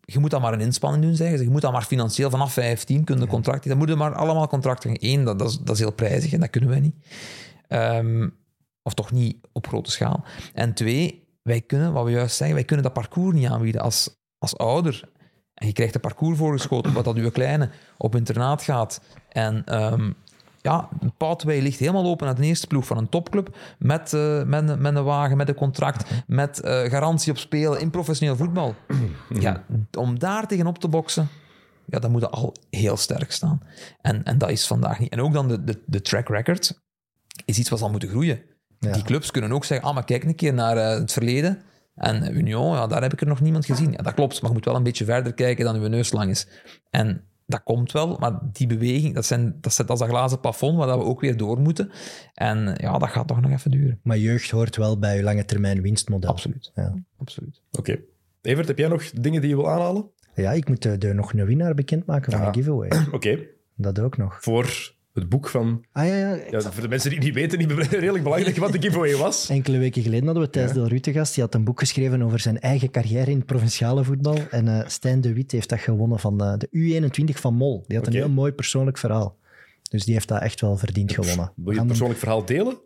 Je 0.00 0.18
moet 0.18 0.30
dan 0.30 0.40
maar 0.40 0.52
een 0.52 0.60
inspanning 0.60 1.04
doen, 1.04 1.14
zeggen 1.14 1.38
ze. 1.38 1.44
Je 1.44 1.50
moet 1.50 1.60
dan 1.60 1.72
maar 1.72 1.84
financieel 1.84 2.30
vanaf 2.30 2.52
15 2.52 3.04
kunnen 3.04 3.28
contracten. 3.28 3.68
Dan 3.68 3.78
moeten 3.78 3.98
maar 3.98 4.14
allemaal 4.14 4.48
contracten. 4.48 4.96
Eén, 5.00 5.24
dat, 5.24 5.38
dat, 5.38 5.50
is, 5.50 5.58
dat 5.58 5.74
is 5.74 5.80
heel 5.80 5.92
prijzig 5.92 6.32
en 6.32 6.40
dat 6.40 6.50
kunnen 6.50 6.70
wij 6.70 6.80
niet. 6.80 6.94
Ehm, 7.68 8.28
of 8.82 8.94
toch 8.94 9.12
niet 9.12 9.36
op 9.52 9.66
grote 9.66 9.90
schaal. 9.90 10.24
En 10.54 10.74
twee, 10.74 11.28
wij 11.42 11.60
kunnen, 11.60 11.92
wat 11.92 12.04
we 12.04 12.10
juist 12.10 12.36
zeggen, 12.36 12.56
wij 12.56 12.64
kunnen 12.64 12.84
dat 12.84 12.94
parcours 12.94 13.34
niet 13.34 13.48
aanbieden 13.48 13.80
als, 13.80 14.16
als 14.38 14.56
ouder. 14.56 15.10
En 15.54 15.66
je 15.66 15.72
krijgt 15.72 15.94
een 15.94 16.00
parcours 16.00 16.38
voorgeschoten, 16.38 16.92
wat 16.92 17.04
dat 17.04 17.16
uw 17.16 17.30
kleine 17.30 17.70
op 17.98 18.14
internaat 18.14 18.62
gaat. 18.62 19.00
En 19.28 19.64
ehm, 19.64 20.10
ja, 20.62 20.88
een 21.00 21.12
pathway 21.16 21.60
ligt 21.60 21.78
helemaal 21.78 22.04
open 22.04 22.26
naar 22.26 22.34
de 22.34 22.42
eerste 22.46 22.66
ploeg 22.66 22.86
van 22.86 22.98
een 22.98 23.08
topclub. 23.08 23.56
Met, 23.78 24.12
eh, 24.12 24.42
met, 24.42 24.68
een- 24.68 24.80
met 24.82 24.94
een 24.96 25.04
wagen, 25.04 25.36
met 25.36 25.48
een 25.48 25.54
contract, 25.54 26.10
met 26.26 26.60
eh, 26.60 26.80
garantie 26.90 27.32
op 27.32 27.38
spelen 27.38 27.80
in 27.80 27.90
professioneel 27.90 28.36
voetbal. 28.36 28.74
Ja, 29.40 29.64
om 29.98 30.18
daar 30.18 30.46
tegenop 30.46 30.78
te 30.78 30.88
boksen, 30.88 31.28
ja, 31.86 31.98
dan 31.98 32.10
moet 32.10 32.20
je 32.20 32.28
al 32.28 32.54
heel 32.70 32.96
sterk 32.96 33.32
staan. 33.32 33.62
En, 34.00 34.22
en 34.24 34.38
dat 34.38 34.50
is 34.50 34.66
vandaag 34.66 34.98
niet. 34.98 35.12
En 35.12 35.20
ook 35.20 35.32
dan 35.32 35.48
de, 35.48 35.64
de, 35.64 35.82
de 35.86 36.00
track 36.00 36.28
record 36.28 36.80
is 37.44 37.58
iets 37.58 37.68
wat 37.70 37.78
zal 37.78 37.90
moeten 37.90 38.08
groeien. 38.08 38.40
Ja. 38.78 38.92
Die 38.92 39.02
clubs 39.02 39.30
kunnen 39.30 39.52
ook 39.52 39.64
zeggen, 39.64 39.88
ah, 39.88 39.94
maar 39.94 40.04
kijk 40.04 40.24
een 40.24 40.34
keer 40.34 40.54
naar 40.54 40.76
eh, 40.76 40.98
het 40.98 41.12
verleden. 41.12 41.62
En 41.94 42.36
Union, 42.36 42.74
ja, 42.74 42.86
daar 42.86 43.02
heb 43.02 43.12
ik 43.12 43.20
er 43.20 43.26
nog 43.26 43.40
niemand 43.40 43.66
gezien. 43.66 43.90
Ja, 43.92 44.02
dat 44.02 44.14
klopt, 44.14 44.40
maar 44.40 44.50
je 44.50 44.56
moet 44.56 44.64
wel 44.64 44.76
een 44.76 44.82
beetje 44.82 45.04
verder 45.04 45.34
kijken 45.34 45.64
dan 45.64 45.76
uw 45.76 45.88
neus 45.88 46.12
lang 46.12 46.30
is. 46.30 46.46
En 46.90 47.24
dat 47.52 47.62
komt 47.62 47.92
wel, 47.92 48.16
maar 48.20 48.38
die 48.52 48.66
beweging, 48.66 49.14
dat, 49.14 49.24
zijn, 49.24 49.56
dat 49.60 49.72
zit 49.72 49.90
als 49.90 50.00
een 50.00 50.08
glazen 50.08 50.40
plafond 50.40 50.78
waar 50.78 50.86
dat 50.86 50.98
we 50.98 51.04
ook 51.04 51.20
weer 51.20 51.36
door 51.36 51.60
moeten. 51.60 51.90
En 52.34 52.74
ja, 52.80 52.98
dat 52.98 53.08
gaat 53.08 53.26
toch 53.28 53.40
nog 53.40 53.50
even 53.50 53.70
duren. 53.70 54.00
Maar 54.02 54.18
jeugd 54.18 54.50
hoort 54.50 54.76
wel 54.76 54.98
bij 54.98 55.16
je 55.16 55.22
lange 55.22 55.44
termijn 55.44 55.82
winstmodel. 55.82 56.30
Absoluut. 56.30 56.70
Ja. 56.74 56.94
Absoluut. 57.18 57.60
Oké. 57.72 57.98
Evert, 58.42 58.68
heb 58.68 58.78
jij 58.78 58.88
nog 58.88 59.02
dingen 59.10 59.40
die 59.40 59.50
je 59.50 59.56
wil 59.56 59.70
aanhalen? 59.70 60.10
Ja, 60.34 60.52
ik 60.52 60.68
moet 60.68 60.84
eh, 60.84 60.92
de, 60.98 61.12
nog 61.12 61.32
een 61.32 61.46
winnaar 61.46 61.74
bekendmaken 61.74 62.32
van 62.32 62.40
Ja. 62.40 62.50
de 62.50 62.58
giveaway. 62.58 62.90
Oké. 63.12 63.38
Dat 63.76 63.98
ook 63.98 64.16
nog. 64.16 64.38
Voor 64.42 64.92
het 65.12 65.28
boek 65.28 65.48
van... 65.48 65.84
Ah 65.92 66.06
ja, 66.06 66.14
ja. 66.16 66.38
Ja, 66.50 66.60
voor 66.60 66.82
de 66.82 66.88
mensen 66.88 67.10
die 67.10 67.18
het 67.18 67.26
niet 67.26 67.34
weten, 67.34 67.58
niet 67.58 67.88
redelijk 67.90 68.24
belangrijk 68.24 68.56
wat 68.56 68.72
de 68.72 68.82
giveaway 68.82 69.16
was. 69.16 69.48
Enkele 69.48 69.78
weken 69.78 70.02
geleden 70.02 70.24
hadden 70.24 70.42
we 70.44 70.50
Thijs 70.50 70.68
Ja. 70.68 70.74
Del 70.74 70.86
Rutte 70.86 71.12
gast. 71.12 71.34
Die 71.34 71.42
had 71.42 71.54
een 71.54 71.64
boek 71.64 71.78
geschreven 71.78 72.22
over 72.22 72.38
zijn 72.38 72.60
eigen 72.60 72.90
carrière 72.90 73.30
in 73.30 73.36
het 73.36 73.46
provinciale 73.46 74.04
voetbal. 74.04 74.38
En 74.50 74.68
eh 74.68 74.88
Stijn 74.88 75.20
de 75.20 75.32
Wit 75.32 75.52
heeft 75.52 75.68
dat 75.68 75.80
gewonnen 75.80 76.18
van 76.18 76.40
eh, 76.40 76.54
de 76.58 76.68
U21 76.76 77.40
van 77.40 77.54
Mol. 77.54 77.84
Die 77.86 77.96
had 77.96 78.06
een 78.06 78.12
heel 78.12 78.28
mooi 78.28 78.52
persoonlijk 78.52 78.98
verhaal. 78.98 79.38
Dus 79.90 80.04
die 80.04 80.14
heeft 80.14 80.28
dat 80.28 80.42
echt 80.42 80.60
wel 80.60 80.76
verdiend 80.76 81.12
gewonnen. 81.12 81.52
Wil 81.56 81.72
je 81.72 81.78
het 81.78 81.88
persoonlijk 81.88 82.18
verhaal 82.18 82.44
delen? 82.44 82.80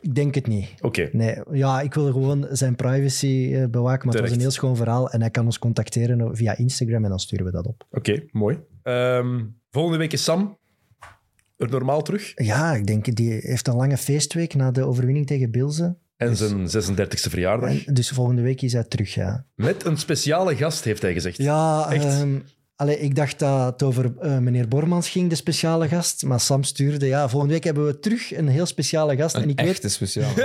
Ik 0.00 0.14
denk 0.14 0.34
het 0.34 0.46
niet. 0.46 0.68
Oké. 0.80 1.08
Nee, 1.12 1.36
ja, 1.52 1.80
ik 1.80 1.94
wil 1.94 2.12
gewoon 2.12 2.46
zijn 2.50 2.76
privacy 2.76 3.50
eh, 3.54 3.64
bewaken, 3.66 4.06
maar 4.06 4.14
het 4.14 4.24
was 4.24 4.32
een 4.34 4.40
heel 4.40 4.50
schoon 4.50 4.76
verhaal. 4.76 5.10
En 5.10 5.20
hij 5.20 5.30
kan 5.30 5.44
ons 5.44 5.58
contacteren 5.58 6.36
via 6.36 6.56
Instagram 6.56 7.04
en 7.04 7.10
dan 7.10 7.18
sturen 7.18 7.44
we 7.44 7.52
dat 7.52 7.66
op. 7.66 7.86
Oké, 7.90 8.24
mooi. 8.30 8.58
Ehm, 8.82 9.44
volgende 9.70 9.98
week 9.98 10.12
is 10.12 10.24
Sam 10.24 10.58
er 11.56 11.70
normaal 11.70 12.02
terug. 12.02 12.32
Ja, 12.34 12.74
ik 12.74 12.86
denk, 12.86 13.16
die 13.16 13.32
heeft 13.42 13.68
een 13.68 13.76
lange 13.76 13.96
feestweek 13.96 14.54
na 14.54 14.70
de 14.70 14.84
overwinning 14.84 15.26
tegen 15.26 15.50
Bilze. 15.50 15.96
En 16.16 16.36
zijn 16.36 16.66
36e 16.68 17.30
verjaardag. 17.30 17.86
En 17.86 17.94
dus 17.94 18.08
volgende 18.08 18.42
week 18.42 18.62
is 18.62 18.72
hij 18.72 18.84
terug, 18.84 19.14
ja. 19.14 19.44
Met 19.54 19.84
een 19.84 19.98
speciale 19.98 20.56
gast, 20.56 20.84
heeft 20.84 21.02
hij 21.02 21.12
gezegd. 21.12 21.36
Ja, 21.36 21.90
Echt? 21.90 22.04
ehm, 22.04 22.38
allee, 22.76 22.98
ik 22.98 23.14
dacht 23.14 23.38
dat 23.38 23.72
het 23.72 23.82
over 23.82 24.12
eh, 24.20 24.38
meneer 24.38 24.68
Bormans 24.68 25.08
ging, 25.08 25.28
de 25.30 25.34
speciale 25.34 25.88
gast. 25.88 26.24
Maar 26.24 26.40
Sam 26.40 26.62
stuurde, 26.62 27.06
ja, 27.06 27.28
volgende 27.28 27.54
week 27.54 27.64
hebben 27.64 27.86
we 27.86 27.98
terug 28.00 28.34
een 28.36 28.48
heel 28.48 28.66
speciale 28.66 29.16
gast. 29.16 29.34
en 29.34 29.48
ik 29.48 29.58
weet, 29.60 29.68
echte 29.68 29.88
speciaal. 29.88 30.30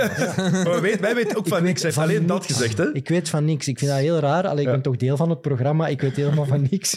Maar 0.52 0.64
wij 0.64 0.80
weten, 0.80 1.00
wij 1.00 1.14
weten 1.14 1.36
ook 1.36 1.48
van 1.48 1.58
ik 1.58 1.64
niks. 1.64 1.82
Hij 1.82 1.90
weet 1.90 2.00
heeft 2.00 2.10
alleen 2.10 2.26
dat 2.26 2.46
gezegd, 2.46 2.78
hè? 2.78 2.92
Ik 2.94 3.08
weet 3.08 3.28
van 3.28 3.44
niks. 3.44 3.68
Ik 3.68 3.78
vind 3.78 3.90
dat 3.90 4.00
heel 4.00 4.18
raar. 4.18 4.46
Allee, 4.46 4.60
ik 4.60 4.66
Ja. 4.66 4.72
ben 4.72 4.82
toch 4.82 4.96
deel 4.96 5.16
van 5.16 5.30
het 5.30 5.40
programma. 5.40 5.88
Ik 5.88 6.00
weet 6.00 6.16
helemaal 6.16 6.46
van 6.46 6.66
niks. 6.70 6.96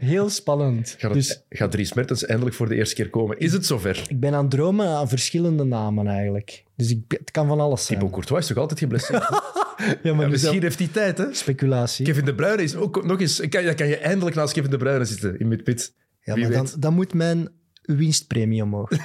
heel 0.00 0.28
spannend. 0.30 0.94
Gaat, 0.98 1.12
Dus 1.12 1.28
het, 1.28 1.42
gaat 1.50 1.70
Dries 1.70 1.92
Mertens 1.92 2.24
eindelijk 2.26 2.56
voor 2.56 2.68
de 2.68 2.74
eerste 2.74 2.94
keer 2.94 3.10
komen? 3.10 3.38
Is 3.38 3.52
het 3.52 3.66
zover? 3.66 4.04
ik 4.08 4.20
ben 4.20 4.34
aan 4.34 4.40
het 4.42 4.50
dromen 4.50 4.86
aan 4.88 5.08
verschillende 5.08 5.64
namen 5.64 6.06
eigenlijk. 6.06 6.64
Dus 6.76 6.90
ik, 6.90 6.98
het 7.08 7.30
kan 7.30 7.46
van 7.46 7.60
alles 7.60 7.86
zijn. 7.86 7.98
Thibaut 7.98 8.14
Courtois 8.14 8.40
is 8.42 8.46
toch 8.48 8.56
altijd 8.56 8.78
geblesseerd? 8.78 9.28
Ja, 10.02 10.14
maar 10.14 10.24
Ja, 10.24 10.30
dus 10.30 10.30
misschien 10.30 10.52
dat- 10.52 10.62
heeft 10.62 10.78
hij 10.78 10.88
tijd, 10.88 11.18
hè? 11.18 11.34
speculatie. 11.34 12.04
Kevin 12.06 12.24
De 12.24 12.34
Bruyne 12.34 12.62
is 12.62 12.76
ook 12.76 13.04
nog 13.04 13.20
eens... 13.20 13.40
Kan, 13.48 13.64
dan 13.64 13.74
kan 13.74 13.86
je 13.88 13.96
eindelijk 13.96 14.36
naast 14.36 14.52
Kevin 14.52 14.70
De 14.70 14.76
Bruyne 14.76 15.04
zitten 15.04 15.38
in 15.38 15.48
Midpit. 15.48 15.94
Ja, 16.20 16.34
Wie 16.34 16.42
maar 16.42 16.52
dan, 16.52 16.64
weet. 16.64 16.82
dan 16.82 16.94
moet 16.94 17.14
mijn 17.14 17.48
winstpremie 17.82 18.62
omhoog. 18.62 18.90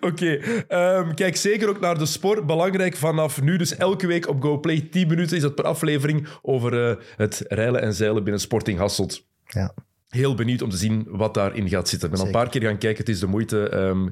Oké, 0.00 0.34
ehm, 0.68 1.14
kijk 1.14 1.36
zeker 1.36 1.68
ook 1.68 1.80
naar 1.80 1.98
de 1.98 2.06
sport. 2.06 2.46
Belangrijk 2.46 2.96
vanaf 2.96 3.42
nu, 3.42 3.56
dus 3.56 3.76
elke 3.76 4.06
week 4.06 4.28
op 4.28 4.42
GoPlay. 4.42 4.80
10 4.90 5.08
minuten 5.08 5.36
is 5.36 5.42
dat 5.42 5.54
per 5.54 5.64
aflevering 5.64 6.26
over 6.42 6.88
eh, 6.90 6.96
het 7.16 7.44
reilen 7.48 7.80
en 7.82 7.94
zeilen 7.94 8.22
binnen 8.22 8.40
Sporting 8.42 8.78
Hasselt. 8.78 9.26
Ja. 9.46 9.74
Heel 10.08 10.34
benieuwd 10.34 10.62
om 10.62 10.70
te 10.70 10.76
zien 10.76 11.06
wat 11.08 11.34
daarin 11.34 11.68
gaat 11.68 11.88
zitten. 11.88 12.08
Ik 12.08 12.14
ben 12.14 12.22
al 12.22 12.26
een 12.26 12.38
paar 12.40 12.48
keer 12.50 12.62
gaan 12.62 12.78
kijken, 12.78 12.98
het 13.04 13.08
is 13.14 13.20
de 13.20 13.26
moeite. 13.26 13.68
Ehm 13.68 14.08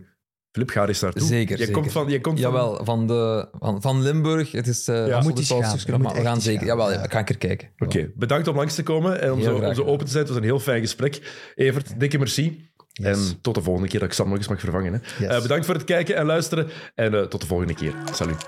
Flip, 0.53 0.71
ga 0.71 0.87
eens 0.87 1.01
naartoe. 1.01 1.27
Zeker, 1.27 1.49
Jij 1.57 1.67
zeker. 1.67 1.73
komt 1.81 1.93
van... 1.93 2.09
Jij 2.09 2.21
komt 2.21 2.41
van 2.41 2.51
Jawel, 2.51 2.81
van, 2.85 3.07
de, 3.07 3.49
van, 3.59 3.83
van 3.83 4.03
Limburg. 4.03 4.53
Het 4.53 4.67
is 4.67 4.89
uh, 4.89 5.07
Ja. 5.07 5.21
Moet 5.21 5.39
eens 5.39 5.49
gaan. 5.49 5.59
Je 5.85 5.91
maar 5.91 6.01
moet 6.01 6.13
we 6.13 6.21
gaan 6.21 6.35
eens 6.35 6.45
zeker. 6.45 6.59
gaan. 6.59 6.69
Jawel, 6.69 6.93
Ja. 6.93 7.05
ik 7.05 7.13
ga 7.13 7.19
een 7.19 7.25
keer 7.25 7.39
kijken. 7.39 7.69
Oké, 7.79 8.11
bedankt 8.15 8.49
om 8.49 8.57
langs 8.57 8.75
te 8.75 8.83
komen 8.83 9.21
en 9.21 9.33
om 9.33 9.39
Heel 9.39 9.47
zo, 9.49 9.57
graag 9.57 9.69
om 9.69 9.75
zo 9.75 9.81
gedaan. 9.81 9.93
open 9.95 10.05
te 10.07 10.11
zijn. 10.13 10.25
Het 10.25 10.33
was 10.33 10.43
een 10.43 10.49
heel 10.49 10.61
fijn 10.61 10.81
gesprek. 10.81 11.21
Evert, 11.55 12.01
dikke 12.01 12.19
merci. 12.19 12.71
Yes. 12.93 13.07
En 13.31 13.39
tot 13.41 13.55
de 13.55 13.63
volgende 13.63 13.89
keer 13.89 14.01
dat 14.01 14.09
ik 14.09 14.15
Sam 14.15 14.29
nog 14.29 14.37
eens 14.37 14.49
mag 14.49 14.61
vervangen. 14.61 14.93
Hè. 14.93 15.25
Yes. 15.25 15.35
Eh, 15.37 15.43
bedankt 15.43 15.67
voor 15.67 15.75
het 15.75 15.85
kijken 15.85 16.17
en 16.17 16.27
luisteren. 16.27 16.69
En 16.95 17.15
eh, 17.15 17.23
tot 17.23 17.41
de 17.41 17.47
volgende 17.47 17.75
keer. 17.75 17.95
Salut. 18.13 18.47